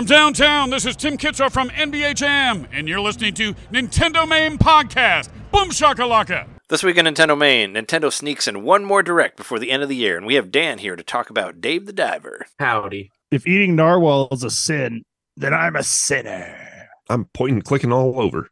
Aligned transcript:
From 0.00 0.06
downtown, 0.06 0.70
this 0.70 0.86
is 0.86 0.96
Tim 0.96 1.18
Kitzrow 1.18 1.52
from 1.52 1.68
NBA 1.68 2.14
Jam, 2.14 2.66
and 2.72 2.88
you're 2.88 3.02
listening 3.02 3.34
to 3.34 3.52
NintenDomain 3.70 4.56
Podcast. 4.56 5.28
Boom 5.52 5.68
shakalaka! 5.68 6.48
This 6.70 6.82
week 6.82 6.96
in 6.96 7.04
NintenDomain, 7.04 7.72
Nintendo 7.76 8.10
sneaks 8.10 8.48
in 8.48 8.62
one 8.62 8.82
more 8.82 9.02
direct 9.02 9.36
before 9.36 9.58
the 9.58 9.70
end 9.70 9.82
of 9.82 9.90
the 9.90 9.96
year, 9.96 10.16
and 10.16 10.24
we 10.24 10.36
have 10.36 10.50
Dan 10.50 10.78
here 10.78 10.96
to 10.96 11.02
talk 11.02 11.28
about 11.28 11.60
Dave 11.60 11.84
the 11.84 11.92
Diver. 11.92 12.46
Howdy. 12.58 13.10
If 13.30 13.46
eating 13.46 13.76
narwhal 13.76 14.28
is 14.32 14.42
a 14.42 14.48
sin, 14.48 15.02
then 15.36 15.52
I'm 15.52 15.76
a 15.76 15.82
sinner. 15.82 16.88
I'm 17.10 17.26
pointing, 17.34 17.60
clicking 17.60 17.92
all 17.92 18.18
over. 18.18 18.48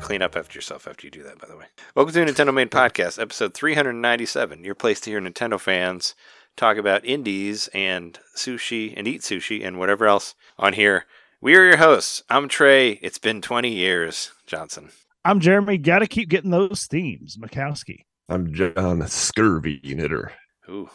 Clean 0.00 0.22
up 0.22 0.36
after 0.36 0.56
yourself 0.56 0.88
after 0.88 1.06
you 1.06 1.10
do 1.10 1.22
that, 1.22 1.38
by 1.38 1.46
the 1.46 1.56
way. 1.56 1.66
Welcome 1.94 2.14
to 2.14 2.24
NintenDomain 2.24 2.68
Podcast, 2.68 3.20
episode 3.20 3.54
397, 3.54 4.64
your 4.64 4.74
place 4.74 5.00
to 5.00 5.10
hear 5.10 5.20
Nintendo 5.20 5.60
fans 5.60 6.14
talk 6.56 6.76
about 6.78 7.04
indies 7.04 7.68
and 7.74 8.18
sushi 8.36 8.92
and 8.96 9.06
eat 9.06 9.20
sushi 9.20 9.64
and 9.64 9.78
whatever 9.78 10.06
else 10.06 10.34
on 10.58 10.72
here. 10.72 11.04
We 11.40 11.54
are 11.56 11.64
your 11.64 11.76
hosts. 11.76 12.22
I'm 12.28 12.48
Trey. 12.48 12.92
It's 13.02 13.18
been 13.18 13.40
20 13.40 13.70
years, 13.70 14.32
Johnson. 14.46 14.90
I'm 15.24 15.38
Jeremy. 15.38 15.78
Got 15.78 16.00
to 16.00 16.06
keep 16.06 16.28
getting 16.28 16.50
those 16.50 16.86
themes, 16.86 17.36
Mikowski. 17.36 18.00
I'm 18.28 18.52
John 18.52 19.00
Scurvy 19.06 19.80
Knitter. 19.84 20.32
Ooh, 20.68 20.90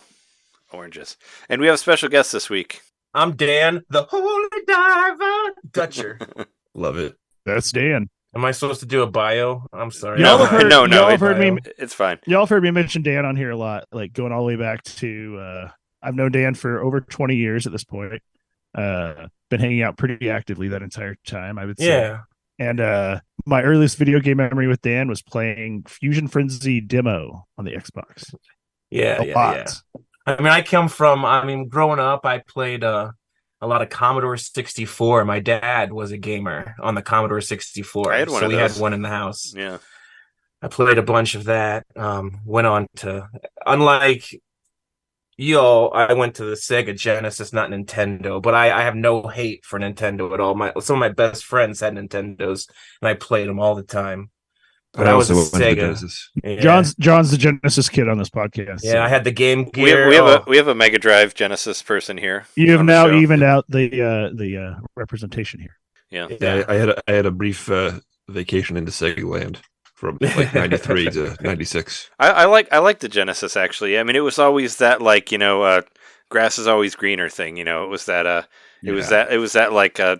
oranges. 0.73 1.15
And 1.47 1.61
we 1.61 1.67
have 1.67 1.75
a 1.75 1.79
special 1.79 2.09
guest 2.09 2.31
this 2.31 2.49
week. 2.49 2.81
I'm 3.13 3.35
Dan, 3.35 3.83
the 3.89 4.03
Holy 4.03 4.49
Diver 4.67 5.53
Duitscher. 5.71 6.45
Love 6.73 6.97
it. 6.97 7.15
That's 7.45 7.71
Dan. 7.71 8.09
Am 8.35 8.43
I 8.43 8.51
supposed 8.51 8.81
to 8.81 8.85
do 8.85 9.01
a 9.01 9.07
bio? 9.07 9.65
I'm 9.71 9.91
sorry. 9.91 10.21
Y'all 10.21 10.37
have 10.37 10.49
heard- 10.49 10.69
no, 10.69 10.85
no, 10.85 11.01
y'all 11.01 11.09
have 11.11 11.19
heard 11.21 11.37
me- 11.39 11.59
It's 11.77 11.93
fine. 11.93 12.19
Y'all 12.27 12.41
have 12.41 12.49
heard 12.49 12.63
me 12.63 12.71
mention 12.71 13.01
Dan 13.01 13.25
on 13.25 13.35
here 13.35 13.51
a 13.51 13.55
lot, 13.55 13.85
like 13.91 14.11
going 14.13 14.31
all 14.33 14.41
the 14.41 14.47
way 14.47 14.55
back 14.57 14.83
to 14.83 15.37
uh 15.39 15.69
I've 16.03 16.15
known 16.15 16.31
Dan 16.31 16.53
for 16.53 16.83
over 16.83 17.01
20 17.01 17.35
years 17.35 17.65
at 17.65 17.71
this 17.71 17.83
point. 17.85 18.21
Uh 18.77 19.27
been 19.49 19.59
hanging 19.61 19.83
out 19.83 19.97
pretty 19.97 20.29
actively 20.29 20.67
that 20.69 20.81
entire 20.81 21.15
time, 21.25 21.57
I 21.57 21.65
would 21.65 21.79
say. 21.79 21.87
Yeah. 21.87 22.19
And 22.59 22.79
uh 22.81 23.19
my 23.45 23.61
earliest 23.63 23.97
video 23.97 24.19
game 24.19 24.37
memory 24.37 24.67
with 24.67 24.81
Dan 24.81 25.07
was 25.07 25.21
playing 25.21 25.85
Fusion 25.87 26.27
Frenzy 26.27 26.81
demo 26.81 27.47
on 27.57 27.63
the 27.65 27.71
Xbox. 27.71 28.33
Yeah. 28.89 29.21
a 29.21 29.25
yeah, 29.27 29.33
lot. 29.35 29.55
yeah. 29.55 30.01
I 30.27 30.37
mean, 30.37 30.47
I 30.47 30.61
come 30.63 30.87
from, 30.89 31.23
I 31.23 31.45
mean, 31.45 31.67
growing 31.67 31.99
up, 31.99 32.25
I 32.25 32.39
played 32.39 32.83
uh, 32.83 33.11
a 33.61 33.67
lot 33.67 33.81
of 33.81 33.89
Commodore 33.89 34.37
64. 34.37 35.25
My 35.25 35.39
dad 35.39 35.91
was 35.91 36.11
a 36.11 36.17
gamer 36.17 36.75
on 36.81 36.95
the 36.95 37.01
Commodore 37.01 37.41
64. 37.41 38.13
I 38.13 38.19
had 38.19 38.29
one 38.29 38.41
so 38.41 38.47
we 38.47 38.55
had 38.55 38.71
one 38.71 38.93
in 38.93 39.01
the 39.01 39.09
house. 39.09 39.53
Yeah. 39.55 39.77
I 40.61 40.67
played 40.67 40.97
a 40.97 41.03
bunch 41.03 41.35
of 41.35 41.45
that. 41.45 41.85
Um, 41.95 42.41
went 42.45 42.67
on 42.67 42.87
to, 42.97 43.29
unlike 43.65 44.25
you 45.37 45.59
all, 45.59 45.93
I 45.93 46.13
went 46.13 46.35
to 46.35 46.45
the 46.45 46.55
Sega 46.55 46.97
Genesis, 46.97 47.53
not 47.53 47.69
Nintendo. 47.69 48.41
But 48.41 48.55
I, 48.55 48.79
I 48.79 48.83
have 48.83 48.95
no 48.95 49.27
hate 49.27 49.65
for 49.65 49.79
Nintendo 49.79 50.33
at 50.33 50.39
all. 50.39 50.55
My 50.55 50.71
some 50.79 50.95
of 50.95 50.99
my 50.99 51.09
best 51.09 51.45
friends 51.45 51.81
had 51.81 51.93
Nintendos, 51.93 52.67
and 53.01 53.09
I 53.09 53.13
played 53.15 53.47
them 53.47 53.59
all 53.59 53.75
the 53.75 53.83
time. 53.83 54.31
But 54.95 55.07
I, 55.07 55.13
was 55.13 55.29
a 55.29 55.33
also 55.33 55.57
went 55.57 55.63
to 55.63 55.71
Sega. 55.71 55.81
Genesis. 55.81 56.29
Yeah. 56.43 56.59
John's 56.59 56.95
John's 56.95 57.31
the 57.31 57.37
Genesis 57.37 57.89
kid 57.89 58.07
on 58.07 58.17
this 58.17 58.29
podcast. 58.29 58.81
so 58.81 58.93
Yeah, 58.93 59.03
I 59.03 59.09
had 59.09 59.23
the 59.23 59.31
Game 59.31 59.69
We 59.75 59.89
have, 59.89 59.97
Gear. 59.97 60.09
we, 60.09 60.15
have 60.15 60.25
oh, 60.25 60.35
a, 60.35 60.43
we 60.47 60.57
have 60.57 60.67
a 60.67 60.75
Mega 60.75 60.97
Drive 60.97 61.33
Genesis 61.33 61.81
person 61.81 62.17
here. 62.17 62.45
you 62.55 62.71
have 62.71 62.79
on 62.79 62.85
the 62.85 62.93
now 62.93 63.11
evened 63.11 63.43
out 63.43 63.65
the 63.67 63.85
uh 64.01 64.29
the 64.35 64.57
uh 64.57 64.79
representation 64.95 65.59
here. 65.59 65.77
Yeah. 66.09 66.27
Yeah, 66.39 66.63
I, 66.67 66.73
I 66.73 66.77
had 66.77 66.89
a, 66.89 67.01
I 67.07 67.11
had 67.13 67.25
a 67.25 67.31
brief 67.31 67.69
uh, 67.69 67.93
vacation 68.29 68.77
into 68.77 68.91
Sega 68.91 69.23
Land 69.23 69.61
from 69.95 70.17
like 70.21 70.53
93 70.53 71.09
to 71.11 71.37
96. 71.41 72.09
I, 72.19 72.29
I 72.29 72.45
like 72.45 72.71
I 72.71 72.79
like 72.79 72.99
the 72.99 73.09
Genesis 73.09 73.57
actually. 73.57 73.97
I 73.97 74.03
mean, 74.03 74.15
it 74.15 74.21
was 74.21 74.39
always 74.39 74.77
that 74.77 75.01
like 75.01 75.31
you 75.31 75.37
know, 75.37 75.63
uh, 75.63 75.81
grass 76.29 76.57
is 76.57 76.67
always 76.67 76.95
greener 76.95 77.29
thing. 77.29 77.57
You 77.57 77.63
know, 77.63 77.83
it 77.83 77.89
was 77.89 78.05
that 78.05 78.25
uh, 78.25 78.43
it 78.83 78.91
was 78.91 79.09
that 79.09 79.31
it 79.31 79.37
was 79.37 79.53
that 79.53 79.73
like 79.73 79.99
uh, 79.99 80.17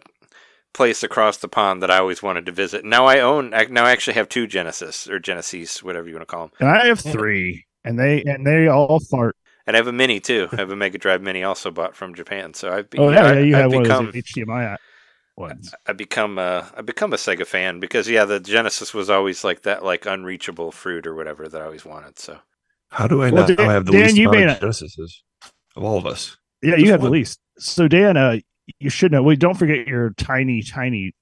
place 0.76 1.02
across 1.02 1.38
the 1.38 1.48
pond 1.48 1.82
that 1.82 1.90
I 1.90 1.98
always 1.98 2.22
wanted 2.22 2.46
to 2.46 2.52
visit. 2.52 2.86
Now 2.86 3.06
I 3.08 3.20
own 3.20 3.54
I 3.54 3.66
now 3.66 3.86
I 3.86 3.92
actually 3.92 4.14
have 4.16 4.30
two 4.30 4.46
Genesis 4.46 5.08
or 5.10 5.18
Genesis, 5.20 5.82
whatever 5.82 6.08
you 6.08 6.14
want 6.16 6.28
to 6.28 6.32
call 6.36 6.48
them, 6.48 6.52
And 6.60 6.70
I 6.70 6.86
have 6.88 7.00
three, 7.00 7.66
and 7.84 7.98
they 7.98 8.22
and 8.24 8.46
they 8.46 8.68
all 8.68 9.00
fart. 9.00 9.36
and 9.66 9.76
I 9.76 9.80
have 9.80 9.88
a 9.88 9.92
Mini 9.94 10.20
too. 10.20 10.48
I 10.52 10.58
have 10.58 10.70
a 10.72 10.76
Mega 10.76 10.98
Drive 11.00 11.22
Mini 11.22 11.44
also 11.44 11.72
bought 11.72 11.96
from 11.96 12.14
Japan. 12.14 12.54
So 12.54 12.72
I've 12.72 12.90
be, 12.90 13.00
Oh 13.00 13.10
yeah, 13.10 13.26
I, 13.26 13.34
yeah, 13.34 13.40
you 13.40 13.56
I've 13.56 13.62
have 13.64 13.74
one 13.74 13.84
become 13.84 14.08
of 14.08 14.14
those 14.14 14.24
HDMI 14.24 14.76
ones. 15.38 15.74
I 15.88 15.94
become 15.94 16.38
a 16.38 16.72
I 16.78 16.82
become 16.82 17.14
a 17.14 17.18
Sega 17.18 17.46
fan 17.48 17.80
because 17.80 18.08
yeah, 18.10 18.26
the 18.26 18.40
Genesis 18.40 18.94
was 18.94 19.10
always 19.10 19.44
like 19.44 19.64
that 19.64 19.84
like 19.84 20.06
unreachable 20.06 20.72
fruit 20.72 21.08
or 21.08 21.16
whatever 21.16 21.48
that 21.48 21.62
I 21.62 21.66
always 21.66 21.86
wanted. 21.86 22.20
So 22.20 22.40
How 22.90 23.08
do 23.08 23.22
I 23.24 23.32
Well, 23.32 23.48
not 23.48 23.58
Dan- 23.58 23.70
have 23.70 23.86
the 23.86 23.92
Dan, 23.94 24.02
least 24.04 24.18
you 24.18 24.30
amount 24.30 24.44
of 24.44 24.62
not- 24.62 24.62
Genesises 24.62 25.12
of 25.76 25.84
all 25.84 25.98
of 25.98 26.06
us? 26.06 26.38
Yeah, 26.62 26.72
Just 26.72 26.86
you 26.86 26.92
have 26.92 27.02
the 27.02 27.10
least. 27.10 27.40
So 27.60 27.88
Dan, 27.88 28.18
uh, 28.18 28.38
you 28.80 28.90
should 28.90 29.12
know. 29.12 29.24
Wait, 29.24 29.40
don't 29.40 29.56
forget 29.56 29.88
your 29.88 30.12
tiny, 30.12 30.62
tiny 30.62 31.14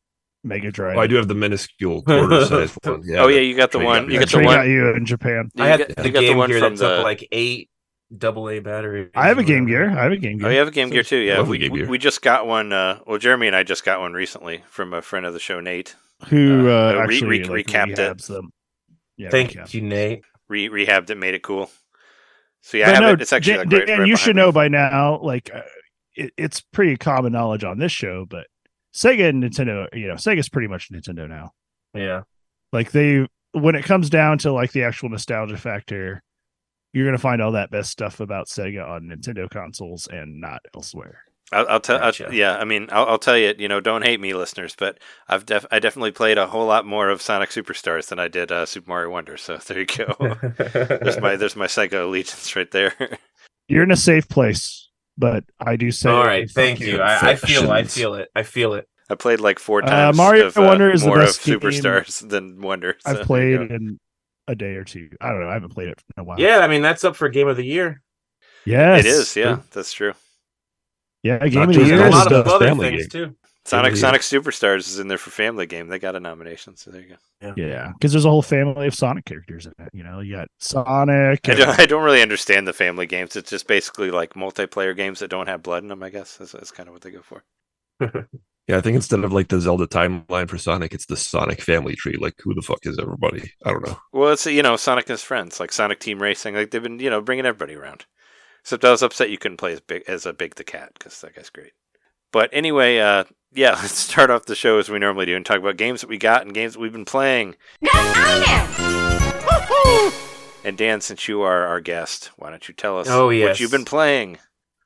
Mega 0.44 0.72
Drive. 0.72 0.98
Oh, 0.98 1.00
I 1.02 1.08
do 1.08 1.16
have 1.16 1.28
the 1.28 1.36
minuscule 1.36 2.02
quarter 2.04 2.46
size 2.46 2.78
one. 2.84 3.02
Yeah, 3.06 3.22
oh 3.24 3.28
yeah, 3.28 3.40
you 3.42 3.56
got 3.56 3.72
the 3.72 3.80
one. 3.80 4.10
You 4.10 4.20
got 4.20 4.30
the 4.30 4.38
one. 4.38 4.46
got 4.56 4.68
you 4.68 4.94
in 4.96 5.06
Japan. 5.06 5.50
I 5.58 5.68
had 5.68 5.80
get- 5.80 5.96
the 5.98 6.10
Game 6.10 6.38
Gear 6.48 6.60
from 6.60 6.76
that 6.76 6.86
took 6.88 6.98
the- 6.98 7.04
like 7.04 7.28
eight 7.32 7.70
double 8.16 8.50
A 8.50 8.60
batteries. 8.60 9.10
I 9.16 9.28
have 9.28 9.38
a 9.40 9.44
Game. 9.44 9.66
Gear. 9.66 9.90
I 9.90 10.04
have 10.04 10.12
a 10.12 10.18
Game 10.18 10.38
Gear. 10.38 10.48
Oh, 10.48 10.52
you 10.52 10.60
have 10.60 10.68
a 10.68 10.72
Game 10.72 10.90
Gear 10.90 11.04
too, 11.04 11.18
yeah. 11.18 11.38
Lovely 11.38 11.52
We, 11.52 11.58
Game 11.60 11.72
we- 11.72 11.80
Gear. 11.80 11.90
we 11.90 11.98
just 11.98 12.22
got 12.22 12.46
one. 12.46 12.72
Uh, 12.74 13.00
well, 13.08 13.18
Jeremy 13.18 13.48
and 13.48 13.56
I 13.56 13.64
just 13.64 13.84
got 13.86 14.00
one 14.00 14.14
recently 14.14 14.64
from 14.70 14.94
a 14.94 15.02
friend 15.02 15.26
of 15.26 15.34
the 15.34 15.40
show, 15.40 15.60
Nate. 15.60 15.96
Who 16.30 16.70
uh, 16.70 16.72
uh, 16.72 16.94
re- 16.94 17.16
actually 17.16 17.28
re- 17.40 17.44
like, 17.46 17.66
recapped 17.68 18.00
it. 18.00 18.22
them. 18.24 18.52
Yeah, 19.18 19.30
Thank 19.30 19.52
recapped. 19.52 19.74
you, 19.74 19.82
Nate. 19.82 20.24
Re- 20.48 20.70
rehabbed 20.70 21.10
it, 21.10 21.16
made 21.18 21.34
it 21.34 21.42
cool. 21.44 21.70
So 22.62 22.78
yeah, 22.78 22.86
I 22.86 22.88
But 22.88 22.96
have 22.96 23.04
no, 23.04 23.10
it. 23.14 23.22
It's 23.22 23.34
actually 23.34 23.54
Dan, 23.58 23.70
like 23.70 23.78
right, 23.80 23.88
Dan, 23.88 24.00
right 24.00 24.08
you 24.08 24.16
should 24.16 24.36
behind 24.36 24.48
know 24.48 24.52
by 24.52 24.68
now. 24.70 25.20
Like, 25.22 25.50
uh, 25.54 25.62
it, 26.16 26.32
it's 26.38 26.62
pretty 26.62 26.98
common 26.98 27.34
knowledge 27.34 27.64
on 27.64 27.80
this 27.80 27.92
show, 27.92 28.26
but 28.30 28.48
Sega 28.94 29.30
and 29.30 29.44
Nintendo, 29.44 29.88
you 29.94 30.08
know, 30.08 30.16
Sega's 30.16 30.50
pretty 30.50 30.68
much 30.68 30.92
Nintendo 30.92 31.28
now. 31.28 31.52
Yeah. 31.94 32.22
Like 32.72 32.92
they, 32.92 33.28
when 33.54 33.76
it 33.76 33.86
comes 33.86 34.10
down 34.10 34.38
to 34.40 34.52
like 34.52 34.72
the 34.72 34.84
actual 34.84 35.10
nostalgia 35.10 35.58
factor, 35.58 36.24
you're 36.94 37.06
gonna 37.06 37.18
find 37.18 37.42
all 37.42 37.54
that 37.54 37.72
best 37.72 37.90
stuff 37.90 38.20
about 38.20 38.48
Sega 38.48 38.88
on 38.88 39.04
Nintendo 39.04 39.50
consoles 39.50 40.08
and 40.08 40.40
not 40.40 40.62
elsewhere. 40.76 41.24
I'll, 41.52 41.68
I'll 41.70 41.80
tell. 41.80 42.00
Gotcha. 42.00 42.28
I'll, 42.28 42.34
yeah, 42.34 42.58
I 42.58 42.66
mean, 42.66 42.88
I'll, 42.92 43.06
I'll 43.06 43.20
tell 43.20 43.38
you. 43.38 43.54
You 43.58 43.68
know, 43.68 43.80
don't 43.80 44.04
hate 44.04 44.20
me, 44.20 44.34
listeners, 44.34 44.76
but 44.78 45.00
I've 45.28 45.46
def- 45.46 45.66
I 45.72 45.80
definitely 45.80 46.12
played 46.12 46.38
a 46.38 46.48
whole 46.48 46.66
lot 46.66 46.86
more 46.86 47.10
of 47.10 47.22
Sonic 47.22 47.50
Superstars 47.50 48.08
than 48.08 48.20
I 48.20 48.28
did 48.28 48.52
uh, 48.52 48.66
Super 48.66 48.90
Mario 48.90 49.10
Wonder. 49.10 49.38
So 49.38 49.58
there 49.58 49.80
you 49.80 49.86
go. 49.86 50.38
there's 50.58 51.20
my 51.20 51.36
there's 51.36 51.56
my 51.56 51.68
Sega 51.68 52.04
allegiance 52.04 52.56
right 52.56 52.70
there. 52.72 52.94
You're 53.68 53.84
in 53.84 53.92
a 53.92 53.98
safe 53.98 54.28
place, 54.28 54.83
but 55.18 55.44
I 55.60 55.76
do 55.76 55.92
say, 55.92 56.10
All 56.10 56.24
right, 56.24 56.50
thank 56.50 56.80
you. 56.80 57.00
I, 57.02 57.32
I 57.32 57.36
feel, 57.36 57.72
I 57.72 57.84
feel 57.84 58.16
it. 58.16 58.30
I 58.36 58.44
feel 58.44 58.74
it. 58.74 58.88
I 59.10 59.16
played 59.16 59.40
like 59.40 59.60
four 59.60 59.84
Uh, 59.84 59.88
times. 59.88 60.18
Mario 60.18 60.48
of, 60.48 60.58
uh, 60.58 60.62
Wonder 60.62 60.92
is 60.92 61.02
the 61.02 61.08
more 61.08 61.20
best 61.20 61.40
of 61.40 61.46
game 61.46 61.60
Superstars 61.60 62.28
than 62.30 62.62
Wonder. 62.62 62.96
so 63.06 63.12
I've 63.12 63.26
played 63.26 63.60
in 63.62 64.00
a 64.48 64.56
day 64.56 64.76
or 64.76 64.84
two. 64.84 65.10
I 65.22 65.30
don't 65.30 65.42
know. 65.42 65.50
I 65.50 65.54
haven't 65.54 65.70
played 65.74 65.90
it 65.90 66.02
in 66.16 66.22
a 66.22 66.24
while. 66.24 66.40
Yeah, 66.40 66.60
I 66.60 66.68
mean 66.68 66.82
that's 66.82 67.04
up 67.04 67.16
for 67.16 67.30
Game 67.30 67.48
of 67.48 67.58
the 67.58 67.66
Year. 67.66 68.02
Yes, 68.66 69.00
It 69.02 69.06
is. 69.08 69.36
Yeah, 69.36 69.60
that's 69.72 69.92
true. 69.94 70.14
Yeah, 71.22 71.40
game 71.48 71.54
Not 71.54 71.70
of 71.70 71.76
the 71.76 71.86
year. 71.86 71.98
There's 71.98 72.14
a 72.14 72.18
lot 72.18 72.32
of 72.32 72.48
other 72.48 72.68
family 72.68 72.90
things 72.90 73.08
too. 73.10 73.36
Sonic 73.66 73.94
Yeah. 73.94 74.00
Sonic 74.00 74.22
Superstars 74.22 74.88
is 74.88 75.00
in 75.00 75.08
there 75.08 75.18
for 75.18 75.30
Family 75.30 75.66
Game. 75.66 75.88
They 75.88 76.00
got 76.00 76.16
a 76.16 76.20
nomination, 76.20 76.76
so 76.76 76.92
there 76.92 77.02
you 77.02 77.16
go. 77.42 77.54
Yeah, 77.56 77.92
because 77.94 78.12
there's 78.12 78.26
a 78.26 78.30
whole 78.30 78.42
family 78.42 78.88
of 78.88 78.96
Sonic 78.96 79.26
characters 79.26 79.66
in 79.66 79.74
it. 79.80 79.90
You 79.94 80.04
know, 80.04 80.20
you 80.20 80.36
got 80.36 80.50
Sonic. 80.60 81.48
I 81.48 81.56
don't, 81.56 81.80
I 81.80 81.86
don't 81.86 82.04
really 82.04 82.22
understand 82.22 82.68
the 82.68 82.74
family 82.74 83.06
games. 83.06 83.36
It's 83.36 83.50
just 83.50 83.68
basically 83.68 84.12
like 84.12 84.34
multiplayer 84.34 84.96
games 84.96 85.20
that 85.20 85.30
don't 85.30 85.48
have 85.48 85.64
blood 85.64 85.84
in 85.84 85.90
them. 85.90 86.04
I 86.04 86.10
guess 86.10 86.38
that's, 86.38 86.52
that's 86.52 86.72
kind 86.72 86.90
of 86.90 86.94
what 86.94 87.04
they 87.04 87.12
go 87.12 87.22
for. 87.22 87.44
Yeah, 88.68 88.78
I 88.78 88.82
think 88.82 88.96
instead 88.96 89.26
of 89.26 89.34
like 89.34 89.50
the 89.50 89.60
Zelda 89.60 89.88
timeline 89.88 90.50
for 90.50 90.58
Sonic, 90.58 90.94
it's 90.94 91.06
the 91.06 91.18
Sonic 91.18 91.60
family 91.62 91.96
tree. 91.96 92.16
Like, 92.18 92.36
who 92.42 92.54
the 92.54 92.62
fuck 92.62 92.80
is 92.84 92.98
everybody? 92.98 93.52
I 93.66 93.72
don't 93.72 93.86
know. 93.86 93.98
Well, 94.14 94.32
it's 94.32 94.46
you 94.46 94.64
know 94.64 94.78
Sonic 94.78 95.06
and 95.06 95.16
his 95.16 95.22
friends, 95.24 95.60
like 95.60 95.74
Sonic 95.74 96.00
Team 96.00 96.22
Racing. 96.22 96.56
Like 96.56 96.72
they've 96.72 96.82
been 96.82 97.00
you 97.00 97.10
know 97.10 97.20
bringing 97.20 97.46
everybody 97.46 97.76
around. 97.76 98.06
Except 98.62 98.86
I 98.86 98.92
was 98.92 99.04
upset 99.04 99.30
you 99.30 99.38
couldn't 99.38 99.58
play 99.58 99.74
as 99.74 99.82
big 99.82 100.04
as 100.08 100.26
a 100.26 100.32
Big 100.32 100.56
the 100.56 100.64
Cat 100.64 100.92
because 100.94 101.20
that 101.20 101.36
guy's 101.36 101.50
great. 101.50 101.74
But 102.32 102.52
anyway, 102.54 103.00
uh, 103.00 103.26
yeah, 103.56 103.72
let's 103.82 103.98
start 103.98 104.30
off 104.30 104.46
the 104.46 104.56
show 104.56 104.80
as 104.80 104.90
we 104.90 105.00
normally 105.00 105.26
do 105.26 105.36
and 105.36 105.46
talk 105.46 105.58
about 105.60 105.78
games 105.78 106.02
that 106.02 106.10
we 106.10 106.18
got 106.18 106.42
and 106.44 106.54
games 106.54 106.74
that 106.74 106.80
we've 106.80 106.92
been 106.94 107.06
playing. 107.06 107.56
And 110.66 110.78
Dan, 110.78 111.02
since 111.02 111.28
you 111.28 111.42
are 111.42 111.68
our 111.68 111.82
guest, 111.82 112.32
why 112.38 112.50
don't 112.50 112.66
you 112.68 112.74
tell 112.74 112.98
us 112.98 113.08
Oh, 113.10 113.26
what 113.28 113.60
you've 113.60 113.72
been 113.72 113.84
playing? 113.86 114.38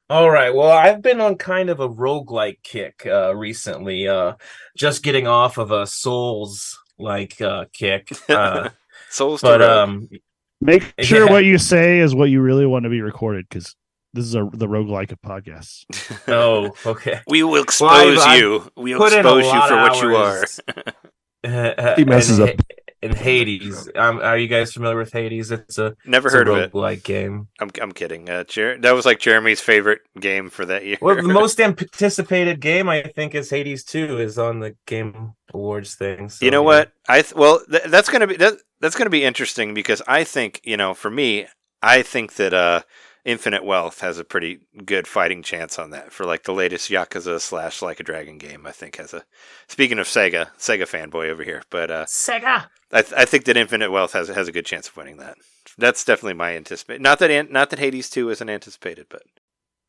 All 0.09 0.29
right. 0.29 0.53
Well, 0.55 0.71
I've 0.71 1.01
been 1.03 1.21
on 1.21 1.35
kind 1.35 1.69
of 1.69 1.79
a 1.79 1.87
roguelike 1.89 2.63
kick 2.63 3.05
uh 3.05 3.35
recently. 3.35 4.07
Uh 4.07 4.33
just 4.75 5.03
getting 5.03 5.27
off 5.27 5.57
of 5.57 5.69
a 5.71 5.85
Souls 5.85 6.79
like 6.97 7.39
uh 7.41 7.65
kick. 7.73 8.09
Uh 8.29 8.69
Souls 9.09 9.41
to 9.41 9.47
but 9.47 9.59
Rogue. 9.61 9.69
um 9.69 10.09
Make 10.61 10.91
sure 11.01 11.25
Yeah. 11.25 11.31
what 11.31 11.45
you 11.45 11.59
say 11.59 11.99
is 11.99 12.15
what 12.15 12.29
you 12.31 12.41
really 12.41 12.65
want 12.65 12.83
to 12.83 12.89
be 12.89 13.01
recorded 13.01 13.45
because 13.47 13.75
this 14.17 14.25
is 14.25 14.35
a 14.35 14.47
the 14.51 14.67
roguelike 14.67 15.11
of 15.11 15.21
podcasts. 15.21 15.85
oh, 16.27 16.73
okay. 16.85 17.21
we 17.27 17.43
will 17.43 17.61
expose 17.61 17.89
I've- 17.91 18.19
I've 18.19 18.39
you. 18.39 18.71
We'll 18.75 18.97
put 18.97 19.13
in 19.13 19.25
a 19.25 19.37
expose 19.37 19.45
you 19.53 19.61
for 19.67 19.75
what 19.75 20.01
you 20.01 20.15
are. 20.15 20.37
hours. 20.37 20.59
He 21.95 22.03
messes 22.03 22.39
in, 22.39 22.49
up. 22.49 22.55
in 23.01 23.15
Hades. 23.15 23.89
Um, 23.95 24.19
are 24.19 24.37
you 24.37 24.47
guys 24.47 24.73
familiar 24.73 24.97
with 24.97 25.13
Hades? 25.13 25.51
It's 25.51 25.77
a 25.77 25.95
Never 26.05 26.27
it's 26.27 26.33
a 26.33 26.37
heard 26.39 26.47
of 26.49 26.57
it. 26.57 26.71
roguelike 26.73 27.03
game. 27.03 27.47
I'm 27.59 27.69
I'm 27.81 27.91
kidding. 27.93 28.29
Uh, 28.29 28.43
Jer- 28.43 28.77
that 28.79 28.93
was 28.95 29.05
like 29.05 29.19
Jeremy's 29.19 29.61
favorite 29.61 30.01
game 30.19 30.49
for 30.49 30.65
that 30.65 30.83
year. 30.85 30.97
Well, 30.99 31.15
the 31.15 31.21
most 31.41 31.61
anticipated 31.61 32.59
game 32.59 32.89
I 32.89 33.03
think 33.03 33.33
is 33.35 33.49
Hades 33.49 33.83
2 33.85 34.19
is 34.19 34.37
on 34.37 34.59
the 34.59 34.75
Game 34.87 35.33
Awards 35.53 35.95
thing. 35.95 36.27
so, 36.27 36.43
you 36.43 36.51
know 36.51 36.61
yeah. 36.63 36.65
what? 36.79 36.91
I 37.07 37.21
th- 37.21 37.35
well, 37.35 37.61
th- 37.71 37.83
that's 37.83 38.09
gonna 38.09 38.27
be 38.27 38.35
that, 38.37 38.55
that's 38.81 38.95
gonna 38.97 39.09
be 39.09 39.23
interesting 39.23 39.73
because 39.73 40.01
I 40.07 40.23
think 40.25 40.59
you 40.65 40.75
know, 40.75 40.93
for 40.93 41.09
me, 41.11 41.45
I 41.81 42.01
think 42.01 42.33
that 42.35 42.53
uh, 42.53 42.81
Infinite 43.27 43.65
Wealth 43.65 43.99
has 43.99 44.17
a 44.17 44.23
pretty 44.23 44.59
good 44.85 45.05
fighting 45.05 45.43
chance 45.43 45.77
on 45.77 45.89
that 45.91 46.13
for 46.13 46.23
like 46.25 46.43
the 46.43 46.53
latest 46.53 46.89
Yakuza 46.89 47.41
slash 47.41 47.81
Like 47.81 47.99
a 47.99 48.03
Dragon 48.03 48.37
game. 48.37 48.65
I 48.65 48.71
think 48.71 48.95
has 48.95 49.13
a. 49.13 49.23
Speaking 49.67 49.99
of 49.99 50.07
Sega, 50.07 50.47
Sega 50.57 50.83
fanboy 50.83 51.29
over 51.29 51.43
here, 51.43 51.61
but 51.69 51.91
uh, 51.91 52.05
Sega. 52.05 52.67
I, 52.93 53.01
th- 53.01 53.13
I 53.17 53.25
think 53.25 53.43
that 53.43 53.57
Infinite 53.57 53.91
Wealth 53.91 54.13
has 54.13 54.29
has 54.29 54.47
a 54.47 54.51
good 54.53 54.65
chance 54.65 54.87
of 54.87 54.95
winning 54.95 55.17
that. 55.17 55.35
That's 55.77 56.05
definitely 56.05 56.35
my 56.35 56.55
anticipate. 56.55 57.01
Not 57.01 57.19
that 57.19 57.29
an- 57.29 57.51
not 57.51 57.69
that 57.71 57.79
Hades 57.79 58.09
two 58.09 58.29
isn't 58.29 58.49
anticipated, 58.49 59.07
but 59.09 59.23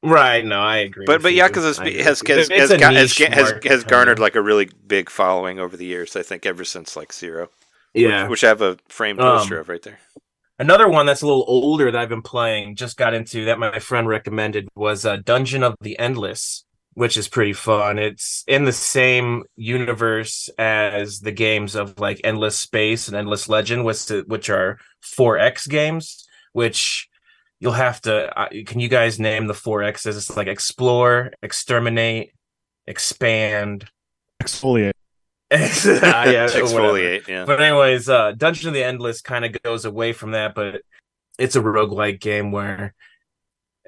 Right, 0.03 0.45
no, 0.45 0.61
I 0.61 0.79
agree. 0.79 1.07
but 1.07 1.19
with 1.19 1.23
but 1.23 1.33
you. 1.35 1.43
Yakuza 1.43 1.79
I 1.81 2.03
has 2.03 2.21
agree 2.21 2.37
has 2.37 2.49
has, 2.49 2.51
It's 2.51 2.59
has, 2.59 2.71
a 2.73 2.79
has, 2.93 3.19
has, 3.19 3.65
has 3.65 3.85
garnered 3.85 4.19
like 4.19 4.35
a 4.35 4.43
really 4.43 4.69
big 4.87 5.11
following 5.11 5.61
over 5.61 5.77
the 5.77 5.87
years. 5.87 6.17
I 6.17 6.23
think 6.23 6.45
ever 6.45 6.65
since 6.65 6.97
like 6.97 7.13
Zero, 7.13 7.51
yeah. 7.95 8.27
which 8.27 8.43
I 8.43 8.49
have 8.49 8.63
a 8.63 8.79
framed 8.89 9.21
Um, 9.21 9.39
poster 9.39 9.59
of 9.61 9.69
right 9.69 9.83
there. 9.83 10.01
Another 10.61 10.89
one 10.89 11.07
that's 11.07 11.23
a 11.23 11.27
little 11.27 11.45
older 11.47 11.91
that 11.91 12.01
I've 12.01 12.09
been 12.09 12.23
playing, 12.23 12.75
just 12.75 12.97
got 12.97 13.15
into 13.15 13.45
that 13.45 13.61
my 13.61 13.79
friend 13.79 14.09
recommended 14.09 14.69
was 14.75 15.07
uh, 15.07 15.17
Dungeon 15.17 15.63
of 15.63 15.77
the 15.81 15.97
Endless, 16.01 16.65
which 16.95 17.17
is 17.17 17.29
pretty 17.29 17.53
fun. 17.53 17.97
It's 17.97 18.43
in 18.49 18.65
the 18.65 18.73
same 18.73 19.45
universe 19.55 20.51
as 20.59 21.21
the 21.21 21.31
games 21.31 21.77
of 21.77 22.01
like 22.01 22.21
Endless 22.25 22.59
Space 22.59 23.07
and 23.07 23.17
Endless 23.17 23.49
Legend, 23.49 23.85
which 23.85 24.09
which 24.27 24.51
are 24.51 24.79
4X 25.05 25.69
games, 25.69 26.27
which 26.55 27.09
you'll 27.61 27.73
have 27.73 28.01
to. 28.03 28.37
Uh, 28.37 28.49
can 28.67 28.81
you 28.81 28.89
guys 28.89 29.21
name 29.21 29.47
the 29.47 29.55
4Xs? 29.55 30.17
It's 30.17 30.37
like 30.37 30.49
explore, 30.49 31.31
exterminate, 31.41 32.33
expand. 32.89 33.89
Exfoliate. 34.43 34.98
Ah, 35.51 36.27
yeah. 36.27 36.47
Exfoliate, 36.49 37.27
yeah. 37.27 37.45
But 37.45 37.61
anyways, 37.61 38.09
uh 38.09 38.33
Dungeon 38.33 38.69
of 38.69 38.75
the 38.75 38.85
Endless 38.85 39.23
kind 39.23 39.45
of 39.45 39.63
goes 39.63 39.85
away 39.85 40.13
from 40.13 40.33
that, 40.33 40.55
but 40.55 40.83
it's 41.39 41.57
a 41.57 41.61
roguelike 41.61 42.21
game 42.21 42.53
where 42.53 42.95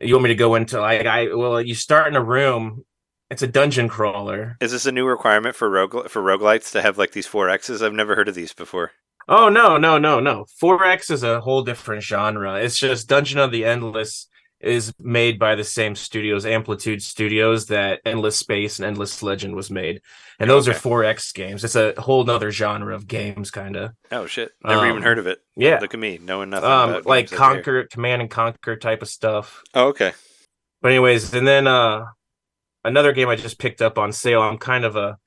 you 0.01 0.15
want 0.15 0.25
me 0.25 0.29
to 0.29 0.35
go 0.35 0.55
into 0.55 0.81
like 0.81 1.07
I 1.07 1.35
well, 1.35 1.61
you 1.61 1.75
start 1.75 2.09
in 2.09 2.17
a 2.17 2.23
room, 2.23 2.85
it's 3.31 3.43
a 3.43 3.47
dungeon 3.47 3.89
crawler. 3.89 4.57
Is 4.61 4.73
this 4.73 4.87
a 4.87 4.93
new 4.93 5.07
requirement 5.07 5.55
for 5.55 5.69
rogue 5.69 6.09
for 6.09 6.23
roguelites 6.23 6.73
to 6.73 6.83
have 6.83 6.99
like 6.99 7.13
these 7.13 7.27
four 7.27 7.49
X's? 7.51 7.83
I've 7.83 7.93
never 7.93 8.15
heard 8.17 8.29
of 8.29 8.35
these 8.35 8.53
before. 8.53 8.93
Oh 9.29 9.49
no, 9.49 9.77
no, 9.77 9.99
no, 9.99 10.19
no. 10.19 10.47
4X 10.61 11.11
is 11.11 11.23
a 11.23 11.41
whole 11.41 11.63
different 11.63 12.03
genre. 12.03 12.55
It's 12.57 12.77
just 12.79 13.09
Dungeon 13.09 13.39
of 13.39 13.53
the 13.53 13.65
Endless 13.65 14.27
is 14.61 14.93
made 15.01 15.39
by 15.39 15.55
the 15.55 15.65
same 15.65 15.95
studios, 15.95 16.45
Amplitude 16.45 17.03
Studios, 17.03 17.67
that 17.67 18.01
Endless 18.05 18.37
Space 18.37 18.79
and 18.79 18.87
Endless 18.87 19.23
Legend 19.23 19.57
was 19.57 19.71
made. 19.71 20.03
And 20.39 20.49
those 20.51 20.69
Okay. 20.69 20.77
are 20.77 20.81
4X 20.81 21.33
games. 21.33 21.65
It's 21.65 21.77
a 21.77 21.95
whole 21.99 22.25
nother 22.25 22.51
genre 22.51 22.95
of 22.95 23.07
games, 23.07 23.51
kind 23.51 23.77
of. 23.77 23.93
Oh 24.13 24.27
shit! 24.27 24.53
Never 24.65 24.85
even 24.85 24.99
Um, 24.99 25.03
heard 25.03 25.19
of 25.19 25.27
it. 25.27 25.39
Yeah. 25.57 25.79
Look 25.81 25.95
at 25.95 26.01
me, 26.01 26.19
knowing 26.23 26.51
nothing. 26.51 26.71
Um, 26.71 26.91
about 26.91 27.07
like. 27.07 27.31
Conquer, 27.31 27.85
Command 27.85 28.23
and 28.23 28.31
Conquer 28.31 28.77
type 28.77 29.03
of 29.03 29.09
stuff. 29.09 29.63
Oh, 29.75 29.89
okay. 29.89 30.13
But 30.83 30.93
anyways, 30.93 31.33
and 31.35 31.47
then 31.47 31.67
uh 31.67 32.07
another 32.85 33.13
game 33.13 33.29
I 33.29 33.37
just 33.37 33.59
picked 33.59 33.83
up 33.83 33.99
on 33.99 34.13
sale. 34.13 34.41
I'm 34.43 34.59
kind 34.59 34.85
of 34.85 34.97
a 34.97 35.19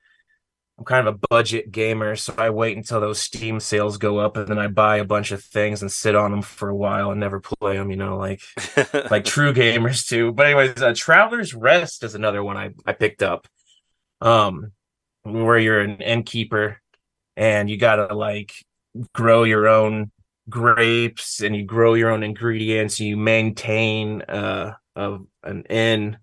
I'm 0.78 0.84
kind 0.84 1.06
of 1.06 1.14
a 1.14 1.18
budget 1.30 1.70
gamer, 1.70 2.16
so 2.16 2.34
I 2.36 2.50
wait 2.50 2.76
until 2.76 3.00
those 3.00 3.20
Steam 3.20 3.60
sales 3.60 3.96
go 3.96 4.18
up 4.18 4.36
and 4.36 4.48
then 4.48 4.58
I 4.58 4.66
buy 4.66 4.96
a 4.96 5.04
bunch 5.04 5.30
of 5.30 5.42
things 5.42 5.82
and 5.82 5.92
sit 5.92 6.16
on 6.16 6.32
them 6.32 6.42
for 6.42 6.68
a 6.68 6.74
while 6.74 7.12
and 7.12 7.20
never 7.20 7.38
play 7.40 7.76
them, 7.76 7.90
you 7.90 7.96
know, 7.96 8.16
like 8.16 8.40
like 9.10 9.24
true 9.24 9.52
gamers 9.52 10.08
do. 10.08 10.32
But 10.32 10.46
anyways, 10.46 10.82
uh, 10.82 10.92
Traveler's 10.96 11.54
Rest 11.54 12.02
is 12.02 12.16
another 12.16 12.42
one 12.42 12.56
I 12.56 12.70
I 12.84 12.92
picked 12.92 13.22
up. 13.22 13.46
Um 14.20 14.72
where 15.22 15.58
you're 15.58 15.80
an 15.80 16.00
innkeeper 16.02 16.80
and 17.36 17.70
you 17.70 17.78
got 17.78 17.96
to 17.96 18.14
like 18.14 18.52
grow 19.14 19.44
your 19.44 19.68
own 19.68 20.10
grapes 20.50 21.40
and 21.40 21.56
you 21.56 21.64
grow 21.64 21.94
your 21.94 22.10
own 22.10 22.22
ingredients 22.22 23.00
and 23.00 23.08
you 23.08 23.16
maintain 23.16 24.22
uh 24.22 24.72
a, 24.96 25.18
an 25.42 25.62
inn 25.70 26.18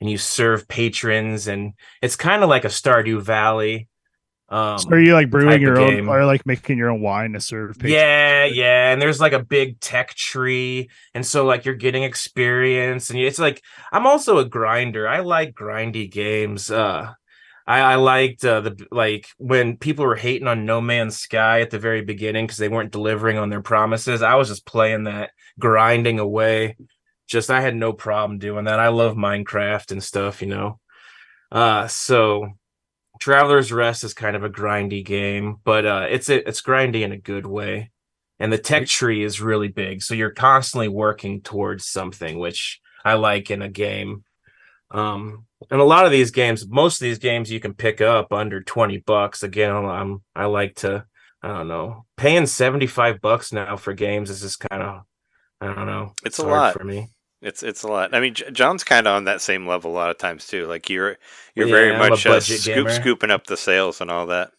and 0.00 0.10
you 0.10 0.18
serve 0.18 0.68
patrons 0.68 1.48
and 1.48 1.72
it's 2.02 2.16
kind 2.16 2.42
of 2.42 2.48
like 2.48 2.64
a 2.64 2.68
Stardew 2.68 3.22
Valley 3.22 3.88
um 4.54 4.78
So 4.78 4.90
are 4.90 5.00
you 5.00 5.14
like 5.14 5.30
brewing 5.30 5.60
your 5.60 5.78
own 5.78 5.96
game. 5.96 6.08
or 6.08 6.24
like 6.24 6.46
making 6.46 6.78
your 6.78 6.90
own 6.90 7.00
wine 7.00 7.32
to 7.32 7.40
serve? 7.40 7.78
patrons? 7.78 7.92
yeah, 7.92 8.44
yeah, 8.44 8.92
and 8.92 9.00
there's 9.02 9.20
like 9.20 9.32
a 9.32 9.42
big 9.44 9.80
tech 9.80 10.14
tree, 10.14 10.90
and 11.14 11.24
so 11.26 11.44
like 11.44 11.64
you're 11.64 11.74
getting 11.74 12.04
experience, 12.04 13.10
and 13.10 13.18
it's 13.18 13.38
like 13.38 13.62
I'm 13.92 14.06
also 14.06 14.38
a 14.38 14.44
grinder. 14.44 15.08
I 15.08 15.20
like 15.20 15.54
grindy 15.54 16.10
games. 16.10 16.70
Uh, 16.70 17.12
I, 17.66 17.80
I 17.80 17.94
liked 17.96 18.44
uh, 18.44 18.60
the 18.60 18.86
like 18.90 19.26
when 19.38 19.76
people 19.78 20.04
were 20.06 20.16
hating 20.16 20.48
on 20.48 20.66
No 20.66 20.80
Man's 20.80 21.16
Sky 21.18 21.60
at 21.62 21.70
the 21.70 21.78
very 21.78 22.02
beginning 22.02 22.46
because 22.46 22.58
they 22.58 22.68
weren't 22.68 22.92
delivering 22.92 23.38
on 23.38 23.48
their 23.50 23.62
promises. 23.62 24.22
I 24.22 24.34
was 24.36 24.48
just 24.48 24.66
playing 24.66 25.04
that, 25.04 25.30
grinding 25.58 26.18
away. 26.20 26.76
Just 27.26 27.50
I 27.50 27.60
had 27.62 27.74
no 27.74 27.92
problem 27.94 28.38
doing 28.38 28.66
that. 28.66 28.78
I 28.80 28.88
love 28.88 29.16
Minecraft 29.16 29.92
and 29.92 30.02
stuff, 30.02 30.42
you 30.42 30.48
know. 30.48 30.78
Uh, 31.50 31.86
so 31.88 32.48
Traveler's 33.20 33.72
Rest 33.72 34.04
is 34.04 34.14
kind 34.14 34.36
of 34.36 34.44
a 34.44 34.50
grindy 34.50 35.04
game, 35.04 35.56
but 35.64 35.86
uh, 35.86 36.06
it's 36.10 36.28
a, 36.28 36.46
it's 36.48 36.62
grindy 36.62 37.02
in 37.02 37.12
a 37.12 37.16
good 37.18 37.46
way. 37.46 37.90
And 38.40 38.52
the 38.52 38.58
tech 38.58 38.86
tree 38.86 39.22
is 39.22 39.40
really 39.40 39.68
big, 39.68 40.02
so 40.02 40.12
you're 40.12 40.30
constantly 40.30 40.88
working 40.88 41.40
towards 41.40 41.86
something, 41.86 42.38
which 42.38 42.80
I 43.04 43.14
like 43.14 43.50
in 43.50 43.62
a 43.62 43.68
game. 43.68 44.24
Um, 44.90 45.46
and 45.70 45.80
a 45.80 45.84
lot 45.84 46.04
of 46.04 46.10
these 46.10 46.32
games, 46.32 46.66
most 46.68 47.00
of 47.00 47.04
these 47.04 47.18
games, 47.20 47.50
you 47.50 47.60
can 47.60 47.74
pick 47.74 48.00
up 48.00 48.32
under 48.32 48.60
twenty 48.62 48.98
bucks. 48.98 49.42
Again, 49.44 49.72
I'm 49.72 50.22
I 50.34 50.46
like 50.46 50.74
to, 50.76 51.06
I 51.42 51.48
don't 51.48 51.68
know, 51.68 52.04
paying 52.16 52.46
seventy 52.46 52.86
five 52.88 53.20
bucks 53.20 53.52
now 53.52 53.76
for 53.76 53.92
games 53.94 54.30
is 54.30 54.40
just 54.40 54.60
kind 54.60 54.82
of, 54.82 55.02
I 55.60 55.72
don't 55.72 55.86
know, 55.86 56.12
It's 56.24 56.38
a 56.40 56.42
hard 56.42 56.52
lot. 56.54 56.74
for 56.74 56.84
me. 56.84 57.10
It's 57.44 57.62
it's 57.62 57.82
a 57.84 57.88
lot. 57.88 58.14
I 58.14 58.20
mean, 58.20 58.34
John's 58.34 58.84
kind 58.84 59.06
of 59.06 59.14
on 59.14 59.24
that 59.24 59.40
same 59.40 59.66
level 59.68 59.92
a 59.92 59.94
lot 59.94 60.10
of 60.10 60.18
times 60.18 60.46
too. 60.48 60.66
Like 60.66 60.88
you're 60.90 61.18
you're 61.54 61.66
Yeah, 61.66 61.74
very 61.74 61.92
I'm 61.92 62.08
a 62.10 62.10
much 62.10 62.26
uh, 62.26 62.40
scoop, 62.40 62.64
gamer. 62.64 62.88
scooping 62.88 63.30
up 63.30 63.46
the 63.46 63.56
sales 63.56 64.00
and 64.00 64.10
all 64.10 64.26
that. 64.26 64.52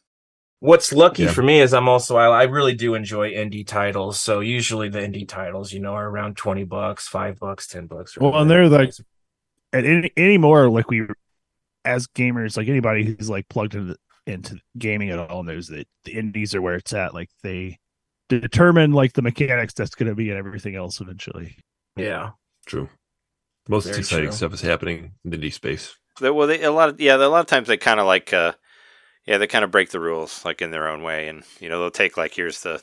What's 0.60 0.92
lucky 0.94 1.24
Yeah. 1.24 1.32
for 1.32 1.44
me 1.44 1.62
is 1.62 1.74
I'm 1.74 1.88
also 1.90 2.16
I, 2.18 2.28
I 2.28 2.44
really 2.44 2.74
do 2.76 2.96
enjoy 2.96 3.34
indie 3.34 3.66
titles. 3.68 4.20
So 4.20 4.40
usually 4.40 4.90
the 4.90 5.00
indie 5.00 5.28
titles, 5.28 5.72
you 5.74 5.80
know, 5.80 5.94
are 5.94 6.10
around 6.10 6.38
twenty 6.38 6.64
bucks, 6.64 7.08
five 7.08 7.40
bucks, 7.40 7.68
ten 7.68 7.88
bucks. 7.88 8.18
Well, 8.18 8.36
and 8.40 8.50
they're 8.50 8.70
like 8.70 8.94
and 9.74 9.86
any 9.86 10.12
anymore 10.18 10.70
like 10.70 10.90
we 10.90 11.08
as 11.86 12.08
gamers 12.08 12.58
like 12.58 12.68
anybody 12.68 13.06
who's 13.06 13.30
like 13.30 13.48
plugged 13.50 13.76
into 13.76 13.96
into 14.28 14.60
gaming 14.78 15.12
at 15.12 15.20
all 15.20 15.44
knows 15.44 15.68
that 15.70 15.88
the 16.06 16.14
indies 16.14 16.56
are 16.56 16.62
where 16.62 16.76
it's 16.76 16.94
at 16.94 17.14
like 17.14 17.30
they 17.44 17.78
determine 18.30 18.92
like 18.94 19.14
the 19.14 19.22
mechanics 19.22 19.74
that's 19.74 19.96
going 19.96 20.10
to 20.10 20.16
be 20.16 20.30
and 20.30 20.40
everything 20.40 20.76
else 20.76 21.02
eventually 21.02 21.58
yeah. 21.96 22.32
True. 22.66 22.90
Most 23.68 23.86
Very 23.88 24.00
exciting 24.00 24.30
true. 24.30 24.36
stuff 24.36 24.54
is 24.54 24.62
happening 24.62 25.14
in 25.24 25.32
the 25.32 25.38
indie 25.38 25.54
space. 25.54 25.96
They- 26.20 26.30
well, 26.32 26.48
they, 26.48 26.62
a 26.64 26.72
lot 26.72 26.90
of 26.90 27.02
yeah, 27.02 27.16
a 27.16 27.28
lot 27.28 27.42
of 27.42 27.48
times 27.48 27.68
they 27.68 27.78
kind 27.78 28.00
of 28.00 28.06
like 28.06 28.32
uh, 28.34 28.54
yeah, 29.26 29.38
they 29.38 29.48
kind 29.48 29.64
of 29.66 29.72
break 29.72 29.90
the 29.90 30.00
rules 30.00 30.46
like 30.46 30.62
in 30.62 30.72
their 30.72 30.88
own 30.88 31.02
way, 31.04 31.28
and 31.28 31.44
you 31.60 31.68
know 31.70 31.80
they'll 31.80 31.92
take 31.92 32.16
like 32.18 32.34
here's 32.36 32.62
the 32.62 32.82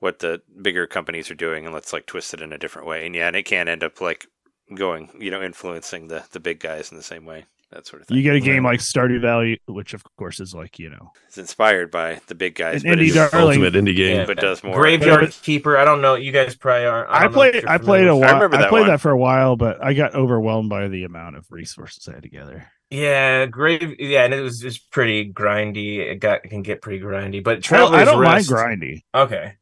what 0.00 0.20
the 0.20 0.40
bigger 0.62 0.86
companies 0.86 1.30
are 1.30 1.34
doing, 1.34 1.64
and 1.64 1.74
let's 1.74 1.92
like 1.92 2.06
twist 2.06 2.32
it 2.32 2.40
in 2.40 2.52
a 2.52 2.58
different 2.58 2.86
way, 2.88 3.04
and 3.06 3.14
yeah, 3.14 3.26
and 3.26 3.36
it 3.36 3.44
can 3.44 3.68
end 3.68 3.82
up 3.82 4.00
like 4.00 4.26
going 4.74 5.10
you 5.18 5.30
know 5.30 5.42
influencing 5.42 6.08
the 6.08 6.24
the 6.32 6.40
big 6.40 6.60
guys 6.60 6.90
in 6.90 6.96
the 6.96 7.02
same 7.02 7.24
way. 7.24 7.44
That 7.70 7.86
sort 7.86 8.00
of 8.02 8.08
thing. 8.08 8.16
You 8.16 8.22
get 8.22 8.34
a 8.36 8.40
game 8.40 8.64
Right. 8.64 8.72
like 8.72 8.80
Stardew 8.80 9.20
Valley, 9.20 9.60
which 9.66 9.92
of 9.94 10.02
course 10.16 10.40
is 10.40 10.54
like 10.54 10.78
you 10.78 10.88
know 10.90 11.12
it's 11.26 11.38
inspired 11.38 11.90
by 11.90 12.20
the 12.26 12.34
big 12.34 12.54
guys, 12.54 12.82
An 12.84 12.90
but, 12.90 12.98
indie 12.98 13.10
it's- 13.10 13.30
darling. 13.30 13.62
Ultimate 13.64 13.74
indie 13.84 13.94
game. 13.96 14.16
Yeah. 14.16 14.24
but 14.26 14.38
does 14.38 14.62
more. 14.64 14.74
Graveyard 14.74 15.30
Keeper. 15.42 15.76
I 15.76 15.84
don't 15.84 16.00
know. 16.00 16.14
You 16.14 16.32
guys 16.32 16.54
probably 16.56 16.86
aren't. 16.86 17.10
I 17.10 17.22
don't 17.24 17.32
know 17.34 17.42
if 17.42 17.52
played 17.52 17.64
I 17.66 17.78
played 17.78 17.84
familiar 18.06 18.08
a 18.08 18.16
while. 18.16 18.28
I, 18.28 18.32
remember 18.34 18.56
that 18.58 18.68
played 18.70 18.80
one. 18.82 18.88
that 18.90 19.00
for 19.00 19.10
a 19.10 19.18
while, 19.18 19.56
but 19.56 19.84
I 19.84 19.92
got 19.94 20.14
overwhelmed 20.14 20.70
by 20.70 20.88
the 20.88 21.04
amount 21.04 21.36
of 21.36 21.46
resources 21.50 22.08
I 22.08 22.14
had 22.14 22.22
to 22.22 22.28
gather. 22.28 22.66
Yeah, 22.90 23.44
grave. 23.46 23.96
Yeah, 23.98 24.24
and 24.24 24.32
it 24.32 24.40
was 24.40 24.60
just 24.60 24.90
pretty 24.90 25.30
grindy. 25.30 25.98
It 25.98 26.20
got 26.20 26.44
it 26.44 26.48
can 26.48 26.62
get 26.62 26.80
pretty 26.80 27.00
grindy, 27.04 27.44
but 27.44 27.70
I 27.70 27.76
don't, 27.76 27.94
I 27.94 28.04
don't 28.06 28.22
mind 28.24 28.44
grindy, 28.46 29.02
Okay. 29.14 29.52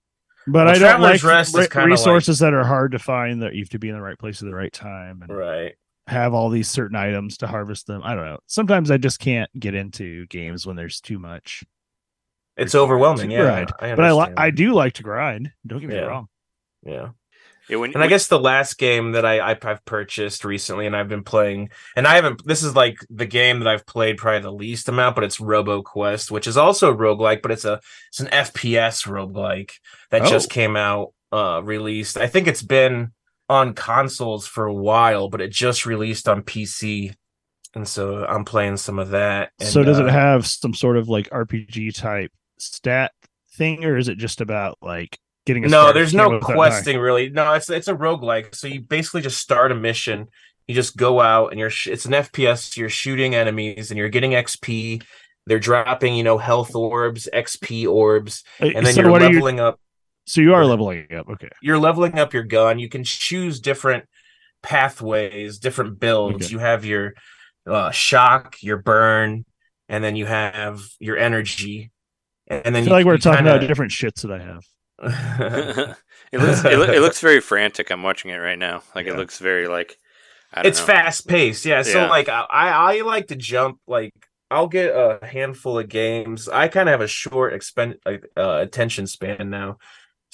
but 0.46 0.52
Well, 0.66 0.68
I 0.68 0.72
don't 0.74 0.80
Traveler's 0.80 1.24
like 1.24 1.32
Rest 1.32 1.56
re- 1.56 1.66
kinda 1.66 1.88
resources 1.88 2.38
that 2.38 2.54
are 2.54 2.62
hard 2.62 2.92
to 2.92 3.00
find. 3.00 3.42
That 3.42 3.54
you 3.54 3.62
have 3.62 3.70
to 3.70 3.80
be 3.80 3.88
in 3.88 3.96
the 3.96 4.00
right 4.00 4.16
place 4.16 4.40
at 4.42 4.46
the 4.48 4.54
right 4.54 4.72
time 4.72 5.22
and 5.22 5.36
Right. 5.36 5.74
Have 6.08 6.34
all 6.34 6.50
these 6.50 6.68
certain 6.68 6.96
items 6.96 7.38
to 7.38 7.46
harvest 7.48 7.86
them. 7.86 8.00
I 8.04 8.14
don't 8.14 8.24
know. 8.24 8.38
Sometimes 8.46 8.90
I 8.92 8.96
just 8.96 9.18
can't 9.18 9.50
get 9.58 9.74
into 9.74 10.26
games 10.26 10.64
when 10.66 10.76
there's 10.76 11.00
too 11.00 11.18
much. 11.18 11.64
It's 12.56 12.74
overwhelming. 12.74 13.30
Yeah, 13.30 13.42
grind. 13.42 13.72
I 13.80 13.94
but 13.94 14.04
I 14.04 14.12
li- 14.12 14.32
I 14.36 14.50
do 14.50 14.72
like 14.72 14.94
to 14.94 15.02
grind. 15.02 15.50
Don't 15.66 15.80
get 15.80 15.88
me 15.88 15.96
Yeah. 15.96 16.02
wrong. 16.02 16.28
Yeah. 16.84 17.08
Yeah, 17.68 17.78
when, 17.78 17.92
And 17.94 18.02
I 18.04 18.06
guess 18.06 18.28
the 18.28 18.38
last 18.38 18.78
game 18.78 19.12
that 19.12 19.26
I, 19.26 19.40
I 19.40 19.58
I've 19.60 19.84
purchased 19.84 20.44
recently 20.44 20.86
and 20.86 20.94
I've 20.94 21.08
been 21.08 21.24
playing 21.24 21.70
and 21.96 22.06
I 22.06 22.14
haven't 22.14 22.46
this 22.46 22.62
is 22.62 22.76
like 22.76 22.96
the 23.10 23.26
game 23.26 23.58
that 23.58 23.66
I've 23.68 23.84
played 23.84 24.18
probably 24.18 24.40
the 24.42 24.52
least 24.52 24.88
amount, 24.88 25.16
but 25.16 25.24
it's 25.24 25.38
RoboQuest, 25.38 26.30
which 26.30 26.46
is 26.46 26.56
also 26.56 26.92
a 26.92 26.96
roguelike, 26.96 27.42
but 27.42 27.50
it's 27.50 27.64
a 27.64 27.80
it's 28.08 28.20
an 28.20 28.28
FPS 28.28 29.04
roguelike 29.08 29.72
that 30.12 30.22
Oh. 30.22 30.30
just 30.30 30.48
came 30.48 30.76
out 30.76 31.12
uh 31.32 31.60
released. 31.64 32.16
I 32.16 32.28
think 32.28 32.46
it's 32.46 32.62
been 32.62 33.10
on 33.48 33.74
consoles 33.74 34.46
for 34.46 34.66
a 34.66 34.74
while, 34.74 35.28
but 35.28 35.40
it 35.40 35.50
just 35.50 35.86
released 35.86 36.28
on 36.28 36.42
PC. 36.42 37.14
And 37.74 37.86
so 37.86 38.24
I'm 38.24 38.44
playing 38.44 38.78
some 38.78 38.98
of 38.98 39.10
that. 39.10 39.52
And, 39.60 39.68
so 39.68 39.82
does 39.82 39.98
it 39.98 40.08
uh, 40.08 40.12
have 40.12 40.46
some 40.46 40.74
sort 40.74 40.96
of 40.96 41.08
like 41.08 41.28
RPG 41.30 41.94
type 41.94 42.32
stat 42.58 43.12
thing, 43.54 43.84
or 43.84 43.96
is 43.96 44.08
it 44.08 44.18
just 44.18 44.40
about 44.40 44.78
like 44.80 45.18
getting 45.46 45.64
a 45.64 45.68
no 45.68 45.92
there's 45.92 46.12
no 46.12 46.40
questing 46.40 46.98
really 46.98 47.30
no 47.30 47.52
it's 47.52 47.70
it's 47.70 47.86
a 47.86 47.94
roguelike 47.94 48.52
so 48.54 48.66
you 48.66 48.80
basically 48.80 49.20
just 49.22 49.38
start 49.38 49.70
a 49.70 49.74
mission 49.76 50.26
you 50.66 50.74
just 50.74 50.96
go 50.96 51.20
out 51.20 51.52
and 51.52 51.60
you're 51.60 51.70
sh- 51.70 51.86
it's 51.86 52.04
an 52.04 52.12
fps 52.12 52.76
you're 52.76 52.88
shooting 52.88 53.34
enemies 53.34 53.90
and 53.92 53.96
you're 53.96 54.08
getting 54.08 54.32
xp 54.32 55.02
they're 55.46 55.60
dropping 55.60 56.16
you 56.16 56.24
know 56.24 56.36
health 56.36 56.74
orbs 56.74 57.28
xp 57.32 57.88
orbs 57.88 58.42
Uh, 58.60 58.66
and 58.74 58.84
then 58.84 58.92
so 58.92 59.02
you're 59.02 59.10
are 59.12 59.20
you? 59.20 59.26
leveling 59.34 59.60
up 59.60 59.78
So 60.26 60.40
you 60.40 60.54
are 60.54 60.64
leveling 60.66 61.06
up. 61.14 61.28
Okay. 61.28 61.48
you're 61.62 61.78
leveling 61.78 62.18
up 62.18 62.32
your 62.34 62.42
gun 62.44 62.78
you 62.78 62.88
can 62.88 63.04
choose 63.04 63.60
different 63.60 64.04
pathways 64.62 65.58
different 65.58 65.98
builds 66.00 66.46
Okay. 66.46 66.52
you 66.52 66.58
have 66.58 66.84
your 66.84 67.14
uh, 67.66 67.90
shock 67.90 68.56
your 68.62 68.76
burn 68.78 69.44
and 69.88 70.02
then 70.02 70.16
you 70.16 70.26
have 70.26 70.80
your 70.98 71.16
energy 71.16 71.90
and 72.48 72.60
I 72.66 72.70
then 72.70 72.84
feel 72.84 72.92
you, 72.92 72.96
like 72.98 73.06
we're 73.06 73.12
you 73.14 73.18
talking 73.18 73.38
kinda- 73.44 73.56
about 73.56 73.66
different 73.66 73.92
shits 73.92 74.22
that 74.22 74.32
I 74.32 74.38
have. 74.44 74.62
it 76.32 76.38
looks 76.40 76.64
it, 76.64 76.78
loo- 76.78 76.92
it 76.92 77.00
looks 77.00 77.20
very 77.20 77.40
frantic. 77.40 77.90
I'm 77.90 78.02
watching 78.02 78.30
it 78.30 78.36
right 78.38 78.58
now. 78.58 78.82
Like 78.94 79.06
Yeah. 79.06 79.12
it 79.12 79.16
looks 79.18 79.38
very 79.38 79.68
like 79.68 79.96
I 80.52 80.62
don't 80.62 80.70
it's 80.70 80.80
know. 80.80 80.86
fast 80.86 81.28
paced 81.28 81.64
yeah 81.66 81.82
so 81.82 82.02
Yeah. 82.02 82.08
like 82.08 82.28
I, 82.28 82.46
I 82.50 83.00
like 83.02 83.26
to 83.28 83.36
jump 83.36 83.78
like 83.86 84.12
i'll 84.50 84.68
get 84.68 84.90
a 84.94 85.18
handful 85.26 85.76
of 85.78 85.88
games 85.88 86.48
i 86.48 86.68
kind 86.68 86.88
of 86.88 86.92
have 86.92 87.00
a 87.00 87.08
short 87.08 87.52
expend 87.52 87.96
uh, 88.06 88.16
attention 88.36 89.06
span 89.08 89.50
now 89.50 89.78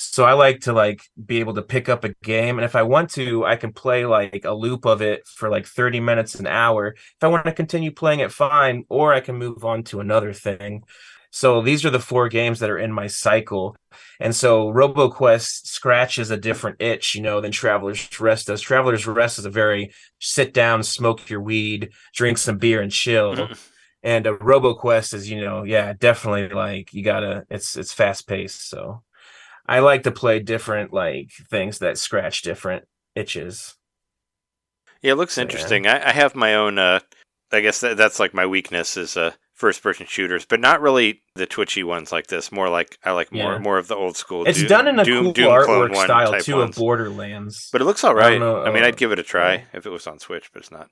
so 0.02 0.24
i 0.24 0.32
like 0.32 0.60
to 0.60 0.72
like 0.72 1.02
be 1.24 1.40
able 1.40 1.54
to 1.54 1.62
pick 1.62 1.88
up 1.88 2.04
a 2.04 2.14
game 2.22 2.58
and 2.58 2.64
if 2.64 2.76
i 2.76 2.82
want 2.82 3.10
to 3.10 3.44
i 3.44 3.56
can 3.56 3.72
play 3.72 4.04
like 4.06 4.44
a 4.44 4.52
loop 4.52 4.84
of 4.84 5.02
it 5.02 5.26
for 5.26 5.48
like 5.48 5.66
30 5.66 6.00
minutes 6.00 6.34
an 6.36 6.46
hour 6.46 6.88
if 6.88 7.22
i 7.22 7.28
want 7.28 7.44
to 7.44 7.52
continue 7.52 7.90
playing 7.90 8.20
it 8.20 8.32
fine 8.32 8.84
or 8.88 9.12
i 9.12 9.20
can 9.20 9.36
move 9.36 9.64
on 9.64 9.82
to 9.84 10.00
another 10.00 10.32
thing 10.32 10.82
so 11.30 11.62
these 11.62 11.84
are 11.84 11.90
the 11.90 11.98
four 11.98 12.28
games 12.28 12.60
that 12.60 12.70
are 12.70 12.78
in 12.78 12.92
my 12.92 13.06
cycle 13.06 13.76
and 14.20 14.34
so 14.34 14.68
RoboQuest 14.68 15.66
scratches 15.66 16.30
a 16.30 16.36
different 16.36 16.80
itch, 16.80 17.14
you 17.14 17.22
know, 17.22 17.40
than 17.40 17.52
Traveler's 17.52 18.20
Rest 18.20 18.46
does. 18.46 18.60
Traveler's 18.60 19.06
Rest 19.06 19.38
is 19.38 19.44
a 19.44 19.50
very 19.50 19.92
sit 20.20 20.54
down, 20.54 20.82
smoke 20.82 21.28
your 21.28 21.40
weed, 21.40 21.90
drink 22.14 22.38
some 22.38 22.58
beer, 22.58 22.80
and 22.80 22.92
chill. 22.92 23.34
Mm-hmm. 23.34 23.52
and 24.02 24.26
a 24.26 24.36
RoboQuest 24.36 25.14
is, 25.14 25.30
you 25.30 25.40
know, 25.40 25.64
yeah, 25.64 25.92
definitely 25.92 26.48
like 26.50 26.92
you 26.92 27.02
gotta. 27.02 27.44
It's 27.50 27.76
it's 27.76 27.92
fast 27.92 28.28
paced. 28.28 28.68
So 28.68 29.02
I 29.72 29.80
like 29.80 30.02
to 30.04 30.10
play 30.12 30.38
different 30.40 30.92
like 30.92 31.30
things 31.50 31.78
that 31.78 31.98
scratch 31.98 32.42
different 32.42 32.84
itches. 33.14 33.74
Yeah, 35.02 35.12
it 35.12 35.16
looks 35.16 35.36
Yeah. 35.36 35.42
interesting. 35.42 35.86
I, 35.86 36.08
I 36.08 36.12
have 36.12 36.34
my 36.34 36.54
own. 36.54 36.78
Uh, 36.78 37.00
I 37.50 37.60
guess 37.60 37.80
that, 37.80 37.96
that's 37.96 38.20
like 38.20 38.32
my 38.34 38.46
weakness 38.46 38.96
is 38.96 39.16
uh, 39.16 39.32
first 39.54 39.82
person 39.82 40.06
shooters, 40.06 40.44
but 40.44 40.60
not 40.60 40.80
really 40.80 41.22
the 41.34 41.46
twitchy 41.46 41.82
ones 41.82 42.12
like 42.12 42.28
this. 42.28 42.52
More 42.52 42.68
like 42.68 42.98
I 43.04 43.12
like 43.12 43.32
more 43.32 43.52
Yeah. 43.54 43.58
more 43.58 43.78
of 43.78 43.88
the 43.88 43.96
old 43.96 44.16
school. 44.16 44.44
It's 44.46 44.58
Doom- 44.60 44.68
done 44.68 44.88
in 44.88 44.98
a 44.98 45.04
Doom- 45.04 45.24
cool 45.24 45.32
Doom 45.32 45.48
artwork 45.50 45.94
1 45.94 46.04
style 46.04 46.40
too 46.40 46.56
ones. 46.56 46.70
of 46.76 46.80
Borderlands. 46.80 47.68
But 47.72 47.80
it 47.80 47.84
looks 47.84 48.04
all 48.04 48.14
right. 48.14 48.24
I 48.26 48.30
right. 48.32 48.38
don't 48.38 48.66
I 48.68 48.70
mean, 48.72 48.82
uh, 48.82 48.86
I'd 48.86 48.96
give 48.96 49.12
it 49.12 49.18
a 49.18 49.22
try 49.22 49.54
yeah. 49.54 49.64
if 49.74 49.86
it 49.86 49.90
was 49.90 50.06
on 50.06 50.18
Switch, 50.18 50.50
but 50.52 50.60
it's 50.62 50.70
not. 50.70 50.88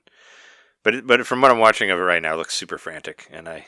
But 0.83 0.95
it, 0.95 1.07
but 1.07 1.25
from 1.27 1.41
what 1.41 1.51
I'm 1.51 1.59
watching 1.59 1.91
of 1.91 1.99
it 1.99 2.03
right 2.03 2.21
now, 2.21 2.33
it 2.33 2.37
looks 2.37 2.55
super 2.55 2.77
frantic, 2.79 3.27
and 3.31 3.47
I 3.47 3.67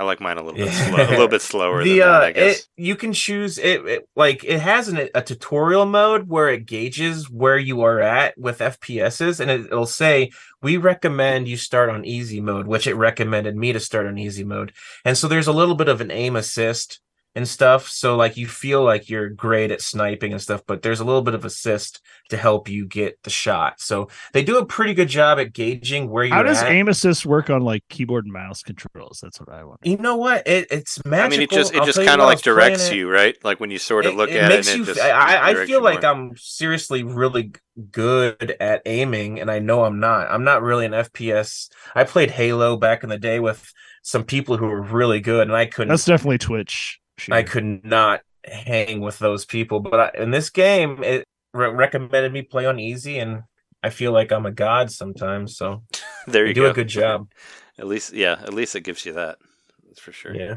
I 0.00 0.04
like 0.04 0.18
mine 0.18 0.38
a 0.38 0.42
little 0.42 0.58
bit 0.58 0.72
slow, 0.72 0.96
a 0.96 1.10
little 1.10 1.28
bit 1.28 1.42
slower 1.42 1.84
the 1.84 1.98
than 1.98 2.08
uh. 2.08 2.20
I 2.20 2.32
guess. 2.32 2.60
it 2.60 2.68
you 2.78 2.96
can 2.96 3.12
choose 3.12 3.58
it, 3.58 3.84
it 3.84 4.08
like 4.16 4.42
it 4.44 4.58
has 4.58 4.88
an, 4.88 5.10
a 5.14 5.20
tutorial 5.20 5.84
mode 5.84 6.26
where 6.26 6.48
it 6.48 6.64
gauges 6.64 7.28
where 7.28 7.58
you 7.58 7.82
are 7.82 8.00
at 8.00 8.36
with 8.38 8.60
fps's 8.60 9.40
and 9.40 9.50
it, 9.50 9.66
it'll 9.66 9.84
say 9.84 10.30
we 10.62 10.78
recommend 10.78 11.48
you 11.48 11.58
start 11.58 11.90
on 11.90 12.06
easy 12.06 12.40
mode 12.40 12.66
which 12.66 12.86
it 12.86 12.94
recommended 12.94 13.54
me 13.54 13.74
to 13.74 13.80
start 13.80 14.06
on 14.06 14.16
easy 14.16 14.42
mode 14.42 14.72
and 15.04 15.18
so 15.18 15.28
there's 15.28 15.48
a 15.48 15.52
little 15.52 15.74
bit 15.74 15.88
of 15.88 16.00
an 16.00 16.10
aim 16.10 16.34
assist 16.34 17.00
and 17.34 17.46
stuff 17.46 17.88
so 17.88 18.16
like 18.16 18.36
you 18.36 18.46
feel 18.46 18.82
like 18.82 19.08
you're 19.08 19.28
great 19.28 19.70
at 19.70 19.80
sniping 19.80 20.32
and 20.32 20.42
stuff 20.42 20.62
but 20.66 20.82
there's 20.82 21.00
a 21.00 21.04
little 21.04 21.22
bit 21.22 21.34
of 21.34 21.44
assist 21.44 22.00
to 22.28 22.36
help 22.36 22.68
you 22.68 22.86
get 22.86 23.16
the 23.22 23.30
shot 23.30 23.80
so 23.80 24.08
they 24.32 24.42
do 24.42 24.58
a 24.58 24.66
pretty 24.66 24.94
good 24.94 25.08
job 25.08 25.38
at 25.38 25.52
gauging 25.52 26.08
where 26.10 26.24
you're 26.24 26.34
How 26.34 26.42
does 26.42 26.62
at. 26.62 26.70
aim 26.70 26.88
assist 26.88 27.24
work 27.26 27.50
on 27.50 27.62
like 27.62 27.84
keyboard 27.88 28.24
and 28.24 28.32
mouse 28.32 28.62
controls? 28.62 29.20
That's 29.22 29.38
what 29.40 29.48
I 29.48 29.64
want. 29.64 29.80
you 29.84 29.96
know 29.96 30.16
what 30.16 30.46
it, 30.46 30.66
it's 30.70 31.04
magical 31.04 31.26
I 31.26 31.28
mean, 31.28 31.40
it 31.42 31.50
just 31.50 31.74
it 31.74 31.78
I'll 31.78 31.86
just 31.86 31.98
kind 31.98 32.20
of 32.20 32.26
like 32.26 32.42
directs 32.42 32.90
you, 32.90 33.10
right? 33.10 33.36
Like 33.44 33.60
when 33.60 33.70
you 33.70 33.78
sort 33.78 34.06
of 34.06 34.14
look 34.14 34.30
at 34.30 34.48
makes 34.48 34.68
it, 34.68 34.76
and 34.76 34.86
you, 34.86 34.92
it 34.92 34.94
just 34.96 35.00
I, 35.00 35.50
I 35.50 35.66
feel 35.66 35.82
like 35.82 36.02
more. 36.02 36.10
I'm 36.10 36.36
seriously 36.36 37.02
really 37.02 37.52
good 37.90 38.56
at 38.60 38.82
aiming, 38.86 39.40
and 39.40 39.50
I 39.50 39.58
know 39.58 39.84
I'm 39.84 40.00
not. 40.00 40.30
I'm 40.30 40.44
not 40.44 40.62
really 40.62 40.86
an 40.86 40.92
FPS. 40.92 41.68
I 41.94 42.04
played 42.04 42.30
Halo 42.30 42.76
back 42.76 43.02
in 43.02 43.08
the 43.08 43.18
day 43.18 43.40
with 43.40 43.72
some 44.02 44.24
people 44.24 44.56
who 44.56 44.66
were 44.66 44.82
really 44.82 45.20
good, 45.20 45.48
and 45.48 45.56
I 45.56 45.66
couldn't. 45.66 45.88
That's 45.88 46.04
definitely 46.04 46.38
Twitch. 46.38 47.00
I 47.30 47.42
could 47.42 47.84
not 47.84 48.22
hang 48.44 49.00
with 49.00 49.18
those 49.18 49.44
people. 49.44 49.80
But 49.80 50.00
I, 50.00 50.22
in 50.22 50.30
this 50.30 50.50
game, 50.50 51.02
it 51.02 51.26
re- 51.52 51.68
recommended 51.70 52.32
me 52.32 52.42
play 52.42 52.66
on 52.66 52.78
easy, 52.78 53.18
and 53.18 53.42
I 53.82 53.90
feel 53.90 54.12
like 54.12 54.32
I'm 54.32 54.46
a 54.46 54.50
god 54.52 54.90
sometimes. 54.90 55.56
So 55.56 55.82
there 56.26 56.44
you 56.44 56.48
you 56.48 56.54
do 56.54 56.62
go. 56.62 56.70
a 56.70 56.74
good 56.74 56.88
job. 56.88 57.30
At 57.78 57.86
least, 57.86 58.12
yeah, 58.12 58.36
at 58.42 58.54
least 58.54 58.76
it 58.76 58.82
gives 58.82 59.04
you 59.06 59.14
that. 59.14 59.38
That's 59.86 60.00
for 60.00 60.12
sure. 60.12 60.34
Yeah. 60.34 60.56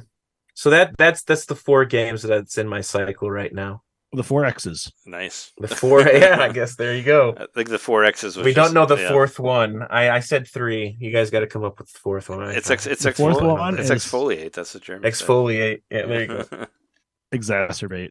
So 0.54 0.70
that 0.70 0.96
that's 0.98 1.24
that's 1.24 1.46
the 1.46 1.56
four 1.56 1.86
games 1.86 2.22
that's 2.22 2.58
in 2.58 2.68
my 2.68 2.82
cycle 2.82 3.30
right 3.32 3.54
now. 3.54 3.82
The 4.14 4.24
four 4.24 4.46
X's. 4.46 4.92
Nice. 5.06 5.52
The 5.58 5.68
four, 5.68 6.02
yeah, 6.08 6.38
I 6.40 6.50
guess 6.52 6.76
there 6.76 6.96
you 6.96 7.04
go. 7.04 7.36
I 7.38 7.48
think 7.54 7.70
the 7.70 7.80
four 7.80 8.04
X's. 8.04 8.38
Was 8.38 8.46
we 8.46 8.54
just- 8.54 8.68
don't 8.68 8.74
know 8.74 8.86
the 8.86 9.02
yeah. 9.02 9.10
fourth 9.10 9.40
one. 9.40 9.84
I, 9.90 10.10
I 10.10 10.20
said 10.20 10.48
three. 10.48 10.96
You 11.00 11.12
guys 11.12 11.30
got 11.30 11.42
to 11.42 11.48
come 11.48 11.64
up 11.64 11.80
with 11.80 11.92
the 11.92 12.00
fourth 12.00 12.30
one. 12.30 12.42
I 12.42 12.54
It's 12.54 12.70
ex, 12.70 12.86
it's 12.88 13.04
The 13.04 13.12
fourth 13.14 13.42
one 13.42 13.80
It's 13.80 13.90
is- 13.90 14.04
exfoliate. 14.06 14.54
That's 14.54 14.74
the 14.74 14.80
German. 14.80 15.12
said. 15.12 15.28
exfoliate. 15.28 15.82
Yeah, 15.90 16.06
there 16.06 16.22
you 16.22 16.28
go. 16.28 16.66
Exacerbate 17.34 18.10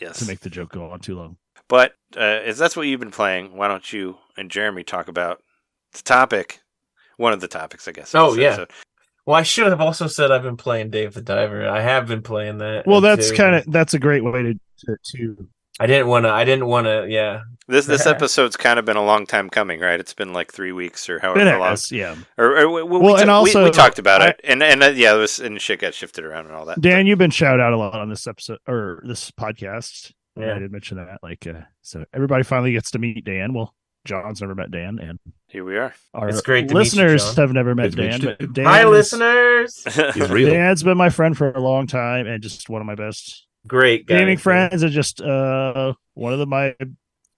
yes. 0.00 0.18
to 0.18 0.26
make 0.26 0.40
the 0.40 0.50
joke 0.50 0.72
go 0.72 0.90
on 0.90 1.00
too 1.00 1.16
long. 1.16 1.36
But 1.68 1.92
uh, 2.16 2.40
if 2.44 2.56
that's 2.56 2.76
what 2.76 2.86
you've 2.86 3.00
been 3.00 3.10
playing, 3.12 3.56
why 3.56 3.68
don't 3.68 3.92
you 3.92 4.18
and 4.36 4.50
Jeremy 4.50 4.82
talk 4.84 5.08
about 5.08 5.42
the 5.92 6.02
topic? 6.02 6.60
One 7.16 7.32
of 7.32 7.40
the 7.40 7.48
topics, 7.48 7.86
I 7.86 7.92
guess. 7.92 8.14
Oh, 8.14 8.34
yeah. 8.34 8.48
episode. 8.48 8.70
Well, 9.24 9.36
I 9.36 9.44
should 9.44 9.68
have 9.68 9.80
also 9.80 10.08
said 10.08 10.32
I've 10.32 10.42
been 10.42 10.56
playing 10.56 10.90
Dave 10.90 11.14
the 11.14 11.22
Diver. 11.22 11.68
I 11.68 11.80
have 11.80 12.08
been 12.08 12.22
playing 12.22 12.58
that. 12.58 12.86
Well, 12.86 13.00
that's 13.00 13.30
kind 13.30 13.54
of 13.54 13.64
that's 13.70 13.94
a 13.94 13.98
great 14.00 14.24
way 14.24 14.42
to 14.42 14.54
to, 14.86 14.96
to 15.16 15.48
I 15.80 15.86
didn't 15.86 16.08
want 16.08 16.26
to. 16.26 16.30
I 16.30 16.44
didn't 16.44 16.66
want 16.66 16.86
to. 16.86 17.06
Yeah. 17.08 17.42
This 17.66 17.86
this 17.86 18.06
episode's 18.06 18.56
kind 18.56 18.78
of 18.78 18.84
been 18.84 18.96
a 18.98 19.04
long 19.04 19.24
time 19.26 19.48
coming, 19.48 19.80
right? 19.80 19.98
It's 19.98 20.12
been 20.14 20.32
like 20.32 20.52
three 20.52 20.72
weeks 20.72 21.08
or 21.08 21.18
however 21.18 21.40
it 21.40 21.58
long. 21.58 21.70
has, 21.70 21.90
yeah. 21.90 22.14
Or, 22.36 22.58
or 22.58 22.68
we, 22.68 22.82
we, 22.82 22.98
Well, 22.98 23.14
we, 23.14 23.20
and 23.22 23.28
ta- 23.28 23.42
we- 23.42 23.48
also, 23.50 23.64
we 23.64 23.70
talked 23.70 23.98
about 23.98 24.20
I- 24.22 24.28
it, 24.28 24.40
and 24.44 24.62
and 24.62 24.82
uh, 24.82 24.88
yeah, 24.90 25.14
it 25.14 25.18
was 25.18 25.38
and 25.40 25.60
shit 25.60 25.80
got 25.80 25.94
shifted 25.94 26.24
around 26.24 26.46
and 26.46 26.54
all 26.54 26.66
that. 26.66 26.80
Dan, 26.80 27.06
you've 27.06 27.18
been 27.18 27.30
shout 27.30 27.58
out 27.58 27.72
a 27.72 27.76
lot 27.78 27.94
on 27.94 28.10
this 28.10 28.26
episode 28.26 28.58
or 28.68 29.02
this 29.06 29.30
podcast. 29.30 30.12
Yeah, 30.36 30.46
Yeah. 30.46 30.54
I 30.56 30.58
did 30.58 30.72
mention 30.72 30.98
that. 30.98 31.18
Like, 31.22 31.46
uh, 31.46 31.62
so 31.80 32.04
everybody 32.12 32.42
finally 32.44 32.72
gets 32.72 32.90
to 32.92 32.98
meet 32.98 33.24
Dan. 33.24 33.54
Well, 33.54 33.74
John's 34.04 34.40
never 34.42 34.54
met 34.54 34.70
Dan, 34.70 34.98
and 34.98 35.18
Here 35.48 35.64
we 35.64 35.78
are. 35.78 35.94
our 36.12 36.28
It's 36.28 36.42
great 36.42 36.68
to 36.68 36.74
meet 36.74 36.92
you, 36.92 37.02
listeners 37.02 37.36
have 37.36 37.52
never 37.52 37.74
met 37.74 37.94
Good 37.94 38.20
Dan. 38.20 38.36
but 38.38 38.52
Dan 38.52 38.64
Hi, 38.66 38.82
is- 38.84 38.88
listeners. 38.90 39.84
He's 40.14 40.28
real. 40.30 40.50
Dan's 40.50 40.82
been 40.82 40.98
my 40.98 41.08
friend 41.08 41.36
for 41.36 41.50
a 41.52 41.60
long 41.60 41.86
time, 41.86 42.26
and 42.26 42.42
just 42.42 42.68
one 42.68 42.80
of 42.82 42.86
my 42.86 42.94
best 42.94 43.46
Great 43.66 44.06
guy. 44.06 44.18
gaming 44.18 44.38
friends, 44.38 44.82
are 44.82 44.88
just 44.88 45.20
uh 45.20 45.94
one 46.14 46.32
of 46.32 46.38
the, 46.38 46.46
my 46.46 46.74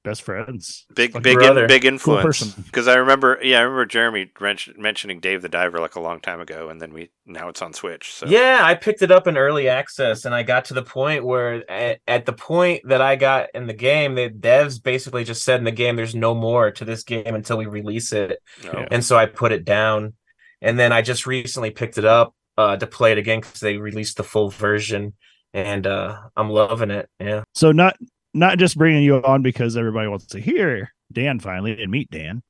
best 0.05 0.23
friends. 0.23 0.85
Big, 0.95 1.13
Fucking 1.13 1.23
big, 1.23 1.39
brother. 1.39 1.67
big 1.67 1.85
influence. 1.85 2.25
person. 2.25 2.63
Because 2.67 2.87
I 2.89 2.97
remember, 2.97 3.39
yeah, 3.43 3.59
I 3.59 3.63
remember 3.63 3.87
Jeremy 3.87 4.31
mentioning 4.77 5.19
Dave 5.19 5.41
the 5.43 5.49
Diver 5.49 5.81
like 5.81 5.95
a 5.97 6.01
long 6.01 6.21
time 6.21 6.41
ago, 6.41 6.69
and 6.69 6.81
then 6.81 6.93
we 6.93 7.11
now 7.27 7.49
it's 7.49 7.63
on 7.63 7.73
Switch. 7.73 8.13
So 8.13 8.27
Yeah, 8.27 8.61
I 8.63 8.75
picked 8.75 9.03
it 9.03 9.11
up 9.11 9.27
in 9.27 9.37
early 9.37 9.69
access, 9.69 10.25
and 10.27 10.35
I 10.35 10.43
got 10.43 10.67
to 10.67 10.75
the 10.75 10.83
point 10.83 11.25
where, 11.25 11.69
at, 11.71 12.01
at 12.07 12.27
the 12.27 12.33
point 12.35 12.83
that 12.89 13.01
I 13.01 13.17
got 13.17 13.49
in 13.55 13.67
the 13.67 13.73
game, 13.75 14.15
the 14.15 14.29
devs 14.29 14.81
basically 14.83 15.25
just 15.25 15.43
said 15.43 15.59
in 15.59 15.65
the 15.65 15.73
game, 15.73 15.97
"There's 15.97 16.15
no 16.15 16.35
more 16.35 16.71
to 16.71 16.85
this 16.85 17.03
game 17.03 17.35
until 17.35 17.57
we 17.57 17.67
release 17.67 18.13
it," 18.13 18.39
no. 18.63 18.87
and 18.91 19.03
so 19.05 19.17
I 19.17 19.27
put 19.27 19.53
it 19.53 19.65
down, 19.65 20.13
and 20.61 20.79
then 20.79 20.93
I 20.93 21.01
just 21.03 21.27
recently 21.27 21.71
picked 21.71 21.97
it 21.99 22.05
up 22.05 22.35
uh, 22.59 22.77
to 22.77 22.87
play 22.87 23.13
it 23.13 23.19
again 23.19 23.41
because 23.41 23.61
they 23.61 23.79
released 23.79 24.19
the 24.19 24.25
full 24.25 24.51
version, 24.51 25.15
and 25.55 25.87
uh, 25.87 26.19
I'm 26.37 26.51
loving 26.51 26.91
it. 26.91 27.09
Yeah, 27.19 27.45
So 27.55 27.73
not 27.73 27.97
not 28.35 28.59
just 28.59 28.77
bringing 28.77 29.05
you 29.05 29.17
on 29.23 29.43
because 29.43 29.77
everybody 29.77 30.09
wants 30.09 30.27
to 30.27 30.41
hear 30.41 30.93
Dan 31.13 31.39
finally 31.39 31.81
and 31.81 31.91
meet 31.91 32.11
Dan. 32.11 32.43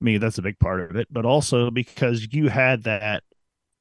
I 0.00 0.04
mean, 0.04 0.18
that's 0.20 0.38
a 0.38 0.42
big 0.42 0.58
part 0.58 0.80
of 0.90 0.96
it, 0.96 1.06
but 1.10 1.24
also 1.24 1.70
because 1.70 2.26
you 2.32 2.48
had 2.48 2.84
that 2.84 3.22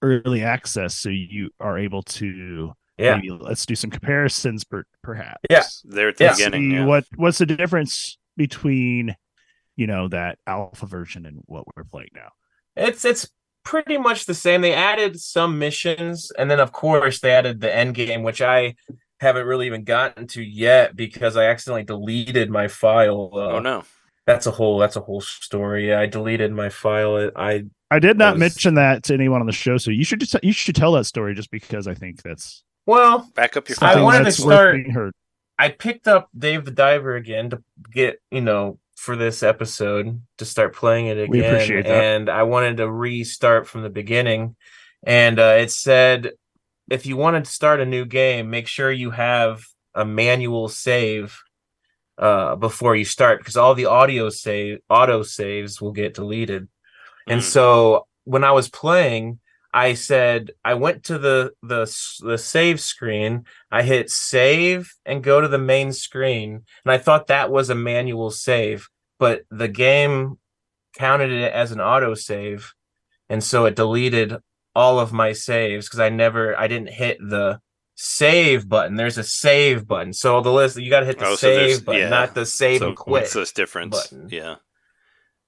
early 0.01 0.44
access, 0.44 0.94
so 0.96 1.10
you 1.10 1.50
are 1.60 1.77
able 1.79 2.03
to 2.03 2.74
yeah. 2.98 3.15
maybe 3.15 3.32
let's 3.32 3.65
do 3.65 3.75
some 3.75 3.89
comparisons, 3.89 4.63
per, 4.63 4.84
perhaps. 5.01 5.39
Yeah. 5.50 5.63
there 5.86 6.10
at 6.10 6.17
the 6.17 6.25
Yeah. 6.25 6.34
beginning. 6.36 6.72
Yeah. 6.72 6.86
what 6.86 7.05
what's 7.15 7.38
the 7.38 7.46
difference 7.46 8.17
between 8.38 9.15
you 9.77 9.88
know 9.88 10.08
that 10.10 10.38
alpha 10.48 10.86
version 10.86 11.25
and 11.25 11.41
what 11.46 11.65
we're 11.75 11.84
playing 11.86 12.10
now? 12.13 12.29
It's 12.75 13.03
it's 13.05 13.29
pretty 13.66 13.98
much 13.98 14.26
the 14.26 14.34
same. 14.34 14.62
They 14.62 14.74
added 14.74 15.20
some 15.20 15.60
missions, 15.60 16.32
and 16.38 16.50
then 16.50 16.62
of 16.62 16.72
course 16.72 17.20
they 17.20 17.32
added 17.32 17.60
the 17.60 17.76
end 17.76 17.96
game, 17.96 18.24
which 18.24 18.42
I 18.42 18.76
haven't 19.20 19.46
really 19.48 19.66
even 19.66 19.84
gotten 19.84 20.28
to 20.28 20.42
yet 20.42 20.96
because 20.96 21.36
I 21.36 21.46
accidentally 21.46 21.84
deleted 21.84 22.50
my 22.50 22.70
file. 22.70 23.32
Uh, 23.34 23.50
oh 23.56 23.60
no, 23.60 23.84
That's 24.26 24.46
a 24.48 24.52
whole 24.52 24.80
that's 24.80 24.96
a 24.96 25.02
whole 25.02 25.22
story. 25.22 25.94
I 25.94 26.06
deleted 26.06 26.54
my 26.54 26.70
file. 26.70 27.32
I 27.36 27.66
I 27.92 28.00
did 28.00 28.18
not 28.18 28.36
was- 28.36 28.40
mention 28.40 28.76
that 28.76 29.04
to 29.04 29.14
anyone 29.14 29.42
on 29.42 29.48
the 29.48 29.54
show, 29.54 29.78
so 29.78 29.92
you 29.92 30.06
should 30.06 30.22
just 30.22 30.36
you 30.42 30.54
should 30.54 30.76
tell 30.76 30.94
that 30.94 31.06
story 31.06 31.34
just 31.36 31.52
because 31.52 31.88
I 31.88 31.94
think 31.94 32.24
that's 32.24 32.64
well, 32.86 33.30
back 33.36 33.58
up 33.58 33.68
your 33.68 33.78
I 33.82 34.02
wanted 34.02 34.20
to 34.20 34.24
that's 34.26 34.40
worth 34.40 34.86
start- 34.92 35.14
I 35.58 35.70
picked 35.70 36.08
up 36.08 36.30
Dave 36.38 36.66
the 36.66 36.72
Diver 36.72 37.16
again 37.16 37.50
to 37.52 37.64
get, 37.94 38.20
you 38.30 38.42
know, 38.42 38.78
for 38.96 39.16
this 39.16 39.44
episode 39.44 40.22
to 40.38 40.46
start 40.46 40.75
playing 40.75 41.08
it 41.08 41.18
again. 41.18 41.30
We 41.30 41.42
appreciate 41.42 41.86
that. 41.86 42.04
And 42.04 42.30
I 42.30 42.44
wanted 42.44 42.78
to 42.78 42.90
restart 42.90 43.68
from 43.68 43.84
the 43.84 43.90
beginning. 43.90 44.56
And 45.04 45.40
uh, 45.40 45.58
it 45.60 45.72
said 45.72 46.32
if 46.90 47.06
you 47.06 47.18
wanted 47.18 47.46
to 47.46 47.52
start 47.52 47.80
a 47.80 47.86
new 47.86 48.06
game, 48.06 48.50
make 48.50 48.68
sure 48.68 48.92
you 48.92 49.12
have 49.12 49.64
a 49.94 50.06
manual 50.06 50.68
save 50.70 51.38
uh, 52.18 52.56
before 52.56 52.96
you 52.96 53.06
start 53.06 53.40
because 53.40 53.58
all 53.58 53.75
the 53.75 53.86
audio 53.86 54.30
save 54.30 54.80
auto 54.90 55.24
saves 55.24 55.82
will 55.82 55.92
get 55.92 56.14
deleted. 56.14 56.68
And 57.28 57.42
Mm. 57.42 57.44
so 57.44 58.08
when 58.24 58.44
I 58.44 58.52
was 58.52 58.70
playing, 58.70 59.40
I 59.75 59.94
said 59.94 60.51
I 60.63 60.75
went 60.75 61.03
to 61.05 61.17
the 61.20 61.51
the 61.62 61.82
the 62.22 62.38
save 62.38 62.79
screen. 62.79 63.44
I 63.70 63.84
hit 63.84 64.10
save 64.10 64.91
and 65.05 65.22
go 65.22 65.41
to 65.41 65.50
the 65.50 65.58
main 65.58 65.91
screen, 65.91 66.63
and 66.86 66.91
I 66.91 66.98
thought 66.98 67.27
that 67.27 67.51
was 67.51 67.70
a 67.70 67.75
manual 67.75 68.32
save, 68.32 68.88
but 69.20 69.41
the 69.51 69.67
game 69.67 70.39
counted 70.98 71.29
it 71.29 71.51
as 71.51 71.74
an 71.74 71.82
auto 71.82 72.13
save, 72.13 72.74
and 73.29 73.44
so 73.44 73.65
it 73.65 73.75
deleted 73.75 74.38
all 74.74 74.98
of 74.98 75.12
my 75.12 75.34
saves 75.34 75.88
because 75.88 76.00
I 76.00 76.08
never 76.08 76.58
I 76.58 76.67
didn't 76.70 76.89
hit 76.91 77.17
the 77.20 77.60
save 77.96 78.70
button. 78.70 78.96
There's 78.96 79.17
a 79.17 79.24
save 79.24 79.86
button, 79.86 80.13
so 80.13 80.39
the 80.39 80.53
list 80.53 80.77
you 80.77 80.89
got 80.89 81.01
to 81.01 81.05
hit 81.05 81.20
the 81.20 81.25
Oh, 81.27 81.36
so 81.36 81.48
save 81.53 81.84
button, 81.84 82.01
yeah. 82.01 82.10
not 82.10 82.34
the 82.34 82.46
save 82.46 82.79
so 82.79 82.88
and 82.88 82.96
quit. 82.96 83.24
what's 83.24 83.34
this 83.34 83.51
difference? 83.51 83.91
button. 83.91 84.29
Yeah, 84.32 84.55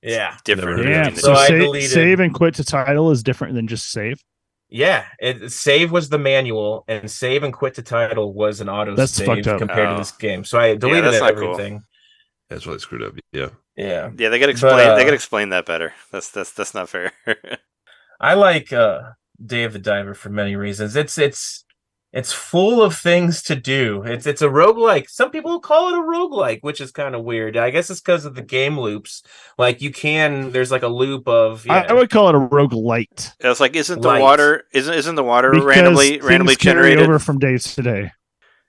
Yeah, 0.02 0.38
different. 0.44 0.88
Yeah, 0.88 1.10
so, 1.14 1.22
So 1.22 1.34
I 1.34 1.48
sa- 1.48 1.54
deleted- 1.54 1.90
save 1.92 2.20
and 2.20 2.34
quit 2.34 2.56
to 2.56 2.64
title 2.64 3.12
is 3.12 3.24
different 3.24 3.56
than 3.56 3.68
just 3.68 3.92
save. 3.92 4.24
Yeah, 4.70 5.06
it, 5.20 5.52
save 5.52 5.92
was 5.92 6.10
the 6.10 6.18
manual, 6.20 6.84
and 6.88 7.10
save 7.10 7.44
and 7.44 7.54
quit 7.54 7.74
to 7.76 7.82
title 7.82 8.34
was 8.34 8.60
an 8.62 8.68
auto 8.70 8.96
That's 8.96 9.14
save 9.14 9.26
fucked 9.28 9.48
up. 9.48 9.60
compared 9.60 9.88
Oh. 9.88 9.94
to 9.94 9.98
this 10.02 10.12
game. 10.12 10.44
So 10.44 10.60
I 10.60 10.76
deleted 10.76 11.06
that's 11.06 11.20
not 11.22 11.36
cool. 11.36 11.52
everything. 11.54 11.84
That's 12.50 12.66
why 12.66 12.74
they 12.74 12.80
screwed 12.80 13.04
up. 13.04 13.14
Yeah. 13.32 13.50
Yeah, 13.78 14.10
Yeah, 14.18 14.30
they 14.30 14.40
got 14.40 14.48
to 14.48 14.52
explain. 14.52 14.88
uh, 14.88 14.96
they 14.96 15.06
got 15.06 15.14
explain 15.14 15.50
that 15.50 15.66
better. 15.66 15.94
That's 16.12 16.30
that's 16.32 16.52
that's 16.52 16.74
not 16.74 16.90
fair. 16.90 17.12
I 18.20 18.34
like 18.34 18.74
uh, 18.74 19.12
Dave 19.44 19.74
the 19.74 19.80
Diver 19.80 20.14
for 20.16 20.30
many 20.30 20.56
reasons. 20.56 20.96
It's 20.96 21.18
it's 21.18 21.64
it's 22.14 22.32
full 22.32 22.82
of 22.82 22.98
things 22.98 23.44
to 23.44 23.56
do. 23.56 24.02
It's 24.04 24.26
it's 24.26 24.42
a 24.42 24.48
roguelike. 24.48 25.10
Some 25.10 25.30
people 25.30 25.60
call 25.60 25.90
it 25.90 25.98
a 25.98 26.02
roguelike, 26.02 26.60
which 26.62 26.80
is 26.82 26.92
kind 26.92 27.14
of 27.16 27.24
weird. 27.24 27.58
I 27.58 27.70
guess 27.70 27.90
it's 27.90 28.00
because 28.00 28.26
of 28.26 28.34
the 28.36 28.42
game 28.42 28.80
loops. 28.80 29.24
Like 29.58 29.82
you 29.82 29.92
can, 29.92 30.52
there's 30.52 30.72
like 30.72 30.84
a 30.84 30.88
loop 30.88 31.28
of 31.28 31.66
I, 31.70 31.82
yeah, 31.84 31.88
I 31.90 31.94
would 31.94 32.10
call 32.10 32.30
it 32.30 32.36
a 32.36 32.40
roguelite 32.40 33.32
it's 33.40 33.60
like 33.60 33.76
isn't 33.76 34.02
the 34.02 34.08
Light. 34.08 34.22
water 34.22 34.64
isn't 34.74 34.94
isn't 34.94 35.16
the 35.16 35.24
water 35.24 35.52
because 35.52 35.66
randomly 35.66 36.20
randomly 36.22 36.56
generated? 36.56 37.04
over 37.04 37.20
from 37.20 37.40
days 37.40 37.76
to 37.76 37.82
day. 37.82 38.12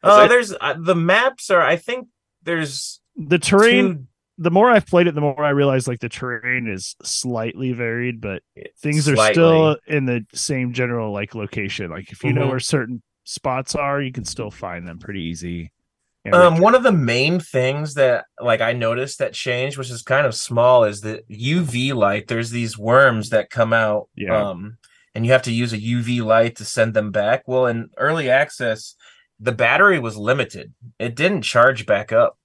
Oh, 0.03 0.09
like- 0.17 0.29
there's 0.31 0.53
uh, 0.61 0.75
the 0.79 0.95
maps 0.97 1.51
are. 1.51 1.63
I 1.63 1.77
think 1.77 2.09
there's 2.43 3.01
The 3.17 3.39
terrain. 3.39 3.95
two 3.95 4.05
The 4.39 4.51
more 4.51 4.71
I've 4.71 4.87
played 4.87 5.07
it, 5.09 5.15
the 5.15 5.21
more 5.21 5.43
I 5.43 5.51
realize 5.51 5.89
like 5.89 5.99
the 6.01 6.09
terrain 6.09 6.69
is 6.69 6.95
slightly 7.03 7.73
varied, 7.73 8.21
but 8.21 8.43
things 8.81 9.09
are 9.09 9.17
still 9.33 9.77
in 9.87 10.05
the 10.07 10.25
same 10.35 10.73
general 10.73 11.13
like 11.13 11.35
location. 11.35 11.91
Like 11.91 12.13
if 12.13 12.23
you 12.25 12.33
know 12.33 12.47
Mhm. 12.47 12.51
where 12.51 12.61
certain 12.61 13.03
spots 13.29 13.75
are, 13.75 14.01
you 14.01 14.11
can 14.11 14.25
still 14.25 14.51
find 14.51 14.89
them 14.89 14.99
pretty 14.99 15.21
easy. 15.23 15.71
Um, 16.33 16.59
one 16.59 16.75
of 16.75 16.83
the 16.83 16.93
main 16.93 17.41
things 17.41 17.95
that 17.95 18.27
like 18.41 18.61
I 18.61 18.73
noticed 18.73 19.19
that 19.19 19.33
changed, 19.33 19.79
which 19.79 19.91
is 19.91 20.03
kind 20.03 20.27
of 20.27 20.35
small, 20.35 20.85
is 20.85 21.01
the 21.01 21.23
UV 21.31 21.95
light. 21.95 22.27
There's 22.27 22.51
these 22.51 22.77
worms 22.77 23.31
that 23.31 23.49
come 23.51 23.73
out, 23.73 24.09
Yeah. 24.15 24.37
um, 24.51 24.77
and 25.15 25.25
you 25.25 25.33
have 25.33 25.43
to 25.43 25.53
use 25.53 25.73
a 25.73 25.79
UV 25.79 26.23
light 26.23 26.57
to 26.57 26.65
send 26.67 26.93
them 26.93 27.13
back. 27.13 27.45
Well, 27.47 27.67
in 27.67 27.89
early 27.97 28.29
access, 28.29 28.95
the 29.41 29.53
battery 29.53 29.99
was 30.01 30.19
limited; 30.19 30.75
it 30.99 31.15
didn't 31.15 31.43
charge 31.43 31.87
back 31.87 32.13
up, 32.13 32.37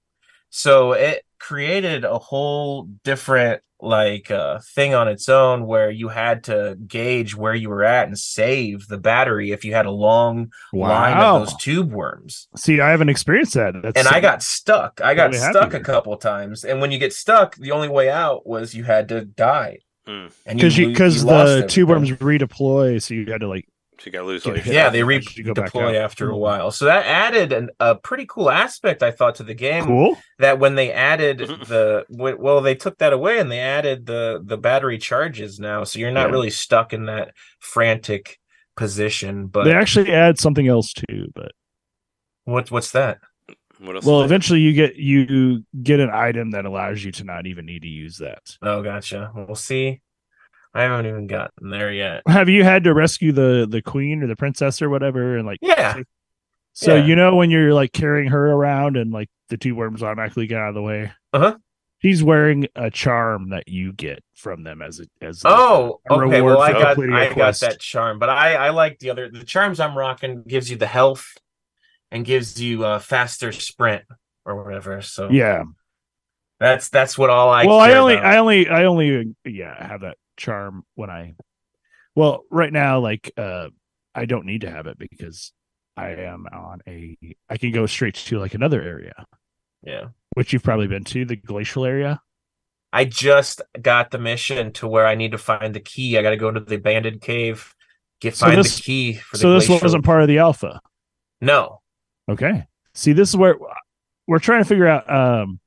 so 0.48 0.92
it 0.92 1.24
created 1.38 2.04
a 2.04 2.18
whole 2.18 2.84
different 3.02 3.60
like 3.84 4.30
uh, 4.30 4.58
thing 4.74 4.94
on 4.94 5.08
its 5.08 5.28
own 5.28 5.66
where 5.66 5.90
you 5.90 6.08
had 6.08 6.44
to 6.44 6.76
gauge 6.86 7.36
where 7.36 7.54
you 7.54 7.68
were 7.68 7.84
at 7.84 8.06
and 8.06 8.18
save 8.18 8.88
the 8.88 8.98
battery 8.98 9.52
if 9.52 9.64
you 9.64 9.74
had 9.74 9.86
a 9.86 9.90
long 9.90 10.50
line 10.72 11.16
of 11.16 11.46
those 11.46 11.56
tube 11.56 11.92
worms 11.92 12.48
See, 12.56 12.80
I 12.80 12.90
haven't 12.90 13.08
experienced 13.08 13.54
that. 13.54 13.74
That's 13.82 13.98
and 13.98 14.08
I 14.08 14.20
got 14.20 14.42
stuck. 14.42 15.00
I 15.02 15.14
got 15.14 15.30
Really 15.30 15.38
happy 15.38 15.52
stuck 15.52 15.74
a 15.74 15.80
couple 15.80 16.16
times, 16.16 16.64
and 16.64 16.80
when 16.80 16.90
you 16.90 16.98
get 16.98 17.12
stuck, 17.12 17.56
the 17.56 17.72
only 17.72 17.88
way 17.88 18.10
out 18.10 18.46
was 18.46 18.74
you 18.74 18.84
had 18.84 19.08
to 19.08 19.24
die. 19.24 19.78
And 20.06 20.30
because 20.46 20.76
you 20.76 20.86
lo- 20.86 20.92
because 20.92 21.24
lost 21.24 21.52
the 21.54 21.66
tube 21.66 21.88
worms 21.88 22.10
redeploy, 22.10 23.02
so 23.02 23.14
you 23.14 23.26
had 23.26 23.40
to 23.40 23.48
like 23.48 23.66
So 23.98 24.06
you 24.06 24.12
got 24.12 24.20
to 24.20 24.26
lose 24.26 24.44
all 24.46 24.56
your 24.56 24.64
Yeah, 24.66 24.90
they 24.90 25.04
Once 25.04 25.36
you 25.36 25.44
go 25.44 25.54
redeploy 25.54 25.94
after 25.94 26.30
a 26.30 26.36
while. 26.36 26.70
So 26.70 26.84
that 26.86 27.06
added 27.06 27.52
an, 27.52 27.70
a 27.78 27.94
pretty 27.94 28.26
cool 28.26 28.50
aspect, 28.50 29.02
I 29.02 29.10
thought, 29.10 29.36
to 29.36 29.44
the 29.44 29.54
game. 29.54 29.84
cool. 29.84 30.18
That 30.38 30.58
when 30.58 30.74
they 30.74 30.92
added 30.92 31.38
the 31.68 32.04
well, 32.10 32.60
they 32.60 32.74
took 32.74 32.98
that 32.98 33.12
away 33.12 33.38
and 33.38 33.50
they 33.50 33.60
added 33.60 34.06
the 34.06 34.42
the 34.44 34.58
battery 34.58 34.98
charges 34.98 35.60
now, 35.60 35.84
so 35.84 35.98
you're 35.98 36.10
not 36.10 36.28
Yeah. 36.28 36.32
really 36.32 36.50
stuck 36.50 36.92
in 36.92 37.06
that 37.06 37.32
frantic 37.60 38.38
position. 38.76 39.46
But 39.46 39.64
They 39.64 39.74
actually 39.74 40.12
add 40.12 40.38
something 40.38 40.66
else 40.66 40.92
too, 40.92 41.30
but 41.34 41.52
what 42.44 42.70
what's 42.70 42.90
that? 42.92 43.18
What 43.78 43.96
else? 43.96 44.04
well, 44.04 44.20
is 44.20 44.26
eventually 44.26 44.60
you 44.60 44.72
get 44.72 44.96
you 44.96 45.64
get 45.82 46.00
an 46.00 46.10
item 46.10 46.50
that 46.52 46.64
allows 46.64 47.04
you 47.04 47.12
to 47.12 47.24
not 47.24 47.46
even 47.46 47.66
need 47.66 47.82
to 47.82 47.88
use 47.88 48.18
that. 48.18 48.42
Oh, 48.62 48.82
gotcha. 48.82 49.30
We'll 49.34 49.54
see. 49.56 50.00
I 50.74 50.82
haven't 50.82 51.06
even 51.06 51.26
gotten 51.28 51.70
there 51.70 51.92
yet. 51.92 52.22
Have 52.26 52.48
you 52.48 52.64
had 52.64 52.84
to 52.84 52.94
rescue 52.94 53.32
the 53.32 53.66
the 53.68 53.80
queen 53.82 54.22
or 54.22 54.26
the 54.26 54.36
princess 54.36 54.82
or 54.82 54.90
whatever? 54.90 55.36
And 55.36 55.46
like, 55.46 55.60
Yeah. 55.62 55.98
so 56.72 56.96
yeah. 56.96 57.04
you 57.04 57.14
know 57.16 57.36
when 57.36 57.50
you're 57.50 57.72
like 57.72 57.92
carrying 57.92 58.30
her 58.30 58.50
around 58.50 58.96
and 58.96 59.12
like 59.12 59.28
the 59.50 59.56
tube 59.56 59.76
worms 59.76 60.02
automatically 60.02 60.46
get 60.46 60.58
out 60.58 60.70
of 60.70 60.74
the 60.74 60.82
way. 60.82 61.12
Uh-huh. 61.32 61.56
She's 62.02 62.22
wearing 62.22 62.66
a 62.74 62.90
charm 62.90 63.50
that 63.50 63.68
you 63.68 63.92
get 63.92 64.22
from 64.34 64.62
them 64.64 64.82
as 64.82 65.00
a 65.00 65.04
as 65.24 65.42
a- 65.44 65.48
Oh, 65.48 66.00
a 66.10 66.14
okay. 66.14 66.40
reward 66.40 66.56
Well, 66.58 66.60
I 66.62 66.72
got 66.72 66.98
I 66.98 67.32
got 67.34 67.60
that 67.60 67.80
charm, 67.80 68.18
but 68.18 68.28
I 68.28 68.54
I 68.56 68.70
like 68.70 68.98
the 68.98 69.10
other. 69.10 69.30
The 69.30 69.44
charms 69.44 69.78
I'm 69.80 69.96
rocking 69.96 70.42
gives 70.42 70.68
you 70.70 70.76
the 70.76 70.86
health 70.86 71.34
and 72.10 72.24
gives 72.24 72.60
you 72.60 72.84
a 72.84 72.98
faster 73.00 73.52
sprint 73.52 74.02
or 74.44 74.62
whatever. 74.62 75.00
So 75.02 75.30
Yeah. 75.30 75.62
that's 76.60 76.88
that's 76.90 77.16
what 77.16 77.30
all 77.30 77.48
I. 77.50 77.64
well, 77.64 77.78
I 77.80 77.94
only, 77.94 78.14
about. 78.14 78.26
I 78.26 78.36
only, 78.38 78.68
I 78.68 78.84
only, 78.84 79.34
yeah, 79.46 79.86
have 79.86 80.02
that 80.02 80.16
charm 80.36 80.84
when 80.94 81.10
I. 81.10 81.34
Well, 82.14 82.44
right 82.50 82.72
now, 82.72 83.00
like, 83.00 83.32
uh, 83.36 83.68
I 84.14 84.26
don't 84.26 84.46
need 84.46 84.60
to 84.62 84.70
have 84.70 84.86
it 84.86 84.98
because 84.98 85.52
I 85.96 86.10
am 86.10 86.46
on 86.52 86.80
a. 86.86 87.16
I 87.48 87.56
can 87.56 87.72
go 87.72 87.86
straight 87.86 88.14
to 88.14 88.38
like 88.38 88.54
another 88.54 88.80
area, 88.80 89.26
yeah. 89.82 90.06
which 90.34 90.52
you've 90.52 90.62
probably 90.62 90.86
been 90.86 91.04
to, 91.04 91.24
the 91.24 91.36
glacial 91.36 91.84
area. 91.84 92.20
I 92.92 93.04
just 93.04 93.60
got 93.82 94.12
the 94.12 94.18
mission 94.18 94.72
to 94.74 94.86
where 94.86 95.06
I 95.06 95.16
need 95.16 95.32
to 95.32 95.38
find 95.38 95.74
the 95.74 95.80
key. 95.80 96.16
I 96.16 96.22
got 96.22 96.30
to 96.30 96.36
go 96.36 96.52
to 96.52 96.60
the 96.60 96.76
abandoned 96.76 97.20
cave, 97.20 97.74
get 98.20 98.36
So 98.36 98.46
find 98.46 98.58
this- 98.58 98.76
the 98.76 98.82
key 98.82 99.12
for 99.14 99.36
the. 99.36 99.40
So 99.40 99.54
this 99.54 99.66
glacial- 99.66 99.84
wasn't 99.84 100.04
part 100.04 100.22
of 100.22 100.28
the 100.28 100.38
alpha. 100.38 100.80
No. 101.40 101.80
Okay. 102.30 102.66
See, 102.94 103.12
this 103.12 103.28
is 103.28 103.36
where 103.36 103.56
we're 104.28 104.38
trying 104.38 104.62
to 104.62 104.68
figure 104.68 104.86
out. 104.86 105.12
Um, 105.12 105.58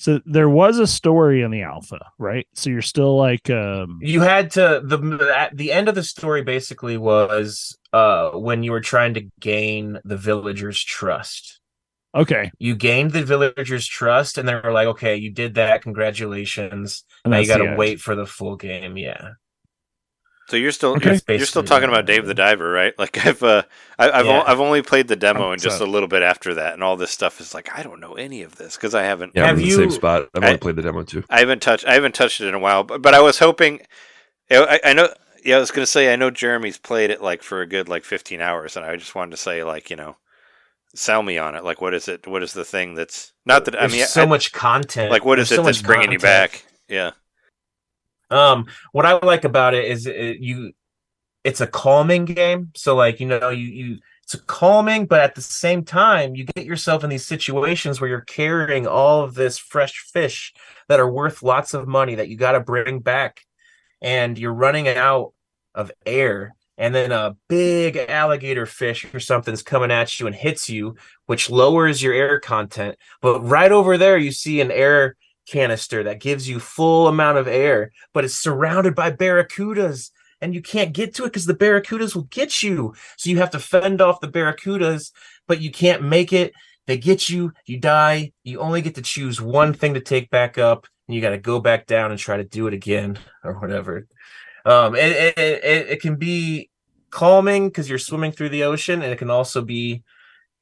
So 0.00 0.20
there 0.24 0.48
was 0.48 0.78
a 0.78 0.86
story 0.86 1.42
in 1.42 1.50
the 1.50 1.62
alpha, 1.62 1.98
right? 2.18 2.46
So 2.54 2.70
you're 2.70 2.82
still 2.82 3.16
like 3.16 3.50
um 3.50 3.98
You 4.00 4.20
had 4.20 4.52
to 4.52 4.80
the 4.84 5.34
at 5.36 5.56
the 5.56 5.72
end 5.72 5.88
of 5.88 5.96
the 5.96 6.04
story 6.04 6.42
basically 6.42 6.96
was 6.96 7.76
uh 7.92 8.30
when 8.30 8.62
you 8.62 8.70
were 8.70 8.80
trying 8.80 9.14
to 9.14 9.28
gain 9.40 9.98
the 10.04 10.16
villagers' 10.16 10.82
trust. 10.84 11.60
okay. 12.14 12.52
You 12.58 12.76
gained 12.76 13.10
the 13.10 13.24
villagers' 13.24 13.88
trust, 13.88 14.38
and 14.38 14.48
they 14.48 14.54
were 14.54 14.72
like, 14.72 14.86
"Okay, 14.86 15.16
you 15.16 15.32
did 15.32 15.54
that. 15.54 15.82
Congratulations. 15.82 17.04
And 17.24 17.32
now 17.32 17.38
you 17.38 17.48
got 17.48 17.58
to 17.58 17.74
wait 17.76 18.00
for 18.00 18.14
the 18.14 18.24
full 18.26 18.54
game." 18.56 18.96
Yeah. 18.96 19.30
So 20.48 20.56
you're 20.56 20.72
still 20.72 20.92
Okay. 20.96 21.20
you're, 21.28 21.36
you're 21.36 21.46
still 21.46 21.62
talking 21.62 21.88
about 21.90 22.06
Dave 22.06 22.24
the. 22.26 22.34
Diver, 22.34 22.70
right? 22.70 22.94
Like 22.98 23.24
I've 23.26 23.42
uh, 23.42 23.62
I, 23.98 24.10
I've 24.10 24.26
Yeah. 24.26 24.40
o- 24.40 24.44
I've 24.46 24.60
only 24.60 24.80
played 24.82 25.08
the 25.08 25.16
demo 25.16 25.52
and 25.52 25.60
just 25.60 25.78
so- 25.78 25.84
a 25.84 25.86
little 25.86 26.08
bit 26.08 26.22
after 26.22 26.54
that, 26.54 26.72
and 26.74 26.82
all 26.82 26.96
this 26.96 27.10
stuff 27.10 27.40
is 27.40 27.52
like 27.54 27.68
I 27.78 27.82
don't 27.82 28.00
know 28.00 28.14
any 28.14 28.42
of 28.42 28.56
this 28.56 28.76
because 28.76 28.94
I 28.94 29.02
haven't 29.02 29.32
Yeah, 29.34 29.42
I'm 29.42 29.48
Have 29.48 29.56
in 29.58 29.62
the 29.64 29.68
you- 29.68 29.76
same 29.76 29.90
spot. 29.90 30.28
I've 30.34 30.42
I- 30.42 30.46
only 30.48 30.58
played 30.58 30.76
the 30.76 30.82
demo 30.82 31.02
too. 31.02 31.22
I 31.28 31.40
haven't 31.40 31.60
touched 31.62 31.86
I 31.86 31.92
haven't 31.94 32.14
touched 32.14 32.40
it 32.40 32.48
in 32.48 32.54
a 32.54 32.58
while, 32.58 32.82
but, 32.82 33.02
but 33.02 33.14
I 33.14 33.20
was 33.20 33.38
hoping. 33.38 33.80
I, 34.50 34.80
I 34.84 34.92
know. 34.94 35.08
Yeah, 35.44 35.56
I 35.56 35.60
was 35.60 35.70
gonna 35.70 35.86
say 35.86 36.12
I 36.12 36.16
know 36.16 36.30
Jeremy's 36.30 36.78
played 36.78 37.10
it 37.10 37.22
like 37.22 37.42
for 37.42 37.60
a 37.60 37.66
good 37.66 37.88
like 37.88 38.04
15 38.04 38.40
hours, 38.40 38.76
and 38.76 38.86
I 38.86 38.96
just 38.96 39.14
wanted 39.14 39.32
to 39.32 39.36
say 39.36 39.62
like 39.64 39.90
you 39.90 39.96
know, 39.96 40.16
sell 40.94 41.22
me 41.22 41.36
on 41.38 41.54
it. 41.56 41.64
Like, 41.64 41.80
what 41.82 41.92
is 41.94 42.08
it? 42.08 42.26
What 42.26 42.42
is 42.42 42.54
the 42.54 42.64
thing 42.64 42.94
that's 42.94 43.32
not 43.44 43.66
that 43.66 43.80
I 43.80 43.86
mean, 43.88 44.04
so 44.06 44.22
I- 44.22 44.26
much 44.26 44.52
content. 44.52 45.10
like 45.10 45.24
what 45.24 45.38
is 45.38 45.50
There's 45.50 45.58
it 45.58 45.62
so 45.62 45.66
that's 45.66 45.78
much 45.82 45.86
bringing 45.86 46.12
you 46.12 46.18
back? 46.18 46.64
Yeah, 46.88 47.10
Um, 48.30 48.66
what 48.92 49.06
I 49.06 49.18
like 49.24 49.44
about 49.44 49.74
it 49.74 49.86
is 49.86 50.06
it, 50.06 50.38
you, 50.40 50.72
it's 51.44 51.60
a 51.60 51.66
calming 51.66 52.24
game. 52.24 52.70
So 52.74 52.94
like 52.94 53.20
you 53.20 53.26
know 53.26 53.50
you 53.50 53.66
you 53.66 53.98
it's 54.22 54.34
a 54.34 54.42
calming, 54.42 55.06
but 55.06 55.20
at 55.20 55.34
the 55.34 55.40
same 55.40 55.84
time 55.84 56.34
you 56.34 56.44
get 56.44 56.66
yourself 56.66 57.02
in 57.02 57.10
these 57.10 57.24
situations 57.24 58.00
where 58.00 58.10
you're 58.10 58.20
carrying 58.20 58.86
all 58.86 59.22
of 59.22 59.34
this 59.34 59.58
fresh 59.58 60.00
fish 60.12 60.52
that 60.88 61.00
are 61.00 61.10
worth 61.10 61.42
lots 61.42 61.72
of 61.72 61.88
money 61.88 62.16
that 62.16 62.28
you 62.28 62.36
got 62.36 62.52
to 62.52 62.60
bring 62.60 63.00
back, 63.00 63.40
and 64.02 64.38
you're 64.38 64.52
running 64.52 64.88
out 64.88 65.32
of 65.74 65.90
air. 66.04 66.54
And 66.80 66.94
then 66.94 67.10
a 67.10 67.34
big 67.48 67.96
alligator 67.96 68.64
fish 68.64 69.04
or 69.12 69.18
something's 69.18 69.64
coming 69.64 69.90
at 69.90 70.20
you 70.20 70.28
and 70.28 70.36
hits 70.36 70.70
you, 70.70 70.94
which 71.26 71.50
lowers 71.50 72.00
your 72.00 72.12
air 72.14 72.38
content. 72.38 72.96
But 73.20 73.40
right 73.40 73.72
over 73.72 73.98
there, 73.98 74.16
you 74.16 74.30
see 74.30 74.60
an 74.60 74.70
air 74.70 75.16
canister 75.50 76.02
that 76.04 76.20
gives 76.20 76.48
you 76.48 76.60
full 76.60 77.08
amount 77.08 77.38
of 77.38 77.48
air, 77.48 77.92
but 78.12 78.24
it's 78.24 78.34
surrounded 78.34 78.94
by 78.94 79.10
barracudas 79.10 80.10
and 80.40 80.54
you 80.54 80.62
can't 80.62 80.92
get 80.92 81.14
to 81.14 81.24
it 81.24 81.28
because 81.28 81.46
the 81.46 81.54
barracudas 81.54 82.14
will 82.14 82.24
get 82.24 82.62
you. 82.62 82.94
So 83.16 83.30
you 83.30 83.38
have 83.38 83.50
to 83.50 83.58
fend 83.58 84.00
off 84.00 84.20
the 84.20 84.28
barracudas, 84.28 85.12
but 85.46 85.60
you 85.60 85.70
can't 85.70 86.02
make 86.02 86.32
it. 86.32 86.52
They 86.86 86.96
get 86.96 87.28
you, 87.28 87.52
you 87.66 87.78
die. 87.78 88.32
You 88.44 88.60
only 88.60 88.80
get 88.80 88.94
to 88.94 89.02
choose 89.02 89.40
one 89.40 89.74
thing 89.74 89.94
to 89.94 90.00
take 90.00 90.30
back 90.30 90.56
up, 90.56 90.86
and 91.06 91.14
you 91.14 91.20
got 91.20 91.30
to 91.30 91.38
go 91.38 91.60
back 91.60 91.86
down 91.86 92.10
and 92.10 92.18
try 92.18 92.36
to 92.36 92.44
do 92.44 92.66
it 92.66 92.74
again 92.74 93.18
or 93.44 93.54
whatever. 93.58 94.06
Um, 94.64 94.94
it, 94.94 95.34
it, 95.38 95.38
it, 95.38 95.88
it 95.88 96.00
can 96.00 96.16
be 96.16 96.70
calming 97.10 97.68
because 97.68 97.88
you're 97.88 97.98
swimming 97.98 98.32
through 98.32 98.50
the 98.50 98.64
ocean, 98.64 99.02
and 99.02 99.12
it 99.12 99.18
can 99.18 99.30
also 99.30 99.62
be 99.62 100.02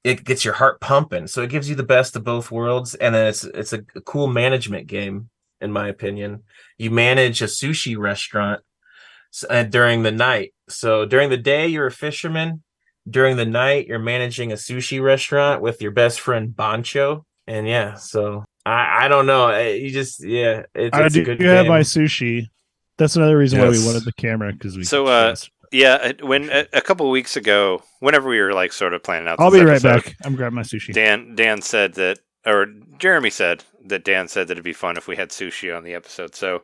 it 0.06 0.22
gets 0.22 0.44
your 0.44 0.54
heart 0.54 0.80
pumping. 0.80 1.26
So 1.26 1.42
it 1.42 1.50
gives 1.50 1.68
you 1.68 1.74
the 1.74 1.82
best 1.82 2.14
of 2.14 2.22
both 2.22 2.52
worlds, 2.52 2.94
and 2.94 3.12
then 3.12 3.26
it's 3.26 3.42
it's 3.42 3.72
a, 3.72 3.82
a 3.96 4.00
cool 4.00 4.28
management 4.28 4.86
game, 4.86 5.30
in 5.60 5.72
my 5.72 5.88
opinion. 5.88 6.44
You 6.78 6.92
manage 6.92 7.42
a 7.42 7.46
sushi 7.46 7.98
restaurant 7.98 8.62
uh, 9.50 9.64
during 9.64 10.04
the 10.04 10.12
night. 10.12 10.54
So 10.68 11.06
during 11.06 11.30
the 11.30 11.36
day, 11.36 11.66
you're 11.66 11.88
a 11.88 11.92
fisherman. 11.92 12.62
During 13.08 13.36
the 13.36 13.46
night, 13.46 13.88
you're 13.88 13.98
managing 13.98 14.52
a 14.52 14.56
sushi 14.56 15.02
restaurant 15.02 15.60
with 15.60 15.82
your 15.82 15.90
best 15.90 16.20
friend 16.20 16.54
Bancho. 16.54 17.26
And 17.48 17.66
yeah, 17.66 17.94
so 17.94 18.44
I 18.64 19.06
I 19.06 19.08
don't 19.08 19.26
know. 19.26 19.58
You 19.58 19.90
just 19.90 20.24
yeah, 20.24 20.62
it's, 20.72 20.96
I 20.96 21.08
do 21.08 21.22
a 21.22 21.24
good 21.24 21.40
you 21.40 21.48
have 21.48 21.66
my 21.66 21.80
sushi. 21.80 22.48
That's 22.96 23.16
another 23.16 23.36
reason 23.36 23.58
why 23.58 23.68
we 23.68 23.84
wanted 23.84 24.04
the 24.04 24.12
camera 24.12 24.52
because 24.52 24.76
we. 24.76 24.84
So, 24.84 25.06
uh, 25.06 25.30
just- 25.32 25.50
yeah. 25.76 26.12
When 26.22 26.50
a, 26.50 26.66
a 26.72 26.80
couple 26.80 27.06
of 27.06 27.12
weeks 27.12 27.36
ago, 27.36 27.82
whenever 28.00 28.28
we 28.28 28.40
were 28.40 28.52
like 28.52 28.72
sort 28.72 28.94
of 28.94 29.02
planning 29.02 29.28
out, 29.28 29.38
I'll 29.40 29.50
this 29.50 29.60
be 29.60 29.66
right 29.66 29.82
back. 29.82 30.14
I'm 30.24 30.34
grabbing 30.36 30.56
my 30.56 30.62
sushi. 30.62 30.92
Dan 30.92 31.34
Dan 31.34 31.62
said 31.62 31.94
that, 31.94 32.18
or 32.46 32.66
Jeremy 32.98 33.30
said 33.30 33.64
that 33.86 34.04
Dan 34.04 34.28
said 34.28 34.48
that 34.48 34.52
it'd 34.52 34.64
be 34.64 34.72
fun 34.72 34.96
if 34.96 35.06
we 35.06 35.16
had 35.16 35.30
sushi 35.30 35.76
on 35.76 35.84
the 35.84 35.94
episode. 35.94 36.34
So 36.34 36.62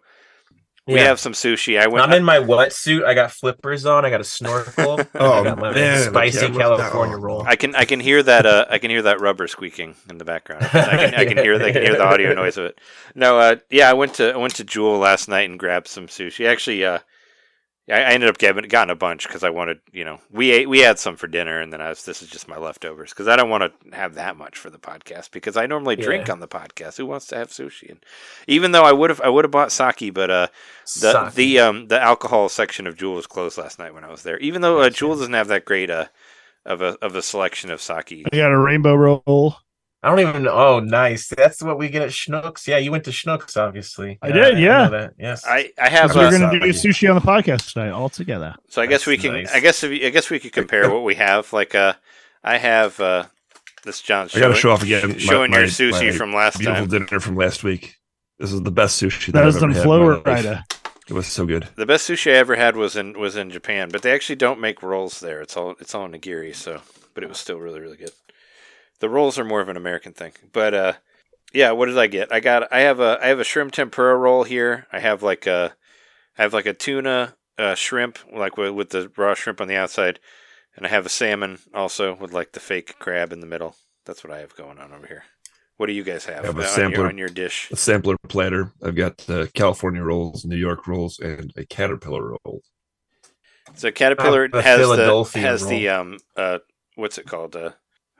we 0.86 0.94
Yeah. 0.96 1.04
have 1.04 1.20
some 1.20 1.32
sushi. 1.32 1.80
I 1.80 1.86
went. 1.86 2.04
I'm 2.04 2.12
in 2.12 2.24
my 2.24 2.38
wetsuit. 2.38 3.04
I 3.04 3.14
got 3.14 3.30
flippers 3.30 3.86
on. 3.86 4.04
I 4.04 4.10
got 4.10 4.20
a 4.20 4.24
snorkel. 4.24 4.98
Oh, 5.14 5.40
I 5.40 5.44
got 5.44 5.58
my 5.58 5.72
man, 5.72 6.10
spicy 6.10 6.48
California 6.50 7.16
roll. 7.16 7.44
I 7.46 7.54
can 7.54 7.74
I 7.76 7.84
can 7.84 8.00
hear 8.00 8.20
that 8.22 8.46
uh 8.46 8.66
I 8.68 8.78
can 8.78 8.90
hear 8.90 9.02
that 9.02 9.20
rubber 9.20 9.46
squeaking 9.46 9.94
in 10.10 10.18
the 10.18 10.24
background. 10.24 10.64
I 10.64 10.68
can 10.96 11.14
I 11.14 11.24
can 11.24 11.36
hear 11.38 11.54
I 11.62 11.70
can 11.70 11.82
hear 11.82 11.94
the 11.94 12.02
audio 12.04 12.34
noise 12.42 12.56
of 12.56 12.64
it. 12.64 12.80
No, 13.14 13.38
uh 13.38 13.56
yeah, 13.70 13.88
I 13.88 13.92
went 13.92 14.14
to 14.14 14.32
I 14.32 14.36
went 14.36 14.56
to 14.56 14.64
Jewel 14.64 14.98
last 14.98 15.28
night 15.28 15.48
and 15.48 15.58
grabbed 15.58 15.86
some 15.86 16.06
sushi. 16.08 16.48
Actually, 16.48 16.84
uh 16.84 16.98
I 17.92 18.00
I 18.02 18.10
ended 18.12 18.28
up 18.30 18.38
getting 18.38 18.66
gotten 18.68 18.90
a 18.90 18.94
bunch 18.96 19.26
because 19.28 19.44
I 19.44 19.50
wanted, 19.50 19.80
you 19.92 20.04
know, 20.04 20.18
we 20.30 20.50
ate 20.50 20.68
we 20.68 20.80
had 20.80 20.98
some 20.98 21.16
for 21.16 21.26
dinner, 21.26 21.60
and 21.60 21.72
then 21.72 21.80
I 21.80 21.90
was 21.90 22.04
this 22.04 22.22
is 22.22 22.28
just 22.28 22.48
my 22.48 22.56
leftovers 22.56 23.10
because 23.10 23.28
I 23.28 23.36
don't 23.36 23.50
want 23.50 23.62
to 23.90 23.94
have 23.96 24.14
that 24.14 24.36
much 24.36 24.58
for 24.58 24.70
the 24.70 24.78
podcast 24.78 25.30
because 25.30 25.56
I 25.56 25.66
normally 25.66 25.96
drink 25.96 26.26
Yeah. 26.26 26.32
on 26.32 26.40
the 26.40 26.48
podcast. 26.48 26.96
Who 26.96 27.06
wants 27.06 27.26
to 27.28 27.36
have 27.36 27.50
sushi? 27.50 27.90
And 27.90 28.04
even 28.46 28.72
though 28.72 28.84
I 28.84 28.92
would 28.92 29.10
have 29.10 29.20
I 29.20 29.28
would 29.28 29.44
have 29.44 29.50
bought 29.52 29.70
sake, 29.72 30.12
but 30.14 30.30
uh 30.30 30.46
the 31.00 31.12
Sake. 31.26 31.34
the 31.34 31.58
um 31.60 31.86
the 31.88 32.00
alcohol 32.00 32.48
section 32.48 32.86
of 32.86 32.96
Jewel 32.96 33.14
was 33.14 33.26
closed 33.26 33.58
last 33.58 33.78
night 33.78 33.94
when 33.94 34.04
I 34.04 34.10
was 34.10 34.22
there. 34.22 34.38
Even 34.38 34.62
though 34.62 34.80
uh, 34.80 34.90
Jewel 34.90 35.16
doesn't 35.16 35.32
have 35.34 35.48
that 35.48 35.64
great 35.64 35.90
uh 35.90 36.06
of 36.64 36.80
a 36.80 36.96
of 37.02 37.14
a 37.16 37.22
selection 37.22 37.70
of 37.70 37.82
sake. 37.82 38.24
I 38.32 38.36
got 38.36 38.52
a 38.52 38.58
rainbow 38.58 38.94
roll. 38.94 39.56
I 40.02 40.08
don't 40.08 40.18
even 40.20 40.42
know. 40.42 40.52
Oh, 40.52 40.80
nice. 40.80 41.28
That's 41.28 41.62
what 41.62 41.78
we 41.78 41.88
get 41.88 42.02
at 42.02 42.10
Schnucks. 42.10 42.66
Yeah, 42.66 42.78
you 42.78 42.90
went 42.90 43.04
to 43.04 43.10
Schnucks, 43.12 43.56
obviously. 43.56 44.18
I 44.20 44.32
did, 44.32 44.54
know 44.54 44.58
yeah. 44.60 44.88
that. 44.88 45.14
Yes. 45.18 45.44
I 45.46 45.70
I 45.80 45.88
have 45.90 46.14
we're 46.14 46.26
uh, 46.26 46.30
gonna 46.30 46.58
do 46.58 46.72
sake. 46.72 46.92
sushi 46.92 47.08
on 47.08 47.14
the 47.14 47.20
podcast 47.20 47.72
tonight 47.72 47.90
all 47.90 48.08
together. 48.08 48.56
so 48.68 48.82
I 48.82 48.86
guess 48.86 49.06
we 49.06 49.16
can 49.16 49.32
nice. 49.34 49.52
I 49.54 49.60
guess 49.60 49.84
if 49.84 49.90
I 49.92 50.08
guess 50.10 50.28
we 50.28 50.40
could 50.40 50.52
compare 50.52 50.90
what 50.90 51.04
we 51.04 51.14
have. 51.14 51.52
Like 51.52 51.74
uh 51.76 51.92
I 52.42 52.58
have 52.58 52.98
uh 52.98 53.26
this 53.84 54.00
John 54.00 54.28
I 54.34 54.40
got 54.40 54.48
to 54.48 54.54
show 54.54 54.70
off 54.72 54.82
again. 54.82 55.10
my- 55.10 55.18
showing 55.18 55.52
your 55.52 55.62
sushi 55.64 56.10
my 56.10 56.16
from 56.16 56.34
last 56.34 56.58
beautiful 56.58 56.86
time. 56.88 57.06
dinner 57.06 57.20
from 57.20 57.36
last 57.36 57.62
week. 57.62 57.96
This 58.38 58.52
is 58.52 58.60
the 58.62 58.70
best 58.72 59.00
sushi 59.00 59.26
that, 59.26 59.32
That 59.32 59.44
was 59.44 59.56
I've 59.56 59.60
some 59.60 59.70
ever 59.70 59.78
had 59.78 59.82
in 59.82 59.84
flow 59.84 60.00
my 60.08 60.14
life. 60.16 60.26
rider. 60.26 60.64
It 61.08 61.12
was 61.14 61.26
so 61.28 61.46
good. 61.46 61.68
The 61.76 61.86
best 61.86 62.08
sushi 62.08 62.32
I 62.32 62.36
ever 62.36 62.56
had 62.56 62.74
was 62.76 62.96
in 62.96 63.18
was 63.18 63.36
in 63.36 63.50
Japan, 63.50 63.88
but 63.92 64.02
they 64.02 64.12
actually 64.12 64.36
don't 64.36 64.58
make 64.60 64.82
rolls 64.82 65.20
there. 65.20 65.40
It's 65.42 65.56
all 65.56 65.76
it's 65.78 65.94
all 65.94 66.08
nigiri, 66.08 66.54
so 66.56 66.80
but 67.14 67.22
it 67.22 67.28
was 67.28 67.38
still 67.38 67.58
really 67.60 67.78
really 67.80 67.96
good. 67.98 68.10
The 69.02 69.08
rolls 69.08 69.36
are 69.36 69.44
more 69.44 69.60
of 69.60 69.68
an 69.68 69.76
American 69.76 70.12
thing. 70.12 70.32
But 70.52 70.74
uh 70.74 70.92
yeah, 71.52 71.72
what 71.72 71.86
did 71.86 71.98
I 71.98 72.06
get? 72.06 72.32
I 72.32 72.38
got 72.38 72.72
I 72.72 72.80
have 72.80 73.00
a 73.00 73.18
I 73.20 73.26
have 73.26 73.40
a 73.40 73.44
shrimp 73.44 73.72
tempura 73.72 74.16
roll 74.16 74.44
here. 74.44 74.86
I 74.92 75.00
have 75.00 75.24
like 75.24 75.46
a 75.46 75.74
I 76.38 76.42
have 76.42 76.54
like 76.54 76.66
a 76.66 76.72
tuna 76.72 77.34
uh, 77.58 77.74
shrimp 77.74 78.20
like 78.32 78.56
with, 78.56 78.72
with 78.74 78.90
the 78.90 79.10
raw 79.16 79.34
shrimp 79.34 79.60
on 79.60 79.66
the 79.68 79.74
outside, 79.76 80.20
and 80.76 80.86
I 80.86 80.88
have 80.88 81.04
a 81.04 81.10
salmon 81.10 81.58
also 81.74 82.14
with 82.14 82.32
like 82.32 82.52
the 82.52 82.60
fake 82.60 82.96
crab 83.00 83.32
in 83.32 83.40
the 83.40 83.46
middle. 83.46 83.74
That's 84.06 84.22
what 84.22 84.32
I 84.32 84.38
have 84.38 84.56
going 84.56 84.78
on 84.78 84.92
over 84.92 85.06
here. 85.06 85.24
What 85.76 85.86
do 85.88 85.92
you 85.94 86.04
guys 86.04 86.24
have, 86.26 86.44
I 86.44 86.46
have 86.46 86.58
a 86.58 86.62
on, 86.62 86.68
sampler. 86.68 86.98
your, 87.00 87.08
on 87.08 87.18
your 87.18 87.28
dish? 87.28 87.70
A 87.72 87.76
sampler 87.76 88.16
platter. 88.28 88.72
I've 88.82 88.94
got 88.94 89.28
uh, 89.28 89.46
California 89.52 90.02
rolls, 90.02 90.44
New 90.44 90.56
York 90.56 90.86
rolls, 90.86 91.18
and 91.18 91.52
a 91.56 91.66
caterpillar 91.66 92.36
roll. 92.44 92.62
So 93.74 93.90
Caterpillar 93.90 94.48
Uh, 94.52 94.62
has 94.62 94.80
the 94.80 95.40
has 95.40 95.66
the 95.66 95.88
um 95.88 96.18
uh 96.36 96.58
what's 96.94 97.18
it 97.18 97.26
called? 97.26 97.56
Uh 97.56 97.72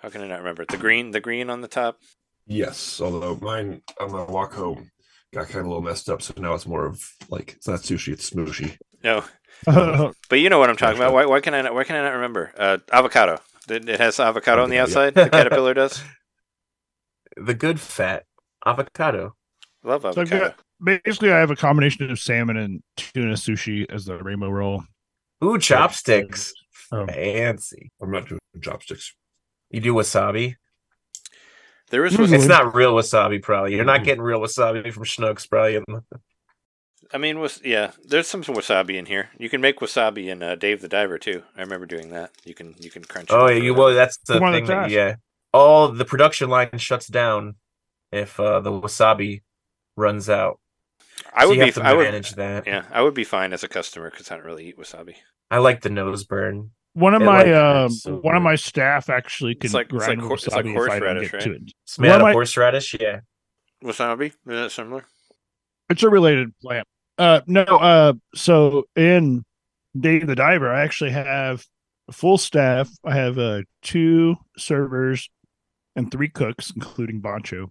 how 0.03 0.09
can 0.11 0.21
I 0.23 0.27
not 0.27 0.41
remember 0.41 0.63
it? 0.63 0.69
The 0.69 0.77
green 0.77 1.11
the 1.13 1.21
green 1.21 1.49
on 1.49 1.61
the 1.61 1.69
top? 1.69 1.99
Yes, 2.47 3.01
although 3.01 3.37
mine 3.41 3.83
on 4.01 4.13
my 4.13 4.25
walk 4.25 4.53
home 4.55 4.91
got 5.33 5.47
kind 5.47 5.61
of 5.61 5.67
a 5.67 5.69
little 5.69 5.83
messed 5.83 6.11
up, 6.11 6.21
so 6.21 6.35
now 6.37 6.55
it's 6.55 6.67
more 6.67 6.85
of 6.87 7.01
like 7.31 7.53
it's 7.55 7.69
not 7.69 7.81
sushi, 7.81 8.13
it's 8.13 8.29
smooshy. 8.31 8.77
No. 9.05 9.25
Oh, 9.67 10.13
But 10.29 10.41
you 10.41 10.49
know 10.49 10.59
what 10.59 10.69
I'm 10.71 10.77
talking 10.77 10.99
about. 10.99 11.13
Why, 11.13 11.25
why 11.27 11.41
can 11.41 11.55
I 11.55 11.63
not 11.63 11.75
why 11.75 11.85
can 11.85 11.97
I 11.97 12.03
not 12.03 12.15
remember? 12.15 12.53
Uh 12.59 12.79
avocado. 12.93 13.41
It, 13.69 13.89
it 13.89 14.01
has 14.01 14.19
avocado 14.19 14.63
on 14.65 14.71
the 14.71 14.77
Yeah. 14.77 14.83
outside, 14.83 15.15
the 15.15 15.29
caterpillar 15.31 15.75
does. 15.75 16.03
the 17.37 17.55
good 17.55 17.81
fat 17.81 18.25
avocado. 18.67 19.35
Love 19.85 20.03
So 20.03 20.09
avocado. 20.09 20.49
got- 20.49 20.57
basically, 21.05 21.31
I 21.33 21.39
have 21.39 21.51
a 21.51 21.57
combination 21.57 22.11
of 22.11 22.19
salmon 22.19 22.57
and 22.57 22.83
tuna 22.97 23.35
sushi 23.35 23.87
as 23.89 24.05
the 24.05 24.19
rainbow 24.19 24.49
roll. 24.51 24.83
Ooh, 25.45 25.59
chopsticks. 25.59 26.53
Oh. 26.93 27.07
Fancy. 27.07 27.91
I'm 28.03 28.11
not 28.11 28.29
doing 28.29 28.41
chopsticks. 28.61 29.15
You 29.73 29.81
do 29.81 29.95
wasabi? 29.95 30.57
There 31.91 32.05
is 32.05 32.15
Mm. 32.15 32.21
was 32.21 32.33
It's 32.33 32.47
not 32.47 32.75
real 32.75 32.95
wasabi, 32.95 33.43
probably. 33.43 33.75
You're 33.75 33.85
not 33.85 34.05
getting 34.05 34.23
real 34.23 34.41
wasabi 34.41 34.93
from 34.93 35.05
Schnucks, 35.05 35.49
probably. 35.49 35.81
I 37.13 37.19
mean 37.19 37.41
was 37.41 37.61
yeah, 37.65 37.93
there's 38.05 38.27
some 38.29 38.43
wasabi 38.43 38.97
in 38.97 39.07
here. 39.07 39.31
You 39.39 39.49
can 39.49 39.61
make 39.61 39.81
wasabi 39.81 40.29
in 40.29 40.43
uh, 40.43 40.55
Dave 40.57 40.81
the 40.81 40.89
Diver 40.89 41.19
too. 41.19 41.43
I 41.57 41.61
remember 41.61 41.87
doing 41.87 42.11
that. 42.11 42.31
You 42.45 42.55
can 42.55 42.75
you 42.79 42.91
can 42.91 43.05
crunch 43.05 43.31
Oh, 43.31 43.47
up 43.47 43.49
yeah, 43.49 43.57
you 43.57 43.73
whatever. 43.73 43.87
well, 43.87 43.95
that's 43.95 44.19
the 44.27 44.35
The 44.35 44.41
thing. 44.41 44.67
That, 44.67 44.91
yeah, 44.91 45.17
all 45.53 45.89
the 45.89 46.05
production 46.05 46.49
line 46.51 46.79
shuts 46.79 47.07
down 47.09 47.57
if 48.11 48.39
uh, 48.41 48.61
the 48.61 48.71
wasabi 48.71 49.43
runs 49.97 50.29
out. 50.31 50.59
I 51.35 51.43
So 51.43 51.49
would 51.49 51.57
you 51.57 51.61
be 51.61 51.67
have 51.67 51.75
to 51.75 51.85
I 51.85 51.93
would 51.95 52.05
manage 52.05 52.31
that. 52.33 52.67
yeah, 52.67 52.85
I 52.91 53.03
would 53.03 53.15
be 53.15 53.25
fine 53.25 53.53
as 53.53 53.63
a 53.63 53.69
customer 53.69 54.11
because 54.11 54.31
I 54.31 54.37
don't 54.37 54.47
really 54.47 54.69
eat 54.69 54.79
wasabi. 54.79 55.17
I 55.51 55.59
like 55.59 55.83
the 55.83 55.91
nose 55.91 56.25
burn. 56.25 56.71
One 56.95 57.15
of 57.15 57.23
It, 57.23 57.25
my 57.25 57.43
like, 57.45 57.55
um, 57.55 57.91
so 57.91 58.17
one 58.17 58.37
of 58.37 58.43
my 58.43 58.55
staff 58.55 59.09
actually 59.09 59.55
can 59.55 59.67
It's 59.69 59.75
like- 59.75 59.87
it's 59.87 59.93
grind 60.05 60.21
like 60.21 60.29
hor- 60.29 60.37
wasabi 60.37 60.47
it's 60.47 60.55
like 60.55 60.65
if 60.65 60.67
I 60.67 60.73
don't 60.73 60.75
horseradish, 60.75 61.31
get 61.31 61.37
right? 61.39 61.45
to 61.45 61.53
it. 61.55 61.73
Smell 61.87 62.11
One 62.11 62.15
of 62.17 62.21
of 62.21 62.27
my- 62.27 62.33
horseradish. 62.33 62.95
Yeah, 63.01 63.21
Wasabi? 63.83 64.27
Is 64.27 64.35
that 64.47 64.73
similar? 64.73 65.05
It's 65.89 66.03
a 66.03 66.09
related 66.11 66.57
plant. 66.61 66.87
Uh, 67.19 67.41
no. 67.47 67.63
Uh, 67.63 68.13
so 68.35 68.85
in 68.97 69.45
Dave 69.99 70.27
the 70.27 70.35
Diver, 70.35 70.71
I 70.73 70.83
actually 70.83 71.11
have 71.11 71.65
a 72.09 72.13
full 72.13 72.39
staff. 72.39 72.89
I 73.05 73.15
have 73.15 73.39
uh 73.39 73.63
two 73.83 74.37
servers 74.59 75.29
and 75.97 76.11
three 76.11 76.29
cooks, 76.29 76.73
including 76.75 77.21
Bancho, 77.21 77.71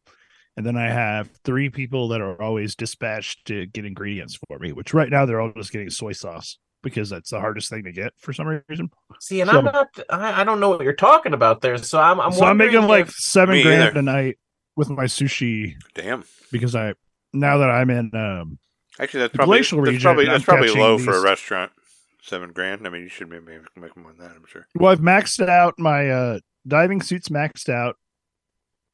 and 0.57 0.65
then 0.65 0.77
I 0.77 0.89
have 0.89 1.29
three 1.43 1.69
people 1.69 2.07
that 2.09 2.21
are 2.21 2.39
always 2.41 2.75
dispatched 2.75 3.45
to 3.45 3.65
get 3.67 3.85
ingredients 3.85 4.37
for 4.47 4.59
me. 4.59 4.71
Which 4.71 4.93
right 4.93 5.09
now 5.09 5.25
they're 5.25 5.41
all 5.41 5.53
just 5.55 5.71
getting 5.71 5.89
soy 5.89 6.11
sauce 6.13 6.57
because 6.83 7.09
that's 7.09 7.29
the 7.29 7.39
hardest 7.39 7.69
thing 7.69 7.83
to 7.83 7.91
get 7.91 8.13
for 8.17 8.33
some 8.33 8.47
reason. 8.69 8.89
See, 9.19 9.41
and 9.41 9.49
So- 9.49 9.59
I'm 9.59 9.65
not. 9.65 9.87
I, 10.09 10.41
I 10.41 10.43
don't 10.43 10.59
know 10.59 10.69
what 10.69 10.81
you're 10.81 10.93
talking 10.93 11.33
about 11.33 11.61
there. 11.61 11.77
So 11.77 11.99
I'm. 11.99 12.19
I'm 12.19 12.31
so 12.31 12.45
I'm 12.45 12.57
making 12.57 12.79
wondering 12.81 13.05
like 13.05 13.11
seven 13.11 13.61
grand 13.61 13.83
either. 13.83 13.99
a 13.99 14.01
night 14.01 14.37
with 14.75 14.89
my 14.89 15.05
sushi 15.05 15.75
Damn. 15.93 16.23
because 16.51 16.75
I 16.75 16.93
now 17.33 17.57
that 17.57 17.69
I'm 17.69 17.89
in 17.89 18.11
um 18.15 18.57
Actually, 18.99 19.21
that's 19.21 19.35
probably 19.35 19.57
glacial 19.57 19.83
that's 19.83 20.01
probably 20.03 20.25
that's 20.25 20.43
probably 20.43 20.67
catching 20.67 20.81
low 20.81 20.97
for 20.97 21.13
a 21.13 21.21
restaurant. 21.21 21.71
Seven 22.23 22.51
grand. 22.51 22.85
I 22.85 22.89
mean, 22.89 23.01
you 23.03 23.09
should 23.09 23.29
maybe 23.29 23.57
make 23.75 23.97
more 23.97 24.11
than 24.11 24.19
that. 24.27 24.35
I'm 24.35 24.45
sure. 24.47 24.67
Well, 24.75 24.91
I've 24.91 24.99
maxed 24.99 25.47
out 25.47 25.79
my 25.79 26.09
uh 26.09 26.39
diving 26.67 27.01
suits 27.01 27.29
maxed 27.29 27.67
out, 27.69 27.95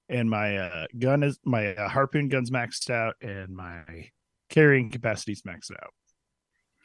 and 0.08 0.30
my 0.30 0.58
uh 0.58 0.86
gun 0.98 1.24
is 1.24 1.40
my 1.44 1.76
uh, 1.76 1.90
harpoon 1.90 2.30
gun's 2.30 2.52
maxed 2.52 2.90
out, 2.90 3.16
and 3.22 3.56
my 3.56 3.82
carrying 4.50 4.90
capacity's 4.90 5.42
maxed 5.42 5.72
out. 5.72 5.94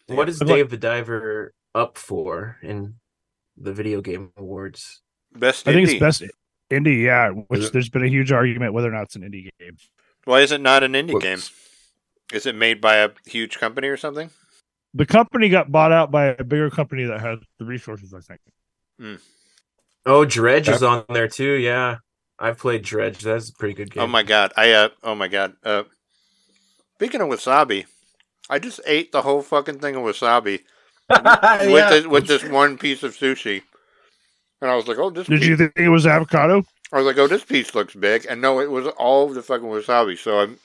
What 0.06 0.28
is 0.28 0.40
I've 0.40 0.48
Dave 0.48 0.70
the 0.70 0.76
Diver 0.76 1.54
up 1.74 1.96
for 1.96 2.58
in 2.62 2.94
the 3.56 3.72
video 3.72 4.00
game 4.00 4.32
awards? 4.36 5.02
Best. 5.32 5.66
I 5.66 5.72
think 5.72 5.88
indie. 5.88 5.92
it's 5.92 6.00
best 6.00 6.22
indie, 6.70 7.04
yeah. 7.04 7.30
Which 7.30 7.70
there's 7.72 7.88
been 7.88 8.04
a 8.04 8.08
huge 8.08 8.32
argument 8.32 8.74
whether 8.74 8.88
or 8.88 8.92
not 8.92 9.04
it's 9.04 9.16
an 9.16 9.22
indie 9.22 9.50
game. 9.58 9.76
Why 10.24 10.40
is 10.40 10.52
it 10.52 10.60
not 10.60 10.82
an 10.82 10.92
indie 10.92 11.12
Whoops. 11.12 11.24
game? 11.24 11.40
Is 12.32 12.46
it 12.46 12.54
made 12.54 12.80
by 12.80 12.96
a 12.96 13.10
huge 13.26 13.58
company 13.58 13.88
or 13.88 13.96
something? 13.96 14.30
The 14.94 15.06
company 15.06 15.48
got 15.48 15.72
bought 15.72 15.92
out 15.92 16.10
by 16.10 16.26
a 16.26 16.44
bigger 16.44 16.70
company 16.70 17.04
that 17.04 17.20
has 17.20 17.38
the 17.58 17.64
resources. 17.64 18.12
I 18.14 18.20
think. 18.20 19.20
Oh, 20.04 20.24
Dredge 20.24 20.68
is 20.68 20.82
on 20.82 21.04
there 21.08 21.28
too. 21.28 21.52
Yeah, 21.52 21.98
I've 22.38 22.58
played 22.58 22.82
Dredge. 22.82 23.20
That's 23.20 23.48
a 23.48 23.52
pretty 23.54 23.74
good 23.74 23.92
game. 23.92 24.02
Oh 24.02 24.06
my 24.06 24.22
god! 24.22 24.52
I 24.56 24.72
uh. 24.72 24.88
Oh 25.02 25.14
my 25.14 25.28
god. 25.28 25.54
Uh. 25.64 25.84
Speaking 26.96 27.20
of 27.20 27.28
wasabi, 27.28 27.86
I 28.52 28.58
just 28.58 28.80
ate 28.86 29.12
the 29.12 29.22
whole 29.22 29.40
fucking 29.40 29.78
thing 29.78 29.96
of 29.96 30.02
wasabi 30.02 30.60
with 31.08 31.70
Yeah. 31.70 31.90
this 31.90 32.06
with 32.06 32.26
this 32.26 32.44
one 32.44 32.76
piece 32.76 33.02
of 33.02 33.16
sushi, 33.16 33.62
and 34.60 34.70
I 34.70 34.76
was 34.76 34.86
like, 34.86 34.98
"Oh, 34.98 35.08
this." 35.08 35.26
Did 35.26 35.40
piece, 35.40 35.48
you 35.48 35.56
think 35.56 35.72
it 35.76 35.88
was 35.88 36.06
avocado? 36.06 36.62
I 36.92 36.98
was 36.98 37.06
like, 37.06 37.16
"Oh, 37.16 37.26
this 37.26 37.44
piece 37.44 37.74
looks 37.74 37.94
big," 37.94 38.26
and 38.28 38.42
no, 38.42 38.60
it 38.60 38.70
was 38.70 38.86
all 38.98 39.26
of 39.26 39.34
the 39.34 39.42
fucking 39.42 39.66
wasabi. 39.66 40.18
So 40.18 40.38
I'm 40.40 40.58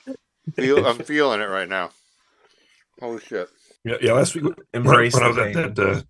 feel 0.54 0.84
I'm 0.88 0.98
feeling 0.98 1.40
it 1.40 1.46
right 1.46 1.68
now. 1.68 1.90
Holy 3.00 3.20
shit! 3.22 3.48
Yeah, 3.84 3.96
yeah. 4.02 4.12
Last 4.12 4.34
week 4.34 4.44
when, 4.44 4.54
Embrace 4.74 5.14
when 5.14 5.22
I 5.22 5.32
the 5.32 5.40
was 5.40 5.56
at 5.56 5.74
that 5.76 5.88
uh, 5.88 6.02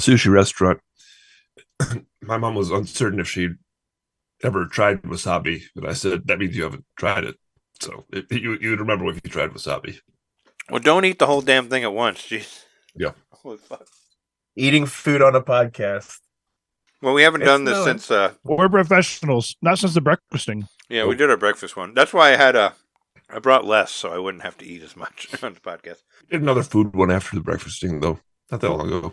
sushi 0.00 0.30
restaurant, 0.30 0.78
my 2.22 2.38
mom 2.38 2.54
was 2.54 2.70
uncertain 2.70 3.18
if 3.18 3.28
she'd 3.28 3.56
ever 4.44 4.66
tried 4.66 5.02
wasabi, 5.02 5.62
and 5.74 5.84
I 5.88 5.94
said 5.94 6.28
that 6.28 6.38
means 6.38 6.56
you 6.56 6.62
haven't 6.62 6.84
tried 6.96 7.24
it. 7.24 7.36
So 7.80 8.04
it, 8.12 8.30
you 8.30 8.56
you'd 8.60 8.78
remember 8.78 9.08
if 9.10 9.20
you 9.24 9.30
tried 9.30 9.50
wasabi. 9.50 9.98
Well, 10.72 10.80
don't 10.80 11.04
eat 11.04 11.18
the 11.18 11.26
whole 11.26 11.42
damn 11.42 11.68
thing 11.68 11.84
at 11.84 11.92
once. 11.92 12.22
Jeez. 12.22 12.64
Yeah. 12.96 13.10
Holy 13.30 13.58
fuck. 13.58 13.86
Eating 14.56 14.86
food 14.86 15.20
on 15.20 15.34
a 15.34 15.42
podcast. 15.42 16.16
Well, 17.02 17.12
we 17.12 17.22
haven't 17.24 17.42
It's 17.42 17.48
done 17.48 17.64
this 17.64 17.76
no- 17.76 17.84
since. 17.84 18.10
uh 18.10 18.32
We're 18.42 18.70
professionals, 18.70 19.54
not 19.60 19.78
since 19.78 19.92
the 19.92 20.00
breakfasting. 20.00 20.68
Yeah, 20.88 21.04
we 21.04 21.14
did 21.14 21.28
our 21.28 21.36
breakfast 21.36 21.76
one. 21.76 21.92
That's 21.92 22.14
why 22.14 22.32
I 22.32 22.36
had 22.36 22.56
a. 22.56 22.72
I 23.28 23.38
brought 23.38 23.66
less, 23.66 23.92
so 23.92 24.10
I 24.14 24.18
wouldn't 24.18 24.44
have 24.44 24.56
to 24.58 24.64
eat 24.64 24.82
as 24.82 24.96
much 24.96 25.28
on 25.42 25.52
the 25.52 25.60
podcast. 25.60 25.98
Did 26.30 26.40
another 26.40 26.62
food 26.62 26.94
one 26.94 27.10
after 27.10 27.36
the 27.36 27.42
breakfasting 27.42 28.00
though, 28.00 28.20
not 28.50 28.62
that 28.62 28.70
long 28.70 28.86
ago. 28.86 29.12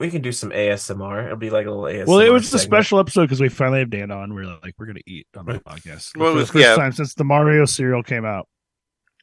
We 0.00 0.10
can 0.10 0.22
do 0.22 0.32
some 0.32 0.50
ASMR. 0.50 1.26
It'll 1.26 1.36
be 1.36 1.50
like 1.50 1.66
a 1.66 1.70
little 1.70 1.84
ASMR. 1.84 2.06
Well, 2.08 2.18
it 2.18 2.30
was 2.30 2.52
a 2.52 2.58
special 2.58 2.98
episode 2.98 3.22
because 3.26 3.40
we 3.40 3.48
finally 3.48 3.78
have 3.78 3.90
Dan 3.90 4.10
on. 4.10 4.34
We're 4.34 4.44
like, 4.60 4.74
we're 4.76 4.86
gonna 4.86 5.00
eat 5.06 5.28
on 5.36 5.46
the 5.46 5.52
Right. 5.52 5.64
podcast 5.64 6.16
Well, 6.16 6.32
it 6.32 6.34
was, 6.34 6.48
the 6.48 6.54
first 6.54 6.64
yeah. 6.64 6.74
time 6.74 6.90
since 6.90 7.14
the 7.14 7.22
Mario 7.24 7.64
cereal 7.64 8.02
came 8.02 8.24
out. 8.24 8.48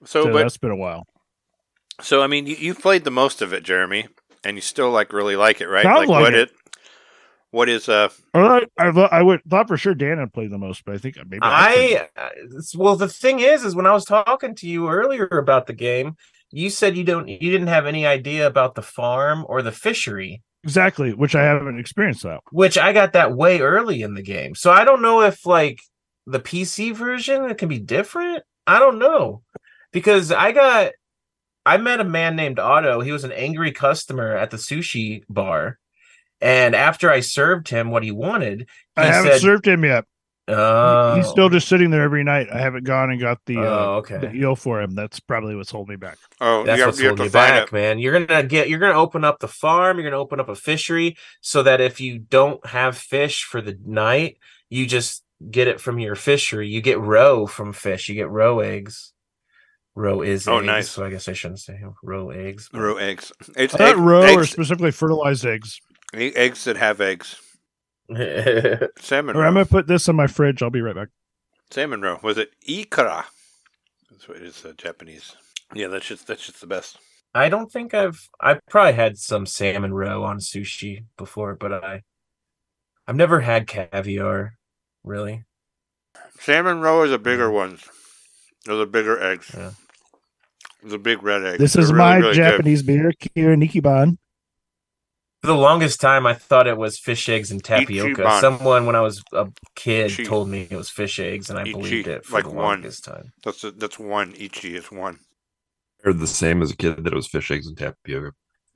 So, 0.06 0.24
so 0.24 0.32
but, 0.32 0.43
that's 0.43 0.58
been 0.58 0.72
a 0.72 0.76
while. 0.78 1.06
So 2.01 2.21
I 2.21 2.27
mean, 2.27 2.47
you, 2.47 2.56
you've 2.56 2.79
played 2.79 3.03
the 3.03 3.12
most 3.12 3.41
of 3.41 3.53
it, 3.53 3.63
Jeremy, 3.63 4.08
and 4.43 4.58
you 4.58 4.62
still 4.62 4.91
like 4.91 5.13
really 5.13 5.36
like 5.36 5.62
it, 5.62 5.67
right? 5.67 5.84
Sounds 5.84 6.08
like 6.08 6.10
like 6.10 6.21
what 6.21 6.34
it. 6.34 6.49
it. 6.49 6.56
What 7.51 7.69
is 7.69 7.88
uh? 7.88 8.10
Or 8.34 8.43
I, 8.43 8.65
I, 8.79 8.88
I 8.88 9.21
would 9.21 9.41
thought 9.47 9.67
for 9.67 9.77
sure 9.77 9.93
Dan 9.93 10.17
had 10.17 10.34
played 10.34 10.49
the 10.49 10.58
most, 10.58 10.84
but 10.86 10.95
I 10.95 10.97
think 10.97 11.17
maybe 11.17 11.39
I, 11.43 12.10
I 12.17 12.21
uh, 12.21 12.29
well, 12.75 12.95
the 12.95 13.08
thing 13.08 13.41
is, 13.41 13.63
is 13.63 13.75
when 13.75 13.86
I 13.86 13.93
was 13.93 14.06
talking 14.06 14.56
to 14.56 14.67
you 14.67 14.89
earlier 14.89 15.27
about 15.27 15.67
the 15.67 15.73
game, 15.73 16.15
you 16.49 16.71
said 16.71 16.97
you 16.97 17.03
don't, 17.03 17.27
you 17.27 17.51
didn't 17.51 17.67
have 17.67 17.86
any 17.86 18.08
idea 18.08 18.47
about 18.47 18.73
the 18.73 18.82
farm 18.82 19.45
or 19.47 19.62
the 19.62 19.71
fishery, 19.71 20.41
exactly, 20.63 21.13
which 21.13 21.36
I 21.36 21.43
haven't 21.43 21.79
experienced 21.79 22.23
that. 22.23 22.39
which 22.51 22.75
I 22.75 22.91
got 22.91 23.13
that 23.13 23.36
way 23.36 23.60
early 23.60 24.01
in 24.01 24.15
the 24.15 24.23
game. 24.23 24.56
So 24.56 24.71
I 24.71 24.84
don't 24.84 25.03
know 25.03 25.21
if 25.21 25.45
like 25.45 25.79
the 26.25 26.39
PC 26.39 26.95
version 26.95 27.43
it 27.51 27.60
can 27.60 27.69
be 27.69 27.79
different. 27.79 28.43
I 28.65 28.79
don't 28.79 28.97
know 28.97 29.43
because 29.91 30.32
I 30.32 30.53
got, 30.53 30.93
I 31.65 31.78
met 31.78 31.99
a 31.99 32.06
man 32.06 32.36
named 32.36 32.60
Otto. 32.60 33.02
He 33.02 33.12
was 33.12 33.23
an 33.23 33.32
angry 33.32 33.71
customer 33.71 34.36
at 34.36 34.52
the 34.52 34.58
sushi 34.58 35.23
bar. 35.30 35.80
And 36.41 36.76
after 36.76 37.10
I 37.10 37.21
served 37.21 37.69
him 37.69 37.89
what 37.89 38.04
he 38.04 38.12
wanted, 38.12 38.67
he 38.95 39.02
I 39.02 39.06
haven't 39.06 39.32
said, 39.32 39.41
served 39.41 39.65
him 39.65 39.86
yet. 39.86 40.04
"Oh, 40.49 41.15
He's 41.15 41.28
still 41.28 41.47
just 41.47 41.69
sitting 41.69 41.89
there 41.89 42.04
every 42.04 42.26
night. 42.26 42.47
I 42.52 42.60
haven't 42.60 42.84
gone 42.84 43.12
and 43.12 43.21
got 43.21 43.39
the 43.45 43.60
uh, 43.60 43.62
oh, 43.62 43.95
okay. 43.99 44.17
the 44.17 44.34
eel 44.34 44.58
for 44.58 44.82
him. 44.82 44.93
That's 44.93 45.21
probably 45.21 45.56
what's 45.56 45.71
holding 45.71 45.93
me 45.93 45.95
back. 45.95 46.17
Oh, 46.41 46.65
That's 46.65 46.78
you 46.78 46.82
have, 46.84 46.88
what's 46.89 46.99
you 46.99 47.08
holding 47.08 47.23
to 47.23 47.23
you 47.26 47.30
find 47.30 47.52
back, 47.54 47.67
it. 47.67 47.71
man. 47.71 47.99
You're 47.99 48.26
gonna 48.26 48.43
get 48.43 48.67
you're 48.67 48.80
gonna 48.80 48.99
open 48.99 49.23
up 49.23 49.39
the 49.39 49.47
farm, 49.47 49.97
you're 49.97 50.10
gonna 50.10 50.21
open 50.21 50.41
up 50.41 50.49
a 50.49 50.56
fishery 50.56 51.15
so 51.39 51.63
that 51.63 51.80
if 51.80 52.02
you 52.02 52.19
don't 52.19 52.65
have 52.65 52.97
fish 52.97 53.45
for 53.45 53.62
the 53.62 53.80
night, 53.86 54.38
you 54.69 54.86
just 54.86 55.23
get 55.49 55.69
it 55.69 55.80
from 55.80 55.97
your 55.99 56.15
fishery. 56.15 56.67
You 56.67 56.82
get 56.82 56.99
roe 56.99 57.47
from 57.47 57.71
fish, 57.71 58.10
you 58.10 58.15
get 58.15 58.30
roe 58.30 58.60
eggs. 58.60 59.12
Roe 59.95 60.21
is 60.21 60.47
Oh, 60.47 60.58
eggs, 60.58 60.65
nice. 60.65 60.89
so 60.89 61.06
I 61.06 61.10
guess 61.10 61.27
I 61.27 61.34
shouldn't 61.34 61.60
say 61.60 61.79
roe 62.03 62.29
eggs. 62.32 62.69
but- 62.71 62.79
Row 62.82 62.97
eggs. 62.97 63.32
It's 63.56 63.73
I 63.75 63.77
thought 63.77 63.89
egg- 63.91 63.97
roe 63.97 64.34
or 64.36 64.45
specifically 64.45 64.91
fertilized 64.91 65.45
eggs. 65.45 65.79
eggs 66.13 66.63
that 66.65 66.77
have 66.77 66.99
eggs. 67.01 67.39
Salmon 68.10 69.36
Or 69.36 69.45
I'm 69.45 69.53
gonna 69.53 69.65
put 69.65 69.88
this 69.88 70.08
in 70.08 70.15
my 70.15 70.27
fridge. 70.27 70.62
I'll 70.62 70.69
be 70.69 70.82
right 70.82 70.95
back. 70.95 71.10
Salmon 71.71 72.01
roe. 72.01 72.19
Was 72.21 72.38
it 72.38 72.51
ikura? 72.67 73.23
That's 74.12 74.27
what 74.27 74.38
it 74.38 74.43
is. 74.43 74.63
Uh, 74.65 74.73
Japanese. 74.77 75.36
Yeah, 75.73 75.88
that's 75.88 76.06
just 76.08 76.27
that's 76.27 76.45
just 76.45 76.60
the 76.62 76.67
best. 76.67 76.97
I 77.34 77.49
don't 77.49 77.71
think 77.71 77.93
I've 77.93 78.29
I've 78.39 78.60
probably 78.69 78.93
had 78.93 79.17
some 79.17 79.45
salmon 79.45 79.93
roe 79.93 80.23
on 80.23 80.39
sushi 80.39 81.06
before, 81.17 81.56
but 81.56 81.73
I 81.73 82.01
I've 83.08 83.15
never 83.15 83.39
had 83.41 83.67
caviar, 83.67 84.56
really. 85.03 85.43
Salmon 86.39 86.82
roe 86.82 87.03
is 87.03 87.12
the 87.12 87.17
bigger 87.17 87.49
ones. 87.49 87.84
They're 88.65 88.75
the 88.75 88.86
bigger 88.86 89.21
eggs. 89.21 89.51
Yeah. 89.58 89.71
The 90.84 90.98
big 90.98 91.24
red 91.24 91.43
eggs. 91.46 91.60
This 91.60 91.76
is 91.76 91.88
really, 91.91 91.98
my 91.98 92.15
really 92.17 92.34
good. 92.34 92.36
Japanese 92.36 92.84
beer, 92.84 93.12
Kirin 93.13 93.67
Ichiban. 93.67 94.17
For 95.41 95.48
the 95.48 95.56
longest 95.56 96.00
time, 96.00 96.26
I 96.26 96.34
thought 96.34 96.67
it 96.67 96.78
was 96.78 96.98
fish 97.00 97.28
eggs 97.28 97.52
and 97.52 97.63
tapioca. 97.63 98.22
Ichiban. 98.22 98.39
Someone, 98.41 98.86
when 98.86 98.96
I 98.96 99.02
was 99.02 99.22
a 99.34 99.48
kid, 99.76 100.12
Ichi- 100.12 100.26
told 100.26 100.48
me 100.50 100.67
it 100.69 100.76
was 100.76 100.89
fish 100.89 101.19
eggs, 101.19 101.50
and 101.50 101.60
I 101.60 101.63
Ichi, 101.63 101.72
believed 101.74 102.08
it 102.08 102.26
for 102.26 102.36
like 102.36 102.46
the 102.46 102.52
one. 102.52 102.63
longest 102.82 103.04
time. 103.06 103.34
That's 103.43 103.62
that's 103.78 104.00
one. 104.00 104.34
Ichi 104.38 104.76
is 104.76 104.91
one. 104.91 105.19
I 106.04 106.08
heard 106.10 106.19
the 106.19 106.28
same 106.28 106.62
as 106.62 106.72
a 106.72 106.76
kid 106.78 107.04
that 107.04 107.13
it 107.13 107.15
was 107.15 107.28
fish 107.28 107.50
eggs 107.52 107.67
and 107.67 107.78
tapioca. 107.78 108.34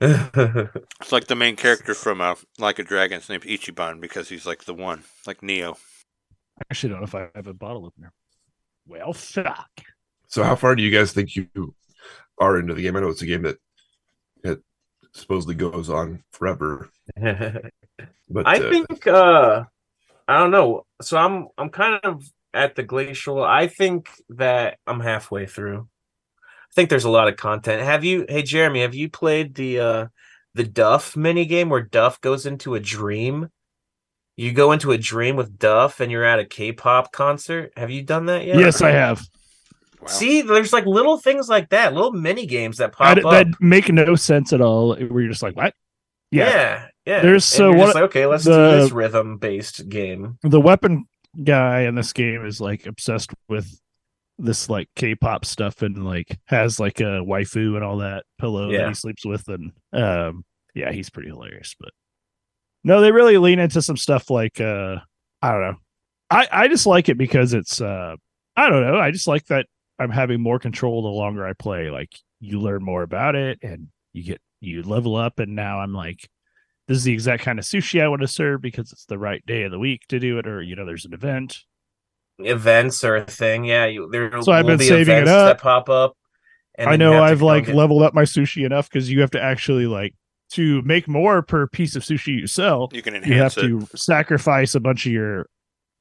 It's 1.00 1.12
like 1.12 1.26
the 1.26 1.34
main 1.34 1.56
character 1.56 1.92
from 1.94 2.20
uh, 2.20 2.36
Like 2.58 2.78
a 2.78 2.84
Dragon. 2.84 3.20
named 3.28 3.42
Ichiban 3.42 4.00
because 4.00 4.28
he's 4.28 4.46
like 4.46 4.64
the 4.64 4.74
one, 4.74 5.04
like 5.26 5.42
Neo. 5.42 5.72
I 6.58 6.62
actually 6.70 6.90
don't 6.90 7.00
know 7.00 7.04
if 7.06 7.14
I 7.14 7.28
have 7.34 7.46
a 7.46 7.54
bottle 7.54 7.84
opener. 7.86 8.12
Well, 8.86 9.12
fuck. 9.12 9.68
So 10.28 10.42
how 10.44 10.54
far 10.54 10.74
do 10.76 10.82
you 10.82 10.90
guys 10.90 11.12
think 11.12 11.34
you 11.36 11.48
are 12.40 12.56
of 12.58 12.76
the 12.76 12.82
game? 12.82 12.96
I 12.96 13.00
know 13.00 13.08
it's 13.08 13.22
a 13.22 13.26
game 13.26 13.42
that 13.42 13.58
it 14.44 14.60
supposedly 15.12 15.54
goes 15.54 15.90
on 15.90 16.22
forever, 16.32 16.90
but 17.16 18.46
I 18.46 18.58
uh, 18.58 18.70
think 18.70 19.06
uh 19.06 19.64
I 20.26 20.38
don't 20.38 20.50
know. 20.50 20.84
So 21.00 21.16
I'm 21.16 21.48
I'm 21.56 21.70
kind 21.70 22.00
of 22.04 22.24
at 22.54 22.76
the 22.76 22.82
glacial. 22.82 23.42
I 23.42 23.66
think 23.66 24.10
that 24.30 24.78
I'm 24.86 25.00
halfway 25.00 25.46
through. 25.46 25.88
I 26.40 26.74
think 26.74 26.90
there's 26.90 27.04
a 27.04 27.10
lot 27.10 27.28
of 27.28 27.36
content. 27.36 27.82
Have 27.82 28.04
you 28.04 28.26
hey 28.28 28.42
Jeremy, 28.42 28.82
have 28.82 28.94
you 28.94 29.08
played 29.08 29.54
the 29.54 29.80
uh 29.80 30.06
the 30.54 30.64
Duff 30.64 31.16
mini 31.16 31.46
game 31.46 31.68
where 31.68 31.82
Duff 31.82 32.20
goes 32.20 32.46
into 32.46 32.74
a 32.74 32.80
dream? 32.80 33.48
You 34.36 34.52
go 34.52 34.70
into 34.70 34.92
a 34.92 34.98
dream 34.98 35.34
with 35.34 35.58
Duff 35.58 35.98
and 35.98 36.12
you're 36.12 36.24
at 36.24 36.38
a 36.38 36.44
K-pop 36.44 37.10
concert. 37.10 37.72
Have 37.76 37.90
you 37.90 38.02
done 38.02 38.26
that 38.26 38.46
yet? 38.46 38.56
Yes, 38.56 38.80
I 38.80 38.90
have. 38.90 39.20
Wow. 40.00 40.06
See, 40.06 40.42
there's 40.42 40.72
like 40.72 40.86
little 40.86 41.18
things 41.18 41.48
like 41.48 41.70
that, 41.70 41.92
little 41.94 42.12
mini 42.12 42.46
games 42.46 42.76
that 42.78 42.94
I, 42.98 43.14
pop 43.14 43.24
up. 43.24 43.32
that 43.32 43.46
make 43.60 43.88
no 43.92 44.14
sense 44.14 44.52
at 44.52 44.60
all. 44.60 44.94
Where 44.96 45.20
you're 45.22 45.30
just 45.30 45.42
like, 45.42 45.56
what? 45.56 45.74
Yeah. 46.30 46.48
yeah, 46.50 46.86
yeah. 47.06 47.22
There's- 47.22 47.44
so 47.44 47.70
you're 47.70 47.78
what- 47.78 47.94
like, 47.94 48.04
okay, 48.04 48.26
let's 48.26 48.44
the- 48.44 48.70
do 48.76 48.80
this 48.82 48.92
rhythm 48.92 49.38
based 49.38 49.88
game. 49.88 50.38
The 50.42 50.60
weapon 50.60 51.06
guy 51.42 51.80
in 51.82 51.94
this 51.94 52.12
game 52.12 52.44
is 52.44 52.60
like 52.60 52.86
obsessed 52.86 53.30
with 53.48 53.68
this 54.38 54.70
like 54.70 54.88
K-pop 54.96 55.44
stuff 55.44 55.82
and 55.82 56.04
like 56.04 56.38
has 56.46 56.78
like 56.78 57.00
a 57.00 57.20
waifu 57.24 57.74
and 57.74 57.82
all 57.84 57.98
that 57.98 58.24
pillow 58.40 58.70
that 58.70 58.88
he 58.88 58.94
sleeps 58.94 59.26
with 59.26 59.46
and 59.48 59.72
um 59.92 60.44
yeah 60.76 60.92
he's 60.92 61.10
pretty 61.10 61.28
hilarious 61.28 61.74
but 61.80 61.90
no 62.84 63.00
they 63.00 63.10
really 63.10 63.36
lean 63.36 63.58
into 63.58 63.82
some 63.82 63.96
stuff 63.96 64.30
like 64.30 64.60
uh 64.60 64.96
I 65.42 65.50
don't 65.50 65.60
know 65.60 65.74
I 66.30 66.46
I 66.52 66.68
just 66.68 66.86
like 66.86 67.08
it 67.08 67.18
because 67.18 67.52
it's 67.52 67.80
uh 67.80 68.14
I 68.56 68.70
don't 68.70 68.82
know 68.86 68.96
I 68.96 69.10
just 69.10 69.26
like 69.26 69.44
that 69.46 69.66
I'm 69.98 70.10
having 70.10 70.40
more 70.40 70.58
control 70.58 71.02
the 71.02 71.08
longer 71.08 71.46
I 71.46 71.52
play 71.54 71.90
like 71.90 72.14
you 72.40 72.60
learn 72.60 72.82
more 72.84 73.02
about 73.02 73.34
it 73.34 73.58
and 73.62 73.88
you 74.12 74.22
get 74.24 74.40
you 74.60 74.82
level 74.82 75.16
up 75.16 75.38
and 75.38 75.54
now 75.56 75.80
I'm 75.80 75.92
like 75.92 76.28
this 76.86 76.96
is 76.98 77.04
the 77.04 77.12
exact 77.12 77.42
kind 77.42 77.58
of 77.58 77.64
sushi 77.64 78.02
I 78.02 78.08
want 78.08 78.22
to 78.22 78.28
serve 78.28 78.62
because 78.62 78.92
it's 78.92 79.04
the 79.06 79.18
right 79.18 79.44
day 79.46 79.62
of 79.64 79.70
the 79.72 79.78
week 79.78 80.02
to 80.08 80.18
do 80.18 80.38
it 80.38 80.46
or 80.46 80.62
you 80.62 80.74
know 80.76 80.86
there's 80.86 81.04
an 81.04 81.12
event 81.14 81.58
Events 82.40 83.02
are 83.02 83.16
a 83.16 83.24
thing. 83.24 83.64
Yeah, 83.64 83.86
you, 83.86 84.08
there 84.12 84.30
So 84.42 84.52
I've 84.52 84.64
been 84.64 84.78
be 84.78 84.86
saving 84.86 85.16
it 85.16 85.22
events 85.22 85.30
up. 85.30 85.56
that 85.56 85.60
pop 85.62 85.88
up. 85.88 86.16
and 86.76 86.88
I 86.88 86.94
know 86.96 87.20
I've 87.20 87.42
like 87.42 87.66
get- 87.66 87.74
leveled 87.74 88.02
up 88.02 88.14
my 88.14 88.22
sushi 88.22 88.64
enough 88.64 88.88
because 88.88 89.10
you 89.10 89.20
have 89.22 89.32
to 89.32 89.42
actually 89.42 89.86
like 89.86 90.14
to 90.52 90.80
make 90.82 91.08
more 91.08 91.42
per 91.42 91.66
piece 91.66 91.96
of 91.96 92.04
sushi 92.04 92.38
you 92.38 92.46
sell. 92.46 92.88
You 92.92 93.02
can 93.02 93.16
enhance 93.16 93.28
You 93.34 93.42
have 93.42 93.82
it. 93.82 93.90
to 93.90 93.96
sacrifice 93.98 94.76
a 94.76 94.80
bunch 94.80 95.04
of 95.04 95.10
your 95.12 95.46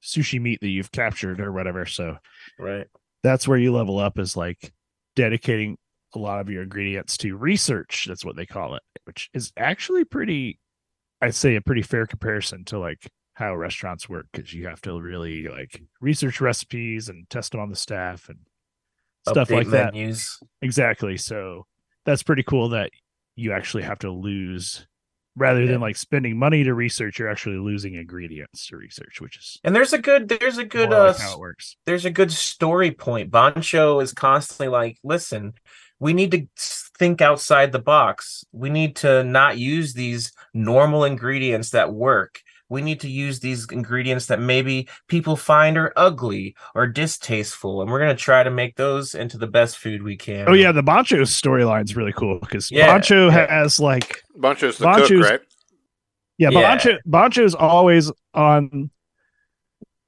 sushi 0.03 0.39
meat 0.39 0.59
that 0.61 0.69
you've 0.69 0.91
captured 0.91 1.41
or 1.41 1.51
whatever. 1.51 1.87
So 1.87 2.17
right. 2.59 2.85
That's 3.23 3.47
where 3.47 3.57
you 3.57 3.73
level 3.73 3.99
up 3.99 4.19
is 4.19 4.37
like 4.37 4.73
dedicating 5.15 5.77
a 6.13 6.19
lot 6.19 6.39
of 6.39 6.49
your 6.49 6.63
ingredients 6.63 7.17
to 7.17 7.35
research. 7.35 8.05
That's 8.07 8.23
what 8.23 8.35
they 8.35 8.45
call 8.45 8.75
it, 8.75 8.83
which 9.05 9.29
is 9.33 9.51
actually 9.57 10.05
pretty, 10.05 10.59
I'd 11.21 11.35
say 11.35 11.55
a 11.55 11.61
pretty 11.61 11.81
fair 11.81 12.05
comparison 12.05 12.63
to 12.65 12.79
like 12.79 13.11
how 13.33 13.55
restaurants 13.55 14.09
work 14.09 14.27
because 14.31 14.53
you 14.53 14.67
have 14.67 14.81
to 14.81 14.99
really 14.99 15.47
like 15.47 15.83
research 16.01 16.41
recipes 16.41 17.09
and 17.09 17.29
test 17.29 17.51
them 17.51 17.61
on 17.61 17.69
the 17.69 17.75
staff 17.75 18.29
and 18.29 18.39
stuff 19.27 19.49
Update 19.49 19.55
like 19.55 19.67
that. 19.69 20.39
Exactly. 20.61 21.17
So 21.17 21.65
that's 22.05 22.23
pretty 22.23 22.43
cool 22.43 22.69
that 22.69 22.91
you 23.35 23.51
actually 23.51 23.83
have 23.83 23.99
to 23.99 24.09
lose 24.09 24.87
rather 25.37 25.63
Yeah. 25.63 25.73
than 25.73 25.81
like 25.81 25.95
spending 25.95 26.37
money 26.37 26.63
to 26.65 26.73
research, 26.73 27.19
you're 27.19 27.29
actually 27.29 27.57
losing 27.57 27.95
ingredients 27.95 28.67
to 28.67 28.77
research, 28.77 29.21
which 29.21 29.37
is 29.37 29.59
And 29.63 29.75
there's 29.75 29.93
a 29.93 29.97
good 29.99 30.27
there's 30.27 30.57
a 30.57 30.65
good 30.65 30.91
uh 30.91 31.07
like 31.07 31.19
how 31.19 31.33
it 31.35 31.39
works. 31.39 31.77
there's 31.85 32.05
a 32.05 32.11
good 32.11 32.31
story 32.31 32.91
point. 32.91 33.31
Bancho 33.31 33.99
is 34.01 34.13
constantly 34.13 34.67
like, 34.67 34.97
listen, 35.03 35.53
we 35.99 36.13
need 36.13 36.31
to 36.31 36.47
think 36.99 37.21
outside 37.21 37.71
the 37.71 37.79
box. 37.79 38.43
We 38.51 38.69
need 38.69 38.97
to 38.97 39.23
not 39.23 39.57
use 39.57 39.93
these 39.93 40.31
normal 40.53 41.03
ingredients 41.05 41.71
that 41.71 41.93
work. 41.93 42.41
We 42.69 42.81
need 42.81 42.99
to 43.01 43.09
use 43.09 43.39
these 43.39 43.65
ingredients 43.71 44.25
that 44.25 44.39
maybe 44.41 44.89
people 45.07 45.35
find 45.37 45.77
are 45.77 45.93
ugly 45.95 46.55
or 46.75 46.85
distasteful, 46.87 47.81
and 47.81 47.89
we're 47.89 47.99
gonna 47.99 48.15
try 48.15 48.43
to 48.43 48.51
make 48.51 48.75
those 48.75 49.15
into 49.15 49.37
the 49.37 49.47
best 49.47 49.77
food 49.77 50.03
we 50.03 50.17
can. 50.17 50.49
Oh 50.49 50.53
yeah, 50.53 50.71
the 50.71 50.83
Bancho 50.83 51.21
storyline's 51.21 51.95
really 51.95 52.13
cool 52.13 52.39
because 52.39 52.69
Yeah, 52.69 52.87
Bancho 52.87 53.27
yeah. 53.27 53.47
has 53.61 53.79
like 53.79 54.23
Bancho's 54.35 54.77
the 54.77 54.85
Bancho's- 54.85 55.09
cook, 55.09 55.29
right? 55.31 55.41
yeah, 56.37 56.49
Yeah. 56.51 56.61
Bancho 56.61 56.97
Bancho's 57.05 57.55
always 57.55 58.11
on 58.33 58.89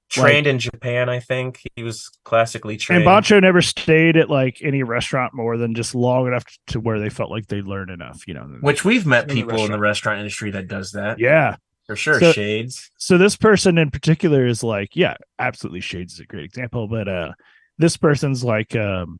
trained 0.09 0.47
in 0.47 0.57
Japan, 0.57 1.07
I 1.07 1.19
think 1.19 1.61
he 1.75 1.83
was 1.83 2.09
classically 2.23 2.77
trained. 2.77 3.03
and 3.03 3.05
Bancho 3.05 3.39
never 3.39 3.61
stayed 3.61 4.17
at 4.17 4.27
like 4.29 4.57
any 4.63 4.81
restaurant 4.83 5.33
more 5.35 5.55
than 5.55 5.75
just 5.75 5.93
long 5.93 6.25
enough 6.27 6.43
to 6.67 6.79
where 6.79 6.99
they 6.99 7.09
felt 7.09 7.29
like 7.29 7.45
they 7.47 7.61
learned 7.61 7.91
enough, 7.91 8.27
you 8.27 8.33
know. 8.33 8.41
which 8.61 8.83
we've 8.83 9.05
met 9.05 9.23
in 9.23 9.27
the 9.29 9.33
people 9.35 9.51
in 9.63 9.71
the 9.71 9.77
restaurant. 9.77 9.81
restaurant 9.81 10.19
industry 10.19 10.51
that 10.51 10.67
does 10.67 10.91
that 10.93 11.19
yeah. 11.19 11.55
For 11.89 11.95
sure. 11.95 12.19
So- 12.19 12.31
Shades. 12.31 12.91
so 12.97 13.17
this 13.17 13.35
person 13.35 13.79
in 13.79 13.89
particular 13.89 14.45
is 14.45 14.61
like 14.63 14.95
yeah 14.95 15.15
absolutely 15.39 15.81
shades 15.81 16.13
is 16.13 16.19
a 16.19 16.25
great 16.25 16.45
example 16.45 16.87
but 16.87 17.07
uh 17.07 17.31
this 17.79 17.97
person's 17.97 18.43
like 18.43 18.75
um 18.75 19.19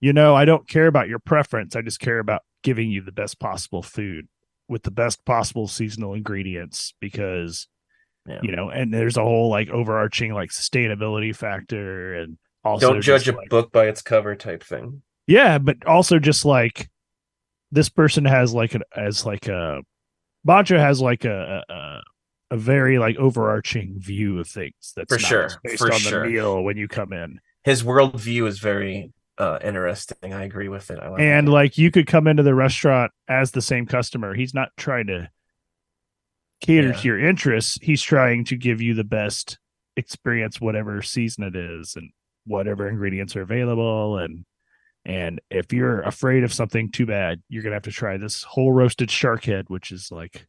you 0.00 0.12
know 0.12 0.34
i 0.34 0.44
don't 0.44 0.68
care 0.68 0.88
about 0.88 1.08
your 1.08 1.20
preference 1.20 1.76
i 1.76 1.82
just 1.82 2.00
care 2.00 2.18
about 2.18 2.42
giving 2.64 2.90
you 2.90 3.00
the 3.00 3.12
best 3.12 3.38
possible 3.38 3.80
food 3.82 4.26
with 4.68 4.82
the 4.82 4.90
best 4.90 5.24
possible 5.24 5.68
seasonal 5.68 6.14
ingredients 6.14 6.94
because 7.00 7.68
Yeah. 8.26 8.40
you 8.42 8.50
know 8.56 8.70
and 8.70 8.92
there's 8.92 9.16
a 9.16 9.22
whole 9.22 9.48
like 9.48 9.68
overarching 9.70 10.34
like 10.34 10.50
sustainability 10.50 11.32
factor 11.34 12.14
and 12.14 12.38
also 12.64 12.92
Don't 12.94 13.02
judge 13.02 13.28
a 13.28 13.32
like- 13.36 13.50
book 13.50 13.70
by 13.70 13.86
its 13.86 14.02
cover 14.02 14.34
type 14.34 14.64
thing. 14.64 15.02
yeah 15.28 15.58
but 15.58 15.86
also 15.86 16.18
just 16.18 16.44
like 16.44 16.90
this 17.70 17.88
person 17.88 18.24
has 18.24 18.52
like 18.52 18.74
an 18.74 18.82
as 18.96 19.24
like 19.24 19.46
a 19.46 19.80
Bancho 20.44 20.78
has 20.78 21.00
like 21.00 21.24
a, 21.24 21.62
a 21.68 22.00
a- 22.52 22.56
very 22.56 22.98
like 22.98 23.16
overarching 23.16 23.94
view 23.98 24.40
of 24.40 24.48
things 24.48 24.92
that's 24.96 25.12
For 25.12 25.18
sure, 25.20 25.50
based 25.62 25.78
for 25.78 25.92
on 25.92 25.98
sure. 26.00 26.24
the 26.24 26.30
meal 26.32 26.62
when 26.64 26.76
you 26.76 26.88
come 26.88 27.12
in 27.12 27.40
His 27.64 27.82
worldview 27.84 28.46
is 28.48 28.58
very 28.58 29.12
uh, 29.38 29.58
interesting. 29.62 30.34
I 30.34 30.44
agree 30.44 30.68
with 30.68 30.90
it. 30.90 30.98
I 31.00 31.08
like 31.08 31.20
and 31.20 31.48
it. 31.48 31.50
like 31.50 31.78
you 31.78 31.90
could 31.90 32.06
come 32.06 32.26
into 32.26 32.42
the 32.42 32.54
restaurant 32.54 33.12
as 33.28 33.52
the 33.52 33.62
same 33.62 33.86
customer 33.86 34.34
he's 34.34 34.52
not 34.54 34.70
trying 34.76 35.06
to 35.06 35.30
cater 36.60 36.88
Yeah. 36.88 36.92
to 36.94 37.08
your 37.08 37.18
interests 37.28 37.78
he's 37.80 38.02
trying 38.02 38.44
to 38.46 38.56
give 38.56 38.80
you 38.82 38.94
the 38.94 39.04
best 39.04 39.58
experience 39.96 40.60
whatever 40.60 41.00
season 41.02 41.44
it 41.44 41.56
is 41.56 41.94
and 41.96 42.10
whatever 42.46 42.88
ingredients 42.88 43.34
are 43.36 43.42
available 43.42 44.18
and 44.18 44.44
and 45.04 45.40
if 45.50 45.72
you're 45.72 46.00
afraid 46.02 46.44
of 46.44 46.52
something 46.52 46.90
too 46.90 47.06
bad 47.06 47.42
you're 47.48 47.62
gonna 47.62 47.74
have 47.76 47.82
to 47.82 47.90
try 47.90 48.16
this 48.16 48.42
whole 48.42 48.72
roasted 48.72 49.10
shark 49.10 49.44
head 49.44 49.64
which 49.68 49.92
is 49.92 50.10
like 50.10 50.46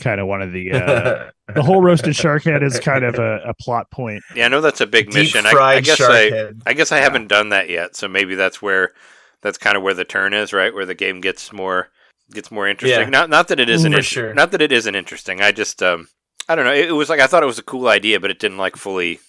kind 0.00 0.20
of 0.20 0.26
one 0.26 0.40
of 0.40 0.52
the 0.52 0.72
uh 0.72 1.30
the 1.54 1.62
whole 1.62 1.82
roasted 1.82 2.16
shark 2.16 2.42
head 2.44 2.62
is 2.62 2.80
kind 2.80 3.04
of 3.04 3.16
a, 3.16 3.40
a 3.46 3.54
plot 3.60 3.90
point 3.90 4.22
Yeah, 4.34 4.46
I 4.46 4.48
know 4.48 4.62
that's 4.62 4.80
a 4.80 4.86
big 4.86 5.06
Deep 5.06 5.14
mission. 5.14 5.46
I, 5.46 5.50
I 5.50 5.80
guess 5.80 6.00
I, 6.00 6.30
head. 6.30 6.62
I 6.66 6.72
guess 6.72 6.90
I 6.90 6.98
haven't 6.98 7.28
done 7.28 7.50
that 7.50 7.68
yet, 7.68 7.94
so 7.96 8.08
maybe 8.08 8.34
that's 8.34 8.62
where 8.62 8.92
that's 9.42 9.58
kind 9.58 9.76
of 9.76 9.82
where 9.82 9.94
the 9.94 10.04
turn 10.04 10.34
is, 10.34 10.52
right? 10.52 10.72
Where 10.74 10.86
the 10.86 10.94
game 10.94 11.20
gets 11.20 11.52
more 11.52 11.88
gets 12.32 12.50
more 12.50 12.68
interesting. 12.68 13.00
Yeah. 13.00 13.08
Not 13.08 13.30
not 13.30 13.48
that 13.48 13.60
it 13.60 13.68
isn't 13.68 13.92
For 13.92 14.02
sure. 14.02 14.34
not 14.34 14.52
that 14.52 14.62
it 14.62 14.72
isn't 14.72 14.94
interesting. 14.94 15.40
I 15.40 15.52
just 15.52 15.82
um 15.82 16.08
I 16.48 16.54
don't 16.54 16.64
know. 16.64 16.72
It, 16.72 16.88
it 16.88 16.92
was 16.92 17.08
like 17.08 17.20
I 17.20 17.26
thought 17.26 17.42
it 17.42 17.46
was 17.46 17.58
a 17.58 17.62
cool 17.64 17.88
idea, 17.88 18.20
but 18.20 18.30
it 18.30 18.38
didn't 18.38 18.58
like 18.58 18.76
fully 18.76 19.20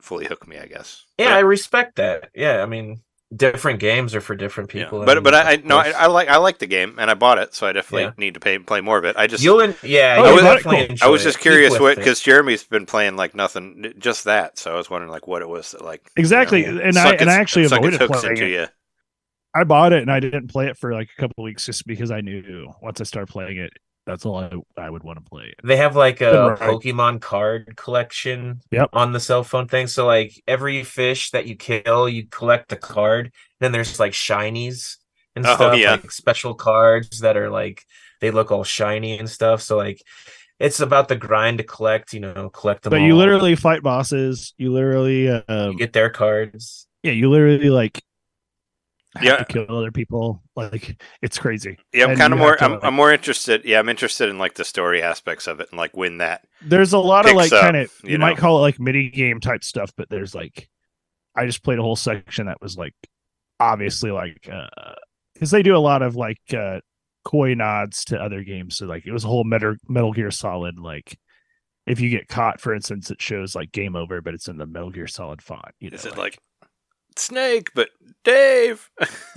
fully 0.00 0.26
hook 0.26 0.46
me. 0.46 0.58
I 0.58 0.66
guess. 0.66 1.04
Yeah, 1.18 1.34
I 1.34 1.40
respect 1.40 1.96
that. 1.96 2.30
Yeah, 2.34 2.62
I 2.62 2.66
mean, 2.66 3.00
different 3.34 3.80
games 3.80 4.14
are 4.14 4.20
for 4.20 4.34
different 4.34 4.72
Yeah. 4.74 4.84
people. 4.84 5.04
But 5.04 5.22
but 5.22 5.34
I, 5.34 5.52
I 5.52 5.56
no 5.64 5.78
I. 5.78 5.90
I 5.90 6.06
like 6.06 6.28
I 6.28 6.36
like 6.36 6.58
the 6.58 6.66
game 6.66 6.96
and 6.98 7.10
I 7.10 7.14
bought 7.14 7.38
it, 7.38 7.54
so 7.54 7.66
I 7.66 7.72
definitely 7.72 8.04
Yeah. 8.04 8.12
need 8.18 8.34
to 8.34 8.40
pay 8.40 8.58
play 8.58 8.80
more 8.80 8.98
of 8.98 9.04
it. 9.04 9.16
I 9.16 9.26
just 9.26 9.42
You'll 9.42 9.60
en- 9.60 9.74
yeah, 9.82 10.16
Oh, 10.18 10.24
you'll 10.26 10.36
you 10.36 10.42
bought 10.42 10.52
it? 10.52 10.54
definitely 10.64 10.80
Cool. 10.86 10.90
enjoy 10.92 11.06
I 11.06 11.08
was 11.10 11.22
just 11.22 11.38
Keep 11.38 11.42
curious 11.42 11.78
what 11.80 11.96
because 11.96 12.20
Jeremy's 12.20 12.64
been 12.64 12.86
playing 12.86 13.16
like 13.16 13.34
nothing, 13.34 13.94
just 13.98 14.24
that. 14.24 14.58
So 14.58 14.72
I 14.72 14.76
was 14.76 14.88
wondering 14.90 15.10
like 15.10 15.26
what 15.26 15.42
it 15.42 15.48
was 15.48 15.72
that 15.72 15.82
like 15.84 16.02
Exactly, 16.16 16.64
you 16.64 16.72
know, 16.72 16.80
and 16.82 16.94
sunk 16.94 17.06
I- 17.06 17.10
and 17.12 17.22
its- 17.22 17.30
I 17.30 17.40
actually 17.40 17.68
sunk 17.68 17.80
avoided 17.82 18.00
hooks 18.00 18.20
playing 18.20 18.36
into 18.36 18.46
it. 18.46 18.50
you. 18.60 18.66
I 19.56 19.64
bought 19.64 19.92
it 19.92 20.02
and 20.02 20.10
I 20.10 20.18
didn't 20.20 20.48
play 20.48 20.66
it 20.66 20.76
for 20.76 20.92
like 20.92 21.08
a 21.16 21.20
couple 21.20 21.44
weeks 21.44 21.64
just 21.66 21.86
because 21.86 22.10
I 22.10 22.20
knew 22.20 22.72
once 22.82 23.00
I 23.00 23.04
started 23.04 23.30
playing 23.32 23.56
it, 23.58 23.70
that's 24.06 24.26
all 24.26 24.38
I, 24.38 24.50
I 24.76 24.90
would 24.90 25.02
want 25.02 25.22
to 25.22 25.28
play. 25.28 25.54
They 25.62 25.76
have 25.76 25.96
like 25.96 26.20
a 26.20 26.56
Right. 26.60 26.60
Pokemon 26.60 27.20
card 27.20 27.76
collection 27.76 28.60
Yep. 28.70 28.90
on 28.92 29.12
the 29.12 29.20
cell 29.20 29.44
phone 29.44 29.66
thing. 29.68 29.86
So 29.86 30.06
like 30.06 30.32
every 30.46 30.82
fish 30.84 31.30
that 31.30 31.46
you 31.46 31.56
kill, 31.56 32.08
you 32.08 32.26
collect 32.28 32.68
the 32.68 32.76
card. 32.76 33.32
Then 33.60 33.72
there's 33.72 33.98
like 33.98 34.12
shinies 34.12 34.96
and 35.36 35.44
Oh, 35.46 35.54
stuff, 35.56 35.74
yeah. 35.78 35.92
like 35.92 36.10
special 36.10 36.54
cards 36.54 37.20
that 37.20 37.36
are 37.36 37.50
like 37.50 37.84
they 38.20 38.30
look 38.30 38.50
all 38.52 38.64
shiny 38.64 39.18
and 39.18 39.28
stuff. 39.28 39.62
So 39.62 39.76
like 39.76 40.02
it's 40.60 40.80
about 40.80 41.08
the 41.08 41.16
grind 41.16 41.58
to 41.58 41.64
collect, 41.64 42.12
you 42.12 42.20
know, 42.20 42.50
collect 42.50 42.82
them. 42.84 42.90
But 42.92 43.00
you 43.00 43.16
literally 43.16 43.56
fight 43.56 43.82
bosses. 43.82 44.54
You 44.58 44.72
literally, 44.72 45.28
you 45.28 45.42
um, 45.48 45.76
get 45.76 45.92
their 45.92 46.10
cards. 46.10 46.86
yeah, 47.02 47.12
you 47.12 47.30
literally 47.30 47.70
like 47.70 47.96
have 47.96 48.02
Yeah. 49.22 49.36
to 49.36 49.44
kill 49.44 49.66
other 49.76 49.92
people. 49.92 50.42
Like 50.56 51.00
it's 51.22 51.38
crazy. 51.38 51.78
Yeah, 51.92 52.04
I'm 52.04 52.10
And 52.10 52.18
kind 52.18 52.32
of 52.32 52.38
more. 52.38 52.56
to, 52.56 52.64
I'm, 52.64 52.72
like- 52.72 52.84
I'm 52.84 52.94
more 52.94 53.12
interested. 53.12 53.64
Yeah, 53.64 53.78
I'm 53.78 53.88
interested 53.88 54.28
in 54.28 54.38
like 54.38 54.54
the 54.54 54.64
story 54.64 55.02
aspects 55.02 55.46
of 55.46 55.60
it 55.60 55.68
and 55.70 55.78
like 55.78 55.96
when 55.96 56.18
that. 56.18 56.44
There's 56.62 56.92
a 56.92 56.98
lot 56.98 57.28
of 57.28 57.34
like 57.36 57.52
up, 57.52 57.60
kind 57.62 57.76
of 57.76 57.92
you 58.02 58.10
you, 58.12 58.18
know? 58.18 58.26
might 58.26 58.38
call 58.38 58.58
it 58.58 58.62
like 58.62 58.80
mini 58.80 59.10
game 59.10 59.40
type 59.40 59.62
stuff, 59.64 59.92
but 59.96 60.08
there's 60.10 60.34
like 60.34 60.68
I 61.36 61.46
just 61.46 61.62
played 61.62 61.78
a 61.78 61.82
whole 61.82 61.96
section 61.96 62.46
that 62.46 62.60
was 62.60 62.76
like 62.76 62.94
obviously 63.60 64.10
like 64.10 64.48
uh 64.50 64.68
because 65.34 65.50
they 65.50 65.62
do 65.62 65.76
a 65.76 65.78
lot 65.78 66.02
of 66.02 66.16
like 66.16 66.40
uh 66.56 66.80
coy 67.24 67.54
nods 67.54 68.04
to 68.06 68.20
other 68.20 68.42
games. 68.44 68.76
So 68.76 68.86
like 68.86 69.06
it 69.06 69.12
was 69.12 69.24
a 69.24 69.28
whole 69.28 69.44
Metal 69.44 69.74
Metal 69.88 70.12
Gear 70.12 70.30
Solid 70.30 70.78
like 70.78 71.18
if 71.86 72.00
you 72.00 72.08
get 72.08 72.28
caught, 72.28 72.60
for 72.60 72.74
instance, 72.74 73.10
it 73.10 73.20
shows 73.20 73.54
like 73.54 73.70
game 73.70 73.94
over, 73.94 74.22
but 74.22 74.32
it's 74.32 74.48
in 74.48 74.56
the 74.56 74.66
Metal 74.66 74.90
Gear 74.90 75.06
Solid 75.06 75.42
font. 75.42 75.66
You 75.80 75.90
know, 75.90 75.94
Is 75.96 76.06
it 76.06 76.16
like 76.16 76.38
Snake, 77.16 77.70
but 77.74 77.90
Dave? 78.24 78.90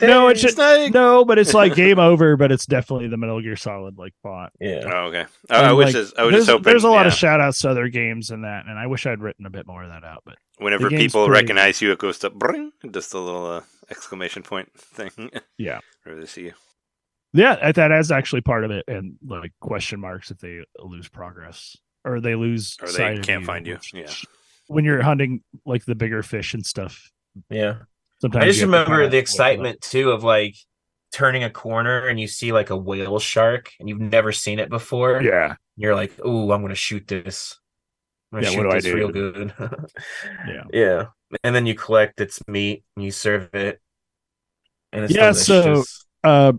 No, 0.00 0.28
it's 0.28 0.40
just- 0.40 0.56
Snake. 0.56 0.92
no, 0.94 1.24
but 1.24 1.38
it's 1.38 1.54
like 1.54 1.74
game 1.74 1.98
over, 1.98 2.36
but 2.36 2.52
it's 2.52 2.66
definitely 2.66 3.08
the 3.08 3.16
Metal 3.16 3.40
Gear 3.40 3.56
Solid 3.56 3.98
like 3.98 4.14
font. 4.22 4.52
yeah. 4.60 4.82
Oh, 4.84 5.06
okay. 5.08 5.24
I, 5.50 5.54
I 5.56 5.68
And, 5.68 5.76
was 5.76 5.84
like, 5.86 5.92
just. 5.94 6.18
I 6.18 6.22
was 6.24 6.32
there's, 6.32 6.42
just 6.46 6.50
hoping. 6.50 6.62
there's 6.64 6.84
a 6.84 6.88
lot 6.90 7.02
yeah, 7.02 7.08
of 7.08 7.14
shout 7.14 7.40
outs 7.40 7.60
to 7.60 7.70
other 7.70 7.88
games 7.88 8.30
in 8.30 8.42
that, 8.42 8.66
and 8.66 8.78
I 8.78 8.86
wish 8.86 9.06
I'd 9.06 9.20
written 9.20 9.46
a 9.46 9.50
bit 9.50 9.66
more 9.66 9.82
of 9.82 9.90
that 9.90 10.04
out. 10.04 10.22
But 10.24 10.36
whenever 10.58 10.88
people 10.90 11.26
pretty- 11.26 11.42
recognize 11.42 11.80
you, 11.82 11.92
it 11.92 11.98
goes 11.98 12.18
to 12.20 12.30
bring, 12.30 12.72
just 12.90 13.14
a 13.14 13.18
little 13.18 13.46
uh, 13.46 13.60
exclamation 13.90 14.42
point 14.42 14.72
thing. 14.78 15.10
Yeah. 15.58 15.80
Whenever 16.04 16.20
they 16.20 16.26
see 16.28 16.42
you. 16.44 16.52
yeah, 17.32 17.72
that 17.72 17.92
is 17.92 18.10
actually 18.12 18.42
part 18.42 18.64
of 18.64 18.70
it, 18.70 18.84
and 18.88 19.16
like 19.26 19.52
question 19.60 20.00
marks 20.00 20.30
if 20.30 20.38
they 20.38 20.60
lose 20.78 21.08
progress 21.08 21.76
or 22.04 22.20
they 22.20 22.34
lose 22.36 22.76
Or 22.80 22.86
they 22.86 22.92
sight 22.92 23.22
can't 23.24 23.44
find 23.44 23.66
you, 23.66 23.74
which- 23.74 23.92
yeah. 23.92 24.06
When 24.68 24.84
you're 24.84 25.02
hunting 25.02 25.42
like 25.66 25.84
the 25.84 25.94
bigger 25.94 26.22
fish 26.22 26.54
and 26.54 26.64
stuff, 26.64 27.10
Yeah. 27.50 27.78
Sometimes 28.20 28.44
I 28.44 28.46
just 28.48 28.60
you 28.60 28.70
have 28.70 28.86
to 28.86 28.90
remember 28.92 29.08
the 29.10 29.18
excitement 29.18 29.80
too 29.80 30.10
of 30.10 30.24
like 30.24 30.54
turning 31.12 31.44
a 31.44 31.50
corner 31.50 32.06
and 32.06 32.18
you 32.20 32.26
see 32.28 32.52
like 32.52 32.70
a 32.70 32.76
whale 32.76 33.18
shark 33.18 33.72
and 33.80 33.88
you've 33.88 34.00
never 34.00 34.32
seen 34.32 34.58
it 34.58 34.68
before. 34.70 35.22
Yeah, 35.22 35.54
You're 35.76 35.94
like, 35.94 36.12
oh, 36.24 36.50
I'm 36.52 36.60
gonna 36.62 36.74
shoot 36.74 37.06
this. 37.06 37.58
I'm 38.32 38.40
gonna 38.40 38.50
Yeah, 38.52 38.56
shoot 38.58 38.66
what 38.66 38.70
do 38.72 38.76
I 38.76 38.80
do?" 38.80 38.94
real 38.94 39.08
good." 39.10 39.54
yeah. 40.48 40.62
yeah, 40.72 41.04
and 41.44 41.54
then 41.54 41.64
you 41.66 41.74
collect 41.74 42.20
its 42.20 42.46
meat 42.48 42.84
and 42.96 43.04
you 43.04 43.10
serve 43.10 43.48
it, 43.54 43.80
and 44.92 45.04
it's 45.04 45.14
Yeah, 45.14 45.32
so- 45.32 45.84
Uh, 46.24 46.52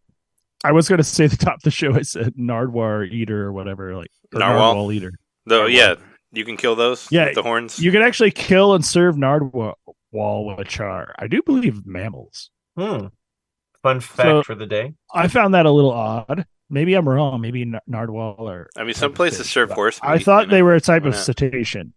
I 0.64 0.72
was 0.72 0.88
gonna 0.90 1.04
say 1.18 1.28
the 1.28 1.38
top 1.38 1.56
of 1.58 1.62
the 1.64 1.72
show. 1.72 1.94
I 1.94 2.02
said 2.02 2.34
Nardwar 2.36 3.08
eater 3.12 3.44
or 3.46 3.52
whatever, 3.54 3.96
like 3.98 4.10
or 4.34 4.40
Narwhal? 4.40 4.74
narwhal 4.76 4.92
eater. 4.94 5.12
Though, 5.46 5.66
yeah, 5.68 5.96
you 6.32 6.46
can 6.46 6.58
kill 6.58 6.76
those. 6.76 7.08
Yeah, 7.12 7.26
with 7.26 7.36
the 7.36 7.44
horns. 7.44 7.80
You 7.80 7.92
can 7.92 8.02
actually 8.02 8.32
kill 8.32 8.74
and 8.76 8.86
serve 8.86 9.16
Nardwal 9.16 9.76
which 10.58 10.80
are, 10.80 11.14
I 11.20 11.28
do 11.28 11.42
believe, 11.44 11.86
mammals. 11.86 12.50
Hmm. 12.78 13.08
Fun 13.84 14.00
fact 14.00 14.22
So- 14.28 14.44
for 14.44 14.56
the 14.56 14.66
day. 14.66 14.94
I 15.14 15.28
found 15.28 15.54
that 15.54 15.66
a 15.66 15.72
little 15.72 15.92
odd. 15.92 16.46
Maybe 16.70 16.94
I'm 16.94 17.08
wrong. 17.10 17.42
Maybe 17.42 17.62
N- 17.64 17.80
Nardwal 17.90 18.40
or 18.40 18.70
I 18.76 18.84
mean, 18.84 18.94
some 18.94 19.14
places 19.14 19.40
fish, 19.40 19.52
serve 19.54 19.70
but 19.70 19.76
horse. 19.76 20.00
I 20.04 20.16
meat, 20.18 20.26
thought 20.26 20.46
you 20.46 20.52
they 20.52 20.60
know? 20.60 20.66
were 20.66 20.76
a 20.76 20.82
type 20.82 21.06
of 21.06 21.14
not? 21.14 21.24
cetacean, 21.24 21.94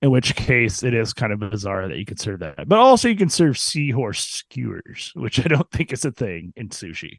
in 0.00 0.10
which 0.10 0.36
case 0.36 0.82
it 0.84 0.94
is 0.94 1.12
kind 1.12 1.32
of 1.32 1.40
bizarre 1.40 1.88
that 1.88 1.98
you 1.98 2.04
could 2.04 2.20
serve 2.20 2.38
that. 2.40 2.68
But 2.68 2.78
also, 2.78 3.08
you 3.08 3.16
can 3.16 3.28
serve 3.30 3.58
seahorse 3.58 4.24
skewers, 4.24 5.10
which 5.16 5.40
I 5.40 5.48
don't 5.48 5.68
think 5.72 5.92
is 5.92 6.04
a 6.04 6.12
thing 6.12 6.52
in 6.56 6.68
sushi. 6.68 7.18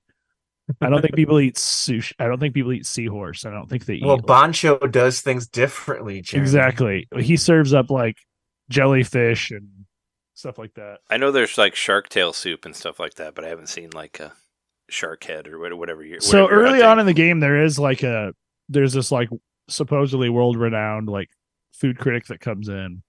I 0.81 0.89
don't 0.89 1.01
think 1.01 1.15
people 1.15 1.39
eat 1.39 1.55
sushi. 1.55 2.13
I 2.19 2.25
don't 2.27 2.39
think 2.39 2.53
people 2.53 2.71
eat 2.71 2.85
seahorse. 2.85 3.45
I 3.45 3.51
don't 3.51 3.69
think 3.69 3.85
they 3.85 3.95
eat. 3.95 4.05
Well, 4.05 4.15
like- 4.17 4.25
Bancho 4.25 4.77
does 4.79 5.21
things 5.21 5.47
differently. 5.47 6.21
Jeremy. 6.21 6.43
exactly. 6.43 7.07
He 7.19 7.35
serves 7.37 7.73
up 7.73 7.89
like 7.91 8.17
jellyfish 8.69 9.51
and 9.51 9.67
stuff 10.35 10.57
like 10.57 10.73
that. 10.75 10.99
I 11.09 11.17
know 11.17 11.31
there's 11.31 11.57
like 11.57 11.75
shark 11.75 12.09
tail 12.09 12.33
soup 12.33 12.65
and 12.65 12.75
stuff 12.75 12.99
like 12.99 13.15
that, 13.15 13.35
but 13.35 13.43
I 13.45 13.49
haven't 13.49 13.67
seen 13.69 13.89
like 13.93 14.19
a 14.19 14.33
shark 14.89 15.23
head 15.25 15.47
or 15.47 15.59
what- 15.59 15.77
whatever 15.77 16.03
you. 16.03 16.19
so 16.19 16.43
whatever 16.43 16.61
you're 16.61 16.69
early 16.69 16.81
on 16.81 16.99
in 16.99 17.05
the 17.05 17.13
game 17.13 17.39
there 17.39 17.63
is 17.63 17.79
like 17.79 18.03
a 18.03 18.33
there's 18.69 18.93
this 18.93 19.11
like 19.11 19.29
supposedly 19.69 20.29
world 20.29 20.57
renowned 20.57 21.07
like 21.07 21.29
food 21.73 21.97
critic 21.97 22.25
that 22.27 22.39
comes 22.41 22.67
in 22.67 23.01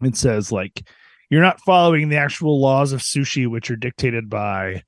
and 0.00 0.16
says 0.16 0.50
like 0.50 0.82
you're 1.30 1.42
not 1.42 1.60
following 1.60 2.08
the 2.08 2.16
actual 2.16 2.60
laws 2.60 2.92
of 2.92 3.00
sushi 3.00 3.46
which 3.46 3.70
are 3.70 3.76
dictated 3.76 4.28
by 4.30 4.82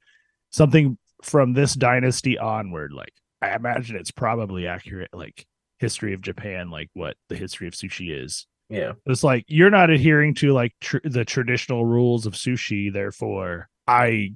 something 0.50 0.96
from 1.22 1.52
this 1.52 1.74
dynasty 1.74 2.38
onward 2.38 2.92
like 2.92 3.12
i 3.42 3.54
imagine 3.54 3.96
it's 3.96 4.10
probably 4.10 4.66
accurate 4.66 5.10
like 5.12 5.46
history 5.78 6.12
of 6.14 6.20
japan 6.22 6.70
like 6.70 6.88
what 6.94 7.16
the 7.28 7.36
history 7.36 7.66
of 7.66 7.74
sushi 7.74 8.10
is 8.24 8.46
Yeah. 8.68 8.92
it's 9.06 9.24
like 9.24 9.44
you're 9.48 9.70
not 9.70 9.90
adhering 9.90 10.34
to 10.36 10.52
like 10.52 10.72
tr- 10.80 10.98
the 11.04 11.24
traditional 11.24 11.84
rules 11.86 12.26
of 12.26 12.34
sushi 12.34 12.92
therefore 12.92 13.68
i 13.86 14.34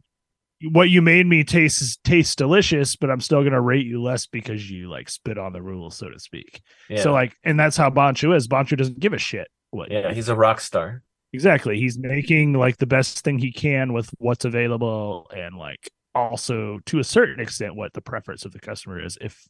what 0.71 0.89
you 0.89 1.03
made 1.03 1.27
me 1.27 1.45
taste 1.45 1.83
is 1.83 1.99
taste 2.05 2.39
delicious 2.39 2.97
but 2.97 3.11
i'm 3.11 3.21
still 3.21 3.45
to 3.45 3.61
rate 3.61 3.85
you 3.87 4.03
less 4.03 4.27
because 4.27 4.71
you 4.71 4.89
like 4.89 5.11
spit 5.11 5.37
on 5.37 5.53
the 5.53 5.61
rules 5.61 5.97
so 5.97 6.09
to 6.09 6.19
speak 6.19 6.63
Yeah. 6.89 7.03
so 7.03 7.13
like 7.13 7.35
and 7.45 7.59
that's 7.61 7.77
how 7.77 7.91
Bancho 7.91 8.33
is 8.33 8.47
Bancho 8.49 8.77
doesn't 8.77 8.99
give 8.99 9.13
a 9.13 9.19
shit 9.19 9.49
what 9.73 9.91
yeah, 9.91 10.13
he's 10.15 10.29
a 10.31 10.35
rock 10.37 10.61
star. 10.61 11.03
exactly 11.35 11.79
he's 11.79 11.99
making 11.99 12.55
like 12.55 12.79
the 12.79 12.87
best 12.87 13.21
thing 13.25 13.39
he 13.39 13.53
can 13.53 13.93
with 13.93 14.09
what's 14.19 14.45
available 14.47 15.31
and 15.37 15.57
like 15.57 15.91
also 16.15 16.79
to 16.87 16.99
a 16.99 17.05
certain 17.05 17.41
extent 17.41 17.77
what 17.77 17.93
the 17.93 18.01
preference 18.01 18.45
of 18.45 18.53
the 18.53 18.61
customer 18.61 19.03
is 19.03 19.19
if 19.21 19.49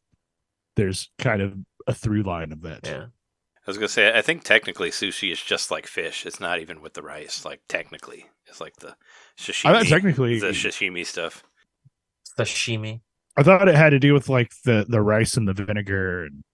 there's 0.77 1.11
kind 1.19 1.43
of 1.43 1.55
a 1.87 1.95
through 1.95 2.23
line 2.23 2.53
of 2.53 2.63
that 2.63 2.81
Yeah. 2.87 3.07
I 3.67 3.71
was 3.71 3.79
gonna 3.79 3.89
say, 3.89 4.13
I 4.15 4.21
think 4.21 4.45
technically 4.45 4.91
sushi 4.91 5.33
is 5.33 5.41
just 5.41 5.71
like 5.71 5.87
fish. 5.87 6.27
It's 6.27 6.39
not 6.39 6.61
even 6.61 6.83
with 6.83 6.93
the 6.93 7.03
rice. 7.03 7.47
Like 7.47 7.63
technically, 7.67 8.27
it's 8.47 8.61
like 8.61 8.77
the 8.77 8.95
sashimi. 9.39 9.71
I 9.71 9.79
thought 9.79 9.87
technically 9.87 10.39
the 10.39 10.49
sashimi 10.49 11.07
stuff. 11.07 11.43
Sashimi. 12.39 13.01
I 13.39 13.43
thought 13.43 13.69
it 13.69 13.75
had 13.75 13.91
to 13.91 13.99
do 13.99 14.13
with 14.13 14.29
like 14.29 14.53
the 14.65 14.85
the 14.87 15.01
rice 15.01 15.37
and 15.39 15.49
the 15.49 15.55
vinegar 15.55 16.25
and 16.25 16.45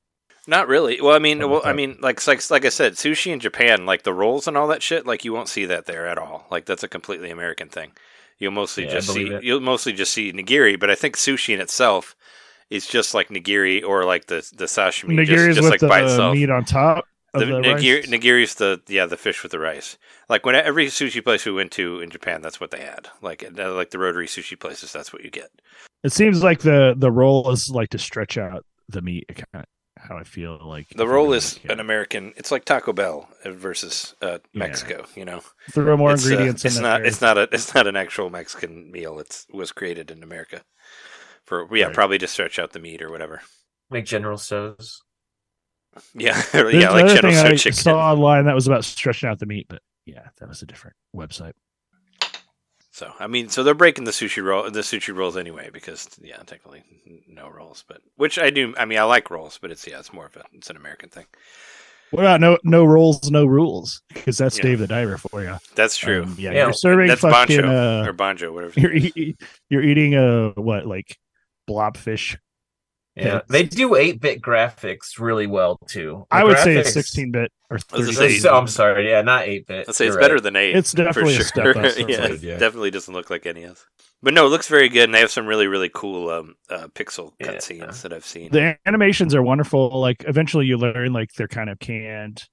Not 0.47 0.69
really. 0.69 1.01
Well, 1.01 1.17
I 1.17 1.19
mean, 1.19 1.39
Something 1.39 1.51
well, 1.51 1.63
I 1.65 1.73
mean, 1.73 1.99
like, 2.01 2.25
like, 2.29 2.49
like 2.49 2.65
I 2.65 2.69
said, 2.69 2.93
sushi 2.93 3.33
in 3.33 3.41
Japan, 3.41 3.87
like 3.87 4.05
the 4.05 4.15
rolls 4.15 4.47
and 4.47 4.57
all 4.57 4.69
that 4.69 4.83
shit, 4.83 5.05
like 5.05 5.25
you 5.25 5.33
won't 5.33 5.49
see 5.49 5.67
that 5.67 5.87
there 5.87 6.07
at 6.07 6.17
all. 6.17 6.47
Like 6.49 6.65
that's 6.65 6.85
a 6.85 6.89
completely 6.89 7.31
American 7.31 7.69
thing. 7.69 7.91
You'll 8.41 8.51
mostly 8.53 8.85
Yeah, 8.87 8.91
just 8.95 9.09
see, 9.09 9.25
believe 9.25 9.33
it. 9.35 9.45
you'll 9.45 9.61
mostly 9.61 9.93
just 9.93 10.13
see 10.13 10.33
nigiri. 10.33 10.81
But 10.81 10.91
I 10.91 10.95
think 10.97 11.17
sushi 11.17 11.55
in 11.55 11.61
itself 11.61 12.17
is 12.71 12.87
just 12.87 13.15
like 13.15 13.29
nigiri 13.29 13.85
or 13.85 14.05
like 14.05 14.27
the 14.27 14.37
the 14.57 14.65
sashimi, 14.65 15.15
nigiri 15.15 15.27
just, 15.27 15.49
is 15.49 15.57
just 15.57 15.65
with 15.65 15.71
like 15.71 15.81
the 15.81 15.89
by 15.89 16.03
itself. 16.03 16.35
meat 16.35 16.51
on 16.51 16.65
top 16.65 17.05
The, 17.35 17.41
the, 17.45 17.53
nigiri, 17.53 17.97
rice. 18.01 18.07
nigiri's 18.09 18.55
the 18.57 18.81
yeah 18.89 19.07
the 19.07 19.17
fish 19.17 19.43
with 19.43 19.53
the 19.53 19.59
rice. 19.59 19.99
Like 20.29 20.45
when 20.47 20.55
every 20.55 20.87
sushi 20.87 21.23
place 21.23 21.45
we 21.45 21.53
went 21.53 21.71
to 21.73 22.01
in 22.01 22.11
Japan, 22.11 22.41
that's 22.43 22.61
what 22.61 22.71
they 22.71 22.81
had. 22.81 23.09
Like 23.23 23.45
uh, 23.45 23.73
like 23.75 23.91
the 23.91 23.99
rotary 23.99 24.27
sushi 24.27 24.59
places, 24.59 24.93
that's 24.93 25.13
what 25.13 25.23
you 25.23 25.31
get. 25.31 25.51
It 26.03 26.13
seems 26.13 26.43
like 26.43 26.61
the 26.61 26.95
the 26.97 27.11
roll 27.13 27.51
is 27.51 27.69
like 27.71 27.91
to 27.91 27.99
stretch 27.99 28.39
out 28.39 28.65
the 28.89 29.03
meat. 29.03 29.29
Kind 30.01 30.11
of 30.11 30.17
how 30.17 30.17
I 30.21 30.25
feel 30.25 30.59
like 30.65 30.89
The 30.91 31.05
if 31.05 31.09
you 31.29 31.33
is 31.37 31.55
can. 31.55 31.71
an 31.73 31.81
American. 31.81 32.33
It's 32.37 32.51
like 32.51 32.65
Taco 32.65 32.93
Bell 32.93 33.29
versus 33.45 34.15
uh, 34.23 34.39
Yeah. 34.53 34.59
Mexico. 34.59 35.05
You 35.15 35.25
know, 35.25 35.43
throw 35.73 35.97
more 35.97 36.13
it's, 36.13 36.27
uh, 36.27 36.31
ingredients 36.31 36.65
it's 36.65 36.77
in 36.77 36.83
not. 36.83 36.99
there. 36.99 37.07
It's 37.07 37.21
not 37.21 37.39
a. 37.39 37.49
It's 37.53 37.75
not 37.75 37.87
an 37.87 37.97
actual 37.97 38.31
Mexican 38.31 38.91
meal. 38.91 39.19
It's 39.19 39.47
was 39.53 39.73
created 39.73 40.11
in 40.11 40.23
America 40.23 40.63
for 41.45 41.69
yeah, 41.77 41.87
Right. 41.87 41.95
probably 41.95 42.19
to 42.19 42.27
stretch 42.27 42.59
out 42.59 42.73
the 42.73 42.79
meat 42.81 43.03
or 43.03 43.11
whatever. 43.11 43.43
Like 43.91 44.05
General 44.05 44.39
Tso's. 44.39 45.03
Yeah, 46.15 46.41
yeah, 46.55 46.61
like 46.63 46.75
another 46.75 47.15
General 47.17 47.33
thing 47.35 47.47
I 47.47 47.57
chicken. 47.57 47.73
saw 47.73 48.13
online 48.13 48.45
that 48.45 48.55
was 48.55 48.69
about 48.69 48.85
stretching 48.85 49.29
out 49.29 49.41
the 49.41 49.47
meat, 49.47 49.67
but 49.69 49.83
yeah, 50.07 50.29
that 50.39 50.49
was 50.49 50.63
a 50.63 50.67
different 50.67 50.95
website. 51.17 51.55
So 52.93 53.13
I 53.21 53.27
mean, 53.29 53.49
so 53.49 53.63
they're 53.63 53.75
breaking 53.75 54.05
the 54.05 54.11
sushi 54.11 54.43
roll, 54.43 54.71
the 54.71 54.81
sushi 54.81 55.15
rolls 55.15 55.37
anyway, 55.37 55.71
because 55.73 56.09
yeah, 56.21 56.39
technically 56.39 56.83
no 57.29 57.49
rolls, 57.49 57.85
but 57.87 58.01
which 58.17 58.39
I 58.39 58.51
do. 58.51 58.75
I 58.77 58.85
mean, 58.85 58.99
I 58.99 59.05
like 59.05 59.31
rolls, 59.31 59.59
but 59.63 59.71
it's 59.71 59.87
yeah, 59.87 60.01
it's 60.01 60.13
more 60.13 60.27
of 60.27 60.37
a 60.37 60.43
it's 60.55 60.71
an 60.71 60.77
American 60.77 61.09
thing. 61.09 61.27
What 62.11 62.25
about 62.25 62.41
no 62.41 62.59
no 62.65 62.83
rules, 62.85 63.31
no 63.31 63.47
rules? 63.47 64.03
Because 64.09 64.37
that's 64.39 64.57
Yeah. 64.59 64.65
Dave 64.65 64.81
the 64.81 64.89
Diver 64.89 65.17
for 65.19 65.43
you. 65.45 65.57
That's 65.77 65.97
true. 65.97 66.25
Um, 66.25 66.35
yeah, 66.37 66.51
Yeah, 66.51 66.65
you're 66.65 66.73
serving 66.73 67.07
That's 67.07 67.21
fucking. 67.21 67.59
bancho 67.61 68.03
Uh, 68.03 68.05
or 68.09 68.13
banjo, 68.13 68.53
whatever. 68.53 68.81
you're 68.81 68.93
e- 68.95 69.37
you're 69.69 69.83
eating 69.85 70.15
a 70.17 70.49
what 70.61 70.87
like 70.87 71.17
blobfish. 71.69 72.37
Yeah. 73.21 73.27
Yeah. 73.35 73.41
They 73.49 73.63
do 73.63 73.95
8 73.97 74.21
bit 74.21 74.41
graphics 74.43 75.19
really 75.19 75.47
well 75.47 75.79
too. 75.87 76.27
The 76.31 76.37
I 76.37 76.45
would 76.45 76.59
say 76.59 76.77
it's 76.77 76.93
16 76.93 77.31
bit 77.33 77.53
or 77.71 77.79
I 77.93 77.97
was 77.97 78.07
gonna 78.07 78.13
30 78.19 78.39
say- 78.39 78.49
Oh, 78.49 78.57
I'm 78.59 78.67
sorry. 78.67 79.09
Yeah, 79.09 79.23
not 79.23 79.45
8 79.47 79.67
bit. 79.67 79.87
Let's 79.87 79.99
say 79.99 80.07
it's 80.07 80.17
better 80.17 80.41
than 80.41 80.57
eight. 80.57 80.75
It's 80.77 80.93
definitely 80.93 81.35
for 81.37 81.43
a 81.43 81.45
step 81.45 81.77
up, 81.77 81.95
yeah, 82.09 82.21
like, 82.27 82.43
yeah. 82.43 82.59
definitely 82.59 82.91
doesn't 82.91 83.13
look 83.15 83.31
like 83.31 83.47
any 83.47 83.65
else. 83.65 83.87
But 84.23 84.35
no, 84.35 84.47
it 84.47 84.51
looks 84.51 84.69
very 84.69 84.89
good, 84.91 85.05
and 85.05 85.15
they 85.15 85.21
have 85.21 85.31
some 85.31 85.47
really 85.47 85.67
really 85.67 85.91
cool 85.93 86.29
um, 86.31 86.55
uh, 86.69 86.89
pixel 86.89 87.33
Yeah. 87.41 87.49
cutscenes 87.53 88.03
that 88.03 88.13
I've 88.13 88.25
seen. 88.27 88.51
the 88.51 88.77
animations 88.87 89.35
are 89.35 89.43
wonderful. 89.43 89.99
Like 90.01 90.25
eventually 90.29 90.67
you 90.67 90.77
learn 90.77 91.13
like 91.13 91.33
they're 91.35 91.49
kind 91.49 91.71
of 91.71 91.79
canned 91.79 92.45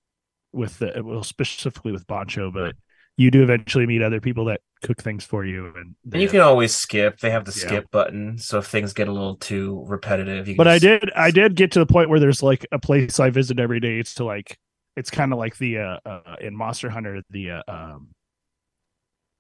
with 0.53 0.80
the 0.80 1.01
well 1.03 1.24
specifically 1.24 1.91
with 1.91 2.07
Bancho, 2.07 2.51
but 2.51 2.76
you 3.18 3.32
do 3.32 3.41
eventually 3.43 3.86
meet 3.88 4.01
other 4.01 4.22
people 4.22 4.45
that 4.45 4.61
cook 4.84 5.01
things 5.01 5.26
for 5.26 5.43
you 5.43 5.74
and, 5.76 5.95
And 6.13 6.22
you 6.22 6.30
can 6.30 6.39
always 6.41 6.74
skip. 6.76 7.20
They 7.20 7.32
have 7.32 7.45
the 7.45 7.51
Yeah. 7.51 7.68
skip 7.68 7.91
button, 7.91 8.38
so 8.38 8.59
if 8.59 8.68
things 8.68 8.93
get 8.93 9.07
a 9.07 9.11
little 9.11 9.36
too 9.36 9.84
repetitive, 9.88 10.47
you 10.47 10.53
can 10.53 10.57
but 10.57 10.68
I 10.68 10.78
just- 10.80 11.01
did 11.01 11.11
I 11.13 11.32
did 11.32 11.55
get 11.55 11.72
to 11.72 11.80
the 11.80 11.86
point 11.88 12.09
where 12.09 12.20
there's 12.20 12.43
like 12.43 12.65
a 12.72 12.80
place 12.80 13.20
I 13.20 13.30
visit 13.32 13.59
every 13.59 13.80
day. 13.80 13.99
It's 13.99 14.13
to 14.15 14.24
like 14.24 14.57
it's 14.95 15.09
kind 15.09 15.34
of 15.34 15.39
like 15.39 15.57
the 15.57 15.80
uh, 15.80 15.97
uh 16.05 16.36
in 16.41 16.55
Monster 16.55 16.89
Hunter 16.89 17.22
the 17.32 17.51
uh, 17.51 17.61
um 17.68 18.09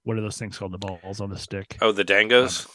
what 0.03 0.17
are 0.17 0.21
those 0.21 0.37
things 0.37 0.57
called 0.57 0.71
the 0.71 0.77
balls 0.77 1.19
on 1.21 1.29
the 1.29 1.37
stick? 1.37 1.77
oh, 1.81 1.91
the 1.91 2.05
dangos. 2.05 2.67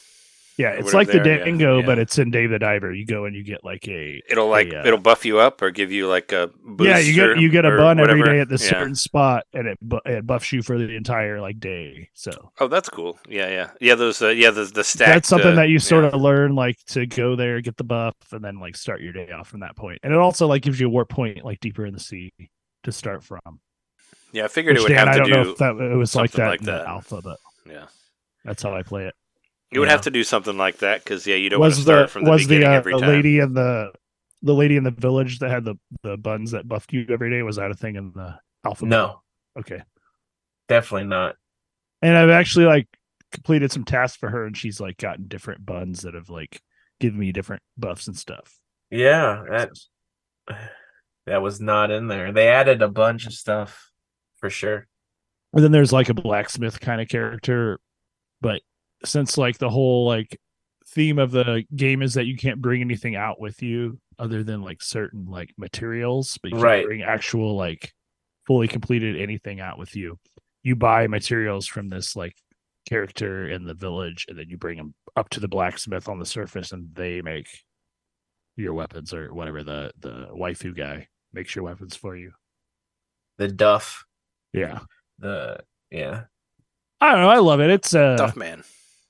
Yeah, 0.58 0.70
it's 0.72 0.92
like 0.92 1.08
the 1.08 1.16
yeah, 1.18 1.44
Dango, 1.44 1.80
yeah. 1.80 1.86
but 1.86 1.98
it's 1.98 2.18
in 2.18 2.30
Dave 2.30 2.50
the 2.50 2.58
Diver. 2.58 2.92
You 2.92 3.06
go 3.06 3.24
and 3.24 3.34
you 3.34 3.42
get 3.42 3.64
like 3.64 3.88
a 3.88 4.22
It'll 4.28 4.48
like 4.48 4.72
uh, 4.72 4.82
it'll 4.84 4.98
buff 4.98 5.24
you 5.24 5.38
up 5.38 5.62
or 5.62 5.70
give 5.70 5.90
you 5.90 6.08
like 6.08 6.32
a 6.32 6.50
yeah, 6.78 6.98
you 6.98 7.14
get 7.14 7.38
you 7.40 7.48
get 7.48 7.64
a 7.64 7.70
bun 7.70 7.98
every 7.98 8.22
day 8.22 8.40
at 8.40 8.48
this 8.48 8.62
Yeah. 8.64 8.70
certain 8.70 8.94
spot, 8.94 9.44
and 9.54 9.66
it 9.66 9.78
bu- 9.80 10.00
it 10.04 10.26
buffs 10.26 10.52
you 10.52 10.62
for 10.62 10.78
the 10.78 10.94
entire 10.94 11.40
like 11.40 11.58
day. 11.58 12.08
So 12.14 12.52
Oh, 12.60 12.68
that's 12.68 12.88
cool. 12.88 13.18
Yeah, 13.28 13.48
yeah, 13.48 13.70
yeah. 13.80 13.94
Those 13.94 14.20
uh, 14.20 14.28
yeah 14.28 14.50
the 14.50 14.64
the 14.64 14.84
stack. 14.84 15.08
that's 15.08 15.28
something 15.28 15.54
that 15.56 15.68
you 15.70 15.78
sort 15.78 16.04
of 16.04 16.20
learn 16.20 16.54
like 16.54 16.78
to 16.88 17.06
go 17.06 17.34
there, 17.36 17.60
get 17.60 17.76
the 17.76 17.84
buff, 17.84 18.14
and 18.32 18.44
then 18.44 18.58
like 18.60 18.76
start 18.76 19.00
your 19.00 19.12
day 19.12 19.30
off 19.30 19.48
from 19.48 19.60
that 19.60 19.76
point. 19.76 20.00
And 20.02 20.12
it 20.12 20.18
also 20.18 20.46
like 20.46 20.62
gives 20.62 20.78
you 20.78 20.86
a 20.86 20.90
warp 20.90 21.08
point 21.08 21.44
like 21.44 21.60
deeper 21.60 21.86
in 21.86 21.94
the 21.94 22.00
sea 22.00 22.32
to 22.84 22.92
start 22.92 23.24
from. 23.24 23.40
Yeah, 24.32 24.44
I 24.44 24.48
figured 24.48 24.74
Which, 24.76 24.80
it 24.80 24.82
would 24.84 24.94
Dan, 24.96 25.06
have 25.06 25.08
I 25.08 25.12
to 25.12 25.18
don't 25.18 25.28
do. 25.28 25.44
know 25.44 25.50
if 25.52 25.58
that 25.58 25.76
it 25.92 25.96
was 25.96 26.14
like 26.16 26.30
that 26.32 26.48
like 26.48 26.60
in 26.60 26.66
the 26.66 26.72
that. 26.72 26.86
alpha, 26.86 27.20
but 27.22 27.38
yeah, 27.66 27.84
that's 28.44 28.62
how 28.62 28.74
I 28.74 28.82
play 28.82 29.06
it. 29.06 29.14
You 29.72 29.80
would 29.80 29.88
Yeah. 29.88 29.92
have 29.92 30.02
to 30.02 30.10
do 30.10 30.24
something 30.24 30.56
like 30.58 30.78
that 30.78 31.02
because 31.04 31.26
yeah, 31.26 31.36
you 31.36 31.50
don't 31.50 31.60
want 31.60 31.74
to 31.74 31.76
Was 31.78 31.82
start 31.82 32.08
the 32.08 32.08
from 32.08 32.24
the 32.24 32.30
was 32.30 32.46
the 32.46 32.60
beginning 32.60 32.74
uh, 32.74 32.76
every 32.76 32.92
the 32.92 32.98
time. 32.98 33.08
lady 33.08 33.38
in 33.38 33.54
the 33.54 33.92
the 34.42 34.54
lady 34.54 34.76
in 34.76 34.84
the 34.84 34.90
village 34.90 35.38
that 35.40 35.50
had 35.50 35.64
the 35.64 35.76
the 36.02 36.16
buns 36.16 36.50
that 36.52 36.68
buffed 36.68 36.92
you 36.92 37.06
every 37.10 37.30
day? 37.30 37.42
Was 37.42 37.56
that 37.56 37.70
a 37.70 37.74
thing 37.74 37.96
in 37.96 38.12
the 38.12 38.38
alpha? 38.64 38.86
no, 38.86 39.22
Okay. 39.58 39.82
definitely 40.68 41.08
not. 41.08 41.36
And 42.02 42.16
I've 42.16 42.30
actually 42.30 42.66
like 42.66 42.88
completed 43.32 43.72
some 43.72 43.84
tasks 43.84 44.16
for 44.18 44.28
her, 44.30 44.44
and 44.44 44.56
she's 44.56 44.80
like 44.80 44.96
gotten 44.98 45.26
different 45.28 45.64
buns 45.64 46.02
that 46.02 46.14
have 46.14 46.28
like 46.30 46.60
given 47.00 47.18
me 47.18 47.32
different 47.32 47.62
buffs 47.78 48.06
and 48.08 48.16
stuff. 48.16 48.58
Yeah, 48.90 49.44
that 49.50 49.70
that 51.26 51.42
was 51.42 51.60
not 51.60 51.90
in 51.90 52.08
there. 52.08 52.32
They 52.32 52.48
added 52.48 52.82
a 52.82 52.88
bunch 52.88 53.26
of 53.26 53.32
stuff 53.32 53.90
for 54.36 54.50
sure. 54.50 54.86
And 55.54 55.62
then 55.62 55.72
there's 55.72 55.92
like 55.92 56.08
a 56.08 56.14
blacksmith 56.14 56.80
kind 56.80 57.00
of 57.00 57.08
character, 57.08 57.78
but 58.40 58.62
since 59.04 59.36
like 59.38 59.58
the 59.58 59.70
whole 59.70 60.06
like 60.06 60.38
theme 60.88 61.18
of 61.18 61.30
the 61.30 61.64
game 61.74 62.02
is 62.02 62.14
that 62.14 62.26
you 62.26 62.36
can't 62.36 62.60
bring 62.60 62.80
anything 62.82 63.16
out 63.16 63.40
with 63.40 63.62
you 63.62 63.98
other 64.18 64.42
than 64.42 64.62
like 64.62 64.82
certain 64.82 65.26
like 65.26 65.50
materials, 65.56 66.38
but 66.42 66.48
you 66.50 66.56
can't 66.56 66.64
Right. 66.64 66.84
bring 66.86 67.02
actual 67.02 67.56
like 67.56 67.92
fully 68.46 68.68
completed 68.68 69.20
anything 69.20 69.60
out 69.60 69.78
with 69.78 69.96
you. 69.96 70.18
You 70.62 70.76
buy 70.76 71.06
materials 71.06 71.66
from 71.66 71.88
this 71.88 72.14
like 72.14 72.36
character 72.88 73.48
in 73.48 73.64
the 73.64 73.74
village, 73.74 74.26
and 74.28 74.38
then 74.38 74.48
you 74.48 74.58
bring 74.58 74.76
them 74.76 74.94
up 75.16 75.28
to 75.30 75.40
the 75.40 75.48
blacksmith 75.48 76.08
on 76.08 76.18
the 76.18 76.26
surface, 76.26 76.72
and 76.72 76.88
they 76.94 77.22
make 77.22 77.48
your 78.56 78.74
weapons 78.74 79.14
or 79.14 79.32
whatever 79.32 79.62
the 79.64 79.92
the 79.98 80.28
waifu 80.32 80.76
guy 80.76 81.08
makes 81.32 81.54
your 81.56 81.64
weapons 81.64 81.96
for 81.96 82.14
you. 82.16 82.32
The 83.38 83.48
Duff. 83.48 84.04
Yeah, 84.52 84.80
The 85.18 85.60
yeah. 85.90 86.24
I 87.00 87.12
don't 87.12 87.22
know. 87.22 87.30
I 87.30 87.38
love 87.38 87.60
it. 87.60 87.70
It's 87.70 87.94
uh 87.94 88.16
duff 88.16 88.36
man. 88.36 88.62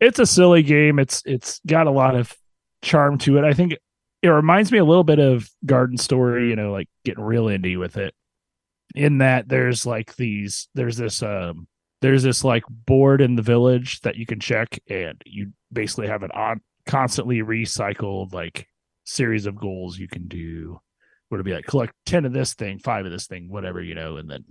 It's 0.03 0.19
a 0.19 0.27
silly 0.27 0.65
game. 0.65 0.99
It's 0.99 1.23
it's 1.25 1.61
got 1.65 1.87
a 1.87 1.93
lot 1.93 2.17
of 2.17 2.37
charm 2.83 3.19
to 3.19 3.39
it. 3.39 3.45
I 3.45 3.53
think 3.53 3.77
it 4.21 4.29
reminds 4.29 4.73
me 4.73 4.79
a 4.79 4.85
little 4.85 5.05
bit 5.05 5.21
of 5.21 5.49
Garden 5.65 5.97
Story, 5.97 6.49
you 6.49 6.57
know, 6.57 6.73
like 6.73 6.89
getting 7.05 7.23
real 7.23 7.45
indie 7.47 7.79
with 7.79 7.97
it. 7.97 8.13
In 8.97 9.19
that 9.19 9.49
there's 9.49 9.87
like 9.87 10.17
these 10.17 10.69
there's 10.75 10.97
this 10.97 11.23
um 11.23 11.69
there's 12.01 12.25
this 12.25 12.43
like 12.43 12.65
board 12.69 13.21
in 13.21 13.37
the 13.37 13.43
village 13.43 14.01
that 14.01 14.17
you 14.17 14.27
can 14.27 14.41
check 14.41 14.81
and 14.91 15.23
you 15.25 15.53
basically 15.73 16.09
have 16.09 16.25
an 16.25 16.33
on 16.33 16.61
constantly 16.85 17.39
recycled 17.39 18.35
like 18.35 18.67
series 19.05 19.47
of 19.47 19.57
goals 19.57 19.99
you 19.99 20.09
can 20.09 20.27
do. 20.27 20.81
Would 21.31 21.41
it 21.41 21.45
be 21.45 21.55
like 21.55 21.65
collect 21.65 21.95
10 22.07 22.25
of 22.27 22.33
this 22.33 22.55
thing, 22.55 22.81
five 22.81 23.07
of 23.07 23.13
this 23.13 23.29
thing, 23.29 23.49
whatever, 23.49 23.81
you 23.81 23.95
know, 23.95 24.17
and 24.17 24.29
then 24.29 24.45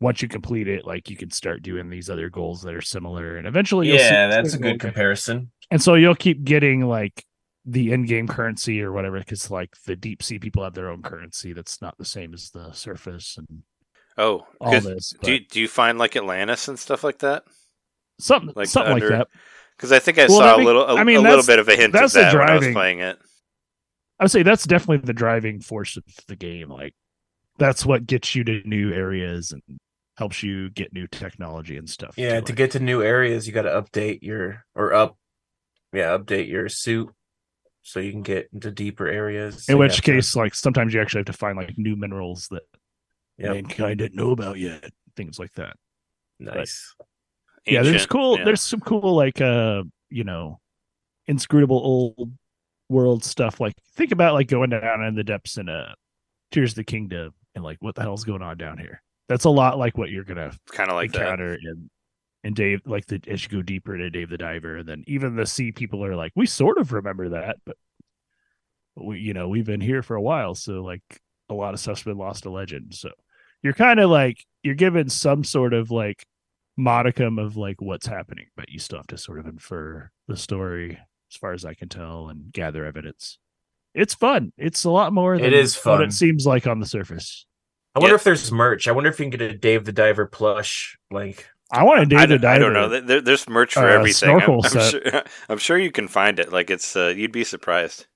once 0.00 0.20
you 0.22 0.28
complete 0.28 0.68
it, 0.68 0.84
like 0.86 1.08
you 1.08 1.16
can 1.16 1.30
start 1.30 1.62
doing 1.62 1.88
these 1.88 2.10
other 2.10 2.28
goals 2.28 2.62
that 2.62 2.74
are 2.74 2.82
similar, 2.82 3.36
and 3.36 3.46
eventually, 3.46 3.88
you'll 3.88 3.96
Yeah, 3.98 4.26
this 4.26 4.34
that's 4.36 4.48
a 4.48 4.52
thing 4.58 4.62
good 4.62 4.78
go- 4.80 4.88
comparison. 4.88 5.50
and 5.70 5.80
so 5.82 5.94
you'll 5.94 6.14
keep 6.14 6.44
getting 6.44 6.82
like 6.86 7.24
the 7.64 7.92
in-game 7.92 8.28
currency 8.28 8.82
or 8.82 8.92
whatever 8.92 9.18
because 9.18 9.50
like 9.50 9.70
the 9.86 9.96
deep 9.96 10.22
sea 10.22 10.38
people 10.38 10.62
have 10.62 10.74
their 10.74 10.90
own 10.90 11.00
currency 11.00 11.54
that's 11.54 11.80
not 11.80 11.96
the 11.96 12.04
same 12.04 12.34
as 12.34 12.50
the 12.50 12.70
surface 12.72 13.38
and 13.38 13.62
Oh, 14.18 14.46
all 14.60 14.70
'cause 14.72 14.84
this 14.84 15.14
do 15.22 15.32
you, 15.32 15.40
do 15.40 15.60
you 15.62 15.66
find 15.68 15.96
like 15.98 16.14
Atlantis 16.14 16.68
and 16.68 16.78
stuff 16.78 17.02
like 17.02 17.20
that? 17.20 17.44
something 18.20 18.52
like 18.54 18.68
something 18.68 18.92
under- 18.92 19.08
like 19.08 19.18
that 19.20 19.28
Because 19.78 19.92
I 19.92 19.98
think 19.98 20.18
I 20.18 20.26
Well, 20.26 20.38
saw 20.40 20.56
that 20.56 20.62
a 20.62 20.62
little, 20.64 20.82
a, 20.82 20.94
I 20.96 21.04
mean, 21.04 21.16
a 21.16 21.20
little 21.22 21.44
bit 21.44 21.58
of 21.58 21.66
a 21.68 21.74
hint 21.74 21.86
of 21.86 21.92
that's 22.00 22.12
the 22.12 22.20
that 22.20 22.34
when 22.34 22.48
I 22.50 22.54
was 22.54 22.68
playing 22.68 22.98
it. 23.00 23.18
i 24.20 24.24
would 24.24 24.30
say 24.30 24.42
that's 24.42 24.66
definitely 24.66 24.98
the 24.98 25.12
driving 25.14 25.60
force 25.60 25.96
of 25.96 26.04
the 26.28 26.36
game 26.36 26.68
like 26.68 26.92
that's 27.58 27.86
what 27.86 28.06
gets 28.06 28.34
you 28.34 28.44
to 28.44 28.60
new 28.68 28.92
areas 28.92 29.52
and 29.52 29.62
helps 30.16 30.42
you 30.42 30.70
get 30.70 30.92
new 30.92 31.06
technology 31.08 31.76
and 31.76 31.88
stuff 31.90 32.14
Yeah, 32.16 32.36
too. 32.40 32.46
to 32.46 32.52
Like, 32.52 32.56
get 32.56 32.70
to 32.72 32.80
new 32.80 33.02
areas, 33.02 33.46
you 33.46 33.52
got 33.52 33.62
to 33.62 33.70
update 33.70 34.20
your 34.22 34.64
or 34.74 34.92
up, 34.94 35.16
yeah, 35.92 36.16
update 36.16 36.48
your 36.48 36.68
suit 36.68 37.10
so 37.82 38.00
you 38.00 38.12
can 38.12 38.22
get 38.22 38.48
into 38.52 38.70
deeper 38.70 39.06
areas. 39.08 39.68
In 39.68 39.76
which 39.78 39.96
have 39.96 40.04
to- 40.04 40.12
case 40.12 40.34
like 40.36 40.54
sometimes 40.54 40.94
you 40.94 41.00
actually 41.00 41.20
have 41.20 41.26
to 41.26 41.32
find 41.32 41.56
like 41.58 41.76
new 41.76 41.96
minerals 41.96 42.48
that 42.50 42.62
Yep. 43.38 43.50
mankind 43.52 43.98
didn't 43.98 44.14
know 44.14 44.30
about 44.30 44.58
yet 44.60 44.92
things 45.16 45.40
like 45.40 45.52
that 45.54 45.76
nice. 46.38 46.94
yeah 47.66 47.82
there's 47.82 48.06
cool 48.06 48.38
yeah. 48.38 48.44
there's 48.44 48.60
some 48.60 48.78
cool 48.78 49.14
like 49.16 49.40
uh 49.40 49.82
you 50.08 50.22
know 50.22 50.60
inscrutable 51.26 51.78
old 51.78 52.32
world 52.88 53.24
stuff 53.24 53.58
like 53.60 53.74
think 53.96 54.12
about 54.12 54.34
like 54.34 54.46
going 54.46 54.70
down 54.70 55.02
in 55.04 55.16
the 55.16 55.24
depths 55.24 55.58
in 55.58 55.68
uh 55.68 55.92
tears 56.52 56.70
of 56.72 56.76
the 56.76 56.84
kingdom 56.84 57.32
and 57.56 57.64
like 57.64 57.76
what 57.80 57.96
the 57.96 58.02
hell's 58.02 58.22
going 58.22 58.42
on 58.42 58.56
down 58.56 58.78
here 58.78 59.02
that's 59.28 59.44
a 59.44 59.50
lot 59.50 59.78
like 59.78 59.96
what 59.96 60.10
you're 60.10 60.24
gonna 60.24 60.52
kind 60.72 60.90
of 60.90 60.96
like 60.96 61.12
that. 61.12 61.22
encounter 61.22 61.54
in 61.54 61.90
in 62.44 62.52
dave 62.54 62.82
like 62.84 63.06
the 63.06 63.20
as 63.28 63.42
you 63.42 63.48
go 63.48 63.62
deeper 63.62 63.94
into 63.94 64.10
dave 64.10 64.28
the 64.28 64.36
diver 64.38 64.76
and 64.78 64.88
then 64.88 65.02
even 65.06 65.34
the 65.36 65.46
sea 65.46 65.72
people 65.72 66.04
are 66.04 66.14
like 66.16 66.32
we 66.36 66.44
sort 66.46 66.78
of 66.78 66.92
remember 66.92 67.30
that 67.30 67.56
but 67.64 67.76
we 68.96 69.18
you 69.18 69.32
know 69.34 69.48
we've 69.48 69.64
been 69.66 69.80
here 69.80 70.02
for 70.02 70.14
a 70.16 70.22
while 70.22 70.54
so 70.54 70.82
like 70.82 71.02
a 71.48 71.54
lot 71.54 71.74
of 71.74 71.80
stuff's 71.80 72.02
been 72.02 72.18
lost 72.18 72.42
to 72.44 72.50
legend 72.50 72.94
so 72.94 73.10
you're 73.62 73.72
kind 73.72 73.98
of 73.98 74.10
like 74.10 74.44
you're 74.62 74.74
given 74.74 75.08
some 75.08 75.42
sort 75.42 75.72
of 75.72 75.90
like 75.90 76.24
modicum 76.76 77.38
of 77.38 77.56
like 77.56 77.80
what's 77.80 78.06
happening 78.06 78.46
but 78.56 78.68
you 78.68 78.78
still 78.78 78.98
have 78.98 79.06
to 79.06 79.16
sort 79.18 79.38
of 79.38 79.46
infer 79.46 80.10
the 80.28 80.36
story 80.36 80.98
as 81.30 81.36
far 81.36 81.52
as 81.52 81.64
i 81.64 81.72
can 81.72 81.88
tell 81.88 82.28
and 82.28 82.52
gather 82.52 82.84
evidence 82.84 83.38
it's 83.94 84.14
fun 84.14 84.52
it's 84.58 84.84
a 84.84 84.90
lot 84.90 85.12
more 85.12 85.36
than 85.38 85.46
It 85.46 85.52
is 85.52 85.74
what 85.76 85.98
fun. 85.98 86.02
it 86.02 86.12
seems 86.12 86.46
like 86.46 86.66
on 86.66 86.80
the 86.80 86.86
surface 86.86 87.46
I 87.94 88.00
wonder 88.00 88.14
Yeah. 88.14 88.16
if 88.16 88.24
there's 88.24 88.50
merch. 88.52 88.88
I 88.88 88.92
wonder 88.92 89.10
if 89.10 89.18
you 89.18 89.24
can 89.24 89.30
get 89.30 89.42
a 89.42 89.56
Dave 89.56 89.84
the 89.84 89.92
Diver 89.92 90.26
plush. 90.26 90.98
Like, 91.10 91.48
i 91.70 91.82
want 91.84 92.00
to 92.00 92.06
dave 92.06 92.18
I 92.18 92.26
the 92.26 92.38
don't, 92.38 92.50
I 92.50 92.58
don't 92.58 92.72
know. 92.72 92.88
There, 93.00 93.20
there's 93.20 93.48
merch 93.48 93.74
for 93.74 93.88
uh, 93.88 93.94
everything. 93.94 94.30
I'm, 94.30 94.40
snorkel 94.40 94.64
I'm 94.64 94.90
sure. 94.90 95.22
I'm 95.48 95.58
sure 95.58 95.78
you 95.78 95.92
can 95.92 96.08
find 96.08 96.38
it. 96.38 96.52
Like 96.52 96.70
it's, 96.70 96.96
uh, 96.96 97.12
you'd 97.16 97.32
be 97.32 97.44
surprised. 97.44 98.06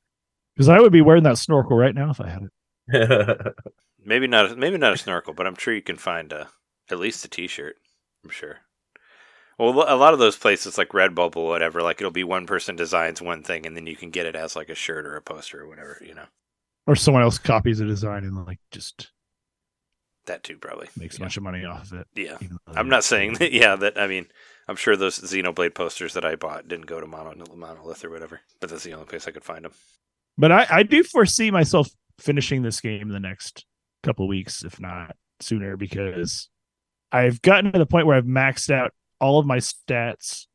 because 0.54 0.68
i 0.68 0.80
would 0.80 0.92
be 0.92 1.00
wearing 1.02 1.22
that 1.24 1.38
snorkel 1.38 1.76
right 1.76 1.94
now 1.94 2.10
if 2.10 2.20
i 2.20 2.28
had 2.28 2.42
it 2.88 3.52
Maybe 4.04 4.26
not. 4.26 4.56
Maybe 4.56 4.78
not 4.78 4.94
a 4.94 4.96
snorkel, 4.96 5.34
but 5.34 5.46
I'm 5.46 5.56
sure 5.56 5.74
you 5.74 5.82
can 5.82 5.96
find 5.98 6.32
a, 6.32 6.48
at 6.90 6.98
least 6.98 7.24
a 7.24 7.28
T-shirt. 7.28 7.76
I'm 8.24 8.30
sure. 8.30 8.56
Well, 9.58 9.70
a 9.70 9.96
lot 9.96 10.14
of 10.14 10.18
those 10.18 10.36
places 10.36 10.78
like 10.78 10.90
Redbubble, 10.90 11.36
or 11.36 11.48
whatever, 11.48 11.82
like 11.82 12.00
it'll 12.00 12.10
be 12.12 12.24
one 12.24 12.46
person 12.46 12.74
designs 12.76 13.20
one 13.20 13.42
thing, 13.42 13.66
and 13.66 13.76
then 13.76 13.86
you 13.86 13.96
can 13.96 14.10
get 14.10 14.24
it 14.24 14.36
as 14.36 14.56
like 14.56 14.68
a 14.70 14.74
shirt 14.74 15.04
or 15.04 15.16
a 15.16 15.20
poster 15.20 15.60
or 15.60 15.68
whatever. 15.68 16.00
You 16.00 16.14
know, 16.14 16.24
or 16.86 16.94
someone 16.96 17.22
else 17.24 17.38
copies 17.38 17.80
a 17.80 17.84
design 17.84 18.24
and 18.24 18.46
like 18.46 18.60
just 18.70 19.10
that 20.28 20.44
too 20.44 20.56
probably 20.56 20.88
makes 20.96 21.16
a 21.16 21.18
yeah. 21.18 21.24
bunch 21.24 21.36
of 21.36 21.42
money 21.42 21.64
off 21.64 21.92
of 21.92 21.98
it 21.98 22.06
Yeah, 22.14 22.38
I'm 22.68 22.88
not 22.88 23.04
saying 23.04 23.34
that. 23.34 23.52
Yeah, 23.52 23.76
that 23.76 23.98
I 24.00 24.06
mean, 24.06 24.26
I'm 24.68 24.76
sure 24.76 24.96
those 24.96 25.18
Xenoblade 25.18 25.74
posters 25.74 26.14
that 26.14 26.24
I 26.24 26.36
bought 26.36 26.68
didn't 26.68 26.86
go 26.86 27.00
to 27.00 27.06
Mono, 27.06 27.34
Monolith 27.54 28.04
or 28.04 28.10
whatever, 28.10 28.40
but 28.60 28.70
that's 28.70 28.84
the 28.84 28.94
only 28.94 29.06
place 29.06 29.26
I 29.28 29.32
could 29.32 29.44
find 29.44 29.64
them. 29.64 29.72
but 30.38 30.52
i 30.52 30.66
i 30.70 30.82
do 30.82 31.02
foresee 31.02 31.50
myself 31.50 31.88
finishing 32.18 32.62
this 32.62 32.80
game 32.80 33.08
the 33.08 33.20
next 33.20 33.66
couple 34.02 34.26
weeks 34.28 34.64
if 34.64 34.80
not 34.80 35.16
sooner 35.40 35.76
because 35.76 36.48
i've 37.12 37.42
gotten 37.42 37.72
to 37.72 37.78
the 37.78 37.86
point 37.86 38.06
where 38.06 38.16
i've 38.16 38.24
maxed 38.24 38.70
out 38.70 38.92
all 39.20 39.38
of 39.38 39.46
my 39.46 39.58
stats 39.58 40.46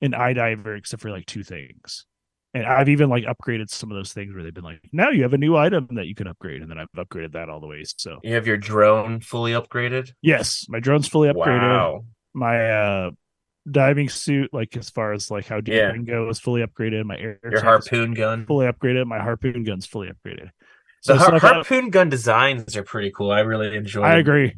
in 0.00 0.12
iDiver 0.12 0.78
except 0.78 1.02
for 1.02 1.10
like 1.10 1.26
two 1.26 1.42
things 1.42 2.06
and 2.54 2.66
i've 2.66 2.88
even 2.88 3.08
like 3.08 3.24
upgraded 3.24 3.70
some 3.70 3.90
of 3.90 3.96
those 3.96 4.12
things 4.12 4.34
where 4.34 4.42
they've 4.42 4.54
been 4.54 4.64
like 4.64 4.80
now 4.92 5.10
you 5.10 5.22
have 5.22 5.32
a 5.34 5.38
new 5.38 5.56
item 5.56 5.86
that 5.92 6.06
you 6.06 6.14
can 6.14 6.26
upgrade 6.26 6.62
and 6.62 6.70
then 6.70 6.78
i've 6.78 6.88
upgraded 6.96 7.32
that 7.32 7.48
all 7.48 7.60
the 7.60 7.66
way 7.66 7.82
so 7.96 8.18
you 8.22 8.34
have 8.34 8.46
your 8.46 8.56
drone 8.56 9.20
fully 9.20 9.52
upgraded. 9.52 10.10
yes 10.22 10.66
my 10.68 10.80
drone's 10.80 11.06
fully 11.08 11.28
upgraded 11.28 11.60
Wow. 11.60 12.04
my 12.34 12.70
uh 12.70 13.10
diving 13.70 14.08
suit 14.08 14.48
like 14.52 14.74
as 14.76 14.88
far 14.90 15.12
as 15.12 15.30
like 15.30 15.46
how 15.46 15.60
deep 15.60 15.74
Yeah. 15.74 15.90
I 15.90 15.92
can 15.92 16.04
go 16.06 16.28
is 16.30 16.40
fully 16.40 16.62
upgraded 16.66 17.04
my 17.04 17.16
air 17.18 17.38
Your 17.48 17.62
harpoon 17.62 18.14
gun. 18.14 18.46
fully 18.46 18.66
upgraded 18.66 19.06
my 19.06 19.20
harpoon 19.20 19.62
gun's 19.64 19.84
fully 19.86 20.08
upgraded 20.08 20.50
The 21.04 21.18
so 21.18 21.30
har- 21.30 21.38
harpoon 21.38 21.90
gun 21.90 22.08
designs 22.08 22.74
are 22.76 22.82
pretty 22.82 23.10
cool. 23.10 23.30
I 23.30 23.40
really 23.40 23.76
enjoy. 23.76 24.02
i 24.02 24.16
agree 24.16 24.54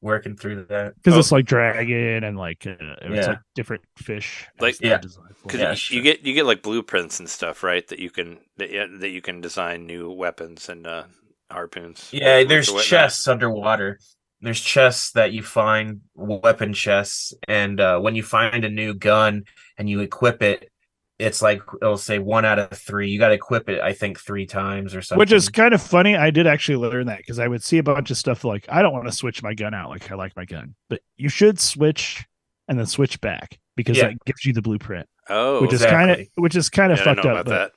working 0.00 0.36
through 0.36 0.64
that. 0.66 0.94
because 0.96 1.14
Oh. 1.16 1.18
it's 1.18 1.32
like 1.32 1.44
dragon 1.44 2.22
and 2.24 2.36
like 2.36 2.66
uh, 2.66 2.74
it's 3.02 3.26
Yeah. 3.26 3.32
like 3.32 3.38
different 3.54 3.82
fish 3.96 4.46
Like- 4.60 4.80
Yeah. 4.80 4.98
Because 5.42 5.60
Yeah, 5.60 5.70
you, 5.70 5.76
sure. 5.76 5.96
you 5.96 6.02
get 6.02 6.20
you 6.24 6.34
get 6.34 6.46
like 6.46 6.62
blueprints 6.62 7.18
and 7.20 7.28
stuff, 7.28 7.62
right? 7.62 7.86
That 7.88 7.98
you 7.98 8.10
can 8.10 8.38
that, 8.58 8.70
that 9.00 9.08
you 9.10 9.20
can 9.22 9.40
design 9.40 9.86
new 9.86 10.10
weapons 10.10 10.68
and 10.68 10.86
uh, 10.86 11.04
harpoons. 11.50 12.10
Yeah, 12.12 12.44
there's 12.44 12.72
chests 12.84 13.26
underwater. 13.26 13.98
There's 14.40 14.60
chests 14.60 15.10
that 15.12 15.32
you 15.32 15.42
find, 15.42 16.02
weapon 16.14 16.72
chests, 16.72 17.34
and 17.48 17.80
uh, 17.80 17.98
when 17.98 18.14
you 18.14 18.22
find 18.22 18.64
a 18.64 18.68
new 18.70 18.94
gun 18.94 19.44
and 19.76 19.90
you 19.90 19.98
equip 20.00 20.42
it, 20.42 20.70
it's 21.18 21.42
like 21.42 21.60
it'll 21.82 21.96
say 21.96 22.18
one 22.18 22.44
out 22.44 22.58
of 22.58 22.70
three. 22.70 23.10
You 23.10 23.18
got 23.18 23.28
to 23.28 23.34
equip 23.34 23.68
it, 23.68 23.80
I 23.80 23.92
think, 23.92 24.20
three 24.20 24.46
times 24.46 24.94
or 24.94 25.02
something. 25.02 25.18
which 25.18 25.32
is 25.32 25.48
kind 25.48 25.74
of 25.74 25.82
funny 25.82 26.16
i 26.16 26.30
did 26.30 26.46
actually 26.46 26.76
learn 26.76 27.06
that 27.06 27.18
because 27.18 27.38
i 27.38 27.48
would 27.48 27.62
see 27.62 27.78
a 27.78 27.82
bunch 27.82 28.10
of 28.10 28.16
stuff 28.16 28.44
like 28.44 28.66
i 28.68 28.80
don't 28.82 28.92
want 28.92 29.06
to 29.06 29.12
switch 29.12 29.42
my 29.42 29.52
gun 29.54 29.74
out 29.74 29.90
like 29.90 30.10
i 30.10 30.14
like 30.14 30.34
my 30.36 30.44
gun 30.44 30.74
but 30.88 31.00
you 31.16 31.28
should 31.28 31.58
switch 31.58 32.24
and 32.68 32.78
then 32.78 32.86
switch 32.86 33.20
back 33.20 33.58
because 33.76 33.96
Yeah. 33.96 34.08
that 34.08 34.24
gives 34.26 34.44
you 34.44 34.52
the 34.52 34.62
blueprint 34.62 35.06
Oh, 35.30 35.60
which 35.60 35.72
is 35.72 35.84
kind 35.84 36.10
of 36.10 36.20
which 36.36 36.56
is 36.56 36.70
kind 36.70 36.90
of 36.92 36.98
yeah, 36.98 37.04
fucked 37.04 37.26
up 37.26 37.44
but 37.46 37.50
that. 37.50 37.72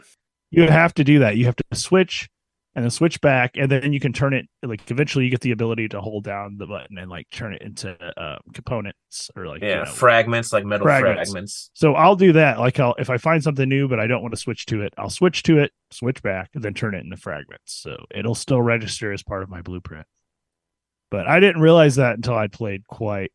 you 0.52 0.64
have 0.70 0.94
to 0.96 1.04
do 1.04 1.20
that. 1.20 1.36
You 1.36 1.46
have 1.46 1.56
to 1.58 1.64
switch 1.76 2.30
and 2.74 2.86
then 2.86 2.90
switch 2.90 3.20
back, 3.20 3.58
and 3.58 3.70
then 3.70 3.92
you 3.92 4.00
can 4.00 4.14
turn 4.14 4.34
it 4.34 4.48
like 4.64 4.90
eventually 4.90 5.26
you 5.26 5.32
get 5.32 5.42
the 5.42 5.52
ability 5.52 5.90
to 5.90 6.00
hold 6.00 6.24
down 6.24 6.56
the 6.58 6.68
button 6.68 6.98
and 6.98 7.10
like 7.10 7.30
turn 7.30 7.54
it 7.54 7.62
into 7.62 7.98
uh, 8.18 8.38
components 8.54 9.30
or 9.36 9.48
like 9.48 9.62
you 9.62 9.76
know. 9.76 9.86
fragments 9.86 10.54
like 10.54 10.64
metal 10.66 10.86
Fragments. 10.86 11.32
fragments. 11.32 11.70
so 11.74 11.96
I'll 11.96 12.16
do 12.16 12.32
that. 12.34 12.60
Like 12.60 12.80
I'll 12.80 12.96
if 12.98 13.10
I 13.10 13.18
find 13.18 13.44
something 13.44 13.68
new 13.68 13.88
but 13.88 14.00
I 14.00 14.08
don't 14.08 14.22
want 14.22 14.34
to 14.34 14.40
switch 14.40 14.66
to 14.68 14.82
it, 14.82 14.94
I'll 14.98 15.10
switch 15.10 15.44
to 15.44 15.60
it, 15.60 15.72
switch 15.92 16.24
back, 16.24 16.50
and 16.54 16.64
then 16.64 16.74
turn 16.74 16.96
it 16.96 17.04
into 17.04 17.18
fragments. 17.18 17.74
So 17.74 18.06
it'll 18.10 18.36
still 18.36 18.62
register 18.62 19.12
as 19.12 19.22
part 19.22 19.44
of 19.44 19.50
my 19.50 19.62
blueprint. 19.62 20.08
But 21.10 21.28
I 21.28 21.42
didn't 21.42 21.62
realize 21.62 21.98
that 21.98 22.16
until 22.16 22.36
I 22.36 22.48
played 22.48 22.88
quite 22.88 23.34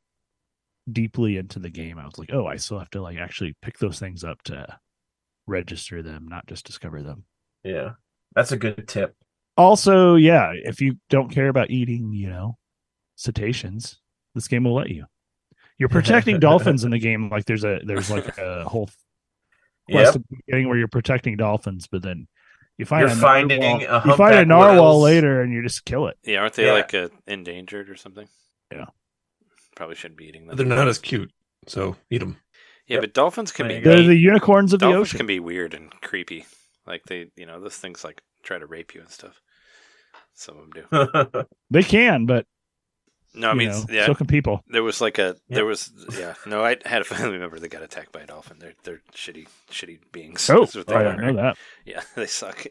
deeply 0.91 1.37
into 1.37 1.59
the 1.59 1.69
game. 1.69 1.99
I 1.99 2.07
was 2.07 2.17
like, 2.19 2.33
oh, 2.33 2.47
I 2.47 2.57
still 2.57 2.79
have 2.79 2.91
to 2.91 3.03
like 3.03 3.19
actually 3.19 3.55
pick 3.61 3.79
those 3.79 3.99
things 3.99 4.25
up 4.25 4.43
to 4.45 4.79
register 5.47 6.03
them, 6.03 6.27
not 6.29 6.47
just 6.47 6.65
discover 6.65 7.03
them. 7.03 7.25
Yeah, 7.65 7.91
that's 8.35 8.53
a 8.53 8.57
good 8.57 8.89
tip. 8.89 9.15
Also 9.57 10.15
yeah 10.17 10.53
if 10.55 10.81
you 10.81 10.97
don't 11.11 11.31
care 11.31 11.49
about 11.49 11.71
eating 11.71 12.13
you 12.13 12.29
know 12.29 12.57
cetaceans 13.17 13.99
this 14.35 14.49
game 14.49 14.65
will 14.65 14.75
let 14.75 14.91
you 14.91 15.05
You're 15.79 15.89
protecting 15.89 16.39
dolphins 16.49 16.85
in 16.85 16.91
the 16.91 16.99
game. 16.99 17.31
Like 17.31 17.45
there's 17.47 17.65
a 17.65 17.81
there's 17.85 18.11
like 18.11 18.37
a 18.39 18.65
whole 18.69 18.87
quest 18.87 18.97
Yep. 19.89 20.07
at 20.09 20.13
the 20.15 20.37
beginning 20.47 20.69
where 20.69 20.77
you're 20.79 20.89
protecting 20.89 21.37
dolphins, 21.37 21.87
but 21.87 22.03
then 22.03 22.27
you 22.77 22.85
find 22.85 23.03
You're 23.09 23.17
a 23.17 23.21
finding 23.21 23.61
narwhal, 23.61 24.03
a 24.05 24.09
you 24.09 24.17
find 24.17 24.35
a 24.35 24.45
narwhal 24.45 24.75
whales. 25.01 25.03
later 25.05 25.41
and 25.43 25.53
you 25.53 25.63
just 25.63 25.85
kill 25.85 26.09
it. 26.09 26.17
Yeah, 26.25 26.41
aren't 26.41 26.55
they 26.55 26.67
Yeah. 26.67 26.73
like 26.73 26.93
uh, 26.93 27.09
endangered 27.27 27.89
or 27.89 27.97
something? 27.97 28.29
Yeah. 28.73 28.87
Probably 29.77 29.95
shouldn't 29.95 30.19
be 30.19 30.27
eating 30.27 30.47
them. 30.47 30.57
They're 30.57 30.67
not 30.67 30.89
as 30.89 30.99
cute, 30.99 31.31
so 31.67 31.97
eat 32.11 32.19
them. 32.19 32.37
Yeah, 32.87 33.01
but 33.01 33.15
dolphins 33.15 33.53
can 33.53 33.69
There 33.69 33.79
be. 33.81 33.85
They're 33.85 34.03
the 34.03 34.17
unicorns 34.17 34.73
of 34.73 34.81
the 34.81 34.87
ocean. 34.93 35.17
can 35.19 35.27
be 35.27 35.41
weird 35.41 35.73
and 35.75 35.91
creepy. 36.03 36.47
Like 36.87 37.03
they, 37.07 37.31
you 37.37 37.47
know, 37.47 37.61
those 37.61 37.77
things 37.77 38.05
like 38.05 38.23
try 38.43 38.59
to 38.59 38.67
rape 38.67 38.95
you 38.95 39.01
and 39.03 39.11
stuff. 39.11 39.41
Some 40.37 40.57
of 40.59 40.71
them 40.71 40.85
do. 41.33 41.45
They 41.71 41.83
can, 41.83 42.27
but 42.27 42.47
No, 43.35 43.51
I 43.51 43.55
mean, 43.55 43.71
know, 43.71 43.85
yeah, 43.91 44.07
so 44.07 44.15
can 44.15 44.27
people. 44.27 44.63
there 44.69 44.83
was 44.85 45.01
like 45.01 45.19
a, 45.19 45.37
Yeah. 45.49 45.57
there 45.57 45.65
was, 45.67 45.91
yeah. 46.19 46.35
No, 46.47 46.65
I 46.65 46.77
had 46.85 47.03
a 47.03 47.05
family 47.05 47.39
member 47.39 47.59
that 47.59 47.69
got 47.71 47.83
attacked 47.83 48.13
by 48.13 48.21
a 48.21 48.27
dolphin. 48.27 48.59
They're 48.61 48.75
they're 48.85 49.03
shitty, 49.15 49.49
shitty 49.71 49.99
beings. 50.13 50.49
Oh, 50.49 50.61
That's 50.61 50.77
what 50.77 50.87
they 50.87 50.95
I 50.95 51.05
are. 51.05 51.17
didn't 51.17 51.35
know 51.37 51.43
that. 51.43 51.57
Yeah, 51.85 52.03
they 52.15 52.27
suck. 52.27 52.67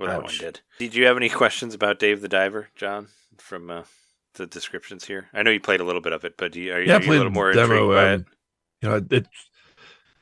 well, 0.00 0.08
that 0.08 0.22
one 0.22 0.34
did. 0.38 0.60
Did 0.78 0.94
you 0.94 1.04
have 1.06 1.16
any 1.16 1.28
questions 1.28 1.74
about 1.74 1.98
Dave 1.98 2.20
the 2.22 2.28
Diver, 2.28 2.68
John, 2.76 3.08
from 3.36 3.70
uh, 3.70 3.82
the 4.34 4.46
descriptions 4.46 5.04
here? 5.04 5.26
I 5.34 5.42
know 5.42 5.50
you 5.50 5.60
played 5.60 5.80
a 5.80 5.84
little 5.84 6.00
bit 6.00 6.12
of 6.12 6.24
it, 6.24 6.36
but 6.38 6.52
do 6.52 6.60
you, 6.60 6.72
are, 6.72 6.80
you- 6.80 6.86
Yeah, 6.88 6.94
I 6.94 6.98
are 6.98 7.02
you 7.02 7.12
a 7.12 7.14
little 7.14 7.32
more 7.32 7.52
demo, 7.52 7.90
intrigued 7.90 7.94
by 7.94 8.12
um, 8.12 8.20
it? 8.20 8.26
You 8.80 8.88
know, 8.88 9.06
it 9.16 9.26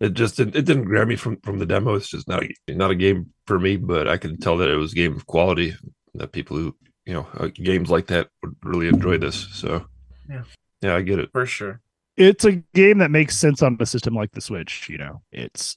it 0.01 0.13
just 0.15 0.41
it, 0.41 0.55
it 0.57 0.65
didn't 0.67 0.85
grab 0.85 1.09
me 1.09 1.17
from 1.17 1.39
from 1.43 1.59
the 1.59 1.67
demo. 1.67 1.95
It's 1.95 2.09
just 2.11 2.29
not 2.29 2.43
not 2.69 2.91
a 2.91 2.95
game 2.95 3.33
for 3.47 3.59
me, 3.59 3.77
but 3.77 4.07
I 4.09 4.17
could 4.19 4.41
tell 4.43 4.57
that 4.59 4.69
it 4.71 4.77
was 4.77 4.93
a 4.93 4.97
game 4.97 5.15
of 5.17 5.27
quality. 5.27 5.75
That 6.19 6.33
people 6.33 6.57
who 6.57 6.75
you 7.05 7.15
know 7.15 7.27
uh, 7.39 7.49
games 7.55 7.91
like 7.91 8.07
that 8.09 8.29
would 8.43 8.57
really 8.63 8.89
enjoy 8.89 9.19
this. 9.19 9.49
So 9.53 9.87
Yeah. 10.29 10.43
yeah, 10.83 10.97
I 10.97 11.03
get 11.03 11.19
it. 11.19 11.31
For 11.33 11.47
sure. 11.47 11.81
It's 12.17 12.45
a 12.47 12.53
game 12.75 12.99
that 12.99 13.11
makes 13.11 13.37
sense 13.37 13.63
on 13.63 13.77
a 13.79 13.85
system 13.87 14.15
like 14.15 14.33
the 14.33 14.41
Switch. 14.41 14.89
You 14.89 14.99
know, 14.99 15.23
it's. 15.33 15.77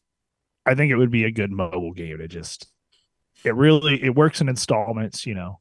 I 0.66 0.76
think 0.76 0.92
it 0.92 0.96
would 0.98 1.12
be 1.12 1.24
a 1.26 1.32
good 1.32 1.52
mobile 1.52 1.92
game 1.94 2.18
to 2.20 2.28
just. 2.28 2.68
It 3.44 3.56
really 3.56 4.02
it 4.04 4.16
works 4.16 4.40
in 4.42 4.50
installments. 4.50 5.26
You 5.26 5.34
know, 5.36 5.60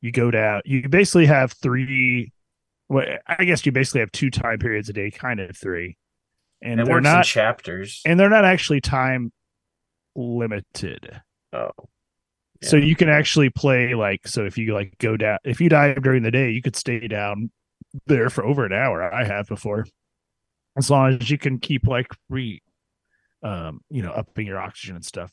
you 0.00 0.10
go 0.12 0.30
down. 0.30 0.62
You 0.64 0.88
basically 0.88 1.26
have 1.26 1.52
three. 1.52 2.32
Well, 2.88 3.04
I 3.26 3.44
guess 3.44 3.66
you 3.66 3.72
basically 3.72 4.00
have 4.00 4.12
two 4.12 4.30
time 4.30 4.58
periods 4.58 4.88
a 4.88 4.92
day, 4.92 5.10
kind 5.10 5.40
of 5.40 5.56
three, 5.56 5.96
and 6.62 6.80
it 6.80 6.86
they're 6.86 6.94
works 6.96 7.06
in 7.06 7.12
not 7.12 7.24
chapters. 7.24 8.00
and 8.04 8.18
they're 8.18 8.30
not 8.30 8.44
actually 8.44 8.80
time 8.80 9.32
limited. 10.14 11.20
oh. 11.52 11.70
So 12.62 12.76
you 12.76 12.96
can 12.96 13.08
actually 13.08 13.50
play 13.50 13.94
like 13.94 14.26
so 14.26 14.44
if 14.44 14.58
you 14.58 14.74
like 14.74 14.96
go 14.98 15.16
down 15.16 15.38
if 15.44 15.60
you 15.60 15.68
dive 15.68 16.02
during 16.02 16.22
the 16.22 16.30
day, 16.30 16.50
you 16.50 16.62
could 16.62 16.76
stay 16.76 17.06
down 17.08 17.50
there 18.06 18.30
for 18.30 18.44
over 18.44 18.64
an 18.64 18.72
hour. 18.72 19.02
I 19.12 19.24
have 19.24 19.46
before. 19.46 19.86
As 20.76 20.90
long 20.90 21.14
as 21.14 21.30
you 21.30 21.38
can 21.38 21.58
keep 21.58 21.86
like 21.86 22.08
re 22.28 22.62
um, 23.42 23.80
you 23.90 24.02
know, 24.02 24.10
upping 24.10 24.46
your 24.46 24.60
oxygen 24.60 24.96
and 24.96 25.04
stuff. 25.04 25.32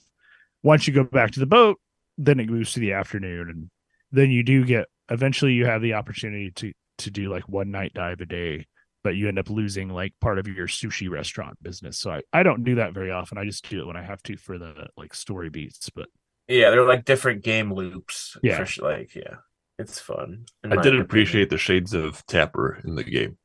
Once 0.62 0.88
you 0.88 0.94
go 0.94 1.04
back 1.04 1.32
to 1.32 1.40
the 1.40 1.46
boat, 1.46 1.80
then 2.18 2.40
it 2.40 2.50
moves 2.50 2.74
to 2.74 2.80
the 2.80 2.94
afternoon 2.94 3.50
and 3.50 3.70
then 4.12 4.30
you 4.30 4.44
do 4.44 4.64
get 4.64 4.86
eventually 5.10 5.54
you 5.54 5.66
have 5.66 5.82
the 5.82 5.96
opportunity 5.96 6.52
to 6.52 6.72
to 7.00 7.12
do 7.12 7.30
like 7.30 7.50
one 7.50 7.72
night 7.72 7.94
dive 7.94 8.22
a 8.22 8.26
day, 8.26 8.68
but 9.04 9.16
you 9.16 9.28
end 9.28 9.40
up 9.40 9.50
losing 9.50 9.90
like 9.90 10.14
part 10.22 10.38
of 10.38 10.48
your 10.48 10.68
sushi 10.68 11.10
restaurant 11.10 11.62
business. 11.62 11.98
So 12.00 12.12
I, 12.12 12.22
I 12.32 12.44
don't 12.44 12.64
do 12.64 12.76
that 12.76 12.94
very 12.94 13.12
often. 13.12 13.38
I 13.40 13.46
just 13.46 13.68
do 13.68 13.82
it 13.82 13.88
when 13.88 13.98
I 13.98 14.04
have 14.04 14.22
to 14.24 14.38
for 14.38 14.60
the 14.60 14.88
like 14.96 15.16
story 15.16 15.50
beats. 15.50 15.90
But 15.90 16.08
Yeah, 16.48 16.70
they're 16.70 16.86
like 16.86 17.06
different 17.06 17.44
game 17.44 17.74
loops. 17.74 18.38
Yeah. 18.42 18.66
For. 18.66 18.82
Like, 18.82 19.16
yeah. 19.16 19.38
It's 19.80 20.00
fun. 20.00 20.46
I 20.70 20.76
my 20.76 20.76
did 20.76 20.96
opinion. 20.98 21.04
appreciate 21.04 21.50
the 21.50 21.58
shades 21.58 21.94
of 21.94 22.26
Tapper 22.26 22.82
in 22.84 22.96
the 22.96 23.04
game. 23.06 23.38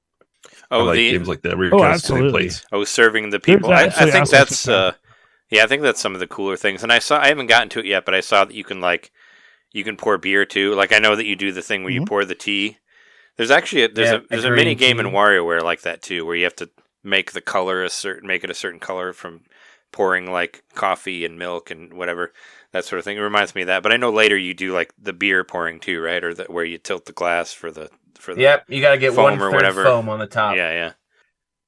I 0.77 0.81
Oh, 0.81 0.85
like 0.85 1.05
the 1.05 1.07
games 1.07 1.29
like 1.29 1.43
that 1.43 1.57
where 1.59 1.67
you're 1.67 1.73
Oh, 1.73 1.85
constantly 1.85 2.23
absolutely. 2.23 2.25
plays. 2.25 2.67
oh, 2.73 2.85
serving 2.85 3.31
the 3.31 3.41
people. 3.41 3.73
I, 3.73 3.91
I 3.97 4.07
think 4.07 4.31
that's 4.31 4.69
uh, 4.69 4.95
yeah, 5.51 5.65
I 5.65 5.67
think 5.67 5.83
that's 5.83 6.01
some 6.01 6.15
of 6.15 6.21
the 6.21 6.27
cooler 6.27 6.57
things. 6.57 6.83
And 6.83 6.93
I 6.93 6.99
saw 7.01 7.21
I 7.21 7.29
haven't 7.29 7.49
gotten 7.49 7.69
to 7.71 7.81
it 7.81 7.87
yet, 7.87 8.05
but 8.07 8.15
I 8.15 8.21
saw 8.21 8.45
that 8.45 8.55
you 8.55 8.65
can 8.65 8.81
like 8.81 9.13
you 9.73 9.85
can 9.85 9.97
pour 9.97 10.19
beer 10.19 10.45
too. 10.47 10.75
Like 10.75 10.93
I 10.93 10.99
know 11.01 11.17
that 11.17 11.27
you 11.27 11.37
do 11.37 11.53
the 11.53 11.63
thing 11.63 11.85
where 11.85 11.93
you 11.93 12.01
Mhm. 12.01 12.05
pour 12.05 12.25
the 12.25 12.35
tea. 12.37 12.79
There's 13.37 13.51
actually 13.53 13.85
a, 13.85 13.89
there's 13.89 14.13
Yeah, 14.13 14.15
a 14.15 14.23
there's 14.31 14.45
a 14.45 14.47
a 14.47 14.53
mini 14.53 14.75
green 14.75 14.77
game 14.77 15.01
in 15.01 15.07
tea. 15.07 15.09
WarioWare 15.09 15.63
like 15.63 15.83
that 15.83 16.03
too, 16.03 16.27
where 16.27 16.37
you 16.37 16.45
have 16.45 16.57
to 16.57 16.71
make 17.05 17.33
the 17.33 17.43
color 17.43 17.85
a 17.85 17.91
certain 17.91 18.29
make 18.29 18.45
it 18.45 18.51
a 18.51 18.55
certain 18.55 18.81
color 18.81 19.13
from 19.13 19.43
pouring 19.93 20.31
like 20.31 20.63
coffee 20.75 21.25
and 21.25 21.39
milk 21.39 21.71
and 21.71 21.93
whatever 21.95 22.33
that 22.73 22.85
sort 22.85 22.99
of 22.99 23.05
thing. 23.05 23.17
It 23.17 23.21
reminds 23.21 23.55
me 23.55 23.63
of 23.63 23.67
that. 23.69 23.83
But 23.83 23.93
I 23.93 23.97
know 23.97 24.11
later 24.11 24.37
you 24.37 24.55
do 24.55 24.73
like 24.75 24.93
the 25.01 25.13
beer 25.13 25.45
pouring 25.45 25.81
too, 25.81 26.01
right? 26.01 26.23
Or 26.23 26.35
that 26.35 26.51
where 26.51 26.65
you 26.65 26.79
tilt 26.79 27.07
the 27.07 27.13
glass 27.13 27.53
for 27.53 27.71
the 27.71 27.91
for 28.19 28.35
the 28.35 28.43
Yep, 28.43 28.65
you 28.69 28.81
got 28.81 28.93
to 28.93 28.99
get 28.99 29.13
Foam 29.15 29.25
one 29.25 29.35
or 29.41 29.51
third 29.51 29.55
whatever. 29.55 29.85
foam 29.85 30.09
on 30.09 30.19
the 30.19 30.27
top. 30.27 30.57
yeah 30.57 30.71
yeah. 30.73 30.93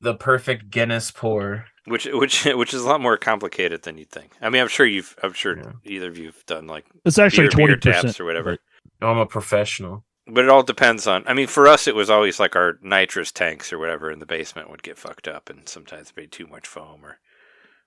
The 0.03 0.15
perfect 0.15 0.71
Guinness 0.71 1.11
pour. 1.11 1.67
which 1.87 2.07
which 2.13 2.45
which 2.47 2.75
is 2.75 2.83
a 2.83 2.87
lot 2.89 3.01
more 3.01 3.17
complicated 3.17 3.83
than 3.83 3.99
you'd 3.99 4.11
think. 4.11 4.33
I 4.41 4.51
mean, 4.51 4.63
I'm 4.63 4.69
sure 4.69 4.87
you've 4.87 5.15
I'm 5.23 5.33
sure 5.33 5.57
Yeah. 5.57 5.73
either 5.85 6.09
of 6.09 6.19
you've 6.19 6.45
done 6.47 6.67
like 6.67 6.87
it's 7.05 7.19
actually 7.19 7.49
beer, 7.49 7.67
beer 7.69 7.77
twenty 7.77 8.03
taps 8.03 8.21
or 8.21 8.25
whatever. 8.25 8.59
I'm 9.03 9.19
a 9.19 9.27
professional. 9.27 10.05
But 10.27 10.45
it 10.45 10.51
all 10.51 10.63
depends 10.63 11.07
on. 11.09 11.25
I 11.27 11.35
mean, 11.35 11.49
for 11.49 11.67
us, 11.67 11.89
it 11.89 11.95
was 11.95 12.09
always 12.09 12.39
like 12.39 12.55
our 12.55 12.79
nitrous 12.83 13.33
tanks 13.33 13.73
or 13.73 13.79
whatever 13.79 14.13
in 14.13 14.21
the 14.21 14.27
basement 14.27 14.71
would 14.71 14.83
get 14.83 14.97
fucked 14.99 15.27
up, 15.27 15.51
and 15.51 15.69
sometimes 15.69 16.13
made 16.17 16.31
too 16.31 16.47
much 16.47 16.69
foam 16.69 17.05
or 17.05 17.19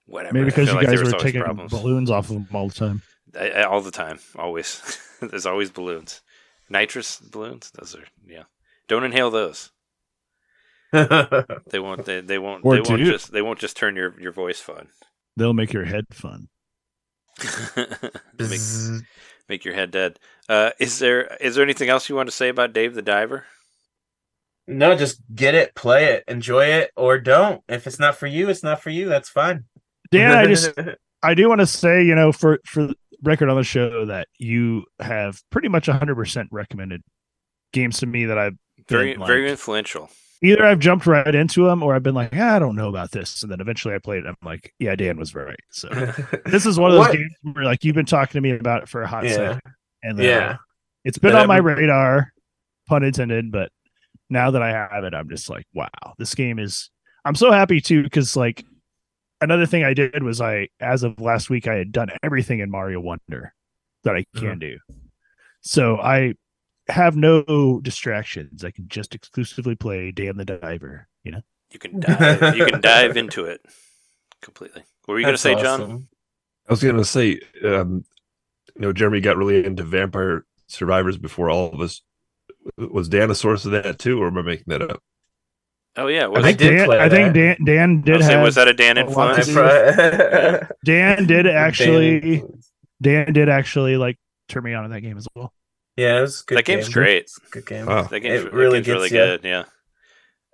whatever. 0.06 0.34
Maybe 0.34 0.46
because 0.46 0.68
you 0.70 0.76
like 0.76 0.88
guys 0.88 1.00
was 1.02 1.14
were 1.14 1.20
taking 1.20 1.42
problems. 1.42 1.72
balloons 1.72 2.10
off 2.12 2.30
of 2.30 2.36
them 2.36 2.48
all 2.54 2.68
the 2.68 2.74
time. 2.76 3.02
I- 3.40 3.50
I- 3.50 3.64
all 3.64 3.82
the 3.82 3.92
time, 3.92 4.20
always. 4.38 5.00
There's 5.22 5.46
always 5.46 5.72
balloons, 5.72 6.22
nitrous 6.70 7.20
balloons. 7.20 7.72
Those 7.72 7.96
are 7.96 8.04
yeah. 8.28 8.44
Don't 8.88 9.04
inhale 9.04 9.32
those. 9.32 9.72
They 10.92 11.80
won't. 11.80 12.06
They, 12.06 12.22
they 12.22 12.38
won't. 12.38 12.64
Or 12.64 12.76
they 12.76 12.82
won't 12.82 13.02
do. 13.04 13.12
just. 13.12 13.32
They 13.32 13.42
won't 13.42 13.58
just 13.60 13.76
turn 13.78 13.96
your 13.96 14.20
your 14.20 14.32
voice 14.32 14.60
fun. 14.60 14.90
They'll 15.36 15.54
make 15.54 15.74
your 15.74 15.86
head 15.86 16.06
fun. 16.12 16.50
make, 18.38 18.60
make 19.50 19.66
your 19.66 19.74
head 19.74 19.90
dead. 19.90 20.20
Uh, 20.48 20.70
is 20.80 21.00
there 21.00 21.36
is 21.42 21.56
there 21.56 21.64
anything 21.64 21.90
else 21.90 22.10
you 22.10 22.16
want 22.16 22.28
to 22.28 22.36
say 22.36 22.50
about 22.50 22.74
Dave 22.74 22.94
the 22.94 23.02
Diver? 23.02 23.46
no, 24.68 24.96
just 24.96 25.20
get 25.34 25.56
it, 25.56 25.76
play 25.76 26.06
it, 26.14 26.24
enjoy 26.28 26.66
it, 26.68 26.92
or 26.96 27.18
don't. 27.18 27.62
If 27.68 27.86
it's 27.88 28.00
not 28.00 28.16
for 28.16 28.28
you, 28.28 28.48
it's 28.50 28.64
not 28.64 28.82
for 28.82 28.92
you. 28.92 29.10
That's 29.10 29.30
fine. 29.30 29.66
Dan, 30.14 30.38
I 30.38 30.46
just 30.48 30.72
I 31.24 31.34
do 31.34 31.48
want 31.50 31.62
to 31.62 31.68
say, 31.68 32.04
you 32.04 32.16
know, 32.16 32.32
for 32.32 32.60
for 32.66 32.90
record 33.24 33.50
on 33.50 33.56
the 33.58 33.64
show 33.64 34.06
that 34.06 34.28
you 34.38 34.84
have 35.00 35.42
pretty 35.50 35.70
much 35.70 35.88
100% 35.88 36.48
recommended 36.52 37.02
games 37.72 38.00
to 38.00 38.06
me 38.06 38.26
that 38.26 38.38
I've 38.38 38.54
Very 38.90 39.16
like- 39.16 39.28
very 39.28 39.50
influential. 39.50 40.10
either 40.42 40.66
I've 40.66 40.80
jumped 40.80 41.06
right 41.08 41.34
into 41.34 41.66
them 41.66 41.82
or 41.82 41.96
I've 41.96 42.04
been 42.04 42.16
like, 42.16 42.32
"Ah, 42.36 42.56
I 42.56 42.60
don't 42.60 42.76
know 42.76 42.90
about 42.90 43.12
this, 43.12 43.44
and 43.44 43.52
then 43.52 43.62
eventually 43.62 43.96
I 43.96 44.00
played 44.00 44.26
it. 44.26 44.28
I'm 44.28 44.36
like, 44.44 44.74
yeah, 44.80 44.94
Dan 44.96 45.18
was 45.18 45.34
right. 45.34 45.56
So 45.72 45.88
this 46.46 46.66
is 46.66 46.78
one 46.78 46.92
of 46.92 46.98
those 46.98 47.08
What? 47.08 47.14
games 47.14 47.34
where 47.44 47.64
like 47.64 47.84
you've 47.86 47.96
been 47.96 48.06
talking 48.06 48.34
to 48.34 48.42
me 48.42 48.52
about 48.52 48.84
it 48.84 48.90
for 48.90 49.02
a 49.04 49.08
hot 49.08 49.24
yeah, 49.24 49.32
second, 49.36 49.62
and 50.04 50.20
then, 50.20 50.26
yeah. 50.26 50.58
it's 51.06 51.18
been 51.18 51.32
That 51.32 51.44
on 51.44 51.48
my 51.48 51.62
would- 51.62 51.78
radar, 51.80 52.34
pun 52.88 53.04
intended. 53.04 53.52
But 53.54 53.72
now 54.30 54.52
that 54.52 54.62
I 54.62 54.72
have 54.72 55.06
it, 55.06 55.14
I'm 55.14 55.30
just 55.30 55.50
like, 55.50 55.66
wow, 55.74 55.88
this 56.18 56.36
game 56.36 56.60
is. 56.60 56.90
I'm 57.26 57.36
so 57.36 57.52
happy 57.54 57.80
too 57.80 58.04
because 58.04 58.36
like 58.36 58.66
another 59.44 59.66
thing 59.66 59.84
I 59.84 59.94
did 59.94 60.24
was 60.24 60.42
I, 60.42 60.70
as 60.80 61.04
of 61.04 61.20
last 61.20 61.50
week, 61.50 61.68
I 61.68 61.76
had 61.76 61.92
done 61.92 62.10
everything 62.24 62.60
in 62.60 62.70
Mario 62.72 63.00
Wonder 63.00 63.54
that 64.04 64.16
I 64.16 64.26
can 64.36 64.48
Uh-huh. 64.48 64.56
do. 64.56 64.78
So 65.62 65.98
I 66.00 66.34
have 66.90 67.16
no 67.16 67.80
distractions. 67.82 68.64
I 68.64 68.72
can 68.72 68.88
just 68.88 69.16
exclusively 69.16 69.76
play 69.76 70.12
Dan 70.12 70.38
the 70.38 70.46
Diver. 70.46 71.08
You 71.24 71.32
know. 71.34 71.42
You 71.72 71.80
can 71.80 72.00
dive. 72.00 72.56
you 72.58 72.66
can 72.66 72.82
dive 72.82 73.18
into 73.18 73.46
it 73.46 73.62
completely. 74.42 74.84
What 75.06 75.14
were 75.14 75.20
you 75.20 75.26
going 75.26 75.36
to 75.38 75.42
That's 75.44 75.60
say, 75.60 75.64
John? 75.64 76.08
I 76.68 76.72
was 76.74 76.84
going 76.84 76.98
to 76.98 77.06
say, 77.06 77.40
um, 77.64 78.06
you 78.76 78.82
know, 78.82 78.94
Jeremy 78.94 79.22
got 79.22 79.38
really 79.38 79.66
into 79.66 79.84
Vampire 79.84 80.46
Survivors 80.68 81.18
before 81.18 81.50
all 81.50 81.72
of 81.72 81.82
us. 81.82 82.02
Was 82.78 83.10
Dan 83.10 83.32
a 83.32 83.36
source 83.36 83.66
of 83.66 83.72
that 83.72 84.00
too, 84.00 84.22
or 84.22 84.28
am 84.28 84.38
I 84.38 84.42
making 84.44 84.66
that 84.68 84.82
up? 84.82 85.02
Oh 85.96 86.08
yeah, 86.08 86.26
was, 86.26 86.44
I 86.44 86.50
it, 86.50 86.58
did 86.58 86.78
Dan, 86.78 86.92
I 86.92 87.10
think 87.10 87.34
Dan 87.34 87.58
that. 87.60 87.66
Dan 87.66 88.00
I 88.00 88.06
did 88.06 88.18
was, 88.18 88.26
have 88.26 88.42
was 88.44 88.56
that 88.56 88.68
a 88.68 88.74
Dan 88.74 88.98
a 88.98 89.06
lot 89.08 89.36
to 89.36 89.42
influence? 89.42 89.48
do. 89.48 89.60
Right. 89.60 90.72
Dan 90.86 91.28
did 91.28 91.48
actually 91.48 92.20
Dan- 92.40 92.54
Dan 93.02 93.34
did 93.34 93.50
actually 93.50 93.98
like 93.98 94.18
turn 94.50 94.64
me 94.64 94.74
on 94.74 94.86
in 94.86 94.92
that 94.92 95.02
game 95.02 95.18
as 95.18 95.28
well. 95.36 95.54
Yeah, 95.96 96.18
it 96.18 96.22
was 96.22 96.42
good. 96.42 96.58
That 96.58 96.66
game's 96.66 96.88
game. 96.88 96.94
great. 96.94 97.30
Good 97.52 97.66
game. 97.68 97.86
Wow. 97.86 98.04
That 98.04 98.20
game's, 98.22 98.42
It 98.42 98.46
that 98.46 98.54
really 98.54 98.80
game's 98.80 98.88
really 98.88 99.10
gets 99.10 99.44
good. 99.44 99.48
Yeah. 99.48 99.66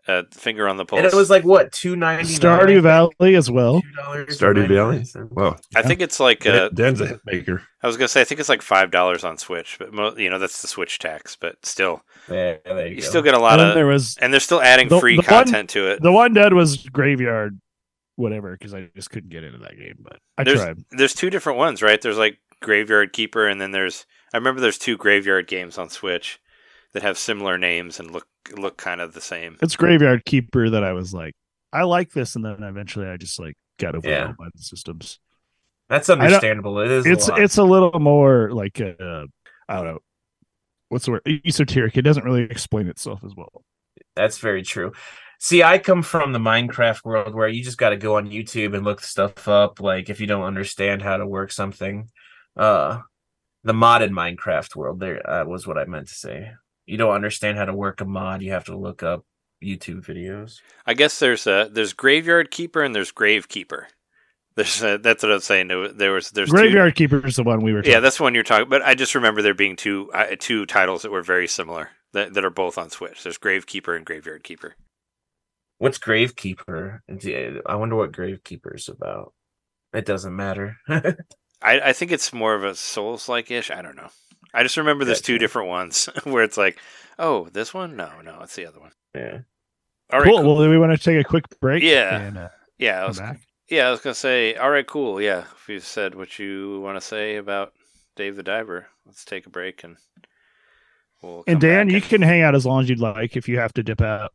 Uh, 0.08 0.24
finger 0.32 0.68
on 0.68 0.76
the 0.76 0.86
pulse. 0.86 0.98
And 1.04 1.06
it 1.06 1.16
was 1.16 1.30
like 1.30 1.44
what 1.46 1.72
two 1.72 1.96
ninety 1.96 2.34
Stardew 2.34 2.82
Valley 2.82 3.36
as 3.36 3.50
well. 3.52 3.80
Two 3.82 3.92
dollars. 3.92 4.40
Stardew 4.40 4.68
Valley. 4.68 5.06
Wow, 5.30 5.56
I 5.76 5.84
think 5.84 6.02
it's 6.02 6.20
like 6.20 6.48
uh, 6.48 6.70
Dan's 6.70 7.00
a 7.00 7.06
hit 7.06 7.22
maker. 7.26 7.62
I 7.84 7.88
was 7.88 7.96
gonna 7.96 8.08
say 8.08 8.22
I 8.22 8.24
think 8.24 8.40
it's 8.40 8.50
like 8.50 8.64
five 8.64 8.90
dollars 8.90 9.24
on 9.24 9.38
Switch, 9.38 9.78
but 9.78 9.94
mo- 9.94 10.16
you 10.18 10.30
know 10.32 10.40
that's 10.40 10.64
the 10.64 10.68
Switch 10.68 10.98
tax. 10.98 11.38
But 11.40 11.64
still, 11.64 12.02
Yeah, 12.30 12.58
there 12.66 12.88
you, 12.88 12.96
you 12.96 13.02
go. 13.02 13.08
still 13.08 13.22
get 13.22 13.34
a 13.34 13.40
lot 13.40 13.60
And 13.60 13.70
of, 13.70 13.76
there 13.76 13.86
was 13.88 14.18
and 14.18 14.32
they're 14.34 14.40
still 14.40 14.62
adding 14.62 14.88
The- 14.90 15.00
free 15.00 15.16
the 15.16 15.22
one- 15.22 15.26
content 15.46 15.70
to 15.72 15.88
it. 15.92 16.02
the 16.02 16.12
one 16.12 16.34
dead 16.34 16.54
was 16.54 16.78
Graveyard, 16.78 17.60
whatever, 18.16 18.52
because 18.52 18.74
I 18.74 18.90
just 18.96 19.10
couldn't 19.12 19.30
get 19.30 19.44
into 19.44 19.60
that 19.60 19.78
game. 19.78 19.96
But 20.00 20.20
I 20.38 20.44
There's 20.44 20.60
tried. 20.62 20.78
there's 20.92 21.14
two 21.14 21.30
different 21.30 21.58
ones, 21.60 21.82
right? 21.82 22.00
There's 22.02 22.18
like 22.18 22.40
Graveyard 22.62 23.14
Keeper, 23.14 23.48
and 23.48 23.60
then 23.60 23.72
there's 23.72 24.06
I 24.34 24.38
remember 24.38 24.62
there's 24.62 24.78
two 24.78 24.98
Graveyard 24.98 25.48
games 25.48 25.78
on 25.78 25.90
Switch. 25.90 26.40
that 26.94 27.04
have 27.04 27.18
similar 27.20 27.56
names 27.58 28.00
and 28.00 28.10
look 28.12 28.28
look 28.58 28.76
kind 28.78 29.00
of 29.00 29.14
the 29.14 29.22
same. 29.22 29.58
It's 29.62 29.76
Graveyard 29.76 30.26
Keeper 30.26 30.72
that 30.72 30.84
I 30.84 30.92
was 30.94 31.14
like, 31.14 31.34
I 31.72 31.84
like 31.84 32.12
this, 32.14 32.36
and 32.36 32.44
then 32.44 32.64
eventually 32.64 33.06
I 33.08 33.16
just 33.18 33.40
like 33.40 33.54
got 33.78 33.96
overwhelmed 33.96 34.38
by 34.38 34.48
the 34.56 34.62
systems. 34.64 35.20
That's 35.88 36.10
understandable. 36.10 36.80
It 36.80 36.90
is. 36.92 37.06
It's 37.06 37.28
lot. 37.30 37.40
it's 37.42 37.58
a 37.58 37.64
little 37.64 38.00
more 38.00 38.52
like 38.52 38.82
uh, 38.82 39.26
I 39.68 39.76
don't 39.76 39.86
know 39.86 40.00
what's 40.90 41.06
the 41.06 41.12
word 41.12 41.42
esoteric. 41.46 41.98
It 41.98 42.02
doesn't 42.02 42.26
really 42.26 42.44
explain 42.44 42.88
itself 42.88 43.24
as 43.24 43.36
well. 43.36 43.64
That's 44.16 44.38
very 44.40 44.64
true. 44.64 44.92
See, 45.40 45.64
I 45.64 45.78
come 45.78 46.02
from 46.02 46.34
the 46.34 46.40
Minecraft 46.40 47.06
world 47.06 47.34
where 47.34 47.48
you 47.48 47.64
just 47.64 47.78
got 47.78 47.92
to 47.92 47.98
go 47.98 48.18
on 48.18 48.30
YouTube 48.30 48.76
and 48.76 48.84
look 48.84 49.02
stuff 49.02 49.48
up. 49.48 49.80
Like 49.80 50.10
if 50.10 50.20
you 50.20 50.28
don't 50.28 50.44
understand 50.44 51.02
how 51.02 51.16
to 51.18 51.26
work 51.26 51.52
something, 51.52 52.10
uh, 52.58 53.00
the 53.64 53.74
modded 53.74 54.10
Minecraft 54.10 54.76
world. 54.76 55.00
There 55.00 55.28
uh, 55.30 55.46
was 55.46 55.66
what 55.66 55.78
I 55.78 55.86
meant 55.86 56.10
to 56.10 56.16
say. 56.16 56.52
You 56.86 56.98
don't 56.98 57.14
understand 57.14 57.58
how 57.58 57.66
to 57.66 57.74
work 57.74 58.02
a 58.02 58.06
mod. 58.06 58.42
You 58.42 58.52
have 58.52 58.66
to 58.66 58.78
look 58.78 59.04
up 59.04 59.26
YouTube 59.64 60.06
videos. 60.06 60.60
I 60.86 60.94
guess 60.94 61.20
there's 61.20 61.46
a 61.48 61.70
there's 61.72 61.94
graveyard 61.94 62.52
keeper 62.52 62.82
and 62.82 62.96
there's 62.96 63.12
grave 63.12 63.48
keeper. 63.48 63.88
There's 64.60 64.84
a, 64.84 64.97
that's 64.97 65.24
what 65.24 65.32
I 65.32 65.36
was 65.36 65.45
saying. 65.45 65.68
There 65.70 65.78
was- 65.78 65.93
There 65.95 66.12
was 66.12 66.32
there's 66.32 66.49
two- 66.49 66.55
Graveyard 66.57 66.95
Keeper 66.95 67.26
is 67.26 67.36
the 67.38 67.43
one 67.43 67.62
we 67.62 67.74
were. 67.74 67.82
Yeah, 67.84 67.99
that's 68.01 68.18
the 68.18 68.24
one 68.24 68.34
you're 68.34 68.43
talking. 68.43 68.68
But 68.70 68.82
I 68.82 68.93
just 68.95 69.16
remember 69.16 69.41
there 69.41 69.53
being 69.53 69.76
two 69.76 70.12
uh, 70.14 70.36
two 70.38 70.66
titles 70.66 71.01
that 71.03 71.12
were 71.12 71.22
very 71.24 71.47
similar 71.47 71.89
that, 72.14 72.34
that 72.34 72.43
are 72.45 72.49
both 72.49 72.78
on 72.78 72.89
Switch. 72.89 73.24
There's 73.24 73.38
Gravekeeper 73.38 73.95
and 73.95 74.05
Graveyard 74.05 74.43
Keeper. 74.43 74.76
What's 75.78 75.97
Gravekeeper? 75.97 76.99
It's- 77.07 77.62
I 77.66 77.76
wonder 77.76 77.95
what 77.95 78.12
Gravekeeper 78.12 78.76
is 78.76 78.89
about. 78.89 79.34
It 79.93 80.05
doesn't 80.05 80.36
matter. 80.36 80.78
I, 80.89 81.14
I 81.62 81.93
think 81.93 82.12
it's 82.12 82.32
more 82.34 82.53
of 82.55 82.64
a 82.64 82.76
Souls 82.76 83.28
like 83.30 83.49
ish. 83.51 83.72
I 83.72 83.82
don't 83.82 83.95
know. 83.95 84.10
I 84.53 84.64
just 84.64 84.78
remember 84.78 85.05
there's 85.05 85.22
two 85.22 85.38
different 85.38 85.70
ones 85.70 86.10
where 86.24 86.43
it's 86.43 86.57
like, 86.57 86.80
oh, 87.18 87.49
this 87.49 87.74
one? 87.74 87.95
No, 87.95 88.10
no, 88.24 88.39
it's 88.41 88.55
the 88.55 88.66
other 88.66 88.80
one. 88.80 88.91
yeah. 89.16 89.39
All 90.12 90.20
right, 90.20 90.28
cool. 90.28 90.39
cool. 90.41 90.55
Well, 90.55 90.64
do 90.64 90.70
we 90.72 90.78
want 90.80 90.91
to 90.91 90.97
take 90.97 91.24
a 91.24 91.28
quick 91.28 91.45
break? 91.62 91.84
Yeah. 91.84 92.18
And, 92.20 92.38
uh, 92.38 92.49
yeah, 92.80 93.03
I 93.03 93.07
come 93.07 93.16
back. 93.18 93.41
Yeah, 93.70 93.88
I 93.88 93.92
was 93.92 94.02
gonna 94.02 94.14
say, 94.16 94.56
all 94.56 94.70
right, 94.70 94.86
cool. 94.88 95.22
Yeah, 95.22 95.46
if 95.56 95.70
you 95.70 95.80
said 95.80 96.16
what 96.16 96.40
you 96.40 96.80
want 96.82 96.98
to 96.98 97.02
say 97.02 97.36
about 97.38 97.74
Dave 98.16 98.36
the 98.36 98.44
Diver, 98.44 98.88
let's 99.06 99.24
take 99.26 99.46
a 99.46 99.50
break 99.50 99.84
and 99.84 99.98
we'll. 101.22 101.44
And 101.48 101.60
Dan, 101.62 101.90
you 101.90 101.96
and- 101.98 102.04
can 102.06 102.22
hang 102.22 102.42
out 102.42 102.56
as 102.56 102.66
long 102.66 102.82
as 102.84 102.90
you'd 102.90 103.00
like. 103.00 103.36
If 103.38 103.48
you 103.48 103.60
have 103.60 103.74
to 103.74 103.84
dip 103.84 104.02
out, 104.02 104.32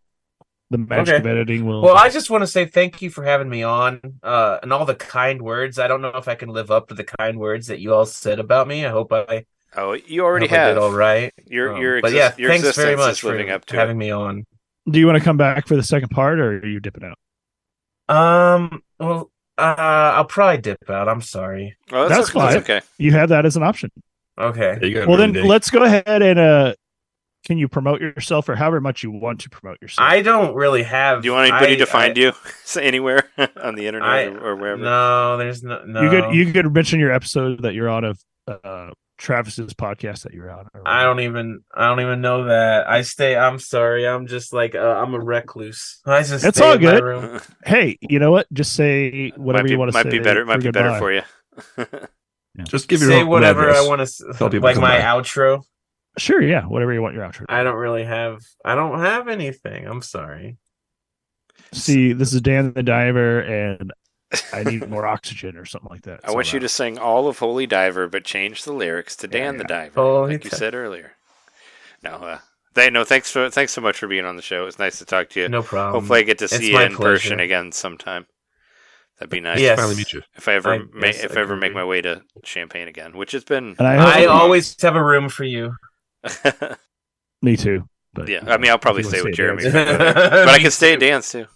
the 0.70 0.78
magic 0.78 1.14
Okay. 1.14 1.16
of 1.20 1.26
editing 1.26 1.66
will. 1.66 1.82
Well, 1.82 1.96
I 1.96 2.08
just 2.08 2.30
want 2.30 2.42
to 2.42 2.46
say 2.46 2.64
thank 2.64 3.02
you 3.02 3.10
for 3.10 3.22
having 3.24 3.48
me 3.48 3.62
on, 3.62 4.00
uh, 4.22 4.58
and 4.62 4.72
all 4.72 4.84
the 4.84 4.94
kind 4.94 5.42
words. 5.42 5.78
I 5.78 5.86
don't 5.88 6.00
know 6.00 6.08
if 6.16 6.26
I 6.28 6.34
can 6.34 6.48
live 6.48 6.70
up 6.70 6.88
to 6.88 6.94
the 6.94 7.04
kind 7.04 7.38
words 7.38 7.66
that 7.66 7.80
you 7.80 7.92
all 7.94 8.06
said 8.06 8.38
about 8.38 8.66
me. 8.68 8.84
I 8.86 8.90
hope 8.90 9.12
I, 9.12 9.44
Oh, 9.76 9.92
you 9.92 10.24
already 10.24 10.46
have. 10.46 10.74
did 10.76 10.78
all 10.80 10.92
right. 10.92 11.32
Your 11.46 11.74
Um, 11.74 11.80
your, 11.82 12.00
but 12.00 12.12
exist- 12.12 12.38
yeah, 12.38 12.42
your 12.42 12.50
thanks 12.52 12.76
very 12.76 12.96
much 12.96 13.20
for 13.20 13.32
living 13.32 13.50
up 13.50 13.64
to 13.66 13.76
having 13.76 13.96
it. 13.96 13.98
me 13.98 14.10
on. 14.10 14.46
do 14.88 14.98
you 15.00 15.06
want 15.06 15.18
to 15.18 15.24
come 15.24 15.36
back 15.36 15.66
for 15.66 15.74
the 15.76 15.82
second 15.82 16.10
part, 16.10 16.38
or 16.38 16.58
are 16.58 16.66
you 16.66 16.78
dipping 16.78 17.04
out? 17.04 17.18
Um, 18.08 18.82
well, 18.98 19.30
uh, 19.58 19.62
I'll 20.16 20.24
probably 20.24 20.60
dip 20.60 20.78
out. 20.90 21.08
I'm 21.08 21.20
sorry. 21.22 21.76
Oh, 21.92 22.08
That's 22.08 22.30
okay. 22.30 22.38
That's 22.38 22.54
fine. 22.54 22.56
okay. 22.78 22.80
You 22.98 23.12
have 23.12 23.28
that 23.30 23.46
as 23.46 23.56
an 23.56 23.62
option. 23.62 23.90
Okay. 24.38 24.78
Yeah, 24.82 25.04
Well, 25.06 25.16
then 25.16 25.32
day. 25.32 25.42
let's 25.42 25.70
go 25.70 25.84
ahead 25.84 26.20
and 26.22 26.38
uh, 26.38 26.74
can 27.46 27.56
you 27.58 27.68
promote 27.68 28.00
yourself 28.00 28.48
or 28.48 28.56
however 28.56 28.80
much 28.80 29.02
you 29.04 29.10
want 29.12 29.40
to 29.42 29.50
promote 29.50 29.80
yourself? 29.80 30.08
I 30.10 30.22
don't 30.22 30.54
really 30.56 30.82
have. 30.82 31.22
Do 31.22 31.26
you 31.28 31.32
want 31.34 31.50
anybody 31.52 31.74
I- 31.74 31.76
to 31.76 31.86
find 31.86 32.18
I- 32.18 32.20
you 32.20 32.32
anywhere 32.80 33.28
on 33.62 33.74
the 33.76 33.86
internet 33.86 34.08
I- 34.08 34.24
or, 34.24 34.40
or 34.40 34.56
wherever? 34.56 34.82
No, 34.82 35.36
there's 35.36 35.62
no. 35.62 35.84
no. 35.84 36.02
You 36.02 36.10
could 36.10 36.34
you 36.34 36.52
could 36.52 36.74
mention 36.74 36.98
your 36.98 37.12
episode 37.12 37.62
that 37.62 37.74
you're 37.74 37.88
on 37.88 38.04
of 38.04 38.20
uh, 38.48 38.90
Travis's 39.16 39.74
podcast 39.74 40.22
that 40.22 40.34
you're 40.34 40.50
on. 40.50 40.68
I 40.84 41.04
don't 41.04 41.20
even. 41.20 41.62
I 41.74 41.88
don't 41.88 42.00
even 42.00 42.20
know 42.20 42.44
that. 42.46 42.88
I 42.88 43.02
stay. 43.02 43.36
I'm 43.36 43.58
sorry. 43.58 44.06
I'm 44.06 44.26
just 44.26 44.52
like. 44.52 44.74
Uh, 44.74 44.80
I'm 44.80 45.14
a 45.14 45.20
recluse. 45.20 46.00
I 46.04 46.22
just. 46.22 46.44
It's 46.44 46.58
stay 46.58 46.66
all 46.66 46.74
in 46.74 46.82
my 46.82 46.90
good. 46.90 47.02
room. 47.04 47.40
Hey, 47.64 47.98
you 48.00 48.18
know 48.18 48.32
what? 48.32 48.52
Just 48.52 48.74
say 48.74 49.30
whatever 49.36 49.64
be, 49.64 49.70
you 49.70 49.78
want 49.78 49.90
to 49.90 49.92
say. 49.92 49.98
might 50.04 50.10
say. 50.10 50.18
be 50.18 50.24
better. 50.24 50.44
Might 50.44 50.62
be 50.62 50.70
better 50.70 50.98
for 50.98 51.12
you. 51.12 51.22
Just 52.64 52.88
give 52.88 53.00
your 53.00 53.10
say 53.10 53.20
own 53.22 53.28
whatever 53.28 53.68
address. 53.68 53.84
I 53.84 53.88
want 53.88 54.06
to. 54.06 54.32
Tell 54.38 54.50
people 54.50 54.68
Like 54.68 54.76
my 54.76 54.98
by. 54.98 55.04
outro. 55.04 55.62
Sure, 56.18 56.40
yeah, 56.40 56.64
whatever 56.66 56.92
you 56.92 57.02
want 57.02 57.14
your 57.14 57.24
outro. 57.24 57.44
I 57.48 57.64
don't 57.64 57.74
really 57.76 58.04
have. 58.04 58.40
I 58.64 58.74
don't 58.76 59.00
have 59.00 59.26
anything. 59.28 59.86
I'm 59.86 60.02
sorry. 60.02 60.58
See, 61.72 62.12
this 62.12 62.32
is 62.32 62.40
Dan 62.40 62.72
the 62.72 62.82
Diver, 62.84 63.40
and 63.40 63.92
I 64.52 64.64
need 64.64 64.88
more 64.88 65.06
oxygen 65.06 65.56
or 65.56 65.64
something 65.64 65.90
like 65.90 66.02
that. 66.02 66.20
I 66.24 66.32
want 66.32 66.52
you 66.52 66.60
to 66.60 66.68
sing 66.68 66.98
all 66.98 67.28
of 67.28 67.38
Holy 67.38 67.66
Diver, 67.66 68.08
but 68.08 68.24
change 68.24 68.64
the 68.64 68.72
lyrics 68.72 69.16
to 69.16 69.28
Dan 69.28 69.58
the 69.58 69.64
Diver, 69.64 70.00
Holy 70.00 70.32
like 70.34 70.44
you 70.44 70.50
Di- 70.50 70.56
said 70.56 70.74
earlier. 70.74 71.12
No, 72.02 72.10
uh, 72.16 72.38
they 72.74 72.90
no. 72.90 73.04
Thanks 73.04 73.30
for 73.30 73.48
thanks 73.50 73.72
so 73.72 73.80
much 73.80 73.98
for 73.98 74.06
being 74.08 74.24
on 74.24 74.36
the 74.36 74.42
show. 74.42 74.66
It's 74.66 74.78
nice 74.78 74.98
to 74.98 75.04
talk 75.04 75.30
to 75.30 75.40
you. 75.40 75.48
No 75.48 75.62
problem. 75.62 76.02
Hopefully, 76.02 76.20
I 76.20 76.22
get 76.22 76.38
to 76.38 76.46
it's 76.46 76.56
see 76.56 76.68
you 76.68 76.74
my 76.74 76.86
in 76.86 76.96
person 76.96 77.40
again 77.40 77.72
sometime. 77.72 78.26
That'd 79.18 79.30
be 79.30 79.40
nice. 79.40 79.60
Yes. 79.60 79.78
Finally 79.78 79.96
meet 79.96 80.12
you. 80.12 80.22
If 80.34 80.48
I 80.48 80.54
ever 80.54 80.74
I 80.74 80.78
ma- 80.78 81.00
guess 81.02 81.22
if 81.22 81.36
I 81.36 81.40
I 81.40 81.42
ever 81.42 81.56
make 81.56 81.72
my 81.72 81.84
way 81.84 82.00
to 82.02 82.22
Champagne 82.42 82.88
again, 82.88 83.16
which 83.16 83.32
has 83.32 83.44
been. 83.44 83.76
And 83.78 83.86
I, 83.86 84.22
I 84.22 84.26
always 84.26 84.80
have 84.82 84.96
a 84.96 85.04
room 85.04 85.28
for 85.28 85.44
you. 85.44 85.76
me 87.42 87.56
too. 87.56 87.88
But 88.14 88.28
yeah, 88.28 88.44
I 88.46 88.58
mean, 88.58 88.70
I'll 88.70 88.78
probably 88.78 89.00
if 89.02 89.08
stay 89.08 89.22
with 89.22 89.34
Jeremy, 89.34 89.64
there. 89.68 90.14
but 90.14 90.48
I 90.48 90.58
can 90.60 90.70
stay 90.70 90.92
at 90.94 91.00
dance 91.00 91.32
too. 91.32 91.46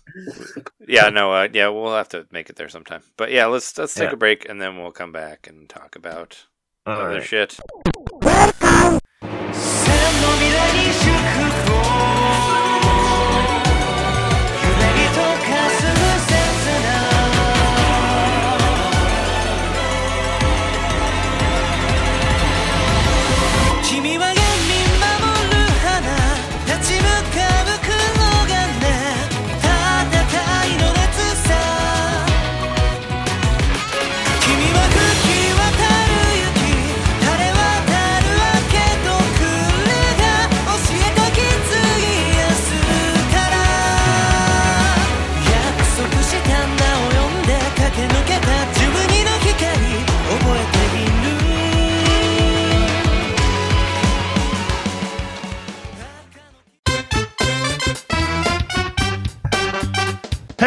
Yeah, 0.86 1.08
no, 1.10 1.32
uh, 1.32 1.48
yeah, 1.52 1.68
we'll 1.68 1.94
have 1.94 2.08
to 2.10 2.26
make 2.32 2.50
it 2.50 2.56
there 2.56 2.68
sometime. 2.68 3.02
But 3.16 3.30
yeah, 3.30 3.46
let's 3.46 3.78
let's 3.78 3.94
take 3.94 4.08
Yeah. 4.08 4.14
a 4.14 4.16
break 4.16 4.48
and 4.48 4.60
then 4.60 4.76
we'll 4.78 4.90
come 4.90 5.12
back 5.12 5.46
and 5.46 5.68
talk 5.68 5.94
about 5.94 6.46
All 6.84 7.00
other 7.00 7.14
right. 7.18 7.22
shit. 7.22 7.58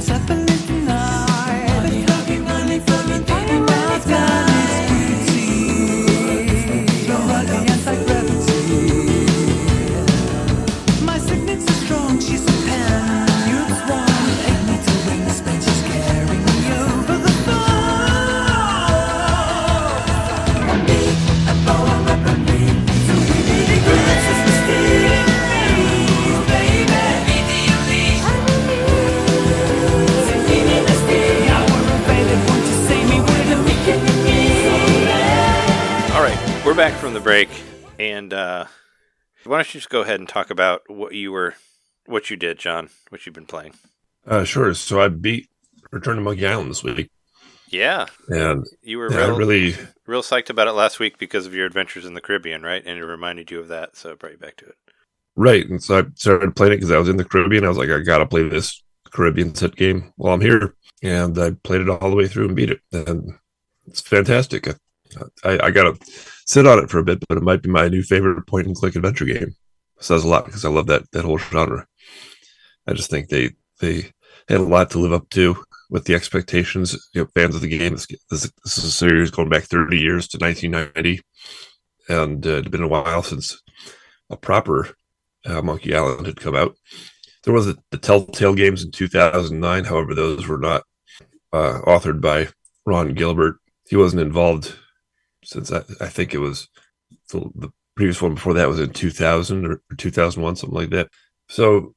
The 0.00 0.39
we're 36.70 36.76
back 36.76 36.94
from 37.00 37.14
the 37.14 37.20
break, 37.20 37.48
and 37.98 38.32
uh, 38.32 38.64
why 39.42 39.56
don't 39.56 39.74
you 39.74 39.80
just 39.80 39.90
go 39.90 40.02
ahead 40.02 40.20
and 40.20 40.28
talk 40.28 40.50
about 40.50 40.82
what 40.86 41.12
you 41.12 41.32
were, 41.32 41.56
what 42.06 42.30
you 42.30 42.36
did, 42.36 42.60
John, 42.60 42.90
what 43.08 43.26
you've 43.26 43.34
been 43.34 43.44
playing. 43.44 43.74
Uh, 44.24 44.44
sure. 44.44 44.72
So 44.74 45.00
I 45.00 45.08
beat 45.08 45.48
Return 45.90 46.14
to 46.14 46.22
Monkey 46.22 46.46
Island 46.46 46.70
this 46.70 46.84
week, 46.84 47.10
Yeah, 47.70 48.06
and 48.28 48.64
you 48.82 48.98
were 48.98 49.10
yeah, 49.10 49.26
real, 49.26 49.36
really 49.36 49.74
real 50.06 50.22
psyched 50.22 50.48
about 50.48 50.68
it 50.68 50.72
last 50.74 51.00
week 51.00 51.18
because 51.18 51.44
of 51.44 51.54
your 51.54 51.66
adventures 51.66 52.04
in 52.04 52.14
the 52.14 52.20
Caribbean, 52.20 52.62
right? 52.62 52.84
And 52.86 53.00
it 53.00 53.04
reminded 53.04 53.50
you 53.50 53.58
of 53.58 53.66
that, 53.66 53.96
so 53.96 54.10
it 54.10 54.20
brought 54.20 54.30
you 54.30 54.38
back 54.38 54.56
to 54.58 54.66
it. 54.66 54.76
right. 55.34 55.68
And 55.68 55.82
so 55.82 55.98
I 55.98 56.02
started 56.14 56.54
playing 56.54 56.74
it 56.74 56.76
because 56.76 56.92
I 56.92 56.98
was 56.98 57.08
in 57.08 57.16
the 57.16 57.24
Caribbean. 57.24 57.64
I 57.64 57.68
was 57.68 57.78
like, 57.78 57.90
I 57.90 57.98
gotta 57.98 58.26
play 58.26 58.48
this 58.48 58.80
Caribbean 59.10 59.56
set 59.56 59.74
game 59.74 60.12
while 60.14 60.34
I'm 60.34 60.40
here, 60.40 60.76
and 61.02 61.36
I 61.36 61.50
played 61.50 61.80
it 61.80 61.88
all 61.88 62.10
the 62.10 62.16
way 62.16 62.28
through 62.28 62.46
and 62.46 62.54
beat 62.54 62.70
it, 62.70 62.80
and 62.92 63.32
it's 63.88 64.00
fantastic. 64.02 64.68
I, 64.68 64.74
I, 65.42 65.66
I 65.66 65.70
gotta 65.72 65.98
sit 66.50 66.66
on 66.66 66.80
it 66.80 66.90
for 66.90 66.98
a 66.98 67.04
bit, 67.04 67.22
but 67.28 67.38
it 67.38 67.44
might 67.44 67.62
be 67.62 67.70
my 67.70 67.86
new 67.86 68.02
favorite 68.02 68.44
point 68.44 68.66
and 68.66 68.74
click 68.74 68.96
adventure 68.96 69.24
game. 69.24 69.54
says 70.00 70.24
a 70.24 70.28
lot 70.28 70.46
because 70.46 70.64
I 70.64 70.68
love 70.68 70.88
that 70.88 71.08
that 71.12 71.24
whole 71.24 71.38
genre. 71.38 71.86
I 72.88 72.92
just 72.92 73.08
think 73.08 73.28
they 73.28 73.50
they 73.78 74.10
had 74.48 74.60
a 74.60 74.64
lot 74.64 74.90
to 74.90 74.98
live 74.98 75.12
up 75.12 75.30
to 75.30 75.56
with 75.90 76.06
the 76.06 76.14
expectations. 76.16 76.92
You 77.14 77.22
know, 77.22 77.28
fans 77.34 77.54
of 77.54 77.60
the 77.60 77.68
game. 77.68 77.92
This, 77.92 78.08
this, 78.30 78.50
this 78.64 78.78
is 78.78 78.84
a 78.84 78.90
series 78.90 79.30
going 79.30 79.48
back 79.48 79.62
30 79.62 79.96
years 79.96 80.26
to 80.28 80.38
1990, 80.38 81.20
and 82.08 82.44
uh, 82.44 82.50
it'd 82.50 82.72
been 82.72 82.82
a 82.82 82.88
while 82.88 83.22
since 83.22 83.62
a 84.28 84.36
proper 84.36 84.88
uh, 85.46 85.62
Monkey 85.62 85.94
Island 85.94 86.26
had 86.26 86.40
come 86.40 86.56
out. 86.56 86.74
There 87.44 87.54
was 87.54 87.68
a, 87.68 87.76
the 87.92 87.98
Telltale 87.98 88.54
games 88.54 88.82
in 88.82 88.90
2009. 88.90 89.84
However, 89.84 90.16
those 90.16 90.48
were 90.48 90.58
not 90.58 90.82
uh, 91.52 91.80
authored 91.86 92.20
by 92.20 92.48
Ron 92.84 93.14
Gilbert. 93.14 93.58
He 93.88 93.96
wasn't 93.96 94.22
involved 94.22 94.76
since 95.44 95.72
I, 95.72 95.78
I 96.00 96.08
think 96.08 96.34
it 96.34 96.38
was 96.38 96.68
the, 97.30 97.50
the 97.54 97.70
previous 97.96 98.22
one 98.22 98.34
before 98.34 98.54
that 98.54 98.68
was 98.68 98.80
in 98.80 98.90
2000 98.90 99.66
or 99.66 99.82
2001, 99.96 100.56
something 100.56 100.78
like 100.78 100.90
that. 100.90 101.08
So 101.48 101.94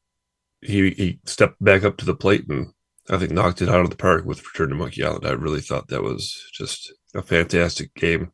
he 0.61 0.91
he 0.91 1.19
stepped 1.25 1.63
back 1.63 1.83
up 1.83 1.97
to 1.97 2.05
the 2.05 2.15
plate 2.15 2.45
and 2.49 2.73
I 3.09 3.17
think 3.17 3.31
knocked 3.31 3.61
it 3.61 3.69
out 3.69 3.81
of 3.81 3.89
the 3.89 3.97
park 3.97 4.25
with 4.25 4.43
Return 4.45 4.69
to 4.69 4.75
Monkey 4.75 5.03
Island. 5.03 5.25
I 5.25 5.31
really 5.31 5.61
thought 5.61 5.89
that 5.89 6.03
was 6.03 6.49
just 6.53 6.93
a 7.13 7.21
fantastic 7.21 7.93
game, 7.95 8.31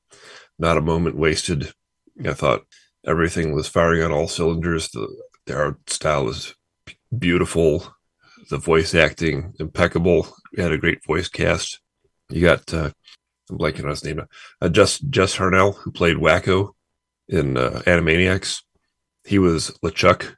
not 0.59 0.77
a 0.77 0.81
moment 0.81 1.15
wasted. 1.15 1.73
I 2.23 2.33
thought 2.33 2.65
everything 3.05 3.53
was 3.53 3.67
firing 3.67 4.03
on 4.03 4.11
all 4.11 4.27
cylinders. 4.27 4.89
The, 4.89 5.07
the 5.45 5.57
art 5.57 5.89
style 5.89 6.25
was 6.25 6.53
beautiful, 7.17 7.95
the 8.49 8.57
voice 8.57 8.93
acting 8.93 9.53
impeccable. 9.59 10.27
We 10.55 10.61
had 10.61 10.71
a 10.71 10.77
great 10.77 11.03
voice 11.05 11.29
cast. 11.29 11.79
You 12.29 12.41
got 12.41 12.71
uh, 12.73 12.91
I'm 13.49 13.57
blanking 13.57 13.83
on 13.83 13.89
his 13.89 14.03
name. 14.03 14.21
Uh, 14.61 14.69
Just 14.69 15.09
Jess 15.09 15.35
Harnell, 15.35 15.75
who 15.75 15.91
played 15.91 16.17
Wakko 16.17 16.73
in 17.27 17.57
uh, 17.57 17.81
Animaniacs. 17.85 18.63
He 19.25 19.39
was 19.39 19.71
LeChuck. 19.83 20.35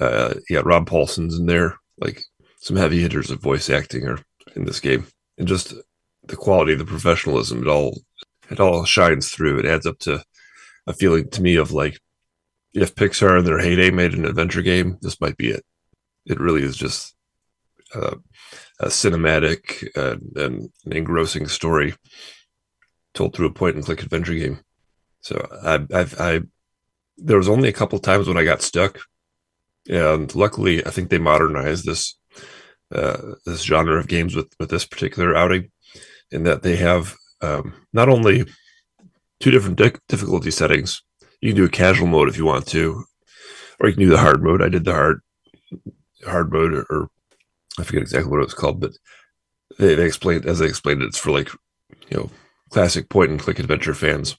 Uh, 0.00 0.34
got 0.50 0.66
Rob 0.66 0.86
Paulsen's 0.86 1.38
in 1.38 1.46
there. 1.46 1.78
Like 1.98 2.22
some 2.58 2.76
heavy 2.76 3.00
hitters 3.00 3.30
of 3.30 3.40
voice 3.40 3.70
acting 3.70 4.06
are 4.06 4.18
in 4.56 4.64
this 4.64 4.80
game, 4.80 5.06
and 5.38 5.46
just 5.46 5.74
the 6.26 6.36
quality, 6.36 6.74
the 6.74 6.84
professionalism, 6.84 7.62
it 7.62 7.68
all 7.68 8.00
it 8.50 8.60
all 8.60 8.84
shines 8.84 9.30
through. 9.30 9.58
It 9.58 9.66
adds 9.66 9.86
up 9.86 9.98
to 10.00 10.24
a 10.86 10.92
feeling 10.92 11.28
to 11.30 11.42
me 11.42 11.56
of 11.56 11.72
like 11.72 11.98
if 12.74 12.94
Pixar 12.94 13.38
in 13.38 13.44
their 13.44 13.60
heyday 13.60 13.90
made 13.90 14.14
an 14.14 14.24
adventure 14.24 14.62
game, 14.62 14.98
this 15.00 15.20
might 15.20 15.36
be 15.36 15.50
it. 15.50 15.64
It 16.26 16.40
really 16.40 16.62
is 16.62 16.76
just 16.76 17.14
uh, 17.94 18.16
a 18.80 18.86
cinematic 18.86 19.86
uh, 19.96 20.16
and 20.42 20.70
an 20.84 20.92
engrossing 20.92 21.46
story 21.46 21.94
told 23.14 23.34
through 23.34 23.46
a 23.46 23.52
point 23.52 23.76
and 23.76 23.84
click 23.84 24.02
adventure 24.02 24.34
game. 24.34 24.60
So 25.20 25.46
I, 25.62 25.74
I've, 25.94 26.20
I, 26.20 26.40
there 27.16 27.38
was 27.38 27.48
only 27.48 27.68
a 27.68 27.72
couple 27.72 27.98
times 27.98 28.28
when 28.28 28.36
I 28.36 28.44
got 28.44 28.62
stuck, 28.62 28.98
and 29.88 30.34
luckily 30.34 30.84
I 30.84 30.90
think 30.90 31.08
they 31.08 31.18
modernized 31.18 31.86
this 31.86 32.16
uh, 32.94 33.34
this 33.46 33.62
genre 33.62 33.98
of 33.98 34.08
games 34.08 34.36
with 34.36 34.52
with 34.58 34.70
this 34.70 34.84
particular 34.84 35.34
outing, 35.34 35.70
in 36.30 36.42
that 36.44 36.62
they 36.62 36.76
have 36.76 37.14
um, 37.40 37.74
not 37.92 38.08
only 38.08 38.44
two 39.40 39.50
different 39.50 39.78
di- 39.78 39.92
difficulty 40.08 40.50
settings. 40.50 41.02
You 41.40 41.50
can 41.50 41.56
do 41.56 41.64
a 41.64 41.70
casual 41.70 42.06
mode 42.06 42.28
if 42.28 42.36
you 42.36 42.44
want 42.44 42.66
to, 42.68 43.04
or 43.80 43.88
you 43.88 43.94
can 43.94 44.02
do 44.02 44.10
the 44.10 44.18
hard 44.18 44.42
mode. 44.42 44.62
I 44.62 44.68
did 44.68 44.84
the 44.84 44.92
hard 44.92 45.20
hard 46.26 46.52
mode, 46.52 46.74
or, 46.74 46.86
or 46.90 47.10
I 47.78 47.84
forget 47.84 48.02
exactly 48.02 48.30
what 48.30 48.40
it 48.40 48.44
was 48.44 48.54
called, 48.54 48.80
but 48.80 48.92
they, 49.78 49.94
they 49.94 50.06
explained 50.06 50.46
as 50.46 50.58
they 50.58 50.66
explained 50.66 51.02
it, 51.02 51.06
it's 51.06 51.18
for 51.18 51.30
like 51.30 51.50
you 52.10 52.16
know 52.16 52.30
classic 52.74 53.08
point 53.08 53.30
and 53.30 53.38
click 53.38 53.60
adventure 53.60 53.94
fans. 53.94 54.36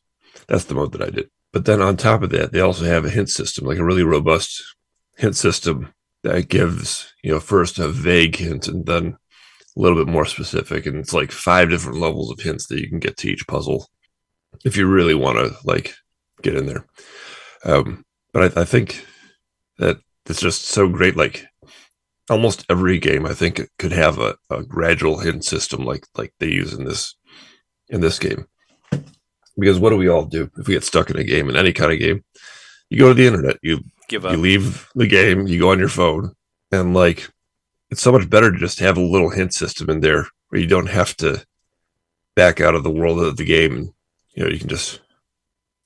That's 0.50 0.66
the 0.66 0.76
mode 0.76 0.92
that 0.92 1.02
I 1.02 1.10
did. 1.10 1.30
But 1.54 1.64
then 1.64 1.82
on 1.82 1.96
top 1.96 2.22
of 2.22 2.32
that, 2.32 2.52
they 2.52 2.60
also 2.60 2.84
have 2.84 3.06
a 3.06 3.10
hint 3.10 3.30
system, 3.30 3.66
like 3.66 3.78
a 3.78 3.84
really 3.86 4.04
robust 4.04 4.62
hint 5.18 5.38
system 5.38 5.94
that 6.24 6.50
gives, 6.50 7.14
you 7.24 7.32
know, 7.32 7.40
first 7.40 7.80
a 7.80 7.88
vague 7.88 8.36
hint 8.36 8.68
and 8.68 8.86
then 8.86 9.16
a 9.78 9.80
little 9.80 9.98
bit 9.98 10.12
more 10.12 10.26
specific. 10.26 10.86
And 10.86 10.98
it's 10.98 11.14
like 11.14 11.32
five 11.32 11.70
different 11.70 12.00
levels 12.00 12.30
of 12.30 12.42
hints 12.42 12.68
that 12.68 12.82
you 12.82 12.90
can 12.90 13.00
get 13.00 13.16
to 13.18 13.30
each 13.30 13.48
puzzle 13.48 13.88
if 14.66 14.76
you 14.76 14.86
really 14.86 15.16
want 15.16 15.38
to 15.38 15.56
like 15.64 15.96
get 16.42 16.56
in 16.56 16.66
there. 16.66 16.86
Um, 17.64 18.04
but 18.34 18.58
I, 18.58 18.62
I 18.62 18.66
think 18.66 19.06
that 19.78 20.00
it's 20.26 20.42
just 20.42 20.66
so 20.66 20.90
great. 20.90 21.16
Like 21.16 21.46
almost 22.30 22.66
every 22.70 23.00
game, 23.00 23.26
I 23.26 23.34
think 23.34 23.62
could 23.80 23.94
have 23.94 24.20
a, 24.20 24.36
a 24.50 24.62
gradual 24.62 25.20
hint 25.20 25.46
system 25.46 25.86
like 25.86 26.06
like 26.18 26.34
they 26.40 26.50
use 26.50 26.74
in 26.74 26.84
this 26.84 27.16
in 27.90 28.02
this 28.02 28.20
game. 28.20 28.46
Because 29.58 29.80
what 29.80 29.92
do 29.92 29.98
we 29.98 30.10
all 30.10 30.26
do 30.26 30.50
if 30.58 30.68
we 30.68 30.74
get 30.74 30.84
stuck 30.84 31.10
in 31.10 31.18
a 31.18 31.24
game, 31.24 31.50
in 31.50 31.56
any 31.56 31.72
kind 31.72 31.92
of 31.92 32.00
game? 32.00 32.24
You 32.90 33.00
go 33.00 33.08
to 33.08 33.14
the 33.14 33.26
internet, 33.26 33.58
you 33.62 33.80
Give 34.08 34.24
you 34.24 34.38
leave 34.38 34.88
the 34.94 35.08
game, 35.08 35.48
you 35.48 35.60
go 35.60 35.72
on 35.72 35.80
your 35.80 35.90
phone, 35.90 36.36
and 36.72 36.94
like 36.94 37.28
it's 37.90 38.02
so 38.02 38.12
much 38.12 38.30
better 38.30 38.52
to 38.52 38.58
just 38.58 38.80
have 38.80 38.98
a 38.98 39.02
little 39.02 39.30
hint 39.30 39.54
system 39.54 39.90
in 39.90 40.02
there 40.02 40.28
where 40.50 40.62
you 40.62 40.68
don't 40.68 40.90
have 40.90 41.16
to 41.18 41.44
back 42.36 42.62
out 42.62 42.76
of 42.76 42.84
the 42.84 42.92
world 42.92 43.20
of 43.20 43.38
the 43.38 43.46
game. 43.46 43.76
And, 43.76 43.94
you 44.36 44.44
know, 44.44 44.50
you 44.50 44.60
can 44.60 44.70
just 44.70 45.02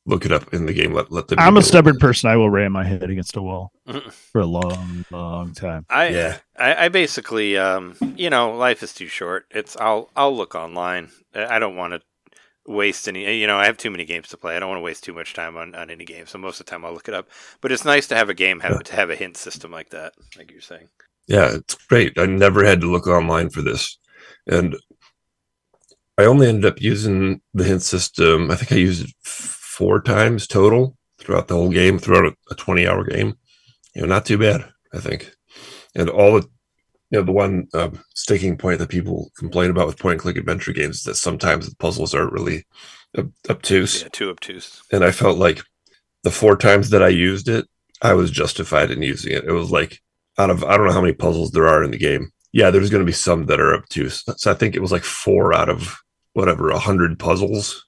look 0.05 0.25
it 0.25 0.31
up 0.31 0.53
in 0.53 0.65
the 0.65 0.73
game. 0.73 0.91
Let 0.91 1.11
let 1.11 1.27
them. 1.27 1.39
I'm 1.39 1.55
a 1.55 1.59
begin. 1.59 1.67
stubborn 1.67 1.97
person. 1.97 2.29
I 2.29 2.35
will 2.35 2.49
ram 2.49 2.73
my 2.73 2.83
head 2.83 3.09
against 3.09 3.37
a 3.37 3.41
wall 3.41 3.71
for 4.31 4.41
a 4.41 4.45
long, 4.45 5.05
long 5.11 5.53
time. 5.53 5.85
I, 5.89 6.09
Yeah. 6.09 6.37
I, 6.57 6.85
I 6.85 6.89
basically, 6.89 7.57
um, 7.57 7.95
you 8.15 8.29
know, 8.29 8.55
life 8.55 8.83
is 8.83 8.93
too 8.93 9.07
short. 9.07 9.45
It's 9.51 9.77
I'll 9.77 10.09
I'll 10.15 10.35
look 10.35 10.55
online. 10.55 11.09
I 11.47 11.59
don't 11.59 11.75
want 11.75 11.93
to 11.93 12.01
waste 12.65 13.07
any. 13.07 13.39
You 13.39 13.47
know, 13.47 13.57
I 13.57 13.65
have 13.65 13.77
too 13.77 13.91
many 13.91 14.05
games 14.05 14.29
to 14.29 14.37
play. 14.37 14.55
I 14.55 14.59
don't 14.59 14.69
want 14.69 14.79
to 14.79 14.83
waste 14.83 15.03
too 15.03 15.13
much 15.13 15.33
time 15.33 15.57
on, 15.57 15.75
on 15.75 15.89
any 15.89 16.05
game. 16.05 16.25
So 16.27 16.37
most 16.37 16.59
of 16.59 16.65
the 16.65 16.71
time, 16.71 16.85
I'll 16.85 16.93
look 16.93 17.07
it 17.07 17.13
up. 17.13 17.29
But 17.61 17.71
it's 17.71 17.85
nice 17.85 18.07
to 18.07 18.15
have 18.15 18.29
a 18.29 18.33
game 18.33 18.59
have 18.59 18.83
to 18.83 18.95
have 18.95 19.09
a 19.09 19.15
hint 19.15 19.37
system 19.37 19.71
like 19.71 19.89
that, 19.89 20.13
like 20.37 20.51
you're 20.51 20.61
saying. 20.61 20.89
Yeah, 21.27 21.55
it's 21.55 21.75
great. 21.75 22.17
I 22.17 22.25
never 22.25 22.65
had 22.65 22.81
to 22.81 22.91
look 22.91 23.07
online 23.07 23.49
for 23.49 23.61
this. 23.61 23.97
And 24.47 24.75
I 26.17 26.25
only 26.25 26.47
ended 26.47 26.65
up 26.65 26.81
using 26.81 27.41
the 27.53 27.63
hint 27.63 27.81
system. 27.81 28.51
I 28.51 28.55
think 28.55 28.71
I 28.71 28.75
used 28.75 29.05
it 29.05 29.13
four 29.21 30.01
times 30.01 30.47
total 30.47 30.97
throughout 31.19 31.47
the 31.47 31.55
whole 31.55 31.69
game, 31.69 31.99
throughout 31.99 32.33
a 32.49 32.55
20 32.55 32.87
hour 32.87 33.03
game. 33.03 33.37
You 33.95 34.01
know, 34.01 34.07
not 34.07 34.25
too 34.25 34.37
bad, 34.37 34.65
I 34.93 34.99
think. 34.99 35.33
And 35.95 36.09
all 36.09 36.33
the, 36.33 36.49
you 37.11 37.19
know, 37.19 37.25
the 37.25 37.31
one 37.31 37.67
um, 37.73 37.99
sticking 38.13 38.57
point 38.57 38.79
that 38.79 38.89
people 38.89 39.31
complain 39.37 39.69
about 39.71 39.87
with 39.87 39.97
point 39.99 40.13
and 40.13 40.21
click 40.21 40.37
adventure 40.37 40.73
games 40.73 40.97
is 40.97 41.03
that 41.03 41.15
sometimes 41.15 41.67
the 41.69 41.75
puzzles 41.77 42.13
aren't 42.13 42.33
really 42.33 42.65
ob- 43.17 43.33
obtuse, 43.49 44.03
Yeah, 44.03 44.09
too 44.11 44.29
obtuse. 44.29 44.81
and 44.91 45.03
I 45.03 45.11
felt 45.11 45.37
like 45.37 45.61
the 46.23 46.31
four 46.31 46.55
times 46.55 46.89
that 46.91 47.01
I 47.03 47.07
used 47.09 47.47
it, 47.49 47.65
I 48.01 48.13
was 48.13 48.31
justified 48.31 48.91
in 48.91 49.01
using 49.01 49.31
it. 49.33 49.43
It 49.45 49.51
was 49.51 49.71
like 49.71 49.99
out 50.37 50.49
of 50.49 50.63
I 50.63 50.77
don't 50.77 50.87
know 50.87 50.93
how 50.93 51.01
many 51.01 51.13
puzzles 51.13 51.51
there 51.51 51.67
are 51.67 51.83
in 51.83 51.91
the 51.91 51.97
game. 51.97 52.31
Yeah, 52.51 52.71
there's 52.71 52.89
going 52.89 53.01
to 53.01 53.05
be 53.05 53.11
some 53.11 53.45
that 53.47 53.59
are 53.59 53.73
obtuse. 53.73 54.23
So 54.37 54.51
I 54.51 54.53
think 54.55 54.75
it 54.75 54.81
was 54.81 54.91
like 54.91 55.03
four 55.03 55.53
out 55.53 55.69
of 55.69 55.95
whatever 56.33 56.69
a 56.69 56.79
hundred 56.79 57.19
puzzles. 57.19 57.85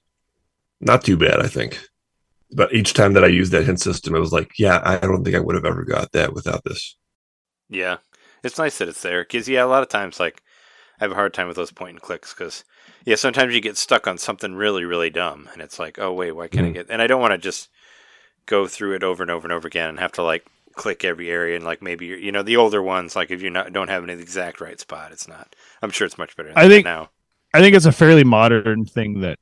Not 0.80 1.04
too 1.04 1.16
bad, 1.16 1.40
I 1.40 1.46
think. 1.48 1.80
But 2.54 2.72
each 2.74 2.92
time 2.92 3.14
that 3.14 3.24
I 3.24 3.28
used 3.28 3.52
that 3.52 3.64
hint 3.64 3.80
system, 3.80 4.14
it 4.14 4.20
was 4.20 4.32
like, 4.32 4.50
yeah, 4.58 4.80
I 4.84 4.98
don't 4.98 5.24
think 5.24 5.36
I 5.36 5.40
would 5.40 5.54
have 5.54 5.64
ever 5.64 5.84
got 5.84 6.12
that 6.12 6.34
without 6.34 6.62
this. 6.64 6.96
Yeah, 7.70 7.96
it's 8.42 8.58
nice 8.58 8.78
that 8.78 8.88
it's 8.88 9.02
there 9.02 9.22
because 9.22 9.48
yeah, 9.48 9.64
a 9.64 9.66
lot 9.66 9.82
of 9.82 9.88
times 9.88 10.18
like 10.20 10.42
I 11.00 11.04
have 11.04 11.12
a 11.12 11.16
hard 11.16 11.34
time 11.34 11.48
with 11.48 11.56
those 11.56 11.72
point 11.72 11.90
and 11.92 12.02
clicks 12.02 12.32
because 12.34 12.64
yeah, 13.04 13.16
sometimes 13.16 13.54
you 13.54 13.60
get 13.60 13.76
stuck 13.76 14.06
on 14.06 14.18
something 14.18 14.54
really 14.54 14.84
really 14.84 15.10
dumb 15.10 15.48
and 15.52 15.62
it's 15.62 15.78
like 15.78 15.98
oh 15.98 16.12
wait, 16.12 16.32
why 16.32 16.48
can't 16.48 16.66
I 16.66 16.70
Mhm. 16.70 16.74
get? 16.74 16.86
And 16.90 17.02
I 17.02 17.06
don't 17.06 17.20
want 17.20 17.32
to 17.32 17.38
just 17.38 17.68
go 18.46 18.66
through 18.66 18.94
it 18.94 19.04
over 19.04 19.22
and 19.22 19.30
over 19.30 19.46
and 19.46 19.52
over 19.52 19.66
again 19.68 19.88
and 19.90 19.98
have 20.00 20.12
to 20.12 20.22
like 20.22 20.44
click 20.74 21.04
every 21.04 21.30
area 21.30 21.54
and 21.54 21.64
like 21.64 21.82
maybe 21.82 22.06
you're, 22.06 22.18
you 22.18 22.32
know 22.32 22.42
the 22.42 22.56
older 22.56 22.82
ones 22.82 23.14
like 23.14 23.30
if 23.30 23.42
you 23.42 23.50
not 23.50 23.72
don't 23.72 23.88
have 23.88 24.02
it 24.04 24.10
in 24.10 24.16
the 24.16 24.22
exact 24.22 24.60
right 24.60 24.80
spot, 24.80 25.12
it's 25.12 25.28
not. 25.28 25.54
I'm 25.82 25.90
sure 25.90 26.06
it's 26.06 26.18
much 26.18 26.34
better. 26.36 26.48
Than 26.48 26.58
I 26.58 26.68
think- 26.68 26.84
now. 26.84 27.10
I 27.54 27.60
think 27.60 27.76
it's 27.76 27.84
a 27.84 27.92
fairly 27.92 28.24
modern 28.24 28.86
thing 28.86 29.20
that 29.20 29.38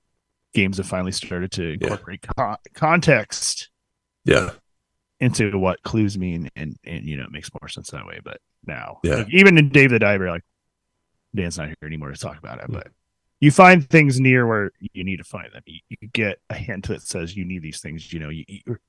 games 0.53 0.79
have 0.79 0.87
finally 0.87 1.13
started 1.13 1.53
to 1.53 1.75
incorporate 1.75 2.23
con- 2.37 2.57
context 2.75 3.69
Yeah. 4.25 4.51
into 5.21 5.57
what 5.57 5.81
clues 5.85 6.19
mean, 6.19 6.51
and 6.57 6.77
and 6.85 7.05
you 7.07 7.17
know 7.17 7.23
it 7.25 7.31
makes 7.31 7.51
more 7.61 7.69
sense 7.69 7.91
that 7.91 8.05
way. 8.07 8.19
But 8.25 8.39
now, 8.67 8.99
Yeah. 9.03 9.17
like, 9.17 9.33
even 9.33 9.59
in 9.59 9.69
Dave 9.71 9.91
the 9.91 9.99
Diver, 9.99 10.31
like 10.31 10.43
Dan's 11.35 11.59
not 11.59 11.69
here 11.69 11.77
anymore 11.85 12.11
to 12.11 12.19
talk 12.19 12.39
about 12.39 12.59
it, 12.61 12.67
Hmm. 12.67 12.73
but 12.75 12.89
you 13.41 13.51
find 13.51 13.89
things 13.89 14.21
near 14.21 14.47
where 14.47 14.71
you 14.93 15.03
need 15.05 15.17
to 15.19 15.25
find 15.25 15.53
them. 15.53 15.63
You, 15.67 15.81
you 15.89 16.09
get 16.09 16.41
a 16.51 16.55
hint 16.55 16.89
that 16.89 17.03
says 17.03 17.37
you 17.37 17.45
need 17.45 17.63
these 17.63 17.81
things. 17.81 18.13
You 18.13 18.21
know, 18.21 18.29
you, 18.29 18.45
you're, 18.67 18.81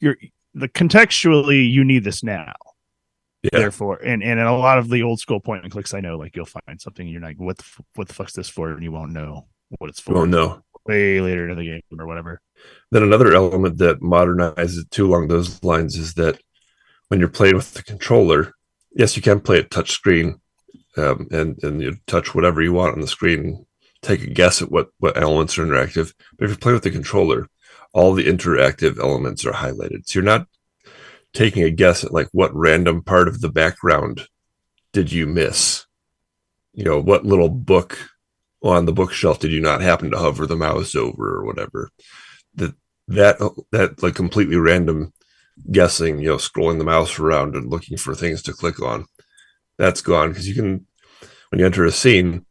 you're 0.00 0.16
the 0.54 0.68
contextually 0.68 1.68
you 1.70 1.84
need 1.84 2.04
this 2.04 2.22
now. 2.22 2.52
Yeah. 3.42 3.50
Therefore, 3.60 3.96
and 3.98 4.22
and 4.22 4.40
in 4.40 4.46
a 4.46 4.56
lot 4.56 4.78
of 4.78 4.88
the 4.88 5.02
old 5.04 5.20
school 5.20 5.38
point 5.40 5.62
and 5.62 5.70
clicks, 5.72 5.94
I 5.94 6.00
know 6.00 6.18
like 6.18 6.34
you'll 6.34 6.44
find 6.44 6.80
something 6.80 7.06
and 7.06 7.12
you're 7.12 7.22
like, 7.22 7.38
what 7.38 7.56
the, 7.58 7.62
f- 7.64 7.80
what 7.94 8.08
the 8.08 8.14
fuck's 8.14 8.32
this 8.32 8.48
for? 8.48 8.70
And 8.72 8.82
you 8.82 8.90
won't 8.90 9.12
know 9.12 9.46
what 9.78 9.90
it's 9.90 10.00
for 10.00 10.16
Oh 10.16 10.24
no. 10.24 10.60
way 10.86 11.20
later 11.20 11.48
in 11.48 11.56
the 11.56 11.64
game 11.64 11.82
or 11.98 12.06
whatever. 12.06 12.40
Then 12.90 13.04
another 13.04 13.32
element 13.34 13.78
that 13.78 14.00
modernizes 14.00 14.78
it 14.78 14.90
too 14.90 15.06
along 15.06 15.28
those 15.28 15.62
lines 15.62 15.96
is 15.96 16.14
that 16.14 16.40
when 17.08 17.20
you're 17.20 17.28
playing 17.28 17.54
with 17.54 17.74
the 17.74 17.82
controller, 17.84 18.54
yes, 18.92 19.16
you 19.16 19.22
can 19.22 19.40
play 19.40 19.58
at 19.58 19.70
touch 19.70 19.90
screen 19.90 20.40
um, 20.96 21.28
and 21.30 21.62
and 21.62 21.80
you 21.80 21.96
touch 22.06 22.34
whatever 22.34 22.62
you 22.62 22.72
want 22.72 22.94
on 22.94 23.00
the 23.00 23.06
screen, 23.06 23.66
take 24.02 24.22
a 24.22 24.26
guess 24.26 24.62
at 24.62 24.70
what 24.70 24.88
what 24.98 25.16
elements 25.16 25.58
are 25.58 25.66
interactive. 25.66 26.12
But 26.36 26.46
if 26.46 26.50
you 26.50 26.56
play 26.56 26.72
with 26.72 26.82
the 26.82 26.90
controller, 26.90 27.48
all 27.92 28.14
the 28.14 28.26
interactive 28.26 28.98
elements 28.98 29.44
are 29.44 29.52
highlighted, 29.52 30.06
so 30.06 30.18
you're 30.18 30.24
not 30.24 30.46
taking 31.32 31.62
a 31.62 31.70
guess 31.70 32.04
at 32.04 32.12
like 32.12 32.28
what 32.32 32.54
random 32.54 33.02
part 33.02 33.28
of 33.28 33.40
the 33.40 33.50
background 33.50 34.26
did 34.92 35.12
you 35.12 35.26
miss. 35.26 35.84
You 36.72 36.84
know, 36.84 37.00
what 37.00 37.26
little 37.26 37.48
book 37.48 37.98
on 38.62 38.86
the 38.86 38.92
bookshelf 38.92 39.38
did 39.38 39.52
you 39.52 39.60
not 39.60 39.80
happen 39.80 40.10
to 40.10 40.18
hover 40.18 40.46
the 40.46 40.56
mouse 40.56 40.94
over 40.94 41.36
or 41.36 41.44
whatever 41.44 41.90
that 42.54 42.74
that 43.06 43.38
that 43.70 44.02
like 44.02 44.14
completely 44.14 44.56
random 44.56 45.12
guessing 45.70 46.18
you 46.18 46.28
know 46.28 46.36
scrolling 46.36 46.78
the 46.78 46.84
mouse 46.84 47.18
around 47.18 47.54
and 47.54 47.70
looking 47.70 47.96
for 47.96 48.14
things 48.14 48.42
to 48.42 48.52
click 48.52 48.80
on 48.80 49.06
that's 49.78 50.00
gone. 50.00 50.30
Because 50.30 50.48
you 50.48 50.54
can 50.54 50.84
when 51.48 51.60
you 51.60 51.64
enter 51.64 51.84
a 51.86 51.92
scene 51.92 52.44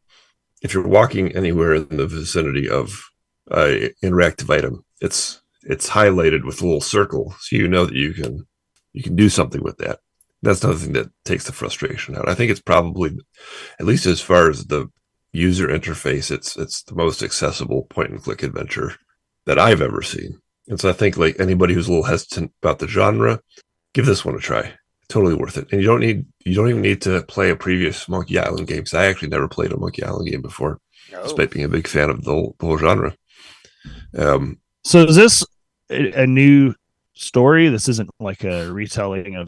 if 0.63 0.73
you're 0.73 0.87
walking 0.87 1.35
anywhere 1.35 1.75
in 1.75 1.97
the 1.97 2.07
vicinity 2.07 2.67
of 2.67 3.11
a 3.51 3.91
interactive 4.03 4.53
item 4.53 4.83
it's 5.01 5.41
it's 5.63 5.89
highlighted 5.89 6.43
with 6.43 6.61
a 6.61 6.65
little 6.65 6.81
circle 6.81 7.35
so 7.39 7.55
you 7.55 7.67
know 7.67 7.85
that 7.85 7.95
you 7.95 8.13
can 8.13 8.47
you 8.93 9.03
can 9.03 9.15
do 9.15 9.29
something 9.29 9.61
with 9.61 9.77
that. 9.77 9.99
That's 10.41 10.63
another 10.63 10.79
thing 10.79 10.93
that 10.93 11.11
takes 11.25 11.45
the 11.45 11.51
frustration 11.51 12.15
out. 12.15 12.29
I 12.29 12.33
think 12.33 12.49
it's 12.49 12.61
probably 12.61 13.17
at 13.79 13.85
least 13.85 14.05
as 14.05 14.21
far 14.21 14.49
as 14.49 14.65
the 14.65 14.89
user 15.33 15.67
interface 15.67 16.31
it's 16.31 16.55
it's 16.55 16.81
the 16.83 16.95
most 16.95 17.21
accessible 17.21 17.83
point 17.89 18.11
and 18.11 18.23
click 18.23 18.41
adventure 18.41 18.95
that 19.45 19.59
I've 19.59 19.81
ever 19.81 20.01
seen. 20.01 20.41
And 20.69 20.79
so 20.79 20.89
I 20.89 20.93
think 20.93 21.17
like 21.17 21.39
anybody 21.39 21.73
who's 21.73 21.87
a 21.87 21.91
little 21.91 22.03
hesitant 22.05 22.51
about 22.61 22.79
the 22.79 22.87
genre, 22.87 23.39
give 23.93 24.05
this 24.05 24.25
one 24.25 24.35
a 24.35 24.39
try. 24.39 24.73
Totally 25.09 25.33
worth 25.35 25.57
it. 25.57 25.67
And 25.71 25.79
you 25.81 25.87
don't 25.87 26.01
need 26.01 26.25
you 26.45 26.53
don't 26.55 26.69
even 26.69 26.81
need 26.81 27.01
to 27.03 27.21
play 27.23 27.49
a 27.49 27.55
previous 27.55 28.09
Monkey 28.09 28.37
Island 28.37 28.67
game. 28.67 28.83
'cause 28.83 28.93
I 28.93 29.05
actually 29.05 29.29
never 29.29 29.47
played 29.47 29.71
a 29.71 29.77
Monkey 29.77 30.03
Island 30.03 30.29
game 30.29 30.41
before, 30.41 30.79
Oh. 31.15 31.23
despite 31.23 31.51
being 31.51 31.63
a 31.65 31.69
big 31.69 31.87
fan 31.87 32.09
of 32.09 32.23
the 32.25 32.31
whole, 32.31 32.55
the 32.59 32.65
whole 32.65 32.77
genre. 32.77 33.15
Um, 34.17 34.57
So 34.83 35.03
is 35.03 35.15
this 35.15 35.45
a, 35.89 36.23
a 36.23 36.27
new 36.27 36.73
story? 37.13 37.69
This 37.69 37.87
isn't 37.89 38.09
like 38.19 38.43
a 38.43 38.71
retelling 38.71 39.35
of 39.35 39.47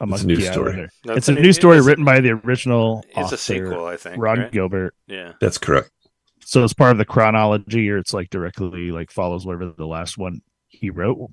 a 0.00 0.04
It's 0.04 0.04
a 0.04 0.06
Monkey 0.06 0.26
new 0.26 0.34
Island 0.34 0.52
story. 0.52 0.88
No, 1.06 1.12
it's 1.14 1.28
a 1.28 1.32
it- 1.36 1.40
new 1.42 1.52
story 1.52 1.76
it's- 1.76 1.86
written 1.86 2.04
by 2.04 2.20
the 2.20 2.30
original 2.30 3.04
It's 3.08 3.18
author, 3.18 3.34
a 3.34 3.38
sequel, 3.38 3.86
I 3.86 3.96
think. 3.96 4.16
Ron 4.22 4.38
right? 4.38 4.52
Gilbert. 4.52 4.94
Yeah. 5.06 5.32
that's 5.40 5.58
correct. 5.58 5.90
So 6.44 6.64
it's 6.64 6.72
part 6.72 6.92
of 6.92 6.98
the 6.98 7.04
chronology, 7.04 7.90
or 7.90 7.98
it's 7.98 8.12
like 8.14 8.30
directly 8.30 8.90
like 8.90 9.10
follows 9.12 9.44
whatever 9.46 9.72
the 9.76 9.86
last 9.86 10.18
one 10.18 10.40
he 10.70 10.90
wrote. 10.90 11.30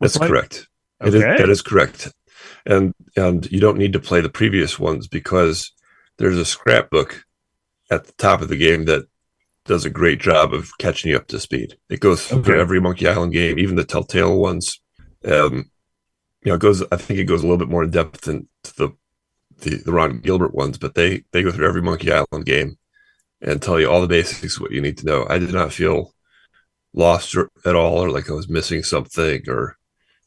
That's 0.00 0.16
like? 0.18 0.28
correct. 0.30 0.68
Is, 1.02 1.14
Okay. 1.14 1.36
that 1.38 1.48
is 1.50 1.62
correct. 1.62 2.12
And 2.66 2.94
and 3.16 3.50
you 3.50 3.60
don't 3.60 3.78
need 3.78 3.92
to 3.94 4.00
play 4.00 4.20
the 4.20 4.28
previous 4.28 4.78
ones 4.78 5.08
because 5.08 5.72
there's 6.18 6.36
a 6.38 6.44
scrapbook 6.44 7.24
at 7.90 8.04
the 8.06 8.12
top 8.12 8.42
of 8.42 8.48
the 8.48 8.56
game 8.56 8.84
that 8.86 9.06
does 9.64 9.84
a 9.84 9.90
great 9.90 10.20
job 10.20 10.54
of 10.54 10.70
catching 10.78 11.10
you 11.10 11.16
up 11.16 11.26
to 11.28 11.38
speed. 11.40 11.76
It 11.90 12.00
goes 12.00 12.26
through 12.26 12.40
Okay. 12.40 12.58
every 12.60 12.80
Monkey 12.80 13.06
Island 13.08 13.32
game, 13.32 13.58
even 13.58 13.76
the 13.76 13.84
Telltale 13.84 14.38
ones. 14.38 14.80
Um, 15.24 15.70
you 16.44 16.50
know, 16.50 16.54
it 16.54 16.60
goes. 16.60 16.82
I 16.92 16.96
think 16.96 17.18
it 17.18 17.24
goes 17.24 17.40
a 17.42 17.46
little 17.46 17.58
bit 17.58 17.68
more 17.68 17.84
in 17.84 17.90
depth 17.90 18.22
than 18.22 18.48
to 18.64 18.76
the 18.76 18.88
the, 19.60 19.76
the 19.84 19.92
Ron 19.92 20.20
Gilbert 20.20 20.54
ones, 20.54 20.78
but 20.78 20.94
they 20.94 21.24
they 21.32 21.42
go 21.42 21.50
through 21.50 21.66
every 21.68 21.82
Monkey 21.82 22.12
Island 22.12 22.44
game 22.46 22.76
and 23.40 23.60
tell 23.60 23.78
you 23.80 23.90
all 23.90 24.00
the 24.00 24.06
basics 24.08 24.60
what 24.60 24.70
you 24.72 24.80
need 24.80 24.98
to 24.98 25.06
know. 25.06 25.26
I 25.28 25.38
did 25.38 25.52
not 25.52 25.72
feel 25.72 26.12
lost 26.94 27.36
at 27.64 27.74
all, 27.74 27.98
or 28.04 28.10
like 28.10 28.30
I 28.30 28.34
was 28.34 28.48
missing 28.48 28.82
something, 28.82 29.42
or 29.48 29.76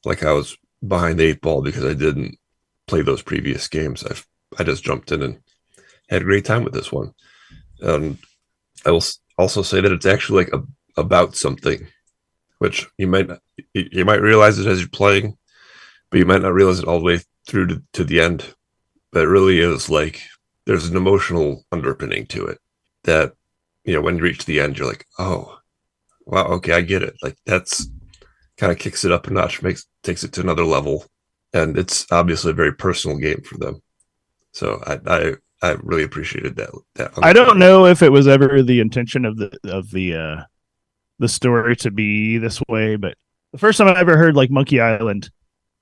like 0.05 0.23
I 0.23 0.31
was 0.31 0.57
behind 0.85 1.19
the 1.19 1.25
eight 1.25 1.41
ball 1.41 1.61
because 1.61 1.85
I 1.85 1.93
didn't 1.93 2.37
play 2.87 3.01
those 3.01 3.21
previous 3.21 3.67
games. 3.67 4.03
I 4.03 4.15
I 4.59 4.63
just 4.63 4.83
jumped 4.83 5.11
in 5.11 5.21
and 5.21 5.39
had 6.09 6.21
a 6.21 6.25
great 6.25 6.45
time 6.45 6.63
with 6.63 6.73
this 6.73 6.91
one. 6.91 7.13
And 7.79 8.17
I 8.85 8.91
will 8.91 9.03
also 9.37 9.61
say 9.61 9.81
that 9.81 9.91
it's 9.91 10.05
actually 10.05 10.43
like 10.43 10.53
a, 10.53 10.63
about 10.99 11.35
something, 11.35 11.87
which 12.59 12.85
you 12.97 13.07
might 13.07 13.27
not, 13.27 13.39
you 13.73 14.05
might 14.05 14.21
realize 14.21 14.59
it 14.59 14.67
as 14.67 14.79
you're 14.79 14.89
playing, 14.89 15.37
but 16.09 16.19
you 16.19 16.25
might 16.25 16.41
not 16.41 16.53
realize 16.53 16.79
it 16.79 16.87
all 16.87 16.99
the 16.99 17.05
way 17.05 17.19
through 17.47 17.67
to, 17.67 17.83
to 17.93 18.03
the 18.03 18.19
end. 18.19 18.53
But 19.11 19.23
it 19.23 19.27
really 19.27 19.59
is 19.59 19.89
like 19.89 20.21
there's 20.65 20.87
an 20.87 20.97
emotional 20.97 21.63
underpinning 21.71 22.27
to 22.27 22.45
it 22.45 22.59
that 23.03 23.33
you 23.83 23.93
know 23.93 24.01
when 24.01 24.17
you 24.17 24.23
reach 24.23 24.45
the 24.45 24.59
end, 24.59 24.77
you're 24.77 24.87
like, 24.87 25.05
oh, 25.17 25.57
wow, 26.25 26.45
okay, 26.47 26.73
I 26.73 26.81
get 26.81 27.03
it. 27.03 27.15
Like 27.21 27.35
that's 27.45 27.87
kind 28.57 28.71
of 28.71 28.77
kicks 28.79 29.05
it 29.05 29.11
up 29.11 29.27
a 29.27 29.31
notch, 29.31 29.61
makes 29.61 29.85
takes 30.03 30.23
it 30.23 30.33
to 30.33 30.41
another 30.41 30.65
level, 30.65 31.05
and 31.53 31.77
it's 31.77 32.05
obviously 32.11 32.51
a 32.51 32.55
very 32.55 32.73
personal 32.73 33.17
game 33.17 33.41
for 33.41 33.57
them. 33.57 33.81
So 34.53 34.81
I 34.85 34.99
I, 35.07 35.33
I 35.61 35.71
really 35.83 36.03
appreciated 36.03 36.55
that. 36.57 36.69
That 36.95 37.11
I 37.21 37.33
don't 37.33 37.59
know 37.59 37.85
if 37.85 38.01
it 38.01 38.09
was 38.11 38.27
ever 38.27 38.61
the 38.61 38.79
intention 38.79 39.25
of 39.25 39.37
the 39.37 39.57
of 39.65 39.91
the 39.91 40.15
uh 40.15 40.43
the 41.19 41.29
story 41.29 41.75
to 41.77 41.91
be 41.91 42.37
this 42.37 42.61
way, 42.67 42.95
but 42.95 43.15
the 43.51 43.59
first 43.59 43.77
time 43.77 43.87
I 43.89 43.99
ever 43.99 44.17
heard 44.17 44.35
like 44.35 44.49
Monkey 44.49 44.79
Island, 44.79 45.29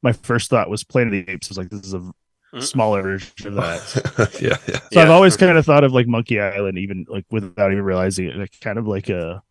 my 0.01 0.11
first 0.11 0.49
thought 0.49 0.69
was 0.69 0.83
Planet 0.83 1.13
of 1.13 1.25
the 1.25 1.31
Apes. 1.31 1.47
I 1.47 1.51
was 1.51 1.57
like, 1.57 1.69
this 1.69 1.85
is 1.85 1.93
a 1.93 2.11
Mhm. 2.51 2.63
smaller 2.63 3.03
version 3.03 3.47
of 3.49 3.53
that. 3.55 4.37
yeah, 4.41 4.57
yeah. 4.67 4.79
So 4.91 5.01
I've 5.01 5.11
always 5.11 5.37
kind 5.37 5.55
of 5.55 5.63
thought 5.65 5.83
of 5.83 5.93
like 5.93 6.07
Monkey 6.07 6.39
Island, 6.39 6.79
even 6.79 7.05
like 7.07 7.25
without 7.29 7.71
even 7.71 7.83
realizing 7.83 8.27
it, 8.27 8.35
like 8.37 8.59
kind 8.59 8.79
of 8.79 8.87
like 8.87 9.07
a 9.09 9.43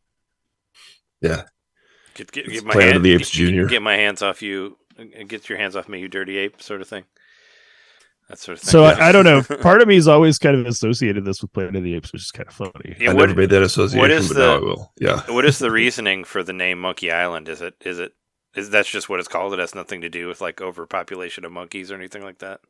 Yeah. 1.21 1.45
Get, 2.15 2.33
get, 2.33 2.49
get 2.49 2.65
my 2.65 2.73
Planet 2.73 2.87
hand, 2.89 2.97
of 2.99 3.03
the 3.05 3.13
Apes 3.13 3.31
get, 3.31 3.37
Junior. 3.39 3.67
Get 3.67 3.83
my 3.83 3.97
hands 3.97 4.23
off 4.23 4.43
you. 4.43 4.77
uh, 4.99 5.05
Get 5.27 5.49
your 5.49 5.59
hands 5.59 5.77
off 5.77 5.89
me, 5.89 6.01
you 6.01 6.09
dirty 6.09 6.37
ape, 6.39 6.61
sort 6.63 6.81
of 6.81 6.89
thing. 6.89 7.05
That 8.29 8.39
sort 8.39 8.59
of 8.59 8.63
thing. 8.65 8.71
so 8.73 8.85
I, 8.85 9.09
I 9.09 9.13
don't 9.13 9.25
know. 9.25 9.43
Part 9.63 9.81
of 9.81 9.89
me 9.89 9.97
is 9.97 10.07
always 10.09 10.39
kind 10.39 10.55
of 10.57 10.67
associated 10.67 11.25
this 11.25 11.41
with 11.41 11.53
Planet 11.53 11.77
of 11.77 11.83
the 11.83 11.95
Apes, 11.95 12.13
which 12.13 12.23
is 12.23 12.31
kind 12.31 12.49
of 12.49 12.55
funny. 12.55 12.97
Yeah, 13.01 13.11
I 13.11 13.15
what- 13.15 13.27
never 13.29 13.41
made 13.41 13.51
that 13.51 13.63
association, 13.63 14.11
is 14.11 14.29
but 14.29 14.35
the- 14.35 14.41
now 14.47 14.55
I 14.57 14.59
will. 14.59 14.93
Yeah. 15.01 15.23
what 15.33 15.45
is 15.45 15.59
the 15.59 15.71
reasoning 15.71 16.25
for 16.25 16.43
the 16.43 16.53
name 16.53 16.81
Monkey 16.81 17.11
Island? 17.11 17.49
Is 17.49 17.63
it 17.63 17.75
is 17.85 17.99
it 17.99 18.13
is 18.55 18.69
that's 18.71 18.89
just 18.91 19.09
what 19.09 19.19
it's 19.21 19.29
called? 19.29 19.53
It 19.55 19.61
has 19.61 19.75
nothing 19.75 20.01
to 20.03 20.09
do 20.11 20.27
with 20.29 20.41
like 20.41 20.61
overpopulation 20.61 21.45
of 21.45 21.53
monkeys 21.53 21.91
or 21.91 21.95
anything 21.95 22.23
like 22.23 22.39
that. 22.41 22.61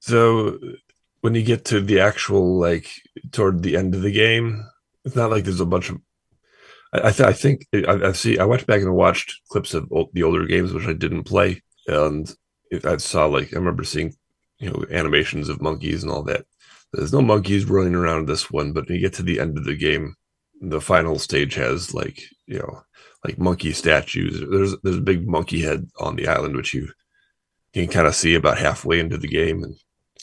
So 0.00 0.58
when 1.20 1.34
you 1.34 1.42
get 1.42 1.64
to 1.66 1.80
the 1.80 2.00
actual 2.00 2.58
like 2.58 2.90
toward 3.32 3.62
the 3.62 3.76
end 3.76 3.94
of 3.94 4.02
the 4.02 4.12
game, 4.12 4.64
it's 5.04 5.16
not 5.16 5.30
like 5.30 5.44
there's 5.44 5.60
a 5.60 5.66
bunch 5.66 5.88
of. 5.90 6.00
I 6.92 7.10
th- 7.10 7.28
I 7.28 7.32
think 7.32 7.66
I, 7.74 8.08
I 8.08 8.12
see. 8.12 8.38
I 8.38 8.44
went 8.44 8.66
back 8.66 8.80
and 8.80 8.94
watched 8.94 9.40
clips 9.50 9.74
of 9.74 9.90
old, 9.90 10.10
the 10.12 10.22
older 10.22 10.46
games, 10.46 10.72
which 10.72 10.86
I 10.86 10.92
didn't 10.92 11.24
play, 11.24 11.62
and 11.86 12.32
I 12.84 12.96
saw 12.98 13.26
like 13.26 13.52
I 13.52 13.56
remember 13.56 13.84
seeing, 13.84 14.14
you 14.58 14.70
know, 14.70 14.84
animations 14.90 15.48
of 15.48 15.62
monkeys 15.62 16.02
and 16.02 16.12
all 16.12 16.22
that. 16.24 16.46
There's 16.92 17.12
no 17.12 17.22
monkeys 17.22 17.66
running 17.66 17.94
around 17.94 18.26
this 18.28 18.50
one, 18.50 18.72
but 18.72 18.88
when 18.88 18.96
you 18.96 19.00
get 19.00 19.14
to 19.14 19.22
the 19.22 19.40
end 19.40 19.58
of 19.58 19.64
the 19.64 19.76
game, 19.76 20.14
the 20.60 20.80
final 20.80 21.18
stage 21.18 21.54
has 21.54 21.92
like 21.94 22.22
you 22.46 22.58
know 22.58 22.82
like 23.24 23.38
monkey 23.38 23.72
statues. 23.72 24.40
There's 24.50 24.74
there's 24.82 24.98
a 24.98 25.10
big 25.12 25.28
monkey 25.28 25.62
head 25.62 25.88
on 25.98 26.16
the 26.16 26.28
island 26.28 26.56
which 26.56 26.72
you 26.74 26.88
you 27.74 27.82
can 27.84 27.92
kind 27.92 28.06
of 28.06 28.14
see 28.14 28.34
about 28.34 28.58
halfway 28.58 29.00
into 29.00 29.18
the 29.18 29.28
game, 29.28 29.62
and 29.64 29.76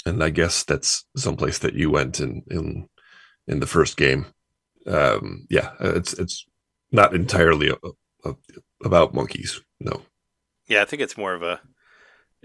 and 0.05 0.23
I 0.23 0.29
guess 0.29 0.63
that's 0.63 1.05
someplace 1.15 1.59
that 1.59 1.75
you 1.75 1.91
went 1.91 2.19
in 2.19 2.43
in 2.49 2.87
in 3.47 3.59
the 3.59 3.67
first 3.67 3.97
game. 3.97 4.25
Um, 4.87 5.45
yeah, 5.49 5.71
it's 5.79 6.13
it's 6.13 6.45
not 6.93 7.13
entirely 7.13 7.69
a, 7.69 7.75
a, 8.23 8.35
about 8.85 9.13
monkeys. 9.13 9.59
No. 9.81 10.03
Yeah, 10.67 10.81
I 10.81 10.85
think 10.85 11.01
it's 11.01 11.17
more 11.17 11.33
of 11.33 11.43
a 11.43 11.59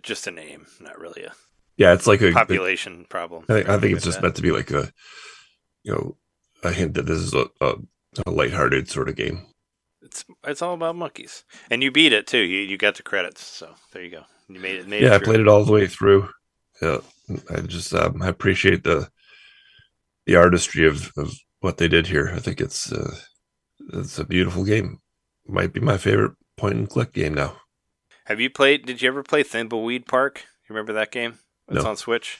just 0.02 0.26
a 0.26 0.32
name, 0.32 0.66
not 0.80 0.98
really 0.98 1.22
a 1.22 1.32
Yeah, 1.76 1.92
it's 1.92 2.08
like 2.08 2.22
a 2.22 2.32
population 2.32 3.06
problem. 3.08 3.44
I 3.48 3.52
think, 3.52 3.68
I 3.68 3.78
think 3.78 3.94
it's 3.94 4.04
just 4.04 4.18
that. 4.18 4.22
meant 4.22 4.36
to 4.36 4.42
be 4.42 4.50
like 4.50 4.72
a, 4.72 4.90
you 5.84 5.92
know, 5.92 6.16
a 6.64 6.72
hint 6.72 6.94
that 6.94 7.06
this 7.06 7.18
is 7.18 7.34
a, 7.34 7.46
a, 7.60 7.74
a 8.26 8.30
lighthearted 8.30 8.88
sort 8.88 9.08
of 9.08 9.14
game. 9.14 9.46
It's 10.02 10.24
it's 10.44 10.62
all 10.62 10.74
about 10.74 10.96
monkeys, 10.96 11.44
and 11.70 11.82
you 11.82 11.90
beat 11.90 12.12
it 12.12 12.26
too. 12.26 12.38
You 12.38 12.60
you 12.60 12.78
got 12.78 12.96
the 12.96 13.02
credits, 13.02 13.44
so 13.44 13.74
there 13.92 14.02
you 14.02 14.10
go. 14.10 14.22
You 14.48 14.60
made 14.60 14.76
it. 14.76 14.88
Made 14.88 15.02
yeah, 15.02 15.16
it 15.16 15.22
I 15.22 15.24
played 15.24 15.40
it 15.40 15.48
all 15.48 15.64
the 15.64 15.72
way 15.72 15.86
through. 15.86 16.28
Yeah, 16.80 16.98
I 17.50 17.60
just 17.60 17.92
um, 17.92 18.22
I 18.22 18.28
appreciate 18.28 18.84
the 18.84 19.10
the 20.26 20.36
artistry 20.36 20.86
of, 20.86 21.10
of 21.16 21.32
what 21.60 21.78
they 21.78 21.88
did 21.88 22.06
here. 22.06 22.32
I 22.34 22.38
think 22.38 22.60
it's 22.60 22.92
uh, 22.92 23.16
it's 23.92 24.18
a 24.18 24.24
beautiful 24.24 24.64
game. 24.64 25.00
Might 25.46 25.72
be 25.72 25.80
my 25.80 25.96
favorite 25.98 26.32
point 26.56 26.74
and 26.76 26.88
click 26.88 27.12
game 27.12 27.34
now. 27.34 27.56
Have 28.26 28.40
you 28.40 28.50
played? 28.50 28.84
Did 28.86 29.00
you 29.00 29.08
ever 29.08 29.22
play 29.22 29.42
Thimbleweed 29.42 30.06
Park? 30.06 30.44
You 30.68 30.74
remember 30.74 30.92
that 30.94 31.10
game? 31.10 31.38
It's 31.68 31.82
No. 31.84 31.90
on 31.90 31.96
Switch. 31.96 32.38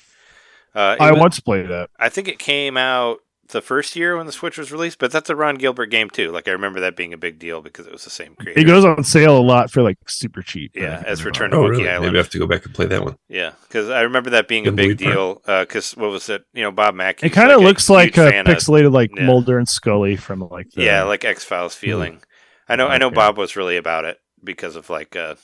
Uh, 0.75 0.97
I 1.01 1.13
was- 1.13 1.21
once 1.21 1.41
played 1.41 1.69
that. 1.69 1.91
I 1.99 2.09
think 2.11 2.29
it 2.29 2.39
came 2.39 2.77
out 2.77 3.21
the 3.49 3.61
first 3.63 3.97
year 3.97 4.17
when 4.17 4.27
the 4.27 4.33
Switch 4.33 4.59
was 4.59 4.71
released, 4.71 4.99
but 4.99 5.11
that's 5.11 5.31
a 5.31 5.37
Ron 5.37 5.57
Gilbert 5.57 5.87
game 5.87 6.11
too. 6.11 6.31
Like 6.31 6.49
I 6.49 6.51
remember 6.53 6.81
that 6.81 6.97
being 6.97 7.13
a 7.13 7.17
big 7.19 7.39
deal 7.39 7.61
because 7.63 7.87
it 7.87 7.93
was 7.93 8.05
the 8.05 8.11
same 8.11 8.35
creator. 8.35 8.61
It 8.61 8.65
goes 8.65 8.85
on 8.85 9.03
sale 9.05 9.39
a 9.39 9.41
lot 9.41 9.71
for 9.71 9.83
like 9.83 9.97
super 10.07 10.43
cheap. 10.43 10.73
Yeah, 10.75 11.03
I 11.05 11.09
as. 11.09 11.25
Return 11.25 11.51
to 11.51 11.57
Oh, 11.57 11.63
Monkey 11.63 11.79
really? 11.79 11.89
Island. 11.89 12.07
Maybe 12.07 12.19
I 12.19 12.23
have 12.23 12.31
to 12.31 12.39
go 12.39 12.47
back 12.47 12.65
and 12.65 12.75
play 12.75 12.87
that 12.87 13.05
one. 13.05 13.17
Yeah, 13.29 13.53
because 13.63 13.89
I 13.91 14.03
remember 14.03 14.31
that 14.31 14.49
being 14.49 14.67
a 14.67 14.73
big 14.73 14.97
deal. 14.99 15.43
Because 15.47 15.97
what 15.97 16.11
was 16.11 16.29
it? 16.29 16.45
You 16.53 16.63
know, 16.63 16.71
Bob 16.71 16.95
Mackey. 16.95 17.27
It 17.27 17.31
kind 17.31 17.51
of 17.51 17.61
looks 17.61 17.89
like 17.91 18.17
a 18.17 18.31
fan 18.31 18.47
of- 18.47 18.57
pixelated 18.57 18.93
like 18.93 19.11
yeah. 19.17 19.27
Mulder 19.27 19.59
and 19.59 19.69
Scully 19.69 20.17
from 20.17 20.41
like 20.41 20.71
the, 20.71 20.83
yeah, 20.85 21.03
like 21.05 21.25
X 21.25 21.45
Files 21.45 21.75
feeling. 21.75 22.21
I 22.69 22.77
know. 22.77 22.87
I 22.89 22.99
know. 22.99 23.07
Okay. 23.09 23.15
Bob 23.17 23.39
was 23.39 23.57
really 23.57 23.77
about 23.77 24.05
it 24.05 24.19
because 24.45 24.77
of 24.77 24.91
like, 24.91 25.17
uh, 25.17 25.37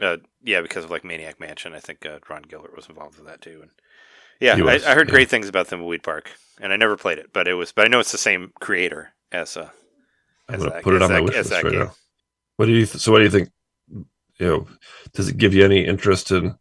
uh, 0.00 0.16
yeah, 0.42 0.60
because 0.62 0.84
of 0.84 0.90
like 0.90 1.04
Maniac 1.04 1.38
Mansion. 1.38 1.74
I 1.74 1.80
think 1.80 2.04
uh, 2.04 2.18
Ron 2.28 2.42
Gilbert 2.42 2.74
was 2.74 2.88
involved 2.88 3.18
with 3.18 3.26
that 3.28 3.40
too. 3.40 3.60
And 3.62 3.70
yeah, 4.40 4.54
I, 4.64 4.74
I 4.74 4.94
heard 4.94 5.08
yeah. 5.08 5.12
great 5.14 5.28
things 5.28 5.48
about 5.48 5.68
Thimbleweed 5.68 6.02
Park, 6.02 6.30
and 6.60 6.72
I 6.72 6.76
never 6.76 6.96
played 6.96 7.18
it, 7.18 7.32
but 7.32 7.46
it 7.48 7.54
was. 7.54 7.72
But 7.72 7.84
I 7.86 7.88
know 7.88 8.00
it's 8.00 8.12
the 8.12 8.18
same 8.18 8.52
creator 8.60 9.12
as 9.32 9.56
uh, 9.56 9.68
I'm 10.48 10.54
as 10.56 10.60
gonna 10.62 10.70
that- 10.74 10.82
put 10.82 10.94
it 10.94 11.02
as 11.02 11.02
on 11.02 11.08
my 11.10 11.14
that- 11.16 11.24
wish 11.24 11.34
as 11.34 11.36
list 11.36 11.50
that 11.50 11.64
right 11.64 11.72
game. 11.72 11.80
now. 11.84 11.92
What 12.56 12.66
do 12.66 12.72
you? 12.72 12.86
Th- 12.86 13.00
so 13.02 13.12
what 13.12 13.18
do 13.18 13.24
you 13.24 13.30
think? 13.30 13.48
You 14.38 14.46
know, 14.46 14.66
does 15.12 15.28
it 15.28 15.36
give 15.36 15.52
you 15.54 15.64
any 15.64 15.84
interest 15.84 16.30
in 16.30 16.54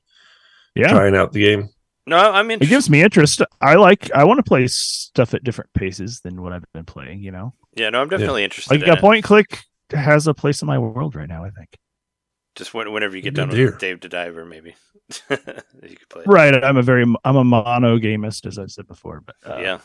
yeah. 0.75 0.89
trying 0.89 1.15
out 1.15 1.31
the 1.33 1.41
game? 1.43 1.69
No, 2.05 2.17
I'm 2.17 2.49
It 2.51 2.61
gives 2.61 2.89
me 2.89 3.01
interest. 3.01 3.41
I 3.61 3.75
like. 3.75 4.11
I 4.13 4.23
want 4.23 4.37
to 4.39 4.43
play 4.43 4.65
stuff 4.67 5.33
at 5.33 5.43
different 5.43 5.71
paces 5.73 6.21
than 6.21 6.41
what 6.41 6.51
I've 6.53 6.63
been 6.73 6.85
playing. 6.85 7.21
You 7.21 7.31
know, 7.31 7.53
yeah, 7.75 7.89
no, 7.89 8.01
I'm 8.01 8.09
definitely 8.09 8.43
interested. 8.43 8.73
like 8.73 8.83
in 8.83 8.89
a 8.89 8.93
it. 8.93 8.99
point 8.99 9.23
click 9.23 9.59
has 9.91 10.27
a 10.27 10.33
place 10.33 10.61
in 10.61 10.67
my 10.67 10.77
world 10.79 11.15
right 11.15 11.27
now. 11.29 11.43
I 11.45 11.51
think. 11.51 11.69
Just 12.59 12.73
when, 12.73 12.91
whenever 12.91 13.15
you 13.15 13.21
get 13.21 13.35
done 13.35 13.47
to 13.47 13.55
hear. 13.55 13.67
with 13.67 13.79
Dave 13.79 14.01
the 14.01 14.09
Diver, 14.09 14.43
maybe 14.43 14.75
you 15.29 15.37
could 15.95 16.09
play. 16.09 16.23
it. 16.23 16.27
Right. 16.27 16.53
I'm 16.61 16.75
a 16.75 16.81
very. 16.81 17.05
I'm 17.23 17.37
a 17.37 17.43
monogamist, 17.45 18.45
as 18.45 18.59
I've 18.59 18.69
said 18.69 18.85
before, 18.85 19.23
but 19.25 19.35
uh, 19.45 19.59
yeah, 19.61 19.79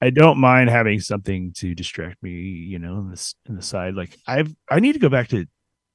I 0.00 0.10
don't 0.10 0.38
mind 0.38 0.70
having 0.70 1.00
something 1.00 1.52
to 1.54 1.74
distract 1.74 2.22
me. 2.22 2.30
You 2.30 2.78
know, 2.78 2.98
in 3.00 3.10
this 3.10 3.34
in 3.48 3.56
the 3.56 3.62
side. 3.62 3.94
Like 3.94 4.16
I've. 4.24 4.54
I 4.70 4.78
need 4.78 4.92
to 4.92 5.00
go 5.00 5.08
back 5.08 5.26
to. 5.30 5.46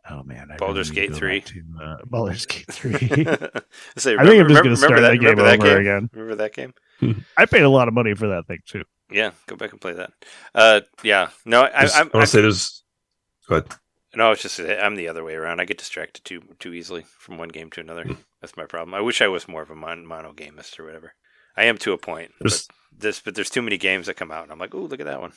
Oh 0.09 0.21
man, 0.23 0.49
I 0.51 0.57
Baldur's 0.57 0.89
really 0.89 1.07
Gate 1.07 1.07
to 1.07 1.13
go 1.13 1.19
3. 1.19 1.39
back 1.39 1.47
To, 1.47 1.63
uh, 1.81 1.97
Baldur's 2.07 2.45
Gate 2.45 2.65
three. 2.69 2.97
Say, 3.95 4.17
I 4.17 4.25
think 4.25 4.41
I'm 4.41 4.49
just 4.49 4.63
going 4.63 4.75
to 4.75 4.75
start 4.75 4.91
remember 4.95 5.01
that, 5.01 5.17
game 5.17 5.35
that 5.37 5.59
over 5.59 5.65
game? 5.65 5.77
again. 5.77 6.09
Remember 6.11 6.35
that 6.35 6.53
game? 6.53 6.73
I 7.37 7.45
paid 7.45 7.61
a 7.61 7.69
lot 7.69 7.87
of 7.87 7.93
money 7.93 8.15
for 8.15 8.27
that 8.27 8.47
thing 8.47 8.59
too. 8.65 8.83
Yeah, 9.09 9.31
go 9.47 9.55
back 9.55 9.71
and 9.71 9.79
play 9.79 9.93
that. 9.93 10.11
Uh, 10.53 10.81
yeah, 11.03 11.29
no, 11.45 11.61
I, 11.61 11.67
I, 11.67 11.83
I 11.83 11.89
I'm, 12.01 12.09
want 12.13 12.25
to 12.25 12.27
say 12.27 12.41
there's. 12.41 12.83
Go 13.47 13.55
ahead. 13.55 13.71
No, 14.15 14.31
it's 14.31 14.41
just 14.41 14.59
I'm 14.59 14.95
the 14.95 15.07
other 15.07 15.23
way 15.23 15.35
around. 15.35 15.59
I 15.59 15.65
get 15.65 15.77
distracted 15.77 16.23
too 16.25 16.41
too 16.59 16.73
easily 16.73 17.05
from 17.19 17.37
one 17.37 17.49
game 17.49 17.69
to 17.71 17.81
another. 17.81 18.03
Hmm. 18.03 18.13
That's 18.41 18.57
my 18.57 18.65
problem. 18.65 18.93
I 18.93 19.01
wish 19.01 19.21
I 19.21 19.27
was 19.27 19.47
more 19.47 19.61
of 19.61 19.69
a 19.69 19.75
mon- 19.75 20.05
monogamist 20.05 20.79
or 20.79 20.85
whatever. 20.85 21.13
I 21.55 21.65
am 21.65 21.77
to 21.79 21.93
a 21.93 21.97
point. 21.97 22.31
There's- 22.39 22.67
But 22.67 22.75
this, 22.99 23.19
but 23.21 23.35
there's 23.35 23.49
too 23.49 23.61
many 23.61 23.77
games 23.77 24.07
that 24.07 24.15
come 24.17 24.31
out, 24.31 24.43
and 24.43 24.51
I'm 24.51 24.59
like, 24.59 24.75
oh, 24.75 24.79
look 24.79 24.99
at 24.99 25.05
that 25.05 25.21
one. 25.21 25.31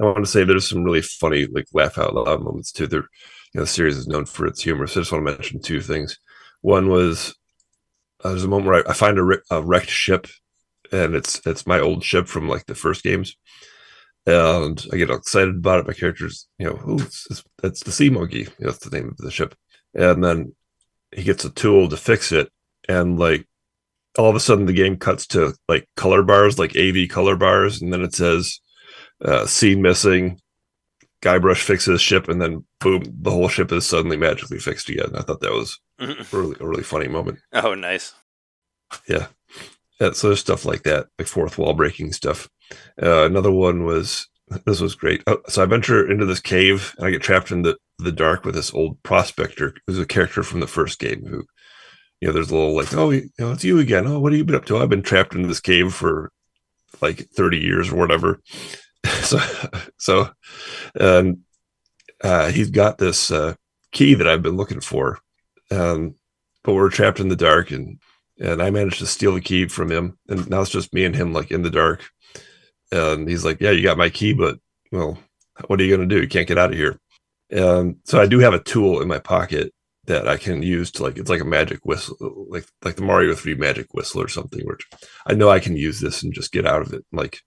I 0.00 0.04
want 0.04 0.18
to 0.18 0.26
say 0.26 0.44
there's 0.44 0.68
some 0.68 0.84
really 0.84 1.02
funny, 1.02 1.46
like 1.46 1.66
laugh 1.72 1.98
out 1.98 2.14
loud 2.14 2.42
moments 2.42 2.72
too. 2.72 2.86
There, 2.86 3.00
you 3.00 3.08
know, 3.54 3.62
the 3.62 3.66
series 3.66 3.96
is 3.98 4.06
known 4.06 4.24
for 4.24 4.46
its 4.46 4.62
humor. 4.62 4.86
So 4.86 5.00
I 5.00 5.02
just 5.02 5.12
want 5.12 5.26
to 5.26 5.32
mention 5.32 5.60
two 5.60 5.80
things. 5.80 6.18
One 6.62 6.88
was 6.88 7.34
uh, 8.24 8.30
there's 8.30 8.44
a 8.44 8.48
moment 8.48 8.66
where 8.68 8.86
I, 8.86 8.90
I 8.90 8.94
find 8.94 9.18
a, 9.18 9.38
a 9.50 9.62
wrecked 9.62 9.90
ship, 9.90 10.26
and 10.92 11.14
it's 11.14 11.40
it's 11.46 11.66
my 11.66 11.80
old 11.80 12.02
ship 12.04 12.28
from 12.28 12.48
like 12.48 12.66
the 12.66 12.74
first 12.74 13.02
games, 13.02 13.36
and 14.26 14.84
I 14.92 14.96
get 14.96 15.10
excited 15.10 15.56
about 15.56 15.80
it. 15.80 15.86
My 15.86 15.92
character's, 15.92 16.46
you 16.58 16.66
know, 16.66 16.80
oh, 16.86 17.00
it's, 17.00 17.42
that's 17.60 17.82
the 17.82 17.92
sea 17.92 18.10
monkey. 18.10 18.38
You 18.38 18.44
know, 18.60 18.70
that's 18.70 18.86
the 18.86 18.96
name 18.96 19.08
of 19.08 19.16
the 19.16 19.30
ship, 19.30 19.54
and 19.94 20.22
then 20.22 20.54
he 21.12 21.24
gets 21.24 21.44
a 21.44 21.50
tool 21.50 21.88
to 21.88 21.96
fix 21.96 22.32
it, 22.32 22.50
and 22.88 23.18
like 23.18 23.46
all 24.18 24.28
of 24.28 24.36
a 24.36 24.40
sudden 24.40 24.66
the 24.66 24.72
game 24.72 24.96
cuts 24.96 25.26
to 25.28 25.54
like 25.68 25.88
color 25.96 26.22
bars, 26.22 26.58
like 26.58 26.76
AV 26.76 27.08
color 27.08 27.36
bars, 27.36 27.82
and 27.82 27.92
then 27.92 28.02
it 28.02 28.14
says 28.14 28.60
uh, 29.24 29.46
scene 29.46 29.82
missing. 29.82 30.38
Guybrush 31.22 31.62
fixes 31.62 32.02
ship, 32.02 32.28
and 32.28 32.42
then 32.42 32.64
boom, 32.80 33.04
the 33.20 33.30
whole 33.30 33.46
ship 33.46 33.70
is 33.70 33.86
suddenly 33.86 34.16
magically 34.16 34.58
fixed 34.58 34.88
again. 34.88 35.14
I 35.14 35.22
thought 35.22 35.40
that 35.40 35.52
was 35.52 35.78
a 36.00 36.16
really 36.32 36.56
a 36.58 36.66
really 36.66 36.82
funny 36.82 37.06
moment. 37.06 37.38
oh, 37.52 37.74
nice. 37.74 38.12
Yeah. 39.08 39.28
yeah 40.00 40.10
so 40.12 40.28
there's 40.28 40.40
stuff 40.40 40.64
like 40.64 40.82
that, 40.82 41.06
like 41.20 41.28
fourth 41.28 41.58
wall 41.58 41.74
breaking 41.74 42.12
stuff. 42.12 42.48
Uh, 43.02 43.24
another 43.24 43.50
one 43.50 43.84
was 43.84 44.28
this 44.64 44.80
was 44.80 44.94
great. 44.94 45.22
Oh, 45.26 45.38
so 45.48 45.62
I 45.62 45.66
venture 45.66 46.10
into 46.10 46.24
this 46.24 46.40
cave 46.40 46.94
and 46.98 47.06
I 47.06 47.10
get 47.10 47.22
trapped 47.22 47.50
in 47.50 47.62
the 47.62 47.76
the 47.98 48.12
dark 48.12 48.44
with 48.44 48.54
this 48.54 48.74
old 48.74 49.02
prospector 49.02 49.74
who's 49.86 49.98
a 49.98 50.06
character 50.06 50.42
from 50.42 50.60
the 50.60 50.66
first 50.66 50.98
game 50.98 51.24
who 51.24 51.44
you 52.20 52.28
know 52.28 52.32
there's 52.32 52.50
a 52.50 52.54
little 52.54 52.74
like 52.74 52.92
oh 52.94 53.10
you 53.10 53.28
know 53.38 53.52
it's 53.52 53.64
you 53.64 53.78
again. 53.78 54.06
Oh 54.06 54.18
what 54.18 54.32
have 54.32 54.38
you 54.38 54.44
been 54.44 54.54
up 54.54 54.64
to? 54.66 54.78
I've 54.78 54.88
been 54.88 55.02
trapped 55.02 55.34
in 55.34 55.42
this 55.42 55.60
cave 55.60 55.94
for 55.94 56.30
like 57.00 57.28
30 57.30 57.58
years 57.58 57.90
or 57.90 57.96
whatever. 57.96 58.40
So 59.22 59.38
so 59.98 60.30
and 60.94 61.38
uh 62.22 62.50
he's 62.50 62.70
got 62.70 62.98
this 62.98 63.32
uh 63.32 63.54
key 63.90 64.14
that 64.14 64.28
i've 64.28 64.42
been 64.42 64.56
looking 64.56 64.80
for. 64.80 65.18
Um 65.72 66.14
but 66.62 66.74
we're 66.74 66.88
trapped 66.88 67.18
in 67.18 67.28
the 67.28 67.36
dark 67.36 67.72
and 67.72 67.98
and 68.38 68.62
i 68.62 68.70
managed 68.70 68.98
to 68.98 69.06
steal 69.06 69.34
the 69.34 69.40
key 69.40 69.66
from 69.66 69.90
him. 69.90 70.18
And 70.28 70.48
now 70.48 70.60
it's 70.60 70.70
just 70.70 70.94
me 70.94 71.04
and 71.04 71.16
him 71.16 71.32
like 71.32 71.50
in 71.50 71.62
the 71.62 71.70
dark 71.70 72.04
and 72.92 73.28
he's 73.28 73.44
like 73.44 73.60
yeah 73.60 73.70
you 73.70 73.82
got 73.82 73.98
my 73.98 74.10
key 74.10 74.32
but 74.32 74.58
well 74.92 75.18
what 75.66 75.80
are 75.80 75.84
you 75.84 75.94
going 75.94 76.08
to 76.08 76.14
do 76.14 76.20
you 76.22 76.28
can't 76.28 76.48
get 76.48 76.58
out 76.58 76.70
of 76.70 76.76
here 76.76 76.98
and 77.50 77.96
so 78.04 78.20
i 78.20 78.26
do 78.26 78.38
have 78.38 78.54
a 78.54 78.62
tool 78.62 79.00
in 79.02 79.08
my 79.08 79.18
pocket 79.18 79.72
that 80.06 80.28
I 80.28 80.36
can 80.36 80.62
use 80.62 80.90
to 80.92 81.02
like 81.02 81.16
it's 81.16 81.30
like 81.30 81.40
a 81.40 81.44
magic 81.44 81.80
whistle, 81.84 82.16
like 82.48 82.64
like 82.84 82.96
the 82.96 83.02
Mario 83.02 83.34
Three 83.34 83.54
magic 83.54 83.94
whistle 83.94 84.20
or 84.20 84.28
something. 84.28 84.66
Which 84.66 84.84
I 85.26 85.34
know 85.34 85.48
I 85.48 85.60
can 85.60 85.76
use 85.76 86.00
this 86.00 86.22
and 86.22 86.34
just 86.34 86.52
get 86.52 86.66
out 86.66 86.82
of 86.82 86.92
it. 86.92 87.04
Like 87.12 87.38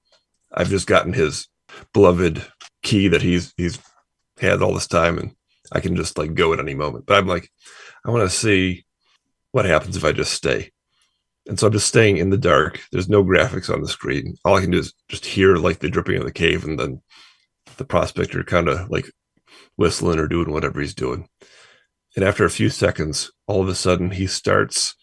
I've 0.53 0.69
just 0.69 0.87
gotten 0.87 1.13
his 1.13 1.47
beloved 1.93 2.45
key 2.81 3.07
that 3.09 3.21
he's 3.21 3.53
he's 3.57 3.79
had 4.39 4.61
all 4.61 4.73
this 4.73 4.87
time, 4.87 5.17
and 5.17 5.35
I 5.71 5.81
can 5.81 5.95
just 5.95 6.17
like 6.17 6.33
go 6.33 6.53
at 6.53 6.59
any 6.59 6.75
moment. 6.75 7.05
But 7.05 7.17
I'm 7.17 7.27
like, 7.27 7.49
I 8.05 8.11
want 8.11 8.29
to 8.29 8.35
see 8.35 8.85
what 9.51 9.65
happens 9.65 9.97
if 9.97 10.05
I 10.05 10.13
just 10.13 10.33
stay. 10.33 10.71
And 11.47 11.59
so 11.59 11.67
I'm 11.67 11.73
just 11.73 11.87
staying 11.87 12.17
in 12.17 12.31
the 12.31 12.37
dark. 12.37 12.81
There's 12.91 13.09
no 13.09 13.23
graphics 13.23 13.71
on 13.71 13.81
the 13.81 13.87
screen. 13.87 14.35
All 14.43 14.55
I 14.55 14.61
can 14.61 14.71
do 14.71 14.79
is 14.79 14.93
just 15.09 15.25
hear 15.25 15.57
like 15.57 15.79
the 15.79 15.89
dripping 15.89 16.17
of 16.17 16.25
the 16.25 16.31
cave, 16.31 16.63
and 16.63 16.79
then 16.79 17.01
the 17.77 17.85
prospector 17.85 18.43
kind 18.43 18.67
of 18.67 18.89
like 18.89 19.11
whistling 19.77 20.19
or 20.19 20.27
doing 20.27 20.51
whatever 20.51 20.81
he's 20.81 20.95
doing. 20.95 21.27
And 22.15 22.23
after 22.23 22.45
a 22.45 22.49
few 22.49 22.69
seconds, 22.69 23.31
all 23.47 23.61
of 23.61 23.67
a 23.67 23.75
sudden 23.75 24.11
he 24.11 24.27
starts 24.27 24.95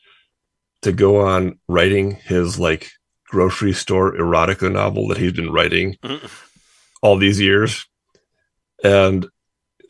to 0.82 0.93
go 0.93 1.20
on 1.20 1.59
writing 1.69 2.12
his 2.12 2.59
like 2.59 2.90
grocery 3.27 3.73
store 3.73 4.12
erotica 4.14 4.70
novel 4.70 5.09
that 5.09 5.19
he's 5.19 5.32
been 5.32 5.52
writing 5.52 5.97
mm. 6.02 6.31
all 7.02 7.16
these 7.16 7.40
years. 7.40 7.86
And 8.82 9.27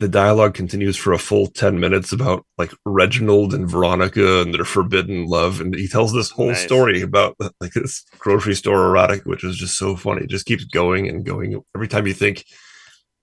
the 0.03 0.09
dialogue 0.09 0.53
continues 0.53 0.97
for 0.97 1.13
a 1.13 1.17
full 1.17 1.47
10 1.47 1.79
minutes 1.79 2.11
about 2.11 2.45
like 2.57 2.73
Reginald 2.85 3.53
and 3.53 3.69
Veronica 3.69 4.41
and 4.41 4.53
their 4.53 4.65
forbidden 4.65 5.25
love. 5.27 5.61
And 5.61 5.73
he 5.73 5.87
tells 5.87 6.11
this 6.11 6.29
whole 6.29 6.49
Nice. 6.49 6.61
story 6.61 7.01
about 7.01 7.37
like 7.61 7.71
this 7.71 8.03
grocery 8.19 8.53
store 8.53 8.85
erotic, 8.87 9.23
which 9.25 9.45
is 9.45 9.55
just 9.55 9.77
so 9.77 9.95
funny. 9.95 10.23
It 10.23 10.29
just 10.29 10.45
keeps 10.45 10.65
going 10.65 11.07
and 11.07 11.25
going. 11.25 11.63
Every 11.73 11.87
time 11.87 12.05
you 12.05 12.13
think 12.13 12.43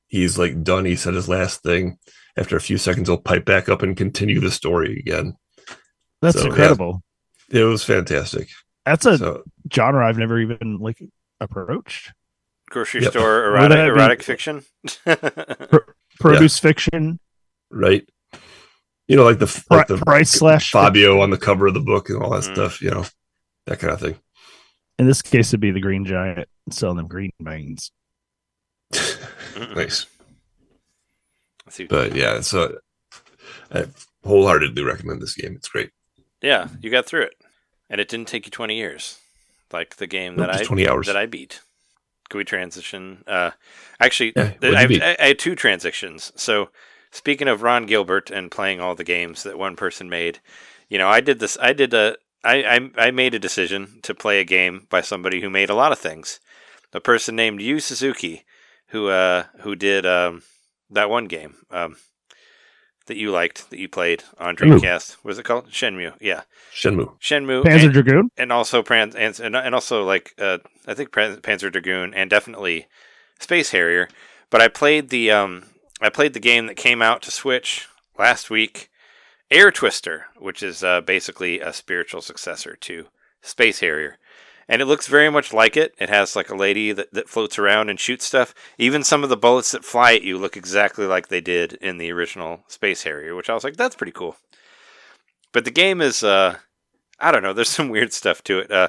he's 0.08 0.38
like 0.38 0.62
done, 0.62 0.86
he 0.86 0.96
said 0.96 1.12
his 1.12 1.28
last 1.28 1.62
thing. 1.62 1.98
After 2.38 2.56
a 2.56 2.60
few 2.62 2.78
seconds, 2.78 3.08
he'll 3.08 3.18
pipe 3.18 3.44
back 3.44 3.68
up 3.68 3.82
and 3.82 3.94
continue 3.94 4.40
the 4.40 4.50
story 4.50 4.98
again. 4.98 5.34
That's 6.22 6.36
So, 6.38 6.44
yeah. 6.44 6.48
incredible. 6.48 7.02
It 7.50 7.64
was 7.64 7.84
fantastic. 7.84 8.48
That's 8.86 9.04
a 9.04 9.18
so 9.18 9.42
genre 9.70 10.08
I've 10.08 10.16
never 10.16 10.38
even 10.40 10.78
like 10.78 10.98
approached. 11.40 12.12
grocery 12.70 13.02
Yep. 13.02 13.10
store 13.10 13.50
Would 13.52 13.58
erotic, 13.70 13.76
be- 13.76 13.88
erotic 13.88 14.22
fiction. 14.22 14.62
Produce 16.20 16.58
fiction, 16.58 17.18
right? 17.70 18.06
You 19.08 19.16
know, 19.16 19.24
like 19.24 19.38
the 19.38 19.46
pri- 19.68 19.78
like 19.78 19.86
the 19.88 19.96
price 19.98 20.30
slash. 20.30 20.70
Fabio 20.70 21.20
on 21.20 21.30
the 21.30 21.38
cover 21.38 21.66
of 21.66 21.74
the 21.74 21.80
book 21.80 22.08
and 22.10 22.22
all 22.22 22.30
that 22.30 22.42
Mm. 22.44 22.54
stuff. 22.54 22.80
You 22.82 22.90
know, 22.90 23.04
that 23.66 23.78
kind 23.80 23.92
of 23.92 24.00
thing. 24.00 24.16
In 24.98 25.06
this 25.06 25.22
case, 25.22 25.48
it'd 25.48 25.60
be 25.60 25.70
the 25.70 25.80
Green 25.80 26.04
Giant 26.04 26.46
selling 26.70 26.98
them 26.98 27.08
green 27.08 27.32
beans. 27.42 27.90
Nice, 29.74 30.06
Let's 31.64 31.76
see. 31.76 31.84
but 31.84 32.14
yeah, 32.14 32.40
so 32.40 32.78
I 33.72 33.86
wholeheartedly 34.24 34.82
recommend 34.82 35.20
this 35.22 35.34
game. 35.34 35.54
It's 35.56 35.68
great. 35.68 35.90
yeah, 36.42 36.68
you 36.80 36.90
got 36.90 37.06
through 37.06 37.22
it, 37.22 37.34
and 37.88 38.00
it 38.00 38.08
didn't 38.08 38.28
take 38.28 38.46
you 38.46 38.50
twenty 38.50 38.76
years, 38.76 39.18
like 39.72 39.96
the 39.96 40.06
game 40.06 40.36
Nope, 40.36 40.48
that 40.50 40.60
I 40.60 40.64
20 40.64 40.88
hours. 40.88 41.06
that 41.06 41.16
I 41.16 41.26
beat. 41.26 41.60
Can 42.30 42.38
we 42.38 42.44
transition? 42.44 43.24
Uh, 43.26 43.50
actually, 43.98 44.32
Yeah, 44.36 44.52
I, 44.62 44.86
beat? 44.86 45.02
I, 45.02 45.16
I 45.18 45.26
had 45.28 45.38
two 45.38 45.54
transitions. 45.54 46.32
So, 46.36 46.70
speaking 47.10 47.48
of 47.48 47.62
Ron 47.62 47.86
Gilbert 47.86 48.30
and 48.30 48.50
playing 48.50 48.80
all 48.80 48.94
the 48.94 49.04
games 49.04 49.42
that 49.42 49.58
one 49.58 49.76
person 49.76 50.08
made, 50.08 50.38
you 50.88 50.96
know, 50.96 51.08
I 51.08 51.20
did 51.20 51.40
this. 51.40 51.58
I 51.60 51.72
did 51.72 51.92
a. 51.92 52.16
I, 52.42 52.62
I 52.62 52.90
I 53.08 53.10
made 53.10 53.34
a 53.34 53.38
decision 53.38 54.00
to 54.02 54.14
play 54.14 54.40
a 54.40 54.44
game 54.44 54.86
by 54.88 55.02
somebody 55.02 55.40
who 55.42 55.50
made 55.50 55.68
a 55.68 55.74
lot 55.74 55.92
of 55.92 55.98
things. 55.98 56.40
A 56.94 57.00
person 57.00 57.36
named 57.36 57.60
Yu 57.60 57.80
Suzuki, 57.80 58.44
who 58.88 59.08
uh 59.08 59.44
who 59.60 59.76
did 59.76 60.06
um 60.06 60.42
that 60.88 61.10
one 61.10 61.26
game 61.26 61.56
um 61.70 61.96
that 63.10 63.16
you 63.18 63.30
liked 63.30 63.68
that 63.70 63.78
you 63.78 63.88
played 63.88 64.22
on 64.38 64.56
Dreamcast. 64.56 65.16
What 65.16 65.24
was 65.30 65.38
it 65.38 65.44
called? 65.44 65.68
Shenmue. 65.70 66.14
Yeah, 66.20 66.42
Shenmue. 66.72 67.18
Shenmue. 67.20 67.64
Panzer 67.64 67.84
and- 67.84 67.92
Dragoon. 67.92 68.30
and 68.38 68.50
also 68.52 68.82
Pran- 68.82 69.14
and, 69.16 69.38
and 69.40 69.54
and 69.56 69.74
also 69.74 70.02
like 70.04 70.32
uh, 70.38 70.58
I 70.86 70.94
think 70.94 71.10
Panzer 71.10 71.70
Dragoon 71.70 72.14
and 72.14 72.30
definitely 72.30 72.86
Space 73.38 73.70
Harrier. 73.72 74.08
But 74.48 74.60
I 74.62 74.68
played 74.68 75.10
the 75.10 75.30
um 75.30 75.64
I 76.00 76.08
played 76.08 76.32
the 76.32 76.40
game 76.40 76.66
that 76.66 76.76
came 76.76 77.02
out 77.02 77.20
to 77.22 77.30
Switch 77.30 77.86
last 78.18 78.48
week, 78.48 78.90
Air 79.50 79.70
Twister, 79.70 80.26
which 80.38 80.62
is 80.62 80.82
uh, 80.82 81.00
basically 81.02 81.60
a 81.60 81.72
spiritual 81.72 82.22
successor 82.22 82.76
to 82.76 83.06
Space 83.42 83.80
Harrier. 83.80 84.16
And 84.70 84.80
it 84.80 84.84
looks 84.86 85.08
very 85.08 85.28
much 85.30 85.52
like 85.52 85.76
it. 85.76 85.94
It 85.98 86.08
has 86.10 86.36
like 86.36 86.48
a 86.48 86.54
lady 86.54 86.92
that, 86.92 87.12
that 87.12 87.28
floats 87.28 87.58
around 87.58 87.88
and 87.90 87.98
shoots 87.98 88.24
stuff. 88.24 88.54
Even 88.78 89.02
some 89.02 89.24
of 89.24 89.28
the 89.28 89.36
bullets 89.36 89.72
that 89.72 89.84
fly 89.84 90.14
at 90.14 90.22
you 90.22 90.38
look 90.38 90.56
exactly 90.56 91.06
like 91.06 91.26
they 91.26 91.40
did 91.40 91.72
in 91.74 91.98
the 91.98 92.12
original 92.12 92.62
Space 92.68 93.02
Harrier, 93.02 93.34
which 93.34 93.50
I 93.50 93.54
was 93.54 93.64
like, 93.64 93.76
that's 93.76 93.96
pretty 93.96 94.12
cool. 94.12 94.36
But 95.52 95.64
the 95.64 95.72
game 95.72 96.00
is 96.00 96.22
uh 96.22 96.58
I 97.18 97.32
don't 97.32 97.42
know. 97.42 97.52
There's 97.54 97.68
some 97.68 97.88
weird 97.88 98.12
stuff 98.12 98.42
to 98.44 98.60
it. 98.60 98.70
Uh, 98.70 98.88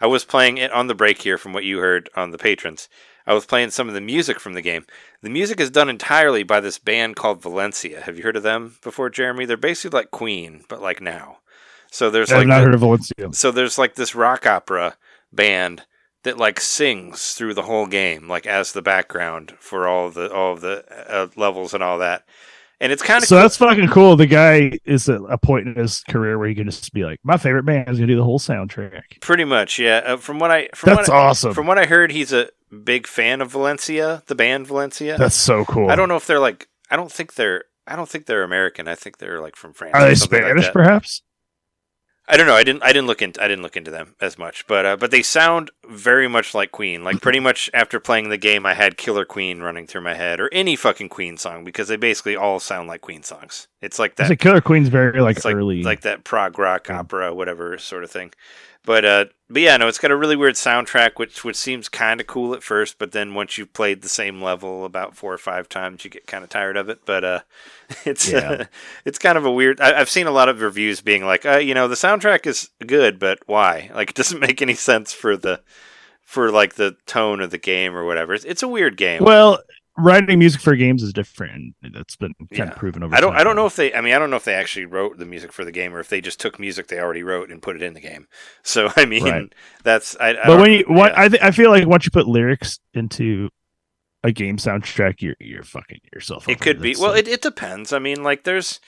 I 0.00 0.06
was 0.06 0.24
playing 0.24 0.58
it 0.58 0.70
on 0.72 0.86
the 0.88 0.94
break 0.94 1.22
here 1.22 1.38
from 1.38 1.52
what 1.54 1.64
you 1.64 1.78
heard 1.78 2.10
on 2.14 2.30
the 2.30 2.38
patrons. 2.38 2.88
I 3.26 3.34
was 3.34 3.46
playing 3.46 3.70
some 3.70 3.88
of 3.88 3.94
the 3.94 4.00
music 4.00 4.38
from 4.38 4.52
the 4.54 4.60
game. 4.60 4.84
The 5.22 5.30
music 5.30 5.60
is 5.60 5.70
done 5.70 5.88
entirely 5.88 6.42
by 6.42 6.60
this 6.60 6.78
band 6.78 7.14
called 7.16 7.40
Valencia. 7.40 8.00
Have 8.02 8.18
you 8.18 8.24
heard 8.24 8.36
of 8.36 8.42
them 8.42 8.76
before, 8.82 9.08
Jeremy? 9.10 9.44
They're 9.46 9.56
basically 9.56 9.96
like 10.00 10.10
Queen, 10.10 10.64
but 10.68 10.82
like 10.82 11.00
now. 11.00 11.38
So 11.90 12.10
there's 12.10 12.32
I've 12.32 12.38
like 12.40 12.48
not 12.48 12.58
the- 12.58 12.64
heard 12.64 12.74
of 12.74 12.80
Valencia. 12.80 13.32
so 13.32 13.50
there's 13.50 13.78
like 13.78 13.94
this 13.94 14.14
rock 14.14 14.44
opera 14.44 14.96
band 15.32 15.82
that 16.24 16.38
like 16.38 16.60
sings 16.60 17.34
through 17.34 17.54
the 17.54 17.62
whole 17.62 17.86
game, 17.86 18.28
like 18.28 18.46
as 18.46 18.72
the 18.72 18.82
background 18.82 19.54
for 19.58 19.86
all 19.88 20.10
the 20.10 20.32
all 20.32 20.52
of 20.52 20.60
the 20.60 20.84
uh, 21.08 21.28
levels 21.36 21.74
and 21.74 21.82
all 21.82 21.98
that. 21.98 22.24
And 22.80 22.90
it's 22.90 23.02
kind 23.02 23.22
of 23.22 23.28
So 23.28 23.36
that's 23.36 23.56
fucking 23.56 23.88
cool. 23.88 24.16
The 24.16 24.26
guy 24.26 24.78
is 24.84 25.08
at 25.08 25.20
a 25.28 25.38
point 25.38 25.68
in 25.68 25.76
his 25.76 26.02
career 26.08 26.36
where 26.36 26.48
he 26.48 26.54
can 26.54 26.66
just 26.66 26.92
be 26.92 27.04
like, 27.04 27.20
"My 27.22 27.36
favorite 27.36 27.64
band 27.64 27.88
is 27.88 27.98
gonna 27.98 28.08
do 28.08 28.16
the 28.16 28.24
whole 28.24 28.40
soundtrack." 28.40 29.20
pretty 29.20 29.44
much, 29.44 29.78
yeah. 29.78 30.02
Uh, 30.04 30.16
from 30.16 30.40
what 30.40 30.50
I 30.50 30.68
from 30.74 30.94
That's 30.94 31.08
what 31.08 31.16
I, 31.16 31.20
awesome. 31.20 31.54
From 31.54 31.66
what 31.66 31.78
I 31.78 31.86
heard, 31.86 32.10
he's 32.10 32.32
a 32.32 32.50
big 32.84 33.06
fan 33.06 33.40
of 33.40 33.52
Valencia, 33.52 34.24
the 34.26 34.34
band 34.34 34.66
Valencia. 34.66 35.16
That's 35.16 35.36
so 35.36 35.64
cool. 35.64 35.90
I 35.90 35.94
don't 35.94 36.08
know 36.08 36.16
if 36.16 36.26
they're 36.26 36.40
like. 36.40 36.68
I 36.90 36.96
don't 36.96 37.12
think 37.12 37.34
they're. 37.34 37.64
I 37.86 37.94
don't 37.94 38.08
think 38.08 38.26
they're 38.26 38.42
American. 38.42 38.88
I 38.88 38.96
think 38.96 39.18
they're 39.18 39.40
like 39.40 39.56
from 39.56 39.74
France. 39.74 39.94
Are 39.94 40.04
they 40.04 40.14
something 40.14 40.42
like 40.42 40.50
Spanish, 40.50 40.72
perhaps? 40.72 41.22
I 42.28 42.36
don't 42.36 42.46
know. 42.46 42.54
I 42.54 42.62
didn't. 42.62 42.82
I 42.84 42.88
didn't 42.88 43.08
look 43.08 43.20
into. 43.20 43.42
I 43.42 43.48
didn't 43.48 43.62
look 43.62 43.76
into 43.76 43.90
them 43.90 44.14
as 44.20 44.38
much. 44.38 44.66
But 44.68 44.86
uh, 44.86 44.96
but 44.96 45.10
they 45.10 45.22
sound 45.22 45.70
very 45.88 46.28
much 46.28 46.54
like 46.54 46.70
Queen. 46.70 47.02
Like 47.02 47.20
pretty 47.20 47.40
much 47.40 47.68
after 47.74 47.98
playing 47.98 48.28
the 48.28 48.38
game, 48.38 48.64
I 48.64 48.74
had 48.74 48.96
Killer 48.96 49.24
Queen 49.24 49.60
running 49.60 49.86
through 49.88 50.02
my 50.02 50.14
head, 50.14 50.38
or 50.38 50.48
any 50.52 50.76
fucking 50.76 51.08
Queen 51.08 51.36
song, 51.36 51.64
because 51.64 51.88
they 51.88 51.96
basically 51.96 52.36
all 52.36 52.60
sound 52.60 52.88
like 52.88 53.00
Queen 53.00 53.24
songs. 53.24 53.66
It's 53.80 53.98
like 53.98 54.16
that. 54.16 54.28
say 54.28 54.36
Killer 54.36 54.60
Queen's 54.60 54.88
very 54.88 55.20
like 55.20 55.36
it's 55.36 55.44
like 55.44 55.56
early. 55.56 55.82
like 55.82 56.02
that 56.02 56.22
prog 56.22 56.58
rock 56.58 56.88
opera, 56.90 57.34
whatever 57.34 57.76
sort 57.78 58.04
of 58.04 58.10
thing. 58.10 58.32
But 58.84 59.04
uh, 59.04 59.24
but 59.48 59.62
yeah, 59.62 59.76
no, 59.76 59.86
it's 59.86 59.98
got 59.98 60.10
a 60.10 60.16
really 60.16 60.34
weird 60.34 60.54
soundtrack, 60.54 61.12
which 61.16 61.44
which 61.44 61.54
seems 61.56 61.88
kind 61.88 62.20
of 62.20 62.26
cool 62.26 62.52
at 62.52 62.64
first, 62.64 62.98
but 62.98 63.12
then 63.12 63.32
once 63.34 63.56
you've 63.56 63.72
played 63.72 64.02
the 64.02 64.08
same 64.08 64.42
level 64.42 64.84
about 64.84 65.16
four 65.16 65.32
or 65.32 65.38
five 65.38 65.68
times, 65.68 66.04
you 66.04 66.10
get 66.10 66.26
kind 66.26 66.42
of 66.42 66.50
tired 66.50 66.76
of 66.76 66.88
it. 66.88 67.00
But 67.06 67.22
uh, 67.24 67.40
it's 68.04 68.28
Yeah. 68.28 68.64
it's 69.04 69.18
kind 69.20 69.38
of 69.38 69.44
a 69.46 69.52
weird. 69.52 69.80
I, 69.80 70.00
I've 70.00 70.10
seen 70.10 70.26
a 70.26 70.32
lot 70.32 70.48
of 70.48 70.60
reviews 70.60 71.00
being 71.00 71.24
like, 71.24 71.46
uh, 71.46 71.58
you 71.58 71.74
know, 71.74 71.86
the 71.86 71.94
soundtrack 71.94 72.44
is 72.46 72.70
good, 72.84 73.18
but 73.18 73.38
why? 73.46 73.90
Like, 73.94 74.10
it 74.10 74.16
doesn't 74.16 74.40
make 74.40 74.60
any 74.60 74.74
sense 74.74 75.12
for 75.12 75.36
the 75.36 75.60
for 76.22 76.50
like 76.50 76.74
the 76.74 76.96
tone 77.06 77.40
of 77.40 77.50
the 77.50 77.58
game 77.58 77.94
or 77.94 78.04
whatever. 78.04 78.34
It's, 78.34 78.44
it's 78.44 78.62
a 78.64 78.68
weird 78.68 78.96
game. 78.96 79.22
well, 79.22 79.60
writing 79.98 80.38
music 80.38 80.60
for 80.60 80.74
games 80.76 81.02
is 81.02 81.12
different. 81.12 81.74
and 81.82 81.94
That's 81.94 82.16
been 82.16 82.32
kind 82.38 82.48
Yeah. 82.50 82.64
of 82.70 82.76
proven 82.76 83.02
over. 83.02 83.14
I 83.14 83.20
don't. 83.20 83.32
time. 83.32 83.40
I 83.40 83.44
don't 83.44 83.56
know 83.56 83.66
if 83.66 83.76
they. 83.76 83.92
I 83.94 84.00
mean, 84.00 84.14
I 84.14 84.18
don't 84.18 84.30
know 84.30 84.36
if 84.36 84.44
they 84.44 84.54
actually 84.54 84.86
wrote 84.86 85.18
the 85.18 85.26
music 85.26 85.52
for 85.52 85.64
the 85.64 85.72
game 85.72 85.94
or 85.94 86.00
if 86.00 86.08
they 86.08 86.20
just 86.20 86.40
took 86.40 86.58
music 86.58 86.88
they 86.88 86.98
already 87.00 87.22
wrote 87.22 87.50
and 87.50 87.60
put 87.62 87.76
it 87.76 87.82
in 87.82 87.94
the 87.94 88.00
game. 88.00 88.26
So 88.62 88.90
I 88.96 89.04
mean, 89.04 89.24
Right. 89.24 89.52
that's. 89.82 90.16
I, 90.18 90.30
I 90.30 90.46
But 90.46 90.60
when 90.60 90.72
you, 90.72 90.84
what 90.88 91.12
yeah. 91.12 91.20
I 91.22 91.28
th- 91.28 91.42
I 91.42 91.50
feel 91.50 91.70
like 91.70 91.86
once 91.86 92.04
you 92.04 92.10
put 92.10 92.26
lyrics 92.26 92.78
into 92.94 93.48
a 94.24 94.30
game 94.32 94.56
soundtrack, 94.56 95.20
you're 95.20 95.36
you're 95.40 95.64
fucking 95.64 95.98
yourself. 96.14 96.48
it 96.48 96.60
could 96.60 96.80
be. 96.80 96.94
Well, 96.98 97.10
like- 97.12 97.26
it, 97.26 97.28
it 97.28 97.42
depends. 97.42 97.92
I 97.92 97.98
mean, 97.98 98.22
like 98.22 98.44
there's, 98.44 98.80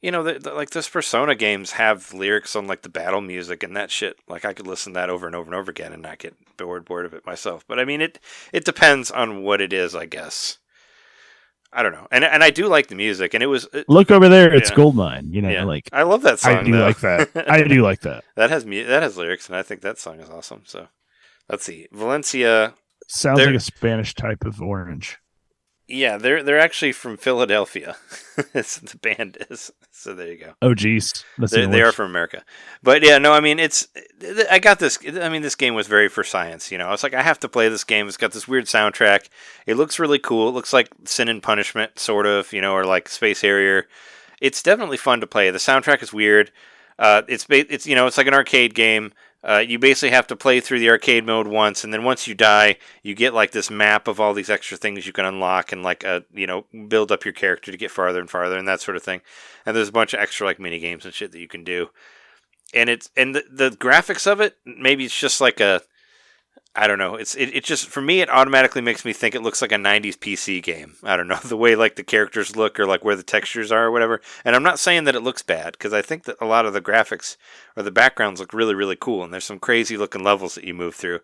you 0.00 0.10
know, 0.10 0.22
the, 0.22 0.38
the, 0.38 0.52
like 0.52 0.70
those 0.70 0.88
Persona 0.88 1.34
games 1.34 1.72
have 1.72 2.12
lyrics 2.14 2.54
on 2.54 2.66
like 2.66 2.82
the 2.82 2.88
battle 2.88 3.20
music 3.20 3.62
and 3.62 3.76
that 3.76 3.90
shit. 3.90 4.16
Like 4.28 4.44
I 4.44 4.52
could 4.52 4.66
listen 4.66 4.92
to 4.92 4.98
that 4.98 5.10
over 5.10 5.26
and 5.26 5.34
over 5.34 5.46
and 5.46 5.54
over 5.54 5.70
again 5.70 5.92
and 5.92 6.02
not 6.02 6.18
get 6.18 6.34
bored 6.56 6.84
bored 6.84 7.06
of 7.06 7.14
it 7.14 7.26
myself. 7.26 7.64
But 7.66 7.78
I 7.78 7.84
mean, 7.84 8.00
it 8.00 8.18
it 8.52 8.64
depends 8.64 9.10
on 9.10 9.42
what 9.42 9.60
it 9.60 9.72
is, 9.72 9.94
I 9.94 10.06
guess. 10.06 10.58
I 11.70 11.82
don't 11.82 11.92
know, 11.92 12.06
and 12.10 12.24
and 12.24 12.42
I 12.42 12.50
do 12.50 12.66
like 12.66 12.86
the 12.86 12.94
music, 12.94 13.34
and 13.34 13.42
it 13.42 13.46
was. 13.46 13.68
It, 13.74 13.86
look 13.88 14.10
over 14.10 14.28
there. 14.28 14.54
It's 14.54 14.70
Goldmine. 14.70 15.34
You 15.34 15.42
know, 15.42 15.50
yeah, 15.50 15.64
like 15.64 15.90
I 15.92 16.02
love 16.04 16.22
that 16.22 16.38
song. 16.38 16.56
I 16.56 16.62
do 16.62 16.72
though. 16.72 16.86
like 16.86 17.00
that. 17.00 17.30
I 17.50 17.62
do 17.62 17.82
like 17.82 18.00
that. 18.00 18.24
that 18.36 18.48
has 18.48 18.64
mu- 18.64 18.86
that 18.86 19.02
has 19.02 19.18
lyrics, 19.18 19.48
and 19.48 19.56
I 19.56 19.62
think 19.62 19.82
that 19.82 19.98
song 19.98 20.18
is 20.18 20.30
awesome. 20.30 20.62
So, 20.64 20.88
let's 21.50 21.64
see, 21.64 21.86
Valencia. 21.92 22.72
Sounds 23.06 23.40
like 23.40 23.54
a 23.54 23.60
Spanish 23.60 24.14
type 24.14 24.44
of 24.46 24.62
orange. 24.62 25.18
Yeah, 25.88 26.18
they're 26.18 26.42
they're 26.42 26.58
actually 26.58 26.92
from 26.92 27.16
Philadelphia. 27.16 27.96
The 28.52 28.98
band 29.02 29.36
is. 29.50 29.72
So 29.90 30.14
there 30.14 30.28
you 30.28 30.38
go. 30.38 30.52
Oh, 30.62 30.72
geez, 30.72 31.24
They, 31.38 31.66
they 31.66 31.82
are 31.82 31.90
from 31.90 32.06
America, 32.06 32.44
but 32.84 33.02
yeah, 33.02 33.18
no, 33.18 33.32
I 33.32 33.40
mean 33.40 33.58
it's. 33.58 33.88
I 34.48 34.60
got 34.60 34.78
this. 34.78 34.96
I 35.20 35.28
mean, 35.28 35.42
this 35.42 35.56
game 35.56 35.74
was 35.74 35.88
very 35.88 36.08
for 36.08 36.22
science. 36.22 36.70
You 36.70 36.78
know, 36.78 36.86
I 36.86 36.92
was 36.92 37.02
like 37.02 37.14
I 37.14 37.22
have 37.22 37.40
to 37.40 37.48
play 37.48 37.68
this 37.68 37.82
game. 37.82 38.06
It's 38.06 38.16
got 38.16 38.30
this 38.30 38.46
weird 38.46 38.66
soundtrack. 38.66 39.28
It 39.66 39.74
looks 39.74 39.98
really 39.98 40.20
cool. 40.20 40.48
It 40.48 40.52
looks 40.52 40.72
like 40.72 40.88
Sin 41.04 41.28
and 41.28 41.42
Punishment, 41.42 41.98
sort 41.98 42.26
of. 42.26 42.52
You 42.52 42.60
know, 42.60 42.74
or 42.74 42.84
like 42.84 43.08
Space 43.08 43.40
Harrier. 43.40 43.88
It's 44.40 44.62
definitely 44.62 44.98
fun 44.98 45.20
to 45.20 45.26
play. 45.26 45.50
The 45.50 45.58
soundtrack 45.58 46.00
is 46.00 46.12
weird. 46.12 46.52
Uh, 46.98 47.22
it's 47.26 47.46
it's 47.50 47.86
you 47.88 47.96
know 47.96 48.06
it's 48.06 48.18
like 48.18 48.28
an 48.28 48.34
arcade 48.34 48.74
game. 48.74 49.12
Uh, 49.44 49.58
you 49.58 49.78
basically 49.78 50.10
have 50.10 50.26
to 50.26 50.34
play 50.34 50.58
through 50.58 50.80
the 50.80 50.90
arcade 50.90 51.24
mode 51.24 51.46
once, 51.46 51.84
and 51.84 51.92
then 51.92 52.02
once 52.02 52.26
you 52.26 52.34
die, 52.34 52.76
you 53.04 53.14
get 53.14 53.32
like 53.32 53.52
this 53.52 53.70
map 53.70 54.08
of 54.08 54.18
all 54.18 54.34
these 54.34 54.50
extra 54.50 54.76
things 54.76 55.06
you 55.06 55.12
can 55.12 55.24
unlock 55.24 55.70
and 55.70 55.82
like 55.82 56.04
uh, 56.04 56.20
you 56.34 56.46
know 56.46 56.64
build 56.88 57.12
up 57.12 57.24
your 57.24 57.32
character 57.32 57.70
to 57.70 57.78
get 57.78 57.90
farther 57.90 58.18
and 58.18 58.28
farther 58.28 58.58
and 58.58 58.66
that 58.66 58.80
sort 58.80 58.96
of 58.96 59.02
thing. 59.02 59.20
And 59.64 59.76
there's 59.76 59.90
a 59.90 59.92
bunch 59.92 60.12
of 60.12 60.20
extra 60.20 60.46
like 60.46 60.58
mini 60.58 60.80
games 60.80 61.04
and 61.04 61.14
shit 61.14 61.30
that 61.32 61.40
you 61.40 61.46
can 61.46 61.62
do. 61.62 61.90
And 62.74 62.90
it's 62.90 63.10
and 63.16 63.34
the, 63.34 63.44
the 63.48 63.70
graphics 63.70 64.26
of 64.30 64.40
it, 64.40 64.56
maybe 64.66 65.04
it's 65.04 65.18
just 65.18 65.40
like 65.40 65.60
a 65.60 65.82
I 66.78 66.86
don't 66.86 66.98
know. 66.98 67.16
It's 67.16 67.34
it, 67.34 67.56
it 67.56 67.64
just 67.64 67.88
for 67.88 68.00
me 68.00 68.20
it 68.20 68.30
automatically 68.30 68.80
makes 68.80 69.04
me 69.04 69.12
think 69.12 69.34
it 69.34 69.42
looks 69.42 69.60
like 69.60 69.72
a 69.72 69.76
90s 69.76 70.16
PC 70.16 70.62
game. 70.62 70.94
I 71.02 71.16
don't 71.16 71.26
know, 71.26 71.36
the 71.44 71.56
way 71.56 71.74
like 71.74 71.96
the 71.96 72.04
characters 72.04 72.54
look 72.54 72.78
or 72.78 72.86
like 72.86 73.04
where 73.04 73.16
the 73.16 73.24
textures 73.24 73.72
are 73.72 73.86
or 73.86 73.90
whatever. 73.90 74.20
And 74.44 74.54
I'm 74.54 74.62
not 74.62 74.78
saying 74.78 75.02
that 75.04 75.16
it 75.16 75.24
looks 75.24 75.42
bad 75.42 75.72
because 75.72 75.92
I 75.92 76.02
think 76.02 76.22
that 76.24 76.36
a 76.40 76.46
lot 76.46 76.66
of 76.66 76.74
the 76.74 76.80
graphics 76.80 77.36
or 77.76 77.82
the 77.82 77.90
backgrounds 77.90 78.38
look 78.38 78.52
really 78.52 78.76
really 78.76 78.94
cool 78.94 79.24
and 79.24 79.32
there's 79.32 79.44
some 79.44 79.58
crazy 79.58 79.96
looking 79.96 80.22
levels 80.22 80.54
that 80.54 80.62
you 80.62 80.72
move 80.72 80.94
through. 80.94 81.18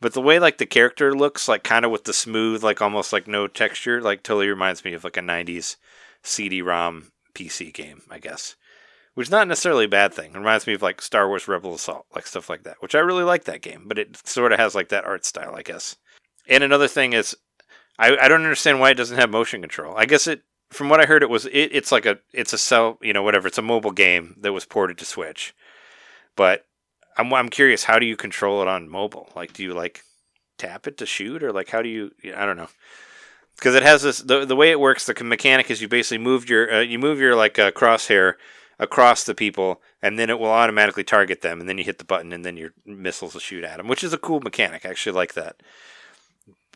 But 0.00 0.14
the 0.14 0.22
way 0.22 0.38
like 0.38 0.58
the 0.58 0.66
character 0.66 1.12
looks 1.12 1.48
like 1.48 1.64
kind 1.64 1.84
of 1.84 1.90
with 1.90 2.04
the 2.04 2.12
smooth 2.12 2.62
like 2.62 2.80
almost 2.80 3.12
like 3.12 3.26
no 3.26 3.48
texture 3.48 4.00
like 4.00 4.22
totally 4.22 4.48
reminds 4.48 4.84
me 4.84 4.92
of 4.92 5.02
like 5.02 5.16
a 5.16 5.20
90s 5.20 5.76
CD-ROM 6.22 7.10
PC 7.34 7.74
game, 7.74 8.02
I 8.08 8.20
guess. 8.20 8.54
Which 9.14 9.26
is 9.26 9.30
not 9.30 9.46
necessarily 9.46 9.84
a 9.84 9.88
bad 9.88 10.14
thing. 10.14 10.32
It 10.32 10.38
reminds 10.38 10.66
me 10.66 10.72
of 10.72 10.82
like 10.82 11.02
Star 11.02 11.28
Wars 11.28 11.46
Rebel 11.46 11.74
Assault, 11.74 12.06
like 12.14 12.26
stuff 12.26 12.48
like 12.48 12.62
that, 12.62 12.80
which 12.80 12.94
I 12.94 13.00
really 13.00 13.24
like 13.24 13.44
that 13.44 13.60
game, 13.60 13.84
but 13.86 13.98
it 13.98 14.16
sort 14.26 14.52
of 14.52 14.58
has 14.58 14.74
like 14.74 14.88
that 14.88 15.04
art 15.04 15.26
style, 15.26 15.54
I 15.54 15.62
guess. 15.62 15.96
And 16.48 16.64
another 16.64 16.88
thing 16.88 17.12
is, 17.12 17.36
I, 17.98 18.16
I 18.16 18.28
don't 18.28 18.42
understand 18.42 18.80
why 18.80 18.90
it 18.90 18.96
doesn't 18.96 19.18
have 19.18 19.30
motion 19.30 19.60
control. 19.60 19.94
I 19.96 20.06
guess 20.06 20.26
it, 20.26 20.42
from 20.70 20.88
what 20.88 21.00
I 21.00 21.04
heard, 21.06 21.22
it 21.22 21.28
was 21.28 21.44
it, 21.46 21.70
it's 21.72 21.92
like 21.92 22.06
a 22.06 22.18
it's 22.32 22.54
a 22.54 22.58
cell, 22.58 22.98
you 23.02 23.12
know, 23.12 23.22
whatever. 23.22 23.46
It's 23.48 23.58
a 23.58 23.62
mobile 23.62 23.90
game 23.90 24.36
that 24.40 24.52
was 24.52 24.64
ported 24.64 24.96
to 24.98 25.04
Switch, 25.04 25.54
but 26.34 26.64
I'm 27.18 27.32
I'm 27.34 27.50
curious, 27.50 27.84
how 27.84 27.98
do 27.98 28.06
you 28.06 28.16
control 28.16 28.62
it 28.62 28.68
on 28.68 28.88
mobile? 28.88 29.30
Like, 29.36 29.52
do 29.52 29.62
you 29.62 29.74
like 29.74 30.02
tap 30.56 30.86
it 30.86 30.96
to 30.98 31.06
shoot, 31.06 31.42
or 31.42 31.52
like 31.52 31.68
how 31.68 31.82
do 31.82 31.90
you? 31.90 32.12
I 32.34 32.46
don't 32.46 32.56
know. 32.56 32.68
Because 33.56 33.74
it 33.74 33.82
has 33.82 34.02
this 34.02 34.18
the 34.18 34.46
the 34.46 34.56
way 34.56 34.70
it 34.70 34.80
works. 34.80 35.04
The 35.04 35.22
mechanic 35.22 35.70
is 35.70 35.82
you 35.82 35.88
basically 35.88 36.24
move 36.24 36.48
your 36.48 36.76
uh, 36.76 36.80
you 36.80 36.98
move 36.98 37.20
your 37.20 37.36
like 37.36 37.58
uh, 37.58 37.70
crosshair 37.70 38.34
across 38.78 39.24
the 39.24 39.34
people, 39.34 39.80
and 40.00 40.18
then 40.18 40.30
it 40.30 40.38
will 40.38 40.50
automatically 40.50 41.04
target 41.04 41.42
them, 41.42 41.60
and 41.60 41.68
then 41.68 41.78
you 41.78 41.84
hit 41.84 41.98
the 41.98 42.04
button, 42.04 42.32
and 42.32 42.44
then 42.44 42.56
your 42.56 42.72
missiles 42.84 43.34
will 43.34 43.40
shoot 43.40 43.64
at 43.64 43.76
them, 43.76 43.88
which 43.88 44.04
is 44.04 44.12
a 44.12 44.18
cool 44.18 44.40
mechanic. 44.40 44.84
I 44.84 44.90
actually 44.90 45.12
like 45.12 45.34
that. 45.34 45.62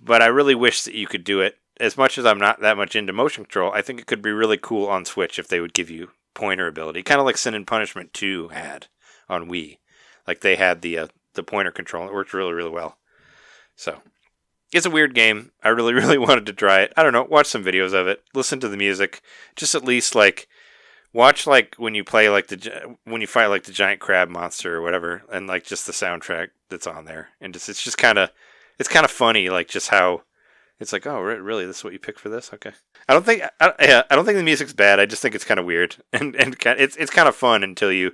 But 0.03 0.23
I 0.23 0.27
really 0.27 0.55
wish 0.55 0.83
that 0.85 0.95
you 0.95 1.07
could 1.07 1.25
do 1.25 1.41
it. 1.41 1.59
As 1.79 1.97
much 1.97 2.17
as 2.17 2.25
I'm 2.25 2.39
not 2.39 2.61
that 2.61 2.77
much 2.77 2.97
into 2.97 3.13
motion 3.13 3.45
control, 3.45 3.73
I 3.73 3.83
think 3.83 4.01
it 4.01 4.07
could 4.07 4.23
be 4.23 4.31
really 4.31 4.57
cool 4.57 4.87
on 4.87 5.05
Switch 5.05 5.39
if 5.39 5.49
they 5.49 5.61
would 5.61 5.75
give 5.75 5.91
you 5.91 6.11
pointer 6.35 6.67
ability, 6.67 7.03
kind 7.03 7.21
of 7.21 7.27
like 7.27 7.37
Sin 7.37 7.55
and 7.55 7.67
Punishment 7.67 8.15
Two 8.15 8.49
had 8.49 8.87
on 9.29 9.49
Wii. 9.49 9.79
Like 10.27 10.41
they 10.41 10.57
had 10.57 10.81
the 10.81 10.99
uh, 10.99 11.07
the 11.35 11.43
pointer 11.43 11.71
control. 11.71 12.07
It 12.07 12.15
worked 12.15 12.33
really 12.33 12.53
really 12.53 12.71
well. 12.71 12.97
So 13.75 14.01
it's 14.73 14.87
a 14.87 14.91
weird 14.91 15.15
game. 15.15 15.53
I 15.63 15.69
really 15.69 15.95
really 16.01 16.19
wanted 16.19 16.47
to 16.47 16.53
try 16.53 16.81
it. 16.81 16.93
I 16.97 17.03
don't 17.03 17.13
know. 17.13 17.25
Watch 17.25 17.47
some 17.47 17.65
videos 17.65 17.93
of 17.93 18.07
it. 18.07 18.23
Listen 18.35 18.61
to 18.61 18.69
the 18.69 18.77
music. 18.77 19.21
Just 19.55 19.75
at 19.75 19.85
least 19.85 20.15
like 20.15 20.49
watch 21.17 21.47
like 21.47 21.75
when 21.79 21.95
you 21.95 22.05
play 22.05 22.29
like 22.29 22.49
the 22.49 22.97
when 23.05 23.21
you 23.23 23.27
fight 23.27 23.47
like 23.47 23.65
the 23.65 23.73
giant 23.73 24.01
crab 24.01 24.29
monster 24.29 24.77
or 24.77 24.83
whatever, 24.83 25.23
and 25.33 25.47
like 25.47 25.65
just 25.65 25.87
the 25.87 25.93
soundtrack 25.93 26.49
that's 26.69 26.87
on 26.87 27.07
there, 27.07 27.31
and 27.41 27.55
just 27.55 27.69
it's 27.69 27.83
just 27.83 27.99
kind 27.99 28.19
of 28.19 28.31
it's 28.79 28.89
kind 28.89 29.05
of 29.05 29.11
funny 29.11 29.49
like 29.49 29.67
just 29.67 29.89
how 29.89 30.23
it's 30.79 30.93
like 30.93 31.07
oh 31.07 31.21
re- 31.21 31.37
really 31.37 31.65
this 31.65 31.79
is 31.79 31.85
what 31.85 31.95
you 31.95 31.99
pick 31.99 32.19
for 32.19 32.29
this 32.29 32.53
okay. 32.53 32.73
I 33.09 33.15
don't 33.15 33.25
think 33.25 33.43
I, 33.61 33.73
yeah, 33.81 34.03
I 34.11 34.15
don't 34.15 34.27
think 34.27 34.37
the 34.37 34.45
music's 34.45 34.75
bad. 34.75 35.01
I 35.01 35.07
just 35.07 35.23
think 35.23 35.35
it's 35.35 35.45
kind 35.45 35.59
of 35.59 35.67
weird 35.67 35.97
and 36.13 36.37
and 36.37 36.55
it's 36.65 36.97
it's 36.97 37.11
kind 37.11 37.29
of 37.29 37.35
fun 37.35 37.65
until 37.65 37.91
you. 37.91 38.13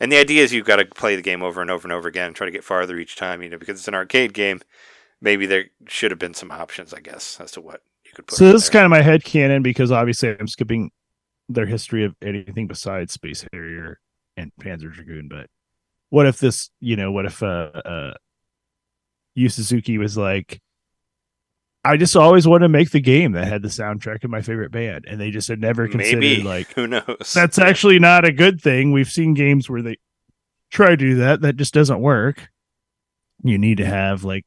And 0.00 0.12
the 0.12 0.18
idea 0.18 0.44
is 0.44 0.52
you've 0.52 0.64
got 0.64 0.76
to 0.76 0.84
play 0.84 1.16
the 1.16 1.22
game 1.22 1.42
over 1.42 1.60
and 1.60 1.72
over 1.72 1.84
and 1.84 1.92
over 1.92 2.06
again 2.06 2.28
and 2.28 2.36
try 2.36 2.44
to 2.44 2.52
get 2.52 2.62
farther 2.62 2.96
each 2.98 3.16
time, 3.16 3.42
you 3.42 3.50
know, 3.50 3.58
because 3.58 3.80
it's 3.80 3.88
an 3.88 3.96
arcade 3.96 4.32
game. 4.32 4.60
Maybe 5.20 5.44
there 5.44 5.64
should 5.88 6.12
have 6.12 6.20
been 6.20 6.34
some 6.34 6.52
options, 6.52 6.94
I 6.94 7.00
guess, 7.00 7.40
as 7.40 7.50
to 7.52 7.60
what 7.60 7.82
you 8.04 8.12
could 8.14 8.28
put. 8.28 8.36
So 8.36 8.52
this 8.52 8.62
is 8.62 8.70
kind 8.70 8.84
of 8.84 8.90
my 8.90 9.02
head 9.02 9.24
canon 9.24 9.60
because 9.60 9.90
obviously 9.90 10.36
I'm 10.38 10.46
skipping 10.46 10.92
their 11.48 11.66
history 11.66 12.04
of 12.04 12.14
anything 12.22 12.66
besides 12.66 13.12
Space 13.12 13.44
Harrier 13.52 13.98
and 14.36 14.52
Panzer 14.60 14.92
Dragoon. 14.92 15.28
But 15.28 15.46
what 16.10 16.26
if 16.26 16.38
this, 16.38 16.70
you 16.80 16.96
know, 16.96 17.12
what 17.12 17.26
if 17.26 17.42
uh, 17.42 17.70
uh 17.74 18.14
Yu 19.34 19.48
Suzuki 19.48 19.98
was 19.98 20.16
like, 20.16 20.60
I 21.84 21.96
just 21.96 22.16
always 22.16 22.46
wanted 22.46 22.64
to 22.64 22.68
make 22.70 22.90
the 22.90 23.00
game 23.00 23.32
that 23.32 23.46
had 23.46 23.62
the 23.62 23.68
soundtrack 23.68 24.24
of 24.24 24.30
my 24.30 24.42
favorite 24.42 24.72
band, 24.72 25.06
and 25.08 25.20
they 25.20 25.30
just 25.30 25.48
had 25.48 25.60
never 25.60 25.88
considered 25.88 26.20
maybe 26.20 26.42
like 26.44 26.72
who 26.72 26.86
knows? 26.86 27.32
that's 27.34 27.58
actually 27.58 27.98
not 27.98 28.24
a 28.24 28.32
good 28.32 28.60
thing. 28.60 28.92
We've 28.92 29.08
seen 29.08 29.34
games 29.34 29.70
where 29.70 29.82
they 29.82 29.96
try 30.70 30.88
to 30.88 30.96
do 30.96 31.14
that, 31.16 31.40
that 31.42 31.56
just 31.56 31.72
doesn't 31.72 32.00
work. 32.00 32.48
You 33.42 33.58
need 33.58 33.78
to 33.78 33.86
have 33.86 34.24
like 34.24 34.44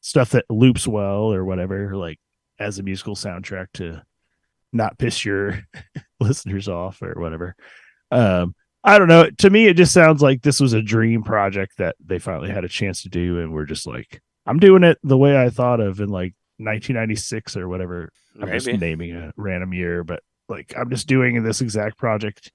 stuff 0.00 0.30
that 0.30 0.44
loops 0.50 0.86
well 0.86 1.32
or 1.32 1.44
whatever, 1.44 1.96
like 1.96 2.18
as 2.58 2.78
a 2.78 2.82
musical 2.82 3.16
soundtrack 3.16 3.68
to 3.74 4.02
not 4.72 4.98
piss 4.98 5.24
your 5.24 5.60
listeners 6.20 6.68
off 6.68 7.02
or 7.02 7.14
whatever. 7.16 7.54
Um, 8.10 8.54
I 8.84 8.98
don't 8.98 9.08
know. 9.08 9.28
To 9.38 9.50
me, 9.50 9.66
it 9.66 9.74
just 9.74 9.92
sounds 9.92 10.22
like 10.22 10.42
this 10.42 10.60
was 10.60 10.72
a 10.72 10.82
dream 10.82 11.22
project 11.24 11.78
that 11.78 11.96
they 12.04 12.18
finally 12.18 12.50
had 12.50 12.64
a 12.64 12.68
chance 12.68 13.02
to 13.02 13.08
do, 13.08 13.40
and 13.40 13.52
we're 13.52 13.64
just 13.64 13.86
like, 13.86 14.22
I'm 14.46 14.60
doing 14.60 14.84
it 14.84 14.98
the 15.02 15.18
way 15.18 15.36
I 15.36 15.50
thought 15.50 15.80
of 15.80 16.00
in 16.00 16.08
like 16.08 16.34
1996 16.58 17.56
or 17.56 17.68
whatever. 17.68 18.10
I'm 18.40 18.52
just 18.52 18.68
naming 18.68 19.12
a 19.16 19.32
random 19.36 19.74
year, 19.74 20.04
but 20.04 20.22
like 20.48 20.72
I'm 20.76 20.88
just 20.90 21.08
doing 21.08 21.42
this 21.42 21.60
exact 21.60 21.98
project, 21.98 22.52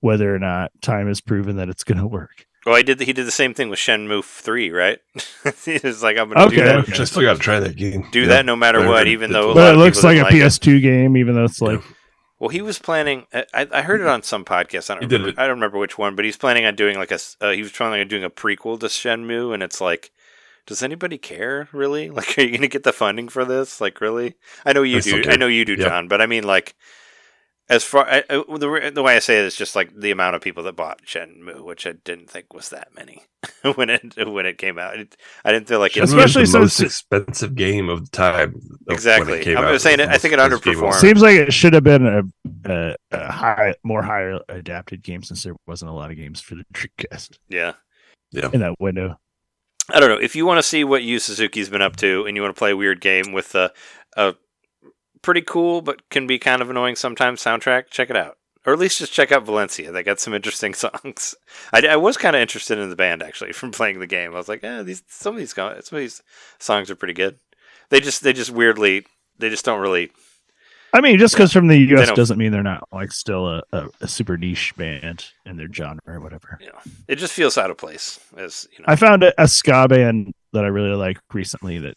whether 0.00 0.34
or 0.34 0.38
not 0.38 0.72
time 0.80 1.08
has 1.08 1.20
proven 1.20 1.56
that 1.56 1.68
it's 1.68 1.84
going 1.84 1.98
to 1.98 2.06
work. 2.06 2.46
Well, 2.66 2.76
he 2.76 2.82
did. 2.82 3.00
He 3.00 3.12
did 3.12 3.26
the 3.26 3.30
same 3.30 3.52
thing 3.54 3.68
with 3.68 3.78
Shenmue 3.78 4.24
Three, 4.24 4.70
right? 4.70 4.98
He's 5.64 6.02
like, 6.02 6.16
I'm 6.16 6.30
gonna 6.30 6.48
do 6.48 6.56
that. 6.56 6.76
okay. 6.88 7.02
I 7.02 7.04
still 7.04 7.22
got 7.22 7.34
to 7.34 7.38
try 7.40 7.60
that 7.60 7.76
game. 7.76 8.06
Do 8.10 8.22
Yeah. 8.22 8.28
that 8.28 8.46
no 8.46 8.56
matter 8.56 8.86
what, 8.88 9.06
even 9.06 9.30
it- 9.30 9.34
though. 9.34 9.50
a 9.50 9.54
But 9.54 9.60
lot 9.60 9.74
it 9.74 9.78
looks 9.78 9.98
people 9.98 10.10
like 10.14 10.26
a 10.26 10.30
didn't. 10.30 10.48
PS2 10.50 10.80
game, 10.82 11.16
even 11.16 11.34
though 11.34 11.44
it's 11.44 11.60
like 11.60 11.80
Well, 12.38 12.48
he 12.50 12.62
was 12.62 12.78
planning. 12.78 13.26
I, 13.32 13.44
I 13.52 13.66
I 13.70 13.82
heard 13.82 14.00
it 14.00 14.06
on 14.06 14.22
some 14.22 14.44
podcast. 14.44 14.88
I 14.90 14.98
don't 14.98 15.10
remember. 15.12 15.40
I 15.40 15.46
don't 15.46 15.56
remember 15.56 15.78
which 15.78 15.98
one, 15.98 16.14
but 16.16 16.24
he's 16.24 16.36
planning 16.38 16.64
on 16.64 16.74
doing 16.74 16.96
like 16.96 17.10
a. 17.12 17.18
Uh, 17.40 17.50
he 17.50 17.62
was 17.62 17.72
planning 17.72 18.00
on 18.00 18.08
doing 18.08 18.24
a 18.24 18.30
prequel 18.30 18.80
to 18.80 18.86
Shenmue, 18.86 19.52
and 19.52 19.62
it's 19.62 19.80
like, 19.80 20.10
does 20.66 20.82
anybody 20.82 21.18
care 21.18 21.68
really? 21.72 22.08
Like, 22.18 22.38
are 22.38 22.42
you 22.42 22.48
going 22.48 22.62
to 22.62 22.68
get 22.68 22.82
the 22.84 22.92
funding 22.94 23.28
for 23.28 23.44
this? 23.44 23.80
Like, 23.80 24.00
really? 24.00 24.36
I 24.64 24.72
know 24.72 24.82
you 24.82 24.98
I 24.98 25.00
do. 25.00 25.24
I 25.28 25.36
know 25.36 25.46
you 25.48 25.64
do, 25.66 25.74
Yeah. 25.74 25.88
John. 25.88 26.08
But 26.08 26.22
I 26.22 26.26
mean, 26.26 26.44
like, 26.44 26.74
as 27.70 27.82
far 27.82 28.06
I, 28.06 28.18
I, 28.28 28.36
the 28.58 28.92
the 28.94 29.02
way 29.02 29.16
I 29.16 29.18
say 29.20 29.38
it 29.38 29.44
is 29.46 29.56
just 29.56 29.74
like 29.74 29.94
the 29.98 30.10
amount 30.10 30.36
of 30.36 30.42
people 30.42 30.62
that 30.64 30.76
bought 30.76 31.02
Shenmue, 31.06 31.64
which 31.64 31.86
I 31.86 31.92
didn't 31.92 32.28
think 32.30 32.52
was 32.52 32.68
that 32.70 32.88
many 32.94 33.22
when 33.76 33.88
it 33.90 34.14
when 34.28 34.44
it 34.46 34.58
came 34.58 34.78
out. 34.78 34.98
It, 34.98 35.16
I 35.44 35.52
didn't 35.52 35.68
feel 35.68 35.78
like 35.80 35.96
it. 35.96 36.00
Shenmue 36.00 36.04
is 36.04 36.12
Especially 36.12 36.44
the 36.46 36.58
most 36.58 36.80
expensive 36.80 37.54
game 37.54 37.88
of 37.88 38.04
the 38.04 38.10
time. 38.10 38.54
of 38.54 38.62
when 38.84 38.94
Exactly. 38.94 39.40
it 39.40 39.44
came 39.44 39.56
I 39.58 39.64
out. 39.64 39.72
was 39.72 39.82
saying 39.82 39.96
the 39.98 40.04
it- 40.04 40.08
I 40.10 40.18
think 40.18 40.34
it 40.34 40.36
most 40.38 40.52
expensive 40.52 40.64
game 40.64 40.78
of 40.78 40.84
all 40.84 40.90
underperformed. 40.92 41.00
seems 41.00 41.22
like 41.22 41.36
it 41.36 41.52
should 41.54 41.72
have 41.72 41.84
been 41.84 42.06
a, 42.06 42.22
a, 42.70 42.96
a 43.12 43.32
high, 43.32 43.74
more 43.82 44.02
higher 44.02 44.40
adapted 44.48 45.02
game 45.02 45.22
since 45.22 45.42
there 45.42 45.56
wasn't 45.66 45.90
a 45.90 45.94
lot 45.94 46.10
of 46.10 46.16
games 46.16 46.40
for 46.40 46.54
the 46.56 46.64
Dreamcast 46.74 47.38
Yeah, 47.48 47.72
yeah. 48.30 48.50
in 48.52 48.60
that 48.60 48.74
window. 48.78 49.18
I 49.92 50.00
don't 50.00 50.08
know. 50.08 50.16
If 50.18 50.34
you 50.34 50.46
want 50.46 50.58
to 50.58 50.62
see 50.62 50.82
what 50.84 51.02
Yu 51.02 51.18
Suzuki's 51.18 51.68
been 51.68 51.82
up 51.82 51.96
to 51.96 52.24
and 52.26 52.34
you 52.36 52.42
want 52.42 52.54
to 52.54 52.58
play 52.58 52.70
a 52.70 52.76
weird 52.76 53.02
game 53.02 53.32
with 53.32 53.54
a, 53.54 53.70
a 54.16 54.34
pretty 55.24 55.42
cool 55.42 55.80
but 55.82 56.08
can 56.10 56.26
be 56.26 56.38
kind 56.38 56.62
of 56.62 56.70
annoying 56.70 56.94
sometimes 56.94 57.42
soundtrack, 57.42 57.88
check 57.90 58.10
it 58.10 58.16
out. 58.16 58.36
Or 58.66 58.72
at 58.72 58.78
least 58.78 58.98
just 58.98 59.12
check 59.12 59.30
out 59.30 59.44
Valencia. 59.44 59.92
They 59.92 60.02
got 60.02 60.20
some 60.20 60.32
interesting 60.32 60.72
songs. 60.74 61.34
I, 61.72 61.86
I 61.86 61.96
was 61.96 62.16
kind 62.16 62.36
of 62.36 62.40
interested 62.40 62.78
in 62.78 62.88
the 62.88 62.96
band 62.96 63.22
actually 63.22 63.52
from 63.52 63.72
playing 63.72 64.00
the 64.00 64.06
game. 64.06 64.32
I 64.34 64.38
was 64.38 64.48
like, 64.48 64.62
yeah, 64.62 64.82
these 64.82 65.02
some 65.08 65.34
of 65.34 65.38
these 65.38 65.54
some 65.54 65.72
of 65.74 65.90
these 65.90 66.22
songs 66.58 66.90
are 66.90 66.96
pretty 66.96 67.14
good. 67.14 67.38
They 67.90 68.00
just 68.00 68.22
they 68.22 68.32
just 68.32 68.50
weirdly 68.50 69.06
they 69.38 69.50
just 69.50 69.64
don't 69.64 69.80
really 69.80 70.10
I 70.94 71.00
mean, 71.00 71.18
just 71.18 71.34
because 71.34 71.52
from 71.52 71.66
the 71.66 71.76
US 71.76 72.12
doesn't 72.12 72.38
mean 72.38 72.52
they're 72.52 72.62
not 72.62 72.88
like 72.92 73.10
still 73.10 73.48
a, 73.48 73.62
a, 73.72 73.88
a 74.02 74.08
super 74.08 74.38
niche 74.38 74.72
band 74.76 75.26
in 75.44 75.56
their 75.56 75.70
genre 75.70 76.00
or 76.06 76.20
whatever. 76.20 76.56
know 76.60 76.78
it 77.08 77.16
just 77.16 77.32
feels 77.32 77.58
out 77.58 77.70
of 77.70 77.76
place 77.76 78.20
as 78.36 78.68
you 78.72 78.78
know. 78.78 78.84
I 78.86 78.94
found 78.96 79.24
a, 79.24 79.42
a 79.42 79.48
ska 79.48 79.88
band 79.88 80.32
that 80.52 80.64
I 80.64 80.68
really 80.68 80.94
like 80.94 81.18
recently 81.32 81.78
that 81.80 81.96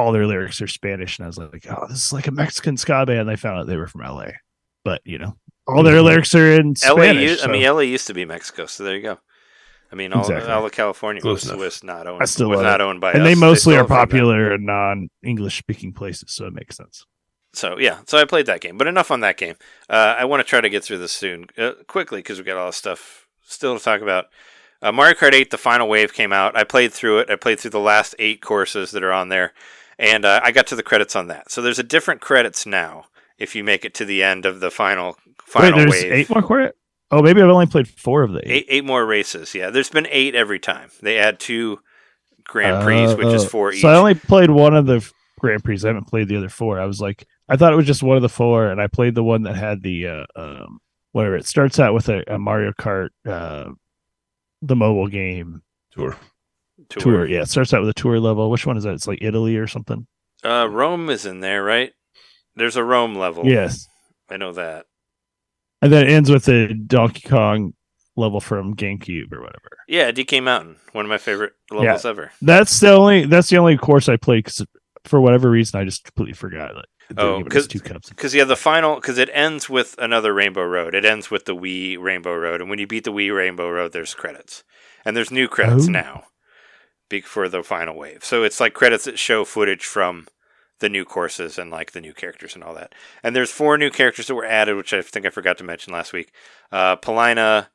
all 0.00 0.12
their 0.12 0.26
lyrics 0.26 0.60
are 0.62 0.66
Spanish, 0.66 1.18
and 1.18 1.24
I 1.24 1.28
was 1.28 1.38
like, 1.38 1.66
"Oh, 1.70 1.86
this 1.88 2.06
is 2.06 2.12
like 2.12 2.26
a 2.26 2.32
Mexican 2.32 2.76
ska 2.76 3.06
band." 3.06 3.28
They 3.28 3.36
found 3.36 3.58
out 3.60 3.66
they 3.66 3.76
were 3.76 3.86
from 3.86 4.02
LA, 4.02 4.28
but 4.84 5.00
you 5.04 5.18
know, 5.18 5.36
all 5.68 5.82
their 5.82 6.02
lyrics 6.02 6.34
are 6.34 6.52
in 6.52 6.68
LA, 6.70 6.74
Spanish. 6.94 7.22
u- 7.22 7.32
I 7.32 7.36
so- 7.36 7.48
mean, 7.48 7.62
LA 7.62 7.80
used 7.80 8.06
to 8.08 8.14
be 8.14 8.24
Mexico, 8.24 8.66
so 8.66 8.84
there 8.84 8.96
you 8.96 9.02
go. 9.02 9.18
I 9.92 9.96
mean, 9.96 10.12
all, 10.12 10.20
Exactly. 10.20 10.52
all 10.52 10.64
of 10.64 10.70
California 10.72 11.20
Close 11.20 11.42
was, 11.42 11.48
enough. 11.50 11.58
was 11.58 11.82
not 11.84 12.06
owned. 12.06 12.22
I 12.22 12.26
still 12.26 12.48
was 12.48 12.60
not 12.60 12.80
it. 12.80 12.84
owned 12.84 13.00
by 13.00 13.10
and 13.12 13.22
us. 13.22 13.26
they 13.28 13.34
mostly 13.34 13.72
still 13.74 13.84
are 13.84 13.88
popular 13.88 14.54
in 14.54 14.64
non-English 14.64 15.58
speaking 15.58 15.92
places, 15.92 16.30
so 16.32 16.46
it 16.46 16.52
makes 16.52 16.76
sense. 16.76 17.04
So 17.52 17.76
yeah, 17.78 17.98
so 18.06 18.16
I 18.16 18.24
played 18.24 18.46
that 18.46 18.60
game, 18.60 18.78
but 18.78 18.86
enough 18.86 19.10
on 19.10 19.18
that 19.20 19.36
game. 19.36 19.56
Uh, 19.88 20.14
I 20.16 20.24
want 20.26 20.40
to 20.40 20.48
try 20.48 20.60
to 20.60 20.68
get 20.70 20.84
through 20.84 20.98
this 20.98 21.10
soon, 21.10 21.46
uh, 21.58 21.72
quickly, 21.88 22.20
because 22.20 22.38
we've 22.38 22.46
got 22.46 22.56
all 22.56 22.66
this 22.66 22.76
stuff 22.76 23.26
still 23.42 23.76
to 23.76 23.82
talk 23.84 24.00
about. 24.00 24.26
Uh, 24.80 24.92
Mario 24.92 25.14
Kart 25.14 25.34
8, 25.34 25.50
the 25.50 25.58
final 25.58 25.88
wave 25.88 26.12
came 26.14 26.32
out. 26.32 26.56
I 26.56 26.62
played 26.62 26.92
through 26.92 27.18
it. 27.18 27.28
I 27.30 27.34
played 27.34 27.58
through 27.58 27.72
the 27.72 27.80
last 27.80 28.14
eight 28.20 28.40
courses 28.40 28.92
that 28.92 29.02
are 29.02 29.12
on 29.12 29.28
there, 29.28 29.52
and 30.00 30.24
uh, 30.24 30.40
I 30.42 30.50
got 30.50 30.66
to 30.68 30.76
the 30.76 30.82
credits 30.82 31.14
on 31.14 31.28
that. 31.28 31.50
So 31.52 31.62
there's 31.62 31.78
a 31.78 31.84
different 31.84 32.20
credits 32.20 32.66
now 32.66 33.04
if 33.38 33.54
you 33.54 33.62
make 33.62 33.84
it 33.84 33.94
to 33.94 34.04
the 34.04 34.22
end 34.24 34.46
of 34.46 34.58
the 34.60 34.70
final 34.70 35.16
final 35.44 35.78
Wait, 35.78 35.90
there's 35.90 36.02
wave. 36.02 36.12
eight 36.12 36.30
more 36.30 36.42
quarter. 36.42 36.72
Oh, 37.12 37.22
maybe 37.22 37.42
I've 37.42 37.48
only 37.48 37.66
played 37.66 37.88
four 37.88 38.22
of 38.22 38.32
the 38.32 38.38
eight. 38.40 38.50
Eight, 38.50 38.66
eight 38.68 38.84
more 38.84 39.04
races. 39.04 39.54
Yeah, 39.54 39.70
there's 39.70 39.90
been 39.90 40.06
eight 40.10 40.34
every 40.34 40.58
time. 40.58 40.90
They 41.02 41.18
add 41.18 41.38
two 41.38 41.80
Grand 42.44 42.82
Prix, 42.84 43.14
which 43.14 43.26
is 43.34 43.44
Oh, 43.44 43.48
four 43.48 43.72
each. 43.72 43.82
So 43.82 43.88
I 43.88 43.94
only 43.96 44.14
played 44.14 44.50
one 44.50 44.74
of 44.74 44.86
the 44.86 45.08
Grand 45.38 45.62
Prix. 45.64 45.80
I 45.84 45.88
haven't 45.88 46.06
played 46.08 46.28
the 46.28 46.36
other 46.36 46.48
four. 46.48 46.80
I 46.80 46.86
was 46.86 47.00
like, 47.00 47.26
I 47.48 47.56
thought 47.56 47.72
it 47.72 47.76
was 47.76 47.86
just 47.86 48.02
one 48.02 48.16
of 48.16 48.22
the 48.22 48.28
four, 48.28 48.70
and 48.70 48.80
I 48.80 48.86
played 48.86 49.14
the 49.14 49.24
one 49.24 49.42
that 49.42 49.56
had 49.56 49.82
the 49.82 50.06
uh, 50.06 50.24
um, 50.36 50.78
whatever. 51.12 51.36
It 51.36 51.46
starts 51.46 51.78
out 51.80 51.94
with 51.94 52.08
a, 52.08 52.22
a 52.34 52.38
Mario 52.38 52.72
Kart, 52.72 53.08
uh, 53.26 53.70
the 54.62 54.76
mobile 54.76 55.08
game 55.08 55.62
Tour. 55.92 56.16
Tour. 56.88 57.26
Yeah, 57.26 57.42
it 57.42 57.48
starts 57.48 57.72
out 57.74 57.80
with 57.80 57.90
a 57.90 57.94
tour 57.94 58.18
level. 58.20 58.50
Which 58.50 58.66
one 58.66 58.76
is 58.76 58.84
that? 58.84 58.94
It's 58.94 59.06
like 59.06 59.18
Italy 59.22 59.56
or 59.56 59.66
something. 59.66 60.06
Uh, 60.44 60.68
Rome 60.70 61.10
is 61.10 61.26
in 61.26 61.40
there, 61.40 61.62
right? 61.62 61.92
There's 62.56 62.76
a 62.76 62.84
Rome 62.84 63.14
level. 63.14 63.46
Yes, 63.46 63.86
I 64.28 64.36
know 64.36 64.52
that. 64.52 64.86
and 65.82 65.92
then 65.92 66.06
it 66.06 66.10
ends 66.10 66.30
with 66.30 66.48
a 66.48 66.72
Donkey 66.74 67.28
Kong 67.28 67.74
level 68.16 68.40
from 68.40 68.74
GameCube 68.74 69.32
or 69.32 69.40
whatever. 69.40 69.70
Yeah, 69.88 70.10
DK 70.12 70.42
Mountain, 70.42 70.76
one 70.92 71.04
of 71.04 71.08
my 71.08 71.18
favorite 71.18 71.52
levels 71.70 72.04
ever. 72.04 72.32
That's 72.42 72.80
the 72.80 72.92
only. 72.92 73.24
That's 73.26 73.48
the 73.48 73.58
only 73.58 73.76
course 73.78 74.08
I 74.08 74.16
played 74.16 74.44
because 74.44 74.64
for 75.04 75.20
whatever 75.20 75.50
reason 75.50 75.80
I 75.80 75.84
just 75.84 76.04
completely 76.04 76.34
forgot. 76.34 76.74
Like, 76.74 76.84
Oh, 77.18 77.42
because 77.42 77.64
us 77.64 77.72
'cause- 77.72 77.72
two 77.72 77.80
cups. 77.80 78.08
Because 78.08 78.34
yeah, 78.36 78.44
the 78.44 78.54
final 78.56 78.94
because 78.96 79.18
it 79.18 79.28
ends 79.32 79.68
with 79.68 79.96
another 79.98 80.32
Rainbow 80.32 80.62
Road. 80.64 80.94
It 80.94 81.04
ends 81.04 81.28
with 81.30 81.44
the 81.44 81.56
Wii 81.56 81.98
Rainbow 81.98 82.34
Road, 82.36 82.60
and 82.60 82.70
when 82.70 82.78
you 82.78 82.86
beat 82.86 83.02
the 83.04 83.12
Wii 83.12 83.34
Rainbow 83.34 83.68
Road, 83.68 83.92
there's 83.92 84.14
credits, 84.14 84.62
and 85.04 85.16
there's 85.16 85.30
new 85.32 85.48
credits 85.48 85.88
Oh. 85.88 85.90
now, 85.92 86.24
for 87.18 87.48
the 87.48 87.62
final 87.62 87.96
wave. 87.96 88.24
So 88.24 88.42
it's 88.42 88.60
like 88.60 88.72
credits 88.72 89.04
that 89.04 89.18
show 89.18 89.44
footage 89.44 89.84
from 89.84 90.26
the 90.78 90.88
new 90.88 91.04
courses 91.04 91.58
and 91.58 91.70
like 91.70 91.92
the 91.92 92.00
new 92.00 92.14
characters 92.14 92.54
and 92.54 92.64
all 92.64 92.74
that. 92.74 92.94
And 93.22 93.36
there's 93.36 93.50
four 93.50 93.76
new 93.76 93.90
characters 93.90 94.26
that 94.26 94.34
were 94.34 94.46
added, 94.46 94.76
which 94.76 94.92
I 94.92 95.02
think 95.02 95.26
I 95.26 95.30
forgot 95.30 95.58
to 95.58 95.64
mention 95.64 95.92
last 95.92 96.12
week. 96.12 96.32
Uh, 96.72 96.96
Pauline, 96.96 97.66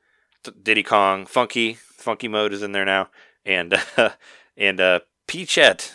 Diddy 0.62 0.84
Kong, 0.84 1.26
Funky, 1.26 1.74
Funky 1.74 2.28
mode 2.28 2.54
is 2.54 2.62
in 2.62 2.72
there 2.72 2.86
now, 2.86 3.10
and 3.46 3.80
uh, 3.98 4.10
and 4.58 4.80
uh, 4.80 5.00
Peachette, 5.28 5.94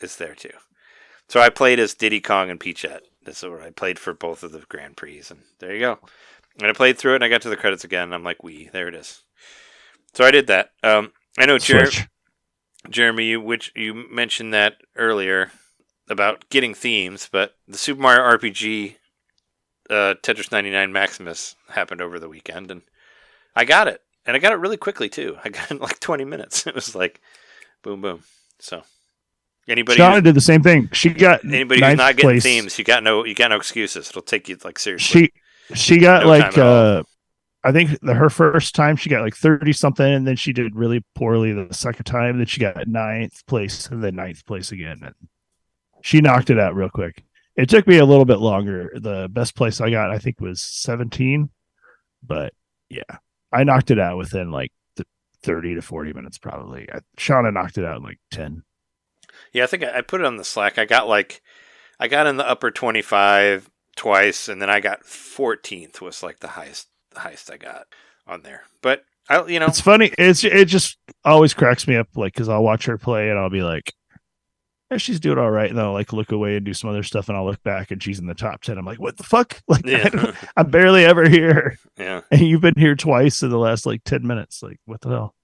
is 0.00 0.16
there 0.16 0.34
too. 0.34 0.50
So 1.28 1.40
I 1.40 1.48
played 1.48 1.78
as 1.78 1.94
Diddy 1.94 2.20
Kong 2.20 2.50
and 2.50 2.60
Peachette. 2.60 3.04
That's 3.24 3.42
what 3.42 3.62
I 3.62 3.70
played 3.70 3.98
for 3.98 4.12
both 4.12 4.42
of 4.42 4.52
the 4.52 4.64
Grand 4.68 4.96
Prix, 4.96 5.22
and 5.30 5.40
there 5.58 5.72
you 5.72 5.80
go. 5.80 5.98
And 6.60 6.68
I 6.68 6.72
played 6.74 6.98
through 6.98 7.12
it, 7.12 7.16
and 7.16 7.24
I 7.24 7.28
got 7.28 7.40
to 7.42 7.48
the 7.48 7.56
credits 7.56 7.84
again. 7.84 8.04
And 8.04 8.14
I'm 8.14 8.24
like, 8.24 8.42
"We, 8.42 8.68
there 8.72 8.88
it 8.88 8.94
is." 8.94 9.22
So 10.12 10.24
I 10.24 10.30
did 10.30 10.48
that. 10.48 10.70
Um, 10.82 11.12
I 11.38 11.46
know, 11.46 11.56
Switch. 11.58 12.06
Jeremy, 12.90 13.26
you 13.26 13.40
which 13.40 13.72
you 13.74 13.94
mentioned 13.94 14.52
that 14.54 14.76
earlier 14.96 15.50
about 16.08 16.48
getting 16.50 16.74
themes, 16.74 17.28
but 17.30 17.54
the 17.68 17.78
Super 17.78 18.00
Mario 18.02 18.22
RPG 18.38 18.96
uh, 19.90 20.14
Tetris 20.22 20.50
99 20.50 20.92
Maximus 20.92 21.56
happened 21.70 22.00
over 22.00 22.18
the 22.18 22.28
weekend, 22.28 22.70
and 22.70 22.82
I 23.54 23.64
got 23.64 23.88
it, 23.88 24.00
and 24.26 24.36
I 24.36 24.38
got 24.38 24.52
it 24.52 24.56
really 24.56 24.76
quickly 24.76 25.08
too. 25.08 25.36
I 25.44 25.48
got 25.48 25.64
it 25.64 25.70
in 25.72 25.78
like 25.78 26.00
20 26.00 26.24
minutes. 26.24 26.66
It 26.72 26.74
was 26.74 26.94
like, 26.94 27.20
boom, 27.82 28.00
boom. 28.00 28.22
So, 28.58 28.82
anybody, 29.68 29.98
Shauna 29.98 30.22
did 30.22 30.34
the 30.34 30.40
same 30.40 30.62
thing. 30.62 30.88
She 30.92 31.10
got 31.10 31.44
anybody 31.44 31.84
who's 31.84 31.96
not 31.96 32.16
getting 32.16 32.30
place. 32.30 32.42
themes, 32.42 32.78
you 32.78 32.84
got 32.84 33.02
no, 33.02 33.24
you 33.24 33.34
got 33.34 33.50
no 33.50 33.56
excuses. 33.56 34.08
It'll 34.08 34.22
take 34.22 34.48
you 34.48 34.56
like 34.64 34.78
seriously. 34.78 35.32
She 35.68 35.74
she 35.74 35.98
got 35.98 36.22
No 36.22 36.28
like 36.28 36.42
time 36.42 36.52
at 36.54 36.66
all. 36.66 36.98
uh 36.98 37.02
I 37.64 37.72
think 37.72 38.00
the, 38.00 38.14
her 38.14 38.30
first 38.30 38.74
time 38.74 38.96
she 38.96 39.08
got 39.08 39.22
like 39.22 39.36
30 39.36 39.72
something 39.72 40.06
and 40.06 40.26
then 40.26 40.36
she 40.36 40.52
did 40.52 40.74
really 40.74 41.04
poorly 41.14 41.52
the 41.52 41.72
second 41.72 42.04
time 42.04 42.38
then 42.38 42.46
she 42.46 42.60
got 42.60 42.88
ninth 42.88 43.46
place 43.46 43.86
and 43.86 44.02
then 44.02 44.16
ninth 44.16 44.44
place 44.46 44.72
again 44.72 45.00
and 45.02 45.14
she 46.02 46.20
knocked 46.20 46.50
it 46.50 46.58
out 46.58 46.74
real 46.74 46.90
quick. 46.90 47.22
It 47.56 47.68
took 47.68 47.86
me 47.86 47.98
a 47.98 48.04
little 48.04 48.24
bit 48.24 48.38
longer. 48.38 48.90
The 48.94 49.28
best 49.30 49.54
place 49.54 49.80
I 49.80 49.90
got 49.90 50.10
I 50.10 50.18
think 50.18 50.40
was 50.40 50.60
17 50.60 51.50
but 52.22 52.52
yeah. 52.88 53.18
I 53.52 53.64
knocked 53.64 53.90
it 53.90 53.98
out 53.98 54.16
within 54.16 54.50
like 54.50 54.72
th- 54.96 55.06
30 55.42 55.76
to 55.76 55.82
40 55.82 56.12
minutes 56.14 56.38
probably. 56.38 56.88
I, 56.92 57.00
Shauna 57.18 57.52
knocked 57.52 57.78
it 57.78 57.84
out 57.84 57.98
in 57.98 58.02
like 58.02 58.18
10. 58.30 58.62
Yeah, 59.52 59.64
I 59.64 59.66
think 59.66 59.84
I, 59.84 59.98
I 59.98 60.00
put 60.00 60.20
it 60.20 60.26
on 60.26 60.36
the 60.36 60.44
Slack. 60.44 60.78
I 60.78 60.84
got 60.84 61.08
like, 61.08 61.42
I 62.00 62.08
got 62.08 62.26
in 62.26 62.36
the 62.36 62.48
upper 62.48 62.70
25 62.70 63.70
twice, 63.96 64.48
and 64.48 64.60
then 64.60 64.70
I 64.70 64.80
got 64.80 65.04
14th 65.04 66.00
was 66.00 66.22
like 66.22 66.40
the 66.40 66.48
highest, 66.48 66.88
the 67.14 67.20
highest 67.20 67.50
I 67.50 67.56
got 67.56 67.86
on 68.26 68.42
there. 68.42 68.62
But 68.82 69.04
I, 69.28 69.44
you 69.46 69.58
know, 69.60 69.66
It's 69.66 69.80
funny. 69.80 70.12
It's 70.18 70.44
it 70.44 70.66
just 70.66 70.98
always 71.24 71.54
cracks 71.54 71.86
me 71.86 71.96
up, 71.96 72.08
like 72.16 72.34
because 72.34 72.48
I'll 72.48 72.62
watch 72.64 72.86
her 72.86 72.98
play 72.98 73.30
and 73.30 73.38
I'll 73.38 73.50
be 73.50 73.62
like, 73.62 73.94
"Yeah, 74.90 74.96
she's 74.96 75.20
doing 75.20 75.38
all 75.38 75.50
right," 75.50 75.68
and 75.68 75.78
then 75.78 75.84
I'll 75.84 75.92
like 75.92 76.12
look 76.12 76.32
away 76.32 76.56
and 76.56 76.64
do 76.66 76.74
some 76.74 76.90
other 76.90 77.02
stuff, 77.04 77.28
and 77.28 77.36
I'll 77.38 77.44
look 77.46 77.62
back 77.62 77.90
and 77.90 78.02
she's 78.02 78.18
in 78.18 78.26
the 78.26 78.34
top 78.34 78.62
ten. 78.62 78.78
I'm 78.78 78.84
like, 78.84 78.98
"What 79.00 79.16
the 79.16 79.22
fuck?" 79.22 79.60
Like, 79.68 79.86
I 79.86 79.90
yeah, 79.90 80.08
don't- 80.08 80.36
I'm 80.56 80.70
barely 80.70 81.04
ever 81.04 81.28
here, 81.28 81.78
yeah. 81.96 82.22
and 82.30 82.40
you've 82.40 82.60
been 82.60 82.74
here 82.76 82.96
twice 82.96 83.42
in 83.42 83.50
the 83.50 83.58
last 83.58 83.86
like 83.86 84.02
ten 84.04 84.26
minutes. 84.26 84.62
Like, 84.62 84.78
what 84.86 85.00
the 85.00 85.10
hell? 85.10 85.34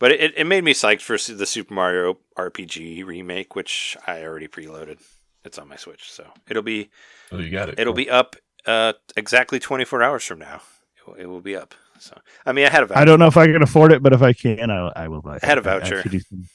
But 0.00 0.10
it, 0.10 0.36
it 0.36 0.46
made 0.48 0.64
me 0.64 0.74
psyched 0.74 1.02
for 1.02 1.16
the 1.16 1.46
Super 1.46 1.74
Mario 1.74 2.18
RPG 2.36 3.06
remake, 3.06 3.54
which 3.54 3.96
I 4.04 4.24
already 4.24 4.48
preloaded. 4.48 4.98
It's 5.44 5.58
on 5.58 5.68
my 5.68 5.76
Switch, 5.76 6.10
so 6.10 6.26
it'll 6.48 6.62
be 6.64 6.90
Oh, 7.30 7.38
you 7.38 7.50
got 7.50 7.68
it. 7.68 7.78
it'll 7.78 7.94
be 7.94 8.10
up 8.10 8.34
uh, 8.66 8.94
exactly 9.16 9.60
24 9.60 10.02
hours 10.02 10.24
from 10.24 10.40
now. 10.40 10.60
It 11.18 11.26
will, 11.26 11.40
be 11.40 11.56
up. 11.56 11.74
So 11.98 12.16
I 12.46 12.52
mean, 12.52 12.66
I 12.66 12.70
had 12.70 12.82
a 12.82 12.86
voucher. 12.86 13.00
I 13.00 13.04
don't 13.04 13.18
know 13.18 13.26
if 13.26 13.36
I 13.36 13.46
can 13.46 13.62
afford 13.62 13.92
it, 13.92 14.02
but 14.02 14.12
if 14.12 14.22
I 14.22 14.32
can, 14.32 14.70
I, 14.70 14.88
I 14.96 15.08
will 15.08 15.22
buy. 15.22 15.36
it. 15.36 15.44
I 15.44 15.46
had 15.46 15.58
a 15.58 15.62
voucher. 15.62 16.02
could 16.02 16.10
do 16.12 16.20
some- 16.20 16.48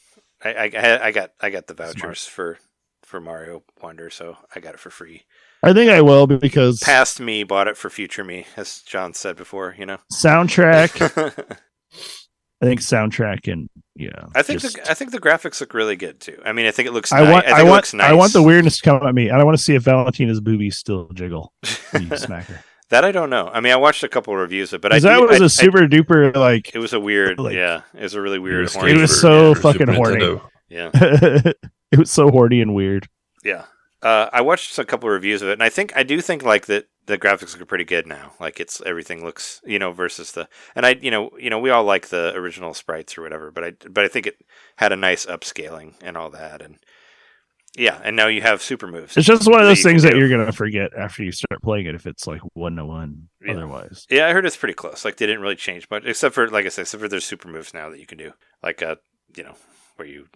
I, 0.44 0.50
I, 0.54 0.64
I 0.74 1.06
I 1.08 1.12
got 1.12 1.32
I 1.42 1.50
got 1.50 1.68
the 1.68 1.74
Smart. 1.74 1.96
vouchers 1.96 2.26
for 2.26 2.58
for 3.04 3.20
Mario 3.20 3.64
Wonder, 3.82 4.10
so 4.10 4.38
I 4.56 4.60
got 4.60 4.74
it 4.74 4.80
for 4.80 4.90
free. 4.90 5.24
I 5.64 5.74
think 5.74 5.90
I 5.90 6.02
will 6.02 6.28
because 6.28 6.80
Past 6.80 7.20
me 7.20 7.44
bought 7.44 7.68
it 7.68 7.78
for 7.78 7.90
future 7.90 8.24
me, 8.24 8.46
as 8.56 8.82
John 8.84 9.14
said 9.14 9.36
before. 9.36 9.76
You 9.78 9.86
know. 9.88 9.98
soundtrack. 10.14 11.58
I 12.62 12.66
think 12.66 12.82
soundtrack 12.82 13.52
and 13.52 13.70
yeah. 13.96 14.26
I 14.36 14.42
think 14.42 14.62
just- 14.62 14.76
the, 14.78 14.90
I 14.92 14.94
think 14.96 15.12
the 15.12 15.20
graphics 15.20 15.62
look 15.62 15.74
really 15.74 15.96
good 15.96 16.20
too. 16.20 16.40
I 16.44 16.54
mean, 16.54 16.66
I 16.66 16.72
think 16.72 16.88
it 16.88 16.92
looks. 16.92 17.12
I 17.12 17.22
want, 17.22 17.46
I 17.46 17.48
think 17.50 17.56
I, 17.58 17.62
it 17.62 17.64
want, 17.64 17.76
looks 17.76 17.94
nice. 17.94 18.10
I 18.10 18.14
want 18.14 18.34
the 18.34 18.44
weirdness 18.44 18.78
to 18.78 18.84
come 18.84 19.08
at 19.08 19.16
me, 19.16 19.30
and 19.30 19.40
I 19.40 19.44
want 19.44 19.58
to 19.58 19.64
see 19.64 19.76
if 19.76 19.84
Valentina's 19.84 20.40
boobies 20.40 20.78
still 20.78 21.10
jiggle. 21.14 21.54
You 21.64 21.70
smacker. 22.00 22.60
That 22.90 23.04
I 23.06 23.12
don't 23.12 23.30
know. 23.30 23.50
I 23.54 23.60
mean, 23.60 23.74
I 23.74 23.78
watched 23.78 24.04
a 24.04 24.08
couple 24.10 24.34
of 24.34 24.40
reviews 24.40 24.74
of 24.74 24.80
it, 24.80 24.82
but 24.82 24.94
I 24.94 25.00
that 25.00 25.16
do- 25.18 25.28
was 25.28 25.40
I- 25.42 25.44
a 25.44 25.46
I- 25.46 25.48
super 25.48 25.88
duper 25.88 26.36
like. 26.36 26.72
it 26.74 26.80
was 26.80 26.94
a 26.94 27.00
weird. 27.00 27.40
like- 27.40 27.56
yeah, 27.56 27.82
it 27.94 28.04
was 28.04 28.14
a 28.14 28.22
really 28.22 28.36
You're 28.36 28.44
weird. 28.62 28.72
horny- 28.74 28.92
It 28.94 28.98
was 28.98 29.12
skater 29.18 29.22
so 29.22 29.56
for 29.56 29.62
fucking 29.62 29.80
Super 29.88 29.94
horny. 29.94 30.24
Nintendo. 30.24 30.42
Yeah, 30.70 30.90
it 31.92 32.00
was 32.00 32.12
so 32.12 32.30
horny 32.30 32.62
and 32.62 32.74
weird. 32.76 33.08
yeah. 33.44 33.66
Uh, 34.04 34.30
I 34.32 34.42
watched 34.42 34.78
a 34.78 34.86
couple 34.86 35.10
of 35.10 35.14
reviews 35.14 35.42
of 35.42 35.50
it, 35.50 35.54
and 35.54 35.64
I 35.64 35.70
think 35.70 35.92
I 35.96 36.04
do 36.04 36.22
think 36.22 36.44
like 36.44 36.68
that 36.68 36.86
the 37.08 37.18
graphics 37.18 37.58
look 37.58 37.68
pretty 37.68 37.84
good 37.86 38.06
now. 38.06 38.34
Like 38.40 38.60
it's 38.60 38.80
everything 38.86 39.24
looks 39.24 39.60
you 39.66 39.80
know 39.80 39.92
versus 39.92 40.34
the 40.34 40.48
and 40.76 40.86
I 40.86 40.98
you 41.02 41.10
know 41.10 41.32
you 41.40 41.50
know 41.50 41.58
we 41.58 41.72
all 41.72 41.84
like 41.84 42.10
the 42.10 42.32
original 42.36 42.74
sprites 42.76 43.18
or 43.18 43.24
whatever, 43.24 43.50
but 43.50 43.64
I 43.64 43.72
but 43.90 44.04
I 44.06 44.08
think 44.08 44.28
it 44.28 44.36
had 44.76 44.92
a 44.92 44.96
nice 44.96 45.26
upscaling 45.26 45.94
and 46.04 46.16
all 46.16 46.30
that, 46.30 46.62
and 46.62 46.78
yeah, 47.78 48.02
and 48.04 48.16
now 48.16 48.28
you 48.28 48.42
have 48.42 48.62
super 48.62 48.88
moves. 48.88 49.16
It's 49.16 49.28
just 49.28 49.48
one 49.48 49.62
of 49.62 49.68
those 49.68 49.84
things 49.84 50.02
that 50.04 50.14
do. 50.14 50.18
you're 50.18 50.30
gonna 50.30 50.52
forget 50.52 50.92
after 50.98 51.24
you 51.24 51.32
start 51.32 51.62
playing 51.62 51.86
it 51.86 51.96
if 51.96 52.08
it's 52.08 52.26
like 52.26 52.42
one 52.54 52.76
to 52.76 52.86
one. 52.86 53.30
Otherwise, 53.48 54.08
Yeah, 54.10 54.28
I 54.28 54.34
heard 54.34 54.46
it's 54.46 54.58
pretty 54.58 54.74
close. 54.74 55.06
Like 55.06 55.18
they 55.18 55.28
didn't 55.28 55.42
really 55.42 55.56
change 55.56 55.88
much, 55.90 56.04
except 56.06 56.34
for 56.36 56.50
like 56.50 56.66
I 56.66 56.70
said, 56.70 56.82
except 56.82 57.02
for 57.02 57.08
there's 57.08 57.24
super 57.26 57.48
moves 57.48 57.74
now 57.74 57.90
that 57.90 58.00
you 58.00 58.08
can 58.08 58.18
do, 58.18 58.34
like 58.64 58.82
uh, 58.82 58.96
you 59.36 59.44
know, 59.44 59.56
where 59.96 60.08
you 60.08 60.28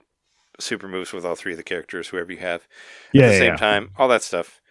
super 0.59 0.87
moves 0.87 1.11
with 1.11 1.25
all 1.25 1.35
three 1.35 1.53
of 1.53 1.57
the 1.57 1.63
characters, 1.63 2.09
whoever 2.09 2.31
you 2.31 2.37
have 2.39 2.67
yeah, 3.11 3.23
at 3.23 3.27
the 3.27 3.33
yeah, 3.33 3.39
same 3.39 3.47
yeah. 3.53 3.57
time, 3.57 3.91
all 3.97 4.07
that 4.07 4.21
stuff. 4.21 4.61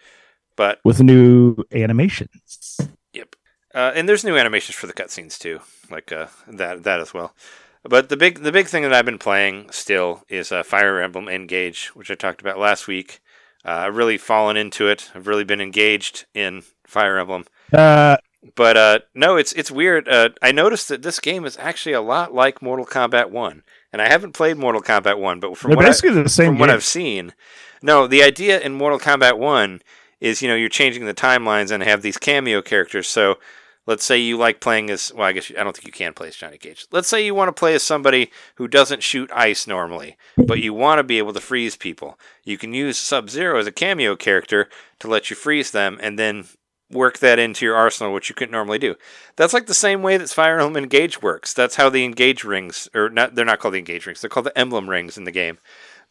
But 0.57 0.79
with 0.85 1.03
new 1.03 1.57
animations. 1.73 2.79
yep, 3.13 3.35
uh, 3.75 3.93
and 3.95 4.09
there's 4.09 4.25
new 4.25 4.37
animations 4.37 4.77
for 4.77 4.87
the 4.87 4.93
cutscenes 4.93 5.39
too, 5.39 5.61
like 5.91 6.13
uh, 6.13 6.27
that 6.47 6.85
that 6.85 7.01
as 7.01 7.13
well. 7.13 7.35
But 7.83 8.09
the 8.09 8.17
big 8.17 8.43
the 8.43 8.53
big 8.53 8.67
thing 8.69 8.83
that 8.83 8.93
I've 8.93 9.05
been 9.07 9.19
playing 9.19 9.71
still 9.71 10.23
is 10.29 10.53
uh, 10.53 10.63
Fire 10.63 11.01
Emblem 11.01 11.29
Engage, 11.29 11.89
which 11.95 12.11
I 12.11 12.15
talked 12.15 12.41
about 12.41 12.59
last 12.59 12.87
week. 12.87 13.21
Uh, 13.65 13.71
I've 13.87 13.97
really 13.97 14.19
fallen 14.19 14.57
into 14.57 14.89
it. 14.89 15.11
I've 15.15 15.27
really 15.27 15.45
been 15.45 15.61
engaged 15.61 16.27
in 16.35 16.63
Fire 16.87 17.19
Emblem. 17.19 17.45
Uh, 17.73 18.17
But 18.55 18.77
uh, 18.77 18.99
no, 19.15 19.37
it's 19.37 19.53
it's 19.53 19.71
weird. 19.71 20.09
Uh, 20.09 20.31
I 20.41 20.53
noticed 20.53 20.89
that 20.89 21.03
this 21.03 21.21
game 21.21 21.45
is 21.45 21.59
actually 21.59 21.93
a 21.93 22.01
lot 22.01 22.33
like 22.35 22.63
Mortal 22.63 22.87
Kombat 22.87 23.31
One, 23.31 23.63
and 23.93 24.01
I 24.01 24.09
haven't 24.09 24.33
played 24.33 24.57
Mortal 24.57 24.81
Kombat 24.83 25.19
One, 25.19 25.41
but 25.41 25.57
from 25.59 25.75
what 25.75 25.85
I, 25.85 25.91
the 25.91 26.29
same 26.29 26.47
from 26.47 26.55
game. 26.55 26.61
what 26.61 26.71
I've 26.71 26.85
seen, 26.85 27.35
no, 27.83 28.07
the 28.07 28.23
idea 28.23 28.59
in 28.59 28.73
Mortal 28.73 28.99
Kombat 28.99 29.39
One 29.39 29.83
is 30.21 30.41
you 30.41 30.49
know 30.49 30.55
you're 30.55 30.71
changing 30.71 31.05
the 31.05 31.15
timelines 31.15 31.71
and 31.71 31.83
have 31.83 32.01
these 32.01 32.17
cameo 32.17 32.63
characters. 32.63 33.09
So 33.09 33.39
let's 33.87 34.05
say 34.05 34.19
you 34.19 34.37
like 34.37 34.61
playing 34.61 34.91
as 34.91 35.13
well, 35.15 35.27
I 35.27 35.33
guess 35.33 35.51
you, 35.51 35.57
I 35.59 35.65
don't 35.65 35.75
think 35.75 35.87
you 35.87 35.93
can 35.93 36.13
play 36.13 36.29
as 36.29 36.37
Johnny 36.37 36.59
Cage. 36.59 36.87
Let's 36.93 37.09
say 37.09 37.25
you 37.25 37.35
want 37.35 37.49
to 37.49 37.59
play 37.59 37.75
as 37.75 37.83
somebody 37.83 38.31
who 38.57 38.69
doesn't 38.69 39.03
shoot 39.03 39.31
ice 39.33 39.67
normally, 39.67 40.17
but 40.37 40.61
you 40.61 40.75
want 40.75 40.99
to 40.99 41.05
be 41.05 41.19
able 41.19 41.33
to 41.33 41.41
freeze 41.41 41.77
people. 41.77 42.19
You 42.45 42.59
can 42.59 42.75
use 42.75 42.99
Sub 42.99 43.31
Zero 43.31 43.59
as 43.59 43.67
a 43.67 43.73
cameo 43.73 44.17
character 44.17 44.69
to 45.01 45.09
let 45.09 45.31
you 45.31 45.37
freeze 45.37 45.71
them, 45.71 45.99
and 46.03 46.19
then 46.19 46.45
work 46.91 47.19
that 47.19 47.39
into 47.39 47.65
your 47.65 47.77
arsenal, 47.77 48.13
which 48.13 48.29
you 48.29 48.35
couldn't 48.35 48.53
normally 48.53 48.79
do. 48.79 48.97
That's 49.37 49.55
like 49.55 49.67
the 49.67 49.75
same 49.75 50.03
way 50.03 50.17
that 50.17 50.29
Fire 50.29 50.59
Emblem 50.59 50.83
Engage 50.83 51.23
works. 51.23 51.55
That's 51.55 51.77
how 51.77 51.89
the 51.89 52.05
Engage 52.05 52.45
rings, 52.45 52.89
or 52.95 53.09
not, 53.09 53.35
they're 53.35 53.45
not 53.45 53.61
called 53.61 53.75
the 53.75 53.79
Engage 53.79 54.07
rings, 54.07 54.21
they're 54.21 54.31
called 54.31 54.47
the 54.47 54.59
Emblem 54.59 54.91
rings 54.91 55.17
in 55.17 55.25
the 55.25 55.31
game. 55.31 55.59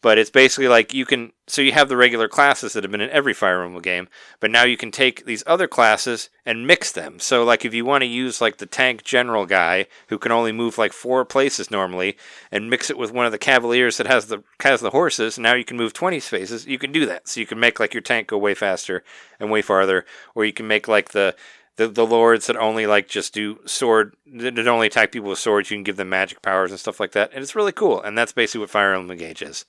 But 0.02 0.16
it's 0.16 0.30
basically 0.30 0.68
like 0.68 0.94
you 0.94 1.04
can, 1.04 1.32
so 1.46 1.60
you 1.60 1.72
have 1.72 1.90
the 1.90 1.96
regular 1.96 2.26
classes 2.26 2.72
that 2.72 2.84
have 2.84 2.90
been 2.90 3.02
in 3.02 3.10
every 3.10 3.34
Fire 3.34 3.62
Emblem 3.62 3.82
game, 3.82 4.08
but 4.40 4.50
now 4.50 4.64
you 4.64 4.78
can 4.78 4.90
take 4.90 5.26
these 5.26 5.44
other 5.46 5.68
classes 5.68 6.30
and 6.46 6.66
mix 6.66 6.90
them. 6.90 7.18
So, 7.18 7.44
like, 7.44 7.66
if 7.66 7.74
you 7.74 7.84
want 7.84 8.00
to 8.00 8.06
use 8.06 8.40
like 8.40 8.56
the 8.56 8.64
tank 8.64 9.04
general 9.04 9.44
guy 9.44 9.86
who 10.08 10.16
can 10.16 10.32
only 10.32 10.52
move 10.52 10.78
like 10.78 10.94
four 10.94 11.26
places 11.26 11.70
normally, 11.70 12.16
and 12.50 12.70
mix 12.70 12.88
it 12.88 12.96
with 12.96 13.12
one 13.12 13.26
of 13.26 13.32
the 13.32 13.38
cavaliers 13.38 13.98
that 13.98 14.06
has 14.06 14.26
the 14.26 14.42
has 14.62 14.80
the 14.80 14.90
horses, 14.90 15.38
now 15.38 15.54
you 15.54 15.64
can 15.64 15.76
move 15.76 15.92
twenty 15.92 16.18
spaces. 16.20 16.66
You 16.66 16.78
can 16.78 16.92
do 16.92 17.04
that. 17.04 17.28
So 17.28 17.40
you 17.40 17.46
can 17.46 17.60
make 17.60 17.78
like 17.78 17.92
your 17.92 18.00
tank 18.00 18.28
go 18.28 18.38
way 18.38 18.54
faster 18.54 19.04
and 19.38 19.50
way 19.50 19.60
farther, 19.60 20.06
or 20.34 20.46
you 20.46 20.52
can 20.54 20.66
make 20.66 20.88
like 20.88 21.10
the 21.10 21.36
the, 21.76 21.88
the 21.88 22.06
lords 22.06 22.46
that 22.46 22.56
only 22.56 22.86
like 22.86 23.08
just 23.08 23.32
do 23.32 23.60
sword 23.66 24.14
that 24.26 24.68
only 24.68 24.86
attack 24.86 25.12
people 25.12 25.30
with 25.30 25.38
swords. 25.38 25.70
You 25.70 25.76
can 25.76 25.84
give 25.84 25.96
them 25.96 26.08
magic 26.08 26.42
powers 26.42 26.70
and 26.70 26.80
stuff 26.80 27.00
like 27.00 27.12
that, 27.12 27.32
and 27.32 27.42
it's 27.42 27.56
really 27.56 27.72
cool. 27.72 28.02
And 28.02 28.16
that's 28.16 28.32
basically 28.32 28.60
what 28.60 28.70
Fire 28.70 28.94
Emblem 28.94 29.10
Engage 29.10 29.42
is. 29.42 29.64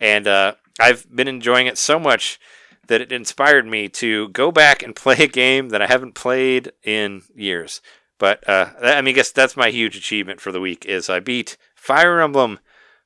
And 0.00 0.26
uh, 0.26 0.54
I've 0.78 1.06
been 1.14 1.28
enjoying 1.28 1.66
it 1.66 1.78
so 1.78 1.98
much 1.98 2.38
that 2.86 3.00
it 3.00 3.12
inspired 3.12 3.66
me 3.66 3.88
to 3.88 4.28
go 4.28 4.50
back 4.50 4.82
and 4.82 4.94
play 4.96 5.16
a 5.18 5.28
game 5.28 5.70
that 5.70 5.82
I 5.82 5.86
haven't 5.86 6.14
played 6.14 6.72
in 6.82 7.22
years. 7.34 7.80
But 8.18 8.46
uh, 8.48 8.70
I 8.82 9.00
mean, 9.00 9.14
I 9.14 9.16
guess 9.16 9.30
that's 9.30 9.56
my 9.56 9.70
huge 9.70 9.96
achievement 9.96 10.40
for 10.40 10.50
the 10.50 10.60
week 10.60 10.84
is 10.84 11.08
I 11.08 11.20
beat 11.20 11.56
Fire 11.74 12.20
Emblem 12.20 12.58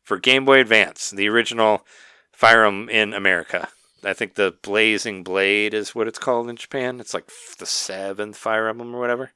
for 0.02 0.18
Game 0.18 0.44
Boy 0.44 0.60
Advance, 0.60 1.10
the 1.10 1.28
original 1.28 1.86
Fire 2.32 2.64
Emblem 2.64 2.88
in 2.88 3.12
America. 3.12 3.68
I 4.04 4.12
think 4.12 4.34
the 4.34 4.54
Blazing 4.62 5.22
Blade 5.22 5.74
is 5.74 5.94
what 5.94 6.08
it's 6.08 6.18
called 6.18 6.48
in 6.48 6.56
Japan. 6.56 7.00
It's 7.00 7.14
like 7.14 7.30
the 7.58 7.66
seventh 7.66 8.36
Fire 8.36 8.68
Emblem 8.68 8.94
or 8.94 9.00
whatever. 9.00 9.32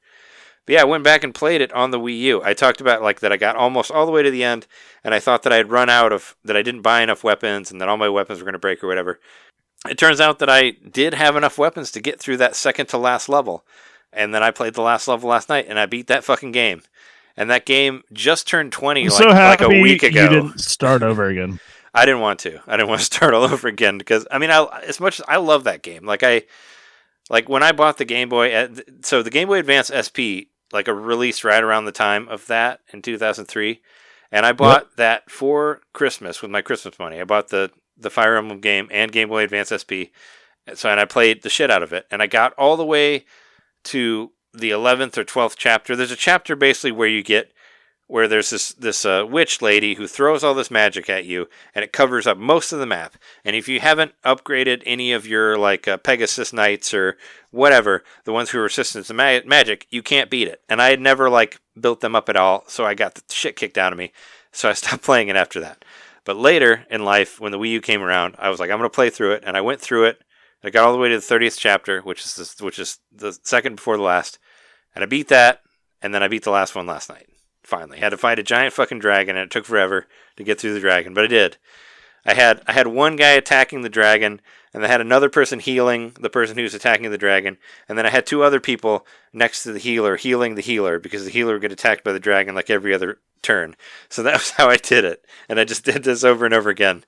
But 0.65 0.73
yeah, 0.73 0.81
I 0.81 0.85
went 0.85 1.05
back 1.05 1.23
and 1.23 1.33
played 1.33 1.61
it 1.61 1.71
on 1.71 1.91
the 1.91 1.99
Wii 1.99 2.19
U. 2.19 2.43
I 2.43 2.53
talked 2.53 2.81
about 2.81 3.01
like 3.01 3.21
that 3.21 3.31
I 3.31 3.37
got 3.37 3.55
almost 3.55 3.89
all 3.89 4.05
the 4.05 4.11
way 4.11 4.21
to 4.21 4.29
the 4.29 4.43
end, 4.43 4.67
and 5.03 5.13
I 5.13 5.19
thought 5.19 5.43
that 5.43 5.53
I 5.53 5.57
had 5.57 5.71
run 5.71 5.89
out 5.89 6.11
of 6.11 6.35
that 6.43 6.57
I 6.57 6.61
didn't 6.61 6.81
buy 6.81 7.01
enough 7.01 7.23
weapons, 7.23 7.71
and 7.71 7.79
that 7.79 7.87
all 7.87 7.97
my 7.97 8.09
weapons 8.09 8.39
were 8.39 8.45
going 8.45 8.53
to 8.53 8.59
break 8.59 8.83
or 8.83 8.87
whatever. 8.87 9.19
It 9.89 9.97
turns 9.97 10.19
out 10.19 10.39
that 10.39 10.49
I 10.49 10.71
did 10.71 11.13
have 11.13 11.37
enough 11.37 11.57
weapons 11.57 11.91
to 11.91 12.01
get 12.01 12.19
through 12.19 12.37
that 12.37 12.55
second 12.55 12.87
to 12.87 12.97
last 12.97 13.29
level, 13.29 13.65
and 14.11 14.35
then 14.35 14.43
I 14.43 14.51
played 14.51 14.73
the 14.73 14.81
last 14.81 15.07
level 15.07 15.29
last 15.29 15.47
night, 15.47 15.67
and 15.69 15.79
I 15.79 15.85
beat 15.85 16.07
that 16.07 16.25
fucking 16.25 16.51
game. 16.51 16.81
And 17.37 17.49
that 17.49 17.65
game 17.65 18.03
just 18.11 18.47
turned 18.47 18.73
twenty 18.73 19.07
like, 19.07 19.17
so 19.17 19.27
like 19.27 19.61
a 19.61 19.69
week 19.69 20.03
ago. 20.03 20.21
you 20.21 20.29
didn't 20.29 20.59
start 20.59 21.01
over 21.01 21.27
again. 21.29 21.61
I 21.97 22.05
didn't 22.05 22.21
want 22.21 22.39
to. 22.41 22.59
I 22.67 22.77
didn't 22.77 22.89
want 22.89 22.99
to 22.99 23.05
start 23.15 23.33
all 23.33 23.43
over 23.43 23.67
again 23.67 23.97
because 23.97 24.27
I 24.29 24.37
mean, 24.37 24.51
I 24.51 24.65
as 24.85 24.99
much 24.99 25.19
as 25.19 25.25
I 25.27 25.37
love 25.37 25.63
that 25.63 25.81
game, 25.81 26.05
like 26.05 26.23
I 26.23 26.43
like 27.29 27.49
when 27.49 27.63
I 27.63 27.71
bought 27.71 27.97
the 27.97 28.05
Game 28.05 28.29
Boy. 28.29 28.51
Eh, 28.51 28.67
so 29.01 29.23
the 29.23 29.31
Game 29.31 29.47
Boy 29.47 29.59
Advance 29.59 29.91
SP 29.91 30.53
like 30.71 30.87
a 30.87 30.93
release 30.93 31.43
right 31.43 31.63
around 31.63 31.85
the 31.85 31.91
time 31.91 32.27
of 32.27 32.45
that 32.47 32.81
in 32.93 33.01
2003, 33.01 33.81
and 34.31 34.45
I 34.45 34.51
bought 34.51 34.97
that 34.97 35.31
for 35.31 35.81
Christmas 35.93 36.41
with 36.41 36.51
my 36.51 36.61
Christmas 36.61 36.99
money. 36.99 37.19
I 37.19 37.23
bought 37.23 37.49
the 37.49 37.71
the 37.97 38.11
Fire 38.11 38.37
Emblem 38.37 38.59
game 38.59 38.87
and 38.91 39.11
Game 39.11 39.29
Boy 39.29 39.43
Advance 39.43 39.69
SP. 39.73 40.13
So 40.75 40.89
and 40.89 40.99
I 40.99 41.05
played 41.05 41.41
the 41.41 41.49
shit 41.49 41.71
out 41.71 41.81
of 41.81 41.93
it, 41.93 42.05
and 42.11 42.21
I 42.21 42.27
got 42.27 42.53
all 42.53 42.77
the 42.77 42.85
way 42.85 43.25
to 43.85 44.31
the 44.53 44.71
11th 44.71 45.17
or 45.17 45.23
12th 45.23 45.55
chapter. 45.57 45.95
There's 45.95 46.11
a 46.11 46.15
chapter 46.15 46.55
basically 46.55 46.91
where 46.91 47.07
you 47.07 47.23
get 47.23 47.53
where 48.07 48.27
there's 48.27 48.49
this 48.49 48.69
this 48.69 49.05
uh, 49.05 49.25
witch 49.29 49.61
lady 49.61 49.95
who 49.95 50.07
throws 50.07 50.43
all 50.43 50.53
this 50.53 50.71
magic 50.71 51.09
at 51.09 51.25
you, 51.25 51.47
and 51.75 51.83
it 51.83 51.91
covers 51.91 52.25
up 52.25 52.37
most 52.37 52.71
of 52.71 52.79
the 52.79 52.85
map. 52.85 53.15
And 53.43 53.55
if 53.55 53.67
you 53.67 53.81
haven't 53.81 54.13
upgraded 54.23 54.81
any 54.85 55.11
of 55.11 55.27
your 55.27 55.57
like 55.57 55.87
uh, 55.87 55.97
Pegasus 55.97 56.53
Knights 56.53 56.93
or 56.93 57.17
whatever, 57.51 58.03
the 58.23 58.31
ones 58.31 58.49
who 58.49 58.59
are 58.59 58.63
resistant 58.63 59.05
to 59.07 59.13
ma- 59.13 59.39
magic, 59.45 59.87
you 59.89 60.01
can't 60.01 60.29
beat 60.29 60.47
it. 60.47 60.61
And 60.69 60.81
I 60.81 60.89
had 60.89 61.01
never 61.01 61.29
like 61.29 61.59
built 61.79 61.99
them 61.99 62.15
up 62.15 62.29
at 62.29 62.37
all, 62.37 62.63
so 62.67 62.85
I 62.85 62.93
got 62.93 63.15
the 63.15 63.23
shit 63.29 63.57
kicked 63.57 63.77
out 63.77 63.91
of 63.91 63.99
me. 63.99 64.13
So 64.51 64.69
I 64.69 64.73
stopped 64.73 65.03
playing 65.03 65.27
it 65.27 65.35
after 65.35 65.59
that. 65.59 65.83
But 66.23 66.37
later 66.37 66.85
in 66.89 67.05
life, 67.05 67.39
when 67.39 67.51
the 67.51 67.59
Wii 67.59 67.71
U 67.71 67.81
came 67.81 68.01
around, 68.01 68.35
I 68.39 68.49
was 68.49 68.59
like, 68.59 68.69
I'm 68.71 68.79
gonna 68.79 68.89
play 68.89 69.09
through 69.09 69.33
it, 69.33 69.43
and 69.45 69.57
I 69.57 69.61
went 69.61 69.81
through 69.81 70.05
it. 70.05 70.21
I 70.63 70.69
got 70.69 70.85
all 70.85 70.93
the 70.93 70.99
way 70.99 71.09
to 71.09 71.19
the 71.19 71.21
30th 71.21 71.57
chapter, 71.57 72.01
which 72.01 72.25
is 72.25 72.35
this, 72.35 72.59
which 72.59 72.79
is 72.79 72.99
the 73.11 73.37
second 73.43 73.75
before 73.75 73.95
the 73.95 74.03
last, 74.03 74.39
and 74.95 75.03
I 75.03 75.07
beat 75.07 75.27
that, 75.27 75.61
and 76.01 76.13
then 76.13 76.23
I 76.23 76.27
beat 76.27 76.43
the 76.43 76.51
last 76.51 76.75
one 76.75 76.87
last 76.87 77.09
night. 77.09 77.27
Finally, 77.67 77.99
had 77.99 78.11
to 78.11 78.17
fight 78.17 78.39
a 78.39 78.43
giant 78.43 78.73
fucking 78.73 78.99
dragon, 78.99 79.35
and 79.35 79.43
it 79.43 79.51
took 79.51 79.65
forever 79.65 80.07
to 80.37 80.43
get 80.45 80.57
through 80.57 80.73
the 80.73 80.79
dragon, 80.79 81.13
but 81.13 81.25
I 81.25 81.27
did. 81.27 81.57
I 82.25 82.33
had 82.33 82.61
I 82.65 82.71
had 82.71 82.87
one 82.87 83.17
guy 83.17 83.31
attacking 83.31 83.81
the 83.81 83.89
dragon, 83.89 84.39
and 84.73 84.85
I 84.85 84.87
had 84.87 85.01
another 85.01 85.29
person 85.29 85.59
healing 85.59 86.13
the 86.17 86.29
person 86.29 86.55
who 86.55 86.63
was 86.63 86.73
attacking 86.73 87.11
the 87.11 87.17
dragon, 87.17 87.57
and 87.89 87.97
then 87.97 88.05
I 88.05 88.09
had 88.09 88.25
two 88.25 88.41
other 88.41 88.61
people 88.61 89.05
next 89.33 89.63
to 89.63 89.73
the 89.73 89.79
healer 89.79 90.15
healing 90.15 90.55
the 90.55 90.61
healer 90.61 90.97
because 90.97 91.25
the 91.25 91.29
healer 91.29 91.53
would 91.53 91.61
get 91.61 91.73
attacked 91.73 92.05
by 92.05 92.13
the 92.13 92.21
dragon 92.21 92.55
like 92.55 92.69
every 92.69 92.93
other 92.93 93.19
turn. 93.41 93.75
So 94.07 94.23
that 94.23 94.35
was 94.35 94.51
how 94.57 94.69
I 94.69 94.77
did 94.77 95.03
it, 95.03 95.25
and 95.49 95.59
I 95.59 95.65
just 95.65 95.83
did 95.83 96.05
this 96.05 96.23
over 96.23 96.45
and 96.45 96.53
over 96.53 96.69
again 96.69 97.03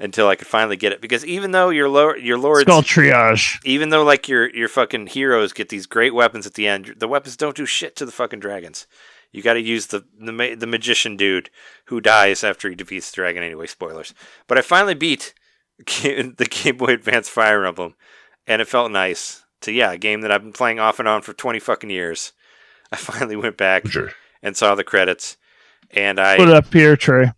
until 0.00 0.26
I 0.26 0.34
could 0.34 0.48
finally 0.48 0.76
get 0.76 0.90
it. 0.90 1.00
Because 1.00 1.24
even 1.24 1.52
though 1.52 1.70
your 1.70 1.88
lower 1.88 2.16
your 2.16 2.36
lords 2.36 2.62
It's 2.62 2.68
called 2.68 2.84
triage. 2.84 3.64
even 3.64 3.90
though 3.90 4.02
like 4.02 4.28
your 4.28 4.50
your 4.50 4.68
fucking 4.68 5.06
heroes 5.06 5.52
get 5.52 5.68
these 5.68 5.86
great 5.86 6.14
weapons 6.14 6.48
at 6.48 6.54
the 6.54 6.66
end, 6.66 6.96
the 6.98 7.06
weapons 7.06 7.36
don't 7.36 7.56
do 7.56 7.64
shit 7.64 7.94
to 7.94 8.04
the 8.04 8.10
fucking 8.10 8.40
dragons. 8.40 8.88
You 9.34 9.42
got 9.42 9.54
to 9.54 9.60
use 9.60 9.88
the 9.88 10.04
the 10.18 10.30
ma- 10.32 10.54
the 10.56 10.66
magician 10.66 11.16
dude 11.16 11.50
who 11.86 12.00
dies 12.00 12.44
after 12.44 12.68
he 12.68 12.76
defeats 12.76 13.10
the 13.10 13.16
dragon. 13.16 13.42
Anyway, 13.42 13.66
spoilers. 13.66 14.14
But 14.46 14.58
I 14.58 14.60
finally 14.62 14.94
beat 14.94 15.34
the 15.78 16.46
Game 16.48 16.76
Boy 16.76 16.92
Advance 16.92 17.28
Fire 17.28 17.66
Emblem, 17.66 17.94
and 18.46 18.62
it 18.62 18.68
felt 18.68 18.92
nice. 18.92 19.42
To 19.62 19.72
yeah, 19.72 19.90
a 19.92 19.98
game 19.98 20.20
that 20.20 20.30
I've 20.30 20.42
been 20.42 20.52
playing 20.52 20.78
off 20.78 21.00
and 21.00 21.08
on 21.08 21.22
for 21.22 21.32
twenty 21.32 21.58
fucking 21.58 21.90
years. 21.90 22.32
I 22.92 22.96
finally 22.96 23.34
went 23.34 23.56
back 23.56 23.88
Sure. 23.88 24.12
and 24.40 24.56
saw 24.56 24.76
the 24.76 24.84
credits, 24.84 25.36
and 25.90 26.20
I 26.20 26.36
Put 26.36 26.48
it 26.50 26.54
up 26.54 26.72
here, 26.72 26.96
Trey. 26.96 27.32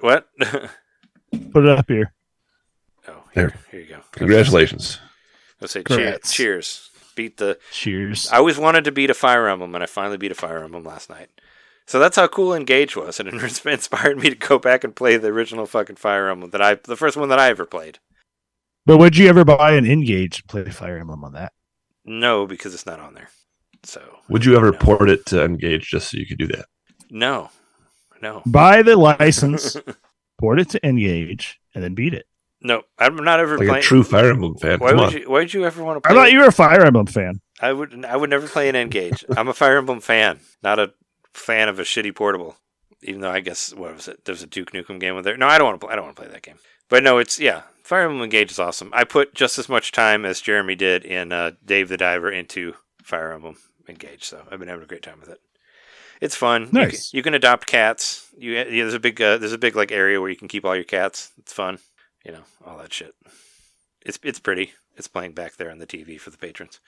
what? 0.00 0.28
Put 0.38 1.64
it 1.64 1.68
up 1.68 1.88
here. 1.88 2.12
oh, 3.08 3.24
There. 3.34 3.48
here, 3.48 3.58
here 3.72 3.80
you 3.80 3.86
go. 3.88 4.00
Congratulations. 4.12 5.00
Let's 5.60 5.72
say 5.72 5.82
cheer, 5.82 6.18
cheers. 6.22 6.90
Beat 7.16 7.38
the 7.38 7.58
Cheers. 7.72 8.28
I 8.30 8.36
always 8.36 8.58
wanted 8.58 8.84
to 8.84 8.92
beat 8.92 9.10
a 9.10 9.14
Fire 9.14 9.48
Emblem, 9.48 9.74
and 9.74 9.82
I 9.82 9.86
finally 9.86 10.16
beat 10.18 10.30
a 10.30 10.36
Fire 10.36 10.62
Emblem 10.62 10.84
last 10.84 11.10
night. 11.10 11.28
So 11.86 11.98
that's 11.98 12.16
how 12.16 12.28
cool 12.28 12.54
Engage 12.54 12.94
was, 12.96 13.18
and 13.18 13.28
it 13.28 13.34
inspired 13.66 14.18
me 14.18 14.30
to 14.30 14.36
go 14.36 14.58
back 14.58 14.84
and 14.84 14.94
play 14.94 15.16
the 15.16 15.28
original 15.28 15.66
fucking 15.66 15.96
Fire 15.96 16.28
Emblem 16.28 16.50
that 16.50 16.62
I, 16.62 16.74
the 16.76 16.96
first 16.96 17.16
one 17.16 17.28
that 17.30 17.38
I 17.40 17.48
ever 17.48 17.64
played. 17.64 17.98
But 18.84 18.98
would 18.98 19.16
you 19.16 19.28
ever 19.28 19.44
buy 19.44 19.72
an 19.72 19.84
Engage 19.86 20.40
and 20.40 20.48
play 20.48 20.70
Fire 20.70 20.98
Emblem 20.98 21.24
on 21.24 21.32
that? 21.32 21.52
No, 22.04 22.46
because 22.46 22.72
it's 22.72 22.86
not 22.86 23.00
on 23.00 23.14
there. 23.14 23.30
So 23.82 24.00
Would 24.28 24.44
you 24.44 24.56
ever 24.56 24.70
No. 24.72 24.78
port 24.78 25.10
it 25.10 25.26
to 25.26 25.44
Engage 25.44 25.88
just 25.90 26.10
so 26.10 26.16
you 26.18 26.26
could 26.26 26.38
do 26.38 26.46
that? 26.48 26.66
no, 27.10 27.50
no, 28.22 28.42
Buy 28.46 28.82
the 28.82 28.96
license, 28.96 29.76
port 30.38 30.58
it 30.60 30.68
to 30.70 30.86
Engage, 30.86 31.60
and 31.74 31.82
then 31.84 31.94
beat 31.94 32.14
it. 32.14 32.26
No. 32.60 32.82
I'm 32.98 33.16
not 33.16 33.40
ever 33.40 33.58
Like 33.58 33.68
playing. 33.68 33.80
a 33.80 33.86
true 33.86 34.02
Fire 34.02 34.30
Emblem 34.30 34.56
fan. 34.56 34.78
why 34.80 34.90
Come 34.90 34.98
would 34.98 35.06
on. 35.06 35.12
you? 35.12 35.30
Why 35.30 35.38
would 35.40 35.54
you 35.54 35.64
ever 35.64 35.82
want 35.84 36.02
to 36.02 36.08
I 36.08 36.12
play? 36.12 36.20
thought 36.22 36.32
you 36.32 36.38
were 36.40 36.46
a 36.46 36.52
Fire 36.52 36.84
Emblem 36.84 37.06
fan. 37.06 37.40
I 37.60 37.72
would. 37.72 38.04
I 38.04 38.16
would 38.16 38.30
never 38.30 38.46
play 38.48 38.68
an 38.68 38.76
Engage. 38.76 39.24
I'm 39.36 39.48
a 39.48 39.54
Fire 39.54 39.78
Emblem 39.78 40.00
fan, 40.00 40.40
not 40.62 40.78
a 40.78 40.92
fan 41.32 41.68
of 41.68 41.78
a 41.78 41.82
shitty 41.82 42.14
portable. 42.14 42.56
Even 43.02 43.20
though 43.20 43.30
I 43.30 43.40
guess 43.40 43.72
what 43.74 43.94
was 43.94 44.08
it? 44.08 44.24
There's 44.24 44.42
a 44.42 44.46
Duke 44.46 44.72
Nukem 44.72 44.98
game 44.98 45.14
with 45.14 45.24
there. 45.24 45.36
No, 45.36 45.46
I 45.46 45.58
don't 45.58 45.66
want 45.68 45.80
to 45.80 45.86
play. 45.86 45.92
I 45.92 45.96
don't 45.96 46.04
want 46.06 46.16
to 46.16 46.22
play 46.22 46.30
that 46.32 46.42
game. 46.42 46.56
But 46.88 47.02
no, 47.02 47.18
it's 47.18 47.38
yeah. 47.38 47.62
Fire 47.82 48.02
Emblem 48.02 48.22
Engage 48.22 48.50
is 48.50 48.58
awesome. 48.58 48.90
I 48.92 49.04
put 49.04 49.34
just 49.34 49.58
as 49.58 49.68
much 49.68 49.92
time 49.92 50.24
as 50.24 50.40
Jeremy 50.40 50.74
did 50.74 51.04
in 51.04 51.30
uh, 51.32 51.52
Dave 51.64 51.88
the 51.88 51.96
Diver 51.96 52.30
into 52.30 52.74
Fire 53.02 53.32
Emblem 53.32 53.56
Engage, 53.88 54.24
so 54.24 54.42
I've 54.50 54.58
been 54.58 54.68
having 54.68 54.82
a 54.82 54.88
great 54.88 55.02
time 55.02 55.20
with 55.20 55.28
it. 55.28 55.40
It's 56.20 56.34
fun. 56.34 56.62
You 56.62 56.68
can, 56.68 56.74
Nice. 56.80 57.14
you 57.14 57.22
can 57.22 57.34
adopt 57.34 57.66
cats. 57.68 58.28
You 58.38 58.52
yeah, 58.52 58.64
there's 58.64 58.94
a 58.94 58.98
big 58.98 59.20
uh, 59.20 59.36
there's 59.36 59.52
a 59.52 59.58
big 59.58 59.76
like 59.76 59.92
area 59.92 60.20
where 60.20 60.30
you 60.30 60.36
can 60.36 60.48
keep 60.48 60.64
all 60.64 60.74
your 60.74 60.84
cats. 60.84 61.30
It's 61.38 61.52
fun. 61.52 61.78
You 62.26 62.32
know 62.32 62.42
all 62.66 62.78
that 62.78 62.92
shit. 62.92 63.14
It's 64.04 64.18
it's 64.22 64.40
pretty. 64.40 64.72
It's 64.96 65.08
playing 65.08 65.32
back 65.32 65.56
there 65.56 65.70
on 65.70 65.78
the 65.78 65.86
TV 65.86 66.18
for 66.18 66.30
the 66.30 66.38
patrons. 66.38 66.80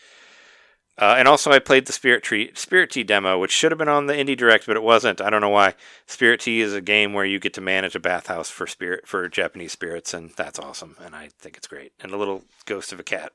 Uh, 0.96 1.14
and 1.16 1.28
also, 1.28 1.52
I 1.52 1.60
played 1.60 1.86
the 1.86 1.92
Spirit 1.92 2.24
Tree 2.24 2.50
Spirittea 2.54 3.06
demo, 3.06 3.38
which 3.38 3.52
should 3.52 3.70
have 3.70 3.78
been 3.78 3.88
on 3.88 4.06
the 4.06 4.14
Indie 4.14 4.36
Direct, 4.36 4.66
but 4.66 4.76
it 4.76 4.82
wasn't. 4.82 5.20
I 5.20 5.30
don't 5.30 5.40
know 5.40 5.48
why. 5.48 5.74
Spirittea 6.08 6.58
is 6.58 6.74
a 6.74 6.80
game 6.80 7.12
where 7.12 7.24
you 7.24 7.38
get 7.38 7.54
to 7.54 7.60
manage 7.60 7.94
a 7.94 8.00
bathhouse 8.00 8.50
for 8.50 8.66
spirit 8.66 9.06
for 9.06 9.28
Japanese 9.28 9.70
spirits, 9.70 10.12
and 10.12 10.30
that's 10.36 10.58
awesome. 10.58 10.96
And 11.00 11.14
I 11.14 11.28
think 11.38 11.56
it's 11.56 11.68
great. 11.68 11.92
And 12.00 12.10
a 12.10 12.16
little 12.16 12.42
ghost 12.66 12.92
of 12.92 12.98
a 12.98 13.04
cat 13.04 13.30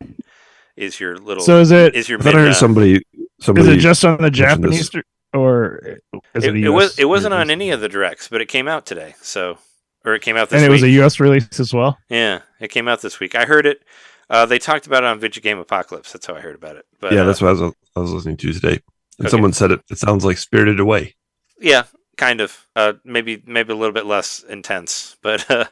is 0.75 0.99
your 0.99 1.17
little 1.17 1.43
So 1.43 1.61
is 1.61 1.71
it 1.71 1.95
is 1.95 2.09
your 2.09 2.19
I 2.19 2.23
thought 2.23 2.35
I 2.35 2.37
mid, 2.37 2.43
heard 2.47 2.51
uh, 2.51 2.55
somebody. 2.55 3.01
is 3.39 3.67
it 3.67 3.77
just 3.77 4.03
on 4.03 4.21
the 4.21 4.31
Japanese 4.31 4.91
or 5.33 5.99
is 6.35 6.43
it, 6.43 6.55
it, 6.55 6.63
a 6.63 6.65
it 6.65 6.69
was. 6.69 6.99
It 6.99 7.05
wasn't 7.05 7.33
on 7.33 7.49
any 7.49 7.69
of 7.71 7.79
the 7.79 7.87
directs, 7.87 8.27
but 8.27 8.41
it 8.41 8.47
came 8.47 8.67
out 8.67 8.85
today. 8.85 9.15
So 9.21 9.57
or 10.05 10.13
it 10.13 10.21
came 10.21 10.35
out 10.37 10.49
this 10.49 10.57
week. 10.57 10.63
and 10.63 10.65
it 10.65 10.69
week. 10.75 10.83
was 10.83 10.83
a 10.83 11.05
US 11.05 11.19
release 11.19 11.59
as 11.59 11.73
well. 11.73 11.97
yeah, 12.09 12.39
it 12.59 12.69
came 12.69 12.87
out 12.87 13.01
this 13.01 13.19
week. 13.19 13.35
I 13.35 13.45
heard 13.45 13.65
it. 13.65 13.83
Uh, 14.29 14.45
they 14.45 14.57
talked 14.57 14.87
about 14.87 15.03
it 15.03 15.07
on 15.07 15.19
Video 15.19 15.41
Game 15.41 15.59
Apocalypse. 15.59 16.11
That's 16.13 16.25
how 16.25 16.33
I 16.35 16.39
heard 16.39 16.55
about 16.55 16.75
it. 16.77 16.85
But 16.99 17.13
yeah, 17.13 17.21
uh, 17.21 17.25
that's 17.25 17.41
what 17.41 17.49
I 17.49 17.51
was, 17.61 17.73
I 17.95 17.99
was 17.99 18.11
listening 18.11 18.37
to 18.37 18.53
today. 18.53 18.79
And 19.19 19.27
Okay. 19.27 19.29
someone 19.29 19.53
said 19.53 19.71
it. 19.71 19.81
It 19.91 19.97
sounds 19.99 20.25
like 20.25 20.37
Spirited 20.37 20.79
Away. 20.79 21.15
Yeah, 21.59 21.83
kind 22.17 22.41
of. 22.41 22.67
Uh, 22.75 22.93
maybe 23.03 23.43
maybe 23.45 23.73
a 23.73 23.75
little 23.75 23.93
bit 23.93 24.05
less 24.05 24.41
intense, 24.43 25.17
but 25.21 25.49
uh, 25.51 25.65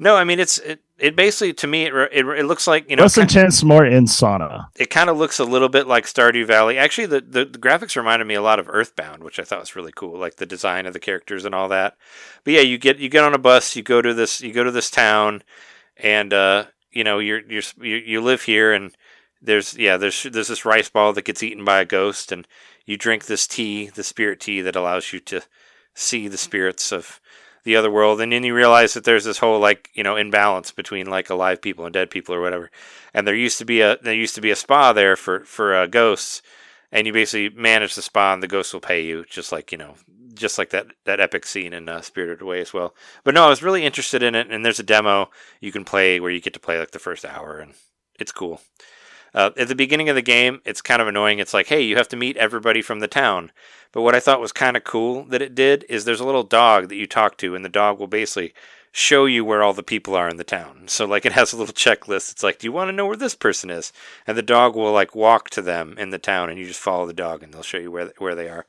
no. 0.00 0.16
I 0.16 0.24
mean, 0.24 0.40
it's 0.40 0.58
it, 0.58 0.80
it 0.98 1.14
basically 1.16 1.52
to 1.54 1.66
me 1.66 1.84
it, 1.84 1.94
it 2.12 2.26
it 2.26 2.44
looks 2.44 2.66
like 2.66 2.88
you 2.90 2.96
know 2.96 3.02
Less 3.02 3.18
intense, 3.18 3.62
more 3.62 3.82
insana. 3.82 4.66
it 4.76 4.90
kind 4.90 5.08
of 5.08 5.16
looks 5.16 5.38
a 5.38 5.44
little 5.44 5.68
bit 5.68 5.86
like 5.86 6.04
Stardew 6.04 6.46
Valley. 6.46 6.76
Actually, 6.78 7.06
the, 7.06 7.20
the 7.20 7.44
the 7.44 7.58
graphics 7.58 7.96
reminded 7.96 8.26
me 8.26 8.34
a 8.34 8.42
lot 8.42 8.58
of 8.58 8.68
Earthbound, 8.68 9.22
which 9.22 9.38
I 9.38 9.44
thought 9.44 9.60
was 9.60 9.76
really 9.76 9.92
cool, 9.94 10.18
like 10.18 10.36
the 10.36 10.46
design 10.46 10.86
of 10.86 10.92
the 10.92 11.00
characters 11.00 11.44
and 11.44 11.54
all 11.54 11.68
that. 11.68 11.96
But 12.44 12.54
yeah, 12.54 12.60
you 12.60 12.78
get 12.78 12.98
you 12.98 13.08
get 13.08 13.24
on 13.24 13.34
a 13.34 13.38
bus, 13.38 13.76
you 13.76 13.82
go 13.82 14.02
to 14.02 14.12
this 14.12 14.40
you 14.40 14.52
go 14.52 14.64
to 14.64 14.70
this 14.70 14.90
town, 14.90 15.42
and 15.96 16.32
uh, 16.32 16.66
you 16.90 17.04
know 17.04 17.18
you're 17.18 17.40
you're 17.48 17.62
you, 17.80 17.96
you 17.96 18.20
live 18.20 18.42
here 18.42 18.72
and. 18.72 18.92
There's 19.40 19.78
yeah, 19.78 19.96
there's 19.96 20.24
there's 20.24 20.48
this 20.48 20.64
rice 20.64 20.88
ball 20.88 21.12
that 21.12 21.24
gets 21.24 21.44
eaten 21.44 21.64
by 21.64 21.78
a 21.78 21.84
ghost, 21.84 22.32
and 22.32 22.44
you 22.86 22.96
drink 22.96 23.26
this 23.26 23.46
tea, 23.46 23.88
the 23.88 24.02
spirit 24.02 24.40
tea 24.40 24.60
that 24.62 24.74
allows 24.74 25.12
you 25.12 25.20
to 25.20 25.42
see 25.94 26.26
the 26.26 26.36
spirits 26.36 26.90
of 26.90 27.20
the 27.68 27.76
other 27.76 27.90
world 27.90 28.18
and 28.20 28.32
then 28.32 28.42
you 28.42 28.54
realize 28.54 28.94
that 28.94 29.04
there's 29.04 29.24
this 29.24 29.38
whole 29.38 29.60
like 29.60 29.90
you 29.92 30.02
know 30.02 30.16
imbalance 30.16 30.72
between 30.72 31.06
like 31.06 31.28
alive 31.28 31.60
people 31.60 31.84
and 31.84 31.92
dead 31.92 32.10
people 32.10 32.34
or 32.34 32.40
whatever. 32.40 32.70
And 33.12 33.26
there 33.26 33.34
used 33.34 33.58
to 33.58 33.66
be 33.66 33.82
a 33.82 33.98
there 33.98 34.14
used 34.14 34.34
to 34.36 34.40
be 34.40 34.50
a 34.50 34.56
spa 34.56 34.94
there 34.94 35.16
for 35.16 35.40
for 35.40 35.74
uh, 35.74 35.86
ghosts 35.86 36.40
and 36.90 37.06
you 37.06 37.12
basically 37.12 37.50
manage 37.50 37.94
the 37.94 38.02
spa 38.02 38.32
and 38.32 38.42
the 38.42 38.48
ghosts 38.48 38.72
will 38.72 38.80
pay 38.80 39.04
you 39.04 39.26
just 39.28 39.52
like 39.52 39.70
you 39.70 39.76
know 39.76 39.96
just 40.32 40.56
like 40.56 40.70
that 40.70 40.86
that 41.04 41.20
epic 41.20 41.44
scene 41.44 41.74
in 41.74 41.90
uh, 41.90 42.00
spirited 42.00 42.40
away 42.40 42.62
as 42.62 42.72
well. 42.72 42.94
But 43.22 43.34
no 43.34 43.44
i 43.44 43.48
was 43.50 43.62
really 43.62 43.84
interested 43.84 44.22
in 44.22 44.34
it 44.34 44.50
and 44.50 44.64
there's 44.64 44.80
a 44.80 44.94
demo 44.94 45.30
you 45.60 45.70
can 45.70 45.84
play 45.84 46.18
where 46.18 46.30
you 46.30 46.40
get 46.40 46.54
to 46.54 46.60
play 46.60 46.78
like 46.78 46.92
the 46.92 46.98
first 46.98 47.26
hour 47.26 47.58
and 47.58 47.74
it's 48.18 48.32
cool 48.32 48.62
uh, 49.38 49.52
at 49.56 49.68
the 49.68 49.74
beginning 49.76 50.08
of 50.08 50.16
the 50.16 50.22
game, 50.22 50.60
it's 50.64 50.82
kind 50.82 51.00
of 51.00 51.06
annoying. 51.06 51.38
It's 51.38 51.54
like, 51.54 51.68
hey, 51.68 51.80
you 51.80 51.94
have 51.96 52.08
to 52.08 52.16
meet 52.16 52.36
everybody 52.36 52.82
from 52.82 52.98
the 52.98 53.06
town. 53.06 53.52
But 53.92 54.02
what 54.02 54.16
I 54.16 54.20
thought 54.20 54.40
was 54.40 54.50
kind 54.50 54.76
of 54.76 54.82
cool 54.82 55.22
that 55.26 55.40
it 55.40 55.54
did 55.54 55.84
is 55.88 56.04
there's 56.04 56.18
a 56.18 56.26
little 56.26 56.42
dog 56.42 56.88
that 56.88 56.96
you 56.96 57.06
talk 57.06 57.36
to, 57.38 57.54
and 57.54 57.64
the 57.64 57.68
dog 57.68 58.00
will 58.00 58.08
basically 58.08 58.52
show 58.90 59.26
you 59.26 59.44
where 59.44 59.62
all 59.62 59.72
the 59.72 59.84
people 59.84 60.16
are 60.16 60.28
in 60.28 60.38
the 60.38 60.44
town. 60.44 60.88
So 60.88 61.06
like 61.06 61.24
it 61.24 61.34
has 61.34 61.52
a 61.52 61.56
little 61.56 61.72
checklist. 61.86 62.32
It's 62.32 62.42
like, 62.42 62.58
do 62.58 62.66
you 62.66 62.72
want 62.72 62.88
to 62.88 62.92
know 62.92 63.06
where 63.06 63.16
this 63.16 63.36
person 63.36 63.70
is? 63.70 63.92
And 64.26 64.36
the 64.36 64.42
dog 64.42 64.74
will 64.74 64.90
like 64.90 65.14
walk 65.14 65.50
to 65.50 65.62
them 65.62 65.94
in 65.98 66.10
the 66.10 66.18
town, 66.18 66.50
and 66.50 66.58
you 66.58 66.66
just 66.66 66.80
follow 66.80 67.06
the 67.06 67.12
dog, 67.12 67.44
and 67.44 67.54
they'll 67.54 67.62
show 67.62 67.78
you 67.78 67.92
where 67.92 68.12
where 68.18 68.34
they 68.34 68.48
are, 68.48 68.66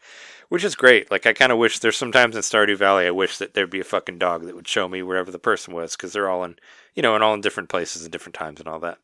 which 0.49 0.63
is 0.63 0.75
great. 0.75 1.09
Like 1.09 1.25
I 1.25 1.33
kind 1.33 1.51
of 1.51 1.57
wish 1.57 1.79
there's 1.79 1.97
sometimes 1.97 2.35
in 2.35 2.43
Stardew 2.43 2.77
Valley, 2.77 3.07
I 3.07 3.11
wish 3.11 3.39
that 3.39 3.55
there'd 3.55 3.71
be 3.71 3.79
a 3.79 3.83
fucking 3.83 4.19
dog 4.19 4.43
that 4.43 4.55
would 4.55 4.67
show 4.67 4.87
me 4.87 5.01
wherever 5.01 5.31
the 5.31 5.39
person 5.39 5.73
was, 5.73 5.95
because 5.95 6.13
they're 6.13 6.29
all 6.29 6.43
in, 6.43 6.57
you 6.93 7.01
know, 7.01 7.15
and 7.15 7.23
all 7.23 7.33
in 7.33 7.41
different 7.41 7.69
places 7.69 8.03
and 8.03 8.11
different 8.11 8.35
times 8.35 8.59
and 8.59 8.69
all 8.69 8.79
that. 8.81 8.99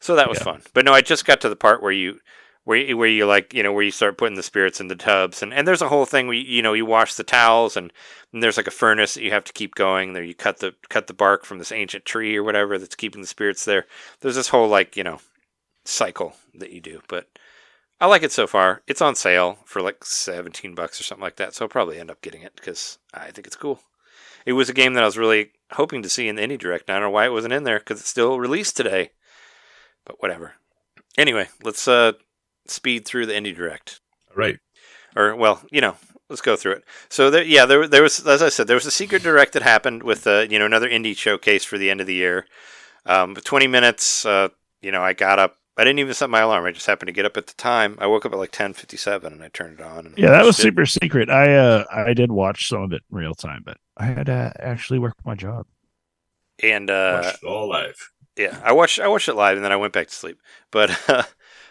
So 0.00 0.16
that 0.16 0.28
was 0.28 0.38
Yeah. 0.38 0.44
fun. 0.44 0.62
But 0.72 0.84
no, 0.84 0.92
I 0.92 1.02
just 1.02 1.24
got 1.26 1.40
to 1.42 1.48
the 1.48 1.56
part 1.56 1.82
where 1.82 1.92
you 1.92 2.20
where 2.64 2.78
you, 2.78 2.96
where 2.96 3.08
you 3.08 3.26
like 3.26 3.54
you 3.54 3.62
know 3.62 3.72
where 3.72 3.82
you 3.82 3.90
start 3.90 4.18
putting 4.18 4.36
the 4.36 4.42
spirits 4.42 4.80
in 4.80 4.88
the 4.88 4.96
tubs. 4.96 5.42
And, 5.42 5.52
and 5.52 5.66
there's 5.66 5.82
a 5.82 5.88
whole 5.88 6.06
thing 6.06 6.26
where 6.26 6.36
you, 6.36 6.44
you 6.56 6.62
know 6.62 6.72
you 6.72 6.86
wash 6.86 7.14
the 7.14 7.24
towels 7.24 7.76
and, 7.76 7.92
and 8.32 8.42
there's 8.42 8.56
like 8.56 8.66
a 8.66 8.72
furnace 8.72 9.14
that 9.14 9.22
you 9.22 9.30
have 9.30 9.44
to 9.44 9.52
keep 9.52 9.74
going. 9.74 10.12
There 10.12 10.22
you 10.22 10.34
cut 10.34 10.58
the 10.58 10.74
cut 10.88 11.06
the 11.06 11.14
bark 11.14 11.44
from 11.44 11.58
this 11.58 11.72
ancient 11.72 12.04
tree 12.04 12.36
or 12.36 12.42
whatever 12.42 12.78
that's 12.78 12.94
keeping 12.96 13.20
the 13.20 13.26
spirits 13.26 13.64
there. 13.64 13.86
There's 14.20 14.36
this 14.36 14.48
whole 14.48 14.68
like 14.68 14.96
you 14.96 15.04
know 15.04 15.20
cycle 15.84 16.36
that 16.54 16.70
you 16.72 16.80
do. 16.80 17.00
But 17.08 17.28
I 18.00 18.06
like 18.06 18.22
it 18.22 18.32
so 18.32 18.46
far. 18.46 18.82
It's 18.86 19.02
on 19.02 19.14
sale 19.14 19.58
for 19.64 19.82
like 19.82 20.04
17 20.04 20.74
bucks 20.74 21.00
or 21.00 21.04
something 21.04 21.22
like 21.22 21.36
that. 21.36 21.54
So 21.54 21.64
I'll 21.64 21.68
probably 21.70 21.98
end 21.98 22.10
up 22.10 22.22
getting 22.22 22.42
it 22.42 22.54
because 22.56 22.98
I 23.12 23.30
think 23.30 23.46
it's 23.46 23.56
cool. 23.56 23.80
It 24.46 24.54
was 24.54 24.70
a 24.70 24.74
game 24.74 24.94
that 24.94 25.02
I 25.02 25.06
was 25.06 25.18
really 25.18 25.50
hoping 25.72 26.02
to 26.02 26.08
see 26.08 26.26
in 26.26 26.36
the 26.36 26.42
indie 26.42 26.58
direct. 26.58 26.88
I 26.88 26.94
don't 26.94 27.02
know 27.02 27.10
why 27.10 27.26
it 27.26 27.32
wasn't 27.32 27.52
in 27.52 27.64
there 27.64 27.78
because 27.78 28.00
it's 28.00 28.08
still 28.08 28.38
released 28.40 28.74
today 28.76 29.10
but 30.10 30.20
whatever 30.22 30.54
anyway 31.16 31.46
let's 31.62 31.86
uh 31.86 32.12
speed 32.66 33.04
through 33.04 33.26
the 33.26 33.32
indie 33.32 33.54
direct 33.54 34.00
All 34.30 34.36
right. 34.36 34.58
or 35.16 35.34
well, 35.36 35.62
you 35.72 35.80
know, 35.80 35.96
let's 36.28 36.40
go 36.42 36.54
through 36.56 36.72
it. 36.72 36.84
So 37.08 37.30
there, 37.30 37.42
yeah, 37.42 37.66
there, 37.66 37.88
there 37.88 38.02
was, 38.02 38.24
as 38.24 38.42
I 38.42 38.48
said, 38.48 38.68
there 38.68 38.76
was 38.76 38.86
a 38.86 38.90
secret 38.92 39.24
direct 39.24 39.54
that 39.54 39.62
happened 39.62 40.04
with, 40.04 40.24
uh, 40.26 40.46
you 40.48 40.56
know, 40.58 40.66
another 40.66 40.88
indie 40.88 41.16
showcase 41.16 41.64
for 41.64 41.78
the 41.78 41.90
end 41.90 42.00
of 42.00 42.06
the 42.06 42.14
year. 42.14 42.46
Um, 43.06 43.34
but 43.34 43.44
20 43.44 43.66
minutes, 43.66 44.24
uh, 44.24 44.48
you 44.80 44.92
know, 44.92 45.02
I 45.02 45.14
got 45.14 45.40
up. 45.40 45.56
I 45.76 45.82
didn't 45.82 45.98
even 45.98 46.14
set 46.14 46.30
my 46.30 46.40
alarm. 46.40 46.64
I 46.64 46.70
just 46.70 46.86
happened 46.86 47.08
to 47.08 47.12
get 47.12 47.24
up 47.24 47.36
at 47.36 47.48
the 47.48 47.54
time. 47.54 47.96
I 47.98 48.06
woke 48.06 48.24
up 48.24 48.32
at 48.32 48.38
like 48.38 48.52
10:57 48.52 49.24
and 49.26 49.42
I 49.42 49.48
turned 49.48 49.80
it 49.80 49.84
on. 49.84 50.06
And 50.06 50.18
Yeah, 50.18 50.30
that 50.30 50.44
was 50.44 50.58
it. 50.58 50.62
super 50.62 50.86
secret. 50.86 51.28
I 51.28 51.56
uh 51.56 51.84
I 51.90 52.14
did 52.14 52.30
watch 52.30 52.68
some 52.68 52.82
of 52.82 52.92
it 52.92 53.02
in 53.10 53.16
real 53.18 53.34
time, 53.34 53.62
but 53.64 53.78
I 53.96 54.04
had 54.06 54.26
to 54.26 54.52
actually 54.60 55.00
work 55.00 55.14
my 55.24 55.34
job. 55.34 55.66
And 56.62 56.88
uh, 56.90 57.22
Watched 57.24 57.42
it 57.42 57.46
all 57.46 57.68
live. 57.68 58.12
Yeah, 58.36 58.60
I 58.64 58.72
watched 58.72 58.98
I 59.00 59.08
watched 59.08 59.28
it 59.28 59.34
live 59.34 59.56
and 59.56 59.64
then 59.64 59.72
I 59.72 59.76
went 59.76 59.92
back 59.92 60.08
to 60.08 60.14
sleep. 60.14 60.40
But 60.70 60.90
uh, 61.08 61.22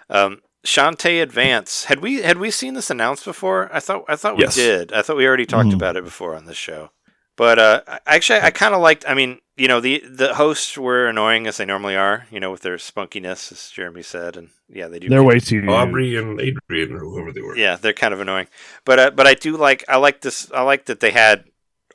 um, 0.10 0.42
Shantae 0.66 1.22
Advance 1.22 1.86
had 1.86 2.00
we 2.02 2.22
had 2.22 2.38
we 2.38 2.52
seen 2.52 2.74
this 2.74 2.90
announced 2.90 3.26
before? 3.26 3.70
I 3.74 3.80
thought 3.80 4.06
I 4.08 4.16
thought 4.16 4.38
we 4.38 4.44
Yes. 4.44 4.56
did. 4.56 4.92
I 4.94 5.02
thought 5.02 5.18
we 5.18 5.26
already 5.28 5.46
talked 5.46 5.70
Mhm. 5.70 5.76
about 5.76 5.96
it 5.98 6.04
before 6.04 6.36
on 6.36 6.46
this 6.46 6.58
show. 6.58 6.92
But 7.38 7.58
uh, 7.58 7.82
actually, 8.06 8.42
I 8.42 8.52
kind 8.52 8.74
of 8.76 8.82
liked. 8.82 9.06
I 9.08 9.14
mean, 9.14 9.40
you 9.56 9.70
know, 9.70 9.80
the 9.80 10.04
the 10.06 10.34
hosts 10.34 10.78
were 10.78 11.08
annoying 11.08 11.48
as 11.48 11.56
they 11.56 11.64
normally 11.64 11.96
are. 11.96 12.28
You 12.30 12.42
know, 12.42 12.52
with 12.52 12.64
their 12.64 12.76
spunkiness, 12.76 13.54
as 13.54 13.70
Jeremy 13.74 14.02
said, 14.04 14.36
and 14.36 14.50
yeah, 14.68 14.90
they 14.90 15.00
do. 15.00 15.08
They're 15.08 15.24
way 15.24 15.40
too 15.40 15.64
Aubrey 15.70 16.18
and 16.18 16.40
Adrian 16.42 16.94
or 16.94 17.00
whoever 17.00 17.32
they 17.32 17.40
were. 17.42 17.56
Yeah, 17.56 17.78
they're 17.78 17.94
kind 17.94 18.14
of 18.14 18.20
annoying. 18.20 18.48
But 18.84 19.00
uh, 19.00 19.12
but 19.12 19.26
I 19.26 19.36
do 19.36 19.56
like 19.56 19.86
I 19.88 19.96
like 19.96 20.20
this. 20.20 20.52
I 20.52 20.64
like 20.64 20.88
that 20.88 21.00
they 21.00 21.12
had 21.12 21.46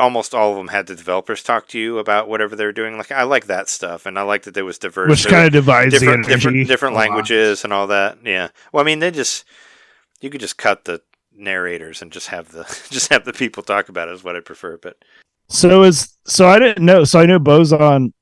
almost 0.01 0.35
all 0.35 0.51
of 0.53 0.57
them 0.57 0.69
had 0.69 0.87
the 0.87 0.95
developers 0.95 1.43
talk 1.43 1.69
to 1.69 1.79
you 1.79 1.99
about 1.99 2.29
whatever 2.29 2.57
they 2.57 2.65
were 2.65 2.73
doing. 2.73 2.97
Like 2.97 3.12
I 3.12 3.23
like 3.23 3.47
that 3.47 3.69
stuff, 3.69 4.07
and 4.07 4.19
I 4.19 4.23
like 4.23 4.43
that 4.43 4.55
there 4.55 4.65
was 4.65 4.79
diverse. 4.79 5.09
which 5.11 5.27
kind 5.27 5.47
of 5.47 5.53
divides 5.53 5.93
different 5.93 6.27
the 6.27 6.33
different 6.35 6.66
different 6.69 6.97
languages 6.97 7.65
and 7.65 7.73
all 7.73 7.87
that. 7.89 8.19
Yeah. 8.25 8.49
Well, 8.73 8.83
I 8.83 8.87
mean, 8.87 8.99
they 8.99 9.11
just 9.11 9.45
you 10.21 10.31
could 10.31 10.41
just 10.41 10.59
cut 10.59 10.85
the 10.85 11.03
narrators 11.37 12.01
and 12.03 12.12
just 12.12 12.29
have 12.29 12.51
the 12.53 12.65
just 12.91 13.12
have 13.12 13.25
the 13.25 13.33
people 13.33 13.62
talk 13.62 13.89
about 13.89 14.09
it 14.09 14.12
is 14.12 14.25
what 14.25 14.37
I 14.37 14.41
prefer. 14.41 14.77
But 14.79 14.97
So 15.49 15.83
is 15.83 16.16
so 16.25 16.49
I 16.49 16.59
didn't 16.59 16.85
know. 16.85 17.05
So 17.05 17.21
I 17.21 17.27
know 17.27 17.39
Bozon 17.39 18.12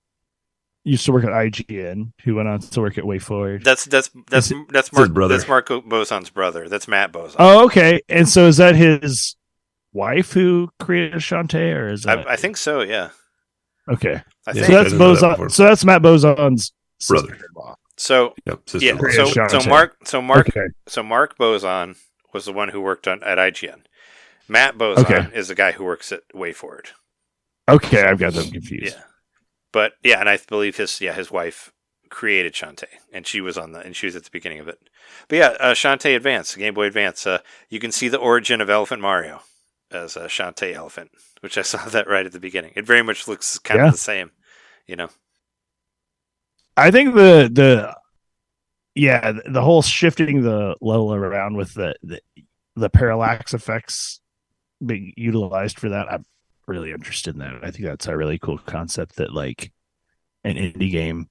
used 0.84 1.04
to 1.06 1.12
work 1.12 1.24
at 1.24 1.30
IGN, 1.30 2.12
who 2.24 2.34
went 2.34 2.48
on 2.48 2.58
to 2.58 2.80
work 2.80 2.98
at 2.98 3.04
WayForward. 3.04 3.62
that's 3.62 3.84
that's 3.84 4.10
that's 4.28 4.50
Is 4.50 4.58
that's 4.70 4.92
Mark 4.92 5.12
brother. 5.12 5.36
that's 5.36 5.48
Marco 5.48 5.80
Bozon's 5.80 6.30
brother. 6.30 6.68
That's 6.68 6.88
Matt 6.88 7.12
Bozon. 7.12 7.36
Oh, 7.38 7.64
okay. 7.66 8.00
And 8.08 8.28
so 8.28 8.46
is 8.46 8.56
that 8.56 8.74
his 8.74 9.36
wife 9.92 10.32
who 10.32 10.70
created 10.80 11.20
Shantae, 11.20 11.74
or 11.74 11.88
is 11.88 12.02
that 12.04 12.26
I, 12.28 12.32
I 12.32 12.36
think 12.36 12.56
so. 12.56 12.80
Yeah. 12.82 13.10
okay? 13.90 14.22
I 14.46 14.50
Yeah. 14.50 14.52
think 14.52 14.66
So 14.66 14.72
that's 14.72 14.90
didn't 14.92 14.98
that 14.98 15.38
Bozon. 15.38 15.50
So 15.50 15.64
that's 15.64 15.84
Matt 15.84 16.02
Bozon's 16.02 16.72
Brother. 17.08 17.28
sister-in-law. 17.28 17.74
so. 17.96 18.34
Yep. 18.46 18.60
Yeah. 18.80 18.96
So 19.10 19.48
so 19.48 19.68
Mark 19.68 19.96
so 20.04 20.22
Mark 20.22 20.48
Okay. 20.48 20.66
so 20.88 21.02
Mark 21.02 21.36
Bozon 21.38 21.96
was 22.32 22.44
the 22.46 22.52
one 22.52 22.70
who 22.70 22.80
worked 22.80 23.06
on 23.08 23.22
at 23.22 23.38
IGN. 23.38 23.82
Matt 24.48 24.76
Bozon 24.76 24.98
Okay. 25.04 25.36
is 25.36 25.48
the 25.48 25.54
guy 25.54 25.72
who 25.72 25.84
works 25.84 26.10
at 26.12 26.22
WayForward. 26.34 26.88
Okay, 27.68 28.02
I've 28.02 28.18
got 28.18 28.32
them 28.34 28.50
confused. 28.50 28.96
Yeah. 28.96 29.02
But 29.72 29.92
yeah, 30.02 30.18
and 30.20 30.28
I 30.28 30.36
believe 30.48 30.76
his 30.76 31.00
yeah 31.00 31.14
his 31.14 31.30
wife 31.30 31.72
created 32.10 32.52
Shantae, 32.52 32.84
and 33.12 33.26
she 33.26 33.40
was 33.40 33.56
on 33.56 33.72
the 33.72 33.78
and 33.80 33.94
she 33.96 34.06
was 34.06 34.16
at 34.16 34.24
the 34.24 34.30
beginning 34.30 34.58
of 34.58 34.68
it. 34.68 34.78
But 35.28 35.36
yeah, 35.38 35.46
uh, 35.60 35.72
Shantae 35.74 36.14
Advance, 36.16 36.54
Game 36.56 36.74
Boy 36.74 36.86
Advance. 36.86 37.26
Uh, 37.26 37.38
you 37.70 37.78
can 37.80 37.92
see 37.92 38.08
the 38.08 38.18
origin 38.18 38.60
of 38.60 38.68
Elephant 38.68 39.00
Mario 39.00 39.42
as 39.94 40.16
a 40.16 40.22
Shantae 40.26 40.74
elephant, 40.74 41.10
which 41.40 41.56
I 41.58 41.62
saw 41.72 41.84
that 41.88 42.08
right 42.08 42.26
at 42.26 42.32
the 42.32 42.40
beginning. 42.40 42.72
It 42.76 42.86
very 42.86 43.02
much 43.02 43.28
looks 43.28 43.58
kind 43.58 43.78
Yeah. 43.80 43.86
of 43.86 43.92
the 43.92 43.98
same, 43.98 44.30
you 44.86 44.96
know. 44.96 45.08
I 46.76 46.90
think 46.90 47.14
the 47.14 47.50
the 47.52 47.94
yeah 48.94 49.32
the- 49.32 49.42
the 49.50 49.62
whole 49.62 49.82
shifting 49.82 50.42
the 50.42 50.74
level 50.80 51.14
around 51.14 51.56
with 51.56 51.74
the 51.74 51.94
the, 52.02 52.20
the 52.76 52.88
parallax 52.90 53.52
effects 53.54 54.20
being 54.84 55.12
utilized 55.16 55.78
for 55.78 55.90
that. 55.90 56.10
I'm 56.10 56.24
really 56.66 56.92
interested 56.92 57.34
in 57.34 57.40
that. 57.40 57.62
I 57.62 57.70
think 57.70 57.84
that's 57.84 58.06
a 58.06 58.16
really 58.16 58.38
cool 58.38 58.58
concept 58.58 59.16
that 59.16 59.32
like 59.34 59.70
an 60.44 60.56
indie 60.56 60.90
game 60.90 61.28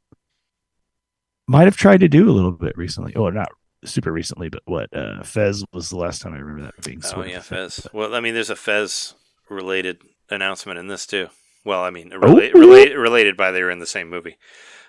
might 1.47 1.65
have 1.65 1.75
tried 1.75 1.99
to 2.01 2.07
do 2.07 2.29
a 2.29 2.31
little 2.31 2.51
bit 2.51 2.77
recently. 2.77 3.13
Oh, 3.15 3.29
not 3.29 3.49
super 3.83 4.11
recently, 4.11 4.49
but 4.49 4.61
what 4.65 4.95
uh 4.95 5.23
Fez 5.23 5.63
was 5.73 5.89
the 5.89 5.97
last 5.97 6.21
time 6.21 6.33
I 6.33 6.37
remember 6.37 6.63
that 6.63 6.85
being. 6.85 7.01
Oh 7.15 7.23
yeah. 7.23 7.41
Fez. 7.41 7.87
Well, 7.93 8.13
I 8.15 8.19
mean, 8.19 8.33
there's 8.33 8.49
a 8.49 8.55
Fez 8.55 9.15
related 9.49 9.99
announcement 10.29 10.79
in 10.79 10.87
this 10.87 11.05
too. 11.05 11.27
Well, 11.63 11.83
I 11.83 11.89
mean, 11.89 12.11
rela- 12.11 12.53
Ooh. 12.53 12.59
related 12.59 12.97
related 12.97 13.37
by 13.37 13.51
they 13.51 13.63
were 13.63 13.71
in 13.71 13.79
the 13.79 13.85
same 13.85 14.09
movie. 14.09 14.37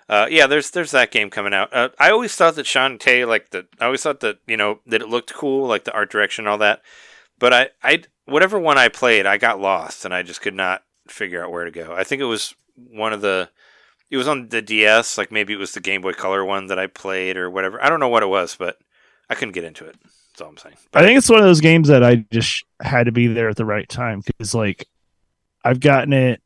Uh, 0.09 0.27
yeah, 0.31 0.47
there's 0.47 0.71
there's 0.71 0.91
that 0.91 1.11
game 1.11 1.31
coming 1.31 1.55
out. 1.55 1.73
Uh, 1.73 1.89
I 1.99 2.11
always 2.11 2.35
thought 2.35 2.57
that 2.57 2.67
Shantae, 2.67 3.27
like 3.27 3.51
the, 3.51 3.67
I 3.81 3.87
always 3.87 4.03
thought 4.03 4.21
that 4.21 4.39
you 4.47 4.57
know 4.57 4.81
that 4.87 5.01
it 5.01 5.09
looked 5.09 5.33
cool, 5.33 5.67
like 5.67 5.85
the 5.85 5.93
art 5.93 6.11
direction 6.11 6.45
and 6.45 6.51
all 6.51 6.59
that. 6.59 6.83
But 7.39 7.53
I, 7.53 7.71
I, 7.83 8.03
whatever 8.25 8.57
one 8.57 8.79
I 8.79 8.87
played, 8.87 9.27
I 9.27 9.37
got 9.37 9.59
lost 9.59 10.05
and 10.05 10.15
I 10.15 10.23
just 10.23 10.41
could 10.41 10.55
not 10.55 10.85
figure 11.09 11.43
out 11.43 11.51
where 11.51 11.65
to 11.65 11.73
go. 11.73 11.93
I 11.93 12.05
think 12.05 12.23
it 12.23 12.27
was 12.27 12.55
one 12.77 13.13
of 13.13 13.21
the, 13.21 13.49
it 14.13 14.19
was 14.19 14.29
on 14.29 14.49
the 14.49 14.61
DS, 14.61 15.17
like 15.17 15.33
maybe 15.33 15.55
it 15.55 15.59
was 15.59 15.73
the 15.73 15.81
Game 15.81 16.03
Boy 16.03 16.13
Color 16.13 16.45
one 16.45 16.67
that 16.67 16.79
I 16.79 16.87
played 16.87 17.39
or 17.39 17.49
whatever. 17.51 17.83
I 17.83 17.89
don't 17.89 17.99
know 17.99 18.11
what 18.11 18.23
it 18.23 18.27
was, 18.27 18.55
but 18.55 18.77
I 19.31 19.35
couldn't 19.35 19.55
get 19.55 19.65
into 19.65 19.87
it. 19.87 19.97
That's 20.03 20.43
all 20.43 20.51
I'm 20.51 20.59
saying. 20.59 20.77
I 20.93 21.03
think 21.03 21.17
it's 21.17 21.31
one 21.31 21.39
of 21.39 21.47
those 21.47 21.63
games 21.63 21.89
that 21.89 22.05
I 22.05 22.17
just 22.31 22.63
had 22.83 23.07
to 23.07 23.13
be 23.13 23.27
there 23.27 23.49
at 23.49 23.57
the 23.57 23.65
right 23.65 23.89
time 23.89 24.21
because, 24.21 24.55
like, 24.55 24.87
I've 25.65 25.81
gotten 25.81 26.13
it. 26.13 26.43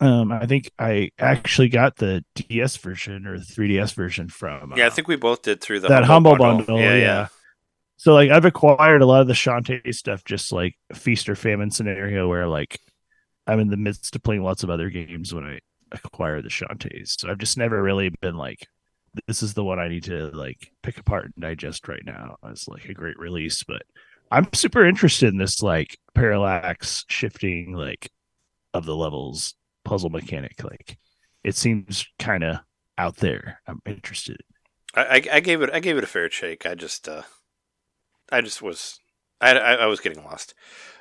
Um, 0.00 0.32
I 0.32 0.46
think 0.46 0.72
I 0.76 1.10
actually 1.20 1.68
got 1.68 1.96
the 1.96 2.24
DS 2.34 2.76
version 2.78 3.28
or 3.28 3.38
the 3.38 3.44
3DS 3.44 3.94
version 3.94 4.28
from. 4.28 4.74
Yeah, 4.76 4.84
I 4.84 4.86
uh, 4.88 4.90
think 4.90 5.06
we 5.06 5.14
both 5.14 5.42
did 5.42 5.60
through 5.60 5.80
the 5.80 5.88
that 5.88 6.04
humble 6.04 6.36
bundle. 6.36 6.80
Yeah, 6.80 6.94
yeah, 6.94 6.98
yeah. 6.98 7.28
So 7.96 8.12
like, 8.12 8.30
I've 8.30 8.44
acquired 8.44 9.02
a 9.02 9.06
lot 9.06 9.20
of 9.20 9.28
the 9.28 9.34
Shantae 9.34 9.94
stuff, 9.94 10.24
just 10.24 10.50
like 10.50 10.74
feast 10.94 11.28
or 11.28 11.36
famine 11.36 11.70
scenario, 11.70 12.28
where 12.28 12.48
like 12.48 12.80
I'm 13.46 13.60
in 13.60 13.68
the 13.68 13.76
midst 13.76 14.16
of 14.16 14.22
playing 14.24 14.42
lots 14.42 14.64
of 14.64 14.70
other 14.70 14.90
games 14.90 15.32
when 15.32 15.44
I 15.44 15.60
acquire 15.92 16.42
the 16.42 16.48
Shantaes. 16.48 17.18
So 17.20 17.30
I've 17.30 17.38
just 17.38 17.58
never 17.58 17.82
really 17.82 18.10
been 18.20 18.36
like, 18.36 18.66
this 19.26 19.42
is 19.42 19.54
the 19.54 19.64
one 19.64 19.78
I 19.78 19.88
need 19.88 20.04
to 20.04 20.30
like 20.34 20.70
pick 20.82 20.98
apart 20.98 21.24
and 21.24 21.42
digest 21.42 21.88
right 21.88 22.02
now 22.04 22.36
as 22.48 22.68
like 22.68 22.84
a 22.86 22.94
great 22.94 23.18
release. 23.18 23.62
But 23.64 23.82
I'm 24.30 24.52
super 24.52 24.86
interested 24.86 25.28
in 25.28 25.38
this 25.38 25.62
like 25.62 25.98
parallax 26.14 27.04
shifting 27.08 27.72
like 27.72 28.10
of 28.74 28.84
the 28.84 28.96
levels 28.96 29.54
puzzle 29.84 30.10
mechanic. 30.10 30.62
Like 30.62 30.98
it 31.42 31.56
seems 31.56 32.06
kind 32.18 32.44
of 32.44 32.58
out 32.96 33.16
there. 33.16 33.60
I'm 33.66 33.80
interested. 33.86 34.40
I, 34.94 35.02
I, 35.02 35.36
I 35.36 35.40
gave 35.40 35.62
it 35.62 35.70
I 35.72 35.80
gave 35.80 35.96
it 35.96 36.04
a 36.04 36.08
fair 36.08 36.30
shake. 36.30 36.66
I 36.66 36.74
just 36.74 37.08
uh, 37.08 37.22
I 38.30 38.40
just 38.40 38.62
was 38.62 39.00
I, 39.40 39.52
I, 39.56 39.74
I 39.74 39.86
was 39.86 40.00
getting 40.00 40.24
lost. 40.24 40.54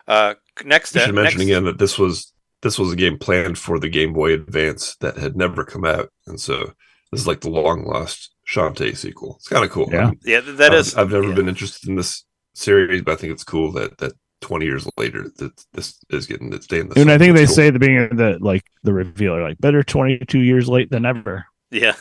Uh, 0.08 0.36
next, 0.64 0.96
I 0.96 1.02
uh, 1.02 1.06
should 1.08 1.16
mention 1.16 1.40
next- 1.40 1.50
again 1.50 1.66
that 1.66 1.78
this 1.78 1.98
was 2.00 2.32
this 2.62 2.80
was 2.80 2.92
a 2.94 2.96
game 2.96 3.18
planned 3.18 3.58
for 3.58 3.80
the 3.80 3.90
Game 3.90 4.14
Boy 4.14 4.34
Advance 4.34 4.96
that 4.98 5.18
had 5.18 5.36
never 5.36 5.64
come 5.64 5.86
out, 5.86 6.10
and 6.26 6.40
so 6.40 6.74
this 7.12 7.22
is 7.22 7.28
like 7.28 7.42
the 7.42 7.50
long 7.50 7.86
lost 7.86 8.34
Shantae 8.48 8.96
sequel. 8.98 9.36
It's 9.38 9.48
kind 9.48 9.64
of 9.64 9.72
cool. 9.72 9.90
Yeah. 9.92 10.12
Yeah, 10.24 10.42
that 10.42 10.74
is. 10.74 10.96
I've- 10.96 11.02
I've 11.02 11.12
never 11.12 11.30
yeah. 11.30 11.36
been 11.36 11.50
interested 11.50 11.90
in 11.90 11.96
this 11.96 12.24
series, 12.54 13.02
but 13.02 13.14
I 13.14 13.16
think 13.16 13.34
it's 13.34 13.44
cool 13.44 13.72
that 13.74 13.98
that 14.00 14.14
20 14.42 14.66
years 14.66 14.88
later 14.98 15.26
that 15.38 15.52
this 15.74 16.00
is 16.10 16.28
getting 16.28 16.54
its 16.54 16.68
day 16.68 16.80
in 16.80 16.90
the 16.90 16.96
sun. 16.96 17.02
And. 17.04 17.12
I 17.12 17.18
think 17.18 17.36
they 17.36 17.46
cool. 17.46 17.56
say 17.56 17.68
at 17.68 17.74
the 17.74 17.80
beginning 17.80 18.12
of 18.12 18.18
the 18.18 18.38
like 18.40 18.64
the 18.84 18.94
reveal, 18.94 19.36
are 19.36 19.42
like 19.44 19.60
better 19.60 19.84
22 19.84 20.40
years 20.40 20.70
late 20.70 20.90
than 20.92 21.06
ever. 21.06 21.46
Yeah. 21.72 21.96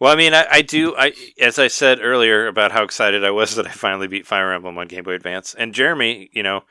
Well, 0.00 0.12
I 0.12 0.16
mean, 0.16 0.34
I, 0.34 0.46
I 0.50 0.62
do. 0.62 0.96
I 0.96 1.12
as 1.40 1.58
I 1.60 1.68
said 1.68 2.00
earlier 2.00 2.48
about 2.48 2.72
how 2.72 2.82
excited 2.82 3.24
I 3.24 3.30
was 3.30 3.54
that 3.56 3.66
I 3.66 3.70
finally 3.70 4.08
beat 4.08 4.26
Fire 4.26 4.52
Emblem 4.52 4.76
on 4.78 4.88
Game 4.88 5.04
Boy 5.04 5.12
Advance, 5.12 5.54
and 5.54 5.72
Jeremy, 5.74 6.28
you 6.32 6.42
know, 6.42 6.60
v- 6.60 6.64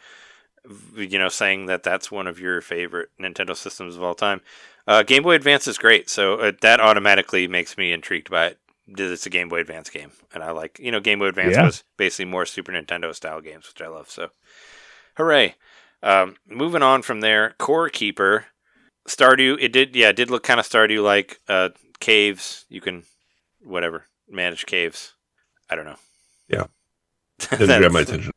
you 0.96 1.18
know, 1.20 1.30
saying 1.30 1.66
that 1.68 1.84
that's 1.84 2.12
one 2.12 2.28
of 2.28 2.40
your 2.40 2.62
favorite 2.62 3.10
Nintendo 3.20 3.56
systems 3.56 3.96
of 3.96 4.04
all 4.04 4.16
time. 4.16 4.42
Uh, 4.88 5.04
game 5.04 5.24
Boy 5.24 5.36
Advance 5.36 5.68
is 5.68 5.78
great, 5.78 6.10
so 6.10 6.36
uh, 6.36 6.52
that 6.62 6.80
automatically 6.80 7.48
makes 7.48 7.78
me 7.78 7.92
intrigued 7.92 8.30
by 8.30 8.48
it. 8.48 8.58
It's 8.88 9.26
a 9.26 9.30
Game 9.30 9.48
Boy 9.48 9.60
Advance 9.60 9.90
game, 9.90 10.12
and 10.34 10.44
I 10.44 10.52
like, 10.52 10.80
you 10.80 10.92
know, 10.92 11.00
Game 11.00 11.20
Boy 11.20 11.28
Advance 11.28 11.56
Yeah. 11.56 11.66
was 11.66 11.84
basically 11.98 12.26
more 12.26 12.46
Super 12.46 12.72
Nintendo 12.72 13.14
style 13.16 13.40
games, 13.40 13.68
which 13.68 13.82
I 13.82 13.88
love. 13.88 14.10
So, 14.10 14.30
hooray! 15.16 15.56
Um, 16.04 16.36
moving 16.48 16.82
on 16.82 17.04
from 17.04 17.22
there, 17.22 17.54
Core 17.58 17.90
Keeper, 17.90 18.48
Stardew. 19.08 19.58
It 19.62 19.72
did, 19.72 19.96
yeah, 19.96 20.10
it 20.10 20.16
did 20.16 20.30
look 20.32 20.44
kind 20.44 20.60
of 20.60 20.68
Stardew 20.68 21.04
like. 21.04 21.40
Uh, 21.48 21.70
caves, 22.02 22.66
you 22.68 22.82
can, 22.82 23.04
whatever, 23.62 24.08
manage 24.28 24.66
caves. 24.66 25.14
I 25.70 25.76
don't 25.76 25.86
know. 25.86 26.00
Yeah. 26.50 26.66
Didn't 27.52 27.80
grab 27.80 27.92
my 27.92 28.02
attention. 28.02 28.32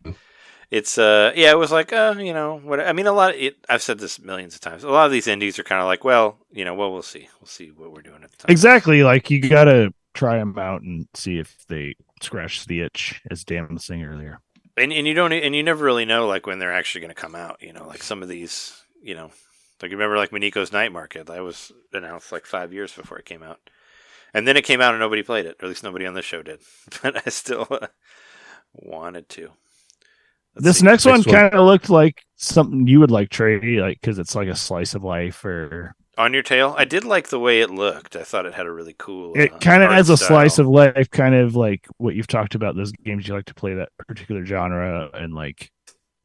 It's 0.70 0.98
uh 0.98 1.32
yeah, 1.34 1.50
it 1.50 1.58
was 1.58 1.72
like 1.72 1.92
uh 1.92 2.14
you 2.18 2.32
know 2.32 2.58
what 2.58 2.80
I 2.80 2.92
mean 2.92 3.06
a 3.06 3.12
lot. 3.12 3.34
Of 3.34 3.40
it, 3.40 3.56
I've 3.68 3.82
said 3.82 3.98
this 3.98 4.18
millions 4.18 4.54
of 4.54 4.60
times. 4.60 4.84
A 4.84 4.88
lot 4.88 5.06
of 5.06 5.12
these 5.12 5.26
indies 5.26 5.58
are 5.58 5.64
kind 5.64 5.80
of 5.80 5.86
like 5.86 6.04
well 6.04 6.38
you 6.50 6.64
know 6.64 6.74
well 6.74 6.92
we'll 6.92 7.02
see 7.02 7.28
we'll 7.40 7.48
see 7.48 7.70
what 7.70 7.92
we're 7.92 8.02
doing 8.02 8.22
at 8.22 8.30
the 8.30 8.36
time. 8.36 8.50
Exactly. 8.50 9.02
Like 9.02 9.30
you 9.30 9.40
gotta 9.48 9.92
try 10.14 10.38
them 10.38 10.58
out 10.58 10.82
and 10.82 11.06
see 11.14 11.38
if 11.38 11.66
they 11.68 11.96
scratch 12.22 12.66
the 12.66 12.80
itch, 12.80 13.20
as 13.30 13.44
Dan 13.44 13.68
was 13.74 13.84
saying 13.84 14.04
earlier. 14.04 14.40
And 14.76 14.92
and 14.92 15.06
you 15.06 15.14
don't 15.14 15.32
and 15.32 15.54
you 15.54 15.62
never 15.62 15.84
really 15.84 16.04
know 16.04 16.26
like 16.26 16.46
when 16.46 16.58
they're 16.58 16.72
actually 16.72 17.02
going 17.02 17.14
to 17.14 17.20
come 17.20 17.34
out. 17.34 17.58
You 17.60 17.72
know 17.72 17.86
like 17.86 18.02
some 18.02 18.22
of 18.22 18.28
these 18.28 18.82
you 19.02 19.14
know 19.14 19.30
like 19.82 19.90
you 19.90 19.96
remember 19.96 20.16
like 20.16 20.30
Mineko's 20.30 20.72
Night 20.72 20.92
Market 20.92 21.26
that 21.26 21.42
was 21.42 21.70
announced 21.92 22.32
like 22.32 22.46
five 22.46 22.72
years 22.72 22.92
before 22.92 23.18
it 23.18 23.26
came 23.26 23.42
out, 23.42 23.60
and 24.32 24.48
then 24.48 24.56
it 24.56 24.64
came 24.64 24.80
out 24.80 24.94
and 24.94 25.00
nobody 25.00 25.22
played 25.22 25.46
it, 25.46 25.56
or 25.60 25.66
at 25.66 25.68
least 25.68 25.84
nobody 25.84 26.06
on 26.06 26.14
this 26.14 26.24
show 26.24 26.42
did. 26.42 26.60
But 27.02 27.26
I 27.26 27.30
still 27.30 27.66
uh, 27.70 27.88
wanted 28.72 29.28
to. 29.30 29.50
Let's 30.54 30.64
this 30.64 30.78
see. 30.78 30.84
next, 30.84 31.04
one 31.04 31.16
Next 31.16 31.26
one. 31.26 31.34
kind 31.34 31.54
of 31.54 31.66
looked 31.66 31.90
like 31.90 32.22
something 32.36 32.86
you 32.86 33.00
would 33.00 33.10
like, 33.10 33.30
Trey, 33.30 33.80
like 33.80 34.00
because 34.00 34.18
it's 34.18 34.34
like 34.34 34.48
a 34.48 34.54
slice 34.54 34.94
of 34.94 35.02
life, 35.02 35.44
or 35.44 35.94
on 36.16 36.32
your 36.32 36.42
tail, 36.42 36.74
I 36.78 36.84
did 36.84 37.04
like 37.04 37.28
the 37.28 37.40
way 37.40 37.60
it 37.60 37.70
looked. 37.70 38.14
I 38.16 38.22
thought 38.22 38.46
it 38.46 38.54
had 38.54 38.66
a 38.66 38.72
really 38.72 38.94
cool. 38.98 39.32
it 39.34 39.52
uh, 39.52 39.58
kind 39.58 39.82
of 39.82 39.88
art 39.88 39.96
has 39.96 40.10
a 40.10 40.16
style. 40.16 40.28
slice 40.28 40.58
of 40.58 40.68
life, 40.68 41.10
kind 41.10 41.34
of 41.34 41.56
like 41.56 41.86
what 41.98 42.14
you've 42.14 42.26
talked 42.26 42.54
about. 42.54 42.76
Those 42.76 42.92
games 42.92 43.26
you 43.26 43.34
like 43.34 43.46
to 43.46 43.54
play 43.54 43.74
that 43.74 43.90
particular 44.06 44.44
genre, 44.46 45.10
and 45.12 45.34
like 45.34 45.70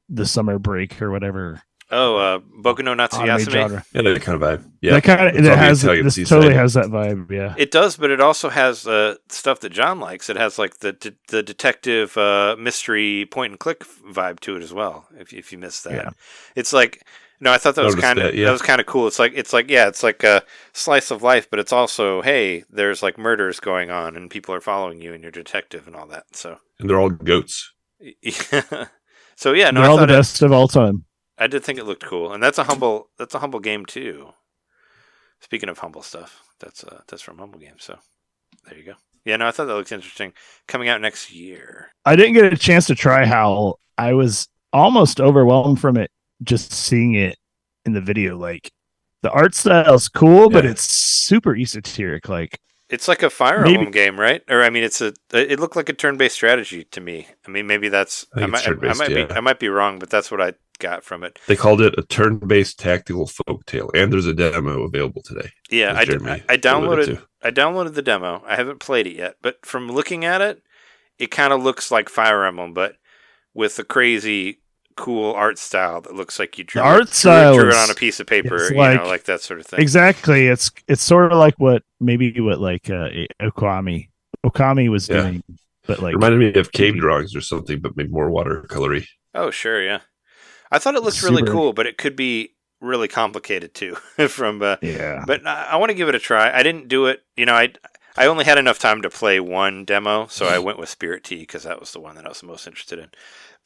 the 0.10 0.26
summer 0.26 0.60
break 0.60 1.02
or 1.02 1.12
whatever 1.12 1.62
Oh, 1.92 2.18
uh, 2.18 2.40
Boku 2.62 2.84
no 2.84 2.92
anime 2.92 3.08
Natsuyasumi. 3.08 3.52
genre. 3.52 3.86
Yeah, 3.94 4.02
that 4.04 4.22
kind 4.22 4.42
of 4.44 4.48
vibe. 4.62 4.72
Yeah, 4.82 4.92
that 4.94 5.04
kind 5.04 5.28
of 5.28 5.36
It's 5.36 5.48
it 5.48 5.58
has 5.58 5.82
this 5.82 6.16
seaside. 6.16 6.36
totally 6.38 6.54
has 6.54 6.74
that 6.76 6.86
vibe. 6.86 7.32
Yeah, 7.32 7.56
It 7.58 7.72
does, 7.72 7.98
but 7.98 8.12
it 8.12 8.22
also 8.22 8.50
has 8.50 8.86
uh, 8.86 9.16
stuff 9.30 9.60
that 9.62 9.72
John 9.72 10.00
likes. 10.00 10.30
It 10.30 10.38
has 10.38 10.60
like 10.60 10.80
the 10.80 10.92
de- 10.94 11.16
the 11.30 11.42
detective 11.42 12.16
uh, 12.18 12.56
mystery 12.60 13.26
point 13.32 13.54
and 13.54 13.60
click 13.60 13.84
vibe 14.08 14.40
to 14.42 14.56
it 14.56 14.62
as 14.64 14.72
well. 14.74 15.08
If 15.18 15.34
if 15.34 15.52
you 15.52 15.58
missed 15.58 15.84
that, 15.86 15.94
Yeah. 15.94 16.10
it's 16.56 16.74
like 16.74 17.04
no, 17.42 17.54
I 17.54 17.58
thought 17.58 17.76
that 17.76 17.86
was 17.86 17.96
kind 17.96 18.20
of 18.20 18.26
that, 18.26 18.36
yeah. 18.36 18.46
that 18.48 18.52
was 18.52 18.62
kind 18.62 18.82
of 18.82 18.86
cool. 18.86 19.08
It's 19.08 19.18
like 19.18 19.32
it's 19.34 19.54
like 19.54 19.70
yeah, 19.72 19.88
it's 19.88 20.04
like 20.04 20.24
a 20.24 20.44
slice 20.74 21.10
of 21.10 21.24
life, 21.24 21.50
but 21.50 21.58
it's 21.60 21.72
also 21.74 22.22
hey, 22.22 22.66
there's 22.70 23.02
like 23.02 23.18
murders 23.18 23.60
going 23.60 23.90
on 23.90 24.16
and 24.16 24.30
people 24.30 24.54
are 24.54 24.62
following 24.62 25.02
you 25.02 25.14
and 25.14 25.24
you're 25.24 25.32
detective 25.32 25.88
and 25.88 25.96
all 25.96 26.06
that. 26.08 26.26
So 26.36 26.58
and 26.80 26.88
they're 26.90 27.00
all 27.00 27.10
goats. 27.10 27.74
so 29.36 29.54
yeah, 29.54 29.72
no, 29.72 29.82
they're 29.82 29.90
I 29.90 29.92
all 29.92 29.98
the 29.98 30.02
thought 30.02 30.10
it, 30.12 30.18
best 30.20 30.42
of 30.42 30.52
all 30.52 30.68
time. 30.68 31.06
I 31.40 31.48
did 31.48 31.64
think 31.64 31.80
it 31.80 31.86
looked 31.86 32.04
cool, 32.04 32.34
and 32.34 32.44
that's 32.44 32.58
a 32.58 32.66
humble 32.66 33.10
that's 33.18 33.34
a 33.34 33.40
humble 33.40 33.62
game 33.62 33.86
too. 33.86 34.34
Speaking 35.40 35.70
of 35.70 35.80
humble 35.80 36.02
stuff, 36.02 36.44
that's 36.60 36.84
uh 36.84 37.02
that's 37.08 37.22
from 37.22 37.38
Humble 37.38 37.60
Games. 37.60 37.84
So 37.84 37.98
there 38.68 38.78
you 38.78 38.84
go. 38.84 38.94
Yeah, 39.26 39.38
no, 39.38 39.48
I 39.48 39.52
thought 39.52 39.66
that 39.66 39.76
looked 39.76 39.92
interesting. 39.92 40.34
Coming 40.68 40.90
out 40.90 41.02
next 41.02 41.32
year. 41.32 41.92
I 42.06 42.16
didn't 42.16 42.34
get 42.34 42.52
a 42.52 42.58
chance 42.58 42.88
to 42.88 42.96
try 42.96 43.26
Howl. 43.26 43.80
I 43.98 44.14
was 44.14 44.48
almost 44.74 45.20
overwhelmed 45.20 45.80
from 45.80 45.98
it 45.98 46.12
just 46.44 46.72
seeing 46.74 47.16
it 47.16 47.38
in 47.86 47.94
the 47.94 48.02
video. 48.02 48.38
Like 48.38 48.72
the 49.22 49.32
art 49.32 49.56
style 49.56 49.94
is 49.94 50.10
cool, 50.10 50.50
but 50.50 50.66
it's 50.66 50.84
super 50.84 51.56
esoteric. 51.56 52.28
Like 52.28 52.60
It's 52.90 53.08
like 53.08 53.22
a 53.22 53.30
Fire 53.30 53.62
Maybe- 53.62 53.76
Emblem 53.76 53.92
game, 53.92 54.20
right? 54.20 54.42
Or 54.50 54.64
I 54.64 54.70
mean, 54.70 54.84
it's 54.84 55.02
a 55.02 55.14
it 55.32 55.60
looked 55.60 55.76
like 55.76 55.90
a 55.90 55.94
turn-based 55.94 56.36
strategy 56.36 56.84
to 56.86 57.02
me. 57.02 57.28
I 57.48 57.52
mean, 57.52 57.68
maybe 57.68 57.88
that's 57.90 58.26
I 58.36 58.42
I, 58.42 58.46
might 58.48 58.62
I, 58.62 58.66
turn-based, 58.66 59.00
might 59.00 59.10
be. 59.10 59.30
I 59.30 59.40
might 59.40 59.60
be 59.60 59.70
wrong, 59.70 60.00
but 60.00 60.10
that's 60.10 60.32
what 60.32 60.42
I 60.42 60.54
got 60.80 61.04
from 61.04 61.24
it. 61.24 61.38
They 61.48 61.56
called 61.56 61.82
it 61.82 61.94
a 61.98 62.04
turn-based 62.04 62.80
tactical 62.80 63.28
folktale, 63.28 63.92
and 63.94 64.12
there's 64.12 64.26
a 64.26 64.34
demo 64.34 64.84
available 64.84 65.22
today. 65.22 65.52
Yeah, 65.70 65.94
I, 65.94 66.02
I, 66.02 66.44
I 66.50 66.58
downloaded. 66.58 67.22
I 67.44 67.52
downloaded 67.52 67.94
the 67.94 68.02
demo. 68.02 68.44
I 68.46 68.56
haven't 68.56 68.80
played 68.80 69.08
it 69.08 69.16
yet, 69.16 69.36
but 69.42 69.66
from 69.66 69.92
looking 69.92 70.26
at 70.26 70.42
it, 70.42 70.64
it 71.18 71.32
kind 71.32 71.54
of 71.54 71.62
looks 71.62 71.92
like 71.92 72.10
Fire 72.10 72.44
Emblem, 72.44 72.74
but 72.74 72.96
with 73.54 73.78
a 73.78 73.84
crazy 73.84 74.62
cool 74.96 75.34
art 75.34 75.58
style 75.58 76.02
that 76.02 76.14
looks 76.16 76.40
like 76.40 76.58
you 76.58 76.64
drew, 76.64 76.82
art 76.82 77.04
it, 77.04 77.10
style 77.10 77.54
drew 77.56 77.68
it 77.68 77.70
is- 77.70 77.78
on 77.78 77.90
a 77.90 77.94
piece 77.96 78.20
of 78.20 78.28
paper, 78.28 78.56
it's 78.58 78.72
you 78.72 78.78
like- 78.78 79.00
know, 79.02 79.08
like 79.08 79.24
that 79.26 79.42
sort 79.42 79.60
of 79.60 79.66
thing. 79.66 79.80
exactly, 79.80 80.48
it's 80.48 80.72
it's 80.88 81.02
sort 81.04 81.32
of 81.32 81.38
like 81.38 81.56
what 81.58 81.84
maybe 82.00 82.40
what 82.42 82.60
like 82.60 82.90
uh, 82.90 83.10
Okami 83.42 84.10
Okami 84.46 84.90
was 84.90 85.08
Yeah. 85.10 85.22
doing, 85.22 85.44
but 85.88 86.00
like 86.02 86.16
Reminded 86.16 86.54
me 86.56 86.60
of 86.60 86.72
cave 86.72 86.98
drawings 86.98 87.36
or 87.36 87.42
something, 87.42 87.80
but 87.80 87.96
maybe 87.98 88.10
more 88.10 88.30
watercolory. 88.30 89.06
Oh, 89.36 89.52
sure, 89.52 89.82
yeah. 89.84 90.00
I 90.72 90.80
thought 90.80 90.96
it 90.96 91.04
looked 91.04 91.24
really 91.24 91.42
Super- 91.42 91.52
cool, 91.52 91.74
but 91.74 91.88
it 91.88 91.98
could 91.98 92.16
be 92.16 92.56
really 92.82 93.08
complicated 93.08 93.74
too. 93.74 93.96
from 94.28 94.62
uh, 94.62 94.78
yeah, 94.82 95.24
but 95.26 95.46
I, 95.46 95.70
I 95.72 95.76
want 95.78 95.90
to 95.90 95.96
give 95.96 96.10
it 96.10 96.16
a 96.16 96.20
try. 96.20 96.52
I 96.58 96.64
didn't 96.64 96.88
do 96.88 97.06
it. 97.08 97.22
You 97.36 97.46
know, 97.46 97.54
I 97.56 97.74
I 98.18 98.26
only 98.28 98.44
had 98.46 98.58
enough 98.58 98.80
time 98.80 99.02
to 99.04 99.10
play 99.10 99.40
one 99.40 99.86
demo, 99.86 100.28
so 100.28 100.46
I 100.48 100.60
went 100.60 100.78
with 100.80 100.90
Spirittea 100.98 101.40
because 101.42 101.64
that 101.64 101.80
was 101.80 101.92
the 101.94 102.00
one 102.02 102.16
that 102.16 102.26
I 102.26 102.30
was 102.30 102.44
most 102.44 102.68
interested 102.68 103.00
in. 103.00 103.10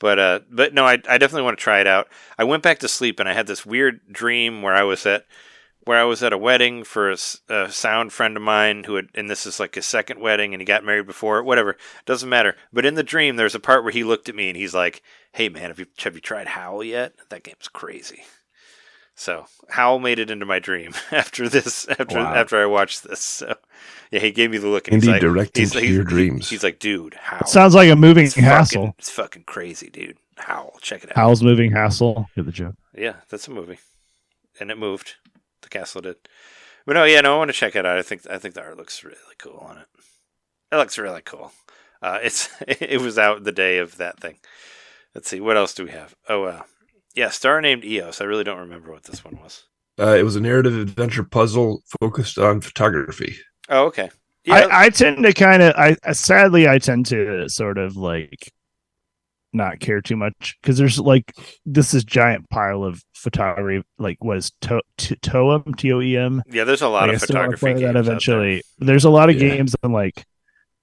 But 0.04 0.20
uh, 0.20 0.40
but 0.52 0.74
no, 0.74 0.84
I 0.84 0.96
I 1.08 1.18
definitely 1.18 1.44
want 1.44 1.58
to 1.58 1.64
try 1.64 1.80
it 1.80 1.88
out. 1.88 2.10
I 2.38 2.44
went 2.44 2.62
back 2.62 2.80
to 2.80 2.90
sleep 2.90 3.22
and 3.22 3.30
I 3.30 3.34
had 3.34 3.48
this 3.48 3.66
weird 3.66 4.02
dream 4.12 4.62
where 4.62 4.76
I 4.76 4.84
was 4.84 5.06
at 5.06 5.26
where 5.86 5.98
I 5.98 6.04
was 6.04 6.22
at 6.22 6.34
a 6.34 6.38
wedding 6.38 6.84
for 6.84 7.10
a 7.10 7.72
sound 7.72 8.12
friend 8.12 8.36
of 8.36 8.44
mine 8.44 8.84
who 8.84 8.96
had, 8.96 9.08
and 9.16 9.30
this 9.30 9.46
is 9.46 9.62
like 9.62 9.76
his 9.76 9.86
second 9.86 10.20
wedding, 10.20 10.54
and 10.54 10.60
he 10.60 10.66
got 10.66 10.84
married 10.84 11.08
before. 11.08 11.42
Whatever, 11.42 11.78
doesn't 12.06 12.28
matter. 12.28 12.58
But 12.74 12.86
in 12.86 12.96
the 12.96 13.04
dream, 13.04 13.38
there's 13.38 13.56
a 13.56 13.62
part 13.62 13.84
where 13.84 13.94
he 13.94 14.04
looked 14.04 14.28
at 14.28 14.36
me 14.36 14.50
and 14.50 14.58
he's 14.58 14.74
like, 14.74 15.02
"Hey 15.32 15.48
man, 15.48 15.70
have 15.70 15.80
you 15.80 15.86
have 16.00 16.16
you 16.16 16.22
tried 16.22 16.48
Howl 16.48 16.84
yet? 16.84 17.14
That 17.30 17.44
game's 17.44 17.70
crazy." 17.70 18.26
So 19.16 19.46
Howl 19.70 20.00
made 20.00 20.18
it 20.20 20.32
into 20.32 20.46
my 20.46 20.60
dream 20.60 20.94
after 21.12 21.48
this 21.48 21.88
after 21.88 22.18
Wow. 22.18 22.34
after 22.34 22.62
I 22.62 22.66
watched 22.66 23.04
this. 23.04 23.20
So 23.20 23.56
yeah, 24.12 24.20
he 24.20 24.32
gave 24.32 24.50
me 24.52 24.58
the 24.58 24.68
look 24.68 24.88
and 24.88 24.96
he's 24.96 25.04
Indeed, 25.04 25.12
like, 25.14 25.22
direct 25.22 25.58
he's, 25.58 25.72
into 25.74 25.82
he's- 25.86 25.96
your 25.96 26.04
dreams. 26.04 26.50
He's 26.50 26.64
like, 26.64 26.80
dude, 26.80 27.14
Howl. 27.16 27.40
it 27.42 27.48
sounds 27.48 27.76
like 27.76 27.90
a 27.90 27.96
moving 27.96 28.26
it's 28.26 28.36
hassle. 28.36 28.82
Fucking, 28.88 28.96
it's 29.00 29.10
fucking 29.10 29.44
crazy, 29.44 29.90
dude. 29.90 30.18
Howl, 30.38 30.74
check 30.82 31.04
it 31.04 31.12
out. 31.12 31.16
Howl's 31.16 31.44
moving 31.44 31.72
hassle. 31.72 32.28
Get 32.36 32.46
the 32.46 32.52
joke. 32.52 32.76
Yeah, 32.96 33.14
that's 33.30 33.48
a 33.48 33.52
movie, 33.52 33.78
and 34.60 34.72
it 34.72 34.78
moved. 34.80 35.14
The 35.62 35.70
castle 35.70 36.02
did. 36.02 36.16
But 36.86 36.94
no, 36.94 37.04
yeah, 37.06 37.22
no, 37.22 37.36
I 37.36 37.38
want 37.38 37.50
to 37.50 37.54
check 37.58 37.76
it 37.76 37.86
out. 37.86 37.98
I 37.98 38.02
think 38.02 38.28
I 38.30 38.40
think 38.40 38.56
the 38.56 38.62
art 38.64 38.78
looks 38.78 39.04
really 39.04 39.18
cool 39.38 39.58
on 39.70 39.78
it. 39.78 39.86
It 40.72 40.76
looks 40.78 40.98
really 40.98 41.22
cool. 41.22 41.52
Uh, 42.02 42.18
it's 42.22 42.50
it 42.68 43.00
was 43.00 43.18
out 43.20 43.44
the 43.44 43.52
day 43.52 43.78
of 43.78 43.98
that 43.98 44.20
thing. 44.20 44.40
Let's 45.14 45.30
see, 45.30 45.40
what 45.40 45.56
else 45.56 45.76
do 45.76 45.86
we 45.86 45.92
have? 45.92 46.16
Oh, 46.28 46.44
uh, 46.46 46.64
yeah, 47.16 47.30
Star 47.30 47.62
named 47.62 47.84
Eos. 47.86 48.22
I 48.22 48.26
really 48.26 48.44
don't 48.44 48.60
remember 48.60 48.92
what 48.92 49.04
this 49.04 49.24
one 49.24 49.38
was. 49.42 49.64
Uh, 50.00 50.16
it 50.16 50.24
was 50.24 50.36
a 50.36 50.42
narrative 50.42 50.78
adventure 50.78 51.24
puzzle 51.24 51.84
focused 52.00 52.38
on 52.40 52.62
photography. 52.62 53.36
Oh, 53.70 53.86
okay. 53.86 54.10
Yeah, 54.46 54.68
I, 54.72 54.86
I 54.86 54.90
tend 54.90 55.24
to 55.24 55.34
kind 55.34 55.62
of 55.64 55.74
I 55.78 55.96
I- 56.04 56.12
sadly 56.14 56.68
I 56.68 56.78
tend 56.80 57.06
to 57.08 57.48
sort 57.48 57.78
of 57.78 57.96
like 57.96 58.52
not 59.54 59.80
care 59.80 60.02
too 60.02 60.16
much 60.18 60.58
because 60.62 60.78
there's 60.80 61.00
like 61.00 61.32
this 61.66 61.94
is 61.94 62.04
giant 62.04 62.50
pile 62.50 62.84
of 62.84 63.02
photography 63.14 63.86
like 64.00 64.18
what 64.20 64.36
is 64.38 64.52
to, 64.62 64.82
to, 64.98 65.16
toem 65.18 65.78
t-o-e-m 65.78 66.42
yeah. 66.50 66.64
There's 66.64 66.82
a 66.82 66.90
lot 66.90 67.08
Like, 67.08 67.18
of 67.18 67.22
I 67.22 67.26
still 67.26 67.36
wanna 67.40 67.56
photography 67.56 67.68
games 67.68 67.82
that 67.82 67.88
out 67.90 67.94
there. 67.94 68.02
eventually 68.02 68.64
there's 68.80 69.06
a 69.06 69.10
lot 69.12 69.30
of 69.30 69.40
Yeah. 69.40 69.50
games 69.50 69.76
and 69.84 69.94
like 69.94 70.26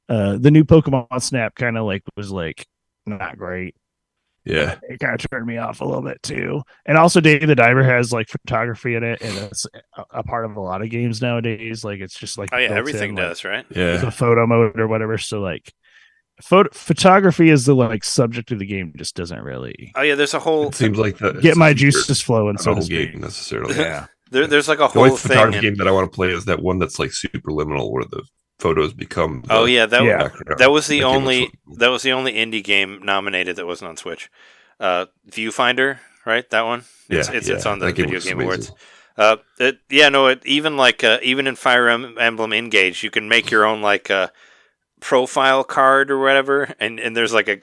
uh 0.08 0.38
the 0.38 0.52
new 0.52 0.64
pokemon 0.64 1.20
snap 1.20 1.54
kind 1.56 1.76
of 1.76 1.84
like 1.84 2.02
was 2.16 2.30
like 2.30 2.64
not 3.06 3.36
great 3.36 3.74
Yeah, 4.44 4.78
it 4.82 4.98
kind 5.00 5.14
of 5.14 5.30
turned 5.30 5.46
me 5.46 5.58
off 5.58 5.80
a 5.80 5.84
little 5.84 6.02
bit 6.02 6.22
too 6.22 6.62
and 6.86 6.96
also 6.96 7.20
dave 7.20 7.46
the 7.46 7.54
diver 7.54 7.82
has 7.82 8.10
like 8.12 8.28
photography 8.28 8.94
in 8.94 9.04
it 9.04 9.20
and 9.20 9.36
it's 9.36 9.66
a, 9.96 10.04
a 10.12 10.22
part 10.22 10.46
of 10.46 10.56
a 10.56 10.60
lot 10.60 10.80
of 10.80 10.88
games 10.88 11.20
nowadays 11.20 11.84
like 11.84 12.00
it's 12.00 12.18
just 12.18 12.38
like 12.38 12.48
Oh 12.52 12.56
yeah, 12.56 12.68
everything 12.70 13.10
in, 13.10 13.16
like, 13.16 13.24
does, 13.26 13.44
right? 13.44 13.66
yeah. 13.70 13.98
the 13.98 14.10
photo 14.10 14.46
mode 14.46 14.80
or 14.80 14.88
whatever. 14.88 15.18
So 15.18 15.40
like, 15.40 15.70
photo 16.42 16.70
photography 16.72 17.50
is 17.50 17.66
the 17.66 17.74
like 17.74 18.02
subject 18.02 18.50
of 18.50 18.58
the 18.58 18.66
game. 18.66 18.94
Just 18.96 19.14
doesn't 19.14 19.42
really 19.42 19.92
Oh 19.94 20.02
yeah, 20.02 20.14
there's 20.14 20.32
a 20.34 20.38
whole 20.40 20.68
It 20.68 20.74
seems 20.74 20.96
like 20.98 21.18
the 21.18 21.32
get 21.34 21.56
my 21.56 21.68
it's 21.70 21.74
not 21.74 21.76
juices 21.76 22.20
flowing, 22.22 22.56
a 22.56 22.58
so 22.58 22.74
whole 22.74 22.82
game 22.86 23.20
necessarily. 23.20 23.76
Yeah, 23.76 24.06
there, 24.30 24.46
there's 24.46 24.68
like 24.68 24.78
a 24.78 24.82
The 24.82 24.88
whole 24.88 25.02
only 25.04 25.16
thing. 25.18 25.28
photography 25.32 25.58
in- 25.58 25.62
game 25.64 25.74
that 25.76 25.86
I 25.88 25.90
want 25.92 26.10
to 26.10 26.16
play 26.16 26.30
is 26.30 26.46
that 26.46 26.62
one 26.62 26.78
that's 26.78 26.98
like 26.98 27.12
super 27.12 27.50
liminal, 27.50 27.90
where 27.92 28.04
the 28.04 28.22
photos 28.60 28.92
become. 28.92 29.42
The 29.46 29.54
oh 29.54 29.64
yeah, 29.64 29.86
that 29.86 30.02
Yeah. 30.04 30.18
background. 30.18 30.60
That 30.60 30.70
was 30.70 30.86
the 30.86 31.00
That 31.00 31.06
only 31.06 31.40
looks 31.40 31.78
that 31.78 31.88
was 31.88 32.02
the 32.02 32.12
only 32.12 32.34
indie 32.34 32.62
game 32.62 33.00
nominated 33.02 33.56
that 33.56 33.66
wasn't 33.66 33.88
on 33.90 33.96
Switch. 33.96 34.30
Uh, 34.78 35.06
Viewfinder, 35.30 35.98
right? 36.24 36.48
That 36.50 36.62
one. 36.62 36.84
It's 37.08 37.28
Yeah, 37.28 37.34
it's, 37.34 37.48
it's 37.48 37.66
on 37.66 37.78
the 37.80 37.86
that 37.86 37.92
game 37.92 38.06
Video 38.06 38.14
looks 38.14 38.26
Game 38.26 38.40
amazing. 38.40 38.72
Awards. 38.74 38.86
Uh, 39.16 39.36
it, 39.58 39.78
yeah, 39.90 40.08
no, 40.08 40.28
it, 40.28 40.40
even 40.46 40.76
like 40.76 41.04
uh, 41.04 41.18
even 41.22 41.46
in 41.46 41.56
Fire 41.56 41.88
Emblem 41.88 42.52
Engage, 42.52 43.02
you 43.02 43.10
can 43.10 43.28
make 43.28 43.50
your 43.50 43.64
own 43.66 43.82
like 43.82 44.10
uh, 44.10 44.28
profile 45.00 45.64
card 45.64 46.10
or 46.10 46.18
whatever, 46.18 46.74
and 46.80 46.98
and 47.00 47.16
there's 47.16 47.32
like 47.32 47.48
a 47.48 47.60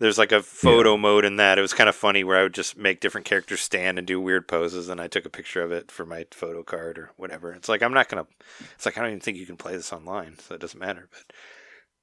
there's 0.00 0.18
like 0.18 0.32
a 0.32 0.42
photo 0.42 0.96
mode 0.96 1.24
in 1.24 1.36
that. 1.36 1.58
It 1.58 1.62
was 1.62 1.72
kind 1.74 1.88
of 1.88 1.94
funny 1.94 2.24
where 2.24 2.36
I 2.38 2.42
would 2.42 2.54
just 2.54 2.76
make 2.76 3.00
different 3.00 3.26
characters 3.26 3.60
stand 3.60 3.98
and 3.98 4.06
do 4.06 4.20
weird 4.20 4.48
poses, 4.48 4.88
and 4.88 5.00
I 5.00 5.06
took 5.06 5.24
a 5.26 5.30
picture 5.30 5.62
of 5.62 5.70
it 5.70 5.92
for 5.92 6.04
my 6.04 6.26
photo 6.32 6.62
card 6.64 6.98
or 6.98 7.10
whatever. 7.16 7.52
It's 7.52 7.68
like 7.68 7.82
I'm 7.82 7.92
not 7.94 8.08
gonna. 8.08 8.26
It's 8.74 8.84
like 8.86 8.98
I 8.98 9.02
don't 9.02 9.10
even 9.10 9.20
think 9.20 9.36
you 9.36 9.46
can 9.46 9.56
play 9.56 9.76
this 9.76 9.92
online, 9.92 10.38
so 10.40 10.54
it 10.56 10.60
doesn't 10.60 10.80
matter. 10.80 11.08
But 11.12 11.36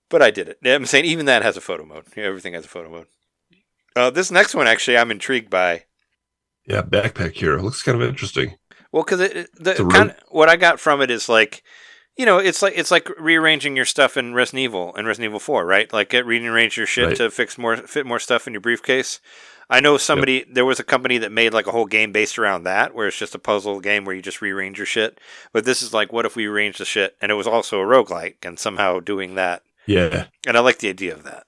but 0.09 0.21
I 0.21 0.31
did 0.31 0.47
it. 0.47 0.59
I'm 0.65 0.85
saying 0.85 1.05
even 1.05 1.25
that 1.25 1.41
has 1.43 1.57
a 1.57 1.61
photo 1.61 1.83
mode. 1.85 2.05
Everything 2.15 2.53
has 2.53 2.63
a 2.65 2.69
photo 2.69 2.89
mode. 2.89 3.07
Uh, 3.95 4.09
this 4.11 4.31
next 4.31 4.53
one 4.55 4.67
actually, 4.67 4.97
I'm 4.97 5.11
intrigued 5.11 5.49
by. 5.49 5.83
Yeah, 6.67 6.83
backpack 6.83 7.33
hero 7.33 7.61
looks 7.61 7.81
kind 7.81 8.01
of 8.01 8.07
interesting. 8.07 8.57
Well, 8.91 9.03
because 9.03 9.19
it, 9.21 9.35
it- 9.35 9.49
It's 9.59 9.79
a 9.79 9.83
the 9.83 9.89
kind 9.89 10.15
what 10.29 10.49
I 10.49 10.55
got 10.55 10.79
from 10.79 11.01
it 11.01 11.09
is 11.09 11.27
like, 11.27 11.63
you 12.17 12.25
know, 12.25 12.37
it's 12.39 12.61
like 12.61 12.73
it's 12.75 12.91
like 12.91 13.09
rearranging 13.19 13.75
your 13.75 13.85
stuff 13.85 14.17
in 14.17 14.33
Resident 14.33 14.61
Evil 14.63 14.93
and 14.95 15.05
Resident 15.07 15.29
Evil 15.31 15.39
Four, 15.39 15.65
right? 15.65 15.91
Like 15.93 16.09
get 16.09 16.25
rearrange 16.25 16.77
your 16.77 16.87
shit 16.87 17.07
Right. 17.07 17.15
to 17.17 17.29
fix 17.31 17.57
more 17.57 17.77
fit 17.77 18.05
more 18.05 18.19
stuff 18.19 18.47
in 18.47 18.53
your 18.53 18.61
briefcase. 18.61 19.19
I 19.69 19.81
know 19.81 19.97
somebody 19.97 20.45
there 20.49 20.65
was 20.65 20.79
a 20.79 20.83
company 20.83 21.17
that 21.17 21.31
made 21.31 21.53
like 21.53 21.67
a 21.67 21.71
whole 21.71 21.85
game 21.85 22.11
based 22.13 22.39
around 22.39 22.63
that, 22.63 22.95
where 22.95 23.07
it's 23.07 23.17
just 23.17 23.35
a 23.35 23.39
puzzle 23.39 23.79
game 23.81 24.05
where 24.05 24.15
you 24.15 24.21
just 24.21 24.41
rearrange 24.41 24.77
your 24.77 24.85
shit. 24.85 25.19
But 25.51 25.65
this 25.65 25.81
is 25.81 25.93
like, 25.93 26.13
what 26.13 26.25
if 26.25 26.35
we 26.37 26.45
arrange 26.47 26.77
the 26.77 26.85
shit 26.85 27.17
and 27.21 27.31
it 27.31 27.35
was 27.35 27.47
also 27.47 27.79
a 27.81 27.85
roguelike 27.85 28.37
and 28.43 28.57
somehow 28.57 28.99
doing 29.01 29.35
that. 29.35 29.63
Yeah. 29.85 30.27
And 30.47 30.55
I 30.57 30.61
like 30.61 30.79
the 30.79 30.89
idea 30.89 31.13
of 31.13 31.23
that. 31.23 31.45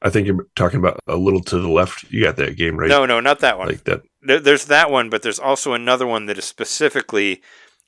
I 0.00 0.10
think 0.10 0.26
you're 0.26 0.46
talking 0.54 0.78
about 0.78 1.00
a 1.08 1.16
little 1.16 1.40
to 1.44 1.58
the 1.58 1.68
left. 1.68 2.04
You 2.10 2.22
got 2.22 2.36
that 2.36 2.56
game 2.56 2.76
right. 2.78 2.88
No, 2.88 3.04
no, 3.06 3.18
not 3.18 3.40
that 3.40 3.58
one. 3.58 3.68
like 3.68 3.84
that. 3.84 4.02
There's 4.22 4.66
that 4.66 4.90
one, 4.90 5.08
but 5.10 5.22
there's 5.22 5.38
also 5.40 5.72
another 5.72 6.06
one 6.06 6.26
that 6.26 6.38
is 6.38 6.44
specifically 6.44 7.42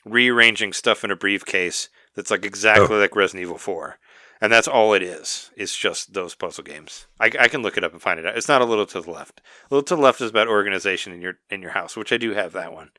rearranging 0.05 0.73
stuff 0.73 1.05
in 1.05 1.11
a 1.11 1.17
briefcase 1.17 1.89
that's 2.15 2.31
like 2.31 2.45
oh. 2.45 2.47
exactly 2.47 2.97
Oh. 2.97 2.99
like 2.99 3.17
Resident 3.17 3.43
Evil 3.43 3.59
4. 3.59 3.99
And 4.43 4.51
that's 4.51 4.69
all 4.69 4.95
it 4.95 5.03
is. 5.03 5.51
It's 5.55 5.77
just 5.77 6.15
those 6.15 6.35
puzzle 6.35 6.65
games. 6.65 7.07
I, 7.21 7.27
I 7.39 7.49
can 7.49 7.61
look 7.61 7.77
it 7.77 7.85
up 7.85 7.93
and 7.93 8.01
find 8.01 8.19
it 8.19 8.25
out. 8.25 8.39
It's 8.39 8.49
not 8.49 8.63
a 8.63 8.65
little 8.65 8.87
to 8.87 9.01
the 9.03 9.11
left. 9.11 9.43
A 9.71 9.75
little 9.75 9.85
to 9.85 9.97
the 9.97 10.01
left 10.01 10.21
is 10.23 10.31
about 10.31 10.49
organization 10.49 11.13
in 11.13 11.21
your 11.21 11.35
in 11.51 11.61
your 11.61 11.73
house, 11.73 11.95
which 11.95 12.13
I 12.13 12.17
do 12.17 12.33
have 12.33 12.53
that 12.53 12.73
one, 12.73 12.91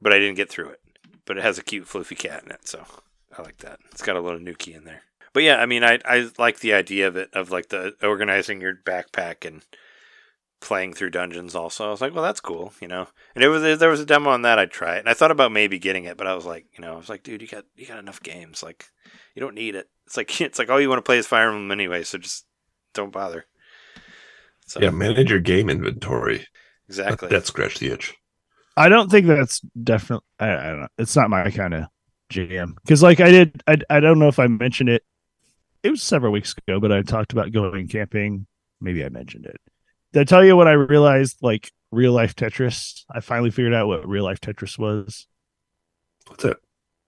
but 0.00 0.14
I 0.14 0.18
didn't 0.18 0.36
get 0.36 0.48
through 0.48 0.70
it. 0.70 0.80
But 1.26 1.36
it 1.36 1.42
has 1.42 1.58
a 1.58 1.62
cute 1.62 1.84
floofy 1.84 2.16
cat 2.16 2.42
in 2.44 2.50
it, 2.52 2.66
so 2.66 2.84
I 3.36 3.42
like 3.42 3.58
that. 3.58 3.80
It's 3.90 4.00
got 4.02 4.16
a 4.16 4.20
little 4.20 4.40
Nuki 4.40 4.74
in 4.74 4.84
there. 4.84 5.02
But 5.34 5.42
yeah, 5.42 5.56
I 5.56 5.66
mean, 5.66 5.84
I 5.84 5.98
I 6.06 6.30
like 6.38 6.60
the 6.60 6.72
idea 6.72 7.06
of 7.06 7.16
it 7.16 7.28
of 7.34 7.50
like 7.50 7.68
the 7.68 7.94
organizing 8.02 8.62
your 8.62 8.74
backpack 8.74 9.46
and 9.46 9.62
playing 10.62 10.94
through 10.94 11.10
dungeons. 11.10 11.54
Also, 11.54 11.86
I 11.86 11.90
was 11.90 12.00
like, 12.00 12.14
well, 12.14 12.24
that's 12.24 12.40
cool, 12.40 12.72
you 12.80 12.88
know. 12.88 13.08
And 13.34 13.44
it 13.44 13.48
was 13.48 13.78
there 13.78 13.90
was 13.90 14.00
a 14.00 14.06
demo 14.06 14.30
on 14.30 14.42
that. 14.42 14.58
I'd 14.58 14.70
try 14.70 14.96
it, 14.96 15.00
and 15.00 15.08
I 15.08 15.14
thought 15.14 15.30
about 15.30 15.52
maybe 15.52 15.78
getting 15.78 16.04
it, 16.04 16.16
but 16.16 16.26
I 16.26 16.34
was 16.34 16.46
like, 16.46 16.66
you 16.76 16.82
know, 16.82 16.94
I 16.94 16.96
was 16.96 17.08
like, 17.08 17.22
dude, 17.22 17.42
you 17.42 17.48
got 17.48 17.64
you 17.76 17.86
got 17.86 17.98
enough 17.98 18.22
games, 18.22 18.62
like 18.62 18.86
you 19.34 19.40
don't 19.40 19.54
need 19.54 19.74
it. 19.74 19.88
It's 20.06 20.16
like 20.16 20.40
it's 20.40 20.58
like 20.58 20.70
all 20.70 20.80
you 20.80 20.88
want 20.88 20.98
to 20.98 21.02
play 21.08 21.18
is 21.18 21.26
Fire 21.26 21.48
Emblem 21.48 21.70
anyway, 21.70 22.02
so 22.04 22.18
just 22.18 22.46
don't 22.94 23.12
bother. 23.12 23.46
So 24.66 24.80
Yeah, 24.80 24.90
manage 24.90 25.30
your 25.30 25.40
game 25.40 25.70
inventory. 25.70 26.46
exactly. 26.88 27.30
That 27.30 27.46
scratched 27.46 27.80
the 27.80 27.92
itch. 27.92 28.14
I 28.76 28.88
don't 28.88 29.10
think 29.10 29.26
that's 29.26 29.60
definitely. 29.82 30.26
I, 30.40 30.50
I 30.52 30.62
don't 30.70 30.80
know. 30.80 30.88
It's 30.98 31.16
not 31.16 31.30
my 31.30 31.50
kind 31.50 31.74
of 31.74 31.84
jam 32.30 32.74
because, 32.82 33.02
like, 33.02 33.20
I 33.20 33.30
did. 33.30 33.62
I 33.66 33.76
I 33.90 34.00
don't 34.00 34.18
know 34.18 34.28
if 34.28 34.38
I 34.38 34.46
mentioned 34.46 34.88
it. 34.88 35.02
It 35.82 35.90
was 35.90 36.02
several 36.02 36.32
weeks 36.32 36.54
ago, 36.56 36.80
but 36.80 36.92
I 36.92 37.02
talked 37.02 37.32
about 37.32 37.52
going 37.52 37.88
camping. 37.88 38.46
Maybe 38.80 39.04
I 39.04 39.10
mentioned 39.10 39.46
it. 39.46 39.60
Did 40.12 40.20
I 40.20 40.24
tell 40.24 40.44
you 40.44 40.56
when 40.56 40.68
I 40.68 40.72
realized 40.72 41.38
like 41.42 41.70
real 41.90 42.12
life 42.12 42.34
Tetris? 42.34 43.04
I 43.10 43.20
finally 43.20 43.50
figured 43.50 43.74
out 43.74 43.86
what 43.86 44.06
real 44.08 44.24
life 44.24 44.40
Tetris 44.40 44.78
was. 44.78 45.26
What's 46.28 46.44
it? 46.44 46.56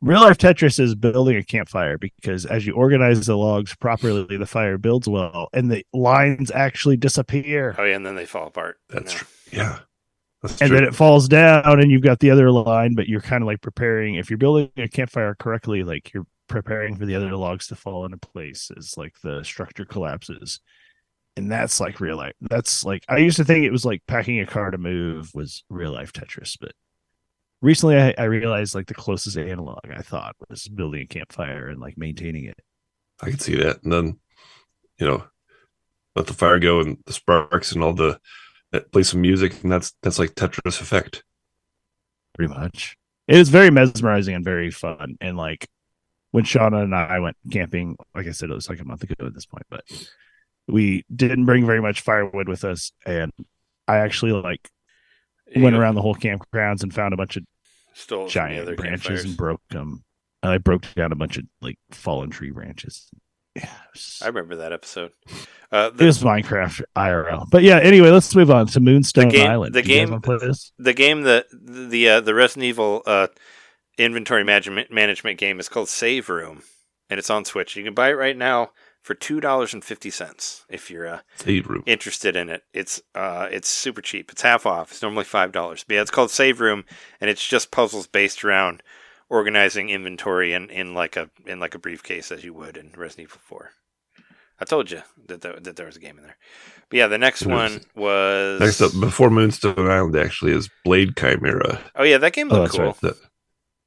Real 0.00 0.20
life 0.20 0.36
Tetris 0.38 0.78
is 0.78 0.94
building 0.94 1.36
a 1.36 1.42
campfire 1.42 1.96
because 1.96 2.44
as 2.46 2.66
you 2.66 2.74
organize 2.74 3.24
the 3.26 3.36
logs 3.36 3.74
properly, 3.74 4.36
the 4.36 4.46
fire 4.46 4.76
builds 4.76 5.08
well 5.08 5.48
and 5.52 5.70
the 5.70 5.84
lines 5.92 6.50
actually 6.50 6.96
disappear. 6.96 7.74
oh 7.78 7.84
yeah, 7.84 7.96
and 7.96 8.04
then 8.04 8.14
they 8.14 8.26
fall 8.26 8.46
apart. 8.48 8.78
That's 8.88 9.12
Yeah. 9.12 9.18
true. 9.18 9.28
Yeah. 9.52 9.78
That's 10.42 10.60
and 10.60 10.68
true. 10.68 10.78
then 10.78 10.86
it 10.88 10.94
falls 10.94 11.26
down 11.28 11.80
and 11.80 11.90
you've 11.90 12.02
got 12.02 12.20
the 12.20 12.30
other 12.30 12.50
line 12.50 12.94
but 12.94 13.08
you're 13.08 13.22
kind 13.22 13.42
of 13.42 13.46
like 13.46 13.62
preparing 13.62 14.16
if 14.16 14.28
you're 14.28 14.36
building 14.38 14.70
a 14.76 14.88
campfire 14.88 15.34
correctly 15.34 15.82
like 15.84 16.12
you're 16.12 16.26
preparing 16.48 16.96
for 16.96 17.06
the 17.06 17.14
other 17.14 17.34
logs 17.34 17.66
to 17.68 17.74
fall 17.76 18.04
into 18.04 18.18
place 18.18 18.70
as 18.76 18.94
like 18.98 19.14
the 19.22 19.42
structure 19.42 19.86
collapses 19.86 20.60
and 21.36 21.50
that's 21.50 21.80
like 21.80 22.00
real 22.00 22.16
life 22.16 22.34
that's 22.42 22.84
like 22.84 23.04
i 23.08 23.16
used 23.16 23.36
to 23.36 23.44
think 23.44 23.64
it 23.64 23.72
was 23.72 23.84
like 23.84 24.02
packing 24.06 24.40
a 24.40 24.46
car 24.46 24.70
to 24.70 24.78
move 24.78 25.30
was 25.34 25.64
real 25.68 25.92
life 25.92 26.12
tetris 26.12 26.56
but 26.60 26.72
recently 27.60 27.96
I, 27.96 28.14
I 28.16 28.24
realized 28.24 28.74
like 28.74 28.86
the 28.86 28.94
closest 28.94 29.36
analog 29.36 29.80
i 29.92 30.02
thought 30.02 30.36
was 30.48 30.68
building 30.68 31.02
a 31.02 31.06
campfire 31.06 31.68
and 31.68 31.80
like 31.80 31.98
maintaining 31.98 32.44
it 32.44 32.60
I 33.20 33.30
can 33.30 33.38
see 33.38 33.56
that. 33.56 33.82
And 33.82 33.92
then, 33.92 34.18
you 34.98 35.06
know, 35.06 35.24
let 36.16 36.26
the 36.26 36.34
fire 36.34 36.58
go 36.58 36.80
and 36.80 36.98
the 37.06 37.12
sparks 37.12 37.72
and 37.72 37.82
all 37.82 37.92
the 37.92 38.18
uh, 38.72 38.80
play 38.92 39.02
some 39.02 39.20
music, 39.20 39.62
and 39.62 39.72
that's 39.72 39.94
that's 40.02 40.18
like 40.18 40.34
Tetris 40.34 40.80
effect. 40.80 41.24
pretty 42.34 42.52
much. 42.52 42.96
It 43.26 43.36
is 43.36 43.48
very 43.48 43.70
mesmerizing 43.70 44.34
and 44.34 44.44
very 44.44 44.70
fun. 44.70 45.16
And 45.20 45.36
like 45.36 45.66
when 46.32 46.44
Shauna 46.44 46.82
and 46.82 46.94
I 46.94 47.20
went 47.20 47.36
camping, 47.50 47.96
like 48.14 48.26
I 48.26 48.32
said, 48.32 48.50
it 48.50 48.54
was 48.54 48.68
like 48.68 48.80
a 48.80 48.84
month 48.84 49.02
ago 49.02 49.14
at 49.26 49.34
this 49.34 49.46
point, 49.46 49.64
but 49.70 49.84
we 50.68 51.04
didn't 51.14 51.44
bring 51.44 51.66
very 51.66 51.80
much 51.80 52.00
firewood 52.00 52.48
with 52.48 52.64
us. 52.64 52.92
And 53.06 53.32
I 53.86 53.98
actually 53.98 54.32
like 54.32 54.68
went 55.54 55.74
know, 55.74 55.80
around 55.80 55.94
the 55.94 56.02
whole 56.02 56.14
campgrounds 56.14 56.82
and 56.82 56.92
found 56.92 57.12
a 57.14 57.16
bunch 57.16 57.36
of 57.36 57.44
stole 57.92 58.28
giant 58.28 58.64
branches 58.76 59.02
campfires. 59.02 59.24
and 59.24 59.36
broke 59.36 59.60
them. 59.70 60.04
And 60.42 60.52
I 60.52 60.58
broke 60.58 60.84
down 60.94 61.12
a 61.12 61.16
bunch 61.16 61.36
of 61.38 61.44
like 61.60 61.78
fallen 61.90 62.30
tree 62.30 62.50
branches. 62.50 63.08
Yeah, 63.54 63.68
was, 63.92 64.20
I 64.22 64.26
remember 64.26 64.56
that 64.56 64.72
episode. 64.72 65.12
Uh, 65.70 65.90
it 65.96 66.04
was 66.04 66.22
Minecraft 66.22 66.82
IRL. 66.96 67.48
But 67.50 67.62
yeah, 67.62 67.78
anyway, 67.78 68.10
let's 68.10 68.34
move 68.34 68.50
on 68.50 68.66
to 68.68 68.80
Moonstone 68.80 69.28
The 69.28 69.36
game- 69.36 69.50
Island. 69.50 69.74
the 69.74 69.82
Do 69.82 69.88
game- 69.88 70.10
wanna 70.10 70.20
play 70.22 70.38
this? 70.38 70.72
the 70.78 70.92
game 70.92 71.22
that 71.22 71.46
the 71.52 72.08
uh, 72.08 72.20
the 72.20 72.34
Resident 72.34 72.64
Evil 72.64 73.02
uh, 73.06 73.28
inventory 73.96 74.42
management 74.44 74.90
management 74.90 75.38
game 75.38 75.60
is 75.60 75.68
called 75.68 75.88
Save 75.88 76.28
Room, 76.28 76.62
and 77.08 77.18
it's 77.18 77.30
on 77.30 77.44
Switch. 77.44 77.76
You 77.76 77.84
can 77.84 77.94
buy 77.94 78.08
it 78.10 78.14
right 78.14 78.36
now 78.36 78.70
for 79.04 79.14
two 79.14 79.38
dollars 79.38 79.74
and 79.74 79.84
fifty 79.84 80.10
cents 80.10 80.64
if 80.70 80.90
you're 80.90 81.06
uh, 81.06 81.20
interested 81.86 82.34
in 82.36 82.48
it. 82.48 82.62
It's 82.72 83.00
uh, 83.14 83.46
it's 83.50 83.68
super 83.68 84.00
cheap. 84.00 84.32
It's 84.32 84.42
half 84.42 84.64
off. 84.66 84.90
It's 84.90 85.02
normally 85.02 85.24
five 85.24 85.52
dollars. 85.52 85.84
But 85.86 85.94
yeah, 85.94 86.00
it's 86.02 86.10
called 86.10 86.30
Save 86.30 86.60
Room, 86.60 86.84
and 87.20 87.30
it's 87.30 87.46
just 87.46 87.70
puzzles 87.70 88.06
based 88.06 88.42
around 88.44 88.82
organizing 89.28 89.90
inventory 89.90 90.52
in, 90.54 90.70
in 90.70 90.94
like 90.94 91.16
a 91.16 91.28
in 91.46 91.60
like 91.60 91.74
a 91.74 91.78
briefcase 91.78 92.32
as 92.32 92.42
you 92.44 92.54
would 92.54 92.76
in 92.78 92.92
Resident 92.96 93.28
Evil 93.28 93.40
Four. 93.44 93.70
I 94.58 94.64
told 94.64 94.90
you 94.90 95.02
that 95.26 95.42
there, 95.42 95.58
that 95.60 95.76
there 95.76 95.86
was 95.86 95.96
a 95.96 96.00
game 96.00 96.16
in 96.16 96.24
there. 96.24 96.36
But 96.88 96.96
yeah, 96.96 97.06
the 97.08 97.18
next 97.18 97.44
one 97.44 97.80
was 97.94 98.60
Next 98.60 98.80
up, 98.80 98.92
before 98.98 99.28
Moonstone 99.28 99.90
Island, 99.90 100.16
actually, 100.16 100.52
is 100.52 100.70
Blade 100.84 101.16
Chimera. 101.16 101.80
Oh 101.94 102.04
yeah, 102.04 102.18
that 102.18 102.32
game 102.32 102.50
Oh, 102.50 102.54
looked 102.60 102.72
that's 102.72 102.76
cool. 102.76 102.86
right. 102.86 103.00
That 103.00 103.16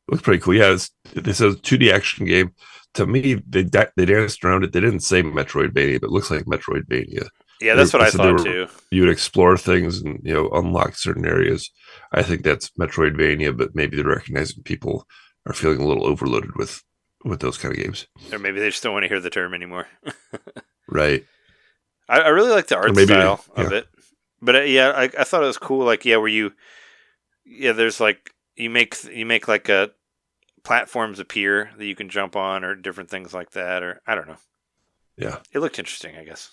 looks 0.09 0.23
pretty 0.23 0.41
cool. 0.41 0.55
Yeah, 0.55 0.73
it's, 0.73 0.89
this 1.13 1.41
is 1.41 1.55
a 1.55 1.57
2D 1.57 1.91
action 1.91 2.25
game. 2.25 2.53
To 2.93 3.05
me, 3.05 3.35
they 3.47 3.63
they 3.63 4.05
danced 4.05 4.43
around 4.43 4.63
it. 4.63 4.71
They 4.73 4.79
didn't 4.79 5.01
say 5.01 5.21
Metroidvania, 5.21 5.99
but 6.01 6.07
it 6.07 6.11
looks 6.13 6.31
like 6.31 6.45
Metroidvania. 6.45 7.27
Yeah, 7.61 7.75
that's 7.75 7.91
what 7.93 8.01
I 8.01 8.09
thought 8.09 8.33
were- 8.39 8.43
too. 8.43 8.67
You 8.91 9.01
would 9.01 9.11
explore 9.11 9.57
things 9.57 10.01
and 10.01 10.19
you 10.23 10.33
know 10.33 10.49
unlock 10.49 10.95
certain 10.95 11.25
areas. 11.25 11.69
I 12.11 12.23
think 12.23 12.43
that's 12.43 12.69
Metroidvania, 12.79 13.55
but 13.57 13.75
maybe 13.75 13.97
they're 13.97 14.05
recognizing 14.05 14.63
people 14.63 15.05
are 15.45 15.53
feeling 15.53 15.79
a 15.81 15.85
little 15.87 16.05
overloaded 16.05 16.55
with 16.55 16.81
with 17.25 17.39
those 17.39 17.57
kind 17.57 17.75
of 17.75 17.83
games. 17.83 18.07
Or 18.31 18.39
maybe 18.39 18.59
they 18.59 18.69
just 18.69 18.83
don't 18.83 18.93
want 18.93 19.03
to 19.03 19.09
hear 19.09 19.19
the 19.19 19.29
term 19.29 19.53
anymore. 19.53 19.87
Right. 20.89 21.25
I, 22.07 22.19
I 22.21 22.27
really 22.29 22.51
like 22.51 22.67
the 22.67 22.77
art 22.77 22.95
maybe- 22.95 23.07
style 23.07 23.43
of 23.57 23.73
it, 23.73 23.87
but 24.41 24.55
uh, 24.55 24.61
yeah, 24.61 24.91
I, 24.95 25.03
I 25.03 25.23
thought 25.25 25.43
it 25.43 25.47
was 25.47 25.57
cool. 25.57 25.85
Like, 25.85 26.05
yeah, 26.05 26.15
where 26.15 26.29
you, 26.29 26.53
yeah, 27.45 27.73
there's 27.73 27.99
like 27.99 28.31
you 28.55 28.69
make 28.69 28.95
you 29.11 29.25
make 29.25 29.49
like 29.49 29.67
a 29.67 29.91
platforms 30.67 31.19
appear 31.19 31.71
that 31.77 31.85
you 31.85 31.95
can 31.95 32.09
jump 32.09 32.35
on, 32.35 32.63
or 32.65 32.75
different 32.75 33.09
things 33.09 33.33
like 33.33 33.51
that, 33.51 33.83
or 33.83 34.01
I 34.05 34.15
don't 34.15 34.27
know. 34.27 34.37
Yeah. 35.17 35.37
It 35.53 35.59
looked 35.59 35.79
interesting, 35.79 36.15
I 36.17 36.25
guess. 36.25 36.51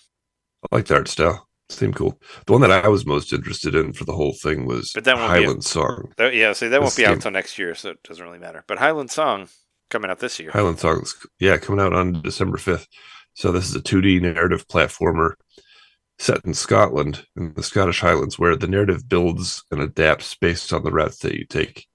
I 0.71 0.75
like 0.77 0.85
the 0.85 0.95
art 0.95 1.09
style. 1.09 1.47
Seemed 1.69 1.95
cool. 1.95 2.19
The 2.45 2.53
one 2.53 2.61
that 2.61 2.71
I 2.71 2.87
was 2.87 3.05
most 3.05 3.33
interested 3.33 3.75
in 3.75 3.91
for 3.91 4.05
the 4.05 4.13
whole 4.15 4.33
thing 4.33 4.65
was 4.65 4.91
But 4.93 5.03
that 5.03 5.17
won't 5.17 5.31
a- 5.33 5.41
Highland 5.41 5.63
Song. 5.65 6.13
That, 6.17 6.33
yeah, 6.33 6.53
see, 6.53 6.67
that 6.69 6.81
won't 6.81 6.95
be 6.95 7.05
out 7.05 7.15
until 7.15 7.31
next 7.31 7.57
year, 7.57 7.75
so 7.75 7.89
it 7.89 8.03
doesn't 8.03 8.23
really 8.23 8.39
matter. 8.39 8.63
But 8.67 8.77
Highland 8.77 9.11
Song 9.11 9.49
coming 9.89 10.09
out 10.09 10.19
this 10.19 10.39
year. 10.39 10.51
Highland 10.51 10.79
Songs, 10.79 11.13
yeah, 11.39 11.57
coming 11.57 11.81
out 11.83 11.93
on 11.93 12.21
December 12.21 12.57
5th. 12.57 12.87
So 13.33 13.51
this 13.51 13.67
is 13.67 13.75
a 13.75 13.81
2D 13.81 14.21
narrative 14.21 14.67
platformer 14.67 15.33
set 16.19 16.45
in 16.45 16.53
Scotland, 16.53 17.25
in 17.35 17.53
the 17.55 17.63
Scottish 17.63 17.99
Highlands, 17.99 18.39
where 18.39 18.55
the 18.55 18.67
narrative 18.67 19.09
builds 19.09 19.63
and 19.71 19.81
adapts 19.81 20.35
based 20.35 20.71
on 20.71 20.83
the 20.83 20.91
routes 20.91 21.17
that 21.19 21.33
you 21.35 21.45
take. 21.45 21.87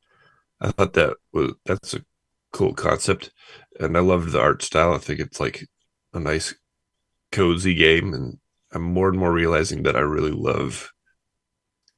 I 0.60 0.70
thought 0.72 0.92
that 0.94 1.16
was 1.32 1.54
that's 1.64 1.94
a 1.94 2.04
cool 2.52 2.74
concept, 2.74 3.30
and 3.78 3.96
I 3.96 4.00
love 4.00 4.32
the 4.32 4.40
art 4.40 4.62
style. 4.62 4.94
I 4.94 4.98
think 4.98 5.20
it's 5.20 5.40
like 5.40 5.66
a 6.12 6.20
nice, 6.20 6.54
cozy 7.32 7.74
game, 7.74 8.12
and 8.14 8.38
I'm 8.72 8.82
more 8.82 9.08
and 9.08 9.18
more 9.18 9.32
realizing 9.32 9.82
that 9.84 9.96
I 9.96 10.00
really 10.00 10.32
love 10.32 10.90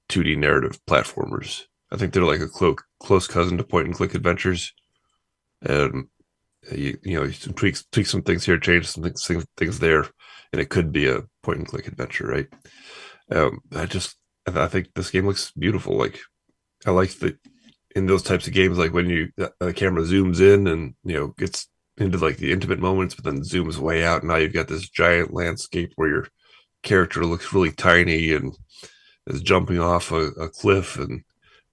2D 0.08 0.36
narrative 0.38 0.78
platformers. 0.88 1.62
I 1.90 1.96
think 1.96 2.12
they're 2.12 2.24
like 2.24 2.40
a 2.40 2.48
clo- 2.48 2.76
close 3.00 3.26
cousin 3.26 3.58
to 3.58 3.64
point 3.64 3.86
and 3.86 3.94
click 3.94 4.14
adventures. 4.14 4.72
And 5.62 6.08
you 6.70 6.98
you 7.02 7.18
know 7.18 7.24
you 7.24 7.32
tweak 7.32 7.76
tweak 7.90 8.06
some 8.06 8.22
things 8.22 8.44
here, 8.44 8.58
change 8.58 8.86
some 8.86 9.02
things, 9.02 9.46
things 9.56 9.78
there, 9.78 10.06
and 10.52 10.60
it 10.60 10.70
could 10.70 10.92
be 10.92 11.08
a 11.08 11.22
point 11.42 11.58
and 11.58 11.68
click 11.68 11.86
adventure, 11.86 12.26
right? 12.26 12.48
Um, 13.30 13.60
I 13.74 13.86
just 13.86 14.16
I 14.46 14.66
think 14.68 14.88
this 14.94 15.10
game 15.10 15.26
looks 15.26 15.52
beautiful. 15.52 15.96
Like 15.96 16.20
I 16.86 16.90
like 16.90 17.10
the 17.18 17.36
in 17.94 18.06
those 18.06 18.22
types 18.22 18.46
of 18.46 18.52
games, 18.52 18.78
like 18.78 18.92
when 18.92 19.08
you 19.08 19.30
the, 19.36 19.52
the 19.60 19.72
camera 19.72 20.02
zooms 20.02 20.40
in 20.40 20.66
and 20.66 20.94
you 21.04 21.14
know 21.14 21.28
gets 21.38 21.68
into 21.98 22.18
like 22.18 22.38
the 22.38 22.52
intimate 22.52 22.78
moments, 22.78 23.14
but 23.14 23.24
then 23.24 23.40
zooms 23.42 23.78
way 23.78 24.04
out. 24.04 24.24
Now 24.24 24.36
you've 24.36 24.52
got 24.52 24.68
this 24.68 24.88
giant 24.88 25.32
landscape 25.32 25.92
where 25.96 26.08
your 26.08 26.28
character 26.82 27.24
looks 27.24 27.52
really 27.52 27.72
tiny 27.72 28.32
and 28.32 28.56
is 29.26 29.42
jumping 29.42 29.78
off 29.78 30.10
a, 30.10 30.28
a 30.32 30.48
cliff 30.48 30.96
and 30.96 31.22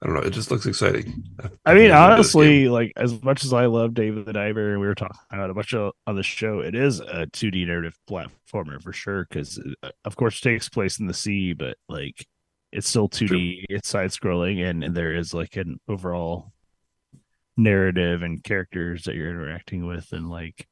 I 0.02 0.06
don't 0.06 0.16
know. 0.16 0.22
It 0.22 0.32
just 0.32 0.50
looks 0.50 0.66
exciting. 0.66 1.26
I 1.66 1.74
mean, 1.74 1.90
love 1.90 2.18
this 2.18 2.32
game. 2.32 2.42
honestly, 2.42 2.70
like 2.70 2.94
as 2.96 3.22
much 3.22 3.44
as 3.44 3.52
I 3.52 3.66
love 3.66 3.94
David 3.94 4.26
the 4.26 4.32
Diver, 4.32 4.72
and 4.72 4.80
we 4.80 4.88
were 4.88 4.96
talking 4.96 5.20
about 5.30 5.50
a 5.50 5.54
bunch 5.54 5.74
of 5.74 5.92
on 6.08 6.16
the 6.16 6.24
show, 6.24 6.60
it 6.60 6.74
is 6.74 7.02
a 7.02 7.28
2D 7.28 7.68
narrative 7.68 7.98
platformer 8.10 8.82
for 8.82 8.94
sure. 8.94 9.26
Because 9.30 9.62
uh, 9.84 9.90
of 10.06 10.16
course, 10.16 10.38
it 10.38 10.44
takes 10.44 10.70
place 10.70 11.00
in 11.00 11.08
the 11.08 11.14
sea, 11.14 11.52
but 11.52 11.76
like 11.90 12.26
it's 12.72 12.88
still 12.88 13.10
2D. 13.10 13.66
It's 13.70 13.90
side 13.90 14.12
scrolling, 14.12 14.68
and, 14.68 14.84
and 14.84 14.96
there 14.96 15.14
is 15.14 15.34
like 15.34 15.56
an 15.56 15.80
overall 15.88 16.52
narrative 17.58 18.22
and 18.22 18.44
characters 18.44 19.04
that 19.04 19.16
you're 19.16 19.30
interacting 19.30 19.86
with, 19.86 20.12
and 20.12 20.30
like 20.30 20.68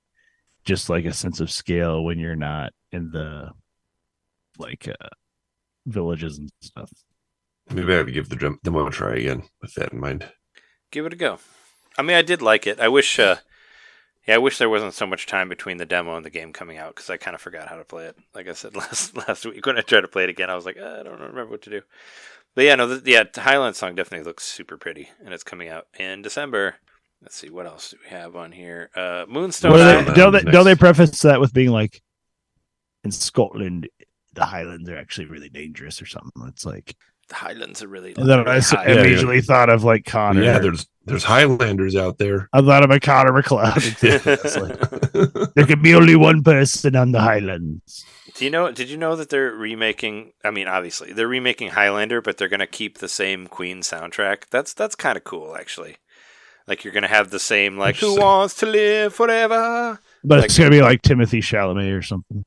just 0.66 0.90
like 0.90 1.06
a 1.06 1.14
sense 1.14 1.40
of 1.40 1.52
scale 1.52 2.04
when 2.04 2.20
you're 2.20 2.36
not 2.36 2.74
in 2.92 3.10
the 3.12 3.52
like 4.58 4.88
uh, 4.88 5.08
villages 5.86 6.38
and 6.38 6.52
stuff. 6.62 6.92
maybe 7.70 7.94
I 7.94 7.98
have 7.98 8.06
to 8.08 8.12
give 8.12 8.30
the 8.30 8.58
demo 8.64 8.88
a 8.88 8.92
try 8.92 9.16
again 9.16 9.44
with 9.62 9.74
that 9.76 9.94
in 9.94 10.00
mind. 10.00 10.30
Give 10.92 11.06
it 11.06 11.14
a 11.14 11.18
go. 11.18 11.40
I 11.98 12.02
mean, 12.02 12.16
I 12.16 12.22
did 12.22 12.42
like 12.42 12.68
it. 12.68 12.80
I 12.80 12.88
wish, 12.88 13.18
uh, 13.18 13.38
yeah, 14.28 14.36
I 14.36 14.40
wish 14.40 14.58
there 14.58 14.70
wasn't 14.70 14.94
so 14.94 15.08
much 15.08 15.26
time 15.26 15.48
between 15.48 15.78
the 15.78 15.86
demo 15.86 16.16
and 16.18 16.26
the 16.26 16.30
game 16.30 16.52
coming 16.52 16.78
out 16.78 16.96
because 16.96 17.10
I 17.10 17.18
kind 17.18 17.34
of 17.34 17.42
forgot 17.42 17.70
how 17.70 17.78
to 17.78 17.86
play 17.86 18.06
it. 18.08 18.18
Like 18.36 18.48
I 18.48 18.54
said 18.54 18.76
last 18.76 19.16
last 19.16 19.46
week 19.46 19.66
when 19.66 19.78
I 19.78 19.82
tried 19.82 20.02
to 20.02 20.08
play 20.08 20.24
it 20.26 20.30
again, 20.30 20.50
I 20.50 20.56
was 20.56 20.66
like, 20.66 20.78
"Uh, 20.78 20.98
I 21.00 21.04
don't 21.04 21.20
remember 21.20 21.48
what 21.48 21.62
to 21.64 21.70
do. 21.70 21.82
But 22.56 22.66
yeah, 22.66 22.76
no, 22.76 22.88
the, 22.88 23.10
yeah, 23.10 23.24
the 23.32 23.42
Highland 23.42 23.76
song 23.76 23.96
definitely 23.96 24.26
looks 24.26 24.44
super 24.44 24.78
pretty, 24.78 25.10
and 25.24 25.34
it's 25.34 25.44
coming 25.44 25.70
out 25.70 25.88
in 25.98 26.22
December. 26.22 26.76
Let's 27.22 27.36
see, 27.36 27.50
what 27.50 27.66
else 27.66 27.92
do 27.92 27.98
we 28.04 28.10
have 28.10 28.36
on 28.36 28.52
here? 28.52 28.90
Uh, 28.96 29.26
Moonstone. 29.28 29.72
Well, 29.72 29.88
Island. 29.88 30.08
they, 30.08 30.14
don't 30.14 30.34
they, 30.34 30.52
don't 30.52 30.66
they 30.66 30.76
preface 30.76 31.22
that 31.22 31.40
with 31.40 31.54
being 31.54 31.72
like 31.72 32.02
in 33.04 33.12
Scotland, 33.12 33.88
the 34.34 34.46
Highlands 34.46 34.90
are 34.90 34.98
actually 34.98 35.28
really 35.28 35.50
dangerous 35.50 36.02
or 36.02 36.06
something? 36.06 36.32
It's 36.48 36.66
like 36.66 36.96
the 36.96 36.96
Highlands 37.32 37.82
are 37.84 37.88
really. 37.88 38.14
and 38.18 38.30
then 38.30 38.40
I 38.40 38.44
really 38.44 38.58
s- 38.58 38.72
high. 38.72 38.86
yeah. 38.88 39.00
immediately 39.02 39.42
thought 39.42 39.70
of 39.70 39.84
like 39.84 40.06
Connor. 40.06 40.44
Yeah, 40.44 40.60
there's 40.60 40.88
there's 41.06 41.24
Highlanders 41.24 41.96
out 41.96 42.18
there. 42.18 42.50
I 42.54 42.62
thought 42.62 42.84
of 42.84 42.92
a 42.92 43.00
Connor 43.00 43.34
MacLeod. 43.34 43.74
Like, 44.02 45.54
there 45.56 45.66
could 45.66 45.82
be 45.82 45.96
only 45.96 46.16
one 46.16 46.44
person 46.44 46.96
on 46.96 47.12
the 47.12 47.22
Highlands. 47.22 48.06
Do 48.36 48.46
you 48.46 48.52
know? 48.52 48.72
Did 48.72 48.90
you 48.90 48.98
know 48.98 49.16
that 49.16 49.30
they're 49.30 49.52
remaking? 49.52 50.34
I 50.44 50.52
mean, 50.52 50.68
obviously 50.68 51.12
they're 51.14 51.28
remaking 51.28 51.70
Highlander, 51.70 52.22
but 52.22 52.38
they're 52.38 52.48
going 52.50 52.60
to 52.60 52.68
keep 52.68 53.00
the 53.00 53.08
same 53.08 53.48
Queen 53.48 53.80
soundtrack. 53.82 54.44
That's 54.52 54.74
that's 54.74 54.96
kind 54.96 55.18
of 55.18 55.24
cool, 55.24 55.56
actually. 55.58 55.98
Like 56.68 56.84
you're 56.84 56.94
going 56.94 57.04
to 57.04 57.08
have 57.10 57.30
the 57.32 57.40
same 57.40 57.78
like 57.78 57.96
"Who 57.98 58.20
Wants 58.20 58.56
to 58.56 58.66
Live 58.66 59.14
Forever." 59.16 60.00
But 60.24 60.40
Like- 60.40 60.46
it's 60.46 60.58
gonna 60.58 60.70
be 60.70 60.82
like 60.82 61.02
Timothée 61.02 61.40
Chalamet 61.42 61.98
or 61.98 62.02
something. 62.02 62.44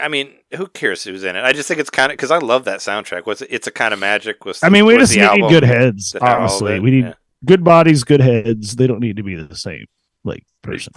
I 0.00 0.08
mean, 0.08 0.32
who 0.56 0.66
cares 0.66 1.04
who's 1.04 1.24
in 1.24 1.36
it? 1.36 1.42
I 1.44 1.52
just 1.52 1.68
think 1.68 1.80
it's 1.80 1.90
kind 1.90 2.10
of 2.12 2.16
because 2.16 2.30
I 2.30 2.38
love 2.38 2.64
that 2.64 2.80
soundtrack. 2.80 3.26
What's 3.26 3.42
it? 3.42 3.48
It's 3.50 3.66
a 3.66 3.70
kind 3.70 3.92
of 3.94 4.00
magic. 4.00 4.44
Was 4.44 4.62
I 4.62 4.68
mean, 4.68 4.84
we 4.86 4.94
was 4.96 5.08
just 5.10 5.18
need 5.18 5.24
album 5.24 5.48
good 5.48 5.64
heads. 5.64 6.12
that 6.12 6.22
had 6.22 6.28
all 6.28 6.34
of 6.44 6.50
Honestly, 6.50 6.80
we 6.80 6.90
need 6.90 7.04
yeah. 7.04 7.14
good 7.44 7.64
bodies, 7.64 8.04
good 8.04 8.20
heads. 8.20 8.76
They 8.76 8.86
don't 8.86 9.00
need 9.00 9.16
to 9.16 9.22
be 9.22 9.34
the 9.34 9.56
same 9.56 9.86
like 10.24 10.44
person. 10.62 10.92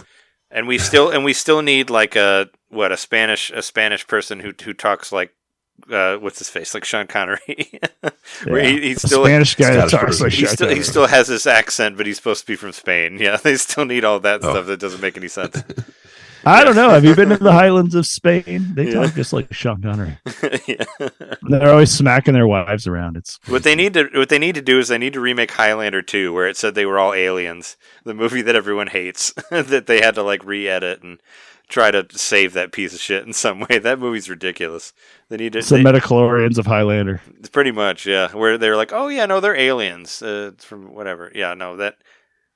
and 0.50 0.66
we 0.68 0.78
still 0.78 1.10
and 1.10 1.24
we 1.24 1.32
still 1.32 1.62
need 1.62 1.90
like 1.90 2.16
a 2.16 2.48
what 2.68 2.92
a 2.92 2.96
Spanish 2.96 3.50
a 3.50 3.62
Spanish 3.62 4.06
person 4.06 4.40
who 4.40 4.52
who 4.64 4.72
talks 4.72 5.10
like 5.12 5.32
uh, 5.90 6.16
what's 6.16 6.38
his 6.38 6.48
face 6.48 6.72
like 6.74 6.84
Sean 6.84 7.06
Connery. 7.06 7.38
Where 8.44 8.62
Yeah. 8.62 8.70
he, 8.70 8.80
he's 8.80 9.04
A 9.04 9.08
still 9.08 9.24
Spanish 9.24 9.54
guy 9.56 9.72
that 9.74 9.88
Scottish 9.88 9.92
talks 9.92 10.04
person. 10.06 10.24
like 10.24 10.32
he 10.32 10.46
Sean 10.46 10.54
still 10.56 10.68
he 10.70 10.82
still 10.82 11.06
has 11.06 11.28
this 11.28 11.46
accent, 11.46 11.96
but 11.96 12.06
he's 12.06 12.16
supposed 12.16 12.40
to 12.42 12.46
be 12.46 12.56
from 12.56 12.72
Spain. 12.72 13.18
Yeah, 13.20 13.36
they 13.36 13.56
still 13.56 13.84
need 13.84 14.04
all 14.04 14.18
that 14.20 14.40
Oh. 14.44 14.50
stuff 14.52 14.66
that 14.66 14.80
doesn't 14.80 15.00
make 15.00 15.16
any 15.16 15.28
sense. 15.28 15.62
I 16.46 16.64
don't 16.64 16.76
know. 16.76 16.90
Have 16.90 17.04
you 17.04 17.14
been 17.14 17.28
to 17.30 17.36
the 17.36 17.52
Highlands 17.60 17.94
of 17.94 18.06
Spain? 18.06 18.72
They 18.74 18.86
Yeah. 18.86 19.02
talk 19.04 19.14
just 19.14 19.32
like 19.32 19.52
Sean 19.52 19.82
Connery. 19.82 20.16
yeah. 20.66 20.84
They're 21.42 21.70
always 21.70 21.90
smacking 21.92 22.34
their 22.34 22.46
wives 22.46 22.86
around. 22.86 23.16
It's 23.16 23.38
What 23.48 23.64
they 23.64 23.74
need 23.74 23.94
to 23.94 24.08
what 24.14 24.28
they 24.28 24.38
need 24.38 24.54
to 24.54 24.62
do 24.62 24.78
is 24.78 24.88
they 24.88 24.98
need 24.98 25.12
to 25.14 25.20
remake 25.20 25.50
Highlander 25.50 26.02
2 26.02 26.32
where 26.32 26.46
it 26.48 26.56
said 26.56 26.74
they 26.74 26.86
were 26.86 26.98
all 26.98 27.12
aliens, 27.12 27.76
the 28.04 28.14
movie 28.14 28.42
that 28.42 28.54
everyone 28.56 28.86
hates 28.86 29.32
that 29.50 29.86
they 29.86 30.00
had 30.00 30.14
to 30.14 30.22
like 30.22 30.44
re-edit 30.44 31.02
and 31.02 31.20
try 31.68 31.90
to 31.90 32.06
save 32.12 32.52
that 32.52 32.70
piece 32.70 32.94
of 32.94 33.00
shit 33.00 33.26
in 33.26 33.32
some 33.32 33.58
way. 33.68 33.78
That 33.80 33.98
movie's 33.98 34.30
ridiculous. 34.30 34.92
They 35.28 35.36
need 35.36 35.54
to 35.54 35.58
it's 35.58 35.68
the 35.68 35.76
they- 35.78 35.82
midi-chlorians 35.82 36.58
of 36.58 36.66
Highlander. 36.66 37.20
It's 37.40 37.48
pretty 37.48 37.72
much, 37.72 38.06
yeah. 38.06 38.30
Where 38.32 38.56
they're 38.56 38.76
like, 38.76 38.92
oh 38.92 39.08
yeah, 39.08 39.26
no, 39.26 39.40
they're 39.40 39.56
aliens 39.56 40.22
uh, 40.22 40.52
it's 40.54 40.64
from 40.64 40.94
whatever. 40.94 41.32
Yeah, 41.34 41.54
no, 41.54 41.76
that, 41.78 41.96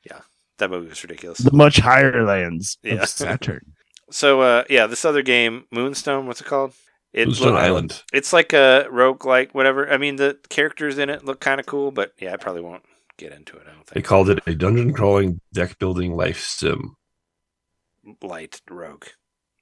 yeah, 0.08 0.20
that 0.58 0.70
movie 0.70 0.88
was 0.90 1.02
ridiculous. 1.02 1.38
The 1.38 1.50
much 1.52 1.78
higher 1.78 2.22
lands 2.24 2.78
Yeah. 2.84 3.02
of 3.02 3.08
Saturn. 3.08 3.72
So, 4.10 4.40
uh, 4.40 4.64
yeah, 4.68 4.86
this 4.86 5.04
other 5.04 5.22
game, 5.22 5.64
Moonstone, 5.70 6.26
what's 6.26 6.40
it 6.40 6.46
called? 6.46 6.72
It 7.12 7.24
Bluestone 7.26 7.54
look- 7.54 7.62
Island. 7.62 8.02
It's 8.12 8.32
like 8.32 8.52
a 8.52 8.86
rogue 8.90 9.24
like 9.24 9.52
whatever. 9.54 9.90
I 9.90 9.96
mean, 9.96 10.16
the 10.16 10.38
characters 10.48 10.98
in 10.98 11.10
it 11.10 11.24
look 11.24 11.40
kind 11.40 11.58
of 11.60 11.66
cool, 11.66 11.90
but 11.90 12.12
yeah, 12.20 12.32
I 12.32 12.36
probably 12.36 12.62
won't 12.62 12.84
get 13.18 13.32
into 13.32 13.56
it. 13.56 13.62
I 13.66 13.72
don't 13.72 13.78
think 13.86 13.94
They 13.94 14.02
called 14.02 14.30
it 14.30 14.40
a 14.46 14.54
dungeon 14.54 14.92
crawling 14.92 15.40
deck 15.52 15.78
building 15.78 16.14
life 16.16 16.40
sim. 16.40 16.94
Light 18.22 18.60
rogue. 18.70 19.04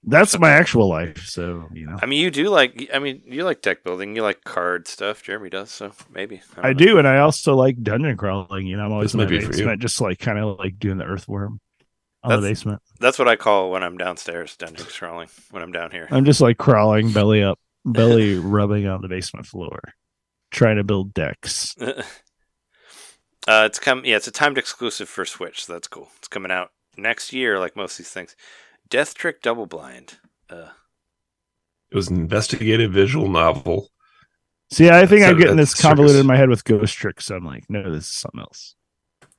That's 0.05 0.39
my 0.39 0.51
actual 0.51 0.89
life. 0.89 1.25
So 1.27 1.69
you 1.73 1.87
know, 1.87 1.99
I 2.01 2.07
mean, 2.07 2.21
you 2.23 2.31
do 2.31 2.49
like. 2.51 2.89
I 2.95 2.99
mean, 3.01 3.23
you 3.27 3.45
like 3.45 3.63
deck 3.63 3.83
building. 3.83 4.15
You 4.15 4.23
like 4.23 4.45
card 4.45 4.87
stuff. 4.87 5.23
Jeremy 5.25 5.51
does, 5.51 5.71
so 5.73 5.91
maybe. 6.13 6.41
don't 6.55 6.65
I 6.65 6.73
do, 6.73 6.99
and 6.99 7.09
I 7.09 7.19
also 7.19 7.57
like 7.57 7.83
dungeon 7.83 8.17
crawling. 8.17 8.67
You 8.67 8.77
know, 8.77 8.85
I'm 8.85 8.93
always 8.93 9.07
This 9.13 9.15
in 9.15 9.21
might 9.21 9.29
be 9.29 9.41
for 9.41 9.55
you. 9.57 9.77
just 9.77 10.01
like 10.01 10.19
kind 10.21 10.39
of 10.39 10.59
like 10.59 10.79
doing 10.79 10.99
the 10.99 11.05
earthworm 11.05 11.59
on 12.23 12.31
That's- 12.31 12.43
the 12.43 12.49
basement. 12.51 12.83
That's 13.01 13.19
what 13.19 13.29
I 13.29 13.37
call 13.37 13.71
when 13.71 13.83
I'm 13.83 13.97
downstairs 13.97 14.57
dungeon 14.57 14.87
crawling. 14.87 15.29
When 15.51 15.63
I'm 15.63 15.73
down 15.73 15.91
here. 15.91 16.09
I'm 16.11 16.25
just 16.25 16.41
like 16.41 16.59
crawling, 16.59 17.13
belly 17.13 17.43
up, 17.43 17.59
belly 17.85 18.39
rubbing 18.39 18.87
on 18.87 19.03
the 19.03 19.09
basement 19.09 19.47
floor, 19.47 19.81
trying 20.51 20.77
to 20.77 20.85
build 20.85 21.15
decks. 21.15 21.77
uh, 21.81 22.03
it's 23.47 23.79
come. 23.79 24.03
Yeah, 24.05 24.17
it's 24.17 24.27
a 24.29 24.33
timed 24.33 24.59
exclusive 24.59 25.09
for 25.09 25.25
Switch. 25.25 25.65
So 25.65 25.73
that's 25.73 25.89
cool. 25.89 26.09
It's 26.19 26.29
coming 26.29 26.51
out 26.51 26.71
next 26.97 27.33
year, 27.33 27.59
like 27.59 27.77
most 27.77 27.93
of 27.93 27.99
these 27.99 28.11
things. 28.11 28.37
Death 28.89 29.15
Trick 29.15 29.43
Double 29.43 29.67
Blind. 29.67 30.15
Uh, 30.51 30.69
It 31.91 31.97
was 31.97 32.09
an 32.09 32.17
investigative 32.17 32.93
visual 32.93 33.29
novel. 33.29 33.91
See, 34.71 34.91
I 34.91 35.07
think 35.07 35.21
That's 35.23 35.33
I'm 35.33 35.39
getting 35.39 35.57
this 35.57 35.75
convoluted 35.75 36.15
circus. 36.17 36.21
in 36.23 36.27
my 36.27 36.37
head 36.37 36.49
with 36.51 36.65
ghost 36.65 36.95
Trick, 36.97 37.21
So 37.23 37.37
I'm 37.37 37.45
like, 37.45 37.65
no, 37.71 37.91
this 37.93 38.05
is 38.05 38.15
something 38.15 38.41
else. 38.41 38.75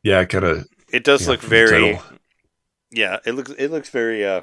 Yeah, 0.01 0.23
kind 0.25 0.43
of. 0.45 0.67
it 0.91 1.03
does 1.03 1.23
Yeah, 1.23 1.29
look 1.31 1.41
from 1.41 1.49
very. 1.49 1.99
Title. 2.93 3.01
Yeah, 3.01 3.19
it 3.25 3.33
looks 3.35 3.51
it 3.51 3.69
looks 3.71 3.89
very 3.89 4.25
uh, 4.25 4.41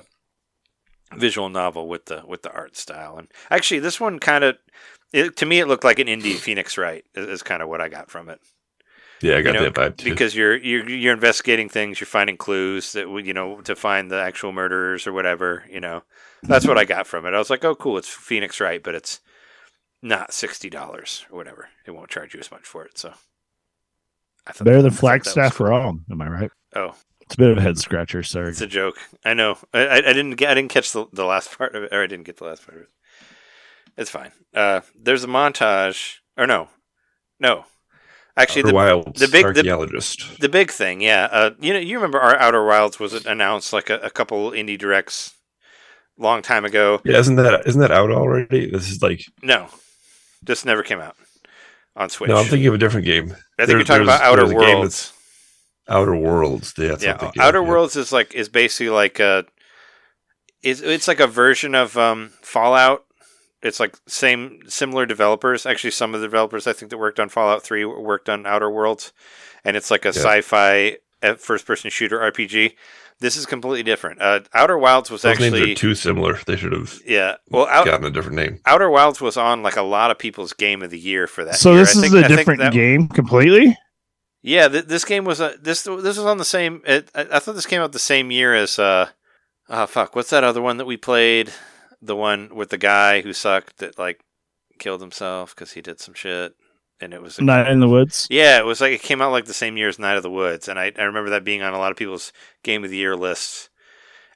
visual 1.14 1.48
novel 1.48 1.88
with 1.88 2.06
the 2.06 2.22
with 2.26 2.42
the 2.42 2.52
art 2.52 2.76
style, 2.76 3.18
and 3.18 3.28
actually 3.50 3.80
this 3.80 4.00
one 4.00 4.18
kind 4.18 4.44
of. 4.44 4.56
To 5.12 5.46
me, 5.46 5.60
it 5.60 5.66
looked 5.68 5.84
like 5.84 5.98
an 6.00 6.08
indie 6.08 6.34
Phoenix 6.34 6.76
Wright. 6.76 7.04
Is, 7.14 7.26
is 7.28 7.42
kind 7.42 7.62
of 7.62 7.68
what 7.68 7.80
I 7.80 7.88
got 7.88 8.10
from 8.10 8.28
it. 8.28 8.40
Yeah, 9.22 9.36
I 9.38 9.42
got 9.42 9.54
You 9.54 9.60
know, 9.60 9.70
that 9.70 9.74
vibe 9.74 9.96
too. 9.98 10.10
because 10.10 10.34
you're 10.34 10.56
you're 10.56 10.86
you're 10.90 11.14
investigating 11.14 11.68
things, 11.70 12.00
you're 12.00 12.06
finding 12.06 12.36
clues 12.36 12.92
that 12.92 13.08
you 13.24 13.32
know 13.32 13.60
to 13.62 13.74
find 13.76 14.10
the 14.10 14.20
actual 14.20 14.52
murderers 14.52 15.06
or 15.06 15.12
whatever. 15.12 15.64
You 15.70 15.80
know, 15.80 16.02
that's 16.42 16.66
what 16.66 16.76
I 16.76 16.84
got 16.84 17.06
from 17.06 17.24
it. 17.24 17.32
I 17.34 17.38
was 17.38 17.48
like, 17.50 17.64
oh, 17.64 17.74
cool, 17.74 17.96
it's 17.98 18.08
Phoenix 18.08 18.60
Wright, 18.60 18.82
but 18.82 18.94
it's 18.94 19.20
not 20.02 20.34
sixty 20.34 20.68
dollars 20.68 21.24
or 21.30 21.36
whatever. 21.38 21.68
It 21.86 21.92
won't 21.92 22.10
charge 22.10 22.34
you 22.34 22.40
as 22.40 22.50
much 22.50 22.64
for 22.66 22.84
it. 22.84 22.98
So 22.98 23.14
I 24.46 24.52
thought 24.52 24.64
Better 24.64 24.82
that- 24.82 24.82
than 24.82 24.92
I 24.92 24.96
thought 24.96 25.08
that 25.12 25.24
was 25.24 25.32
Flagstaff 25.32 25.54
cool. 25.56 25.68
wrong. 25.68 26.04
Am 26.10 26.20
I 26.20 26.28
right? 26.28 26.50
Oh, 26.74 26.94
It's 27.26 27.34
a 27.34 27.38
bit 27.38 27.50
of 27.50 27.58
a 27.58 27.60
head 27.60 27.76
scratcher. 27.78 28.22
Sorry. 28.22 28.48
it's 28.50 28.60
a 28.60 28.66
joke. 28.66 28.96
I 29.24 29.34
know. 29.34 29.58
I, 29.74 29.80
I, 29.86 29.96
I 29.96 30.12
didn't 30.12 30.36
get. 30.36 30.50
I 30.50 30.54
didn't 30.54 30.70
catch 30.70 30.92
the, 30.92 31.06
the 31.12 31.24
last 31.24 31.56
part 31.58 31.74
of 31.74 31.82
it, 31.84 31.92
or 31.92 32.02
I 32.02 32.06
didn't 32.06 32.24
get 32.26 32.36
the 32.36 32.44
last 32.44 32.64
part 32.64 32.76
of 32.78 32.82
it. 32.84 32.88
It's 33.96 34.10
fine. 34.10 34.30
Uh, 34.54 34.82
there's 35.00 35.24
a 35.24 35.28
montage, 35.28 36.16
or 36.36 36.46
no, 36.46 36.68
no. 37.40 37.64
Actually, 38.36 38.60
Outer 38.62 38.68
the, 38.68 38.74
Wilds, 38.74 39.20
the 39.20 39.28
big- 39.28 39.42
the- 39.54 39.60
archaeologist. 39.60 40.38
The 40.40 40.48
big 40.50 40.70
thing, 40.70 41.00
yeah. 41.00 41.26
Uh, 41.32 41.50
you 41.58 41.72
know, 41.72 41.78
you 41.78 41.96
remember 41.96 42.20
our 42.20 42.36
Outer 42.36 42.64
Wilds 42.64 43.00
was 43.00 43.24
announced 43.24 43.72
like 43.72 43.88
a, 43.90 43.96
a 44.00 44.10
couple 44.10 44.50
indie 44.50 44.78
directs 44.78 45.34
long 46.18 46.42
time 46.42 46.64
ago. 46.66 47.00
yeah, 47.04 47.18
isn't 47.18 47.36
that 47.36 47.66
isn't 47.66 47.80
that 47.80 47.90
out 47.90 48.10
already? 48.10 48.70
This 48.70 48.90
is 48.90 49.02
like 49.02 49.24
No, 49.42 49.68
this 50.42 50.64
never 50.66 50.82
came 50.82 51.00
out 51.00 51.16
on 51.96 52.10
Switch. 52.10 52.28
no, 52.28 52.36
I'm 52.36 52.44
thinking 52.46 52.68
of 52.68 52.74
a 52.74 52.78
different 52.78 53.06
game. 53.06 53.24
I 53.58 53.64
think 53.64 53.68
there- 53.68 53.76
you're 53.78 53.84
talking 53.84 54.02
about 54.04 54.20
Outer 54.20 54.42
there's 54.46 54.50
a 54.50 54.66
game 54.66 54.78
Worlds. 54.78 55.12
Outer 55.88 56.16
Worlds. 56.16 56.74
Yeah, 56.76 56.96
Yeah, 57.00 57.12
I'm 57.12 57.18
thinking 57.18 57.42
Outer 57.42 57.62
yeah. 57.62 57.68
Worlds 57.68 57.96
is 57.96 58.12
like 58.12 58.34
is 58.34 58.48
basically 58.48 58.90
like 58.90 59.20
a 59.20 59.44
it's 60.62 60.80
it's 60.80 61.08
like 61.08 61.20
a 61.20 61.26
version 61.26 61.74
of 61.74 61.96
um, 61.96 62.32
Fallout. 62.42 63.04
It's 63.62 63.80
like 63.80 63.96
same 64.06 64.60
similar 64.68 65.06
developers. 65.06 65.66
Actually, 65.66 65.90
some 65.92 66.14
of 66.14 66.20
the 66.20 66.26
developers 66.26 66.66
I 66.66 66.72
think 66.72 66.90
that 66.90 66.98
worked 66.98 67.18
on 67.20 67.28
Fallout 67.28 67.62
Three 67.62 67.84
worked 67.84 68.28
on 68.28 68.46
Outer 68.46 68.70
Worlds, 68.70 69.12
and 69.64 69.76
it's 69.76 69.90
like 69.90 70.04
a 70.04 70.08
Yeah. 70.08 70.12
sci-fi 70.22 70.96
uh, 71.22 71.34
first-person 71.34 71.90
shooter 71.90 72.18
RPG. 72.18 72.74
This 73.18 73.38
is 73.38 73.46
completely 73.46 73.82
different. 73.82 74.20
Uh, 74.20 74.40
Outer 74.52 74.76
Wilds 74.76 75.10
was 75.10 75.22
Those 75.22 75.38
names 75.40 75.54
actually 75.54 75.72
are 75.72 75.74
too 75.74 75.94
similar. 75.94 76.38
They 76.46 76.56
should 76.56 76.72
have 76.72 77.00
yeah. 77.06 77.36
Well, 77.50 77.66
out, 77.68 77.86
gotten 77.86 78.04
a 78.04 78.10
different 78.10 78.36
name. 78.36 78.60
Outer 78.66 78.90
Wilds 78.90 79.22
was 79.22 79.38
on 79.38 79.62
like 79.62 79.76
a 79.76 79.82
lot 79.82 80.10
of 80.10 80.18
people's 80.18 80.52
game 80.52 80.82
of 80.82 80.90
the 80.90 80.98
year 80.98 81.26
for 81.26 81.42
that. 81.46 81.54
So 81.56 81.70
year. 81.70 81.80
this 81.80 81.96
I 81.96 82.00
is 82.04 82.10
think- 82.12 82.22
a 82.22 82.26
I 82.26 82.28
different 82.28 82.60
that- 82.60 82.72
game 82.74 83.08
completely. 83.08 83.76
Yeah, 84.46 84.68
th- 84.68 84.84
this 84.84 85.04
game 85.04 85.24
was 85.24 85.40
a 85.40 85.54
this 85.60 85.82
this 85.82 86.16
was 86.16 86.18
on 86.20 86.38
the 86.38 86.44
same. 86.44 86.80
It, 86.86 87.10
I, 87.16 87.26
I 87.32 87.38
thought 87.40 87.56
this 87.56 87.66
came 87.66 87.82
out 87.82 87.90
the 87.90 87.98
same 87.98 88.30
year 88.30 88.54
as 88.54 88.78
uh, 88.78 89.08
oh 89.68 89.86
fuck, 89.86 90.14
what's 90.14 90.30
that 90.30 90.44
other 90.44 90.62
one 90.62 90.76
that 90.76 90.84
we 90.84 90.96
played? 90.96 91.52
The 92.00 92.14
one 92.14 92.54
with 92.54 92.70
the 92.70 92.78
guy 92.78 93.22
who 93.22 93.32
sucked 93.32 93.78
that 93.78 93.98
like 93.98 94.20
killed 94.78 95.00
himself 95.00 95.52
because 95.52 95.72
he 95.72 95.82
did 95.82 95.98
some 95.98 96.14
shit. 96.14 96.54
and 97.00 97.12
it 97.12 97.20
was 97.20 97.40
a 97.40 97.42
Not 97.42 97.68
in 97.68 97.80
the 97.80 97.88
woods. 97.88 98.28
Yeah, 98.30 98.58
it 98.58 98.64
was 98.64 98.80
like 98.80 98.92
it 98.92 99.02
came 99.02 99.20
out 99.20 99.32
like 99.32 99.46
the 99.46 99.52
same 99.52 99.76
year 99.76 99.88
as 99.88 99.98
Night 99.98 100.16
of 100.16 100.22
the 100.22 100.30
Woods, 100.30 100.68
and 100.68 100.78
I, 100.78 100.92
I 100.96 101.02
remember 101.02 101.30
that 101.30 101.42
being 101.44 101.62
on 101.62 101.74
a 101.74 101.78
lot 101.78 101.90
of 101.90 101.98
people's 101.98 102.32
Game 102.62 102.84
of 102.84 102.90
the 102.90 102.96
Year 102.98 103.16
lists 103.16 103.68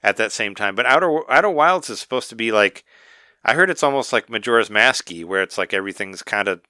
at 0.03 0.17
that 0.17 0.33
same 0.33 0.57
time. 0.57 0.75
But 0.75 0.87
Outer 0.87 1.21
Outer 1.31 1.51
Wilds 1.51 1.89
is 1.89 2.01
supposed 2.01 2.31
to 2.31 2.37
be 2.37 2.51
like 2.51 2.85
I 3.45 3.55
heard 3.55 3.71
it's 3.71 3.85
almost 3.85 4.13
like 4.13 4.29
Majora's 4.29 4.71
Masky, 4.71 5.25
where 5.25 5.43
it's 5.43 5.57
like 5.57 5.73
everything's 5.73 6.23
kind 6.23 6.49
of 6.49 6.63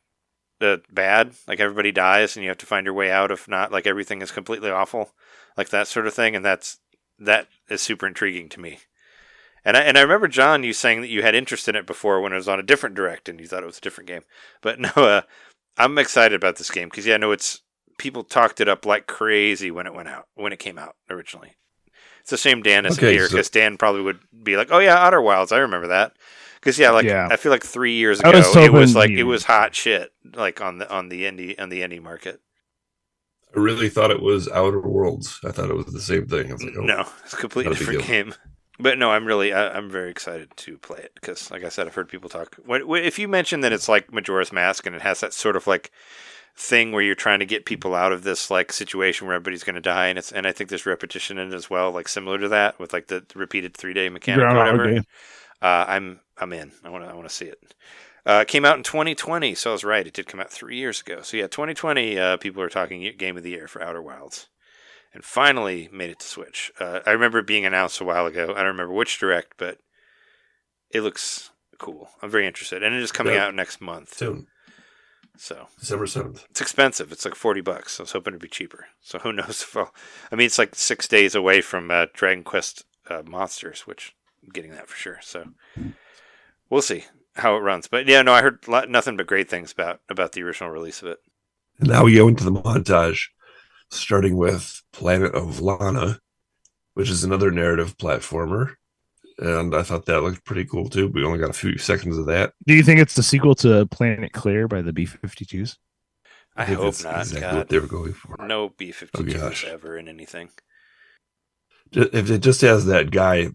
uh, 0.60 0.78
bad, 0.92 1.32
like 1.48 1.60
everybody 1.60 1.92
dies, 1.92 2.36
and 2.36 2.42
you 2.42 2.50
have 2.50 2.58
to 2.58 2.66
find 2.66 2.84
your 2.84 2.94
way 2.94 3.10
out. 3.10 3.30
If 3.30 3.48
not, 3.48 3.72
like 3.72 3.86
everything 3.86 4.22
is 4.22 4.30
completely 4.30 4.70
awful, 4.70 5.12
like 5.56 5.70
that 5.70 5.88
sort 5.88 6.06
of 6.06 6.14
thing. 6.14 6.36
And 6.36 6.44
that's 6.44 6.78
that 7.18 7.48
is 7.68 7.80
super 7.82 8.06
intriguing 8.06 8.48
to 8.50 8.60
me. 8.60 8.78
And 9.64 9.76
I, 9.76 9.80
and 9.80 9.98
I 9.98 10.00
remember 10.02 10.26
John, 10.28 10.64
you 10.64 10.72
saying 10.72 11.02
that 11.02 11.08
you 11.10 11.20
had 11.22 11.34
interest 11.34 11.68
in 11.68 11.76
it 11.76 11.86
before 11.86 12.20
when 12.22 12.32
it 12.32 12.36
was 12.36 12.48
on 12.48 12.58
a 12.58 12.62
different 12.64 12.96
direct, 12.96 13.28
and 13.28 13.38
you 13.40 13.46
thought 13.46 13.62
it 13.62 13.66
was 13.66 13.78
a 13.78 13.82
different 13.82 14.08
game. 14.08 14.22
But 14.62 14.78
no, 14.80 14.90
uh, 14.96 15.22
I'm 15.76 15.98
excited 15.98 16.34
about 16.34 16.56
this 16.56 16.70
game 16.70 16.88
because 16.88 17.06
yeah, 17.06 17.14
I 17.14 17.18
know 17.18 17.32
it's 17.32 17.60
people 17.98 18.24
talked 18.24 18.60
it 18.60 18.68
up 18.68 18.86
like 18.86 19.06
crazy 19.06 19.70
when 19.70 19.86
it 19.86 19.94
went 19.94 20.08
out 20.08 20.26
when 20.34 20.52
it 20.52 20.58
came 20.58 20.78
out 20.78 20.96
originally. 21.10 21.56
It's 22.20 22.32
a 22.32 22.38
shame 22.38 22.62
Dan 22.62 22.84
isn't 22.86 23.02
Okay, 23.02 23.12
here 23.14 23.26
so- 23.26 23.32
because 23.32 23.50
Dan 23.50 23.76
probably 23.76 24.02
would 24.02 24.20
be 24.42 24.56
like, 24.56 24.68
"Oh 24.70 24.78
yeah, 24.78 24.96
Outer 24.96 25.20
Wilds, 25.22 25.52
I 25.52 25.58
remember 25.58 25.88
that." 25.88 26.12
Because 26.60 26.78
yeah, 26.78 26.90
like 26.90 27.06
Yeah. 27.06 27.28
I 27.30 27.36
feel 27.36 27.52
like 27.52 27.64
three 27.64 27.94
years 27.94 28.20
ago, 28.20 28.30
was 28.30 28.54
it 28.54 28.72
was 28.72 28.92
hoping 28.92 28.94
like 28.94 29.10
it 29.10 29.24
was 29.24 29.44
hot 29.44 29.74
shit, 29.74 30.12
like 30.34 30.60
on 30.60 30.78
the 30.78 30.90
on 30.90 31.08
the 31.08 31.24
indie 31.24 31.60
on 31.60 31.68
the 31.68 31.80
indie 31.80 32.02
market. 32.02 32.40
I 33.54 33.58
really 33.58 33.88
thought 33.88 34.10
it 34.10 34.22
was 34.22 34.48
Outer 34.48 34.80
Worlds. 34.80 35.40
I 35.44 35.50
thought 35.50 35.70
it 35.70 35.76
was 35.76 35.86
the 35.86 36.00
same 36.00 36.26
thing. 36.26 36.50
I 36.50 36.52
was 36.52 36.62
like, 36.62 36.74
oh, 36.78 36.82
No, 36.82 37.04
it's 37.24 37.32
a 37.32 37.36
completely 37.36 37.72
Not 37.72 37.80
a 37.80 37.84
different 37.84 38.06
game. 38.06 38.34
But 38.78 38.98
no, 38.98 39.10
I'm 39.10 39.26
really 39.26 39.52
I, 39.52 39.76
I'm 39.76 39.90
very 39.90 40.10
excited 40.10 40.56
to 40.56 40.78
play 40.78 40.98
it 40.98 41.12
because, 41.14 41.50
like 41.50 41.64
I 41.64 41.68
said, 41.68 41.86
I've 41.86 41.94
heard 41.94 42.08
people 42.08 42.30
talk. 42.30 42.56
What, 42.64 42.86
what, 42.86 43.02
if 43.02 43.18
you 43.18 43.28
mention 43.28 43.60
that 43.60 43.72
it's 43.72 43.88
like 43.88 44.12
Majora's 44.12 44.52
Mask 44.52 44.86
and 44.86 44.96
it 44.96 45.02
has 45.02 45.20
that 45.20 45.34
sort 45.34 45.56
of 45.56 45.66
like 45.66 45.90
thing 46.56 46.92
where 46.92 47.02
you're 47.02 47.14
trying 47.14 47.40
to 47.40 47.46
get 47.46 47.64
people 47.64 47.94
out 47.94 48.12
of 48.12 48.22
this 48.22 48.50
like 48.50 48.72
situation 48.72 49.26
where 49.26 49.36
everybody's 49.36 49.64
going 49.64 49.74
to 49.74 49.80
die, 49.80 50.06
and 50.06 50.18
it's 50.18 50.32
and 50.32 50.46
I 50.46 50.52
think 50.52 50.70
there's 50.70 50.86
repetition 50.86 51.38
in 51.38 51.52
it 51.52 51.54
as 51.54 51.68
well, 51.68 51.90
like 51.90 52.08
similar 52.08 52.38
to 52.38 52.48
that 52.48 52.78
with 52.78 52.92
like 52.92 53.08
the 53.08 53.24
repeated 53.34 53.76
three 53.76 53.92
day 53.92 54.08
mechanic 54.08 54.44
or 54.44 54.54
whatever. 54.56 54.90
Day. 54.90 55.02
Uh, 55.62 55.84
I'm 55.88 56.20
I'm 56.38 56.52
in. 56.52 56.72
I 56.84 56.88
want 56.90 57.04
to 57.04 57.10
I 57.10 57.14
want 57.14 57.28
to 57.28 57.34
see 57.34 57.46
it. 57.46 57.74
Uh, 58.26 58.40
it 58.42 58.48
came 58.48 58.64
out 58.66 58.76
in 58.76 58.82
2020, 58.82 59.54
so 59.54 59.70
I 59.70 59.72
was 59.72 59.84
right. 59.84 60.06
It 60.06 60.12
did 60.12 60.26
come 60.26 60.40
out 60.40 60.50
three 60.50 60.76
years 60.76 61.00
ago. 61.00 61.22
So 61.22 61.36
yeah, 61.38 61.46
2020. 61.46 62.18
Uh, 62.18 62.36
people 62.36 62.62
are 62.62 62.68
talking 62.68 63.10
Game 63.16 63.36
of 63.36 63.42
the 63.42 63.50
Year 63.50 63.66
for 63.66 63.82
Outer 63.82 64.02
Wilds, 64.02 64.48
and 65.14 65.24
finally 65.24 65.88
made 65.92 66.10
it 66.10 66.18
to 66.20 66.26
Switch. 66.26 66.70
Uh, 66.78 67.00
I 67.06 67.10
remember 67.12 67.38
it 67.38 67.46
being 67.46 67.64
announced 67.64 68.00
a 68.00 68.04
while 68.04 68.26
ago. 68.26 68.52
I 68.52 68.58
don't 68.58 68.66
remember 68.76 68.92
which 68.92 69.18
direct, 69.18 69.54
but 69.56 69.78
it 70.90 71.00
looks 71.00 71.50
cool. 71.78 72.10
I'm 72.22 72.30
very 72.30 72.46
interested, 72.46 72.82
and 72.82 72.94
it 72.94 73.02
is 73.02 73.12
coming 73.12 73.34
Yeah. 73.34 73.46
out 73.46 73.54
next 73.54 73.80
month. 73.80 74.14
soon, 74.14 74.46
So 75.38 75.68
December 75.78 76.06
seventh. 76.06 76.44
it's 76.50 76.60
expensive. 76.60 77.10
It's 77.12 77.24
like 77.24 77.34
40 77.34 77.62
bucks. 77.62 77.98
I 77.98 78.02
was 78.02 78.12
hoping 78.12 78.32
it'd 78.32 78.42
be 78.42 78.48
cheaper. 78.48 78.88
So 79.00 79.18
who 79.20 79.32
knows 79.32 79.62
if 79.62 79.74
I'll. 79.76 79.94
I 80.30 80.36
mean, 80.36 80.44
it's 80.46 80.58
like 80.58 80.74
six 80.74 81.08
days 81.08 81.34
away 81.34 81.62
from 81.62 81.90
uh, 81.90 82.06
Dragon 82.12 82.44
Quest 82.44 82.84
uh, 83.08 83.22
Monsters, 83.24 83.86
which 83.86 84.14
getting 84.52 84.72
that 84.72 84.88
for 84.88 84.96
sure. 84.96 85.18
So 85.22 85.44
we'll 86.68 86.82
see 86.82 87.04
how 87.36 87.56
it 87.56 87.60
runs. 87.60 87.88
But 87.88 88.06
yeah, 88.06 88.22
no, 88.22 88.32
I 88.32 88.42
heard 88.42 88.66
lo- 88.68 88.84
nothing 88.86 89.16
but 89.16 89.26
great 89.26 89.48
things 89.48 89.72
about 89.72 90.00
about 90.08 90.32
the 90.32 90.42
original 90.42 90.70
release 90.70 91.02
of 91.02 91.08
it. 91.08 91.18
And 91.78 91.88
now 91.88 92.04
we 92.04 92.14
go 92.14 92.28
into 92.28 92.44
the 92.44 92.52
montage, 92.52 93.28
starting 93.90 94.36
with 94.36 94.82
Planet 94.92 95.34
of 95.34 95.60
Lana, 95.60 96.20
which 96.94 97.08
is 97.10 97.24
another 97.24 97.50
narrative 97.50 97.96
platformer. 97.96 98.74
And 99.38 99.74
I 99.74 99.82
thought 99.82 100.04
that 100.06 100.20
looked 100.20 100.44
pretty 100.44 100.66
cool 100.66 100.90
too. 100.90 101.08
We 101.08 101.24
only 101.24 101.38
got 101.38 101.48
a 101.50 101.54
few 101.54 101.78
seconds 101.78 102.18
of 102.18 102.26
that. 102.26 102.52
Do 102.66 102.74
you 102.74 102.82
think 102.82 103.00
it's 103.00 103.14
the 103.14 103.22
sequel 103.22 103.54
to 103.56 103.86
Planet 103.86 104.32
Claire 104.32 104.68
by 104.68 104.82
the 104.82 104.92
B52s? 104.92 105.76
I, 106.56 106.66
think 106.66 106.78
hope 106.78 107.02
not. 107.02 107.20
Exactly 107.20 107.40
God, 107.40 107.54
what 107.54 107.68
they 107.70 107.78
were 107.78 107.86
going 107.86 108.12
for. 108.12 108.36
no 108.44 108.68
B 108.76 108.92
52s 108.92 109.10
Oh, 109.14 109.22
gosh. 109.22 109.64
ever 109.64 109.96
in 109.96 110.08
anything. 110.08 110.50
If 111.92 112.30
it 112.30 112.38
just 112.40 112.60
has 112.60 112.86
that 112.86 113.10
guy 113.10 113.48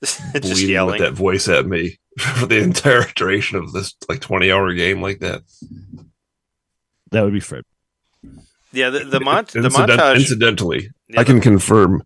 Just 0.04 0.42
bleeding 0.42 0.70
yelling. 0.70 0.92
with 0.92 1.00
that 1.00 1.12
voice 1.14 1.48
at 1.48 1.66
me 1.66 1.98
for 2.18 2.46
the 2.46 2.58
entire 2.58 3.04
duration 3.14 3.58
of 3.58 3.72
this 3.72 3.94
like 4.08 4.20
twenty 4.20 4.50
hour 4.50 4.72
game 4.74 5.00
like 5.02 5.20
that. 5.20 5.42
That 7.10 7.22
would 7.24 7.32
be 7.32 7.40
Fred. 7.40 7.64
Yeah, 8.72 8.90
the 8.90 9.00
the, 9.00 9.20
mon- 9.20 9.46
the 9.52 9.64
Incident- 9.64 9.90
montage. 10.00 10.16
Incidentally, 10.16 10.90
yeah, 11.08 11.20
I 11.20 11.24
can 11.24 11.40
confirm. 11.40 12.02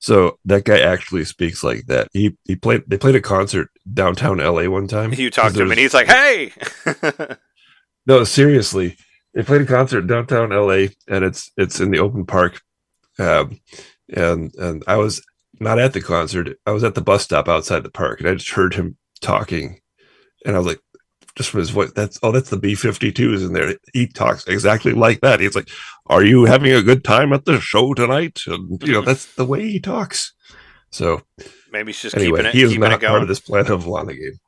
So 0.00 0.38
that 0.44 0.64
guy 0.64 0.78
actually 0.80 1.24
speaks 1.24 1.64
like 1.64 1.86
that. 1.86 2.08
He 2.12 2.36
he 2.44 2.54
played. 2.56 2.82
They 2.86 2.98
played 2.98 3.14
a 3.16 3.20
concert 3.20 3.68
downtown 3.92 4.40
L.A. 4.40 4.68
one 4.68 4.86
time. 4.88 5.12
you 5.12 5.30
talked 5.30 5.54
to 5.56 5.62
him 5.62 5.70
and 5.70 5.80
he's 5.80 5.94
like, 5.94 6.06
"Hey." 6.06 6.52
No, 8.06 8.24
seriously. 8.24 8.96
They 9.34 9.42
played 9.42 9.60
a 9.60 9.66
concert 9.66 10.06
downtown 10.06 10.48
LA 10.48 10.86
and 11.08 11.24
it's 11.24 11.50
it's 11.58 11.78
in 11.78 11.90
the 11.90 11.98
open 11.98 12.24
park. 12.24 12.62
Um, 13.18 13.60
and 14.08 14.50
and 14.54 14.82
I 14.86 14.96
was 14.96 15.22
not 15.60 15.78
at 15.78 15.92
the 15.92 16.00
concert. 16.00 16.58
I 16.66 16.70
was 16.70 16.84
at 16.84 16.94
the 16.94 17.00
bus 17.00 17.24
stop 17.24 17.48
outside 17.48 17.82
the 17.82 17.90
park 17.90 18.20
and 18.20 18.28
I 18.28 18.34
just 18.34 18.50
heard 18.50 18.74
him 18.74 18.96
talking. 19.20 19.80
And 20.44 20.54
I 20.54 20.58
was 20.58 20.66
like, 20.66 20.80
just 21.36 21.50
from 21.50 21.60
his 21.60 21.70
voice, 21.70 21.92
that's 21.92 22.18
oh, 22.22 22.32
that's 22.32 22.50
the 22.50 22.56
B 22.56 22.72
52s 22.72 23.46
in 23.46 23.52
there. 23.52 23.76
He 23.92 24.08
talks 24.08 24.46
exactly 24.48 24.92
like 24.92 25.20
that. 25.20 25.38
He's 25.40 25.54
like, 25.54 25.68
Are 26.06 26.24
you 26.24 26.44
having 26.46 26.72
a 26.72 26.82
good 26.82 27.04
time 27.04 27.32
at 27.32 27.44
the 27.44 27.60
show 27.60 27.94
tonight? 27.94 28.40
And 28.46 28.82
you 28.82 28.92
know, 28.92 29.02
that's 29.02 29.34
the 29.36 29.46
way 29.46 29.62
he 29.62 29.78
talks. 29.78 30.34
So 30.90 31.22
Maybe 31.70 31.92
he's 31.92 32.02
just 32.02 32.16
anyway, 32.16 32.38
keeping 32.38 32.46
it, 32.46 32.54
he 32.54 32.62
is 32.62 32.76
not 32.76 33.00
going. 33.00 33.10
part 33.10 33.22
of 33.22 33.28
this 33.28 33.40
plan 33.40 33.70
of 33.70 33.86
Lana 33.86 34.14
game. 34.14 34.40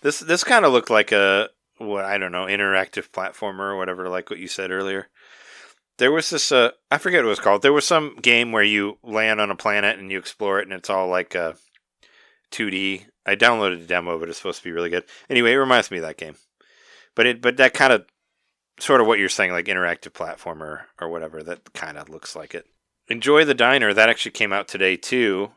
This 0.00 0.20
this 0.20 0.44
kind 0.44 0.64
of 0.64 0.72
looked 0.72 0.90
like 0.90 1.12
a 1.12 1.50
what 1.78 2.04
I 2.04 2.16
don't 2.16 2.32
know 2.32 2.46
interactive 2.46 3.10
platformer 3.10 3.72
or 3.72 3.76
whatever, 3.76 4.08
like 4.08 4.30
what 4.30 4.38
you 4.38 4.48
said 4.48 4.70
earlier. 4.70 5.08
There 5.98 6.12
was 6.12 6.30
this 6.30 6.50
uh, 6.50 6.70
I 6.90 6.98
forget 6.98 7.18
what 7.18 7.26
it 7.26 7.28
was 7.28 7.40
called. 7.40 7.62
There 7.62 7.72
was 7.72 7.86
some 7.86 8.16
game 8.20 8.52
where 8.52 8.62
you 8.62 8.98
land 9.02 9.40
on 9.40 9.50
a 9.50 9.56
planet 9.56 9.98
and 9.98 10.10
you 10.10 10.18
explore 10.18 10.58
it, 10.58 10.66
and 10.66 10.72
it's 10.72 10.90
all 10.90 11.08
like 11.08 11.36
uh, 11.36 11.54
2D. 12.50 13.04
I 13.26 13.36
downloaded 13.36 13.80
the 13.80 13.86
demo, 13.86 14.18
but 14.18 14.28
it's 14.28 14.38
supposed 14.38 14.58
to 14.58 14.64
be 14.64 14.72
really 14.72 14.90
good. 14.90 15.04
Anyway, 15.30 15.52
it 15.52 15.56
reminds 15.56 15.90
me 15.90 15.98
of 15.98 16.04
that 16.04 16.18
game. 16.18 16.36
But 17.14 17.26
it 17.26 17.40
but 17.40 17.56
that 17.58 17.74
kind 17.74 17.92
of 17.92 18.06
sort 18.78 19.00
of 19.00 19.06
what 19.06 19.18
you're 19.18 19.28
saying, 19.28 19.52
like 19.52 19.66
interactive 19.66 20.12
platformer 20.12 20.82
or 21.00 21.08
whatever. 21.08 21.42
That 21.42 21.72
kind 21.72 21.96
of 21.96 22.08
looks 22.08 22.34
like 22.34 22.54
it. 22.54 22.66
Enjoy 23.08 23.44
the 23.44 23.54
Diner. 23.54 23.92
That 23.92 24.08
actually 24.08 24.32
came 24.32 24.52
out 24.52 24.68
today 24.68 24.96
too. 24.96 25.52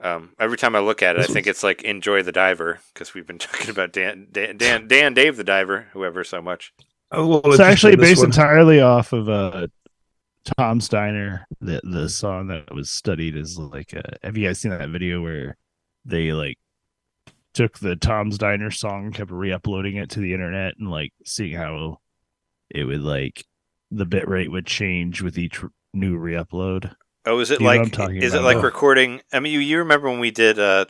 Um, 0.00 0.32
every 0.38 0.58
time 0.58 0.74
I 0.74 0.80
look 0.80 1.02
at 1.02 1.16
it, 1.16 1.22
I 1.22 1.32
think 1.32 1.46
it's 1.46 1.62
like 1.62 1.82
enjoy 1.82 2.22
the 2.22 2.32
diver 2.32 2.80
because 2.92 3.14
we've 3.14 3.26
been 3.26 3.38
talking 3.38 3.70
about 3.70 3.92
Dan, 3.92 4.28
Dan, 4.30 4.56
Dan, 4.56 4.88
Dan, 4.88 5.14
Dave 5.14 5.36
the 5.36 5.44
diver, 5.44 5.86
whoever 5.92 6.24
so 6.24 6.42
much. 6.42 6.72
Well, 7.16 7.40
It's 7.44 7.60
actually 7.60 7.96
based 7.96 8.18
one- 8.20 8.26
entirely 8.26 8.80
off 8.80 9.12
of 9.12 9.28
uh, 9.28 9.66
Tom's 10.58 10.88
Diner. 10.88 11.46
The 11.60 11.80
the 11.84 12.08
song 12.08 12.48
that 12.48 12.74
was 12.74 12.90
studied 12.90 13.36
is 13.36 13.58
like, 13.58 13.94
uh, 13.94 14.02
have 14.22 14.36
you 14.36 14.46
guys 14.46 14.58
seen 14.60 14.70
that 14.70 14.88
video 14.90 15.22
where 15.22 15.56
they 16.04 16.32
like 16.32 16.58
took 17.54 17.78
the 17.78 17.96
Tom's 17.96 18.36
Diner 18.38 18.70
song, 18.70 19.12
kept 19.12 19.30
re-uploading 19.30 19.96
it 19.96 20.10
to 20.10 20.20
the 20.20 20.34
internet, 20.34 20.74
and 20.78 20.90
like 20.90 21.12
seeing 21.24 21.54
how 21.56 22.00
it 22.70 22.84
would 22.84 23.00
like 23.02 23.44
the 23.90 24.04
bit 24.06 24.28
rate 24.28 24.50
would 24.50 24.66
change 24.66 25.22
with 25.22 25.38
each 25.38 25.62
new 25.92 26.16
re-upload. 26.16 26.92
Oh, 27.26 27.38
is 27.38 27.50
it 27.50 27.60
You 27.60 27.66
like 27.66 27.80
I'm 27.80 27.90
talking 27.90 28.16
is 28.16 28.34
it 28.34 28.40
like 28.42 28.56
Oh. 28.58 28.62
recording? 28.62 29.22
I 29.32 29.40
mean, 29.40 29.52
you, 29.52 29.60
you 29.60 29.78
remember 29.78 30.10
when 30.10 30.18
we 30.20 30.30
did? 30.30 30.58
Uh, 30.58 30.84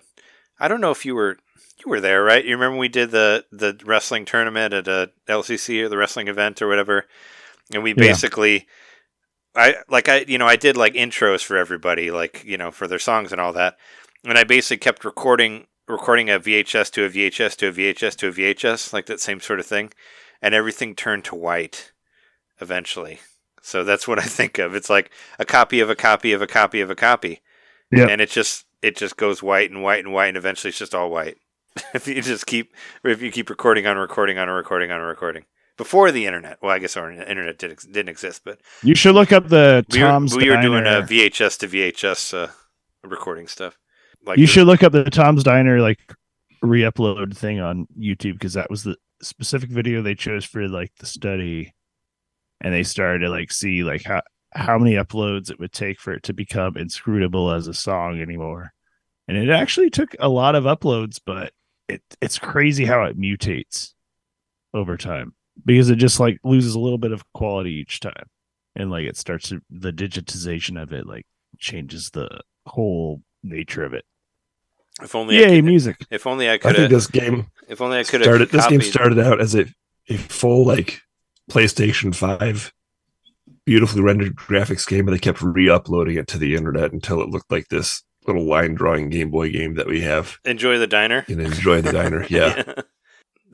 I 0.58 0.66
don't 0.68 0.80
know 0.80 0.90
if 0.90 1.04
you 1.04 1.14
were 1.14 1.36
you 1.84 1.90
were 1.90 2.00
there, 2.00 2.22
right? 2.22 2.44
You 2.44 2.54
remember 2.56 2.78
we 2.78 2.88
did 2.88 3.10
the 3.10 3.44
the 3.50 3.78
wrestling 3.84 4.24
tournament 4.24 4.74
at 4.74 4.88
a 4.88 5.10
LCC 5.28 5.82
or 5.82 5.88
the 5.88 5.96
wrestling 5.96 6.28
event 6.28 6.60
or 6.62 6.68
whatever, 6.68 7.06
and 7.72 7.82
we 7.82 7.90
Yeah. 7.90 7.96
basically. 7.96 8.66
I 9.56 9.76
like 9.88 10.08
I 10.08 10.24
you 10.26 10.36
know 10.38 10.48
I 10.48 10.56
did 10.56 10.76
like 10.76 10.94
intros 10.94 11.44
for 11.44 11.56
everybody 11.56 12.10
like 12.10 12.42
you 12.44 12.56
know 12.58 12.72
for 12.72 12.88
their 12.88 12.98
songs 12.98 13.30
and 13.30 13.40
all 13.40 13.52
that, 13.52 13.76
and 14.24 14.36
I 14.36 14.42
basically 14.42 14.78
kept 14.78 15.04
recording 15.04 15.68
recording 15.86 16.28
a 16.28 16.40
VHS 16.40 16.90
to 16.92 17.04
a 17.04 17.08
VHS 17.10 17.56
to 17.58 17.68
a 17.68 17.72
VHS 17.72 18.16
to 18.16 18.28
a 18.28 18.32
VHS 18.32 18.92
like 18.92 19.06
that 19.06 19.20
same 19.20 19.38
sort 19.38 19.60
of 19.60 19.66
thing, 19.66 19.92
and 20.42 20.54
everything 20.54 20.96
turned 20.96 21.24
to 21.26 21.36
white 21.36 21.92
eventually. 22.60 23.20
So 23.62 23.84
that's 23.84 24.08
what 24.08 24.18
I 24.18 24.22
think 24.24 24.58
of. 24.58 24.74
It's 24.74 24.90
like 24.90 25.10
a 25.38 25.44
copy 25.44 25.78
of 25.80 25.88
a 25.88 25.94
copy 25.94 26.32
of 26.32 26.42
a 26.42 26.46
copy 26.48 26.80
of 26.80 26.90
a 26.90 26.96
copy. 26.96 27.40
Yep. 27.92 28.08
And 28.10 28.20
it 28.20 28.30
just 28.30 28.66
it 28.82 28.96
just 28.96 29.16
goes 29.16 29.42
white 29.42 29.70
and 29.70 29.82
white 29.82 30.04
and 30.04 30.12
white 30.12 30.28
and 30.28 30.36
eventually 30.36 30.70
it's 30.70 30.78
just 30.78 30.94
all 30.94 31.10
white. 31.10 31.38
if 31.94 32.06
you 32.06 32.22
just 32.22 32.46
keep 32.46 32.72
if 33.02 33.20
you 33.20 33.30
keep 33.30 33.50
recording 33.50 33.86
on 33.86 33.96
recording 33.96 34.38
on 34.38 34.48
a 34.48 34.52
recording 34.54 34.90
on 34.90 35.00
a 35.00 35.04
recording. 35.04 35.44
Before 35.76 36.12
the 36.12 36.24
internet. 36.26 36.58
Well, 36.62 36.70
I 36.70 36.78
guess 36.78 36.96
our 36.96 37.10
internet 37.10 37.58
did, 37.58 37.72
ex- 37.72 37.84
didn't 37.84 38.08
exist, 38.08 38.42
but 38.44 38.60
You 38.84 38.94
should 38.94 39.16
look 39.16 39.32
up 39.32 39.48
the 39.48 39.84
we 39.90 40.00
were, 40.00 40.08
Tom's 40.08 40.36
we 40.36 40.48
were 40.48 40.62
doing 40.62 40.86
a 40.86 41.02
VHS 41.02 41.58
to 41.58 41.68
VHS 41.68 42.44
uh, 42.44 42.52
recording 43.02 43.48
stuff. 43.48 43.76
Like 44.24 44.38
you 44.38 44.46
the- 44.46 44.52
should 44.52 44.68
look 44.68 44.84
up 44.84 44.92
the 44.92 45.02
Tom's 45.10 45.42
Diner 45.42 45.80
like 45.80 45.98
re-upload 46.62 47.36
thing 47.36 47.58
on 47.58 47.88
YouTube 47.98 48.34
because 48.34 48.54
that 48.54 48.70
was 48.70 48.84
the 48.84 48.96
specific 49.20 49.68
video 49.68 50.00
they 50.00 50.14
chose 50.14 50.44
for 50.44 50.68
like 50.68 50.92
the 51.00 51.06
study, 51.06 51.74
and 52.60 52.72
they 52.72 52.84
started 52.84 53.18
to 53.20 53.28
like 53.28 53.50
see 53.50 53.82
like 53.82 54.04
how 54.04 54.22
how 54.52 54.78
many 54.78 54.94
uploads 54.94 55.50
it 55.50 55.58
would 55.58 55.72
take 55.72 55.98
for 55.98 56.12
it 56.12 56.22
to 56.22 56.32
become 56.32 56.76
inscrutable 56.76 57.50
as 57.50 57.66
a 57.66 57.74
song 57.74 58.20
anymore, 58.20 58.72
and 59.26 59.36
it 59.36 59.50
actually 59.50 59.90
took 59.90 60.14
a 60.20 60.28
lot 60.28 60.54
of 60.54 60.62
uploads, 60.64 61.18
but 61.26 61.52
it 61.88 62.02
it's 62.20 62.38
crazy 62.38 62.84
how 62.84 63.04
it 63.04 63.18
mutates 63.18 63.92
over 64.72 64.96
time. 64.96 65.34
because 65.64 65.90
it 65.90 65.96
just 65.96 66.18
like 66.20 66.38
loses 66.44 66.74
a 66.74 66.80
little 66.80 66.98
bit 66.98 67.12
of 67.12 67.24
quality 67.32 67.70
each 67.72 68.00
time, 68.00 68.26
and 68.74 68.90
like 68.90 69.04
it 69.04 69.16
starts 69.16 69.48
to 69.50 69.60
the 69.70 69.92
digitization 69.92 70.80
of 70.82 70.92
it 70.92 71.06
like 71.06 71.26
changes 71.58 72.10
the 72.10 72.28
whole 72.66 73.22
nature 73.42 73.84
of 73.84 73.92
it. 73.94 74.04
If 75.02 75.14
only 75.14 75.36
I 75.36 75.48
Yay, 75.48 75.56
could, 75.56 75.64
music! 75.64 75.96
if 76.10 76.26
only 76.26 76.48
I 76.48 76.58
could 76.58 76.70
I 76.70 76.74
could 76.74 76.76
think 76.76 76.90
this 76.90 77.06
game 77.06 77.46
if 77.68 77.80
only 77.80 77.98
I 77.98 78.04
could 78.04 78.20
have 78.20 78.26
started. 78.26 78.50
This 78.50 78.66
game 78.66 78.80
started 78.82 79.18
out 79.18 79.40
as 79.40 79.54
a, 79.54 79.66
a 80.08 80.16
full 80.16 80.64
like 80.64 81.00
PlayStation 81.50 82.14
Five, 82.14 82.72
beautifully 83.64 84.02
rendered 84.02 84.34
graphics 84.36 84.86
game, 84.88 85.06
and 85.08 85.14
they 85.14 85.20
kept 85.20 85.42
re-uploading 85.42 86.16
it 86.16 86.26
to 86.28 86.38
the 86.38 86.54
internet 86.54 86.92
until 86.92 87.20
it 87.22 87.28
looked 87.28 87.50
like 87.50 87.68
this 87.68 88.02
little 88.26 88.44
line 88.44 88.74
drawing 88.74 89.10
Game 89.10 89.30
Boy 89.30 89.50
game 89.50 89.74
that 89.74 89.86
we 89.86 90.00
have 90.02 90.38
Enjoy 90.44 90.78
the 90.78 90.86
diner. 90.86 91.24
in 91.28 91.40
Enjoy 91.40 91.80
the 91.80 91.92
Diner. 91.92 92.26
Yeah, 92.30 92.62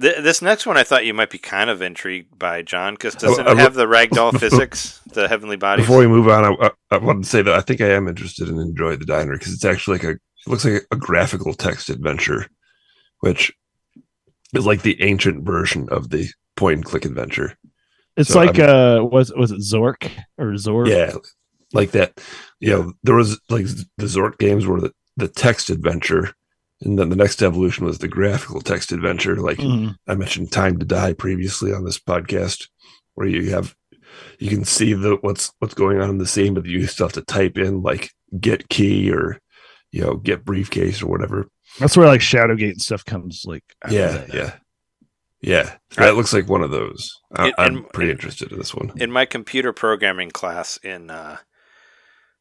Th- 0.01 0.23
This 0.23 0.41
next 0.41 0.67
one 0.67 0.77
I 0.77 0.83
thought 0.83 1.05
you 1.05 1.13
might 1.13 1.31
be 1.31 1.39
kind 1.39 1.69
of 1.69 1.83
intrigued 1.83 2.39
by, 2.39 2.63
John, 2.63 2.95
because 2.95 3.15
doesn't 3.15 3.47
I- 3.47 3.53
it 3.53 3.59
have 3.59 3.75
the 3.75 3.87
ragdoll 3.87 4.37
physics, 4.41 5.01
the 5.13 5.29
heavenly 5.29 5.57
body? 5.57 5.83
Before 5.83 5.99
we 5.99 6.07
move 6.07 6.29
on, 6.29 6.45
I, 6.45 6.67
I, 6.67 6.71
I 6.93 6.97
wanted 6.99 7.25
to 7.25 7.29
say 7.29 7.43
that 7.43 7.55
I 7.55 7.61
think 7.61 7.81
I 7.81 7.89
am 7.91 8.09
interested 8.09 8.49
in 8.49 8.59
Enjoy 8.59 8.97
the 8.97 9.05
Diner 9.05 9.33
because 9.37 9.53
it's 9.53 9.65
actually 9.65 9.99
like 9.99 10.05
a 10.05 10.11
it 10.13 10.47
looks 10.47 10.65
like 10.65 10.87
a 10.91 10.97
graphical 10.97 11.53
text 11.53 11.91
adventure, 11.91 12.47
which 13.21 13.53
is 14.55 14.65
like 14.65 14.81
the 14.83 15.03
ancient 15.03 15.45
version 15.45 15.87
of 15.91 16.09
the 16.11 16.29
point 16.57 16.77
and 16.79 16.85
click 16.85 17.05
adventure. 17.05 17.59
It's 18.17 18.31
So 18.31 18.39
like 18.39 18.59
uh, 18.59 19.01
was 19.03 19.31
was 19.37 19.51
it 19.53 19.59
Zork 19.61 20.11
or 20.39 20.53
Zork? 20.53 20.89
Yeah, 20.89 21.13
like 21.73 21.93
that. 21.93 22.21
You 22.61 22.71
know, 22.71 22.93
there 23.03 23.15
was 23.15 23.41
like 23.49 23.67
the 23.97 24.07
Zork 24.07 24.39
games 24.39 24.67
were 24.67 24.81
the, 24.81 24.93
the 25.17 25.29
text 25.29 25.71
adventure, 25.71 26.33
and 26.83 26.99
then 26.99 27.09
the 27.11 27.17
next 27.17 27.43
evolution 27.43 27.85
was 27.87 27.99
the 27.99 28.09
graphical 28.09 28.61
text 28.61 28.93
adventure. 28.93 29.37
Like 29.37 29.59
Mhm. 29.59 29.97
I 30.09 30.15
mentioned, 30.15 30.53
Time 30.53 30.79
to 30.79 30.87
Die 30.87 31.13
previously 31.15 31.73
on 31.73 31.85
this 31.85 31.99
podcast, 31.99 32.69
where 33.15 33.27
you 33.27 33.51
have 33.51 33.75
you 34.39 34.49
can 34.51 34.65
see 34.65 34.93
the 34.95 35.17
what's 35.21 35.53
what's 35.61 35.75
going 35.75 36.01
on 36.01 36.11
in 36.11 36.19
the 36.19 36.27
scene, 36.27 36.55
but 36.55 36.67
you 36.67 36.87
still 36.87 37.07
have 37.07 37.13
to 37.15 37.23
type 37.23 37.57
in 37.59 37.83
like 37.83 38.11
get 38.41 38.69
key 38.69 39.11
or 39.13 39.39
you 39.93 40.03
know 40.03 40.17
get 40.17 40.45
briefcase 40.45 41.03
or 41.03 41.07
whatever. 41.07 41.47
That's 41.79 41.97
where 41.97 42.07
like 42.09 42.21
Shadowgate 42.21 42.73
and 42.73 42.83
stuff 42.83 43.05
comes 43.05 43.45
like. 43.47 43.63
after 43.85 43.97
Yeah, 43.97 44.25
yeah, 44.35 44.53
yeah. 45.41 45.77
That 45.97 46.17
looks 46.17 46.33
like 46.33 46.49
one 46.49 46.63
of 46.63 46.71
those. 46.73 47.11
I, 47.35 47.49
It- 47.49 47.55
I'm 47.59 47.77
and- 47.77 47.89
pretty 47.91 48.11
interested 48.11 48.51
in 48.53 48.59
this 48.59 48.75
one. 48.75 48.93
in 48.97 49.11
my 49.13 49.25
computer 49.25 49.73
programming 49.73 50.31
class 50.33 50.77
in 50.83 51.11
uh, 51.11 51.39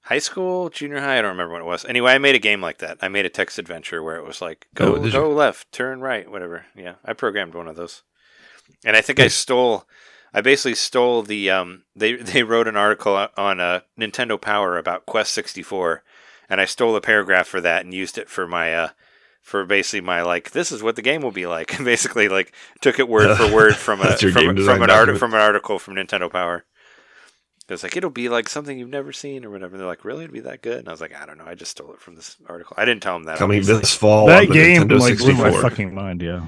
high 0.10 0.20
school, 0.20 0.70
junior 0.70 1.00
high, 1.00 1.20
I 1.20 1.22
don't 1.22 1.32
remember 1.32 1.54
when 1.54 1.62
it 1.62 1.66
was. 1.66 1.86
Anyway, 1.86 2.12
I 2.12 2.18
made 2.18 2.34
a 2.36 2.40
game 2.40 2.62
like 2.62 2.80
that. 2.80 2.98
I 3.02 3.08
made 3.10 3.28
a 3.28 3.30
text 3.30 3.60
adventure 3.60 4.02
where 4.02 4.16
it 4.18 4.26
was 4.26 4.42
like 4.42 4.68
go 4.74 4.96
Oh, 4.96 4.98
did 4.98 5.14
you? 5.14 5.20
go 5.20 5.30
left, 5.30 5.72
turn 5.72 6.02
right, 6.02 6.30
whatever. 6.30 6.66
Yeah, 6.76 6.96
I 7.06 7.14
programmed 7.14 7.54
one 7.54 7.68
of 7.68 7.76
those, 7.76 8.02
and 8.84 8.98
I 8.98 9.02
think 9.02 9.20
I 9.20 9.28
stole. 9.28 9.86
I 10.34 10.42
basically 10.42 10.76
stole 10.76 11.22
the. 11.22 11.50
Um, 11.52 11.84
they 11.96 12.16
they 12.32 12.44
wrote 12.44 12.68
an 12.68 12.76
article 12.76 13.28
on 13.38 13.60
uh, 13.60 13.82
Nintendo 14.00 14.42
Power 14.42 14.78
about 14.78 15.06
Quest 15.06 15.32
sixty 15.32 15.62
four, 15.62 16.04
and 16.50 16.60
I 16.60 16.66
stole 16.66 16.96
a 16.96 17.02
paragraph 17.02 17.48
for 17.48 17.62
that 17.62 17.86
and 17.86 17.94
used 17.94 18.18
it 18.18 18.30
for 18.30 18.48
my. 18.48 18.74
Uh, 18.74 18.90
for 19.42 19.66
basically 19.66 20.02
my 20.02 20.22
like, 20.22 20.52
this 20.52 20.72
is 20.72 20.84
what 20.84 20.96
the 20.96 21.02
game 21.02 21.22
will 21.22 21.32
be 21.32 21.48
like. 21.48 21.76
basically, 21.84 22.28
like 22.28 22.54
took 22.82 23.00
it 23.00 23.08
word 23.08 23.36
for 23.38 23.52
word 23.54 23.76
from 23.76 24.02
a 24.02 24.18
from, 24.18 24.58
from 24.58 24.82
an 24.84 24.90
art, 24.90 25.18
from 25.18 25.34
an 25.34 25.40
article 25.40 25.80
from 25.80 25.96
Nintendo 25.96 26.30
Power. 26.32 26.66
It 27.70 27.74
was 27.74 27.84
like 27.84 27.96
it'll 27.96 28.10
be 28.10 28.30
like 28.30 28.50
something 28.50 28.78
you've 28.78 28.90
never 28.90 29.12
seen 29.12 29.46
or 29.46 29.50
whatever. 29.50 29.78
They're 29.78 29.88
like, 29.88 30.04
really, 30.04 30.24
it'd 30.24 30.34
be 30.34 30.40
that 30.42 30.62
good? 30.62 30.80
And 30.80 30.88
I 30.88 30.92
was 30.92 31.02
like, 31.02 31.16
I 31.16 31.26
don't 31.26 31.38
know. 31.38 31.46
I 31.46 31.56
just 31.56 31.72
stole 31.72 31.94
it 31.94 32.02
from 32.02 32.16
this 32.16 32.36
article. 32.48 32.76
I 32.78 32.86
didn't 32.86 33.04
tell 33.04 33.14
them 33.14 33.24
that. 33.24 33.38
Coming 33.38 33.60
obviously. 33.60 33.80
this 33.82 33.94
fall, 33.94 34.28
that 34.28 34.42
on 34.42 34.48
the 34.48 34.54
game 34.54 34.82
Nintendo 34.84 35.00
like 35.00 35.18
blew 35.18 35.34
my 35.34 35.52
64. 35.52 35.62
fucking 35.62 35.94
mind. 35.94 36.22
Yeah, 36.22 36.48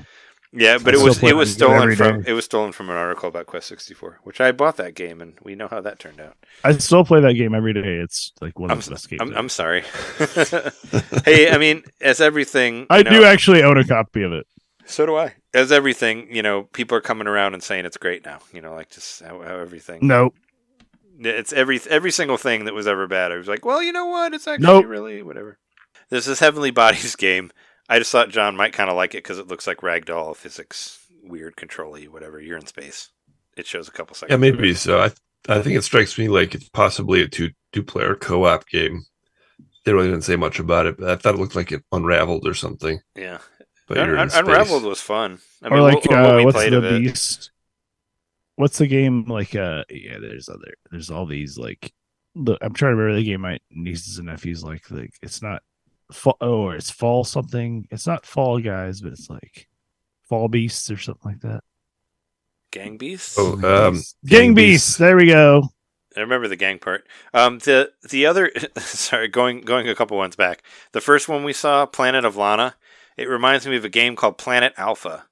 yeah, 0.53 0.77
but 0.77 0.93
I 0.93 0.99
it 0.99 1.03
was 1.03 1.23
it 1.23 1.35
was 1.35 1.53
stolen 1.53 1.95
from 1.95 2.23
day. 2.23 2.31
it 2.31 2.33
was 2.33 2.43
stolen 2.43 2.73
from 2.73 2.89
an 2.89 2.97
article 2.97 3.29
about 3.29 3.45
Quest 3.45 3.67
sixty 3.67 3.93
four, 3.93 4.19
which 4.23 4.41
I 4.41 4.51
bought 4.51 4.75
that 4.77 4.95
game, 4.95 5.21
and 5.21 5.37
we 5.41 5.55
know 5.55 5.69
how 5.69 5.79
that 5.79 5.97
turned 5.97 6.19
out. 6.19 6.35
I 6.63 6.73
still 6.77 7.05
play 7.05 7.21
that 7.21 7.33
game 7.33 7.55
every 7.55 7.73
day. 7.73 7.99
It's 8.03 8.33
like 8.41 8.59
one 8.59 8.69
I'm, 8.69 8.79
of 8.79 8.85
the 8.85 8.91
best 8.91 9.09
games. 9.09 9.21
I'm. 9.21 9.33
I'm 9.33 9.49
sorry. 9.49 9.83
hey, 11.25 11.51
I 11.51 11.57
mean, 11.57 11.83
as 12.01 12.19
everything, 12.19 12.85
I 12.89 12.97
you 12.97 13.03
do 13.05 13.23
actually 13.23 13.63
own 13.63 13.77
a 13.77 13.87
copy 13.87 14.23
of 14.23 14.33
it. 14.33 14.45
So 14.85 15.05
do 15.05 15.15
I. 15.15 15.35
As 15.53 15.71
everything, 15.71 16.27
you 16.33 16.41
know, 16.41 16.63
people 16.63 16.97
are 16.97 17.01
coming 17.01 17.27
around 17.27 17.53
and 17.53 17.63
saying 17.63 17.85
it's 17.85 17.97
great 17.97 18.25
now. 18.25 18.39
You 18.51 18.61
know, 18.61 18.73
like 18.73 18.89
just 18.89 19.21
how, 19.23 19.41
how 19.41 19.55
everything. 19.55 19.99
Nope. 20.01 20.35
It's 21.19 21.53
every 21.53 21.79
every 21.89 22.11
single 22.11 22.37
thing 22.37 22.65
that 22.65 22.73
was 22.73 22.87
ever 22.87 23.07
bad. 23.07 23.31
I 23.31 23.37
was 23.37 23.47
like, 23.47 23.65
well, 23.65 23.81
you 23.83 23.91
know 23.91 24.05
what? 24.07 24.33
It's 24.33 24.47
actually 24.47 24.65
Nope. 24.67 24.85
really 24.87 25.21
whatever. 25.21 25.57
There's 26.09 26.25
this 26.25 26.39
Heavenly 26.39 26.71
Bodies 26.71 27.15
game. 27.17 27.51
I 27.89 27.99
just 27.99 28.11
thought 28.11 28.29
John 28.29 28.55
might 28.55 28.73
kind 28.73 28.89
of 28.89 28.95
like 28.95 29.13
it 29.13 29.23
because 29.23 29.37
it 29.39 29.47
looks 29.47 29.67
like 29.67 29.77
ragdoll 29.77 30.35
physics, 30.35 30.99
weird 31.23 31.55
control-y, 31.57 32.03
whatever. 32.05 32.39
You're 32.39 32.57
in 32.57 32.65
space. 32.65 33.09
It 33.57 33.67
shows 33.67 33.87
a 33.87 33.91
couple 33.91 34.15
seconds. 34.15 34.31
Yeah, 34.31 34.37
maybe 34.37 34.69
it. 34.71 34.77
so. 34.77 34.99
I 35.01 35.11
I 35.49 35.61
think 35.61 35.75
it 35.77 35.83
strikes 35.83 36.17
me 36.17 36.27
like 36.29 36.55
it's 36.55 36.69
possibly 36.69 37.21
a 37.21 37.27
two 37.27 37.49
two 37.73 37.83
player 37.83 38.15
co 38.15 38.45
op 38.45 38.67
game. 38.67 39.03
They 39.83 39.93
really 39.93 40.07
didn't 40.09 40.23
say 40.23 40.35
much 40.35 40.59
about 40.59 40.85
it, 40.85 40.97
but 40.99 41.09
I 41.09 41.15
thought 41.15 41.33
it 41.35 41.39
looked 41.39 41.55
like 41.55 41.71
it 41.71 41.83
unraveled 41.91 42.47
or 42.47 42.53
something. 42.53 43.01
Yeah, 43.15 43.39
But 43.87 43.97
Un- 43.97 44.05
you're 44.05 44.15
in 44.15 44.21
Un- 44.21 44.29
space. 44.29 44.39
Unraveled 44.41 44.83
was 44.83 45.01
fun. 45.01 45.39
I 45.63 45.69
mean, 45.69 45.79
or 45.79 45.81
like 45.81 46.05
what, 46.05 46.09
what 46.11 46.33
uh, 46.33 46.37
we 46.37 46.45
what's 46.45 46.55
played 46.55 46.73
the 46.73 46.77
of 46.77 46.83
it. 46.85 47.01
beast? 47.01 47.50
What's 48.61 48.77
the 48.77 48.85
game 48.85 49.25
like? 49.25 49.55
Uh, 49.55 49.85
yeah, 49.89 50.19
there's 50.21 50.47
other. 50.47 50.75
There's 50.91 51.09
all 51.09 51.25
these 51.25 51.57
like. 51.57 51.91
The, 52.35 52.59
I'm 52.61 52.73
trying 52.73 52.91
to 52.91 52.95
remember 52.95 53.15
the 53.15 53.25
game 53.25 53.41
my 53.41 53.57
nieces 53.71 54.19
and 54.19 54.27
nephews 54.27 54.63
like. 54.63 54.91
Like 54.91 55.15
it's 55.23 55.41
not. 55.41 55.63
Fall, 56.11 56.37
oh, 56.41 56.67
or 56.67 56.75
it's 56.75 56.91
fall 56.91 57.23
something. 57.23 57.87
It's 57.89 58.05
not 58.05 58.23
Fall 58.23 58.59
Guys, 58.59 59.01
but 59.01 59.13
it's 59.13 59.31
like 59.31 59.67
Fall 60.29 60.47
Beasts 60.47 60.91
or 60.91 60.97
something 60.97 61.31
like 61.31 61.41
that. 61.41 61.63
Gang 62.71 62.97
Beasts. 62.97 63.35
Oh, 63.39 63.87
um, 63.87 63.99
Gang 64.27 64.53
Beasts. 64.53 64.95
There 64.95 65.17
we 65.17 65.25
go. 65.25 65.63
I 66.15 66.19
remember 66.19 66.47
the 66.47 66.55
gang 66.55 66.77
part. 66.77 67.07
Um, 67.33 67.57
the 67.57 67.91
the 68.11 68.27
other, 68.27 68.51
sorry, 68.77 69.27
going 69.27 69.61
going 69.61 69.89
a 69.89 69.95
couple 69.95 70.17
ones 70.17 70.35
back. 70.35 70.61
The 70.91 71.01
first 71.01 71.27
one 71.27 71.43
we 71.43 71.53
saw, 71.53 71.87
Planet 71.87 72.25
of 72.25 72.37
Lana. 72.37 72.75
It 73.17 73.27
reminds 73.27 73.65
me 73.65 73.75
of 73.75 73.85
a 73.85 73.89
game 73.89 74.15
called 74.15 74.37
Planet 74.37 74.75
Alpha. 74.77 75.25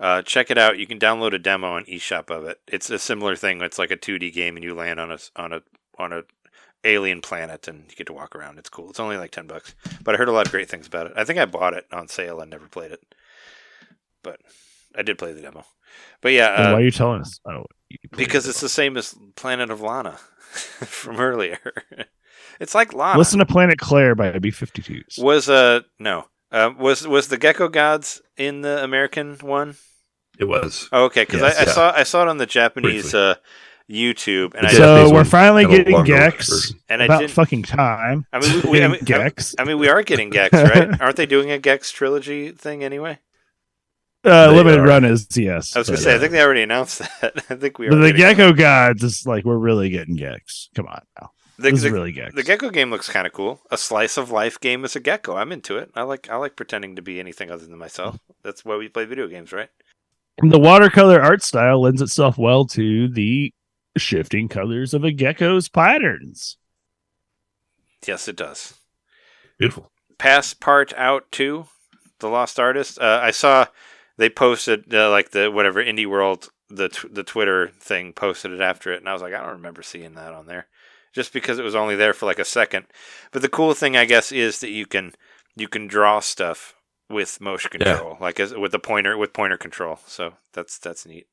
Uh, 0.00 0.22
check 0.22 0.50
it 0.50 0.58
out. 0.58 0.78
You 0.78 0.86
can 0.86 0.98
download 0.98 1.34
a 1.34 1.38
demo 1.38 1.74
on 1.74 1.84
eShop 1.84 2.30
of 2.30 2.44
it. 2.44 2.58
It's 2.66 2.90
a 2.90 2.98
similar 2.98 3.36
thing. 3.36 3.60
It's 3.62 3.78
like 3.78 3.90
a 3.90 3.96
2D 3.96 4.32
game, 4.32 4.56
and 4.56 4.64
you 4.64 4.74
land 4.74 4.98
on 4.98 5.12
a 5.12 5.18
on 5.36 5.52
a 5.52 5.62
on 5.98 6.12
a 6.12 6.22
alien 6.84 7.20
planet, 7.20 7.68
and 7.68 7.84
you 7.88 7.96
get 7.96 8.06
to 8.08 8.12
walk 8.12 8.34
around. 8.34 8.58
It's 8.58 8.68
cool. 8.68 8.90
It's 8.90 9.00
only 9.00 9.16
like 9.16 9.30
ten 9.30 9.46
bucks, 9.46 9.74
but 10.02 10.14
I 10.14 10.18
heard 10.18 10.28
a 10.28 10.32
lot 10.32 10.46
of 10.46 10.52
great 10.52 10.68
things 10.68 10.86
about 10.86 11.06
it. 11.06 11.12
I 11.16 11.24
think 11.24 11.38
I 11.38 11.44
bought 11.44 11.74
it 11.74 11.86
on 11.92 12.08
sale 12.08 12.40
and 12.40 12.50
never 12.50 12.66
played 12.66 12.92
it, 12.92 13.00
but 14.22 14.40
I 14.96 15.02
did 15.02 15.18
play 15.18 15.32
the 15.32 15.42
demo. 15.42 15.64
But 16.20 16.32
yeah, 16.32 16.48
uh, 16.48 16.72
why 16.72 16.80
are 16.80 16.84
you 16.84 16.90
telling 16.90 17.20
us? 17.20 17.38
Oh, 17.46 17.66
you 17.88 17.98
because 18.12 18.46
it. 18.46 18.50
it's 18.50 18.60
the 18.60 18.68
same 18.68 18.96
as 18.96 19.14
Planet 19.36 19.70
of 19.70 19.80
Lana 19.80 20.12
from 20.52 21.20
earlier. 21.20 21.58
it's 22.60 22.74
like 22.74 22.92
Lana. 22.92 23.18
Listen 23.18 23.38
to 23.38 23.46
Planet 23.46 23.78
Claire 23.78 24.14
by 24.14 24.32
B52s. 24.32 25.22
was 25.22 25.48
uh 25.48 25.80
no 26.00 26.26
uh, 26.54 26.70
was 26.78 27.06
was 27.06 27.28
the 27.28 27.36
Gecko 27.38 27.68
Gods 27.68 28.22
in 28.36 28.60
the 28.62 28.82
American 28.82 29.36
one? 29.42 29.76
It 30.38 30.44
was. 30.44 30.88
Oh, 30.92 31.04
okay, 31.04 31.22
because 31.22 31.42
Yes, 31.42 31.58
I, 31.58 31.62
I 31.62 31.64
saw 31.66 31.92
I 31.94 32.02
saw 32.04 32.22
it 32.22 32.28
on 32.28 32.38
the 32.38 32.46
Japanese 32.46 33.14
uh, 33.14 33.34
YouTube, 33.90 34.54
and 34.54 34.66
I 34.66 34.70
Japanese 34.70 35.08
so 35.10 35.14
we're 35.14 35.24
finally 35.24 35.66
getting 35.66 35.92
longer 35.92 36.16
Gex. 36.16 36.48
version. 36.48 36.80
and 36.88 37.02
I 37.02 37.04
About 37.04 37.20
didn't. 37.20 37.32
fucking 37.32 37.62
time. 37.64 38.24
I 38.32 38.40
mean, 38.40 38.62
we, 38.64 38.70
we, 38.70 38.82
I 38.84 38.88
mean, 38.94 39.00
Gex. 39.04 39.54
I 39.58 39.64
mean, 39.64 39.78
we 39.78 39.88
are 39.88 40.02
getting 40.02 40.30
Gex, 40.30 40.52
right? 40.54 41.00
Aren't 41.00 41.16
they 41.16 41.26
doing 41.26 41.50
a 41.50 41.58
Gex 41.58 41.90
trilogy 41.90 42.50
thing 42.50 42.82
anyway? 42.82 43.18
Uh, 44.24 44.50
limited 44.52 44.80
are. 44.80 44.86
run 44.86 45.04
is 45.04 45.28
yes. 45.36 45.76
I 45.76 45.80
was 45.80 45.88
gonna 45.88 45.98
but, 45.98 46.02
say, 46.02 46.12
I 46.12 46.16
uh, 46.16 46.18
think 46.20 46.32
they 46.32 46.40
already 46.42 46.62
announced 46.62 46.98
that. 47.20 47.34
I 47.50 47.56
think 47.56 47.78
we 47.78 47.88
are. 47.88 47.90
But 47.90 47.96
the 47.98 48.12
getting- 48.12 48.36
Gecko 48.38 48.52
Gods 48.54 49.02
is 49.04 49.26
like 49.26 49.44
we're 49.44 49.58
really 49.58 49.90
getting 49.90 50.16
Gex. 50.16 50.70
Come 50.74 50.86
on 50.86 51.02
now. 51.20 51.30
The, 51.56 51.70
this 51.70 51.82
the- 51.82 51.86
is 51.88 51.92
really. 51.92 52.12
The 52.12 52.42
Gecko 52.42 52.70
game 52.70 52.90
looks 52.90 53.08
kind 53.08 53.26
of 53.26 53.32
cool. 53.32 53.60
A 53.70 53.76
slice 53.76 54.16
of 54.16 54.30
life 54.30 54.58
game 54.58 54.84
as 54.84 54.96
a 54.96 55.00
gecko. 55.00 55.36
I'm 55.36 55.52
into 55.52 55.76
it. 55.76 55.90
I 55.94 56.02
like 56.02 56.28
I 56.28 56.36
like 56.36 56.56
pretending 56.56 56.96
to 56.96 57.02
be 57.02 57.20
anything 57.20 57.50
other 57.50 57.66
than 57.66 57.78
myself. 57.78 58.18
That's 58.42 58.64
why 58.64 58.76
we 58.76 58.88
play 58.88 59.04
video 59.04 59.28
games, 59.28 59.52
right? 59.52 59.70
the 60.42 60.58
watercolor 60.58 61.22
art 61.22 61.42
style 61.44 61.80
lends 61.82 62.02
itself 62.02 62.36
well 62.36 62.64
to 62.66 63.06
the 63.06 63.52
shifting 63.96 64.48
colors 64.48 64.92
of 64.92 65.04
a 65.04 65.12
gecko's 65.12 65.68
patterns. 65.68 66.56
Yes, 68.04 68.26
it 68.26 68.36
does. 68.36 68.74
Beautiful. 69.58 69.90
Passpartout 70.18 71.22
to 71.32 71.66
The 72.18 72.28
Lost 72.28 72.58
Artist. 72.58 72.98
Uh, 72.98 73.20
I 73.22 73.30
saw 73.30 73.66
they 74.16 74.28
posted 74.28 74.92
uh, 74.92 75.10
like 75.10 75.30
the 75.30 75.50
whatever 75.50 75.82
Indie 75.82 76.06
World 76.06 76.48
the 76.68 76.88
tw- 76.88 77.12
the 77.12 77.22
Twitter 77.22 77.68
thing 77.68 78.12
posted 78.12 78.50
it 78.52 78.60
after 78.60 78.92
it, 78.92 79.00
and 79.00 79.08
I 79.08 79.12
was 79.12 79.22
like, 79.22 79.34
I 79.34 79.40
don't 79.40 79.52
remember 79.52 79.82
seeing 79.82 80.14
that 80.14 80.32
on 80.32 80.46
there, 80.46 80.66
just 81.14 81.32
because 81.32 81.58
it 81.58 81.64
was 81.64 81.74
only 81.74 81.96
there 81.96 82.12
for 82.12 82.26
like 82.26 82.38
a 82.38 82.44
second. 82.44 82.86
But 83.32 83.42
the 83.42 83.48
cool 83.48 83.72
thing, 83.74 83.96
I 83.96 84.04
guess, 84.04 84.32
is 84.32 84.58
that 84.60 84.70
you 84.70 84.86
can 84.86 85.12
you 85.56 85.68
can 85.68 85.86
draw 85.86 86.20
stuff 86.20 86.74
with 87.08 87.40
motion 87.40 87.70
Yeah. 87.78 87.94
control, 87.96 88.16
like 88.20 88.40
as, 88.40 88.54
with 88.54 88.72
the 88.72 88.78
pointer 88.78 89.16
with 89.16 89.32
pointer 89.32 89.56
control. 89.56 89.98
So 90.06 90.34
that's 90.52 90.78
that's 90.78 91.06
neat. 91.06 91.26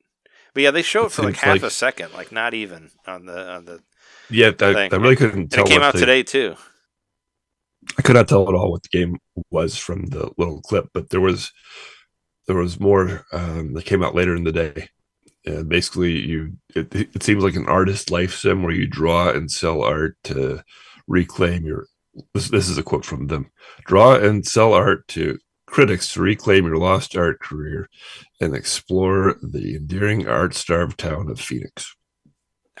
But 0.54 0.62
yeah, 0.62 0.70
they 0.70 0.82
show 0.82 1.02
it 1.04 1.06
It 1.06 1.12
for 1.12 1.22
like 1.22 1.36
half 1.36 1.54
like- 1.54 1.62
a 1.62 1.70
second, 1.70 2.12
like 2.14 2.30
not 2.32 2.54
even 2.54 2.90
on 3.06 3.26
the 3.26 3.50
on 3.52 3.64
the. 3.64 3.80
Yeah, 4.30 4.52
I. 4.60 4.88
I 4.92 4.96
really 4.96 5.16
couldn't 5.16 5.38
And 5.40 5.50
tell. 5.50 5.64
it 5.64 5.68
came 5.70 5.82
out 5.82 5.94
today 5.96 6.22
too. 6.22 6.56
I 7.98 8.02
could 8.02 8.14
not 8.14 8.28
tell 8.28 8.48
at 8.48 8.54
all 8.54 8.70
what 8.70 8.82
the 8.84 8.96
game 8.96 9.16
was 9.50 9.76
from 9.76 10.06
the 10.06 10.30
little 10.38 10.60
clip, 10.62 10.88
but 10.94 11.10
there 11.10 11.20
was 11.20 11.52
there 12.46 12.56
was 12.56 12.78
more 12.78 13.24
um, 13.32 13.72
that 13.74 13.84
came 13.84 14.02
out 14.02 14.14
later 14.14 14.34
in 14.36 14.44
the 14.44 14.52
day. 14.52 14.88
And 15.44 15.68
basically 15.68 16.12
you 16.12 16.52
it, 16.74 16.94
it 16.94 17.22
seems 17.22 17.42
like 17.42 17.56
an 17.56 17.68
artist 17.68 18.10
life 18.10 18.34
sim 18.34 18.62
where 18.62 18.72
you 18.72 18.86
draw 18.86 19.30
and 19.30 19.50
sell 19.50 19.82
art 19.82 20.16
to 20.24 20.62
reclaim 21.08 21.64
your. 21.64 21.86
This, 22.34 22.48
this 22.48 22.68
is 22.68 22.76
a 22.78 22.82
quote 22.82 23.04
from 23.04 23.28
them: 23.28 23.50
"Draw 23.86 24.16
and 24.16 24.46
sell 24.46 24.74
art 24.74 25.08
to 25.08 25.38
critics 25.66 26.12
to 26.12 26.20
reclaim 26.20 26.66
your 26.66 26.76
lost 26.76 27.16
art 27.16 27.40
career 27.40 27.88
and 28.40 28.54
explore 28.54 29.36
the 29.42 29.76
endearing 29.76 30.28
art-starved 30.28 30.98
town 30.98 31.30
of 31.30 31.40
Phoenix." 31.40 31.94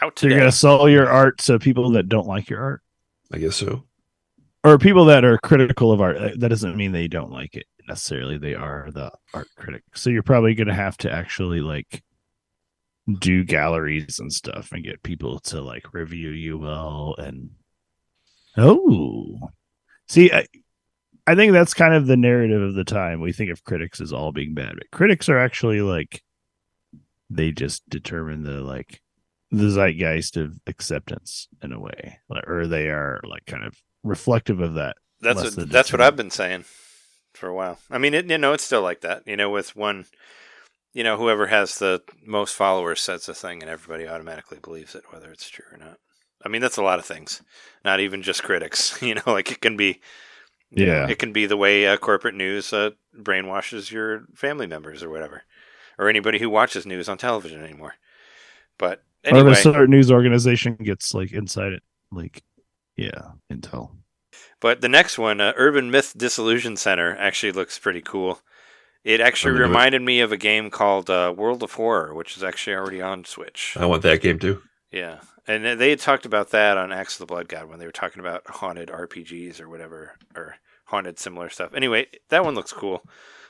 Out 0.00 0.18
So 0.18 0.26
you're 0.26 0.38
gonna 0.38 0.52
sell 0.52 0.88
your 0.88 1.08
art 1.08 1.38
to 1.38 1.58
people 1.58 1.90
that 1.92 2.08
don't 2.08 2.26
like 2.26 2.50
your 2.50 2.60
art, 2.60 2.82
I 3.32 3.38
guess 3.38 3.56
so. 3.56 3.84
or 4.64 4.78
people 4.78 5.04
that 5.06 5.24
are 5.24 5.38
critical 5.38 5.92
of 5.92 6.00
art. 6.00 6.18
That 6.38 6.48
doesn't 6.48 6.76
mean 6.76 6.92
they 6.92 7.08
don't 7.08 7.30
like 7.32 7.54
it 7.56 7.66
necessarily. 7.88 8.38
They 8.38 8.54
are 8.54 8.90
the 8.92 9.10
art 9.34 9.48
critic. 9.56 9.82
So 9.94 10.10
you're 10.10 10.22
probably 10.22 10.54
gonna 10.54 10.74
have 10.74 10.96
to 10.98 11.10
actually 11.12 11.60
like 11.60 12.02
do 13.18 13.44
galleries 13.44 14.18
and 14.18 14.32
stuff 14.32 14.72
and 14.72 14.84
get 14.84 15.02
people 15.02 15.38
to 15.40 15.60
like 15.60 15.92
review 15.92 16.30
you 16.30 16.58
well 16.58 17.14
and 17.18 17.50
oh 18.56 19.38
see 20.08 20.30
I, 20.32 20.46
I 21.26 21.34
think 21.34 21.52
that's 21.52 21.74
kind 21.74 21.94
of 21.94 22.06
the 22.06 22.16
narrative 22.16 22.62
of 22.62 22.74
the 22.74 22.84
time 22.84 23.20
we 23.20 23.32
think 23.32 23.50
of 23.50 23.64
critics 23.64 24.00
as 24.00 24.12
all 24.12 24.32
being 24.32 24.54
bad 24.54 24.74
but 24.76 24.90
critics 24.90 25.28
are 25.28 25.38
actually 25.38 25.80
like 25.80 26.22
they 27.30 27.50
just 27.50 27.88
determine 27.88 28.42
the 28.42 28.60
like 28.60 29.00
the 29.50 29.70
zeitgeist 29.70 30.36
of 30.36 30.58
acceptance 30.66 31.48
in 31.62 31.72
a 31.72 31.80
way 31.80 32.18
or 32.46 32.66
they 32.66 32.88
are 32.88 33.20
like 33.24 33.44
kind 33.46 33.64
of 33.64 33.76
reflective 34.02 34.60
of 34.60 34.74
that 34.74 34.96
That's 35.20 35.56
what, 35.56 35.70
that's 35.70 35.92
what. 35.92 36.00
I've 36.00 36.16
been 36.16 36.30
saying 36.30 36.64
for 37.34 37.48
a 37.48 37.54
while. 37.54 37.78
I 37.90 37.98
mean, 37.98 38.14
it, 38.14 38.28
you 38.28 38.38
know, 38.38 38.52
it's 38.52 38.64
still 38.64 38.82
like 38.82 39.02
that. 39.02 39.22
You 39.26 39.36
know, 39.36 39.50
with 39.50 39.76
one, 39.76 40.06
you 40.92 41.04
know, 41.04 41.16
whoever 41.16 41.46
has 41.46 41.78
the 41.78 42.02
most 42.24 42.54
followers 42.54 43.00
says 43.00 43.28
a 43.28 43.34
thing, 43.34 43.62
and 43.62 43.70
everybody 43.70 44.06
automatically 44.06 44.58
believes 44.62 44.94
it, 44.94 45.04
whether 45.10 45.30
it's 45.30 45.48
true 45.48 45.64
or 45.72 45.78
not. 45.78 45.98
I 46.44 46.48
mean, 46.48 46.60
that's 46.60 46.76
a 46.76 46.82
lot 46.82 46.98
of 46.98 47.04
things. 47.04 47.42
Not 47.84 48.00
even 48.00 48.22
just 48.22 48.42
critics. 48.42 49.00
You 49.02 49.14
know, 49.14 49.22
like 49.26 49.50
it 49.50 49.60
can 49.60 49.76
be. 49.76 50.00
Yeah. 50.74 51.06
it 51.06 51.18
can 51.18 51.34
be 51.34 51.44
the 51.44 51.56
way 51.58 51.86
uh, 51.86 51.98
corporate 51.98 52.34
news 52.34 52.72
uh, 52.72 52.92
brainwashes 53.14 53.90
your 53.90 54.24
family 54.34 54.66
members 54.66 55.02
or 55.02 55.10
whatever, 55.10 55.42
or 55.98 56.08
anybody 56.08 56.38
who 56.38 56.48
watches 56.48 56.86
news 56.86 57.10
on 57.10 57.18
television 57.18 57.62
anymore. 57.62 57.94
But 58.78 59.02
or 59.26 59.36
anyway, 59.36 59.52
if 59.52 59.58
a 59.58 59.60
certain 59.60 59.90
news 59.90 60.10
organization 60.10 60.76
gets 60.76 61.12
like 61.12 61.32
inside 61.32 61.72
it 61.72 61.82
like 62.10 62.42
yeah 62.96 63.32
intel 63.52 63.90
But 64.60 64.80
the 64.80 64.88
next 64.88 65.18
one, 65.18 65.40
uh, 65.40 65.52
Urban 65.56 65.90
Myth 65.90 66.14
Dissolution 66.16 66.76
Center, 66.76 67.16
actually 67.16 67.52
looks 67.52 67.78
pretty 67.78 68.00
cool. 68.00 68.40
It 69.04 69.20
actually 69.20 69.58
reminded 69.58 70.02
me 70.02 70.20
of 70.20 70.30
a 70.30 70.36
game 70.36 70.70
called 70.70 71.10
uh, 71.10 71.34
World 71.36 71.62
of 71.62 71.72
Horror, 71.72 72.14
which 72.14 72.36
is 72.36 72.44
actually 72.44 72.76
already 72.76 73.02
on 73.02 73.24
Switch. 73.24 73.76
I 73.78 73.86
want 73.86 74.02
that 74.02 74.22
game 74.22 74.38
too. 74.38 74.62
Yeah, 74.92 75.20
and 75.46 75.80
they 75.80 75.90
had 75.90 75.98
talked 75.98 76.24
about 76.24 76.50
that 76.50 76.76
on 76.78 76.92
Axe 76.92 77.14
of 77.14 77.20
the 77.20 77.26
Blood 77.26 77.48
God 77.48 77.68
when 77.68 77.78
they 77.78 77.86
were 77.86 77.92
talking 77.92 78.20
about 78.20 78.46
haunted 78.46 78.88
RPGs 78.88 79.60
or 79.60 79.68
whatever, 79.68 80.16
or 80.36 80.56
haunted 80.84 81.18
similar 81.18 81.48
stuff. 81.48 81.74
Anyway, 81.74 82.06
that 82.28 82.44
one 82.44 82.54
looks 82.54 82.72
cool. 82.72 83.02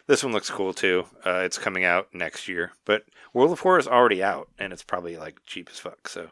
This 0.07 0.25
one 0.25 0.33
looks 0.33 0.51
cool 0.51 0.73
too. 0.73 1.05
Uh, 1.25 1.43
it's 1.45 1.59
coming 1.59 1.85
out 1.85 2.09
next 2.15 2.49
year, 2.49 2.73
but 2.87 3.05
World 3.35 3.53
of 3.53 3.61
Horror 3.61 3.79
is 3.79 3.89
already 3.89 4.23
out, 4.23 4.49
and 4.59 4.73
it's 4.73 4.83
probably 4.83 5.17
like 5.17 5.39
cheap 5.47 5.69
as 5.71 5.79
fuck. 5.79 6.09
So 6.09 6.31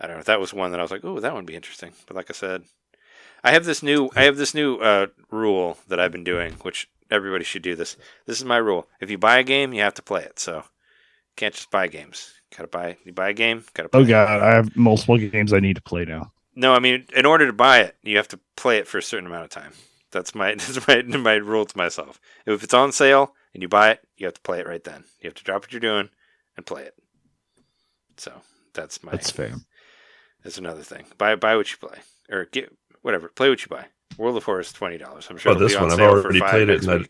I 0.00 0.06
don't 0.06 0.16
know. 0.16 0.22
That 0.24 0.40
was 0.40 0.52
one 0.52 0.72
that 0.72 0.80
I 0.80 0.82
was 0.82 0.90
like, 0.90 1.04
"Oh, 1.04 1.20
that 1.20 1.34
would 1.34 1.46
be 1.46 1.56
interesting." 1.56 1.92
But 2.06 2.16
like 2.16 2.30
I 2.30 2.34
said, 2.34 2.64
I 3.44 3.52
have 3.52 3.64
this 3.64 3.82
new 3.82 4.10
I 4.16 4.22
have 4.22 4.36
this 4.36 4.54
new 4.54 4.76
uh, 4.76 5.08
rule 5.30 5.78
that 5.88 6.00
I've 6.00 6.12
been 6.12 6.24
doing, 6.24 6.54
which 6.62 6.88
everybody 7.10 7.44
should 7.44 7.62
do 7.62 7.74
this. 7.76 7.96
This 8.26 8.38
is 8.38 8.44
my 8.44 8.58
rule: 8.58 8.88
if 9.00 9.10
you 9.10 9.18
buy 9.18 9.38
a 9.38 9.44
game, 9.44 9.72
you 9.72 9.82
have 9.82 9.94
to 9.94 10.02
play 10.02 10.22
it. 10.22 10.38
So 10.38 10.56
you 10.56 10.62
can't 11.36 11.54
just 11.54 11.70
buy 11.70 11.88
games. 11.88 12.32
Gotta 12.56 12.68
buy. 12.68 12.96
You 13.04 13.12
buy 13.12 13.30
a 13.30 13.32
game. 13.34 13.64
Gotta. 13.74 13.88
Oh, 13.88 13.90
play 13.90 14.00
oh 14.00 14.04
it. 14.04 14.08
god 14.08 14.42
i 14.42 14.54
have 14.54 14.76
multiple 14.76 15.16
games 15.18 15.52
i 15.52 15.60
need 15.60 15.76
to 15.76 15.82
play 15.82 16.04
now 16.04 16.32
No, 16.56 16.74
I 16.74 16.80
mean, 16.80 17.06
in 17.14 17.24
order 17.26 17.46
to 17.46 17.52
buy 17.52 17.78
it, 17.80 17.96
you 18.02 18.16
have 18.16 18.28
to 18.28 18.40
play 18.56 18.78
it 18.78 18.86
for 18.88 18.98
a 18.98 19.02
certain 19.02 19.26
amount 19.26 19.44
of 19.44 19.50
time. 19.50 19.72
That's 20.10 20.34
my 20.34 20.54
that's 20.58 20.86
my 20.88 21.02
my 21.02 21.34
rule 21.34 21.64
to 21.64 21.76
myself. 21.78 22.20
If 22.46 22.62
it's 22.64 22.74
on 22.74 22.92
sale 22.92 23.34
and 23.54 23.62
you 23.62 23.68
buy 23.68 23.90
it, 23.90 24.00
you 24.16 24.26
have 24.26 24.34
to 24.34 24.40
play 24.40 24.60
it 24.60 24.66
right 24.66 24.82
then. 24.82 25.04
You 25.20 25.28
have 25.28 25.34
to 25.34 25.44
drop 25.44 25.62
what 25.62 25.72
you're 25.72 25.80
doing 25.80 26.10
and 26.56 26.66
play 26.66 26.82
it. 26.82 26.94
So 28.16 28.32
that's 28.74 29.02
my 29.02 29.12
that's 29.12 29.30
fair 29.30 29.54
that's 30.42 30.58
another 30.58 30.82
thing. 30.82 31.04
Buy 31.18 31.34
buy 31.36 31.56
what 31.56 31.70
you 31.70 31.78
play 31.78 31.98
or 32.30 32.46
get 32.46 32.74
whatever. 33.02 33.28
Play 33.28 33.48
what 33.50 33.62
you 33.62 33.68
buy. 33.68 33.86
World 34.18 34.36
of 34.36 34.44
Horror 34.44 34.60
is 34.60 34.72
twenty 34.72 34.98
dollars. 34.98 35.26
I'm 35.30 35.36
sure. 35.38 35.52
Oh, 35.52 35.54
this 35.54 35.72
be 35.72 35.78
on 35.78 35.88
one, 35.88 35.92
I've 35.92 36.00
already 36.00 36.40
played 36.40 36.68
it 36.68 36.82
next 36.82 36.86
and 36.86 37.04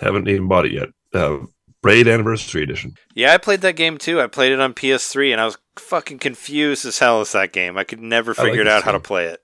I- 0.00 0.04
Haven't 0.04 0.28
even 0.28 0.48
bought 0.48 0.66
it 0.66 0.72
yet. 0.72 0.88
Uh, 1.12 1.38
Braid 1.82 2.08
Anniversary 2.08 2.62
Edition. 2.62 2.94
Yeah, 3.14 3.32
I 3.34 3.38
played 3.38 3.60
that 3.62 3.76
game 3.76 3.98
too. 3.98 4.20
I 4.20 4.26
played 4.26 4.52
it 4.52 4.60
on 4.60 4.74
PS3 4.74 5.32
and 5.32 5.40
I 5.40 5.44
was 5.44 5.58
fucking 5.78 6.18
confused 6.18 6.84
as 6.86 6.98
hell 6.98 7.20
as 7.20 7.32
that 7.32 7.52
game. 7.52 7.76
I 7.78 7.84
could 7.84 8.00
never 8.00 8.34
I 8.38 8.42
like 8.42 8.52
figure 8.52 8.68
out 8.68 8.82
how 8.82 8.92
to 8.92 9.00
play 9.00 9.26
it. 9.26 9.40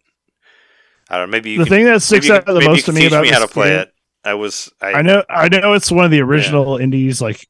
I 1.10 1.18
don't 1.18 1.28
know. 1.30 1.32
Maybe 1.36 1.50
you 1.50 1.58
the 1.58 1.64
could, 1.64 1.70
thing 1.70 1.84
that 1.84 2.02
sticks 2.02 2.26
maybe 2.28 2.34
you 2.34 2.54
out 2.54 2.60
the 2.60 2.68
most 2.68 2.86
to 2.86 2.92
me 2.92 3.06
about 3.06 3.22
me 3.22 3.30
how 3.30 3.38
to 3.40 3.48
play 3.48 3.70
game- 3.70 3.80
it. 3.80 3.90
I 4.24 4.34
was. 4.34 4.72
I, 4.80 4.94
I 4.94 5.02
know, 5.02 5.22
I 5.28 5.48
know 5.48 5.74
it's 5.74 5.92
one 5.92 6.04
of 6.06 6.10
the 6.10 6.22
original 6.22 6.78
indies. 6.78 7.20
Like, 7.20 7.46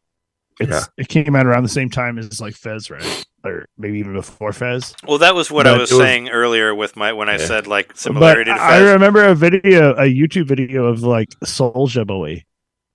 it's 0.59 0.71
Yeah. 0.71 0.83
it 0.99 1.09
came 1.09 1.37
out 1.37 1.47
around 1.47 1.63
the 1.63 1.69
same 1.69 1.89
time 1.89 2.19
as 2.19 2.41
like 2.41 2.55
Fez, 2.55 2.91
right? 2.91 3.25
Or 3.45 3.67
maybe 3.77 3.99
even 3.99 4.15
before 4.15 4.53
Fez. 4.55 4.95
Well, 5.07 5.19
that 5.19 5.35
was 5.35 5.51
what 5.51 5.67
I 5.67 5.73
was 5.77 5.91
was- 5.93 6.01
saying 6.01 6.31
earlier 6.31 6.75
with 6.75 6.97
my 6.97 7.13
when 7.13 7.29
I 7.29 7.33
Yeah. 7.33 7.47
said 7.47 7.67
like 7.67 7.89
But 7.89 7.99
similarity 7.99 8.51
to 8.51 8.57
I 8.57 8.79
remember 8.93 9.23
a 9.23 9.35
video, 9.35 9.93
a 9.95 10.05
YouTube 10.05 10.47
video 10.47 10.87
of 10.87 11.03
like 11.03 11.29
Soulja 11.45 12.07
Boy 12.07 12.45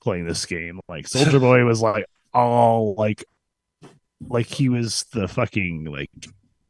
playing 0.02 0.26
this 0.26 0.46
game. 0.48 0.80
Like 0.90 1.06
Soulja 1.06 1.40
Boy 1.40 1.64
was 1.66 1.82
like 1.82 2.06
all 2.34 2.96
like, 2.98 3.24
like 4.28 4.48
he 4.48 4.70
was 4.70 5.06
the 5.14 5.28
fucking 5.28 5.86
like 5.86 6.10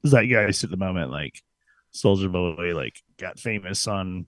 zeitgeist 0.05 0.63
at 0.65 0.71
the 0.71 0.77
moment. 0.77 1.09
Like 1.11 1.41
Soulja 1.95 2.29
Boy 2.31 2.75
like 2.75 2.95
got 3.17 3.39
famous 3.39 3.87
on 3.87 4.27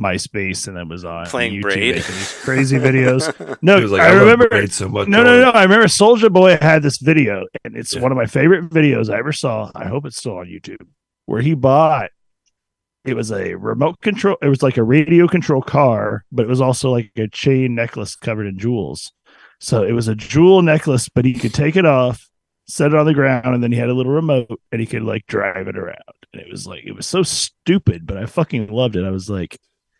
MySpace 0.00 0.68
and 0.68 0.76
then 0.76 0.88
was 0.88 1.04
on 1.04 1.26
Playing 1.26 1.54
YouTube 1.54 1.62
Braid. 1.62 1.94
making 1.96 2.14
these 2.14 2.40
crazy 2.42 2.78
videos. 2.78 3.58
No, 3.62 3.76
He 3.76 3.82
was 3.82 3.92
like, 3.92 4.02
I 4.02 4.10
love 4.12 4.20
remember 4.20 4.48
Braid 4.48 4.72
so 4.72 4.88
much. 4.88 5.08
no, 5.08 5.22
no, 5.24 5.40
no. 5.40 5.50
I 5.50 5.62
remember 5.64 5.86
Soulja 5.86 6.32
Boy 6.32 6.56
had 6.60 6.82
this 6.82 6.98
video, 6.98 7.44
and 7.64 7.76
it's 7.76 7.94
Yeah. 7.94 8.00
one 8.02 8.12
of 8.12 8.16
my 8.16 8.26
favorite 8.26 8.70
videos 8.70 9.12
I 9.12 9.18
ever 9.18 9.32
saw. 9.32 9.70
I 9.74 9.86
hope 9.86 10.06
it's 10.06 10.16
still 10.16 10.38
on 10.38 10.46
YouTube, 10.46 10.86
where 11.26 11.40
he 11.42 11.54
bought. 11.54 12.10
It 13.04 13.14
was 13.14 13.32
a 13.32 13.54
remote 13.54 14.00
control. 14.00 14.36
It 14.42 14.48
was 14.48 14.62
like 14.62 14.76
a 14.76 14.82
radio 14.82 15.26
control 15.26 15.62
car, 15.62 16.24
but 16.30 16.42
it 16.44 16.48
was 16.48 16.60
also 16.60 16.90
like 16.90 17.10
a 17.16 17.26
chain 17.28 17.74
necklace 17.74 18.14
covered 18.16 18.46
in 18.46 18.58
jewels. 18.58 19.12
So 19.60 19.82
it 19.82 19.92
was 19.92 20.08
a 20.08 20.14
jewel 20.14 20.62
necklace, 20.62 21.08
but 21.08 21.24
he 21.24 21.32
could 21.34 21.54
take 21.54 21.74
it 21.76 21.86
off, 21.86 22.28
set 22.68 22.88
it 22.92 22.94
on 22.94 23.06
the 23.06 23.14
ground, 23.14 23.46
and 23.54 23.62
then 23.62 23.72
he 23.72 23.78
had 23.78 23.88
a 23.88 23.94
little 23.94 24.12
remote, 24.12 24.60
and 24.70 24.80
he 24.80 24.86
could 24.86 25.02
like 25.02 25.26
drive 25.26 25.68
it 25.68 25.76
around. 25.78 25.96
And 26.32 26.42
it 26.42 26.50
was 26.50 26.66
like 26.66 26.84
it 26.84 26.92
was 26.92 27.06
so 27.06 27.22
stupid, 27.22 28.06
but 28.06 28.18
I 28.18 28.26
fucking 28.26 28.68
loved 28.68 28.94
it. 28.94 29.04
I 29.04 29.10
was 29.10 29.30
like, 29.30 29.58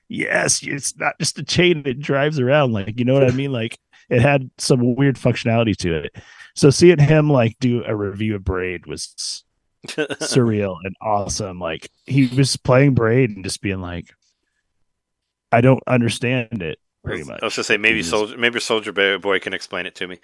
yes, 0.08 0.62
it's 0.62 0.96
not 0.96 1.18
just 1.18 1.38
a 1.38 1.42
chain 1.44 1.82
that 1.84 2.00
drives 2.00 2.38
around. 2.40 2.72
Like 2.72 2.98
you 2.98 3.04
know 3.04 3.14
what 3.14 3.24
I 3.24 3.30
mean? 3.30 3.52
Like 3.52 3.78
it 4.08 4.20
had 4.20 4.50
some 4.58 4.94
weird 4.96 5.16
functionality 5.16 5.76
to 5.78 5.94
it. 6.04 6.16
So 6.54 6.70
seeing 6.70 6.98
him 6.98 7.30
like 7.30 7.56
do 7.60 7.84
a 7.86 7.94
review 7.94 8.34
of 8.34 8.44
Braid 8.44 8.86
was 8.86 9.44
surreal 9.86 10.76
and 10.84 10.96
awesome. 11.00 11.60
Like 11.60 11.88
he 12.06 12.26
was 12.26 12.56
playing 12.56 12.94
Braid 12.94 13.30
and 13.30 13.44
just 13.44 13.60
being 13.62 13.80
like, 13.80 14.10
I 15.52 15.60
don't 15.60 15.82
understand 15.86 16.62
it 16.62 16.78
pretty 17.04 17.24
much. 17.24 17.40
I 17.42 17.46
was 17.46 17.56
gonna 17.56 17.64
say 17.64 17.76
maybe 17.76 17.98
was- 17.98 18.10
Soldier 18.10 18.36
maybe 18.36 18.58
Soulja 18.58 18.94
Boy 18.94 19.18
Boy 19.18 19.38
can 19.38 19.52
explain 19.54 19.86
it 19.86 19.94
to 19.96 20.08
me. 20.08 20.18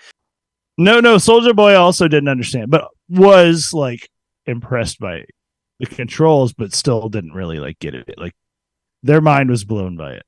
No, 0.76 0.98
no, 0.98 1.16
Soulja 1.16 1.54
Boy 1.54 1.76
also 1.76 2.08
didn't 2.08 2.28
understand, 2.28 2.70
but 2.70 2.88
was 3.08 3.72
like 3.72 4.08
impressed 4.46 4.98
by 4.98 5.24
the 5.78 5.86
controls, 5.86 6.52
but 6.52 6.74
still 6.74 7.08
didn't 7.08 7.32
really 7.32 7.58
like 7.60 7.78
get 7.78 7.94
it. 7.94 8.12
Like 8.18 8.34
their 9.04 9.20
mind 9.20 9.50
was 9.50 9.64
blown 9.64 9.96
by 9.96 10.12
it. 10.14 10.24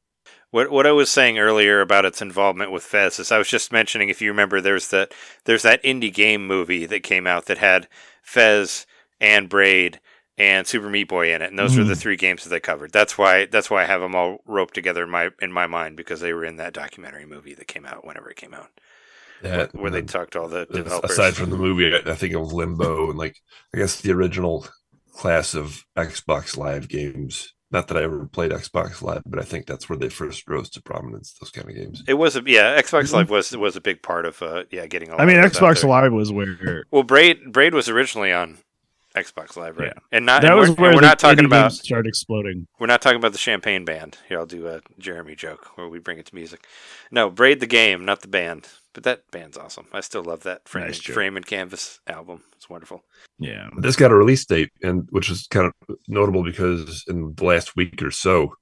What 0.51 0.70
what 0.70 0.86
I 0.86 0.93
was 0.93 1.11
saying 1.11 1.39
earlier 1.39 1.81
about 1.81 2.05
its 2.05 2.23
involvement 2.23 2.70
with 2.70 2.82
Fez 2.85 3.19
is 3.19 3.32
I 3.32 3.39
was 3.39 3.48
just 3.48 3.73
mentioning 3.73 4.09
if 4.09 4.23
you 4.23 4.31
remember 4.31 4.61
there's 4.61 4.89
that 4.89 5.12
there's 5.44 5.62
that 5.62 5.82
indie 5.82 6.12
game 6.15 6.47
movie 6.47 6.86
that 6.86 7.03
came 7.03 7.27
out 7.27 7.47
that 7.47 7.59
had 7.59 7.89
Fez 8.23 8.86
and 9.20 9.48
Braid 9.48 10.01
and 10.39 10.66
Super 10.66 10.90
Meat 10.90 11.09
Boy 11.09 11.35
in 11.35 11.40
it, 11.43 11.48
and 11.51 11.59
those 11.59 11.77
were 11.77 11.85
the 11.85 11.94
Mhm. 11.94 11.98
three 12.01 12.16
games 12.16 12.44
that 12.44 12.51
they 12.51 12.61
covered. 12.61 12.93
That's 12.93 13.16
why 13.19 13.47
that's 13.47 13.70
why 13.70 13.82
I 13.82 13.86
have 13.86 14.01
them 14.01 14.15
all 14.15 14.39
roped 14.47 14.74
together 14.74 15.03
in 15.05 15.11
my 15.11 15.31
in 15.40 15.51
my 15.53 15.66
mind 15.66 15.97
because 15.97 16.20
they 16.20 16.32
were 16.32 16.44
in 16.44 16.57
that 16.57 16.74
documentary 16.74 17.27
movie 17.27 17.55
that 17.55 17.66
came 17.69 17.86
out 17.86 18.07
whenever 18.07 18.31
it 18.31 18.36
came 18.36 18.55
out, 18.55 18.69
Yeah, 19.43 19.66
where 19.73 19.90
they 19.90 20.03
talked 20.03 20.32
to 20.35 20.40
all 20.43 20.48
the 20.48 20.66
developers. 20.66 21.11
aside 21.11 21.35
from 21.35 21.51
the 21.51 21.57
movie, 21.57 21.93
I, 21.94 22.11
I 22.12 22.15
think 22.15 22.35
of 22.35 22.53
Limbo 22.53 23.11
and 23.11 23.19
like 23.19 23.36
I 23.74 23.78
guess 23.78 24.01
the 24.01 24.12
original 24.12 24.66
class 25.12 25.55
of 25.55 25.85
Xbox 25.97 26.57
Live 26.57 26.89
games. 26.89 27.53
Not 27.70 27.88
that 27.88 27.97
I 27.97 28.02
ever 28.05 28.26
played 28.26 28.52
Xbox 28.52 29.02
Live, 29.02 29.22
but 29.26 29.40
I 29.40 29.43
think 29.43 29.66
that's 29.66 29.88
where 29.88 29.98
they 29.98 30.09
first 30.09 30.48
rose 30.48 30.70
to 30.70 30.82
prominence. 30.82 31.34
Those 31.40 31.51
kind 31.51 31.68
of 31.68 31.74
games. 31.74 32.02
it 32.06 32.14
was 32.14 32.36
a, 32.36 32.43
yeah, 32.47 32.80
Xbox 32.80 33.12
Live 33.12 33.28
was 33.28 33.56
was 33.56 33.74
a 33.74 33.80
big 33.80 34.02
part 34.02 34.24
of 34.24 34.40
uh, 34.40 34.64
yeah 34.70 34.86
getting. 34.86 35.09
A 35.09 35.12
lot 35.12 35.20
I 35.20 35.24
mean, 35.24 35.36
of 35.38 35.52
those 35.52 35.60
out 35.60 35.76
Xbox. 35.76 35.88
Live 35.88 36.12
was 36.12 36.30
where 36.32 36.84
Well, 36.90 37.02
Braid 37.02 37.52
Braid 37.52 37.74
was 37.74 37.88
originally 37.88 38.32
on 38.32 38.59
Xbox 39.16 39.56
Live, 39.56 39.78
right? 39.78 39.93
Yeah. 39.94 40.02
And 40.12 40.26
not 40.26 40.43
that 40.43 40.52
and 40.52 40.60
was 40.60 40.70
we're, 40.70 40.74
where 40.76 40.90
we're 40.90 41.01
the 41.01 41.06
not 41.06 41.18
talking 41.18 41.44
about 41.44 41.70
games 41.70 41.82
started 41.82 42.09
exploding. 42.09 42.66
we're 42.78 42.86
not 42.86 43.02
talking 43.02 43.16
about 43.16 43.32
the 43.32 43.38
Champaign 43.38 43.84
Band. 43.84 44.18
Here, 44.28 44.38
I'll 44.38 44.47
do 44.47 44.68
a 44.68 44.82
Jeremy 44.98 45.34
joke 45.34 45.76
where 45.76 45.88
we 45.88 45.98
bring 45.98 46.18
it 46.18 46.26
to 46.26 46.34
music. 46.34 46.66
No, 47.10 47.30
Braid 47.30 47.60
the 47.60 47.66
game, 47.66 48.05
not 48.05 48.20
the 48.20 48.28
band. 48.28 48.68
But 48.97 49.05
that 49.05 49.31
band's 49.31 49.59
awesome. 49.59 49.85
I 49.93 50.01
still 50.01 50.24
love 50.24 50.44
that 50.44 50.66
frame, 50.66 50.86
Nice 50.86 51.02
frame 51.02 51.36
and 51.36 51.44
canvas 51.44 52.01
album. 52.06 52.44
It's 52.56 52.70
wonderful. 52.70 53.05
Yeah. 53.39 53.68
This 53.77 53.94
got 53.94 54.10
a 54.10 54.14
release 54.14 54.47
date, 54.47 54.73
and 54.82 55.06
which 55.10 55.31
is 55.31 55.47
kind 55.48 55.66
of 55.66 55.97
notable 56.09 56.43
because 56.43 57.05
in 57.06 57.35
the 57.35 57.44
last 57.44 57.77
week 57.77 58.01
or 58.01 58.10
so, 58.10 58.55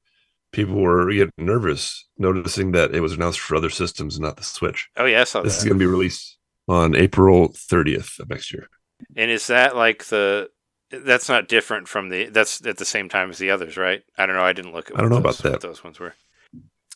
people 0.51 0.75
were 0.75 1.09
getting 1.13 1.31
nervous, 1.39 2.09
noticing 2.19 2.73
that 2.73 2.97
it 2.97 2.99
was 2.99 3.13
announced 3.13 3.39
for 3.39 3.55
other 3.55 3.71
systems, 3.71 4.19
not 4.19 4.37
the 4.37 4.43
Switch. 4.43 4.89
Oh 4.97 5.05
yeah, 5.05 5.21
I 5.21 5.25
saw 5.25 5.41
This 5.43 5.57
is 5.57 5.63
going 5.63 5.79
to 5.79 5.85
be 5.85 5.87
released 5.87 6.37
on 6.67 6.97
April 6.97 7.51
30th 7.51 8.19
of 8.19 8.29
next 8.29 8.53
year. 8.53 8.69
And 9.15 9.31
is 9.31 9.47
that 9.47 9.77
like 9.77 10.07
the? 10.07 10.51
That's 10.91 11.29
not 11.29 11.47
different 11.47 11.87
from 11.87 12.09
the. 12.09 12.25
That's 12.25 12.67
at 12.67 12.79
the 12.79 12.85
same 12.85 13.09
time 13.09 13.31
as 13.31 13.39
the 13.39 13.51
others, 13.51 13.77
right? 13.77 14.03
I 14.19 14.27
don't 14.27 14.35
know. 14.35 14.43
I 14.43 14.53
didn't 14.53 14.73
look 14.73 14.91
at. 14.91 14.99
I 14.99 15.01
don't 15.01 15.11
know 15.11 15.21
those, 15.21 15.39
about 15.39 15.53
that. 15.53 15.61
Those 15.61 15.85
ones 15.85 16.01
were. 16.01 16.15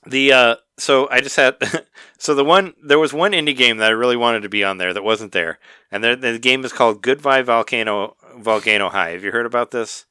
The 0.09 0.33
uh, 0.33 0.57
so 0.79 1.09
I 1.11 1.21
just 1.21 1.37
had 1.37 1.57
so 2.19 2.35
the 2.35 2.45
one 2.45 2.75
there 2.83 2.99
was 2.99 3.13
one 3.13 3.33
indie 3.33 3.57
game 3.57 3.77
that 3.79 3.91
I 3.91 3.95
really 3.95 4.17
wanted 4.17 4.41
to 4.43 4.49
be 4.49 4.65
on 4.65 4.79
there 4.79 4.95
that 4.95 5.05
wasn't 5.05 5.33
there, 5.33 5.59
and 5.91 6.03
the, 6.03 6.17
the 6.17 6.39
game 6.39 6.65
is 6.65 6.73
called 6.73 7.03
Goodbye 7.03 7.43
Volcano 7.43 8.17
Volcano 8.37 8.89
High. 8.89 9.11
Have 9.11 9.25
you 9.25 9.33
heard 9.33 9.47
about 9.47 9.71
this? 9.71 10.07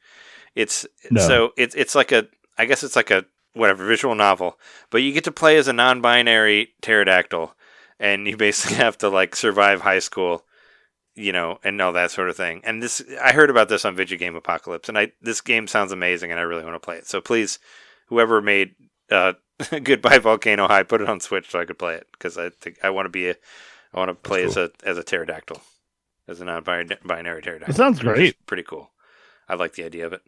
It's 0.55 0.85
No. 1.09 1.21
so 1.21 1.53
it's 1.57 1.75
it's 1.75 1.95
like 1.95 2.11
a 2.11 2.27
I 2.57 2.65
guess 2.65 2.83
it's 2.83 2.95
like 2.95 3.11
a 3.11 3.25
whatever 3.53 3.85
visual 3.85 4.13
novel, 4.13 4.59
but 4.91 5.01
you 5.01 5.11
get 5.13 5.23
to 5.23 5.31
play 5.31 5.57
as 5.57 5.67
a 5.67 5.73
non-binary 5.73 6.73
pterodactyl, 6.81 7.55
and 7.99 8.27
you 8.27 8.37
basically 8.47 8.77
have 8.77 8.97
to 8.99 9.09
like 9.09 9.35
survive 9.35 9.81
high 9.81 9.99
school, 9.99 10.45
you 11.15 11.31
know, 11.31 11.59
and 11.63 11.81
all 11.81 11.93
that 11.93 12.11
sort 12.11 12.29
of 12.29 12.37
thing. 12.37 12.61
And 12.63 12.83
this 12.83 13.03
I 13.21 13.31
heard 13.33 13.49
about 13.49 13.69
this 13.69 13.85
on 13.85 13.95
Video 13.95 14.17
Game 14.17 14.35
Apocalypse, 14.35 14.89
and 14.89 14.97
I 14.97 15.13
this 15.21 15.41
game 15.41 15.65
sounds 15.65 15.91
amazing, 15.91 16.29
and 16.29 16.39
I 16.39 16.43
really 16.43 16.63
want 16.63 16.75
to 16.75 16.85
play 16.85 16.97
it. 16.97 17.07
So 17.07 17.19
please, 17.19 17.57
whoever 18.07 18.41
made 18.41 18.75
uh, 19.09 19.33
Goodbye 19.83 20.19
Volcano 20.19 20.67
High, 20.67 20.83
put 20.83 21.01
it 21.01 21.09
on 21.09 21.19
Switch 21.19 21.49
so 21.49 21.59
I 21.59 21.65
could 21.65 21.79
play 21.79 21.95
it 21.95 22.07
because 22.11 22.37
I 22.37 22.49
think 22.49 22.77
I 22.83 22.89
want 22.89 23.05
to 23.05 23.09
be 23.09 23.29
a 23.29 23.35
I 23.93 23.99
want 23.99 24.09
to 24.09 24.15
play 24.15 24.41
cool. 24.41 24.49
as 24.49 24.57
a 24.57 24.71
as 24.83 24.97
a 24.97 25.03
pterodactyl, 25.03 25.61
as 26.27 26.41
a 26.41 26.45
non-binary 26.45 27.41
pterodactyl. 27.41 27.73
It 27.73 27.77
sounds 27.77 28.03
which 28.03 28.07
is 28.07 28.13
great. 28.13 28.45
pretty 28.45 28.63
cool. 28.63 28.91
I 29.49 29.55
like 29.55 29.73
the 29.73 29.85
idea 29.85 30.05
of 30.05 30.13
it. 30.13 30.21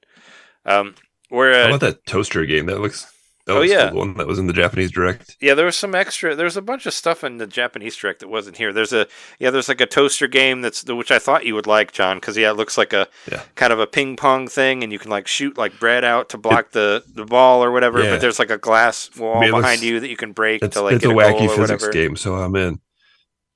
Um, 0.65 0.95
where 1.30 1.53
How 1.53 1.65
uh, 1.65 1.68
about 1.68 1.81
that 1.81 2.06
toaster 2.06 2.45
game? 2.45 2.65
That 2.65 2.80
looks. 2.80 3.11
That 3.49 3.57
Oh, 3.57 3.61
yeah. 3.61 3.89
the 3.89 3.95
one 3.95 4.13
that 4.15 4.27
was 4.27 4.39
in 4.39 4.47
the 4.47 4.53
Japanese 4.53 4.91
direct. 4.91 5.35
Yeah, 5.41 5.53
there 5.55 5.65
was 5.65 5.76
some 5.76 5.95
extra. 5.95 6.35
There's 6.35 6.55
a 6.57 6.61
bunch 6.61 6.85
of 6.85 6.93
stuff 6.93 7.23
in 7.23 7.38
the 7.38 7.47
Japanese 7.47 7.95
direct 7.95 8.19
that 8.19 8.27
wasn't 8.30 8.57
here. 8.57 8.71
There's 8.71 8.93
a 8.93 9.07
yeah, 9.39 9.49
there's 9.49 9.67
like 9.69 9.81
a 9.81 9.85
toaster 9.85 10.27
game 10.27 10.61
that's 10.61 10.84
the 10.84 10.95
which 10.95 11.11
I 11.11 11.19
thought 11.19 11.45
you 11.45 11.55
would 11.55 11.67
like, 11.67 11.91
John, 11.91 12.17
because 12.17 12.38
yeah, 12.38 12.51
it 12.51 12.53
looks 12.55 12.77
like 12.77 12.93
a 12.93 13.07
Yeah. 13.31 13.41
kind 13.55 13.73
of 13.73 13.80
a 13.80 13.88
ping 13.88 14.15
pong 14.15 14.47
thing, 14.47 14.84
and 14.84 14.93
you 14.93 14.99
can 14.99 15.09
like 15.11 15.27
shoot 15.27 15.57
like 15.57 15.80
bread 15.80 16.03
out 16.03 16.30
to 16.30 16.38
block 16.38 16.71
the 16.71 17.03
the 17.13 17.26
ball 17.26 17.63
or 17.63 17.71
whatever. 17.71 18.03
Yeah. 18.03 18.11
But 18.11 18.21
there's 18.21 18.39
like 18.39 18.51
a 18.51 18.57
glass 18.57 19.09
wall 19.17 19.41
behind 19.41 19.81
you 19.81 19.99
that 19.99 20.09
you 20.09 20.17
can 20.17 20.31
break 20.31 20.61
It's, 20.63 20.76
to 20.76 20.81
like 20.81 20.95
it's 20.95 21.05
a 21.05 21.09
get 21.09 21.17
wacky 21.17 21.39
physics 21.49 21.57
whatever. 21.57 21.91
game, 21.91 22.15
so 22.15 22.35
I'm 22.35 22.55
in. 22.55 22.80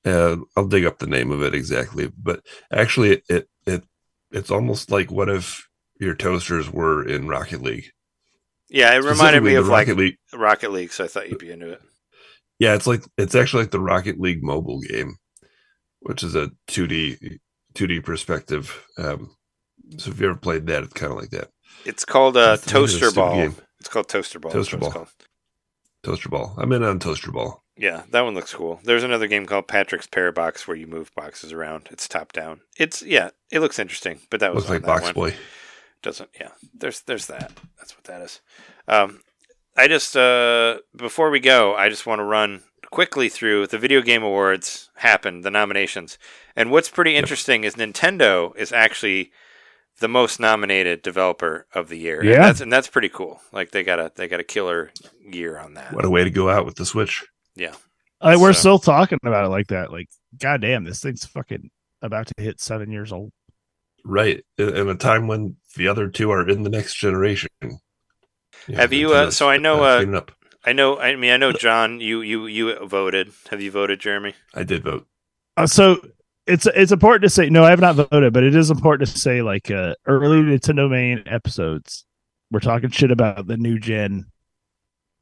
Uh, 0.04 0.36
I'll 0.56 0.66
dig 0.68 0.84
up 0.84 0.98
the 0.98 1.06
name 1.06 1.30
of 1.30 1.42
it 1.42 1.54
exactly, 1.54 2.10
but 2.22 2.40
actually, 2.70 3.12
it, 3.12 3.24
it 3.28 3.48
it 3.66 3.84
it's 4.32 4.50
almost 4.50 4.90
like 4.90 5.10
what 5.10 5.30
if 5.30 5.66
your 5.98 6.14
toasters 6.14 6.70
were 6.70 7.06
in 7.06 7.26
Rocket 7.28 7.62
League? 7.62 7.86
Yeah, 8.70 8.94
it 8.94 9.02
reminded 9.04 9.42
me 9.42 9.54
of 9.54 9.68
like 9.68 9.88
Rocket 9.88 9.98
League. 9.98 10.16
Rocket 10.32 10.72
League, 10.72 10.92
so 10.92 11.04
I 11.04 11.08
thought 11.08 11.28
you'd 11.28 11.38
be 11.38 11.50
into 11.50 11.70
it. 11.72 11.82
Yeah, 12.58 12.74
it's 12.74 12.86
like 12.86 13.02
it's 13.18 13.34
actually 13.34 13.64
like 13.64 13.72
the 13.72 13.80
Rocket 13.80 14.20
League 14.20 14.42
mobile 14.42 14.80
game, 14.80 15.16
which 16.00 16.22
is 16.22 16.34
a 16.34 16.50
2D 16.68 17.38
2D 17.74 18.04
perspective. 18.04 18.86
Um, 18.98 19.36
so 19.98 20.10
if 20.10 20.20
you 20.20 20.28
ever 20.30 20.38
played 20.38 20.66
that, 20.66 20.82
it's 20.84 20.94
kind 20.94 21.12
of 21.12 21.18
like 21.18 21.30
that. 21.30 21.50
It's 21.84 22.04
called 22.04 22.36
uh, 22.36 22.52
I 22.52 22.56
think 22.56 22.62
it's 22.62 22.66
a 22.66 22.74
Toaster 23.00 23.10
Ball. 23.12 23.34
game. 23.36 23.56
It's 23.80 23.88
called 23.88 24.08
Toaster 24.08 24.38
Ball. 24.38 24.52
Toaster 24.52 24.76
that's 24.76 24.94
what 24.94 25.02
it's 25.02 25.12
Ball. 25.12 26.12
Toaster 26.12 26.28
Ball. 26.28 26.54
I'm 26.58 26.72
in 26.72 26.82
on 26.82 26.98
Toaster 26.98 27.32
Ball. 27.32 27.62
Yeah, 27.76 28.04
that 28.10 28.20
one 28.20 28.34
looks 28.34 28.54
cool. 28.54 28.80
There's 28.84 29.02
another 29.02 29.26
game 29.26 29.46
called 29.46 29.66
Patrick's 29.66 30.06
Parabox 30.06 30.66
where 30.68 30.76
you 30.76 30.86
move 30.86 31.10
boxes 31.16 31.52
around. 31.52 31.88
It's 31.90 32.06
top 32.06 32.32
down. 32.32 32.60
It's 32.78 33.02
yeah, 33.02 33.30
it 33.50 33.60
looks 33.60 33.78
interesting, 33.78 34.20
but 34.30 34.40
that 34.40 34.54
was 34.54 34.68
Looks 34.68 34.84
like 34.84 34.86
Box 34.86 35.04
one. 35.06 35.14
Boy. 35.14 35.34
Doesn't 36.04 36.30
yeah. 36.38 36.50
There's 36.72 37.00
there's 37.02 37.26
that. 37.26 37.50
That's 37.78 37.96
what 37.96 38.04
that 38.04 38.20
is. 38.22 38.40
Um, 38.86 39.20
I 39.76 39.88
just 39.88 40.16
uh 40.16 40.78
before 40.96 41.30
we 41.30 41.40
go, 41.40 41.74
I 41.74 41.88
just 41.88 42.06
want 42.06 42.20
to 42.20 42.24
run 42.24 42.62
quickly 42.92 43.28
through 43.28 43.66
the 43.66 43.78
video 43.78 44.02
game 44.02 44.22
awards 44.22 44.90
happened, 44.96 45.42
the 45.44 45.50
nominations, 45.50 46.16
and 46.54 46.70
what's 46.70 46.88
pretty 46.90 47.16
interesting 47.16 47.64
is 47.64 47.74
Nintendo 47.74 48.54
is 48.56 48.70
actually 48.70 49.32
the 50.00 50.08
most 50.08 50.38
nominated 50.38 51.02
developer 51.02 51.66
of 51.74 51.88
the 51.88 51.96
year. 51.98 52.20
And 52.20 52.28
Yeah. 52.28 52.38
that's 52.42 52.60
and 52.60 52.70
that's 52.72 52.88
pretty 52.88 53.08
cool. 53.08 53.40
Like 53.52 53.70
they 53.72 53.82
got 53.82 53.98
a 53.98 54.12
they 54.14 54.28
got 54.28 54.40
a 54.40 54.44
killer 54.44 54.92
year 55.20 55.58
on 55.58 55.74
that. 55.74 55.92
What 55.94 56.04
a 56.04 56.10
way 56.10 56.22
to 56.22 56.30
go 56.30 56.50
out 56.50 56.66
with 56.66 56.76
the 56.76 56.84
Switch. 56.86 57.24
Like, 58.20 58.38
we're 58.38 58.52
So- 58.52 58.60
still 58.60 58.78
talking 58.78 59.18
about 59.24 59.44
it 59.44 59.48
like 59.48 59.66
that. 59.68 59.90
Like, 59.92 60.08
goddamn, 60.38 60.84
this 60.84 61.00
thing's 61.00 61.24
fucking 61.26 61.70
about 62.00 62.26
to 62.28 62.34
hit 62.42 62.60
seven 62.60 62.90
years 62.90 63.12
old. 63.12 63.32
Right. 64.04 64.44
In 64.58 64.76
in 64.76 64.88
a 64.88 64.94
time 64.94 65.26
when 65.26 65.56
the 65.74 65.88
other 65.88 66.08
two 66.08 66.30
are 66.30 66.48
in 66.48 66.62
the 66.62 66.70
next 66.70 66.94
generation. 66.94 67.48
Yeah, 67.60 68.76
Have 68.76 68.92
you, 68.92 69.12
uh, 69.12 69.30
so 69.30 69.48
I 69.48 69.56
know, 69.56 69.82
uh. 69.82 70.22
I 70.66 70.72
know. 70.72 70.98
I 70.98 71.14
mean, 71.16 71.30
I 71.30 71.36
know, 71.36 71.52
John. 71.52 72.00
You 72.00 72.22
you 72.22 72.46
you 72.46 72.86
voted. 72.86 73.32
Have 73.50 73.60
you 73.60 73.70
voted, 73.70 74.00
Jeremy? 74.00 74.34
I 74.54 74.62
did 74.62 74.82
vote. 74.82 75.06
Uh, 75.58 75.66
so 75.66 76.00
it's 76.46 76.66
it's 76.66 76.92
important 76.92 77.22
to 77.22 77.30
say 77.30 77.48
no, 77.50 77.64
I 77.64 77.70
have 77.70 77.80
not 77.80 77.96
voted, 77.96 78.32
but 78.32 78.42
it 78.42 78.54
is 78.54 78.70
important 78.70 79.10
to 79.10 79.18
say 79.18 79.42
like 79.42 79.70
uh 79.70 79.94
early 80.06 80.38
NintenDomain 80.38 81.22
episodes. 81.26 82.04
We're 82.50 82.60
talking 82.60 82.90
shit 82.90 83.10
about 83.10 83.46
the 83.46 83.56
new 83.56 83.78
gen, 83.78 84.26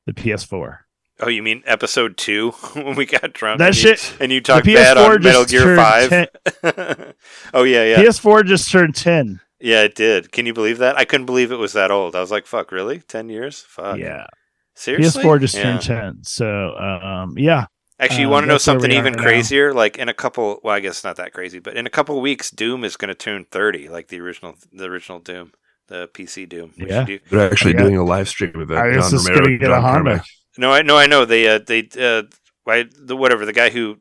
the 0.06 0.12
PS4. 0.12 0.78
Oh, 1.20 1.28
you 1.28 1.42
mean 1.42 1.62
episode 1.66 2.16
two 2.16 2.50
when 2.74 2.94
we 2.94 3.06
got 3.06 3.32
drunk? 3.32 3.58
That 3.58 3.68
and 3.68 3.76
you, 3.76 3.96
shit. 3.96 4.16
And 4.20 4.32
you 4.32 4.40
talked 4.40 4.66
bad 4.66 4.96
on 4.96 5.22
Metal 5.22 5.44
Gear 5.44 5.76
Five. 5.76 6.28
oh 7.54 7.62
yeah, 7.62 7.84
yeah, 7.84 7.96
PS4 7.98 8.44
just 8.44 8.70
turned 8.70 8.94
ten. 8.94 9.40
Yeah. 9.62 9.82
It 9.82 9.94
did. 9.94 10.32
Can 10.32 10.44
you 10.46 10.52
believe 10.52 10.78
that? 10.78 10.96
I 10.98 11.04
couldn't 11.04 11.26
believe 11.26 11.52
it 11.52 11.56
was 11.56 11.72
that 11.72 11.90
old. 11.90 12.14
I 12.16 12.20
was 12.20 12.30
like, 12.30 12.46
"Fuck, 12.46 12.72
really? 12.72 12.98
Ten 13.00 13.28
years? 13.28 13.60
Fuck." 13.66 13.98
Yeah, 13.98 14.26
Seriously. 14.74 15.22
PS4 15.22 15.40
just 15.40 15.54
Yeah. 15.54 15.62
turned 15.62 15.82
ten. 15.82 16.18
So 16.24 16.74
um, 16.76 17.34
yeah, 17.38 17.66
Actually, 18.00 18.22
you 18.22 18.28
Uh, 18.28 18.30
want 18.32 18.44
to 18.44 18.48
know 18.48 18.58
something 18.58 18.90
we 18.90 18.96
are 18.96 19.00
even 19.00 19.12
now. 19.12 19.22
crazier? 19.22 19.72
Like 19.72 19.96
in 19.96 20.08
a 20.08 20.14
couple. 20.14 20.60
Well, 20.64 20.74
I 20.74 20.80
guess 20.80 21.04
not 21.04 21.16
that 21.16 21.32
crazy, 21.32 21.60
but 21.60 21.76
in 21.76 21.86
a 21.86 21.90
couple 21.90 22.20
weeks, 22.20 22.50
Doom 22.50 22.82
is 22.84 22.96
going 22.96 23.08
to 23.10 23.14
turn 23.14 23.44
thirty, 23.50 23.88
like 23.88 24.08
the 24.08 24.20
original, 24.20 24.54
the 24.72 24.86
original 24.86 25.20
Doom, 25.20 25.52
the 25.88 26.08
PC 26.12 26.46
Doom. 26.48 26.72
which 26.76 26.88
Yeah. 26.88 27.06
you- 27.06 27.20
They're 27.30 27.50
actually 27.52 27.74
Yeah. 27.74 27.82
doing 27.82 27.96
a 27.96 28.04
live 28.04 28.28
stream 28.28 28.52
event. 28.56 28.72
I 28.80 28.96
was 28.96 29.10
John 29.10 29.20
Romero, 29.24 29.44
gonna 29.44 29.58
get 29.58 29.70
a 29.70 29.74
John 29.74 29.82
Honda. 29.82 30.10
Carmack. 30.10 30.24
No, 30.58 30.72
I 30.72 30.82
no, 30.82 30.96
I 30.96 31.06
know 31.06 31.24
they 31.24 31.46
uh, 31.46 31.60
they 31.64 31.88
uh, 31.98 32.22
I, 32.66 32.86
the 33.00 33.14
whatever 33.16 33.44
the 33.46 33.52
guy 33.52 33.70
who 33.70 33.98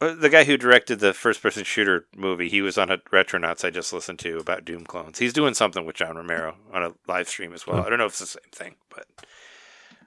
the 0.00 0.28
guy 0.30 0.44
who 0.44 0.56
directed 0.56 1.00
the 1.00 1.14
first 1.14 1.42
person 1.42 1.64
shooter 1.64 2.06
movie. 2.16 2.48
He 2.48 2.62
was 2.62 2.76
on 2.76 2.90
a 2.90 2.98
Retronauts 2.98 3.64
I 3.64 3.70
just 3.70 3.92
listened 3.92 4.18
to 4.20 4.38
about 4.38 4.64
Doom 4.64 4.84
clones. 4.84 5.18
He's 5.18 5.32
doing 5.32 5.54
something 5.54 5.86
with 5.86 5.96
John 5.96 6.16
Romero 6.16 6.56
on 6.72 6.82
a 6.82 6.92
live 7.08 7.28
stream 7.28 7.52
as 7.52 7.66
well. 7.66 7.84
I 7.84 7.88
don't 7.88 7.98
know 7.98 8.06
if 8.06 8.12
it's 8.12 8.18
the 8.20 8.26
same 8.26 8.50
thing, 8.52 8.74
but 8.94 9.06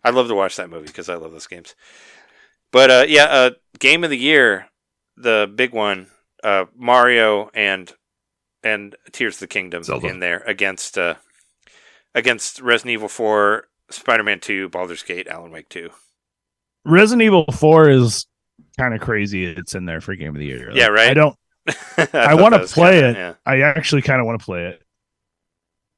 I'd 0.03 0.14
love 0.14 0.28
to 0.28 0.36
watch 0.36 0.56
that 0.57 0.70
movie 0.70 0.88
because 0.88 1.10
I 1.10 1.16
love 1.16 1.32
those 1.32 1.48
games. 1.48 1.76
But 2.72 2.91
uh, 2.91 3.06
yeah, 3.07 3.26
uh, 3.26 3.52
game 3.80 4.03
of 4.03 4.11
the 4.11 4.18
year, 4.18 4.68
the 5.18 5.52
big 5.53 5.74
one, 5.74 6.07
uh, 6.44 6.66
Mario 6.76 7.49
and 7.53 7.91
and 8.64 8.95
Tears 9.11 9.36
of 9.36 9.40
the 9.41 9.48
Kingdom 9.48 9.84
Zelda. 9.84 10.07
in 10.07 10.20
there 10.20 10.44
against 10.45 10.98
uh, 10.98 11.16
against 12.14 12.61
Resident 12.61 12.94
Evil 12.94 13.07
Four, 13.07 13.66
Spider 13.90 14.24
Man 14.24 14.40
Two, 14.40 14.70
Baldur's 14.70 15.03
Gate, 15.03 15.28
Alan 15.28 15.52
Wake 15.52 15.70
Two. 15.70 15.90
Resident 16.86 17.24
Evil 17.24 17.45
Four 17.52 17.90
is 17.90 18.28
kind 18.80 18.93
of 18.93 19.01
crazy. 19.01 19.45
It's 19.45 19.76
in 19.76 19.85
there 19.85 20.01
for 20.01 20.15
game 20.15 20.35
of 20.35 20.39
the 20.39 20.45
year. 20.45 20.72
Yeah, 20.73 20.88
right? 20.88 21.10
I 21.10 21.14
don't. 21.14 21.35
I, 21.97 22.07
I 22.14 22.34
want 22.35 22.53
to 22.56 22.65
play 22.65 23.01
kinda- 23.01 23.10
it. 23.10 23.15
Yeah. 23.15 23.34
I 23.45 23.61
actually 23.61 24.01
kind 24.01 24.19
of 24.19 24.26
want 24.26 24.39
to 24.39 24.45
play 24.45 24.65
it. 24.68 24.81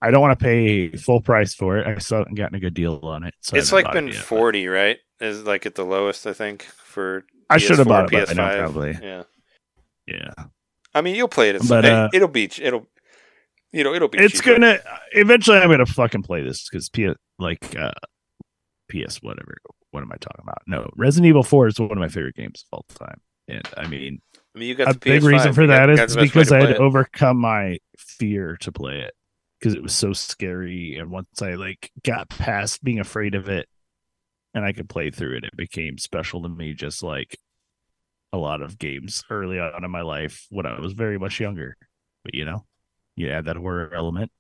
I 0.01 0.09
don't 0.09 0.21
want 0.21 0.37
to 0.37 0.43
pay 0.43 0.89
full 0.97 1.21
price 1.21 1.53
for 1.53 1.77
it. 1.77 1.85
I 1.85 1.97
still 1.99 2.17
haven't 2.19 2.33
gotten 2.33 2.55
a 2.55 2.59
good 2.59 2.73
deal 2.73 2.99
on 3.03 3.23
it. 3.23 3.35
So 3.41 3.55
It's 3.55 3.71
like 3.71 3.91
been 3.93 4.07
it 4.07 4.13
yet, 4.15 4.19
but 4.21 4.25
forty, 4.25 4.67
right? 4.67 4.97
Is 5.19 5.43
like 5.43 5.65
at 5.67 5.75
the 5.75 5.85
lowest, 5.85 6.25
I 6.25 6.33
think, 6.33 6.63
for 6.63 7.23
I 7.49 7.57
should 7.59 7.77
have 7.77 7.87
bought 7.87 8.11
it 8.11 8.27
by 8.27 8.33
now, 8.33 8.49
PS5. 8.49 8.57
probably. 8.59 8.99
Yeah. 9.01 9.23
Yeah, 10.07 10.33
I 10.95 11.01
mean, 11.01 11.15
you'll 11.15 11.27
play 11.27 11.51
it. 11.51 11.55
At 11.57 11.67
But, 11.69 11.85
uh, 11.85 12.09
it'll 12.11 12.27
be. 12.27 12.49
It'll. 12.59 12.87
You 13.71 13.83
know, 13.83 13.93
it'll 13.93 14.07
be. 14.09 14.17
it's 14.17 14.41
cheaper. 14.41 14.55
gonna 14.59 14.79
eventually. 15.13 15.59
I'm 15.59 15.69
gonna 15.69 15.85
fucking 15.85 16.23
play 16.23 16.41
this 16.41 16.67
because 16.67 16.89
P 16.89 17.13
like 17.37 17.75
uh 17.77 17.91
PS 18.89 19.21
whatever. 19.21 19.55
What 19.91 20.03
am 20.03 20.11
I 20.11 20.18
talking 20.18 20.41
about? 20.43 20.63
No, 20.68 20.89
Resident 20.95 21.27
Evil 21.30 21.43
Four 21.43 21.68
is 21.68 21.80
one 21.80 21.91
of 21.91 21.97
my 21.97 22.07
favorite 22.09 22.35
games 22.35 22.65
of 22.72 22.77
all 22.77 22.85
time, 22.97 23.22
and 23.47 23.68
I 23.77 23.88
mean 23.88 24.22
I 24.55 24.59
mean, 24.59 24.68
you 24.69 24.76
got 24.76 24.89
a 24.89 24.93
the 24.93 24.99
big 24.99 25.22
PS5, 25.22 25.26
reason 25.26 25.53
for 25.53 25.61
you 25.61 25.68
that 25.68 25.95
got 25.95 26.05
is 26.09 26.15
because 26.15 26.51
I 26.51 26.59
had 26.59 26.72
it. 26.72 26.77
overcome 26.77 27.38
my 27.38 27.80
fear 27.97 28.57
to 28.57 28.72
play 28.72 28.99
it 28.99 29.13
because 29.59 29.73
it 29.76 29.84
was 29.84 29.93
so 29.95 30.13
scary. 30.13 30.97
And 30.97 31.09
once 31.09 31.41
I 31.41 31.53
like 31.53 31.91
got 32.03 32.30
past 32.30 32.84
being 32.84 32.99
afraid 32.99 33.35
of 33.35 33.47
it 33.47 33.69
and 34.53 34.65
I 34.65 34.73
could 34.73 34.89
play 34.89 35.09
through 35.09 35.38
it, 35.38 35.45
it 35.45 35.55
became 35.55 35.97
special 35.97 36.41
to 36.43 36.49
me, 36.49 36.73
just 36.73 37.01
like 37.01 37.38
a 38.34 38.38
lot 38.38 38.61
of 38.61 38.77
games 38.77 39.23
early 39.30 39.59
on 39.59 39.84
in 39.84 39.91
my 39.91 40.01
life 40.01 40.47
when 40.49 40.65
I 40.65 40.80
was 40.80 40.93
very 40.93 41.18
much 41.18 41.39
younger. 41.39 41.77
But 42.26 42.35
you 42.35 42.43
know, 42.43 42.65
you 43.15 43.30
add 43.30 43.45
that 43.45 43.55
horror 43.55 43.93
element. 43.93 44.31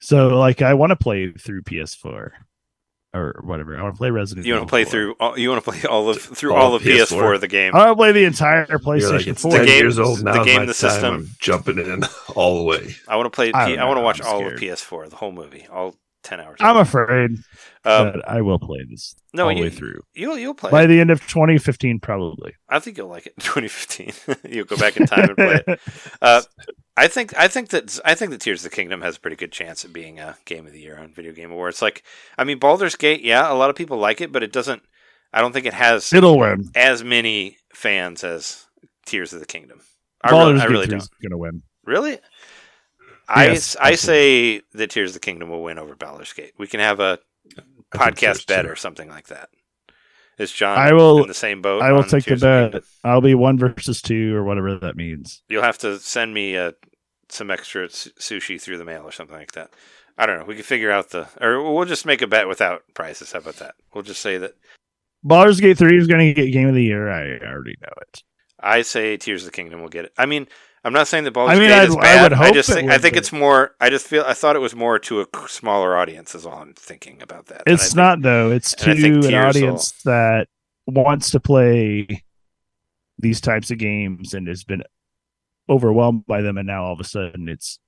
So 0.00 0.38
like 0.38 0.62
I 0.62 0.72
want 0.72 0.90
to 0.90 0.96
play 0.96 1.32
through 1.32 1.62
PS4. 1.62 2.30
Or 3.12 3.40
whatever. 3.42 3.76
I 3.76 3.82
want 3.82 3.94
to 3.94 3.98
play 3.98 4.10
Resident. 4.10 4.46
You 4.46 4.54
want 4.54 4.66
to 4.66 4.70
play 4.70 4.84
4. 4.84 4.90
through? 4.90 5.14
All, 5.20 5.38
you 5.38 5.48
want 5.50 5.64
to 5.64 5.70
play 5.70 5.82
all 5.88 6.08
of 6.08 6.20
through 6.22 6.54
All 6.54 6.62
all 6.68 6.74
of 6.74 6.82
of 6.82 6.86
PS4, 6.88 7.06
PS4 7.36 7.40
the 7.40 7.48
game. 7.48 7.74
I 7.74 7.78
want 7.86 7.90
to 7.90 7.96
play 7.96 8.12
the 8.12 8.24
entire 8.24 8.66
PlayStation 8.66 9.12
like, 9.18 9.26
it's 9.26 9.42
4. 9.42 9.50
10 9.52 9.66
game- 9.66 9.78
years 9.82 9.98
old 9.98 10.18
the 10.20 10.42
game, 10.44 10.66
the 10.66 10.74
system. 10.74 11.14
I'm 11.14 11.30
jumping 11.40 11.78
in 11.78 12.04
all 12.34 12.58
the 12.58 12.64
way. 12.64 12.94
I 13.08 13.16
want 13.16 13.26
to 13.26 13.30
play. 13.30 13.50
I 13.54 13.66
P- 13.66 13.72
don't 13.76 13.80
I 13.80 13.84
want 13.86 13.98
to 13.98 14.02
watch 14.02 14.20
all 14.20 14.46
of. 14.46 14.52
PS4, 14.54 15.10
the 15.10 15.16
whole 15.16 15.32
movie, 15.32 15.66
all 15.70 15.96
ten 16.22 16.38
hours. 16.40 16.58
I'm 16.60 16.76
afraid 16.76 17.30
Um, 17.84 18.06
that 18.12 18.28
I 18.28 18.42
will 18.42 18.58
play 18.58 18.84
this 18.90 19.14
no, 19.32 19.44
all 19.44 19.52
you, 19.52 19.56
the 19.58 19.62
way 19.62 19.70
through. 19.70 20.02
You'll 20.14 20.38
you'll 20.38 20.54
play. 20.54 20.70
By 20.70 20.82
it. 20.84 20.88
the 20.88 21.00
end 21.00 21.10
of 21.10 21.20
2015, 21.22 21.98
probably. 22.00 22.52
I 22.68 22.78
think 22.78 22.98
you'll 22.98 23.08
like 23.08 23.26
it. 23.26 23.34
2015. 23.40 24.12
you'll 24.52 24.66
go 24.66 24.76
back 24.76 24.96
in 24.98 25.06
time 25.06 25.30
and 25.30 25.36
play 25.36 25.62
it. 25.66 25.80
Uh, 26.20 26.42
I 26.96 27.08
think 27.08 27.36
I 27.38 27.48
think 27.48 27.68
that 27.70 27.98
I 28.04 28.14
think 28.14 28.30
that 28.32 28.40
Tears 28.40 28.64
of 28.64 28.70
the 28.70 28.76
Kingdom 28.76 29.00
has 29.02 29.16
a 29.16 29.20
pretty 29.20 29.36
good 29.36 29.52
chance 29.52 29.84
at 29.84 29.92
being 29.92 30.18
a 30.18 30.36
game 30.44 30.66
of 30.66 30.72
the 30.72 30.80
year 30.80 30.98
on 30.98 31.12
Video 31.14 31.32
Game 31.32 31.50
Awards. 31.50 31.80
Like, 31.80 32.02
I 32.36 32.44
mean, 32.44 32.58
Baldur's 32.58 32.96
Gate, 32.96 33.22
yeah, 33.22 33.50
a 33.50 33.54
lot 33.54 33.70
of 33.70 33.76
people 33.76 33.96
like 33.98 34.20
it, 34.20 34.32
but 34.32 34.42
it 34.42 34.52
doesn't. 34.52 34.82
I 35.32 35.40
don't 35.40 35.52
think 35.52 35.66
it 35.66 35.74
has 35.74 36.12
It'll 36.12 36.38
win. 36.38 36.68
as 36.74 37.04
many 37.04 37.56
fans 37.72 38.24
as 38.24 38.66
Tears 39.06 39.32
of 39.32 39.40
the 39.40 39.46
Kingdom. 39.46 39.80
I 40.22 40.30
Baldur's 40.30 40.54
really, 40.54 40.60
I 40.60 40.64
Gate 40.66 40.72
really 40.72 40.86
don't. 40.88 40.98
is 41.02 41.08
going 41.22 41.30
to 41.30 41.38
win. 41.38 41.62
Really? 41.84 42.18
I, 43.28 43.46
Yes, 43.46 43.76
I 43.80 43.92
absolutely. 43.92 43.96
say 43.96 44.62
that 44.74 44.90
Tears 44.90 45.10
of 45.10 45.14
the 45.14 45.20
Kingdom 45.20 45.48
will 45.50 45.62
win 45.62 45.78
over 45.78 45.94
Baldur's 45.94 46.32
Gate. 46.32 46.52
We 46.58 46.66
can 46.66 46.80
have 46.80 46.98
a 47.00 47.20
I 47.92 48.10
podcast 48.10 48.46
bet 48.48 48.66
or 48.66 48.74
something 48.76 49.08
like 49.08 49.28
that. 49.28 49.48
Is 50.40 50.50
John 50.50 50.78
I 50.78 50.94
will- 50.94 51.20
in 51.20 51.28
the 51.28 51.34
same 51.34 51.60
boat? 51.60 51.82
I 51.82 51.92
will 51.92 52.02
take 52.02 52.24
the 52.24 52.36
bet. 52.36 52.82
I'll 53.04 53.20
be 53.20 53.34
one 53.34 53.58
versus 53.58 54.00
two 54.00 54.34
or 54.34 54.42
whatever 54.42 54.78
that 54.78 54.96
means. 54.96 55.42
You'll 55.50 55.62
have 55.62 55.76
to 55.78 55.98
send 55.98 56.32
me 56.32 56.56
uh, 56.56 56.72
some 57.28 57.50
extra 57.50 57.88
sushi 57.88 58.60
through 58.60 58.78
the 58.78 58.84
mail 58.86 59.02
or 59.02 59.12
something 59.12 59.36
like 59.36 59.52
that. 59.52 59.70
I 60.16 60.24
don't 60.24 60.38
know. 60.38 60.46
We 60.46 60.54
can 60.54 60.64
figure 60.64 60.90
out 60.90 61.10
the, 61.10 61.28
or 61.42 61.62
we'll 61.74 61.84
just 61.84 62.06
make 62.06 62.22
a 62.22 62.26
bet 62.26 62.48
without 62.48 62.82
prices. 62.94 63.32
How 63.32 63.40
about 63.40 63.56
that? 63.56 63.74
We'll 63.92 64.02
just 64.02 64.22
say 64.22 64.38
that 64.38 64.54
Baldur's 65.22 65.60
Gate 65.60 65.76
3 65.76 65.98
is 65.98 66.06
going 66.06 66.26
to 66.26 66.32
get 66.32 66.52
Game 66.52 66.68
of 66.68 66.74
the 66.74 66.84
Year. 66.84 67.10
I 67.10 67.38
already 67.46 67.76
know 67.82 67.92
it. 68.00 68.22
I 68.58 68.80
say 68.80 69.18
Tears 69.18 69.42
of 69.42 69.46
the 69.46 69.52
Kingdom 69.56 69.82
will 69.82 69.88
get 69.90 70.06
it. 70.06 70.12
I 70.16 70.24
mean, 70.24 70.48
I'm 70.82 70.92
not 70.94 71.08
saying 71.08 71.24
that 71.24 71.32
Baldur's 71.32 71.58
I 71.58 71.60
mean, 71.60 71.68
Gate 71.68 71.78
I'd- 71.78 71.88
is 71.90 71.96
I 71.96 72.00
bad. 72.00 72.32
I, 72.32 72.36
hope 72.36 72.54
just 72.54 72.70
think 72.70 72.90
I 72.90 72.96
think 72.98 73.14
but- 73.14 73.18
it's 73.18 73.32
more. 73.32 73.74
I 73.80 73.90
just 73.90 74.06
feel 74.06 74.24
I 74.26 74.32
thought 74.34 74.56
it 74.56 74.60
was 74.60 74.74
more 74.74 74.98
to 75.00 75.20
a 75.20 75.26
smaller 75.48 75.96
audience. 75.96 76.34
Is 76.34 76.46
all 76.46 76.58
I'm 76.62 76.72
thinking 76.74 77.20
about 77.22 77.46
that. 77.46 77.62
I 77.66 77.72
It's 77.72 77.84
think- 77.88 77.96
not, 77.96 78.22
though. 78.22 78.50
It's 78.50 78.74
to 78.76 78.90
an 78.92 79.34
audience 79.34 79.92
that 80.04 80.48
wants 80.86 81.30
to 81.32 81.40
play 81.40 82.24
these 83.18 83.40
types 83.42 83.70
of 83.70 83.76
games 83.78 84.32
and 84.32 84.48
has 84.48 84.64
been 84.64 84.82
overwhelmed 85.68 86.24
by 86.26 86.40
them. 86.40 86.56
And 86.56 86.66
now 86.66 86.84
all 86.84 86.92
of 86.94 87.00
a 87.00 87.04
sudden 87.04 87.48
it's 87.48 87.78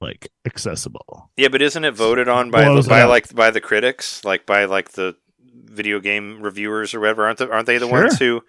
like 0.00 0.28
accessible. 0.46 1.30
Yeah, 1.38 1.48
but 1.48 1.62
isn't 1.62 1.84
it 1.84 1.94
voted 1.94 2.28
on 2.28 2.50
by 2.50 2.62
the, 2.64 2.86
by 2.88 3.02
up. 3.02 3.08
like 3.08 3.34
by 3.34 3.50
the 3.50 3.60
critics, 3.62 4.22
like 4.24 4.44
by 4.44 4.66
like 4.66 4.92
the 4.92 5.16
video 5.54 5.98
game 6.00 6.42
reviewers 6.42 6.92
or 6.94 7.00
whatever? 7.00 7.24
Aren't 7.24 7.38
the, 7.38 7.50
aren't 7.50 7.66
they 7.66 7.78
the 7.78 7.88
Sure. 7.88 8.02
ones 8.02 8.18
who 8.18 8.42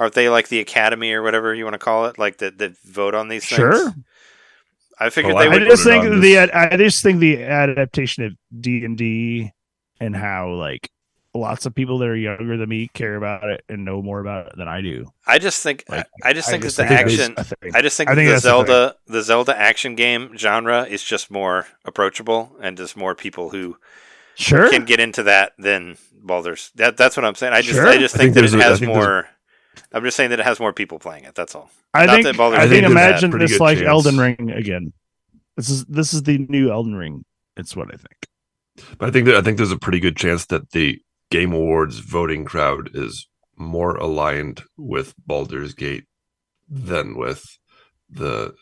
aren't 0.00 0.14
they 0.14 0.28
like 0.28 0.48
the 0.48 0.58
Academy 0.58 1.12
or 1.12 1.22
whatever 1.22 1.54
you 1.54 1.62
want 1.64 1.74
to 1.74 1.78
call 1.78 2.06
it? 2.06 2.18
Like 2.18 2.38
that 2.38 2.58
that 2.58 2.76
vote 2.84 3.14
on 3.14 3.28
these 3.28 3.44
things. 3.46 3.58
Sure. 3.58 3.94
I 4.98 5.10
figured 5.10 5.34
Oh, 5.34 5.38
they 5.38 5.44
I 5.46 5.50
I 5.50 5.58
would. 5.58 5.68
just 5.68 5.84
think 5.84 6.04
the 6.04 6.18
this. 6.20 6.50
I 6.52 6.76
just 6.76 7.02
think 7.02 7.20
the 7.20 7.42
adaptation 7.44 8.24
of 8.24 8.32
D 8.60 8.84
and 8.84 8.98
D 8.98 9.52
and 10.00 10.16
how 10.16 10.50
like 10.52 10.90
lots 11.32 11.64
of 11.64 11.74
people 11.74 11.98
that 11.98 12.08
are 12.08 12.16
younger 12.16 12.56
than 12.56 12.68
me 12.68 12.88
care 12.92 13.14
about 13.14 13.44
it 13.48 13.62
and 13.68 13.84
know 13.84 14.02
more 14.02 14.18
about 14.20 14.48
it 14.48 14.52
than 14.56 14.66
I 14.66 14.80
do. 14.80 15.06
I 15.26 15.38
just 15.38 15.62
think 15.62 15.84
Like, 15.88 16.06
I 16.24 16.32
just 16.32 16.50
think 16.50 16.64
that 16.64 16.72
the 16.74 16.86
think 16.86 17.00
action. 17.00 17.34
a. 17.36 17.76
I 17.76 17.82
just 17.82 17.96
think, 17.96 18.10
I 18.10 18.14
think 18.16 18.26
the 18.26 18.32
that's 18.32 18.42
the. 18.42 18.48
Zelda 18.48 18.96
the 19.06 19.22
Zelda 19.22 19.56
action 19.56 19.94
game 19.94 20.36
genre 20.36 20.82
is 20.82 21.02
just 21.04 21.30
more 21.30 21.66
approachable 21.84 22.56
and 22.60 22.76
just 22.76 22.96
more 22.96 23.14
people 23.14 23.50
who 23.50 23.76
sure. 24.34 24.70
can 24.70 24.84
get 24.84 24.98
into 25.00 25.22
that 25.22 25.52
than 25.58 25.96
Baldur's. 26.12 26.72
That 26.74 26.96
that's 26.96 27.16
what 27.16 27.24
I'm 27.24 27.36
saying. 27.36 27.52
I 27.54 27.62
just 27.62 27.76
Sure. 27.78 27.86
I 27.88 27.96
just 27.96 28.16
I 28.16 28.18
think, 28.18 28.34
think 28.34 28.46
that 28.50 28.56
it 28.56 28.60
a- 28.60 28.64
I 28.66 28.68
has 28.70 28.80
think 28.80 28.92
there's- 28.92 29.06
more. 29.06 29.28
I'm 29.92 30.04
just 30.04 30.16
saying 30.16 30.30
that 30.30 30.40
it 30.40 30.46
has 30.46 30.60
more 30.60 30.72
people 30.72 30.98
playing 30.98 31.24
it. 31.24 31.34
That's 31.34 31.54
all. 31.54 31.70
I 31.94 32.06
Not 32.06 32.12
think 32.14 32.24
that 32.26 32.36
Baldur's 32.36 32.60
I 32.60 32.64
Gate 32.64 32.80
think 32.80 32.86
imagine 32.86 33.30
this 33.38 33.52
good 33.52 33.60
like 33.60 33.78
chance. 33.78 33.88
Elden 33.88 34.18
Ring 34.18 34.50
again. 34.50 34.92
This 35.56 35.68
is 35.70 35.84
this 35.86 36.14
is 36.14 36.22
the 36.22 36.38
new 36.38 36.70
Elden 36.70 36.94
Ring. 36.94 37.24
It's 37.56 37.74
what 37.76 37.88
I 37.92 37.96
think. 37.96 38.96
But 38.98 39.08
I 39.08 39.12
think 39.12 39.26
that 39.26 39.36
I 39.36 39.42
think 39.42 39.56
there's 39.56 39.72
a 39.72 39.78
pretty 39.78 40.00
good 40.00 40.16
chance 40.16 40.46
that 40.46 40.70
the 40.70 41.00
Game 41.30 41.52
Awards 41.52 41.98
voting 41.98 42.44
crowd 42.44 42.90
is 42.94 43.28
more 43.56 43.96
aligned 43.96 44.62
with 44.78 45.14
Baldur's 45.26 45.74
Gate 45.74 46.04
than 46.68 47.16
with 47.16 47.44
the 48.08 48.54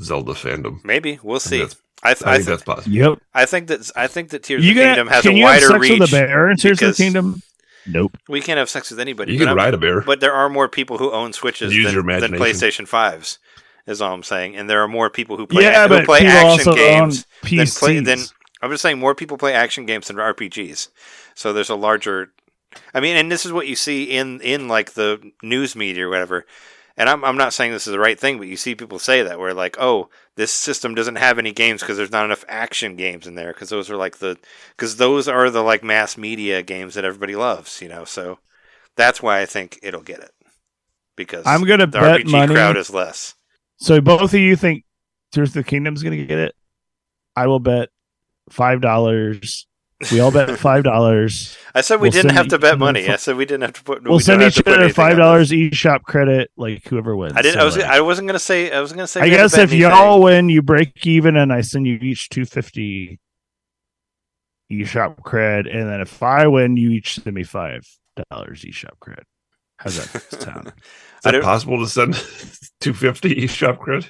Zelda 0.00 0.32
fandom. 0.32 0.84
Maybe 0.84 1.18
we'll 1.22 1.40
see. 1.40 1.62
I 1.62 1.66
th- 1.66 1.76
I 2.04 2.10
I, 2.10 2.14
think 2.14 2.34
th- 2.36 2.46
that's 2.46 2.62
possible. 2.64 2.94
Yep. 2.96 3.18
I 3.32 3.46
think 3.46 3.68
that 3.68 3.90
I 3.96 4.06
think 4.08 4.30
that 4.30 4.42
Tears 4.42 4.64
You 4.64 4.72
of 4.72 4.76
the 4.76 4.80
gonna, 4.82 4.94
Kingdom 4.94 5.08
has 5.08 5.22
can 5.22 5.32
a 5.32 5.34
you 5.36 5.46
have 5.46 5.54
wider 5.54 5.66
sex 5.68 5.80
reach. 5.80 6.00
with 6.00 6.08
a 6.08 6.12
bear 6.12 6.50
in 6.50 6.56
Tears 6.56 6.82
of 6.82 6.96
the 6.96 7.02
Kingdom? 7.02 7.40
Nope. 7.86 8.16
We 8.28 8.40
can't 8.40 8.58
have 8.58 8.70
sex 8.70 8.90
with 8.90 9.00
anybody. 9.00 9.32
You 9.32 9.38
can 9.38 9.48
I'm- 9.48 9.56
ride 9.56 9.74
a 9.74 9.78
bear. 9.78 10.00
But 10.00 10.20
there 10.20 10.32
are 10.32 10.48
more 10.48 10.68
people 10.68 10.98
who 10.98 11.10
own 11.12 11.32
Switches 11.32 11.74
Use 11.74 11.92
than, 11.92 12.06
than. 12.06 12.32
PlayStation 12.32 12.86
Fives. 12.86 13.38
Is 13.84 14.00
all 14.00 14.14
I'm 14.14 14.22
saying, 14.22 14.54
and 14.54 14.70
there 14.70 14.80
are 14.80 14.86
more 14.86 15.10
people 15.10 15.36
who 15.36 15.44
play 15.44 15.64
yeah, 15.64 15.82
who 15.82 15.88
but 15.88 16.04
play 16.04 16.24
action 16.24 16.72
games 16.72 17.26
than 17.42 17.66
play 17.66 17.98
than. 17.98 18.20
I'm 18.62 18.70
just 18.70 18.80
saying 18.80 19.00
more 19.00 19.12
people 19.12 19.36
play 19.36 19.54
action 19.54 19.86
games 19.86 20.06
than 20.06 20.16
RPGs. 20.16 20.88
So 21.34 21.52
there's 21.52 21.68
a 21.68 21.74
larger. 21.74 22.32
I 22.94 23.00
mean, 23.00 23.16
and 23.16 23.30
this 23.30 23.44
is 23.44 23.52
what 23.52 23.66
you 23.66 23.74
see 23.74 24.04
in 24.04 24.40
in 24.40 24.68
like 24.68 24.92
the 24.92 25.32
news 25.42 25.74
media 25.74 26.06
or 26.06 26.10
whatever. 26.10 26.46
And 26.96 27.08
I'm 27.08 27.24
I'm 27.24 27.36
not 27.36 27.54
saying 27.54 27.72
this 27.72 27.86
is 27.86 27.92
the 27.92 27.98
right 27.98 28.18
thing, 28.18 28.38
but 28.38 28.48
you 28.48 28.56
see 28.56 28.74
people 28.74 28.98
say 28.98 29.22
that 29.22 29.38
where 29.38 29.54
like, 29.54 29.76
oh, 29.80 30.10
this 30.36 30.52
system 30.52 30.94
doesn't 30.94 31.16
have 31.16 31.38
any 31.38 31.52
games 31.52 31.80
because 31.80 31.96
there's 31.96 32.12
not 32.12 32.24
enough 32.24 32.44
action 32.48 32.96
games 32.96 33.26
in 33.26 33.34
there 33.34 33.52
because 33.52 33.70
those 33.70 33.90
are 33.90 33.96
like 33.96 34.18
the 34.18 34.38
because 34.76 34.96
those 34.96 35.28
are 35.28 35.50
the 35.50 35.62
like 35.62 35.82
mass 35.82 36.16
media 36.16 36.62
games 36.62 36.94
that 36.94 37.04
everybody 37.04 37.34
loves, 37.34 37.80
you 37.80 37.88
know. 37.88 38.04
So 38.04 38.38
that's 38.96 39.22
why 39.22 39.40
I 39.40 39.46
think 39.46 39.78
it'll 39.82 40.02
get 40.02 40.20
it 40.20 40.32
because 41.16 41.46
I'm 41.46 41.64
gonna 41.64 41.86
the 41.86 42.00
bet 42.00 42.20
RPG 42.22 42.30
money. 42.30 42.54
crowd 42.54 42.76
is 42.76 42.90
less. 42.90 43.34
So 43.78 44.00
both 44.00 44.34
of 44.34 44.40
you 44.40 44.54
think 44.54 44.84
Tears 45.32 45.50
of 45.50 45.54
the 45.54 45.64
Kingdom's 45.64 46.02
going 46.02 46.16
to 46.16 46.26
get 46.26 46.38
it? 46.38 46.54
I 47.34 47.46
will 47.46 47.58
bet 47.58 47.88
five 48.50 48.80
dollars. 48.80 49.66
We 50.10 50.20
all 50.20 50.30
bet 50.32 50.58
five 50.58 50.84
dollars. 50.84 51.56
I 51.74 51.80
said 51.80 51.96
we 51.96 52.06
We'll 52.06 52.12
didn't 52.12 52.32
have 52.34 52.48
to 52.48 52.58
bet 52.58 52.78
money. 52.78 53.04
fi- 53.06 53.12
I 53.12 53.16
said 53.16 53.36
we 53.36 53.44
didn't 53.44 53.62
have 53.62 53.72
to 53.74 53.84
put. 53.84 54.02
We'll 54.02 54.16
we 54.16 54.22
send 54.22 54.42
each 54.42 54.58
other 54.66 54.88
five 54.88 55.12
this. 55.16 55.18
dollars 55.18 55.50
eShop 55.50 56.02
credit, 56.02 56.50
like 56.56 56.86
whoever 56.88 57.14
wins. 57.16 57.34
I 57.36 57.42
did. 57.42 57.56
I 57.56 57.60
So, 57.60 57.64
was. 57.66 57.76
like, 57.76 57.86
I 57.86 58.00
wasn't 58.00 58.28
gonna 58.28 58.38
say. 58.38 58.72
I 58.72 58.80
was 58.80 58.92
gonna 58.92 59.06
say. 59.06 59.20
I 59.20 59.24
we 59.24 59.30
had 59.30 59.36
to 59.36 59.42
guess 59.44 59.52
if 59.54 59.58
anything. 59.70 59.80
y'all 59.80 60.20
win, 60.22 60.48
you 60.48 60.62
break 60.62 61.06
even, 61.06 61.36
and 61.36 61.52
I 61.52 61.60
send 61.60 61.86
you 61.86 61.94
each 62.02 62.28
two 62.30 62.44
fifty 62.44 63.20
eShop 64.72 65.18
cred, 65.20 65.72
and 65.72 65.88
then 65.88 66.00
if 66.00 66.22
I 66.22 66.46
win, 66.46 66.76
you 66.76 66.90
each 66.90 67.14
send 67.20 67.34
me 67.34 67.44
five 67.44 67.86
dollars 68.30 68.62
eShop 68.62 68.98
cred. 69.00 69.22
How's 69.76 69.96
that 70.12 70.22
sound? 70.42 70.68
Is 70.68 71.26
I 71.26 71.40
possible 71.40 71.78
to 71.80 71.88
send 71.88 72.14
250 72.80 73.46
shop 73.48 73.78
cred? 73.80 74.08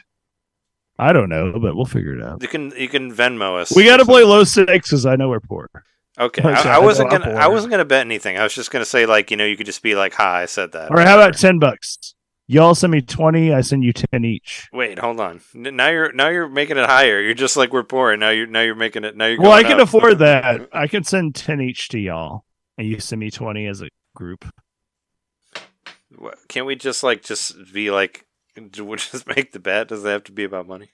I 0.98 1.12
don't 1.12 1.28
know, 1.28 1.52
but 1.59 1.74
we'll 1.74 1.86
figure 1.86 2.19
it 2.19 2.23
out. 2.23 2.43
You 2.43 2.48
can. 2.48 2.73
You 2.77 2.89
can 2.89 3.12
Venmo 3.12 3.60
us. 3.60 3.74
We 3.74 3.85
got 3.85 3.97
to 3.97 4.05
play 4.05 4.23
low 4.24 4.44
stakes 4.44 4.89
because 4.90 5.06
I 5.06 5.16
know 5.16 5.28
we're 5.28 5.40
poor. 5.40 5.70
Okay, 6.19 6.43
I, 6.44 6.52
I 6.52 6.77
I 6.77 6.78
wasn't 6.78 7.10
gonna. 7.10 7.32
I 7.32 7.48
wasn't 7.48 7.70
gonna 7.70 7.85
bet 7.85 8.02
anything. 8.05 8.39
I 8.39 8.43
was 8.43 8.55
just 8.55 8.70
gonna 8.70 8.85
say 8.85 9.06
like 9.06 9.31
you 9.31 9.36
know 9.36 9.47
you 9.47 9.56
could 9.56 9.66
just 9.66 9.82
be 9.82 9.94
like, 9.94 10.12
"Hi, 10.14 10.43
I 10.43 10.47
said 10.47 10.73
that." 10.73 10.90
Or 10.90 11.01
how 11.01 11.19
about 11.19 11.36
ten 11.39 11.59
bucks? 11.59 12.14
Y'all 12.47 12.74
send 12.74 12.90
me 12.90 13.01
twenty, 13.01 13.52
I 13.52 13.62
send 13.62 13.82
you 13.82 13.93
ten 13.94 14.24
each. 14.24 14.69
Wait, 14.73 14.98
hold 14.98 15.20
on. 15.20 15.40
Now 15.55 15.89
you're 15.89 16.12
now 16.12 16.28
you're 16.28 16.48
making 16.48 16.77
it 16.77 16.85
higher. 16.86 17.20
You're 17.20 17.35
just 17.35 17.56
like 17.56 17.73
we're 17.73 17.82
poor, 17.82 18.12
and 18.12 18.20
now 18.20 18.31
you're 18.31 18.47
now 18.47 18.60
you're 18.60 18.74
making 18.74 19.05
it. 19.05 19.16
Now 19.16 19.27
you're. 19.27 19.40
Well, 19.40 19.52
I 19.52 19.62
can 19.62 19.81
up. 19.81 19.89
afford 19.89 20.19
that. 20.19 20.69
I 20.73 20.86
can 20.86 21.02
send 21.05 21.35
ten 21.35 21.60
each 21.62 21.89
to 21.90 21.98
y'all, 21.98 22.44
and 22.77 22.86
you 22.86 23.01
send 23.01 23.20
me 23.20 23.31
twenty 23.31 23.66
as 23.66 23.81
a 23.81 23.89
group. 24.14 24.44
What- 26.14 26.39
Can't 26.48 26.66
we 26.66 26.77
just 26.77 27.02
like 27.02 27.23
just 27.23 27.55
be 27.73 27.90
like, 27.90 28.27
we'll 28.56 28.96
just 28.96 29.26
make 29.26 29.52
the 29.52 29.60
bet? 29.60 29.88
Does 29.88 30.04
it 30.04 30.08
have 30.08 30.24
to 30.24 30.32
be 30.32 30.44
about 30.44 30.66
money? 30.66 30.90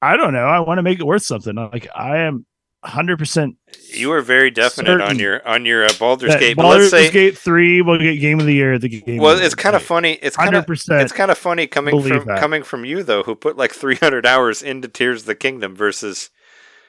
I 0.00 0.16
don't 0.16 0.32
know. 0.32 0.46
I 0.46 0.60
want 0.60 0.78
to 0.78 0.82
make 0.82 0.98
it 0.98 1.06
worth 1.06 1.22
something. 1.22 1.54
Like 1.54 1.88
I 1.94 2.18
am 2.18 2.46
hundred 2.84 3.16
percent 3.16 3.56
You 3.94 4.08
were 4.08 4.20
very 4.20 4.50
definite 4.50 5.00
on 5.00 5.16
your 5.18 5.46
on 5.46 5.64
your 5.64 5.84
uh, 5.84 5.92
Baldur's 6.00 6.34
Gate. 6.34 6.56
Baldur's 6.56 6.92
let's 6.92 7.06
say, 7.06 7.12
Gate 7.12 7.38
three 7.38 7.80
will 7.80 7.98
get 7.98 8.16
Game 8.16 8.40
of 8.40 8.46
the 8.46 8.54
Year 8.54 8.76
the 8.78 8.88
game. 8.88 9.18
well, 9.18 9.38
it's 9.38 9.54
kind 9.54 9.76
of 9.76 9.82
funny. 9.82 10.14
It's 10.14 10.36
kind 10.36 10.56
of 10.56 10.64
it's 10.68 11.12
kind 11.12 11.30
of 11.30 11.38
funny 11.38 11.68
coming 11.68 12.02
from 12.02 12.26
that. 12.26 12.40
coming 12.40 12.64
from 12.64 12.84
you 12.84 13.04
though, 13.04 13.22
who 13.22 13.36
put 13.36 13.56
like 13.56 13.72
300 13.72 14.26
hours 14.26 14.62
into 14.62 14.88
Tears 14.88 15.20
of 15.22 15.26
the 15.26 15.36
Kingdom 15.36 15.76
versus 15.76 16.30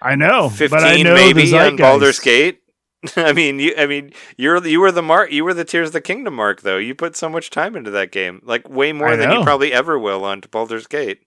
I 0.02 0.16
know, 0.16 0.50
15 0.50 0.70
but 0.70 0.84
I 0.84 1.02
know 1.04 1.14
maybe 1.14 1.56
on 1.56 1.76
Baldur's. 1.78 2.20
Gate. 2.20 2.63
I 3.18 3.34
mean, 3.34 3.60
you. 3.60 3.74
I 3.78 3.86
mean, 3.86 4.14
you're 4.38 4.66
you 4.66 4.80
were 4.80 4.92
the 4.92 5.02
mark. 5.02 5.32
You 5.32 5.44
were 5.44 5.54
the 5.54 5.66
Tears 5.66 5.90
of 5.90 5.94
the 5.94 6.02
Kingdom 6.02 6.36
mark, 6.36 6.62
though. 6.62 6.78
You 6.78 6.96
put 6.96 7.16
so 7.16 7.30
much 7.30 7.50
time 7.50 7.76
into 7.76 7.92
that 7.92 8.12
game, 8.12 8.42
like 8.44 8.70
way 8.70 8.94
more 8.94 9.10
I 9.10 9.16
than 9.16 9.32
you 9.32 9.44
probably 9.44 9.74
ever 9.74 9.98
will 10.00 10.24
on 10.26 10.42
Baldur's 10.52 10.88
Gate. 10.88 11.22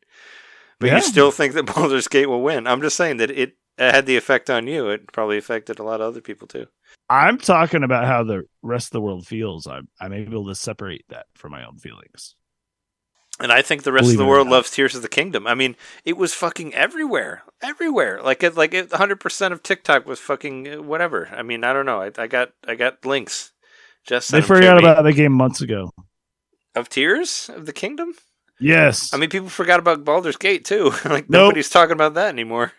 But 0.79 0.89
Yeah. 0.89 0.97
you 0.97 1.03
still 1.03 1.31
think 1.31 1.55
that 1.55 1.67
Baldur's 1.75 2.09
Gate 2.09 2.27
will 2.29 2.43
win. 2.43 2.67
I'm 2.67 2.81
just 2.83 2.97
saying 2.97 3.17
that 3.19 3.31
it 3.31 3.57
had 3.79 4.07
the 4.07 4.17
effect 4.17 4.49
on 4.51 4.67
you. 4.67 4.89
It 4.89 5.13
probably 5.13 5.39
affected 5.39 5.79
a 5.79 5.83
lot 5.83 6.01
of 6.01 6.07
other 6.09 6.21
people 6.21 6.47
too. 6.49 6.67
I'm 7.09 7.39
talking 7.39 7.83
about 7.85 8.07
how 8.07 8.25
the 8.25 8.45
rest 8.63 8.89
of 8.89 8.93
the 8.93 9.01
world 9.01 9.27
feels. 9.27 9.67
I'm 9.67 9.89
I'm 10.01 10.13
able 10.13 10.47
to 10.47 10.55
separate 10.55 11.05
that 11.11 11.27
from 11.35 11.53
my 11.53 11.65
own 11.65 11.79
feelings. 11.79 12.35
And 13.39 13.53
I 13.53 13.61
think 13.61 13.83
the 13.83 13.93
rest 13.93 14.05
Believe 14.05 14.19
of 14.19 14.25
the 14.25 14.31
world 14.31 14.49
loves 14.49 14.71
Tears 14.71 14.95
of 14.95 15.03
the 15.03 15.09
Kingdom. 15.11 15.47
I 15.47 15.55
mean, 15.55 15.77
it 16.07 16.17
was 16.17 16.33
fucking 16.33 16.73
everywhere, 16.75 17.43
everywhere. 17.63 18.23
Like 18.23 18.43
it, 18.43 18.57
like 18.57 18.71
100% 18.73 19.53
of 19.53 19.63
TikTok 19.63 20.07
was 20.07 20.19
fucking 20.21 20.69
uh, 20.73 20.83
whatever. 20.83 21.29
I 21.31 21.43
mean, 21.43 21.63
I 21.63 21.75
don't 21.75 21.85
know. 21.85 22.01
I, 22.01 22.11
I 22.17 22.27
got 22.29 22.53
I 22.67 22.75
got 22.77 23.05
links. 23.05 23.53
Just 24.07 24.31
They 24.31 24.41
sent 24.41 24.51
'em 24.51 24.57
to 24.57 24.61
forgot 24.63 24.79
about 24.79 25.03
the 25.03 25.13
game 25.13 25.33
months 25.33 25.61
ago. 25.61 25.91
of 26.75 26.89
Tears 26.89 27.51
of 27.55 27.67
the 27.67 27.73
Kingdom. 27.75 28.15
Yes. 28.59 29.13
I 29.13 29.19
mean, 29.19 29.29
people 29.29 29.51
forgot 29.51 29.81
about 29.81 30.03
Baldur's 30.05 30.37
Gate 30.39 30.65
too. 30.65 30.85
like 31.05 31.29
Nope. 31.29 31.49
nobody's 31.49 31.69
talking 31.69 31.93
about 31.93 32.15
that 32.15 32.29
anymore. 32.29 32.73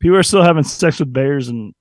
people 0.00 0.16
are 0.16 0.22
still 0.24 0.42
having 0.42 0.64
sex 0.64 0.98
with 0.98 1.12
bears 1.12 1.46
and 1.48 1.72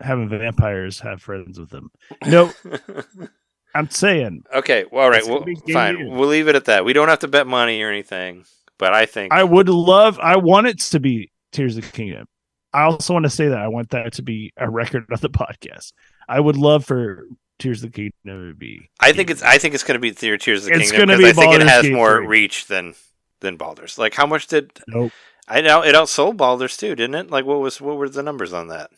having 0.00 0.28
vampires 0.28 0.98
have 1.00 1.22
friends 1.22 1.60
with 1.60 1.70
them. 1.70 1.90
No, 2.26 2.50
I'm 3.74 3.90
saying 3.90 4.42
okay, 4.54 4.84
well, 4.90 5.04
all 5.04 5.10
right, 5.10 5.26
well, 5.26 5.44
fine. 5.72 5.98
year. 5.98 6.10
We'll 6.10 6.28
leave 6.28 6.48
it 6.48 6.56
at 6.56 6.64
that. 6.66 6.84
We 6.84 6.92
don't 6.92 7.08
have 7.08 7.20
to 7.20 7.28
bet 7.28 7.46
money 7.46 7.82
or 7.82 7.90
anything. 7.90 8.44
But 8.78 8.94
I 8.94 9.06
think 9.06 9.32
I 9.32 9.44
would 9.44 9.68
love. 9.68 10.18
I 10.18 10.36
want 10.36 10.66
it 10.66 10.80
to 10.80 11.00
be 11.00 11.30
Tears 11.52 11.76
of 11.76 11.84
the 11.84 11.92
Kingdom. 11.92 12.26
I 12.72 12.84
also 12.84 13.12
want 13.12 13.24
to 13.24 13.30
say 13.30 13.48
that 13.48 13.58
I 13.58 13.68
want 13.68 13.90
that 13.90 14.14
to 14.14 14.22
be 14.22 14.52
a 14.56 14.70
record 14.70 15.04
of 15.10 15.20
the 15.20 15.28
podcast. 15.28 15.92
I 16.28 16.40
would 16.40 16.56
love 16.56 16.84
for 16.86 17.24
Tears 17.58 17.82
of 17.84 17.92
the 17.92 18.10
Kingdom 18.24 18.48
to 18.50 18.54
be. 18.54 18.88
I 18.98 19.12
think 19.12 19.28
it's 19.30 19.42
I 19.42 19.58
think 19.58 19.74
it's 19.74 19.84
going 19.84 19.96
to 19.96 20.00
be 20.00 20.12
Tear- 20.12 20.38
Tears 20.38 20.64
of 20.64 20.72
the 20.72 20.80
It's 20.80 20.90
Kingdom 20.90 21.18
because 21.18 21.36
be 21.36 21.42
I 21.42 21.44
think 21.44 21.60
it 21.60 21.68
has 21.68 21.82
Gate 21.82 21.92
more 21.92 22.16
3. 22.18 22.26
reach 22.26 22.66
than 22.66 22.94
than 23.40 23.56
Baldur's. 23.56 23.98
Like 23.98 24.14
how 24.14 24.26
much 24.26 24.46
did 24.46 24.70
Nope. 24.88 25.12
I 25.46 25.60
know 25.60 25.82
it 25.82 25.94
outsold 25.94 26.36
Baldur's 26.36 26.76
too, 26.76 26.94
didn't 26.94 27.16
it? 27.16 27.30
Like 27.30 27.44
what 27.44 27.60
was 27.60 27.80
what 27.80 27.96
were 27.96 28.08
the 28.08 28.22
numbers 28.22 28.52
on 28.52 28.68
that? 28.68 28.90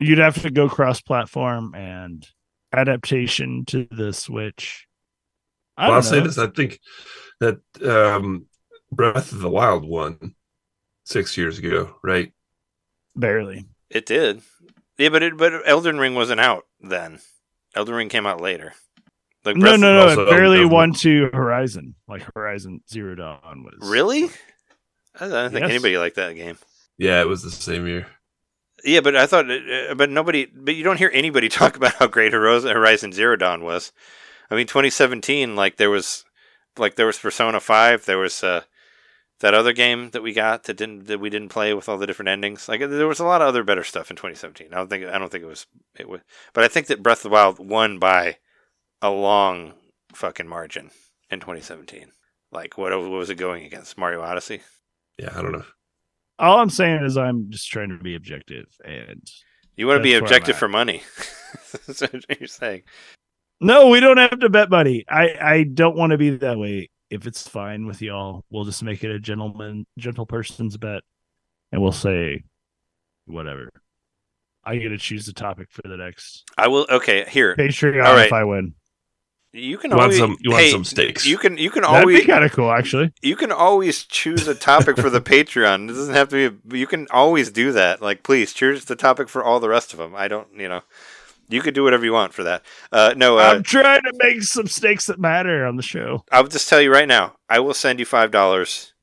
You'd 0.00 0.18
have 0.18 0.42
to 0.42 0.50
go 0.50 0.68
cross-platform 0.68 1.74
and 1.76 2.26
adaptation 2.72 3.64
to 3.66 3.86
the 3.90 4.12
Switch. 4.12 4.86
I 5.76 5.86
Well, 5.88 5.96
I'll 5.96 6.02
don't 6.02 6.10
say 6.10 6.20
this: 6.20 6.38
I 6.38 6.46
think 6.48 6.80
that 7.40 7.60
um, 7.84 8.46
Breath 8.90 9.32
of 9.32 9.40
the 9.40 9.50
Wild 9.50 9.84
won 9.84 10.34
six 11.04 11.36
years 11.36 11.58
ago, 11.58 11.96
right? 12.02 12.32
Barely. 13.16 13.66
It 13.90 14.06
did. 14.06 14.42
Yeah, 14.98 15.08
but 15.10 15.22
it, 15.22 15.36
but 15.36 15.52
Elden 15.66 15.98
Ring 15.98 16.14
wasn't 16.14 16.40
out 16.40 16.64
then. 16.80 17.20
Elden 17.74 17.94
Ring 17.94 18.08
came 18.08 18.26
out 18.26 18.40
later. 18.40 18.74
Like 19.44 19.56
No, 19.56 19.76
no, 19.76 19.92
no. 19.94 20.08
also 20.08 20.26
It 20.26 20.30
barely 20.30 20.58
Elden- 20.58 20.70
won 20.70 20.92
to 20.94 21.28
Horizon. 21.32 21.94
Like 22.06 22.22
Horizon 22.34 22.80
Zero 22.88 23.14
Dawn 23.14 23.64
was. 23.64 23.90
Really? 23.90 24.24
I 25.18 25.28
don't 25.28 25.50
think 25.50 25.62
Yes. 25.62 25.70
anybody 25.70 25.98
liked 25.98 26.16
that 26.16 26.34
game. 26.36 26.56
Yeah, 26.98 27.20
it 27.20 27.28
was 27.28 27.42
the 27.42 27.50
same 27.50 27.86
year. 27.86 28.06
Yeah, 28.84 29.00
but 29.00 29.16
I 29.16 29.26
thought, 29.26 29.50
uh, 29.50 29.94
but 29.94 30.10
nobody, 30.10 30.46
but 30.46 30.74
you 30.74 30.82
don't 30.84 30.98
hear 30.98 31.10
anybody 31.12 31.48
talk 31.50 31.76
about 31.76 31.94
how 31.94 32.06
great 32.06 32.32
Horizon 32.32 33.12
Zero 33.12 33.36
Dawn 33.36 33.62
was. 33.62 33.92
I 34.50 34.54
mean, 34.56 34.66
2017, 34.66 35.56
like 35.56 35.76
there 35.76 35.90
was, 35.90 36.24
like 36.76 36.96
there 36.96 37.06
was 37.06 37.18
Persona 37.18 37.60
Five, 37.60 38.04
there 38.04 38.18
was 38.18 38.42
uh, 38.42 38.62
that 39.42 39.54
other 39.54 39.72
game 39.72 40.10
that 40.10 40.22
we 40.22 40.32
got 40.32 40.64
that 40.64 40.76
didn't 40.76 41.06
that 41.06 41.20
we 41.20 41.28
didn't 41.28 41.48
play 41.48 41.74
with 41.74 41.88
all 41.88 41.98
the 41.98 42.06
different 42.06 42.28
endings. 42.28 42.68
Like 42.68 42.80
there 42.80 43.08
was 43.08 43.20
a 43.20 43.24
lot 43.24 43.42
of 43.42 43.48
other 43.48 43.64
better 43.64 43.84
stuff 43.84 44.10
in 44.10 44.16
2017. 44.16 44.68
I 44.72 44.76
don't 44.76 44.88
think 44.88 45.04
I 45.04 45.18
don't 45.18 45.30
think 45.30 45.44
it 45.44 45.48
was 45.48 45.66
it 45.98 46.08
was, 46.08 46.20
but 46.54 46.64
I 46.64 46.68
think 46.68 46.86
that 46.86 47.02
Breath 47.02 47.18
of 47.18 47.22
the 47.24 47.28
Wild 47.30 47.58
won 47.58 47.98
by 47.98 48.38
a 49.02 49.10
long 49.10 49.74
fucking 50.14 50.48
margin 50.48 50.90
in 51.28 51.40
2017. 51.40 52.12
Like 52.52 52.78
what, 52.78 52.92
what 52.92 53.10
was 53.10 53.30
it 53.30 53.34
going 53.34 53.64
against? 53.64 53.98
Mario 53.98 54.22
Odyssey. 54.22 54.60
Yeah, 55.18 55.30
I 55.36 55.42
don't 55.42 55.52
know. 55.52 55.64
All 56.38 56.58
I'm 56.58 56.70
saying 56.70 57.04
is 57.04 57.16
I'm 57.16 57.50
just 57.50 57.70
trying 57.70 57.90
to 57.90 57.98
be 57.98 58.14
objective 58.14 58.66
and 58.84 59.22
You 59.76 59.86
want 59.86 59.98
to 59.98 60.02
be 60.02 60.12
That's 60.12 60.22
where 60.22 60.28
I'm 60.28 60.36
objective 60.36 60.56
for 60.56 60.68
money. 60.68 61.02
That's 61.86 62.00
what 62.00 62.40
you're 62.40 62.46
saying. 62.48 62.82
No, 63.60 63.88
we 63.88 64.00
don't 64.00 64.16
have 64.16 64.40
to 64.40 64.48
bet 64.48 64.70
money. 64.70 65.04
I 65.08 65.36
I 65.40 65.62
don't 65.62 65.96
want 65.96 66.10
to 66.10 66.18
be 66.18 66.30
that 66.30 66.58
way. 66.58 66.90
If 67.10 67.26
it's 67.26 67.46
fine 67.46 67.86
with 67.86 68.00
y'all, 68.00 68.44
we'll 68.50 68.64
just 68.64 68.82
make 68.82 69.04
it 69.04 69.10
a 69.10 69.20
gentleman, 69.20 69.86
gentle 69.98 70.26
person's 70.26 70.76
bet, 70.78 71.02
and 71.70 71.82
we'll 71.82 71.92
say 71.92 72.42
whatever. 73.26 73.70
I 74.64 74.76
get 74.76 74.90
to 74.90 74.98
choose 74.98 75.26
the 75.26 75.32
topic 75.32 75.68
for 75.70 75.82
the 75.84 75.96
next 75.96 76.44
I 76.56 76.68
will. 76.68 76.86
Okay, 76.88 77.24
here 77.28 77.54
Patreon 77.56 78.04
All 78.04 78.14
right. 78.14 78.26
if 78.26 78.32
I 78.32 78.44
win. 78.44 78.74
You 79.52 79.76
can 79.76 79.90
You 79.90 79.96
want 79.96 80.04
always 80.04 80.18
some? 80.18 80.36
You 80.40 80.50
want 80.50 80.62
hey, 80.62 80.70
some 80.70 80.84
steaks? 80.84 81.26
You 81.26 81.36
can 81.36 81.58
you 81.58 81.70
can 81.70 81.82
That'd 81.82 82.00
always 82.00 82.20
be 82.20 82.26
kind 82.26 82.44
of 82.44 82.52
cool, 82.52 82.70
actually. 82.72 83.12
you 83.22 83.36
can 83.36 83.52
always 83.52 84.04
choose 84.04 84.48
a 84.48 84.54
topic 84.54 84.96
for 84.96 85.10
the 85.10 85.20
Patreon. 85.32 85.90
It 85.90 85.94
doesn't 85.94 86.14
have 86.14 86.28
to 86.30 86.50
be. 86.50 86.76
A, 86.76 86.78
you 86.78 86.86
can 86.86 87.06
always 87.10 87.50
do 87.50 87.72
that. 87.72 88.00
Like, 88.00 88.22
please 88.22 88.52
choose 88.52 88.86
the 88.86 88.96
topic 88.96 89.28
for 89.28 89.44
all 89.44 89.60
the 89.60 89.68
rest 89.68 89.92
of 89.92 89.98
them. 89.98 90.14
I 90.14 90.28
don't. 90.28 90.48
You 90.56 90.68
know, 90.68 90.80
you 91.48 91.60
could 91.60 91.74
do 91.74 91.84
whatever 91.84 92.04
you 92.04 92.12
want 92.12 92.32
for 92.32 92.44
that. 92.44 92.62
Uh, 92.90 93.12
no, 93.16 93.38
uh, 93.38 93.42
I'm 93.42 93.62
trying 93.62 94.00
to 94.02 94.12
make 94.22 94.42
some 94.42 94.66
stakes 94.66 95.06
that 95.06 95.20
matter 95.20 95.66
on 95.66 95.76
the 95.76 95.82
show. 95.82 96.24
I'll 96.32 96.46
just 96.46 96.68
tell 96.68 96.80
you 96.80 96.90
right 96.90 97.08
now. 97.08 97.34
I 97.48 97.60
will 97.60 97.74
send 97.74 97.98
you 97.98 98.06
five 98.06 98.30
dollars 98.30 98.94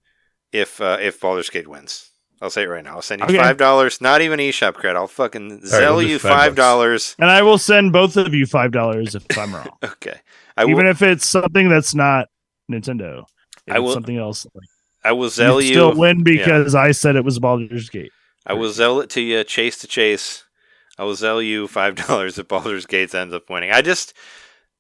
if 0.52 0.82
uh, 0.82 0.98
if 1.00 1.20
Baldur's 1.20 1.50
Gate 1.50 1.68
wins. 1.68 2.09
I'll 2.42 2.50
say 2.50 2.64
it 2.64 2.68
right 2.70 2.84
now. 2.84 2.96
I'll 2.96 3.02
send 3.02 3.22
you 3.22 3.28
Okay. 3.28 3.38
five 3.38 3.58
dollars. 3.58 4.00
Not 4.02 4.22
even 4.22 4.40
eShop 4.40 4.76
credit. 4.76 4.98
I'll 4.98 5.08
fucking 5.08 5.66
sell 5.66 5.98
we'll 5.98 6.08
you 6.08 6.20
five 6.20 6.32
five 6.32 6.56
dollars. 6.56 7.16
And 7.20 7.30
I 7.30 7.42
will 7.42 7.58
send 7.58 7.92
both 7.92 8.16
of 8.18 8.34
you 8.34 8.46
five 8.46 8.72
dollars 8.72 9.16
if 9.16 9.38
I'm 9.38 9.54
wrong, 9.54 9.70
Okay. 9.84 10.20
I 10.56 10.66
will. 10.66 10.72
even 10.72 10.88
if 10.88 11.02
it's 11.02 11.28
something 11.28 11.68
that's 11.70 11.94
not 11.94 12.28
Nintendo. 12.72 13.24
If 13.68 13.74
I 13.76 13.80
will- 13.80 13.94
something 13.94 14.18
else. 14.18 14.46
Like, 14.54 14.68
I 15.04 15.12
will 15.14 15.30
sell 15.30 15.62
you 15.62 15.68
you. 15.70 15.74
still 15.74 15.96
win 15.96 16.24
because 16.24 16.76
I 16.76 16.92
said 16.92 17.16
it 17.16 17.24
was 17.24 17.40
Baldur's 17.40 17.90
Gate. 17.90 18.12
I 18.46 18.54
will 18.54 18.72
sell 18.72 19.00
it 19.00 19.10
to 19.12 19.22
you, 19.22 19.44
chase 19.46 19.78
to 19.80 19.88
chase. 19.88 20.44
I 20.98 21.04
will 21.04 21.16
sell 21.16 21.42
you 21.42 21.68
five 21.68 21.96
dollars 21.96 22.38
if 22.38 22.48
Baldur's 22.50 22.86
Gates 22.86 23.14
ends 23.16 23.34
up 23.34 23.50
winning. 23.50 23.72
I 23.72 23.82
just, 23.82 24.14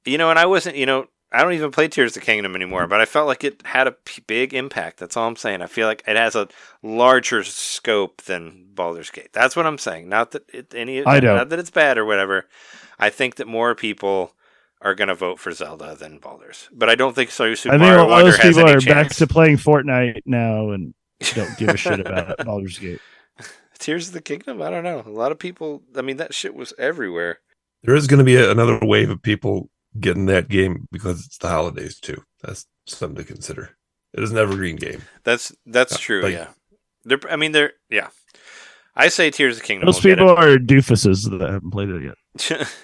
you 0.06 0.18
know, 0.18 0.30
and 0.30 0.38
I 0.40 0.46
wasn't, 0.46 0.76
you 0.76 0.86
know, 0.86 1.06
I 1.32 1.44
don't 1.44 1.54
even 1.54 1.70
play 1.72 1.88
Tears 1.88 2.16
of 2.16 2.22
the 2.22 2.26
Kingdom 2.26 2.56
anymore, 2.56 2.88
but 2.88 3.02
I 3.02 3.06
felt 3.06 3.28
like 3.28 3.44
it 3.44 3.62
had 3.66 3.88
a 3.88 3.92
p- 3.92 4.24
big 4.26 4.54
impact. 4.54 4.98
That's 4.98 5.16
all 5.16 5.28
I'm 5.28 5.36
saying. 5.36 5.62
I 5.62 5.68
feel 5.68 5.88
like 5.88 6.04
it 6.08 6.18
has 6.18 6.36
a 6.36 6.48
larger 6.82 7.44
scope 7.44 8.24
than 8.24 8.66
Baldur's 8.74 9.12
Gate. 9.12 9.32
That's 9.32 9.56
what 9.56 9.68
I'm 9.68 9.78
saying. 9.78 10.10
Not 10.10 10.32
that 10.32 10.50
it, 10.52 10.74
any, 10.74 11.06
I 11.06 11.20
don't. 11.20 11.36
not 11.36 11.50
that 11.50 11.60
it's 11.60 11.70
bad 11.70 12.00
or 12.00 12.06
whatever. 12.06 12.48
I 12.98 13.12
think 13.12 13.36
that 13.36 13.48
more 13.48 13.76
people 13.76 14.34
are 14.82 14.96
going 14.96 15.10
to 15.10 15.16
vote 15.16 15.40
for 15.40 15.52
Zelda 15.52 15.96
than 15.96 16.18
Baldur's, 16.18 16.68
but 16.72 16.90
I 16.90 16.96
don't 16.96 17.14
think 17.14 17.30
so. 17.30 17.54
Super 17.54 17.76
I 17.76 17.78
think 17.78 17.88
Mario 17.88 18.04
all 18.04 18.10
Wonder 18.10 18.32
those 18.32 18.38
has 18.38 18.56
people 18.56 18.68
any 18.68 18.78
are 18.78 18.82
back 18.82 19.10
to 19.10 19.28
playing 19.28 19.58
Fortnite 19.58 20.22
now 20.26 20.72
and 20.72 20.96
don't 21.36 21.58
give 21.58 21.70
a 21.70 21.78
shit 21.78 22.00
about 22.00 22.38
Baldur's 22.44 22.80
Gate. 22.80 23.02
Tears 23.78 24.08
of 24.08 24.14
the 24.14 24.22
Kingdom. 24.22 24.64
I 24.64 24.72
don't 24.72 24.84
know. 24.84 25.04
A 25.06 25.10
lot 25.10 25.32
of 25.32 25.38
people. 25.38 25.84
I 25.96 26.02
mean, 26.02 26.18
that 26.18 26.34
shit 26.34 26.56
was 26.56 26.74
everywhere. 26.80 27.40
There 27.84 27.96
is 27.96 28.08
going 28.08 28.18
to 28.18 28.26
be 28.26 28.36
a, 28.36 28.52
another 28.52 28.80
wave 28.82 29.10
of 29.10 29.22
people 29.22 29.70
getting 30.02 30.26
that 30.28 30.50
game 30.50 30.88
because 30.92 31.26
it's 31.26 31.38
the 31.38 31.50
holidays 31.50 32.00
too. 32.00 32.22
That's 32.44 32.66
something 32.88 33.18
to 33.18 33.24
consider. 33.24 33.76
It 34.14 34.24
is 34.24 34.32
an 34.32 34.38
evergreen 34.38 34.76
game. 34.76 35.02
That's 35.24 35.52
that's 35.66 35.94
Uh, 35.94 35.98
true. 36.00 36.22
like- 36.24 36.34
yeah, 36.34 36.48
they're. 37.06 37.20
I 37.30 37.36
mean, 37.36 37.52
they're. 37.52 37.74
Yeah, 37.90 38.10
I 38.96 39.10
say 39.10 39.30
Tears 39.32 39.56
of 39.58 39.62
the 39.62 39.68
Kingdom. 39.68 39.86
Those 39.86 40.04
will 40.04 40.12
people 40.16 40.30
are 40.30 40.58
doofuses 40.58 41.30
that 41.30 41.50
haven't 41.50 41.72
played 41.72 41.90
it 41.90 42.04
yet. 42.04 42.68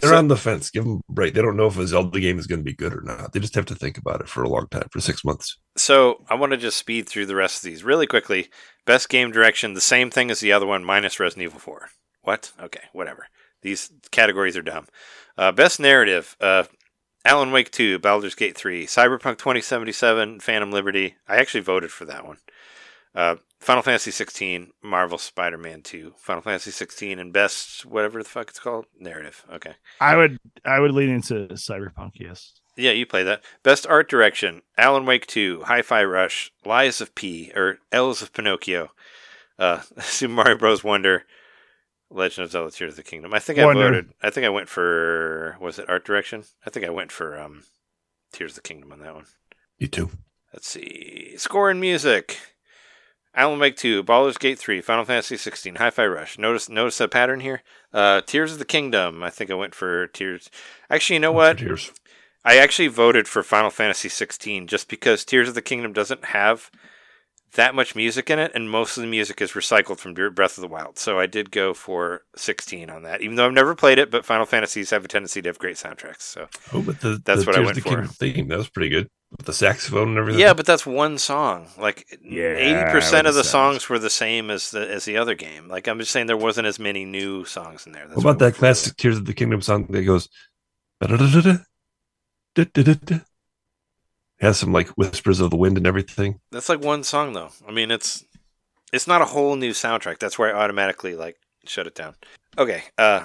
They're 0.00 0.10
So- 0.12 0.16
on 0.16 0.28
the 0.28 0.38
fence. 0.38 0.70
Give 0.70 0.84
them 0.84 1.02
a 1.06 1.12
break. 1.12 1.34
They 1.34 1.42
don't 1.42 1.56
know 1.56 1.66
if 1.66 1.76
a 1.76 1.86
Zelda 1.86 2.18
game 2.18 2.38
is 2.38 2.46
going 2.46 2.60
to 2.60 2.64
be 2.64 2.72
good 2.74 2.94
or 2.94 3.02
not. 3.02 3.32
They 3.32 3.40
just 3.40 3.54
have 3.56 3.66
to 3.66 3.74
think 3.74 3.98
about 3.98 4.22
it 4.22 4.28
for 4.28 4.42
a 4.42 4.48
long 4.48 4.66
time, 4.70 4.88
for 4.90 5.00
six 5.00 5.22
months. 5.22 5.58
so 5.76 6.24
I 6.30 6.34
want 6.34 6.52
to 6.52 6.56
just 6.56 6.78
speed 6.78 7.06
through 7.08 7.26
the 7.26 7.34
rest 7.36 7.56
of 7.62 7.70
these 7.70 7.84
really 7.84 8.06
quickly. 8.06 8.48
Best 8.86 9.10
game 9.10 9.30
direction, 9.30 9.74
the 9.74 9.82
same 9.82 10.10
thing 10.10 10.30
as 10.30 10.40
the 10.40 10.50
other 10.50 10.64
one, 10.66 10.82
minus 10.82 11.20
Resident 11.20 11.44
Evil 11.44 11.60
Four. 11.60 11.88
What? 12.22 12.52
Okay, 12.58 12.80
whatever. 12.94 13.26
These 13.60 13.90
categories 14.10 14.56
are 14.56 14.62
dumb. 14.62 14.86
Uh, 15.42 15.50
best 15.50 15.80
narrative, 15.80 16.36
uh, 16.40 16.62
Alan 17.24 17.50
Wake 17.50 17.72
2, 17.72 17.98
Baldur's 17.98 18.36
Gate 18.36 18.56
3, 18.56 18.86
Cyberpunk 18.86 19.38
2077, 19.38 20.38
Phantom 20.38 20.70
Liberty. 20.70 21.16
I 21.26 21.38
actually 21.38 21.62
voted 21.62 21.90
for 21.90 22.04
that 22.04 22.24
one. 22.24 22.36
Uh, 23.12 23.34
Final 23.58 23.82
Fantasy 23.82 24.12
16, 24.12 24.70
Marvel 24.84 25.18
Spider-Man 25.18 25.82
2, 25.82 26.14
Final 26.16 26.42
Fantasy 26.42 26.70
16, 26.70 27.18
and 27.18 27.32
best 27.32 27.84
whatever 27.84 28.22
the 28.22 28.28
fuck 28.28 28.50
it's 28.50 28.60
called 28.60 28.86
narrative. 29.00 29.44
Okay, 29.52 29.74
I 30.00 30.14
would 30.14 30.38
I 30.64 30.78
would 30.78 30.92
lean 30.92 31.10
into 31.10 31.48
Cyberpunk, 31.48 32.12
yes. 32.20 32.52
yeah, 32.76 32.92
you 32.92 33.04
play 33.04 33.24
that. 33.24 33.42
Best 33.64 33.84
art 33.84 34.08
direction, 34.08 34.62
Alan 34.78 35.06
Wake 35.06 35.26
2, 35.26 35.64
Hi-Fi 35.64 36.04
Rush, 36.04 36.52
Lies 36.64 37.00
of 37.00 37.16
P, 37.16 37.50
or 37.56 37.78
Elves 37.90 38.22
of 38.22 38.32
Pinocchio, 38.32 38.92
uh, 39.58 39.80
Super 39.98 40.34
Mario 40.34 40.56
Bros. 40.56 40.84
Wonder, 40.84 41.24
Legend 42.14 42.44
of 42.44 42.50
Zelda: 42.50 42.70
Tears 42.70 42.92
of 42.92 42.96
the 42.96 43.02
Kingdom. 43.02 43.34
I 43.34 43.38
think 43.38 43.58
I 43.58 43.64
Wonder. 43.66 43.82
voted. 43.84 44.12
I 44.22 44.30
think 44.30 44.46
I 44.46 44.50
went 44.50 44.68
for 44.68 45.56
was 45.60 45.78
it 45.78 45.88
art 45.88 46.04
direction? 46.04 46.44
I 46.66 46.70
think 46.70 46.86
I 46.86 46.90
went 46.90 47.12
for 47.12 47.38
um, 47.38 47.64
Tears 48.32 48.52
of 48.52 48.56
the 48.56 48.68
Kingdom 48.68 48.92
on 48.92 49.00
that 49.00 49.14
one. 49.14 49.26
You 49.78 49.88
too. 49.88 50.10
Let's 50.52 50.68
see. 50.68 51.34
Score 51.36 51.70
and 51.70 51.80
music. 51.80 52.38
Alan 53.34 53.58
Wake 53.58 53.76
2, 53.76 54.02
Baldur's 54.02 54.36
Gate 54.36 54.58
3, 54.58 54.82
Final 54.82 55.06
Fantasy 55.06 55.38
16, 55.38 55.76
Hi-Fi 55.76 56.06
Rush. 56.06 56.36
Notice 56.38 56.68
notice 56.68 57.00
a 57.00 57.08
pattern 57.08 57.40
here. 57.40 57.62
Uh, 57.92 58.20
Tears 58.20 58.52
of 58.52 58.58
the 58.58 58.66
Kingdom. 58.66 59.22
I 59.22 59.30
think 59.30 59.50
I 59.50 59.54
went 59.54 59.74
for 59.74 60.06
Tears. 60.08 60.50
Actually, 60.90 61.14
you 61.14 61.20
know 61.20 61.32
what? 61.32 61.58
Tears. 61.58 61.92
I 62.44 62.58
actually 62.58 62.88
voted 62.88 63.26
for 63.28 63.42
Final 63.42 63.70
Fantasy 63.70 64.10
16 64.10 64.66
just 64.66 64.88
because 64.88 65.24
Tears 65.24 65.48
of 65.48 65.54
the 65.54 65.62
Kingdom 65.62 65.94
doesn't 65.94 66.26
have 66.26 66.70
that 67.54 67.74
much 67.74 67.94
music 67.94 68.30
in 68.30 68.38
it, 68.38 68.52
and 68.54 68.70
most 68.70 68.96
of 68.96 69.02
the 69.02 69.06
music 69.08 69.40
is 69.42 69.52
recycled 69.52 69.98
from 69.98 70.14
Breath 70.14 70.56
of 70.56 70.62
the 70.62 70.68
Wild. 70.68 70.98
So 70.98 71.18
I 71.18 71.26
did 71.26 71.50
go 71.50 71.74
for 71.74 72.22
16 72.36 72.90
on 72.90 73.02
that, 73.02 73.20
even 73.22 73.36
though 73.36 73.46
I've 73.46 73.52
never 73.52 73.74
played 73.74 73.98
it. 73.98 74.10
But 74.10 74.24
Final 74.24 74.46
Fantasies 74.46 74.90
have 74.90 75.04
a 75.04 75.08
tendency 75.08 75.42
to 75.42 75.48
have 75.48 75.58
great 75.58 75.76
soundtracks. 75.76 76.22
So 76.22 76.48
Oh, 76.72 76.82
but 76.82 77.00
the, 77.00 77.20
That's 77.24 77.44
the 77.44 77.46
what 77.46 77.56
I 77.56 77.60
Tears 77.60 77.66
went 77.66 77.76
of 77.76 77.76
the 77.76 77.80
for. 77.80 77.88
Kingdom 77.88 78.08
theme 78.08 78.48
that 78.48 78.58
was 78.58 78.68
pretty 78.70 78.88
good 78.88 79.08
with 79.36 79.46
the 79.46 79.52
saxophone 79.52 80.08
and 80.10 80.18
everything. 80.18 80.40
yeah, 80.40 80.54
but 80.54 80.66
that's 80.66 80.86
one 80.86 81.18
song. 81.18 81.68
Like 81.78 82.06
Yeah, 82.22 82.54
80% 82.54 83.26
of 83.26 83.34
the 83.34 83.42
that 83.42 83.44
songs 83.44 83.88
were 83.88 83.98
the 83.98 84.10
same 84.10 84.50
as 84.50 84.70
the 84.70 84.90
as 84.90 85.04
the 85.04 85.16
other 85.16 85.34
game. 85.34 85.68
Like 85.68 85.88
I'm 85.88 85.98
just 85.98 86.12
saying, 86.12 86.26
there 86.26 86.36
wasn't 86.36 86.66
as 86.66 86.78
many 86.78 87.04
new 87.04 87.44
songs 87.44 87.86
in 87.86 87.92
there. 87.92 88.06
That's 88.08 88.24
What 88.24 88.24
what 88.24 88.36
about 88.36 88.46
I 88.46 88.50
that 88.50 88.56
classic 88.56 88.96
Tears 88.96 89.18
of 89.18 89.24
the 89.26 89.34
Kingdom 89.34 89.60
song 89.62 89.86
that 89.90 90.02
goes 90.04 90.28
"Da-da-da-da-da, 91.00 91.58
da-da-da-da"? 92.54 93.20
Has 94.42 94.58
some 94.58 94.72
like 94.72 94.88
whispers 94.90 95.40
of 95.40 95.50
the 95.50 95.56
wind 95.56 95.76
and 95.78 95.86
everything. 95.86 96.40
That's 96.50 96.68
like 96.68 96.82
one 96.82 97.04
song 97.04 97.32
though. 97.32 97.50
I 97.66 97.72
mean, 97.72 97.90
it's 97.90 98.24
it's 98.92 99.06
not 99.06 99.22
a 99.22 99.26
whole 99.26 99.56
new 99.56 99.70
soundtrack. 99.70 100.18
That's 100.18 100.38
where 100.38 100.54
I 100.54 100.62
automatically 100.64 101.14
like 101.14 101.36
shut 101.64 101.86
it 101.86 101.94
down. 101.94 102.16
Okay, 102.58 102.82
uh, 102.98 103.24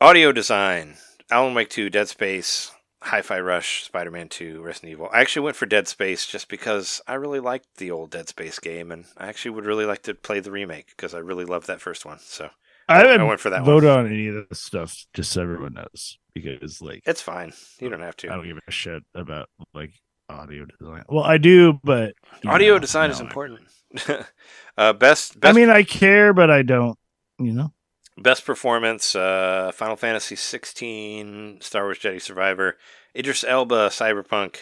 audio 0.00 0.32
design: 0.32 0.96
Alan 1.30 1.54
Wake 1.54 1.70
2, 1.70 1.88
Dead 1.88 2.08
Space, 2.08 2.72
Hi-Fi 3.02 3.40
Rush, 3.40 3.84
Spider-Man 3.84 4.28
2, 4.28 4.60
Resident 4.60 4.90
Evil. 4.92 5.08
I 5.12 5.20
actually 5.20 5.44
went 5.44 5.56
for 5.56 5.64
Dead 5.64 5.88
Space 5.88 6.26
just 6.26 6.48
because 6.48 7.00
I 7.06 7.14
really 7.14 7.40
liked 7.40 7.78
the 7.78 7.90
old 7.90 8.10
Dead 8.10 8.28
Space 8.28 8.58
game, 8.58 8.92
and 8.92 9.06
I 9.16 9.28
actually 9.28 9.52
would 9.52 9.64
really 9.64 9.86
like 9.86 10.02
to 10.02 10.14
play 10.14 10.40
the 10.40 10.50
remake 10.50 10.88
because 10.88 11.14
I 11.14 11.18
really 11.18 11.44
loved 11.44 11.68
that 11.68 11.80
first 11.80 12.04
one. 12.04 12.18
So 12.18 12.50
I 12.88 12.98
haven't 12.98 13.20
I 13.20 13.24
went 13.24 13.40
for 13.40 13.50
that 13.50 13.64
vote 13.64 13.84
one. 13.84 13.98
on 14.00 14.06
any 14.06 14.28
of 14.28 14.48
this 14.48 14.60
stuff, 14.60 15.06
just 15.14 15.32
so 15.32 15.42
everyone 15.42 15.74
knows, 15.74 16.18
because 16.34 16.82
like 16.82 17.02
It's 17.06 17.22
fine. 17.22 17.52
You 17.80 17.88
don't 17.88 18.00
have 18.00 18.16
to. 18.18 18.32
I 18.32 18.36
don't 18.36 18.46
give 18.46 18.58
a 18.66 18.70
shit 18.70 19.04
about 19.14 19.48
like 19.72 19.92
audio 20.28 20.64
design. 20.64 21.04
Well, 21.08 21.24
I 21.24 21.38
do, 21.38 21.80
but 21.84 22.14
Audio 22.44 22.74
know, 22.74 22.78
design 22.78 23.10
is 23.10 23.20
important. 23.20 23.60
uh, 24.78 24.92
best, 24.92 25.36
I 25.42 25.52
mean, 25.52 25.70
I 25.70 25.82
care, 25.82 26.32
but 26.32 26.50
I 26.50 26.62
don't. 26.62 26.98
You 27.38 27.52
know, 27.52 27.72
Best 28.18 28.46
performance: 28.46 29.14
uh, 29.14 29.70
Final 29.74 29.96
Fantasy 29.96 30.36
16, 30.36 31.58
Star 31.60 31.84
Wars 31.84 31.98
Jedi 31.98 32.20
Survivor, 32.20 32.76
Idris 33.14 33.44
Elba, 33.44 33.88
Cyberpunk, 33.88 34.56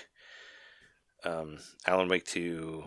um, 1.24 1.58
Alan 1.86 2.08
Wake 2.08 2.24
2. 2.24 2.84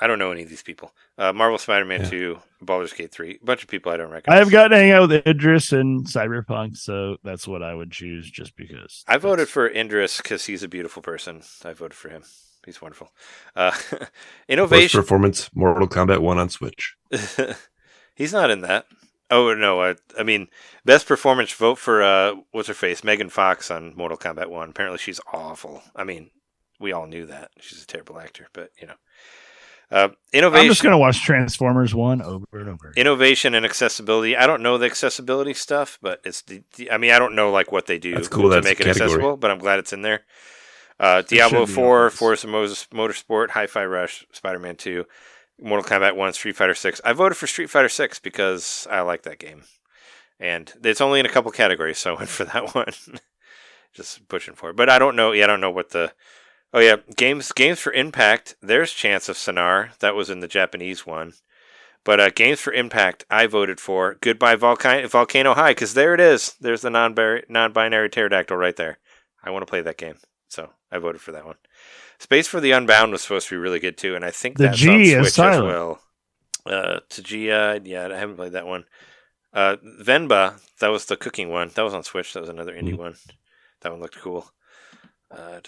I 0.00 0.06
don't 0.06 0.18
know 0.18 0.30
any 0.32 0.42
of 0.42 0.48
these 0.48 0.62
people. 0.62 0.92
Uh, 1.18 1.32
Marvel 1.32 1.58
Spider-Man 1.58 2.02
Yeah. 2.02 2.10
2, 2.10 2.38
Baldur's 2.62 2.92
Gate 2.92 3.12
3. 3.12 3.38
A 3.40 3.44
bunch 3.44 3.62
of 3.62 3.68
people 3.68 3.92
I 3.92 3.96
don't 3.96 4.10
recognize. 4.10 4.40
I've 4.40 4.50
gotten 4.50 4.72
to 4.72 4.76
hang 4.78 4.90
out 4.92 5.08
with 5.08 5.26
Idris 5.26 5.72
and 5.72 6.06
Cyberpunk, 6.06 6.76
so 6.76 7.16
that's 7.24 7.46
what 7.48 7.62
I 7.62 7.74
would 7.74 7.90
choose, 7.90 8.30
just 8.30 8.56
because. 8.56 9.04
I 9.08 9.16
voted 9.16 9.48
for 9.48 9.68
Indris 9.70 10.18
because 10.22 10.46
he's 10.46 10.62
a 10.62 10.68
beautiful 10.68 11.02
person. 11.02 11.42
I 11.64 11.72
voted 11.72 11.94
for 11.94 12.08
him. 12.08 12.22
He's 12.64 12.82
wonderful. 12.82 13.10
Uh, 13.54 13.70
Worst 13.92 14.10
innovation. 14.48 15.00
performance: 15.00 15.50
Mortal 15.54 15.86
Kombat 15.88 16.18
One 16.18 16.38
on 16.38 16.48
Switch. 16.48 16.96
He's 18.14 18.32
not 18.32 18.50
in 18.50 18.62
that. 18.62 18.86
Oh 19.30 19.54
no, 19.54 19.82
I, 19.82 19.94
I 20.18 20.22
mean 20.22 20.48
best 20.84 21.06
performance 21.06 21.52
vote 21.52 21.78
for 21.78 22.02
uh 22.02 22.34
what's 22.52 22.68
her 22.68 22.74
face 22.74 23.02
Megan 23.04 23.28
Fox 23.28 23.70
on 23.70 23.94
Mortal 23.96 24.16
Kombat 24.18 24.48
One. 24.48 24.70
Apparently 24.70 24.98
she's 24.98 25.20
awful. 25.32 25.82
I 25.94 26.04
mean, 26.04 26.30
we 26.80 26.92
all 26.92 27.06
knew 27.06 27.26
that 27.26 27.50
she's 27.60 27.82
a 27.82 27.86
terrible 27.86 28.18
actor, 28.18 28.46
but 28.52 28.70
you 28.80 28.86
know, 28.86 28.94
uh, 29.90 30.08
I'm 30.34 30.66
just 30.66 30.82
gonna 30.82 30.98
watch 30.98 31.22
Transformers 31.22 31.94
one 31.94 32.20
over 32.22 32.44
and 32.52 32.68
over. 32.68 32.92
innovation 32.96 33.54
and 33.54 33.64
accessibility. 33.64 34.36
I 34.36 34.46
don't 34.46 34.62
know 34.62 34.78
the 34.78 34.86
accessibility 34.86 35.54
stuff, 35.54 35.98
but 36.02 36.20
it's 36.24 36.42
the, 36.42 36.62
the- 36.76 36.90
I 36.90 36.98
mean 36.98 37.12
I 37.12 37.18
don't 37.18 37.34
know 37.34 37.50
like 37.50 37.70
what 37.72 37.86
they 37.86 37.98
do 37.98 38.14
That's 38.14 38.28
cool, 38.28 38.44
to 38.44 38.56
that's 38.56 38.64
make 38.64 38.80
it 38.80 38.84
category. 38.84 39.04
accessible, 39.10 39.36
but 39.36 39.50
I'm 39.50 39.58
glad 39.58 39.78
it's 39.78 39.92
in 39.92 40.02
there. 40.02 40.22
Uh, 40.98 41.18
should 41.20 41.28
Diablo 41.28 41.66
Four, 41.66 42.06
obvious. 42.06 42.18
Forza 42.18 42.46
Moses, 42.48 42.86
Motorsport, 42.92 43.50
Hi-Fi 43.50 43.84
Rush, 43.84 44.26
Spider-Man 44.32 44.76
Two, 44.76 45.04
Mortal 45.60 45.88
Kombat 45.88 46.16
One, 46.16 46.32
Street 46.32 46.56
Fighter 46.56 46.74
Six. 46.74 47.00
I 47.04 47.12
voted 47.12 47.36
for 47.36 47.46
Street 47.46 47.68
Fighter 47.70 47.88
Six 47.90 48.18
because 48.18 48.86
I 48.90 49.02
like 49.02 49.22
that 49.22 49.38
game, 49.38 49.62
and 50.40 50.72
it's 50.82 51.00
only 51.02 51.20
in 51.20 51.26
a 51.26 51.30
couple 51.30 51.50
categories, 51.52 51.98
so 51.98 52.14
I 52.14 52.18
went 52.18 52.30
for 52.30 52.44
that 52.44 52.74
one. 52.74 52.92
Just 53.92 54.26
pushing 54.28 54.54
for 54.54 54.70
it, 54.70 54.76
but 54.76 54.88
I 54.90 54.98
don't 54.98 55.16
know. 55.16 55.32
Yeah, 55.32 55.44
I 55.44 55.46
don't 55.46 55.60
know 55.60 55.70
what 55.70 55.90
the. 55.90 56.12
Oh 56.76 56.80
yeah, 56.80 56.96
games 57.16 57.52
games 57.52 57.80
for 57.80 57.90
Impact. 57.94 58.54
There's 58.60 58.92
Chants 58.92 59.30
of 59.30 59.36
Sennaar. 59.36 59.96
That 60.00 60.14
was 60.14 60.28
in 60.28 60.40
the 60.40 60.46
Japanese 60.46 61.06
one. 61.06 61.32
But 62.04 62.20
uh, 62.20 62.28
games 62.28 62.60
for 62.60 62.70
Impact, 62.70 63.24
I 63.30 63.46
voted 63.46 63.80
for 63.80 64.18
Goodbye 64.20 64.56
Volcano, 64.56 65.08
Volcano 65.08 65.54
High 65.54 65.70
because 65.70 65.94
there 65.94 66.12
it 66.12 66.20
is. 66.20 66.54
There's 66.60 66.82
the 66.82 66.90
non 66.90 67.14
non-binary 67.48 68.10
pterodactyl 68.10 68.58
right 68.58 68.76
there. 68.76 68.98
I 69.42 69.48
want 69.48 69.62
to 69.66 69.70
play 69.70 69.80
that 69.80 69.96
game, 69.96 70.16
so 70.48 70.68
I 70.92 70.98
voted 70.98 71.22
for 71.22 71.32
that 71.32 71.46
one. 71.46 71.56
Space 72.18 72.46
for 72.46 72.60
the 72.60 72.72
Unbound 72.72 73.10
was 73.10 73.22
supposed 73.22 73.48
to 73.48 73.54
be 73.54 73.58
really 73.58 73.80
good 73.80 73.96
too, 73.96 74.14
and 74.14 74.22
I 74.24 74.30
think 74.30 74.58
The 74.58 74.64
that's 74.64 74.76
G 74.78 74.90
on 74.90 75.00
is 75.00 75.12
Switch 75.14 75.26
as 75.28 75.34
silent. 75.34 75.64
well. 75.64 76.00
Uh, 76.66 77.00
Tchia, 77.08 77.80
yeah, 77.86 78.06
I 78.06 78.16
haven't 78.18 78.36
played 78.36 78.52
that 78.52 78.66
one. 78.66 78.84
Uh, 79.54 79.76
Venba, 80.02 80.60
that 80.80 80.88
was 80.88 81.06
the 81.06 81.16
cooking 81.16 81.48
one. 81.48 81.70
That 81.74 81.82
was 81.84 81.94
on 81.94 82.02
Switch. 82.02 82.34
That 82.34 82.40
was 82.40 82.50
another 82.50 82.74
indie 82.74 82.92
Mhm. 82.92 82.98
one. 82.98 83.16
That 83.80 83.92
one 83.92 84.02
looked 84.02 84.18
cool. 84.18 84.50
Uh. 85.30 85.60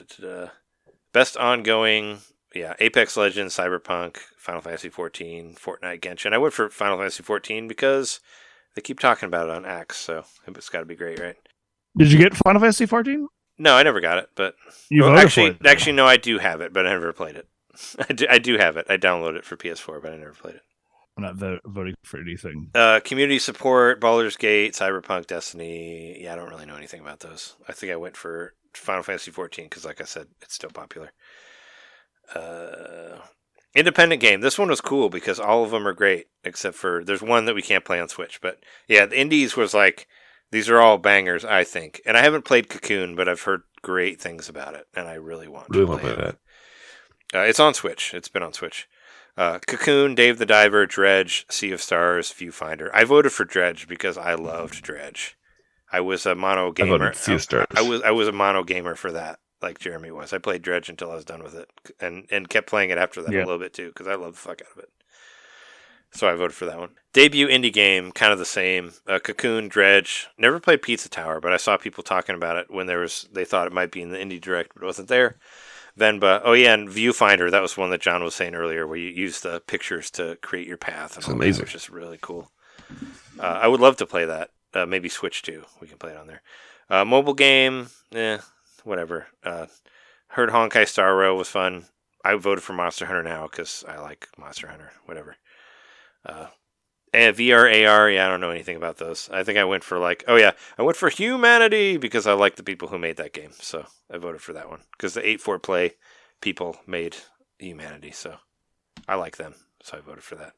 Best 1.13 1.37
ongoing, 1.37 2.19
yeah, 2.55 2.75
Apex 2.81 3.17
Legends, 3.17 3.57
Cyberpunk, 3.57 4.19
Final 4.37 4.61
Fantasy 4.61 4.89
14, 4.89 5.55
Fortnite, 5.55 6.01
Genshin. 6.01 6.33
I 6.33 6.39
went 6.39 6.55
for 6.55 6.69
Final 6.69 6.99
Fantasy 6.99 7.23
14 7.23 7.67
because 7.69 8.21
they 8.75 8.83
keep 8.83 9.01
talking 9.01 9.27
about 9.27 9.49
it 9.49 9.55
on 9.55 9.65
Axe, 9.65 9.97
so 9.97 10.25
it's 10.47 10.69
got 10.69 10.81
to 10.81 10.87
be 10.87 10.97
great, 10.97 11.19
right? 11.19 11.37
Did 11.97 12.13
you 12.13 12.19
get 12.19 12.35
Final 12.37 12.61
Fantasy 12.61 12.87
14? 12.87 13.27
No, 13.59 13.75
I 13.75 13.83
never 13.83 14.01
got 14.01 14.19
it, 14.19 14.31
but 14.37 14.55
You 14.89 15.03
Well, 15.03 15.19
actually, 15.19 15.49
it. 15.49 15.67
actually, 15.67 15.93
no, 15.93 16.07
I 16.07 16.17
do 16.17 16.39
have 16.39 16.61
it, 16.61 16.73
but 16.73 16.87
I 16.87 16.91
never 16.93 17.13
played 17.13 17.37
it. 17.37 17.49
I 18.09 18.13
do, 18.13 18.27
I 18.31 18.39
do 18.39 18.57
have 18.57 18.77
it. 18.77 18.87
I 18.89 18.97
downloaded 18.97 19.39
it 19.39 19.45
for 19.45 19.57
PS4, 19.57 20.01
but 20.03 20.13
I 20.13 20.17
never 20.17 20.33
played 20.33 20.57
it. 20.57 20.63
I'm 21.19 21.25
not 21.25 21.35
vo- 21.37 21.59
voting 21.67 21.95
for 22.05 22.21
anything. 22.21 22.71
Uh, 22.75 23.01
community 23.05 23.39
support, 23.41 24.01
Baldur's 24.01 24.37
Gate, 24.37 24.73
Cyberpunk, 24.75 25.27
Destiny. 25.27 26.23
Yeah, 26.23 26.33
I 26.33 26.37
don't 26.37 26.49
really 26.49 26.65
know 26.65 26.77
anything 26.77 27.01
about 27.01 27.21
those. 27.21 27.57
I 27.69 27.73
think 27.73 27.93
I 27.93 27.97
went 27.97 28.17
for 28.17 28.55
Final 28.73 29.03
Fantasy 29.03 29.31
14 29.33 29.65
because, 29.67 29.85
like 29.85 30.01
I 30.01 30.05
said, 30.05 30.29
it's 30.41 30.55
still 30.55 30.71
popular. 30.71 31.11
Uh, 32.35 33.19
independent 33.75 34.21
game. 34.21 34.41
This 34.41 34.59
one 34.59 34.69
was 34.69 34.81
cool 34.81 35.09
because 35.09 35.41
all 35.41 35.65
of 35.65 35.71
them 35.71 35.87
are 35.89 35.93
great, 35.93 36.27
except 36.45 36.77
for 36.77 37.03
there's 37.05 37.23
one 37.23 37.47
that 37.47 37.55
we 37.55 37.63
can't 37.63 37.85
play 37.85 38.01
on 38.01 38.09
Switch. 38.09 38.41
But 38.41 38.59
yeah, 38.87 39.07
the 39.07 39.19
indies 39.21 39.57
was 39.57 39.75
like 39.75 40.07
these 40.53 40.69
are 40.69 40.79
all 40.79 40.99
bangers, 40.99 41.45
I 41.45 41.65
think. 41.65 42.01
And 42.07 42.17
I 42.17 42.23
haven't 42.23 42.45
played 42.45 42.69
Cocoon, 42.69 43.17
but 43.17 43.29
I've 43.29 43.43
heard 43.43 43.63
great 43.83 44.21
things 44.21 44.49
about 44.49 44.75
it, 44.75 44.87
and 44.95 45.09
I 45.09 45.15
really 45.15 45.49
want 45.49 45.69
Really 45.71 45.85
to 45.87 45.91
want 45.91 46.01
play 46.03 46.11
to 46.11 46.17
play 46.17 46.29
it. 46.29 46.39
that. 47.33 47.39
Uh, 47.41 47.43
it's 47.43 47.61
on 47.61 47.75
Switch. 47.75 48.15
It's 48.15 48.29
been 48.29 48.43
on 48.43 48.53
Switch. 48.53 48.87
Uh, 49.39 49.61
Cocoon, 49.69 50.17
Dave 50.17 50.39
the 50.39 50.45
Diver, 50.47 50.85
Dredge, 50.85 51.47
Sea 51.49 51.71
of 51.71 51.81
Stars, 51.81 52.33
Viewfinder. 52.33 52.91
I 52.93 53.05
voted 53.05 53.31
for 53.33 53.45
Dredge 53.45 53.87
because 53.87 54.19
I 54.19 54.35
loved 54.35 54.83
Dredge. 54.83 55.37
I 55.93 56.01
was 56.01 56.27
a 56.27 56.35
mono 56.35 56.69
I 56.69 56.73
gamer. 56.73 57.11
of 57.11 57.17
Stars. 57.17 57.67
I 57.77 57.83
was 57.83 58.03
I 58.03 58.11
was 58.11 58.27
a 58.27 58.33
mono 58.33 58.65
gamer 58.65 58.97
for 58.97 59.13
that, 59.13 59.39
like 59.63 59.79
Jeremy 59.79 60.11
was. 60.11 60.33
I 60.33 60.39
played 60.39 60.63
Dredge 60.63 60.89
until 60.89 61.13
I 61.13 61.15
was 61.15 61.25
done 61.25 61.43
with 61.45 61.55
it, 61.55 61.71
and 62.01 62.27
and 62.33 62.49
kept 62.49 62.67
playing 62.69 62.91
it 62.91 62.99
after 62.99 63.23
that 63.23 63.33
Yeah. 63.33 63.45
a 63.45 63.47
little 63.47 63.61
bit 63.61 63.73
too 63.75 63.89
because 63.89 64.09
I 64.09 64.17
love 64.17 64.33
the 64.33 64.39
fuck 64.41 64.61
out 64.61 64.73
of 64.77 64.79
it. 64.83 64.91
So 66.11 66.29
I 66.29 66.35
voted 66.35 66.55
for 66.55 66.65
that 66.65 66.79
one. 66.79 66.91
Debut 67.13 67.47
indie 67.49 67.73
game, 67.73 68.13
kind 68.13 68.33
of 68.33 68.39
the 68.39 68.45
same. 68.47 68.93
Uh, 69.07 69.19
Cocoon, 69.19 69.69
Dredge. 69.69 70.27
Never 70.39 70.59
played 70.59 70.83
Pizza 70.83 71.09
Tower, 71.09 71.39
but 71.41 71.53
I 71.53 71.59
saw 71.59 71.77
people 71.77 72.03
talking 72.03 72.35
about 72.35 72.57
it 72.57 72.71
when 72.71 72.87
there 72.87 72.99
was. 73.01 73.29
They 73.33 73.45
thought 73.45 73.67
it 73.69 73.73
might 73.73 73.93
be 73.93 74.03
in 74.03 74.11
the 74.11 74.19
indie 74.19 74.41
direct, 74.41 74.73
but 74.75 74.83
it 74.83 74.87
wasn't 74.87 75.09
there. 75.09 75.37
Venba. 75.99 76.41
Oh 76.45 76.53
yeah, 76.53 76.75
and 76.75 76.89
Viewfinder. 76.89 77.51
That 77.51 77.63
was 77.63 77.77
one 77.77 77.91
that 77.91 78.01
John 78.01 78.23
was 78.23 78.35
saying 78.35 78.55
earlier, 78.55 78.87
where 78.87 78.97
you 78.97 79.09
use 79.09 79.41
the 79.41 79.61
pictures 79.67 80.11
to 80.13 80.37
create 80.43 80.67
your 80.69 80.77
path. 80.77 81.13
And 81.13 81.19
It's 81.19 81.27
that, 81.27 81.33
amazing. 81.35 81.63
which 81.65 81.75
is 81.75 81.91
really 81.91 82.19
cool. 82.21 82.51
Uh, 83.39 83.43
I 83.43 83.67
would 83.69 83.81
love 83.81 83.97
to 83.99 84.07
play 84.07 84.25
that. 84.25 84.51
Uh, 84.75 84.87
maybe 84.87 85.09
Switch 85.09 85.43
too. 85.43 85.65
We 85.81 85.89
can 85.89 85.99
play 85.99 86.13
it 86.13 86.19
on 86.19 86.27
there. 86.27 86.43
Uh, 86.91 87.05
mobile 87.05 87.35
game, 87.35 87.89
eh, 88.15 88.39
whatever. 88.85 89.27
Uh, 89.45 89.67
heard 90.29 90.51
Honkai 90.51 90.87
Star 90.89 91.17
Rail 91.17 91.37
was 91.37 91.49
fun. 91.49 91.87
I 92.25 92.35
voted 92.35 92.63
for 92.65 92.73
Monster 92.73 93.07
Hunter 93.07 93.23
now 93.23 93.47
because 93.47 93.85
I 93.89 93.99
like 94.01 94.29
Monster 94.39 94.69
Hunter. 94.69 94.93
Whatever. 95.07 95.37
And 97.13 97.35
VR, 97.35 97.89
AR, 97.89 98.11
yeah, 98.11 98.27
I 98.27 98.29
don't 98.29 98.41
know 98.41 98.51
anything 98.51 98.77
about 98.77 98.99
those. 98.99 99.31
I 99.33 99.43
think 99.43 99.59
I 99.59 99.65
went 99.65 99.83
for 99.83 99.99
like, 99.99 100.25
oh 100.29 100.37
yeah, 100.37 100.53
I 100.77 100.83
went 100.83 100.97
for 100.97 101.09
Humanity 101.09 101.97
because 101.97 102.27
I 102.27 102.35
like 102.35 102.57
the 102.57 102.63
people 102.63 102.89
who 102.89 102.99
made 102.99 103.17
that 103.17 103.33
game. 103.33 103.51
So 103.53 103.87
I 104.13 104.19
voted 104.19 104.43
for 104.43 104.53
that 104.53 104.69
one 104.69 104.81
because 104.93 105.15
the 105.15 105.27
8 105.27 105.41
4 105.41 105.59
play 105.59 105.93
people 106.41 106.77
made 106.87 107.17
Humanity. 107.59 108.11
So 108.11 108.37
I 109.09 109.15
like 109.15 109.37
them. 109.37 109.55
So 109.83 109.97
I 109.97 110.01
voted 110.01 110.23
for 110.23 110.35
that. 110.37 110.53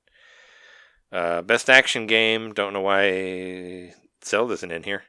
Uh, 1.12 1.43
best 1.43 1.70
action 1.70 2.07
game, 2.07 2.53
don't 2.53 2.73
know 2.73 2.81
why 2.81 3.95
Zelda 4.25 4.55
isn't 4.55 4.73
in 4.73 4.83
here. 4.83 5.05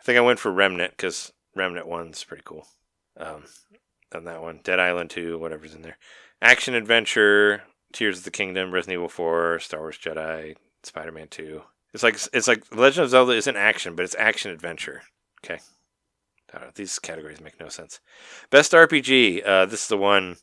I 0.00 0.02
think 0.02 0.18
I 0.18 0.22
went 0.22 0.38
for 0.38 0.52
Remnant 0.52 0.92
because 0.92 1.32
Remnant 1.54 1.86
1's 1.86 2.24
pretty 2.24 2.42
cool. 2.44 2.66
Um, 3.18 3.44
on 4.14 4.24
that 4.24 4.42
one. 4.42 4.60
Dead 4.62 4.80
Island 4.80 5.10
2, 5.10 5.38
whatever's 5.38 5.74
in 5.74 5.82
there. 5.82 5.98
Action 6.40 6.74
Adventure, 6.74 7.62
Tears 7.92 8.18
of 8.18 8.24
the 8.24 8.30
Kingdom, 8.30 8.72
Resident 8.72 8.94
Evil 8.94 9.08
4, 9.08 9.60
Star 9.60 9.80
Wars 9.80 9.98
Jedi, 9.98 10.56
Spider 10.86 11.12
Man 11.12 11.28
2. 11.28 11.62
It's 11.94 12.02
like 12.02 12.18
it's 12.32 12.48
like 12.48 12.74
Legend 12.74 13.04
of 13.04 13.10
Zelda 13.10 13.32
isn't 13.32 13.56
action, 13.56 13.94
but 13.94 14.04
it's 14.04 14.16
action 14.18 14.50
adventure. 14.50 15.02
Okay. 15.44 15.60
Know, 16.54 16.70
these 16.74 16.98
categories 16.98 17.40
make 17.40 17.60
no 17.60 17.68
sense. 17.68 18.00
Best 18.50 18.72
RPG. 18.72 19.46
Uh, 19.46 19.66
this 19.66 19.82
is 19.82 19.88
the 19.88 19.98
one 19.98 20.36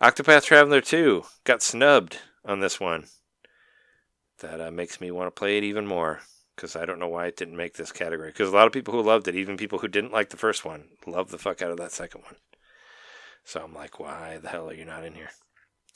Octopath 0.00 0.44
Traveler 0.44 0.80
2 0.80 1.24
got 1.44 1.62
snubbed 1.62 2.18
on 2.44 2.60
this 2.60 2.80
one. 2.80 3.06
That 4.38 4.60
uh, 4.60 4.70
makes 4.70 5.00
me 5.00 5.10
want 5.10 5.26
to 5.26 5.38
play 5.38 5.58
it 5.58 5.64
even 5.64 5.86
more 5.86 6.20
because 6.56 6.76
I 6.76 6.86
don't 6.86 6.98
know 6.98 7.08
why 7.08 7.26
it 7.26 7.36
didn't 7.36 7.56
make 7.56 7.74
this 7.74 7.92
category. 7.92 8.30
Because 8.30 8.48
a 8.48 8.54
lot 8.54 8.66
of 8.66 8.72
people 8.72 8.94
who 8.94 9.02
loved 9.02 9.28
it, 9.28 9.34
even 9.34 9.56
people 9.56 9.80
who 9.80 9.88
didn't 9.88 10.12
like 10.12 10.30
the 10.30 10.38
first 10.38 10.64
one, 10.64 10.84
loved 11.06 11.30
the 11.30 11.38
fuck 11.38 11.60
out 11.60 11.70
of 11.70 11.76
that 11.76 11.92
second 11.92 12.22
one. 12.22 12.36
So 13.44 13.62
I'm 13.62 13.74
like, 13.74 13.98
why 13.98 14.38
the 14.38 14.48
hell 14.48 14.70
are 14.70 14.74
you 14.74 14.84
not 14.84 15.04
in 15.04 15.14
here? 15.14 15.30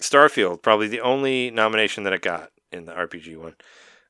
Starfield, 0.03 0.61
probably 0.61 0.89
the 0.89 1.01
only 1.01 1.51
nomination 1.51 2.05
that 2.05 2.13
it 2.13 2.23
got 2.23 2.51
in 2.75 2.85
the 2.87 2.93
RPG 2.93 3.37
one. 3.37 3.55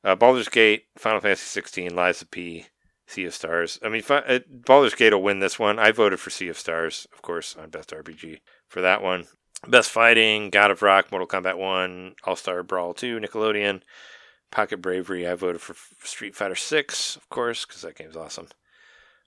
Uh, 0.02 0.14
Baldur's 0.14 0.48
Gate, 0.48 0.84
Final 0.98 1.20
Fantasy 1.20 1.46
16, 1.46 1.94
Lies 1.94 2.20
of 2.20 2.30
P, 2.30 2.66
Sea 3.06 3.24
of 3.24 3.34
Stars. 3.34 3.78
I 3.82 3.88
mean, 3.88 4.02
fi- 4.02 4.18
uh, 4.18 4.40
Baldur's 4.48 4.94
Gate 4.94 5.12
will 5.12 5.22
win 5.22 5.38
this 5.38 5.58
one. 5.58 5.78
I 5.78 5.92
voted 5.92 6.20
for 6.20 6.30
Sea 6.30 6.48
of 6.48 6.58
Stars, 6.58 7.06
of 7.12 7.22
course, 7.22 7.56
on 7.56 7.70
Best 7.70 7.90
RPG 7.90 8.40
for 8.68 8.80
that 8.80 9.02
one. 9.02 9.26
Best 9.66 9.90
Fighting, 9.90 10.50
God 10.50 10.70
of 10.70 10.82
Rock, 10.82 11.10
Mortal 11.10 11.28
Kombat 11.28 11.56
1, 11.56 12.16
All 12.24 12.36
Star 12.36 12.62
Brawl 12.62 12.92
2, 12.92 13.18
Nickelodeon, 13.18 13.80
Pocket 14.50 14.78
Bravery. 14.82 15.26
I 15.26 15.34
voted 15.34 15.60
for 15.60 15.74
Street 16.06 16.36
Fighter 16.36 16.54
6, 16.54 17.16
of 17.16 17.28
course, 17.30 17.64
because 17.64 17.82
that 17.82 17.96
game's 17.96 18.16
awesome. 18.16 18.48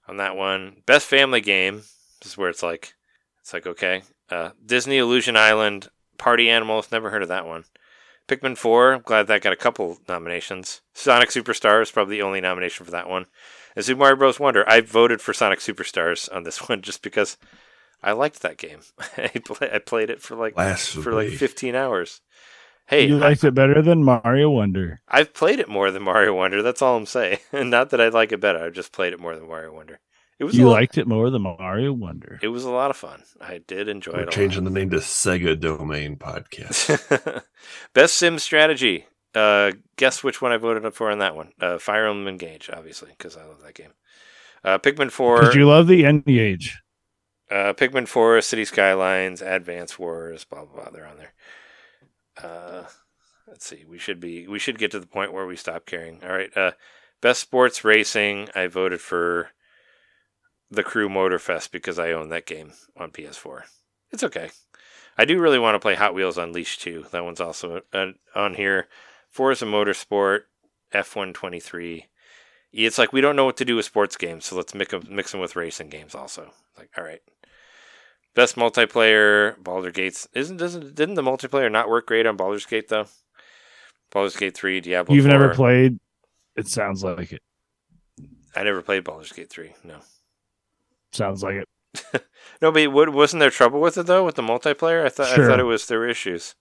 On 0.07 0.17
that 0.17 0.35
one, 0.35 0.83
Best 0.85 1.07
Family 1.07 1.41
Game. 1.41 1.77
This 2.22 2.32
is 2.32 2.38
where 2.38 2.49
it's 2.49 2.64
like, 2.64 2.93
it's 3.41 3.53
like 3.53 3.66
okay. 3.66 4.03
Uh, 4.30 4.51
Disney 4.64 4.98
Illusion 4.98 5.35
Island, 5.35 5.90
Party 6.17 6.49
Animals. 6.49 6.91
Never 6.91 7.09
heard 7.09 7.24
of 7.24 7.30
that 7.30 7.45
one. 7.45 7.66
Pikmin 8.27 8.57
4. 8.57 8.93
I'm 8.93 9.01
glad 9.01 9.27
that 9.27 9.41
got 9.41 9.53
a 9.53 9.57
couple 9.57 9.99
nominations. 10.07 10.81
Sonic 10.93 11.30
Superstars, 11.30 11.91
probably 11.91 12.17
the 12.17 12.23
only 12.23 12.41
nomination 12.41 12.85
for 12.85 12.91
that 12.91 13.09
one. 13.09 13.25
And 13.75 13.85
Super 13.85 13.99
Mario 13.99 14.15
Bros. 14.15 14.39
Wonder. 14.39 14.67
I 14.67 14.81
voted 14.81 15.22
for 15.22 15.33
Sonic 15.33 15.59
Superstars 15.59 16.33
on 16.35 16.43
this 16.43 16.57
one 16.69 16.81
just 16.81 17.01
because 17.01 17.38
I 18.03 18.11
liked 18.11 18.41
that 18.41 18.57
game. 18.57 18.80
I, 19.17 19.27
play, 19.43 19.69
I 19.72 19.80
played 19.80 20.09
it 20.09 20.22
for 20.22 20.35
like 20.35 20.56
for 20.77 21.14
like 21.14 21.30
15 21.30 21.75
hours. 21.75 22.22
Hey, 22.88 23.07
you 23.07 23.17
liked 23.17 23.43
it 23.43 23.53
better 23.53 23.81
than 23.81 24.06
Mario 24.06 24.49
Wonder. 24.49 25.01
I've 25.09 25.33
played 25.33 25.59
it 25.59 25.67
more 25.67 25.91
than 25.91 26.03
Mario 26.03 26.33
Wonder. 26.33 26.61
That's 26.64 26.81
all 26.81 26.95
I'm 26.95 27.06
saying. 27.06 27.39
And 27.51 27.69
Not 27.72 27.89
that 27.89 27.99
I 27.99 28.07
like 28.07 28.31
it 28.31 28.39
better. 28.39 28.64
I've 28.64 28.73
just 28.73 28.93
played 28.93 29.11
it 29.11 29.19
more 29.19 29.35
than 29.35 29.47
Mario 29.47 29.73
Wonder. 29.73 29.99
It 30.40 30.43
was 30.43 30.56
You 30.56 30.67
a 30.67 30.69
lot, 30.69 30.74
liked 30.74 30.98
it 30.98 31.07
more 31.07 31.30
than 31.30 31.41
Mario 31.41 31.93
Wonder. 31.93 32.40
It 32.43 32.49
was 32.49 32.64
a 32.64 32.69
lot 32.69 32.91
of 32.91 32.98
fun. 32.98 33.24
I 33.41 33.59
did 33.59 33.88
enjoy 33.88 34.14
We're 34.14 34.22
it. 34.22 34.27
A 34.27 34.32
changing 34.32 34.66
the 34.66 34.69
name 34.69 34.91
to 34.91 34.98
Sega 34.98 35.59
Domain 35.59 36.16
Podcast. 36.16 37.43
Best 37.93 38.16
sim 38.16 38.38
strategy. 38.38 39.07
Uh, 39.33 39.72
guess 39.95 40.24
which 40.24 40.41
one 40.41 40.51
I 40.51 40.57
voted 40.57 40.85
up 40.85 40.93
for 40.93 41.11
on 41.11 41.19
that 41.19 41.35
one? 41.35 41.53
Uh, 41.59 41.80
Fire 41.80 42.07
Emblem 42.07 42.27
Engage, 42.27 42.69
obviously, 42.72 43.09
because 43.17 43.35
I 43.35 43.45
love 43.45 43.61
that 43.64 43.74
game. 43.74 43.93
Uh, 44.64 44.77
Pikmin 44.77 45.11
Four. 45.11 45.40
Because 45.41 45.56
you 45.56 45.67
love 45.67 45.88
the 45.88 46.06
Engage. 46.06 46.82
Uh, 47.49 47.74
Pikmin 47.74 48.07
4, 48.07 48.41
City 48.41 48.66
Skylines, 48.66 49.41
Advance 49.41 49.98
Wars, 49.98 50.43
blah 50.43 50.66
blah 50.66 50.83
blah. 50.83 50.91
They're 50.91 51.07
on 51.07 51.17
there. 51.17 51.33
Uh, 52.43 52.83
let's 53.48 53.66
see. 53.66 53.85
We 53.88 53.98
should 53.98 54.19
be. 54.19 54.48
We 54.48 54.59
should 54.59 54.77
get 54.77 54.91
to 54.91 54.99
the 54.99 55.07
point 55.07 55.33
where 55.33 55.48
we 55.48 55.56
stop 55.56 55.85
caring. 55.85 56.24
All 56.24 56.32
right. 56.32 56.56
Uh, 56.56 56.72
best 57.22 57.40
sports 57.40 57.85
racing. 57.85 58.49
I 58.53 58.67
voted 58.67 58.99
for 58.99 59.51
the 60.69 60.83
Crew 60.83 61.09
Motorfest 61.09 61.71
because 61.71 61.97
I 61.99 62.11
own 62.11 62.29
that 62.29 62.45
game 62.45 62.73
on 62.95 63.11
PS4. 63.11 63.63
It's 64.11 64.23
okay. 64.23 64.49
I 65.17 65.25
do 65.25 65.39
really 65.39 65.59
want 65.59 65.75
to 65.75 65.79
play 65.79 65.95
Hot 65.95 66.13
Wheels 66.13 66.37
Unleashed 66.37 66.81
too. 66.81 67.05
That 67.11 67.23
one's 67.25 67.41
also 67.41 67.81
on 68.35 68.53
here. 68.55 68.87
Forza 69.29 69.65
Motorsport, 69.65 70.41
F123. 70.93 72.03
It's 72.73 72.97
like 72.97 73.13
we 73.13 73.21
don't 73.21 73.35
know 73.35 73.45
what 73.45 73.57
to 73.57 73.65
do 73.65 73.75
with 73.75 73.85
sports 73.85 74.17
games, 74.17 74.45
so 74.45 74.55
let's 74.55 74.73
mix 74.73 74.93
'em- 74.93 75.07
mix 75.09 75.31
them 75.31 75.41
with 75.41 75.55
racing 75.55 75.89
games 75.89 76.13
also. 76.13 76.51
Like, 76.77 76.89
all 76.97 77.03
right. 77.03 77.21
Best 78.35 78.55
multiplayer, 78.55 79.61
Baldur's 79.63 79.93
Gates. 79.93 80.27
Isn't 80.33 80.57
doesn't 80.57 80.93
didn't 80.93 81.15
the 81.15 81.23
multiplayer 81.23 81.71
not 81.71 81.89
work 81.89 82.05
great 82.07 82.27
on 82.27 82.37
Baldur's 82.37 82.65
Gate 82.67 82.87
though? 82.89 83.07
Baldur's 84.11 84.35
Gate 84.35 84.55
three, 84.55 84.79
Diablo. 84.79 85.15
You've 85.15 85.25
never 85.25 85.53
played. 85.55 85.97
It 86.55 86.67
sounds 86.67 87.03
like 87.03 87.31
it. 87.33 87.41
I 88.55 88.63
never 88.63 88.81
played 88.81 89.03
Baldur's 89.03 89.31
Gate 89.31 89.49
three. 89.49 89.73
No, 89.83 89.99
Sounds 91.11 91.43
like 91.43 91.55
it. 91.55 92.25
no, 92.61 92.71
but 92.71 93.09
wasn't 93.13 93.39
there 93.39 93.49
trouble 93.49 93.79
with 93.81 93.97
it 93.97 94.05
though 94.05 94.23
with 94.25 94.35
the 94.35 94.41
multiplayer? 94.43 95.05
I 95.05 95.09
thought 95.09 95.27
I 95.39 95.47
thought 95.47 95.59
it 95.59 95.63
was 95.63 95.87
there 95.87 95.99
were 95.99 96.07
issues. 96.07 96.53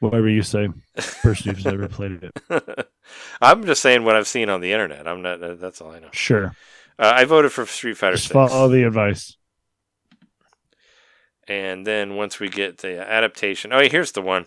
Whatever 0.00 0.28
you 0.28 0.42
say. 0.42 0.68
Person 1.22 1.54
who's 1.54 1.64
never 1.64 1.88
played 1.88 2.20
it. 2.22 2.88
I'm 3.40 3.64
just 3.64 3.80
saying 3.80 4.04
what 4.04 4.16
I've 4.16 4.26
seen 4.28 4.50
on 4.50 4.60
the 4.60 4.72
internet. 4.72 5.06
I'm 5.08 5.22
not. 5.22 5.42
uh, 5.42 5.54
That's 5.54 5.80
all 5.80 5.92
I 5.92 6.00
know. 6.00 6.08
Sure. 6.12 6.54
Uh, 6.98 7.12
I 7.14 7.24
voted 7.24 7.52
for 7.52 7.64
Street 7.64 7.96
Fighter 7.96 8.16
Just 8.16 8.28
six. 8.28 8.34
follow 8.34 8.68
the 8.68 8.82
advice. 8.86 9.36
And 11.46 11.86
then 11.86 12.16
once 12.16 12.40
we 12.40 12.48
get 12.48 12.78
the 12.78 13.00
adaptation, 13.08 13.72
oh, 13.72 13.80
here's 13.88 14.12
the 14.12 14.22
one. 14.22 14.46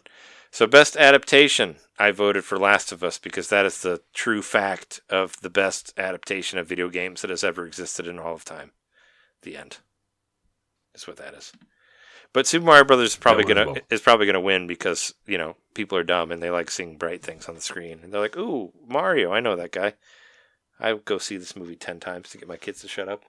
So 0.51 0.65
best 0.65 0.95
adaptation, 0.97 1.75
I 1.99 2.11
voted 2.11 2.43
for 2.43 2.57
Last 2.57 2.91
of 2.91 3.03
Us 3.03 3.17
because 3.19 3.49
that 3.49 3.65
is 3.65 3.81
the 3.81 4.01
true 4.13 4.41
fact 4.41 5.01
of 5.09 5.39
the 5.41 5.49
best 5.49 5.93
adaptation 5.97 6.57
of 6.57 6.67
video 6.67 6.89
games 6.89 7.21
that 7.21 7.29
has 7.29 7.43
ever 7.43 7.65
existed 7.67 8.07
in 8.07 8.17
all 8.17 8.33
of 8.35 8.45
time. 8.45 8.71
The 9.43 9.57
end. 9.57 9.77
Is 10.95 11.07
what 11.07 11.17
that 11.17 11.33
is. 11.33 11.51
But 12.33 12.47
Super 12.47 12.65
Mario 12.65 12.83
Brothers 12.83 13.09
is 13.11 13.15
probably 13.15 13.45
one 13.45 13.51
as 13.51 13.55
gonna 13.65 13.71
well. 13.73 13.81
is 13.89 14.01
probably 14.01 14.25
gonna 14.25 14.41
win 14.41 14.67
because 14.67 15.13
you 15.25 15.37
know 15.37 15.55
people 15.73 15.97
are 15.97 16.03
dumb 16.03 16.31
and 16.31 16.41
they 16.41 16.49
like 16.49 16.69
seeing 16.69 16.97
bright 16.97 17.21
things 17.23 17.47
on 17.47 17.55
the 17.55 17.61
screen 17.61 17.99
and 18.03 18.11
they're 18.13 18.21
like, 18.21 18.37
"Ooh, 18.37 18.73
Mario! 18.87 19.31
I 19.31 19.39
know 19.39 19.55
that 19.55 19.71
guy." 19.71 19.93
I 20.79 20.93
would 20.93 21.05
go 21.05 21.17
see 21.17 21.37
this 21.37 21.55
movie 21.55 21.75
ten 21.75 21.99
times 21.99 22.29
to 22.29 22.37
get 22.37 22.47
my 22.47 22.57
kids 22.57 22.81
to 22.81 22.87
shut 22.87 23.09
up. 23.09 23.23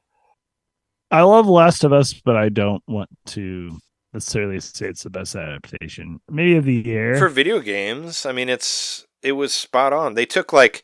I 1.11 1.23
love 1.23 1.47
Last 1.47 1.85
of 1.85 1.93
Us, 1.93 2.12
but 2.12 2.37
I 2.37 2.51
don't 2.51 2.83
want 2.87 3.09
to 3.27 3.78
necessarily 4.12 4.61
say 4.61 4.87
it's 4.89 5.05
the 5.05 5.11
best 5.11 5.35
adaptation. 5.37 6.20
Maybe 6.31 6.57
of 6.57 6.65
the 6.65 6.75
year. 6.75 7.19
for 7.19 7.28
video 7.28 7.61
games 7.61 8.25
i 8.27 8.33
mean 8.33 8.49
it's 8.49 9.07
it 9.23 9.33
was 9.33 9.53
spot 9.53 9.93
on 9.93 10.15
they 10.15 10.25
took 10.27 10.53
like 10.53 10.83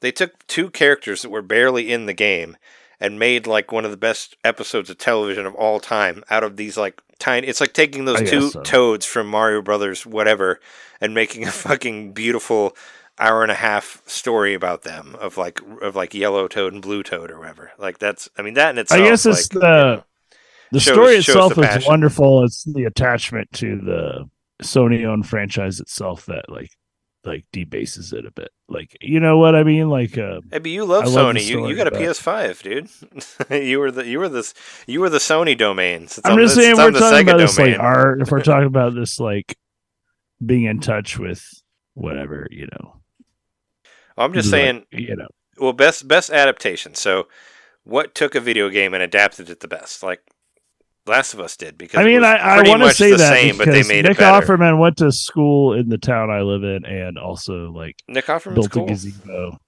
they 0.00 0.10
took 0.10 0.46
two 0.46 0.70
characters 0.70 1.22
that 1.22 1.30
were 1.30 1.42
barely 1.42 1.92
in 1.92 2.06
the 2.06 2.14
game 2.14 2.56
and 3.02 3.18
made 3.18 3.46
like 3.46 3.72
one 3.72 3.84
of 3.84 3.90
the 3.90 3.96
best 3.96 4.36
episodes 4.44 4.88
of 4.88 4.96
television 4.96 5.44
of 5.44 5.54
all 5.56 5.80
time 5.80 6.22
out 6.30 6.44
of 6.44 6.56
these 6.56 6.78
like 6.78 7.02
tiny 7.18 7.46
it's 7.46 7.60
like 7.60 7.74
taking 7.74 8.04
those 8.04 8.22
I 8.22 8.24
two 8.24 8.50
so. 8.50 8.62
toads 8.62 9.04
from 9.04 9.26
mario 9.26 9.60
brothers 9.60 10.06
whatever 10.06 10.60
and 11.00 11.12
making 11.12 11.44
a 11.46 11.50
fucking 11.50 12.12
beautiful 12.12 12.76
hour 13.18 13.42
and 13.42 13.52
a 13.52 13.56
half 13.56 14.02
story 14.06 14.54
about 14.54 14.82
them 14.82 15.16
of 15.20 15.36
like 15.36 15.60
of 15.82 15.94
like 15.96 16.14
yellow 16.14 16.48
toad 16.48 16.72
and 16.72 16.80
blue 16.80 17.02
toad 17.02 17.30
or 17.30 17.40
whatever 17.40 17.72
like 17.76 17.98
that's 17.98 18.28
i 18.38 18.42
mean 18.42 18.54
that 18.54 18.76
in 18.78 18.84
I 18.90 18.98
guess 18.98 19.26
it's 19.26 19.52
like, 19.52 19.60
the 19.60 19.66
you 19.66 19.70
know, 19.70 20.04
the 20.72 20.80
shows- 20.80 20.94
story 20.94 21.16
itself 21.16 21.58
is 21.58 21.86
wonderful. 21.86 22.44
It's 22.44 22.64
the 22.64 22.84
attachment 22.84 23.52
to 23.52 23.76
the 23.76 24.30
Sony 24.62 25.04
owned 25.04 25.28
franchise 25.28 25.80
itself 25.80 26.26
that 26.26 26.46
like 26.48 26.70
like 27.24 27.44
debases 27.52 28.12
it 28.12 28.26
a 28.26 28.30
bit. 28.30 28.50
Like 28.68 28.96
you 29.00 29.20
know 29.20 29.38
what 29.38 29.54
I 29.54 29.62
mean? 29.62 29.88
Like 29.88 30.18
uh 30.18 30.40
Hey, 30.50 30.58
but 30.58 30.70
you 30.70 30.84
love 30.84 31.04
I 31.04 31.08
love 31.08 31.34
Sony. 31.34 31.44
You, 31.44 31.68
you 31.68 31.76
got 31.76 31.86
a 31.86 31.92
PS5, 31.92 32.62
dude. 32.62 33.64
you 33.64 33.78
were 33.78 33.90
the 33.90 34.06
you 34.06 34.18
were 34.18 34.28
this 34.28 34.54
you 34.86 35.00
were 35.00 35.10
the 35.10 35.18
Sony 35.18 35.56
domain. 35.56 36.08
Since 36.08 36.26
I'm 36.26 36.38
just 36.38 36.54
saying 36.54 36.76
we're 36.76 36.90
talking 36.90 37.28
about 37.28 37.38
this 37.38 37.58
like 37.58 37.78
art. 37.78 38.22
If 38.22 38.30
we're 38.30 38.40
talking 38.42 38.66
about 38.66 38.94
this 38.94 39.20
like 39.20 39.56
being 40.44 40.64
in 40.64 40.80
touch 40.80 41.18
with 41.18 41.44
whatever 41.94 42.48
you 42.50 42.66
know, 42.72 43.00
I'm 44.16 44.32
just 44.32 44.50
like, 44.50 44.60
saying. 44.60 44.86
you 44.90 45.16
know, 45.16 45.28
Well, 45.58 45.72
best 45.72 46.08
best 46.08 46.30
adaptation. 46.30 46.94
So, 46.94 47.28
what 47.84 48.14
took 48.14 48.34
a 48.34 48.40
video 48.40 48.68
game 48.68 48.94
and 48.94 49.02
adapted 49.02 49.48
it 49.50 49.60
the 49.60 49.68
best? 49.68 50.02
Like 50.02 50.22
Last 51.06 51.34
of 51.34 51.40
Us 51.40 51.56
did 51.56 51.76
because 51.76 52.00
I 52.00 52.04
mean, 52.04 52.22
I, 52.22 52.36
I 52.36 52.68
want 52.68 52.82
to 52.82 52.94
say 52.94 53.10
the 53.10 53.16
that 53.16 53.32
same, 53.32 53.58
but 53.58 53.66
they 53.66 53.82
made 53.82 54.04
Nick. 54.04 54.18
Offerman 54.18 54.78
went 54.78 54.98
to 54.98 55.10
school 55.10 55.74
in 55.74 55.88
the 55.88 55.98
town 55.98 56.30
I 56.30 56.42
live 56.42 56.62
in, 56.62 56.84
and 56.84 57.18
also 57.18 57.72
like 57.72 57.96
Nick 58.06 58.26
Offerman 58.26 58.54
built 58.54 58.70
cool, 58.70 58.84
a 58.84 58.88
gazebo. 58.88 59.58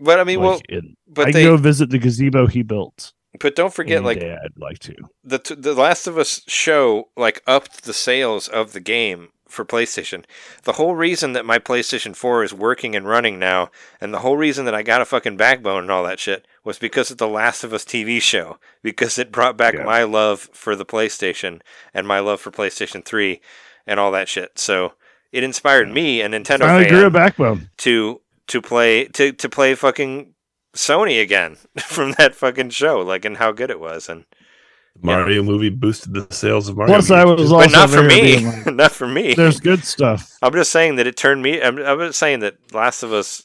but 0.00 0.18
I 0.18 0.24
mean, 0.24 0.38
like, 0.40 0.46
well, 0.48 0.60
in, 0.68 0.94
but 1.06 1.28
I 1.28 1.32
they 1.32 1.44
go 1.44 1.56
visit 1.58 1.90
the 1.90 1.98
gazebo 1.98 2.46
he 2.46 2.62
built. 2.62 3.12
but 3.38 3.54
don't 3.54 3.74
forget 3.74 4.02
like 4.02 4.22
I'd 4.22 4.56
like 4.56 4.78
to. 4.80 4.94
the 5.22 5.38
t- 5.38 5.54
the 5.54 5.74
Last 5.74 6.06
of 6.06 6.16
Us 6.16 6.40
show 6.48 7.10
like 7.18 7.42
upped 7.46 7.84
the 7.84 7.92
sales 7.92 8.48
of 8.48 8.72
the 8.72 8.80
game 8.80 9.28
for 9.52 9.64
PlayStation. 9.64 10.24
The 10.64 10.72
whole 10.72 10.94
reason 10.96 11.32
that 11.34 11.44
my 11.44 11.58
PlayStation 11.58 12.16
4 12.16 12.42
is 12.44 12.54
working 12.54 12.96
and 12.96 13.06
running 13.06 13.38
now, 13.38 13.70
and 14.00 14.12
the 14.12 14.20
whole 14.20 14.36
reason 14.36 14.64
that 14.64 14.74
I 14.74 14.82
got 14.82 15.00
a 15.00 15.04
fucking 15.04 15.36
backbone 15.36 15.82
and 15.82 15.90
all 15.90 16.02
that 16.04 16.18
shit 16.18 16.46
was 16.64 16.78
because 16.78 17.10
of 17.10 17.18
the 17.18 17.28
Last 17.28 17.62
of 17.62 17.72
Us 17.72 17.84
TV 17.84 18.20
show. 18.20 18.58
Because 18.82 19.16
it 19.16 19.30
brought 19.30 19.56
back 19.56 19.74
Yeah. 19.74 19.84
my 19.84 20.02
love 20.02 20.48
for 20.52 20.74
the 20.74 20.84
PlayStation 20.84 21.60
and 21.94 22.06
my 22.08 22.18
love 22.18 22.40
for 22.40 22.50
PlayStation 22.50 23.04
3 23.04 23.40
and 23.86 24.00
all 24.00 24.10
that 24.10 24.28
shit. 24.28 24.58
So 24.58 24.94
it 25.30 25.44
inspired 25.44 25.88
me, 25.88 26.20
a 26.20 26.28
Nintendo 26.28 26.60
Finally 26.60 26.88
grew 26.88 26.98
a 26.98 27.02
fan, 27.02 27.12
backbone. 27.12 27.70
to 27.78 28.20
to 28.48 28.60
play 28.60 29.04
to 29.04 29.32
to 29.32 29.48
play 29.48 29.74
fucking 29.76 30.34
Sony 30.74 31.22
again 31.22 31.56
from 31.78 32.12
that 32.18 32.34
fucking 32.34 32.70
show, 32.70 32.98
like 33.00 33.24
and 33.24 33.36
how 33.36 33.52
good 33.52 33.70
it 33.70 33.78
was 33.80 34.08
and. 34.08 34.24
Mario 35.00 35.42
movie 35.42 35.70
boosted 35.70 36.14
the 36.14 36.26
sales 36.34 36.68
of 36.68 36.76
Mario. 36.76 36.94
Plus, 36.94 37.10
I 37.10 37.24
was 37.24 37.48
too. 37.48 37.54
also 37.54 37.66
But 37.68 37.72
not 37.72 37.90
for 37.90 38.02
me. 38.02 38.44
like, 38.46 38.66
not 38.74 38.92
for 38.92 39.08
me. 39.08 39.34
There's 39.34 39.58
good 39.60 39.84
stuff. 39.84 40.36
I'm 40.42 40.52
just 40.52 40.70
saying 40.70 40.96
that 40.96 41.06
it 41.06 41.16
turned 41.16 41.42
me. 41.42 41.60
I'm, 41.62 41.78
I'm 41.78 41.98
just 41.98 42.18
saying 42.18 42.40
that 42.40 42.56
Last 42.72 43.02
of 43.02 43.12
Us. 43.12 43.44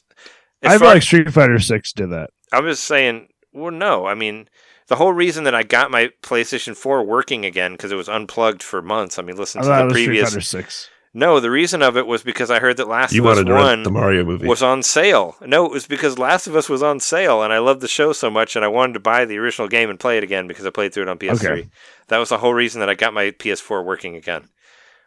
I 0.62 0.76
feel 0.78 0.88
like 0.88 1.02
Street 1.02 1.32
Fighter 1.32 1.58
Six 1.58 1.92
did 1.92 2.10
that. 2.10 2.30
I'm 2.52 2.64
just 2.64 2.84
saying. 2.84 3.28
Well, 3.52 3.70
no. 3.72 4.06
I 4.06 4.14
mean, 4.14 4.48
The 4.88 4.96
whole 4.96 5.12
reason 5.12 5.44
that 5.44 5.54
I 5.54 5.62
got 5.62 5.90
my 5.90 6.10
PlayStation 6.22 6.76
4 6.76 7.04
working 7.04 7.44
again 7.44 7.72
because 7.72 7.90
it 7.92 7.96
was 7.96 8.08
unplugged 8.08 8.62
for 8.62 8.80
months. 8.82 9.18
I 9.18 9.22
mean, 9.22 9.36
listen 9.36 9.60
I 9.60 9.64
to 9.64 9.68
the 9.68 9.84
was 9.84 9.92
Street 9.94 10.06
previous. 10.06 10.28
Fighter 10.30 10.40
Six. 10.40 10.90
No, 11.14 11.40
the 11.40 11.50
reason 11.50 11.82
of 11.82 11.96
it 11.96 12.06
was 12.06 12.22
because 12.22 12.50
I 12.50 12.58
heard 12.58 12.76
that 12.76 12.86
Last 12.88 13.12
You 13.12 13.22
of 13.22 13.30
Us 13.30 13.36
wanted 13.36 13.48
to 13.48 13.54
One 13.54 13.82
the 13.82 13.90
Mario 13.90 14.24
movie. 14.24 14.46
was 14.46 14.62
on 14.62 14.82
sale. 14.82 15.36
No, 15.40 15.64
it 15.64 15.72
was 15.72 15.86
because 15.86 16.18
Last 16.18 16.46
of 16.46 16.54
Us 16.54 16.68
was 16.68 16.82
on 16.82 17.00
sale, 17.00 17.42
and 17.42 17.52
I 17.52 17.58
loved 17.58 17.80
the 17.80 17.88
show 17.88 18.12
so 18.12 18.30
much, 18.30 18.56
and 18.56 18.64
I 18.64 18.68
wanted 18.68 18.92
to 18.94 19.00
buy 19.00 19.24
the 19.24 19.38
original 19.38 19.68
game 19.68 19.88
and 19.90 19.98
play 19.98 20.18
it 20.18 20.24
again 20.24 20.46
because 20.46 20.66
I 20.66 20.70
played 20.70 20.92
through 20.92 21.04
it 21.04 21.08
on 21.08 21.18
PS3. 21.18 21.32
Okay. 21.50 21.68
That 22.08 22.18
was 22.18 22.28
the 22.28 22.38
whole 22.38 22.54
reason 22.54 22.80
that 22.80 22.90
I 22.90 22.94
got 22.94 23.14
my 23.14 23.30
PS4 23.30 23.84
working 23.84 24.16
again, 24.16 24.48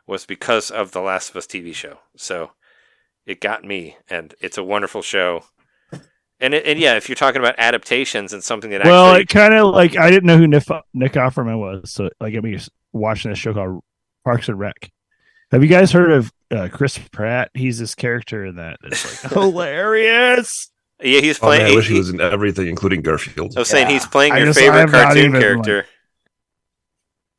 was 0.08 0.26
because 0.26 0.72
of 0.72 0.92
the 0.92 1.02
Last 1.02 1.30
of 1.30 1.36
Us 1.36 1.46
TV 1.48 1.74
show. 1.74 2.00
So 2.16 2.52
it 3.26 3.40
got 3.40 3.64
me, 3.64 3.98
and 4.10 4.34
it's 4.42 4.58
a 4.58 4.64
wonderful 4.64 5.02
show. 5.04 5.44
And 6.40 6.56
it, 6.56 6.66
and 6.66 6.80
yeah, 6.80 6.96
if 6.96 7.08
you're 7.08 7.16
talking 7.16 7.40
about 7.40 7.54
adaptations 7.60 8.34
and 8.34 8.44
something 8.44 8.72
that 8.72 8.84
Well, 8.84 9.12
actually 9.12 9.22
it 9.22 9.30
kind 9.30 9.54
of 9.54 9.68
like 9.76 9.96
I 9.96 10.10
didn't 10.10 10.26
know 10.26 10.38
who 10.38 10.48
Nick, 10.48 10.64
Nick 10.96 11.14
Offerman 11.14 11.60
was, 11.60 11.92
so 11.92 12.10
like 12.20 12.34
got 12.34 12.44
me 12.44 12.58
watching 12.92 13.30
this 13.30 13.38
show 13.38 13.54
called 13.54 13.84
Parks 14.26 14.50
and 14.50 14.58
Rec. 14.58 14.92
Have 15.52 15.62
you 15.64 15.70
guys 15.70 15.92
heard 15.92 16.12
of 16.12 16.32
uh, 16.50 16.70
Chris 16.72 16.98
Pratt? 16.98 17.52
He's 17.54 17.78
this 17.80 17.96
character 17.96 18.46
in 18.46 18.56
that. 18.56 18.78
It's 18.84 19.24
like 19.24 19.34
hilarious. 19.34 20.72
yeah, 21.02 21.20
he's 21.22 21.42
Oh, 21.42 21.50
man, 21.50 21.60
playing. 21.60 21.74
I 21.74 21.76
wish 21.76 21.88
he 21.88 21.94
he- 21.94 22.00
was 22.00 22.10
in 22.10 22.22
everything, 22.22 22.68
including 22.68 23.02
Garfield. 23.02 23.54
I 23.56 23.60
was 23.62 23.70
saying 23.70 23.88
he's 23.88 24.06
playing 24.06 24.36
your 24.36 24.46
just- 24.48 24.60
favorite 24.60 24.90
cartoon 24.90 25.26
even, 25.26 25.42
character. 25.42 25.86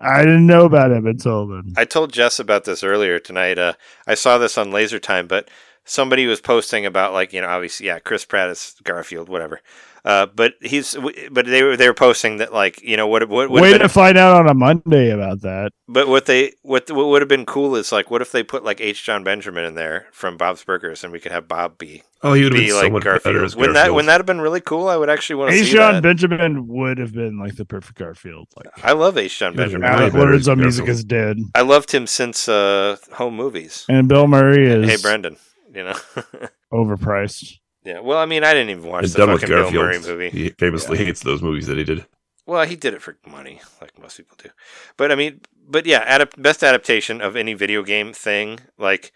I 0.01 0.19
didn't 0.25 0.47
know 0.49 0.65
about 0.65 0.91
him 0.91 1.07
until 1.07 1.47
then. 1.47 1.75
I 1.77 1.85
told 1.85 2.13
Jess 2.13 2.41
about 2.41 2.65
this 2.65 2.83
earlier 2.83 3.21
tonight. 3.21 3.57
Uh, 3.57 3.75
I 4.07 4.15
saw 4.15 4.37
this 4.37 4.59
on 4.59 4.73
Laser 4.73 4.99
Time, 4.99 5.29
but 5.29 5.49
somebody 5.85 6.27
was 6.27 6.41
posting 6.41 6.85
about 6.85 7.13
like 7.13 7.33
you 7.33 7.41
know 7.41 7.49
obviously 7.49 7.87
yeah 7.87 7.99
Chris 8.01 8.25
Pratt 8.25 8.51
is 8.51 8.75
Garfield 8.83 9.29
whatever. 9.29 9.61
Uh, 10.05 10.27
but 10.27 10.55
he's 10.61 10.97
but 11.31 11.47
they 11.47 11.63
were 11.63 11.77
they 11.77 11.87
were 11.87 11.95
posting 11.95 12.39
that 12.39 12.53
like 12.53 12.83
you 12.83 12.97
know 12.97 13.07
what 13.07 13.29
what 13.29 13.49
would 13.51 13.63
Way 13.63 13.69
have 13.69 13.79
to 13.79 13.85
been 13.85 13.89
find 13.89 14.19
out 14.19 14.35
on 14.37 14.49
a 14.49 14.55
Monday 14.55 15.11
about 15.11 15.43
that. 15.43 15.71
but 15.87 16.09
what 16.09 16.27
they 16.27 16.55
what 16.63 16.91
what 16.91 17.07
would 17.07 17.23
have 17.23 17.29
been 17.29 17.47
cool 17.47 17.77
is 17.77 17.93
like 17.93 18.11
what 18.11 18.21
if 18.21 18.33
they 18.33 18.43
put 18.43 18.65
like 18.65 18.81
H 18.81 19.05
John 19.05 19.23
Benjamin 19.23 19.65
in 19.65 19.77
there 19.77 20.07
from 20.11 20.37
Bob's 20.37 20.65
Burgers 20.65 21.05
and 21.05 21.13
we 21.13 21.21
could 21.21 21.31
have 21.31 21.47
Bob 21.47 21.79
be 21.79 22.03
Oh, 22.25 22.33
he 22.33 22.43
would 22.43 22.53
have 22.53 22.61
be 22.61 22.67
been 22.67 22.75
like 22.77 22.85
so 22.87 22.91
much 22.91 23.05
Garfield. 23.05 23.37
as 23.45 23.55
Wouldn't 23.55 23.75
that 23.75 23.81
Garfield. 23.83 23.95
wouldn't 23.95 24.07
that 24.09 24.17
have 24.19 24.27
been 24.27 24.41
really 24.41 24.61
cool? 24.61 24.89
I 24.89 24.97
would 24.97 25.09
actually 25.11 25.37
want 25.37 25.53
to 25.53 25.57
H. 25.57 25.67
John 25.71 25.95
that. 25.95 26.03
Benjamin 26.03 26.67
would 26.67 26.99
have 26.99 27.13
been 27.13 27.39
like 27.39 27.55
the 27.55 27.65
perfect 27.65 27.97
Garfield. 27.97 28.49
Like 28.57 28.85
I 28.85 28.93
love 28.95 29.17
H 29.17 29.39
John 29.39 29.53
He 29.53 29.59
would 29.61 29.71
have 29.71 29.81
Benjamin. 29.81 30.11
been 30.11 30.19
way 30.21 30.27
Words 30.27 30.49
on 30.49 30.59
Music 30.59 30.89
is 30.89 31.05
dead, 31.05 31.37
I 31.55 31.63
loved 31.63 31.93
him 31.93 32.09
since 32.09 32.49
uh, 32.49 32.97
Home 33.13 33.37
Movies. 33.37 33.85
and 33.89 34.09
Bill 34.09 34.27
Murray 34.27 34.67
is 34.67 34.89
Hey 34.91 34.97
Brendan, 35.01 35.37
you 35.73 35.85
know. 35.85 35.95
overpriced. 36.73 37.59
Yeah. 37.85 38.01
Well, 38.01 38.19
I 38.19 38.27
mean, 38.27 38.45
I 38.45 38.53
didn't 38.55 38.71
even 38.71 38.85
watch 38.89 39.05
And 39.05 39.13
the 39.13 39.19
done 39.19 39.33
with 39.33 39.41
fucking 39.43 39.55
Bill 39.55 39.71
Murray 39.73 39.95
Garfield. 39.95 40.07
movie. 40.19 40.31
He 40.31 40.49
famously 40.51 40.99
hates 40.99 41.23
those 41.23 41.43
movies 41.43 41.67
that 41.67 41.79
he 41.79 41.85
did. 41.85 42.07
Well, 42.47 42.65
he 42.67 42.75
did 42.77 42.93
it 42.95 43.03
for 43.03 43.17
money, 43.27 43.61
like 43.81 43.97
most 44.01 44.17
people 44.17 44.37
do. 44.43 44.51
But 44.97 45.13
I 45.13 45.15
mean, 45.15 45.41
but 45.69 45.87
yeah, 45.87 46.19
adap- 46.19 46.41
best 46.43 46.63
adaptation 46.65 47.21
of 47.21 47.37
any 47.37 47.55
video 47.55 47.83
game 47.85 48.13
thing, 48.13 48.59
like 48.79 49.13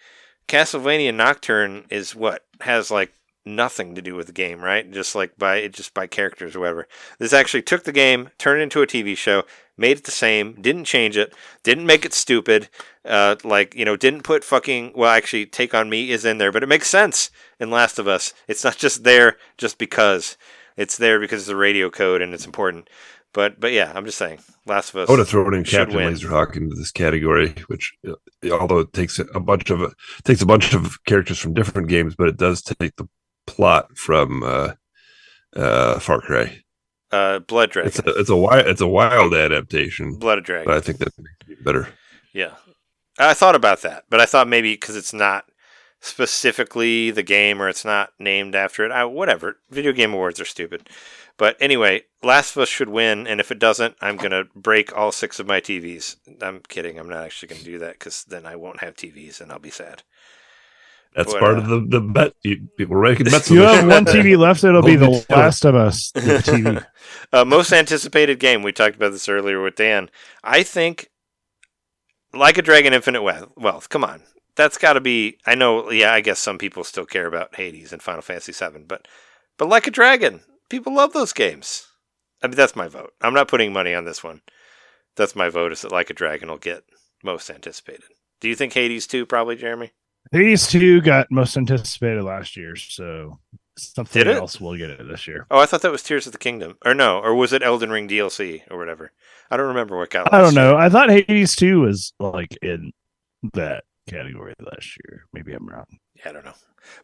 Castlevania 0.48 1.12
Nocturne, 1.12 1.86
is 1.90 2.14
what 2.14 2.44
has 2.60 2.90
like 2.90 3.12
nothing 3.46 3.94
to 3.94 4.02
do 4.02 4.14
with 4.14 4.26
the 4.26 4.32
game, 4.32 4.60
right? 4.60 4.90
Just 4.90 5.14
like 5.14 5.38
by 5.38 5.68
just 5.68 5.94
by 5.94 6.06
characters 6.06 6.56
or 6.56 6.60
whatever. 6.60 6.88
This 7.18 7.32
actually 7.32 7.62
took 7.62 7.84
the 7.84 7.92
game, 7.92 8.30
turned 8.38 8.60
it 8.60 8.64
into 8.64 8.82
a 8.82 8.86
TV 8.86 9.16
show, 9.16 9.44
made 9.76 9.98
it 9.98 10.04
the 10.04 10.10
same, 10.10 10.60
didn't 10.60 10.84
change 10.84 11.16
it, 11.16 11.34
didn't 11.62 11.86
make 11.86 12.04
it 12.04 12.12
stupid. 12.12 12.68
Uh, 13.04 13.36
like 13.44 13.74
you 13.74 13.84
know, 13.84 13.96
didn't 13.96 14.22
put 14.22 14.44
fucking. 14.44 14.92
Well, 14.94 15.10
actually, 15.10 15.46
Take 15.46 15.74
on 15.74 15.88
Me 15.88 16.10
is 16.10 16.24
in 16.24 16.38
there, 16.38 16.52
but 16.52 16.62
it 16.62 16.68
makes 16.68 16.88
sense 16.88 17.30
in 17.60 17.70
Last 17.70 17.98
of 17.98 18.08
Us. 18.08 18.34
It's 18.48 18.64
not 18.64 18.76
just 18.76 19.04
there 19.04 19.36
just 19.56 19.78
because. 19.78 20.36
It's 20.76 20.98
there 20.98 21.18
because 21.18 21.42
it's 21.42 21.48
a 21.48 21.56
radio 21.56 21.88
code 21.88 22.20
and 22.20 22.34
it's 22.34 22.44
important. 22.44 22.90
But 23.32 23.60
but 23.60 23.72
yeah, 23.72 23.92
I'm 23.94 24.06
just 24.06 24.18
saying, 24.18 24.40
Last 24.66 24.90
of 24.90 24.96
Us. 24.96 25.08
I 25.08 25.12
would 25.12 25.18
have 25.18 25.28
thrown 25.28 25.54
in 25.54 25.64
Captain 25.64 25.96
win. 25.96 26.14
Laserhawk 26.14 26.56
into 26.56 26.74
this 26.74 26.90
category, 26.90 27.54
which 27.66 27.94
although 28.50 28.80
it 28.80 28.92
takes 28.92 29.18
a 29.18 29.40
bunch 29.40 29.70
of 29.70 29.94
takes 30.24 30.42
a 30.42 30.46
bunch 30.46 30.74
of 30.74 31.04
characters 31.04 31.38
from 31.38 31.54
different 31.54 31.88
games, 31.88 32.14
but 32.14 32.28
it 32.28 32.36
does 32.36 32.62
take 32.62 32.96
the 32.96 33.08
plot 33.46 33.96
from 33.96 34.42
uh, 34.42 34.72
uh, 35.54 35.98
Far 35.98 36.20
Cry. 36.20 36.62
uh, 37.12 37.38
Blood 37.40 37.70
Dragon. 37.70 37.88
It's 37.88 37.98
a 38.00 38.10
it's 38.20 38.30
a 38.30 38.36
wild 38.36 38.66
it's 38.66 38.80
a 38.80 38.86
wild 38.86 39.34
adaptation, 39.34 40.18
Blood 40.18 40.44
Dragon. 40.44 40.66
but 40.66 40.76
I 40.76 40.80
think 40.80 40.98
that 40.98 41.12
better. 41.64 41.88
Yeah. 42.32 42.54
I 43.18 43.32
thought 43.32 43.54
about 43.54 43.80
that, 43.82 44.04
but 44.10 44.20
I 44.20 44.26
thought 44.26 44.46
maybe 44.48 44.74
because 44.74 44.94
it's 44.96 45.14
not 45.14 45.46
specifically 46.00 47.10
the 47.10 47.22
game 47.22 47.60
or 47.62 47.68
it's 47.68 47.84
not 47.84 48.10
named 48.18 48.54
after 48.54 48.84
it. 48.84 48.92
I, 48.92 49.04
whatever. 49.04 49.58
Video 49.70 49.92
game 49.92 50.12
awards 50.12 50.40
are 50.40 50.44
stupid. 50.44 50.88
But 51.38 51.56
anyway, 51.60 52.02
Last 52.22 52.56
of 52.56 52.62
Us 52.62 52.68
should 52.68 52.88
win, 52.88 53.26
and 53.26 53.40
if 53.40 53.50
it 53.50 53.58
doesn't, 53.58 53.96
I'm 54.00 54.16
going 54.16 54.30
to 54.30 54.48
break 54.54 54.96
all 54.96 55.12
six 55.12 55.38
of 55.38 55.46
my 55.46 55.60
TVs. 55.60 56.16
I'm 56.40 56.60
kidding. 56.68 56.98
I'm 56.98 57.08
not 57.10 57.24
actually 57.24 57.48
going 57.48 57.58
to 57.60 57.64
do 57.66 57.78
that 57.80 57.94
because 57.98 58.24
then 58.24 58.46
I 58.46 58.56
won't 58.56 58.80
have 58.80 58.94
TVs 58.96 59.40
and 59.40 59.52
I'll 59.52 59.58
be 59.58 59.70
sad. 59.70 60.02
That's 61.16 61.32
But, 61.32 61.40
part 61.40 61.56
uh, 61.56 61.60
of 61.62 61.66
the 61.68 61.80
the 61.88 62.00
bet. 62.00 62.34
You, 62.42 62.68
we're 62.86 63.02
making 63.02 63.26
bets. 63.26 63.50
You 63.50 63.60
have 63.62 63.86
one 63.88 64.04
TV 64.04 64.36
left. 64.38 64.62
It'll 64.62 64.82
be 64.82 64.96
The. 64.96 65.24
Last 65.30 65.64
of 65.64 65.74
Us 65.74 66.10
the 66.14 66.20
TV. 66.20 66.86
uh, 67.32 67.44
most 67.44 67.72
anticipated 67.72 68.38
game. 68.38 68.62
We 68.62 68.70
talked 68.72 68.96
about 68.96 69.12
this 69.12 69.28
earlier 69.28 69.62
with 69.62 69.76
Dan. 69.76 70.10
I 70.44 70.62
think, 70.62 71.08
like 72.34 72.58
a 72.58 72.62
Dragon 72.62 72.92
Infinite 72.92 73.22
Wealth. 73.22 73.48
Wealth 73.56 73.88
come 73.88 74.04
on, 74.04 74.22
that's 74.56 74.76
got 74.76 74.92
to 74.92 75.00
be. 75.00 75.38
I 75.46 75.54
know. 75.54 75.90
Yeah, 75.90 76.12
I 76.12 76.20
guess 76.20 76.38
some 76.38 76.58
people 76.58 76.84
still 76.84 77.06
care 77.06 77.26
about 77.26 77.54
Hades 77.56 77.92
and 77.94 78.02
Final 78.02 78.22
Fantasy 78.22 78.52
VII, 78.52 78.84
but 78.86 79.08
but 79.56 79.68
like 79.68 79.86
a 79.86 79.90
Dragon, 79.90 80.42
people 80.68 80.94
love 80.94 81.14
those 81.14 81.32
games. 81.32 81.86
I 82.42 82.48
mean, 82.48 82.56
that's 82.56 82.76
my 82.76 82.88
vote. 82.88 83.14
I'm 83.22 83.32
not 83.34 83.48
putting 83.48 83.72
money 83.72 83.94
on 83.94 84.04
this 84.04 84.22
one. 84.22 84.42
That's 85.16 85.34
my 85.34 85.48
vote. 85.48 85.72
Is 85.72 85.80
that 85.80 85.90
Like 85.92 86.10
a 86.10 86.14
Dragon 86.14 86.50
will 86.50 86.58
get 86.58 86.84
most 87.24 87.48
anticipated. 87.48 88.04
Do 88.40 88.48
you 88.50 88.54
think 88.54 88.74
Hades 88.74 89.06
2? 89.06 89.24
Probably, 89.24 89.56
Jeremy. 89.56 89.92
Hades 90.32 90.66
2 90.68 91.00
got 91.00 91.30
most 91.30 91.56
anticipated 91.56 92.22
last 92.22 92.56
year, 92.56 92.76
so 92.76 93.38
something 93.78 94.26
else 94.26 94.60
will 94.60 94.76
get 94.76 94.90
it 94.90 95.06
this 95.06 95.26
year. 95.26 95.46
Oh, 95.50 95.58
I 95.58 95.66
thought 95.66 95.82
that 95.82 95.92
was 95.92 96.02
Tears 96.02 96.26
of 96.26 96.32
the 96.32 96.38
Kingdom, 96.38 96.76
or 96.84 96.94
no, 96.94 97.18
or 97.18 97.34
was 97.34 97.52
it 97.52 97.62
Elden 97.62 97.90
Ring 97.90 98.08
DLC 98.08 98.62
or 98.70 98.78
whatever? 98.78 99.12
I 99.50 99.56
don't 99.56 99.68
remember 99.68 99.96
what 99.96 100.10
got. 100.10 100.32
I 100.32 100.38
don't 100.40 100.54
year. 100.54 100.62
know. 100.62 100.76
I 100.76 100.88
thought 100.88 101.10
Hades 101.10 101.54
2 101.56 101.80
was 101.80 102.12
like 102.18 102.56
in 102.62 102.92
that 103.54 103.84
category 104.08 104.54
last 104.60 104.96
year. 105.04 105.26
Maybe 105.32 105.52
I'm 105.52 105.68
wrong. 105.68 105.86
Yeah, 106.14 106.30
I 106.30 106.32
don't 106.32 106.44
know. 106.44 106.54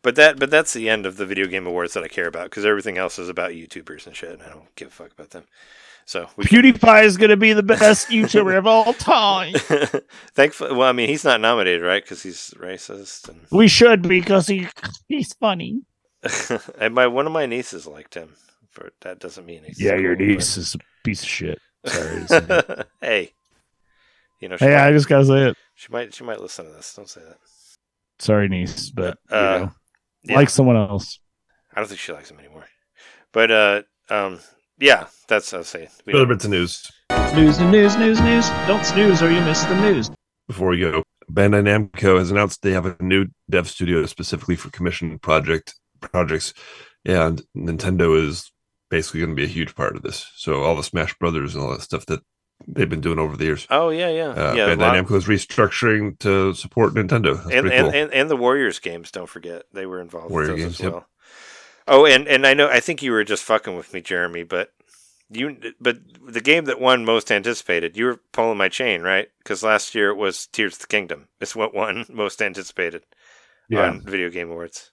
But 0.03 0.15
that 0.17 0.39
but 0.39 0.51
that's 0.51 0.73
the 0.73 0.89
end 0.89 1.07
of 1.07 1.17
the 1.17 1.27
video 1.27 1.47
game 1.47 1.67
awards 1.67 1.95
that 1.95 2.05
I 2.05 2.09
care 2.09 2.29
about 2.29 2.45
because 2.45 2.65
everything 2.65 2.99
else 2.99 3.19
is 3.19 3.29
about 3.29 3.51
YouTubers 3.51 4.07
and 4.07 4.15
shit. 4.15 4.31
And 4.31 4.43
I 4.43 4.49
don't 4.49 4.75
give 4.77 4.89
a 4.89 4.93
fuck 4.93 5.13
about 5.13 5.31
them. 5.31 5.45
So 6.13 6.29
we 6.37 6.45
PewDiePie 6.45 7.05
is 7.05 7.17
going 7.17 7.31
to 7.31 7.39
be 7.39 7.55
the 7.55 7.63
best 7.63 8.09
YouTuber 8.11 8.59
of 8.59 8.67
all 8.67 8.93
time. 8.93 9.55
thankfully, 10.35 10.75
well, 10.77 10.87
I 10.87 10.93
mean, 10.93 11.09
he's 11.09 11.25
not 11.25 11.41
nominated, 11.41 11.81
right? 11.81 12.05
Because 12.05 12.23
he's 12.23 12.53
racist. 12.59 13.31
And, 13.31 13.47
We 13.51 13.67
should 13.67 14.03
because 14.03 14.47
he 14.47 14.69
he's 15.09 15.33
funny. 15.33 15.81
and 16.79 16.95
my 16.95 17.07
one 17.07 17.25
of 17.27 17.33
my 17.33 17.47
nieces 17.47 17.87
liked 17.87 18.13
him. 18.13 18.35
But 18.77 18.93
that 19.01 19.21
doesn't 19.21 19.47
mean 19.47 19.63
he's 19.65 19.81
Yeah, 19.81 19.97
your 19.97 20.15
cool, 20.15 20.27
niece 20.27 20.59
is 20.59 20.75
a 20.75 20.79
piece 21.03 21.23
of 21.23 21.29
shit. 21.31 21.59
Sorry. 21.87 22.21
to 22.21 22.29
say 22.29 22.37
it. 22.37 22.47
but- 22.47 22.89
hey, 23.01 23.33
you 24.39 24.51
know, 24.51 24.59
she, 24.59 24.67
hey, 24.67 24.75
might, 24.75 24.89
I 24.89 24.93
just 24.93 25.09
gotta 25.09 25.25
say 25.25 25.49
it. 25.49 25.57
she 25.77 25.89
might 25.91 26.13
she 26.13 26.25
might 26.25 26.43
listen 26.43 26.67
to 26.67 26.73
this. 26.73 26.93
Don't 26.95 27.09
say 27.09 27.23
that. 27.23 27.39
Sorry, 28.19 28.49
niece, 28.51 28.91
but 28.91 29.17
you 29.31 29.37
Uh, 29.37 29.41
know, 29.61 29.73
yeah. 30.25 30.37
like 30.37 30.51
someone 30.51 30.77
else. 30.77 31.21
I 31.75 31.81
don't 31.81 31.89
think 31.89 32.01
she 32.01 32.13
likes 32.13 32.31
him 32.31 32.39
anymore. 32.39 32.67
But 33.33 33.51
uh, 33.51 33.83
um, 34.11 34.41
yeah, 34.83 35.07
that's 35.29 35.53
what 35.53 35.59
I 35.59 35.61
was 35.61 35.69
saying. 35.69 35.89
We 36.07 36.13
Other 36.13 36.25
don't- 36.25 36.29
bits 36.35 36.45
of 36.45 36.51
news 36.51 36.91
News, 37.35 37.59
news, 37.61 37.97
news, 37.97 38.21
news. 38.21 38.49
Don't 38.67 38.85
snooze 38.85 39.23
or 39.23 39.31
you 39.31 39.41
miss 39.41 39.63
the 39.65 39.81
news. 39.81 40.11
before 40.49 40.69
we 40.69 40.81
go. 40.81 41.03
Bandai 41.33 41.63
Namco 41.63 42.19
has 42.19 42.31
announced 42.31 42.61
they 42.63 42.73
have 42.73 42.85
a 42.85 42.97
new 43.01 43.27
dev 43.49 43.69
studio 43.71 44.05
specifically 44.07 44.57
for 44.57 44.69
commission 44.71 45.19
project 45.19 45.75
projects, 46.01 46.53
and 47.07 47.41
Nintendo 47.57 48.23
is 48.23 48.51
basically 48.91 49.21
going 49.21 49.31
to 49.31 49.37
be 49.37 49.45
a 49.45 49.55
huge 49.59 49.75
part 49.75 49.97
of 49.97 50.03
this. 50.03 50.31
So 50.37 50.63
all 50.63 50.77
the 50.77 50.83
Smash 50.83 51.15
Brothers 51.19 51.55
and 51.55 51.65
all 51.65 51.71
that 51.71 51.81
stuff 51.81 52.05
that 52.07 52.21
they've 52.69 52.89
been 52.89 53.01
doing 53.01 53.19
over 53.19 53.37
the 53.37 53.45
years. 53.45 53.67
Oh 53.71 53.89
yeah, 53.89 54.11
yeah, 54.11 54.29
Uh, 54.29 54.53
yeah. 54.55 54.67
a 54.67 54.77
Bandai 54.77 55.03
Namco 55.03 55.17
is 55.17 55.25
restructuring 55.27 56.19
to 56.19 56.53
support 56.55 56.93
Nintendo. 56.95 57.37
That's 57.37 57.51
and, 57.51 57.63
pretty 57.63 57.77
and, 57.77 57.87
cool. 57.93 58.01
and 58.03 58.13
and 58.13 58.31
the 58.31 58.37
Warriors 58.37 58.79
games. 58.79 59.11
Don't 59.11 59.29
forget 59.29 59.63
they 59.73 59.87
were 59.87 60.01
involved 60.01 60.31
Warrior 60.31 60.53
with 60.53 60.63
those 60.63 60.79
games, 60.79 60.81
as 60.81 60.85
yep. 60.95 61.07
Oh, 61.89 62.07
and 62.07 62.27
and 62.29 62.47
I 62.47 62.55
know 62.55 62.69
I 62.69 62.81
think 62.81 63.03
you 63.03 63.13
were 63.13 63.25
just 63.25 63.45
fucking 63.45 63.77
with 63.77 63.93
me, 63.93 64.01
Jeremy, 64.01 64.43
but 64.45 64.73
you 65.31 65.57
but 65.81 65.99
the 66.27 66.41
game 66.41 66.65
that 66.67 66.81
won 66.81 67.05
most 67.05 67.31
anticipated, 67.33 67.97
you 67.97 68.07
were 68.07 68.21
pulling 68.33 68.59
my 68.59 68.69
chain, 68.69 69.03
right? 69.03 69.29
Because 69.39 69.63
last 69.63 69.95
year 69.95 70.11
it 70.11 70.17
was 70.17 70.47
Tears 70.49 70.75
of 70.75 70.81
the 70.81 70.87
Kingdom. 70.89 71.29
It's 71.41 71.57
what 71.57 71.75
won 71.75 72.07
most 72.11 72.43
anticipated 72.43 73.05
Yeah, 73.69 73.95
on 73.95 74.03
Video 74.03 74.31
Game 74.31 74.51
Awards. 74.51 74.93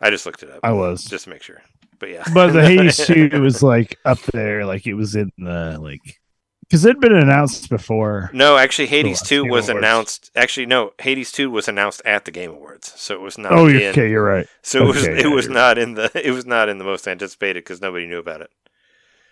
I 0.00 0.10
just 0.10 0.26
looked 0.26 0.42
it 0.42 0.50
up 0.50 0.64
I 0.64 0.72
was. 0.72 1.04
just 1.08 1.24
to 1.24 1.30
make 1.30 1.42
sure. 1.42 1.62
But 1.98 2.10
yeah, 2.10 2.26
but 2.26 2.50
the 2.52 2.62
Hades 2.64 3.04
2 3.06 3.30
was 3.40 3.62
like 3.62 3.98
up 4.04 4.18
there, 4.32 4.64
like 4.66 4.86
it 4.86 4.94
was 4.94 5.14
in 5.16 5.30
the 5.38 5.78
like 5.80 6.20
because 6.72 6.86
it'd 6.86 7.02
been 7.02 7.14
announced 7.14 7.68
before. 7.68 8.30
No, 8.32 8.56
actually, 8.56 8.86
Hades 8.86 9.20
Two 9.20 9.44
was 9.44 9.68
Awards. 9.68 9.84
announced. 9.84 10.30
Actually, 10.34 10.64
no, 10.64 10.94
Hades 10.98 11.30
Two 11.30 11.50
was 11.50 11.68
announced 11.68 12.00
at 12.06 12.24
the 12.24 12.30
Game 12.30 12.50
Awards, 12.50 12.94
so 12.96 13.12
it 13.12 13.20
was 13.20 13.36
not. 13.36 13.52
Oh, 13.52 13.66
in, 13.66 13.76
okay, 13.90 14.08
you're 14.08 14.24
right. 14.24 14.46
So 14.62 14.84
it 14.84 14.86
was 14.86 15.06
Okay, 15.06 15.20
it 15.20 15.26
was 15.26 15.50
not 15.50 15.76
in 15.76 15.92
the 15.92 16.10
it 16.26 16.30
was 16.30 16.46
not 16.46 16.70
in 16.70 16.78
the 16.78 16.84
most 16.84 17.06
anticipated 17.06 17.62
because 17.62 17.82
nobody 17.82 18.06
knew 18.06 18.18
about 18.18 18.40
it. 18.40 18.50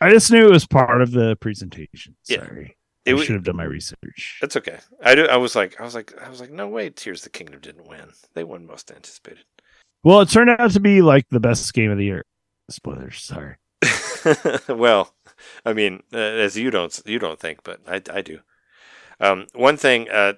I 0.03 0.11
just 0.11 0.31
knew 0.31 0.47
it 0.47 0.51
was 0.51 0.67
part 0.67 1.01
of 1.01 1.13
the 1.13 1.35
presentation. 1.37 2.15
Yeah. 2.29 2.45
Sorry. 2.45 2.77
It 3.07 3.15
I 3.15 3.25
should 3.25 3.37
have 3.37 3.45
done 3.45 3.57
my 3.57 3.65
research. 3.65 4.37
That's 4.43 4.57
okay. 4.57 4.79
I 5.03 5.15
do. 5.15 5.25
I 5.25 5.39
was 5.39 5.57
like, 5.57 5.81
I 5.81 5.85
was 5.85 5.95
like, 5.95 6.13
I 6.23 6.29
was 6.29 6.43
like, 6.43 6.51
no 6.51 6.69
way. 6.69 6.91
Tears 6.91 7.21
of 7.21 7.25
the 7.25 7.31
Kingdom 7.31 7.61
didn't 7.61 7.89
win. 7.89 8.11
They 8.35 8.45
won 8.45 8.67
most 8.67 8.91
anticipated. 8.91 9.45
Well, 10.05 10.21
it 10.21 10.29
turned 10.29 10.51
out 10.51 10.73
to 10.73 10.81
be 10.81 11.01
like 11.01 11.27
the 11.31 11.41
best 11.41 11.73
game 11.73 11.91
of 11.91 11.97
the 11.97 12.05
year. 12.05 12.27
Spoilers. 12.69 13.23
Sorry. 13.23 13.57
well, 14.69 15.15
I 15.65 15.73
mean, 15.73 16.03
uh, 16.13 16.19
as 16.19 16.57
you 16.57 16.71
don't 16.71 17.01
you 17.07 17.19
don't 17.19 17.39
think, 17.39 17.63
but 17.63 17.81
I, 17.87 18.01
I 18.13 18.21
do. 18.23 18.41
Um, 19.21 19.47
one 19.55 19.77
thing, 19.77 20.09
uh, 20.09 20.35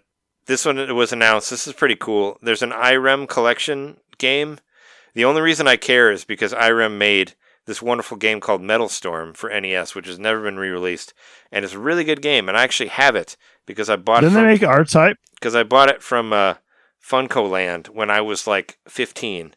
this 0.46 0.64
one 0.64 0.94
was 0.94 1.12
announced. 1.12 1.50
This 1.50 1.66
is 1.66 1.72
pretty 1.72 1.96
cool. 1.96 2.38
There's 2.42 2.62
an 2.62 2.72
IREM 2.72 3.26
collection 3.28 3.98
game. 4.18 4.58
The 5.14 5.24
only 5.24 5.40
reason 5.40 5.68
I 5.68 5.76
care 5.76 6.10
is 6.10 6.24
because 6.24 6.52
IREM 6.52 6.98
made 6.98 7.34
this 7.66 7.80
wonderful 7.80 8.16
game 8.16 8.40
called 8.40 8.60
Metal 8.60 8.88
Storm 8.88 9.34
for 9.34 9.48
NES, 9.48 9.94
which 9.94 10.08
has 10.08 10.18
never 10.18 10.42
been 10.42 10.58
re-released, 10.58 11.14
and 11.52 11.64
it's 11.64 11.74
a 11.74 11.78
really 11.78 12.02
good 12.02 12.20
game. 12.22 12.48
And 12.48 12.58
I 12.58 12.64
actually 12.64 12.88
have 12.88 13.14
it 13.14 13.36
because 13.66 13.88
I 13.88 13.94
bought 13.96 14.22
Didn't 14.22 14.32
it 14.32 14.34
they 14.34 14.40
from, 14.40 14.48
make 14.48 14.62
R 14.78 14.84
Type? 14.84 15.16
because 15.36 15.54
I 15.54 15.62
bought 15.62 15.88
it 15.88 16.02
from 16.02 16.32
uh, 16.32 16.54
FuncoLand 17.06 17.88
when 17.90 18.10
I 18.10 18.20
was 18.20 18.46
like 18.46 18.78
15. 18.88 19.54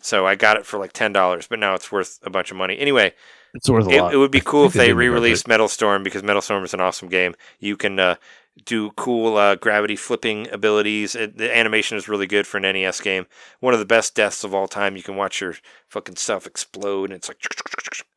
So 0.00 0.26
I 0.26 0.36
got 0.36 0.56
it 0.56 0.66
for 0.66 0.78
like 0.78 0.92
ten 0.92 1.12
dollars, 1.12 1.48
but 1.48 1.58
now 1.58 1.74
it's 1.74 1.90
worth 1.90 2.20
a 2.22 2.30
bunch 2.30 2.52
of 2.52 2.56
money. 2.56 2.78
Anyway, 2.78 3.14
It's 3.58 3.68
worth 3.70 3.88
a 3.88 3.90
it, 3.90 4.00
lot. 4.00 4.14
it 4.14 4.16
would 4.18 4.30
be 4.30 4.40
cool 4.40 4.66
if 4.66 4.72
they 4.72 4.78
they 4.78 4.94
did 4.94 4.96
make 4.96 4.96
re-released 4.96 5.48
Metal 5.48 5.68
Storm 5.68 6.02
because 6.02 6.22
Metal 6.22 6.42
Storm 6.42 6.64
is 6.64 6.74
an 6.74 6.80
awesome 6.80 7.08
game. 7.08 7.34
You 7.60 7.76
can 7.76 7.98
uh, 7.98 8.16
do 8.64 8.90
cool 8.92 9.36
uh, 9.36 9.56
gravity 9.56 9.96
flipping 9.96 10.48
abilities. 10.50 11.14
It, 11.14 11.38
the 11.38 11.54
animation 11.56 11.96
is 11.98 12.08
really 12.08 12.26
good 12.26 12.46
for 12.46 12.58
an 12.58 12.64
NES 12.64 13.00
game. 13.00 13.26
One 13.60 13.74
of 13.74 13.80
the 13.80 13.86
best 13.86 14.14
deaths 14.14 14.44
of 14.44 14.54
all 14.54 14.68
time. 14.68 14.96
You 14.96 15.02
can 15.02 15.16
watch 15.16 15.40
your 15.40 15.56
fucking 15.88 16.16
stuff 16.16 16.46
explode, 16.46 17.06
and 17.10 17.14
it's 17.14 17.28
like 17.28 17.38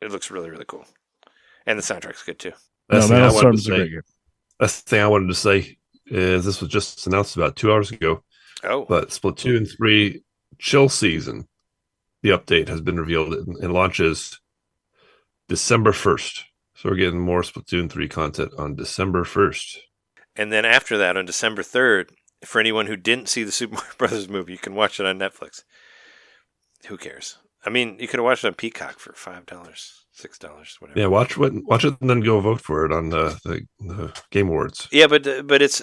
it 0.02 0.12
looks 0.12 0.32
really 0.32 0.50
really 0.50 0.66
cool. 0.68 0.86
And 1.66 1.78
the 1.80 1.84
soundtrack's 1.84 2.24
good 2.24 2.40
too. 2.40 2.54
That's 2.90 3.08
the 3.08 3.16
thing 3.16 3.24
I 3.24 3.28
Metal 3.28 3.36
wanted 3.36 3.52
to 3.54 3.62
Storm's 3.62 3.62
a 3.62 3.64
say. 3.64 3.76
great 3.78 3.92
game. 3.92 4.02
That's 4.60 4.82
the 4.82 4.90
thing 4.90 5.02
I 5.02 5.08
wanted 5.08 5.28
to 5.28 5.36
say. 5.36 5.78
Is 6.08 6.44
this 6.44 6.60
was 6.60 6.70
just 6.70 7.08
announced 7.08 7.38
about 7.38 7.56
two 7.56 7.72
hours 7.72 7.92
ago, 7.92 8.24
Oh, 8.64 8.90
but 8.90 9.10
Splatoon 9.12 9.70
three 9.78 10.24
chill 10.60 10.90
season, 10.90 11.48
the 12.22 12.32
update 12.32 12.68
has 12.68 12.82
been 12.82 13.00
revealed 13.00 13.34
and, 13.34 13.56
and 13.58 13.74
launches 13.74 14.41
December 15.52 15.92
first. 15.92 16.46
So 16.76 16.88
we're 16.90 16.96
getting 16.96 17.20
more 17.20 17.42
Splatoon 17.42 17.92
three 17.92 18.08
content 18.08 18.54
on 18.58 18.74
December 18.76 19.26
first. 19.26 19.82
and 20.38 20.50
then 20.50 20.64
after 20.64 20.98
that, 20.98 21.18
on 21.18 21.26
December 21.26 21.62
third, 21.62 22.10
for 22.46 22.62
anyone 22.62 22.88
who 22.88 22.96
didn't 22.96 23.28
see 23.28 23.44
the 23.44 23.52
Super 23.52 23.76
Mario 23.76 23.92
Brothers 23.98 24.30
movie, 24.30 24.54
you 24.54 24.58
can 24.58 24.76
watch 24.76 24.98
it 25.02 25.06
on 25.06 25.20
Netflix. 25.20 25.64
Who 26.88 26.96
cares? 26.96 27.38
I 27.66 27.70
mean, 27.70 27.98
you 28.00 28.08
could 28.08 28.20
have 28.20 28.24
watched 28.24 28.46
it 28.46 28.48
on 28.48 28.54
Peacock 28.54 28.98
for 28.98 29.12
five 29.12 29.46
dollars, 29.46 30.06
six 30.14 30.40
dollars, 30.40 30.78
whatever. 30.80 30.98
Yeah, 31.02 31.08
watch 31.08 31.38
what 31.38 31.52
watch 31.66 31.84
it 31.84 31.96
and 32.00 32.10
then 32.10 32.22
go 32.22 32.40
vote 32.40 32.62
for 32.62 32.86
it 32.86 32.94
on 32.94 33.10
the 33.10 33.38
the, 33.44 33.62
the 33.82 34.14
Game 34.32 34.48
Awards. 34.48 34.88
Yeah, 34.90 35.08
but 35.08 35.46
but 35.46 35.62
it's 35.62 35.82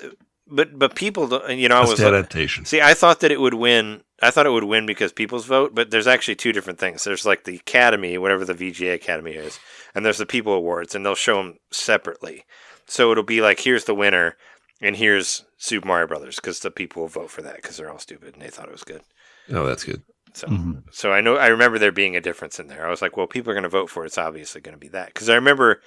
but 0.50 0.78
but 0.78 0.94
people, 0.94 1.28
don't, 1.28 1.56
you 1.58 1.68
know, 1.68 1.76
I 1.76 1.80
Best 1.80 1.90
was 1.92 2.00
like, 2.00 2.08
adaptation. 2.08 2.64
see, 2.64 2.80
I 2.80 2.94
thought 2.94 3.20
that 3.20 3.30
it 3.30 3.40
would 3.40 3.54
win. 3.54 4.02
I 4.22 4.30
thought 4.30 4.46
it 4.46 4.50
would 4.52 4.64
win 4.64 4.84
because 4.86 5.12
people's 5.12 5.46
vote, 5.46 5.74
but 5.74 5.90
there's 5.90 6.06
actually 6.08 6.34
two 6.36 6.52
different 6.52 6.78
things. 6.78 7.04
There's 7.04 7.24
like 7.26 7.44
the 7.44 7.56
Academy, 7.56 8.18
whatever 8.18 8.44
the 8.44 8.54
VGA 8.54 8.94
Academy 8.94 9.32
is, 9.32 9.60
and 9.94 10.04
there's 10.04 10.18
the 10.18 10.26
People 10.26 10.52
Awards, 10.54 10.94
and 10.94 11.04
they'll 11.06 11.14
show 11.14 11.36
them 11.36 11.58
separately. 11.70 12.44
So 12.86 13.12
it'll 13.12 13.22
be 13.22 13.40
like, 13.40 13.60
here's 13.60 13.84
the 13.84 13.94
winner, 13.94 14.36
and 14.80 14.96
here's 14.96 15.44
Super 15.56 15.86
Mario 15.86 16.06
Brothers, 16.08 16.36
because 16.36 16.60
the 16.60 16.70
people 16.70 17.02
will 17.02 17.08
vote 17.08 17.30
for 17.30 17.42
that 17.42 17.56
because 17.56 17.76
they're 17.76 17.90
all 17.90 17.98
stupid 17.98 18.34
and 18.34 18.42
they 18.42 18.48
thought 18.48 18.66
it 18.68 18.72
was 18.72 18.84
good. 18.84 19.02
Oh, 19.52 19.66
that's 19.66 19.84
good. 19.84 20.02
So, 20.34 20.46
Mhm. 20.48 20.82
so 20.90 21.12
I 21.12 21.20
know 21.20 21.36
I 21.36 21.46
remember 21.48 21.78
there 21.78 21.92
being 21.92 22.16
a 22.16 22.20
difference 22.20 22.58
in 22.60 22.66
there. 22.66 22.86
I 22.86 22.90
was 22.90 23.00
like, 23.02 23.16
well, 23.16 23.26
people 23.26 23.50
are 23.50 23.54
going 23.54 23.62
to 23.62 23.68
vote 23.68 23.88
for 23.90 24.02
it. 24.04 24.08
It's 24.08 24.18
obviously 24.18 24.60
going 24.60 24.74
to 24.74 24.80
be 24.80 24.88
that 24.88 25.06
because 25.08 25.28
I 25.28 25.34
remember 25.36 25.80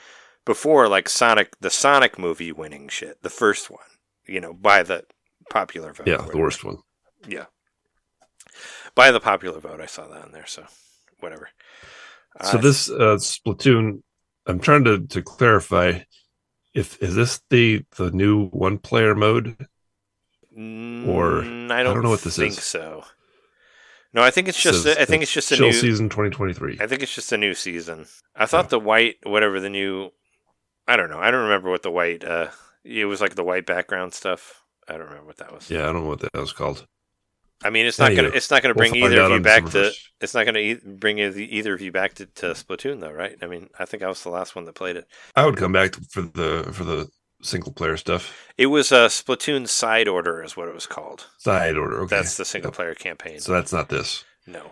before 0.45 0.87
like 0.87 1.07
Sonic, 1.09 1.53
the 1.59 1.69
Sonic 1.69 2.17
movie 2.17 2.51
winning 2.51 2.87
shit, 2.87 3.21
the 3.23 3.29
first 3.29 3.69
one, 3.69 3.79
you 4.31 4.39
know, 4.41 4.53
by 4.53 4.83
the 4.83 5.03
popular 5.49 5.93
vote. 5.93 6.07
Yeah, 6.07 6.17
the 6.31 6.37
worst 6.37 6.63
one. 6.63 6.77
Yeah, 7.27 7.45
by 8.95 9.11
the 9.11 9.19
popular 9.19 9.59
vote, 9.59 9.79
I 9.81 9.85
saw 9.85 10.07
that 10.07 10.25
in 10.25 10.31
there. 10.31 10.45
So, 10.47 10.65
whatever. 11.19 11.49
So 12.43 12.57
Uh, 12.57 12.61
this 12.61 12.89
uh, 12.89 13.17
Splatoon, 13.19 14.01
I'm 14.47 14.59
trying 14.59 14.83
to 14.85 15.05
to 15.07 15.21
clarify 15.21 15.99
if 16.73 17.01
is 17.01 17.15
this 17.15 17.41
the 17.49 17.85
the 17.97 18.11
new 18.11 18.47
one 18.49 18.77
player 18.77 19.15
mode? 19.15 19.55
or- 20.53 21.41
mm, 21.43 21.71
I 21.71 21.81
don't, 21.83 22.03
know 22.03 22.09
what 22.09 22.21
this 22.21 22.35
think 22.35 22.53
is. 22.57 22.63
so. 22.63 23.05
No, 24.13 24.21
I 24.21 24.31
think 24.31 24.49
it's 24.49 24.61
just. 24.61 24.83
Says 24.83 24.97
I 24.97 25.05
think 25.05 25.23
it's 25.23 25.31
just 25.31 25.51
a 25.53 25.57
new. 25.57 25.71
season 25.71 26.09
2023. 26.09 26.77
I 26.81 26.87
think 26.87 27.01
it's 27.01 27.15
just 27.15 27.31
a 27.31 27.37
new 27.37 27.53
season. 27.53 28.05
I 28.35 28.45
thought 28.45 28.69
the 28.69 28.79
white, 28.79 29.15
whatever 29.23 29.61
the 29.61 29.69
new, 29.69 30.11
I 30.87 30.97
don't 30.97 31.09
know. 31.09 31.19
I 31.19 31.31
don't 31.31 31.43
remember 31.43 31.69
what 31.69 31.83
the 31.83 31.91
white. 31.91 32.23
uh 32.25 32.49
It 32.83 33.05
was 33.05 33.21
like 33.21 33.35
the 33.35 33.43
white 33.43 33.65
background 33.65 34.13
stuff. 34.13 34.63
I 34.87 34.93
don't 34.93 35.03
remember 35.03 35.25
what 35.27 35.37
that 35.37 35.53
was. 35.53 35.69
Yeah, 35.69 35.83
I 35.83 35.93
don't 35.93 36.03
know 36.03 36.09
what 36.09 36.21
that 36.21 36.33
was 36.33 36.53
called. 36.53 36.85
I 37.63 37.69
mean, 37.69 37.85
it's 37.85 37.99
not 37.99 38.11
Anywho, 38.11 38.15
gonna. 38.15 38.27
It's 38.29 38.49
not 38.49 38.63
gonna 38.63 38.73
we'll 38.75 38.89
bring 38.89 39.03
either 39.03 39.21
of 39.21 39.31
you 39.31 39.39
back 39.39 39.65
to. 39.65 39.77
1st. 39.77 39.97
It's 40.21 40.33
not 40.33 40.45
gonna 40.45 40.59
e- 40.59 40.79
bring 40.83 41.19
either 41.19 41.39
either 41.39 41.73
of 41.75 41.81
you 41.81 41.91
back 41.91 42.15
to, 42.15 42.25
to 42.25 42.47
Splatoon, 42.47 42.99
though, 43.01 43.11
right? 43.11 43.37
I 43.41 43.45
mean, 43.45 43.69
I 43.77 43.85
think 43.85 44.01
I 44.01 44.07
was 44.07 44.23
the 44.23 44.29
last 44.29 44.55
one 44.55 44.65
that 44.65 44.73
played 44.73 44.95
it. 44.95 45.05
I 45.35 45.45
would 45.45 45.57
come 45.57 45.71
back 45.71 45.93
for 46.09 46.23
the 46.23 46.69
for 46.73 46.83
the 46.83 47.07
single 47.43 47.71
player 47.71 47.97
stuff. 47.97 48.35
It 48.57 48.67
was 48.67 48.91
a 48.91 49.07
Splatoon 49.07 49.67
side 49.67 50.07
order, 50.07 50.43
is 50.43 50.57
what 50.57 50.67
it 50.69 50.73
was 50.73 50.87
called. 50.87 51.27
Side 51.37 51.77
order. 51.77 51.99
Okay, 52.01 52.15
That's 52.15 52.35
the 52.37 52.45
single 52.45 52.69
Yep. 52.69 52.75
player 52.75 52.95
campaign. 52.95 53.39
So 53.39 53.51
that's 53.51 53.71
not 53.73 53.89
this. 53.89 54.23
no, 54.47 54.71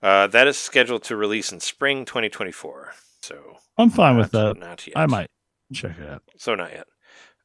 uh, 0.00 0.28
that 0.28 0.46
is 0.46 0.56
scheduled 0.56 1.02
to 1.04 1.16
release 1.16 1.50
in 1.50 1.58
spring 1.58 2.04
2024. 2.04 2.92
So 3.22 3.56
I'm 3.76 3.90
fine 3.90 4.16
with 4.16 4.30
that. 4.30 4.56
Not 4.58 4.86
yet. 4.86 4.96
I 4.96 5.06
might 5.06 5.26
check 5.72 5.98
it 5.98 6.08
out. 6.08 6.22
So 6.38 6.54
not 6.54 6.70
yet. 6.72 6.86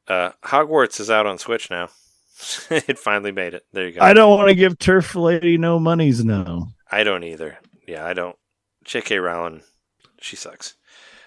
Uh, 0.08 0.30
Hogwarts 0.44 1.00
is 1.00 1.10
out 1.10 1.26
on 1.26 1.38
Switch 1.38 1.70
now. 1.70 1.88
it 2.70 2.98
finally 2.98 3.32
made 3.32 3.54
it. 3.54 3.64
There 3.72 3.86
you 3.86 3.92
go. 3.92 4.00
I 4.00 4.14
don't 4.14 4.36
want 4.36 4.48
to 4.48 4.54
give 4.54 4.78
TERF 4.78 5.14
Lady 5.20 5.58
no 5.58 5.78
monies. 5.78 6.24
No. 6.24 6.68
I 6.90 7.04
don't 7.04 7.24
either. 7.24 7.58
Yeah, 7.86 8.04
I 8.04 8.12
don't. 8.12 8.36
J.K. 8.84 9.18
Rowling, 9.18 9.62
she 10.20 10.36
sucks. 10.36 10.74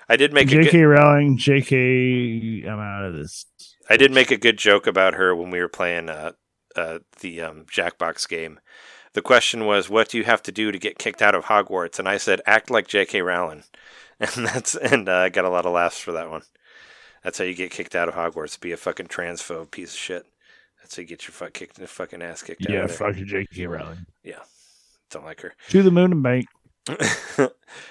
I 0.07 0.17
did 0.17 0.33
make 0.33 0.47
a 0.47 0.63
J.K. 0.63 0.71
good, 0.71 0.85
Rowling, 0.85 1.37
J.K. 1.37 2.63
I'm 2.67 2.79
out 2.79 3.05
of 3.05 3.13
this. 3.13 3.45
I 3.89 3.97
did 3.97 4.11
make 4.11 4.29
a 4.29 4.37
good 4.37 4.57
joke 4.57 4.87
about 4.87 5.15
her 5.15 5.35
when 5.35 5.49
we 5.49 5.59
were 5.59 5.69
playing 5.69 6.09
uh, 6.09 6.33
uh, 6.75 6.99
the 7.21 7.41
um, 7.41 7.65
Jackbox 7.71 8.27
game. 8.27 8.59
The 9.13 9.21
question 9.21 9.65
was, 9.65 9.89
"What 9.89 10.09
do 10.09 10.17
you 10.17 10.25
have 10.25 10.43
to 10.43 10.51
do 10.51 10.71
to 10.71 10.77
get 10.77 10.99
kicked 10.99 11.21
out 11.21 11.35
of 11.35 11.45
Hogwarts?" 11.45 11.97
And 11.97 12.07
I 12.07 12.17
said, 12.17 12.41
"Act 12.45 12.69
like 12.69 12.87
J.K. 12.87 13.21
Rowling," 13.21 13.63
and 14.19 14.47
that's 14.47 14.75
and 14.75 15.07
uh, 15.07 15.15
I 15.17 15.29
got 15.29 15.45
a 15.45 15.49
lot 15.49 15.65
of 15.65 15.73
laughs 15.73 15.99
for 15.99 16.11
that 16.11 16.29
one. 16.29 16.43
That's 17.25 17.39
how 17.39 17.43
you 17.43 17.55
get 17.55 17.71
kicked 17.71 17.95
out 17.95 18.07
of 18.07 18.13
Hogwarts. 18.13 18.59
Be 18.59 18.71
a 18.71 18.77
fucking 18.77 19.07
transphobe 19.07 19.71
piece 19.71 19.93
of 19.93 19.99
shit. 19.99 20.25
That's 20.81 20.95
how 20.95 21.01
you 21.01 21.07
get 21.07 21.23
your 21.27 21.31
fuck 21.33 21.53
kicked, 21.53 21.79
fucking 21.79 22.21
ass 22.21 22.43
kicked 22.43 22.69
Yeah, 22.69 22.81
out. 22.81 22.83
of 22.83 22.89
there. 22.91 22.97
fuck 22.99 23.17
you, 23.17 23.25
J.K. 23.25 23.65
Rowling. 23.65 24.05
Yeah, 24.23 24.43
don't 25.09 25.25
like 25.25 25.41
her. 25.41 25.53
To 25.69 25.81
the 25.81 25.89
moon 25.89 26.11
and 26.11 26.21
bank. 26.21 26.45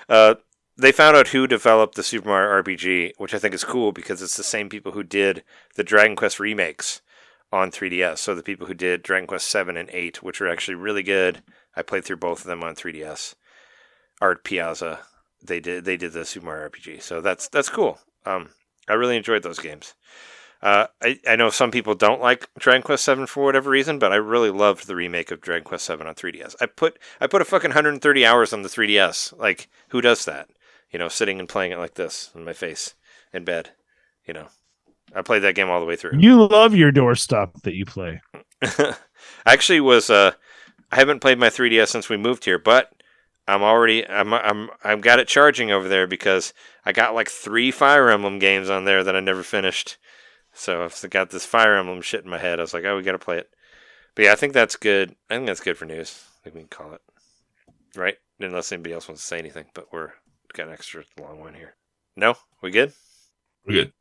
uh, 0.09 0.35
they 0.77 0.93
found 0.93 1.17
out 1.17 1.29
who 1.29 1.49
developed 1.49 1.97
the 1.97 2.05
Super 2.05 2.29
Mario 2.29 2.63
RPG, 2.63 3.15
which 3.19 3.35
I 3.35 3.41
think 3.41 3.55
is 3.55 3.65
cool 3.65 3.91
because 3.91 4.23
it's 4.23 4.37
the 4.37 4.45
same 4.45 4.69
people 4.69 4.93
who 4.93 5.03
did 5.03 5.43
the 5.75 5.83
Dragon 5.83 6.15
Quest 6.15 6.39
remakes 6.39 7.03
on 7.53 7.73
3DS. 7.73 8.19
So 8.19 8.37
the 8.37 8.43
people 8.45 8.69
who 8.69 8.75
did 8.75 9.03
Dragon 9.03 9.27
Quest 9.27 9.49
7 9.49 9.77
and 9.77 9.91
8, 9.93 10.23
which 10.23 10.41
are 10.41 10.49
actually 10.49 10.77
really 10.77 11.03
good. 11.03 11.43
I 11.75 11.83
played 11.83 12.05
through 12.05 12.19
both 12.19 12.43
of 12.43 12.47
them 12.47 12.63
on 12.63 12.77
3DS. 12.77 13.35
ArtePiazza, 14.23 14.99
they 15.43 15.59
did 15.59 15.85
they 15.85 15.97
did 15.97 16.13
the 16.13 16.25
Super 16.25 16.47
Mario 16.47 16.69
RPG. 16.69 17.03
So 17.03 17.21
that's 17.21 17.49
that's 17.49 17.69
cool. 17.69 17.99
Um, 18.25 18.51
I 18.89 18.95
really 18.95 19.17
enjoyed 19.17 19.43
those 19.43 19.59
games. 19.59 19.95
Uh, 20.63 20.87
I, 21.03 21.21
I 21.29 21.37
know 21.37 21.51
some 21.51 21.71
people 21.71 21.95
don't 21.95 22.23
like 22.23 22.49
Dragon 22.59 22.83
Quest 22.83 23.05
Seven 23.05 23.27
for 23.27 23.45
whatever 23.45 23.69
reason, 23.69 23.99
but 23.99 24.13
I 24.13 24.17
really 24.17 24.51
loved 24.51 24.87
the 24.87 24.97
remake 24.97 25.31
of 25.31 25.43
Dragon 25.43 25.65
Quest 25.65 25.85
Seven 25.85 26.07
on 26.07 26.15
3DS. 26.15 26.57
I 26.59 26.67
put 26.67 26.99
I 27.21 27.27
put 27.27 27.43
a 27.43 27.45
fucking 27.45 27.71
130 27.71 28.27
hours 28.27 28.53
on 28.53 28.63
the 28.63 28.71
3DS. 28.71 29.39
Like 29.39 29.69
who 29.89 30.01
does 30.01 30.25
that? 30.25 30.49
You 30.91 30.99
know, 30.99 31.09
sitting 31.09 31.39
and 31.39 31.49
playing 31.49 31.73
it 31.73 31.79
like 31.79 31.95
this 31.95 32.31
in 32.35 32.45
my 32.45 32.55
face 32.55 32.95
in 33.33 33.45
bed. 33.45 33.71
You 34.27 34.33
know, 34.33 34.47
I 35.15 35.21
played 35.21 35.41
that 35.41 35.55
game 35.55 35.69
all 35.69 35.81
the 35.81 35.87
way 35.87 35.97
through. 35.97 36.19
You 36.19 36.47
love 36.47 36.75
your 36.75 36.93
doorstop 36.93 37.61
that 37.63 37.75
you 37.75 37.85
play. 37.85 38.23
I 38.63 38.95
actually 39.45 39.81
was 39.81 40.09
uh 40.09 40.33
I 40.91 40.97
haven't 40.97 41.21
played 41.21 41.39
my 41.39 41.49
3DS 41.49 41.89
since 41.89 42.09
we 42.09 42.17
moved 42.17 42.47
here, 42.47 42.59
but 42.59 42.91
I'm 43.47 43.63
already 43.63 44.07
I'm 44.09 44.33
I'm 44.33 44.71
I've 44.83 45.01
got 45.01 45.19
it 45.19 45.29
charging 45.29 45.71
over 45.71 45.89
there 45.89 46.07
because 46.07 46.53
I 46.85 46.93
got 46.93 47.15
like 47.15 47.29
3 47.29 47.71
Fire 47.71 48.11
Emblem 48.11 48.39
games 48.39 48.71
on 48.71 48.85
there 48.85 49.05
that 49.05 49.17
I 49.17 49.21
never 49.21 49.43
finished. 49.43 49.99
So 50.53 50.85
I've 50.85 51.11
got 51.11 51.31
this 51.31 51.45
Fire 51.47 51.77
Emblem 51.77 52.01
shit 52.01 52.25
in 52.25 52.31
my 52.31 52.39
head. 52.39 52.59
I 52.59 52.63
was 52.63 52.73
like, 52.73 52.85
"Oh, 52.85 52.97
we 52.97 53.03
got 53.03 53.13
to 53.13 53.19
play 53.19 53.39
it." 53.39 53.51
But 54.15 54.27
yeah, 54.27 54.33
I 54.33 54.37
think 54.37 54.53
that's 54.53 54.77
good. 54.77 55.17
I 55.29 55.35
think 55.35 55.47
that's 55.47 55.61
good 55.61 55.77
for 55.77 55.85
news. 55.85 56.25
I 56.41 56.45
think 56.45 56.55
we 56.55 56.61
can 56.63 56.69
call 56.69 56.93
it. 56.93 57.01
Right? 57.97 58.17
Unless 58.39 58.71
anybody 58.73 58.95
else 58.95 59.09
wants 59.09 59.23
to 59.23 59.27
say 59.27 59.39
anything, 59.39 59.67
but 59.75 59.93
we're 59.93 60.13
got 60.55 60.69
an 60.69 60.73
extra 60.73 61.05
long 61.21 61.41
one 61.41 61.55
here. 61.55 61.75
No? 62.17 62.37
We 62.63 62.71
good? 62.71 62.93
We're 63.67 63.75
good. 63.75 63.93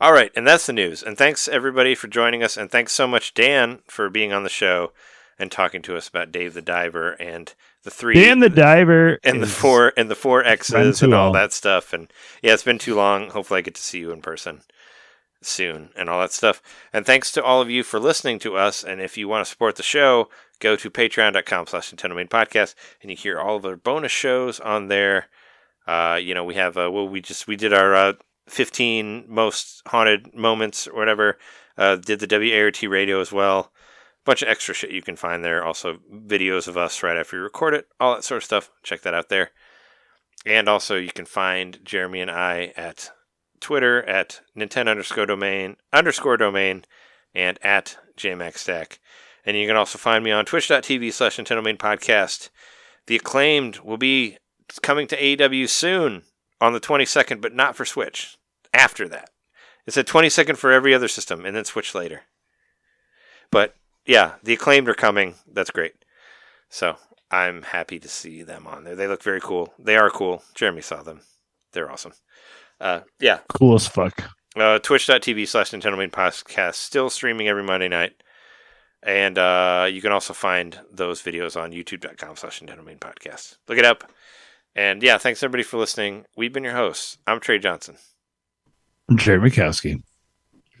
All 0.00 0.12
right, 0.12 0.30
and 0.34 0.46
that's 0.46 0.66
the 0.66 0.72
news. 0.72 1.02
And 1.02 1.18
thanks 1.18 1.48
everybody 1.48 1.94
for 1.94 2.08
joining 2.08 2.42
us, 2.42 2.56
and 2.56 2.70
thanks 2.70 2.92
so 2.92 3.06
much 3.06 3.34
Dan 3.34 3.80
for 3.86 4.08
being 4.08 4.32
on 4.32 4.44
the 4.44 4.48
show 4.48 4.92
and 5.38 5.50
talking 5.50 5.82
to 5.82 5.96
us 5.96 6.08
about 6.08 6.32
Dave 6.32 6.54
the 6.54 6.62
Diver 6.62 7.12
and 7.12 7.54
the 7.88 7.94
three 7.94 8.14
Dan 8.14 8.40
the 8.40 8.50
Diver 8.50 9.18
and 9.24 9.42
the 9.42 9.46
four 9.46 9.94
and 9.96 10.10
the 10.10 10.14
four 10.14 10.44
X's 10.44 11.02
and 11.02 11.14
all 11.14 11.26
all. 11.26 11.32
that 11.32 11.52
stuff. 11.54 11.94
And 11.94 12.12
yeah, 12.42 12.52
it's 12.52 12.62
been 12.62 12.78
too 12.78 12.94
long. 12.94 13.30
Hopefully, 13.30 13.58
I 13.58 13.62
get 13.62 13.74
to 13.76 13.82
see 13.82 14.00
you 14.00 14.12
in 14.12 14.20
person 14.20 14.60
soon 15.40 15.88
and 15.96 16.10
all 16.10 16.20
that 16.20 16.32
stuff. 16.32 16.60
And 16.92 17.06
thanks 17.06 17.32
to 17.32 17.42
all 17.42 17.62
of 17.62 17.70
you 17.70 17.82
for 17.82 17.98
listening 17.98 18.38
to 18.40 18.56
us. 18.56 18.84
And 18.84 19.00
if 19.00 19.16
you 19.16 19.26
want 19.26 19.46
to 19.46 19.50
support 19.50 19.76
the 19.76 19.82
show, 19.82 20.28
go 20.60 20.76
to 20.76 20.90
patreon.com 20.90 21.66
slash 21.66 21.92
NintenDomain 21.92 22.28
Podcast 22.28 22.74
and 23.00 23.10
you 23.10 23.16
hear 23.16 23.40
all 23.40 23.56
of 23.56 23.64
our 23.64 23.76
bonus 23.76 24.12
shows 24.12 24.60
on 24.60 24.88
there. 24.88 25.28
Uh, 25.86 26.18
you 26.20 26.34
know, 26.34 26.44
we 26.44 26.56
have, 26.56 26.76
uh, 26.76 26.90
well, 26.92 27.08
we 27.08 27.20
just, 27.20 27.46
we 27.46 27.56
did 27.56 27.72
our 27.72 27.94
uh, 27.94 28.12
15 28.48 29.24
most 29.28 29.80
haunted 29.86 30.34
moments 30.34 30.86
or 30.86 30.98
whatever. 30.98 31.38
Uh, 31.78 31.96
did 31.96 32.20
the 32.20 32.26
WART 32.28 32.82
radio 32.82 33.20
as 33.20 33.32
well. 33.32 33.72
Bunch 34.28 34.42
of 34.42 34.48
extra 34.50 34.74
shit 34.74 34.90
you 34.90 35.00
can 35.00 35.16
find 35.16 35.42
there. 35.42 35.64
Also, 35.64 36.00
videos 36.12 36.68
of 36.68 36.76
us 36.76 37.02
right 37.02 37.16
after 37.16 37.38
we 37.38 37.42
record 37.42 37.72
it, 37.72 37.88
all 37.98 38.14
that 38.14 38.24
sort 38.24 38.36
of 38.36 38.44
stuff. 38.44 38.70
Check 38.82 39.00
that 39.00 39.14
out 39.14 39.30
there. 39.30 39.52
And 40.44 40.68
also, 40.68 40.96
you 40.96 41.08
can 41.08 41.24
find 41.24 41.78
Jeremy 41.82 42.20
and 42.20 42.30
I 42.30 42.74
at 42.76 43.10
Twitter 43.58 44.02
at 44.02 44.42
Nintendo 44.54 44.90
underscore 44.90 45.24
domain 45.24 45.76
underscore 45.94 46.36
domain 46.36 46.84
and 47.34 47.58
at 47.62 47.96
JMaxStack. 48.18 48.98
And 49.46 49.56
you 49.56 49.66
can 49.66 49.76
also 49.76 49.96
find 49.96 50.22
me 50.22 50.30
on 50.30 50.44
twitch.tv 50.44 51.10
slash 51.10 51.38
NintenDomain 51.38 51.78
Podcast. 51.78 52.50
The 53.06 53.16
acclaimed 53.16 53.78
will 53.78 53.96
be 53.96 54.36
coming 54.82 55.06
to 55.06 55.16
AEW 55.16 55.70
soon 55.70 56.24
on 56.60 56.74
the 56.74 56.80
22nd, 56.80 57.40
but 57.40 57.54
not 57.54 57.76
for 57.76 57.86
Switch. 57.86 58.36
After 58.74 59.08
that. 59.08 59.30
It's 59.86 59.96
a 59.96 60.04
22nd 60.04 60.58
for 60.58 60.70
every 60.70 60.92
other 60.92 61.08
system, 61.08 61.46
and 61.46 61.56
then 61.56 61.64
Switch 61.64 61.94
later. 61.94 62.24
But 63.50 63.74
yeah, 64.08 64.32
the 64.42 64.54
acclaimed 64.54 64.88
are 64.88 64.94
coming. 64.94 65.34
That's 65.52 65.70
great. 65.70 65.92
So 66.70 66.96
I'm 67.30 67.62
happy 67.62 68.00
to 68.00 68.08
see 68.08 68.42
them 68.42 68.66
on 68.66 68.84
there. 68.84 68.96
They 68.96 69.06
look 69.06 69.22
very 69.22 69.40
cool. 69.40 69.74
They 69.78 69.96
are 69.96 70.10
cool. 70.10 70.42
Jeremy 70.54 70.80
saw 70.80 71.02
them. 71.02 71.20
They're 71.72 71.90
awesome. 71.90 72.14
Uh, 72.80 73.00
yeah, 73.20 73.40
cool 73.54 73.74
as 73.74 73.86
fuck. 73.86 74.22
uh, 74.56 74.78
twitch.tv 74.78 75.46
slash 75.46 75.70
NintenDomain 75.72 76.10
Podcast, 76.10 76.76
still 76.76 77.10
streaming 77.10 77.48
every 77.48 77.62
Monday 77.62 77.88
night. 77.88 78.22
And 79.02 79.36
uh, 79.36 79.86
you 79.90 80.00
can 80.00 80.10
also 80.10 80.32
find 80.32 80.80
those 80.90 81.22
videos 81.22 81.60
on 81.60 81.72
youtube.com 81.72 82.36
slash 82.36 82.60
NintenDomain 82.60 82.98
Podcast. 82.98 83.58
Look 83.68 83.78
it 83.78 83.84
up. 83.84 84.10
And 84.74 85.02
yeah, 85.02 85.18
thanks 85.18 85.42
everybody 85.42 85.64
for 85.64 85.76
listening. 85.76 86.24
We've 86.34 86.52
been 86.52 86.64
your 86.64 86.74
hosts. 86.74 87.18
I'm 87.26 87.40
Trey 87.40 87.58
Johnson. 87.58 87.96
I'm 89.08 89.18
Jerry 89.18 89.50
Mikowski. 89.50 90.02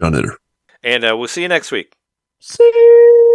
John 0.00 0.14
Hitter. 0.14 0.38
And 0.82 1.04
uh, 1.04 1.16
we'll 1.16 1.28
see 1.28 1.42
you 1.42 1.48
next 1.48 1.70
week. 1.70 1.97
See? 2.40 3.27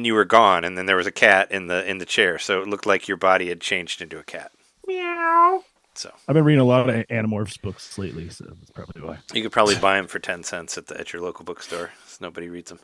Then 0.00 0.06
it, 0.06 0.06
and 0.06 0.06
then 0.06 0.06
you 0.06 0.14
were 0.14 0.24
gone, 0.24 0.64
and 0.64 0.76
then 0.78 0.86
there 0.86 0.96
was 0.96 1.06
a 1.06 1.12
cat 1.12 1.50
in 1.50 1.66
the 1.68 1.88
in 1.88 1.98
the 1.98 2.06
chair, 2.06 2.38
so 2.38 2.60
it 2.62 2.68
looked 2.68 2.86
like 2.86 3.08
your 3.08 3.16
body 3.16 3.48
had 3.48 3.60
changed 3.60 4.02
into 4.02 4.18
a 4.18 4.24
cat. 4.24 4.50
Meow. 4.86 5.64
So 5.94 6.12
I've 6.28 6.34
been 6.34 6.44
reading 6.44 6.60
a 6.60 6.64
lot 6.64 6.88
of 6.88 7.06
Animorphs 7.08 7.60
books 7.60 7.98
lately, 7.98 8.28
so 8.30 8.44
that's 8.46 8.70
probably 8.70 9.02
why. 9.02 9.18
you 9.32 9.42
could 9.42 9.52
probably 9.52 9.76
buy 9.76 9.96
them 9.96 10.06
for 10.08 10.18
ten 10.18 10.42
cents 10.42 10.76
at 10.78 10.88
the 10.88 10.98
at 10.98 11.12
your 11.12 11.22
local 11.22 11.44
bookstore. 11.44 11.90
'cause 12.04 12.20
Nobody 12.20 12.48
reads 12.48 12.70
them. 12.70 12.80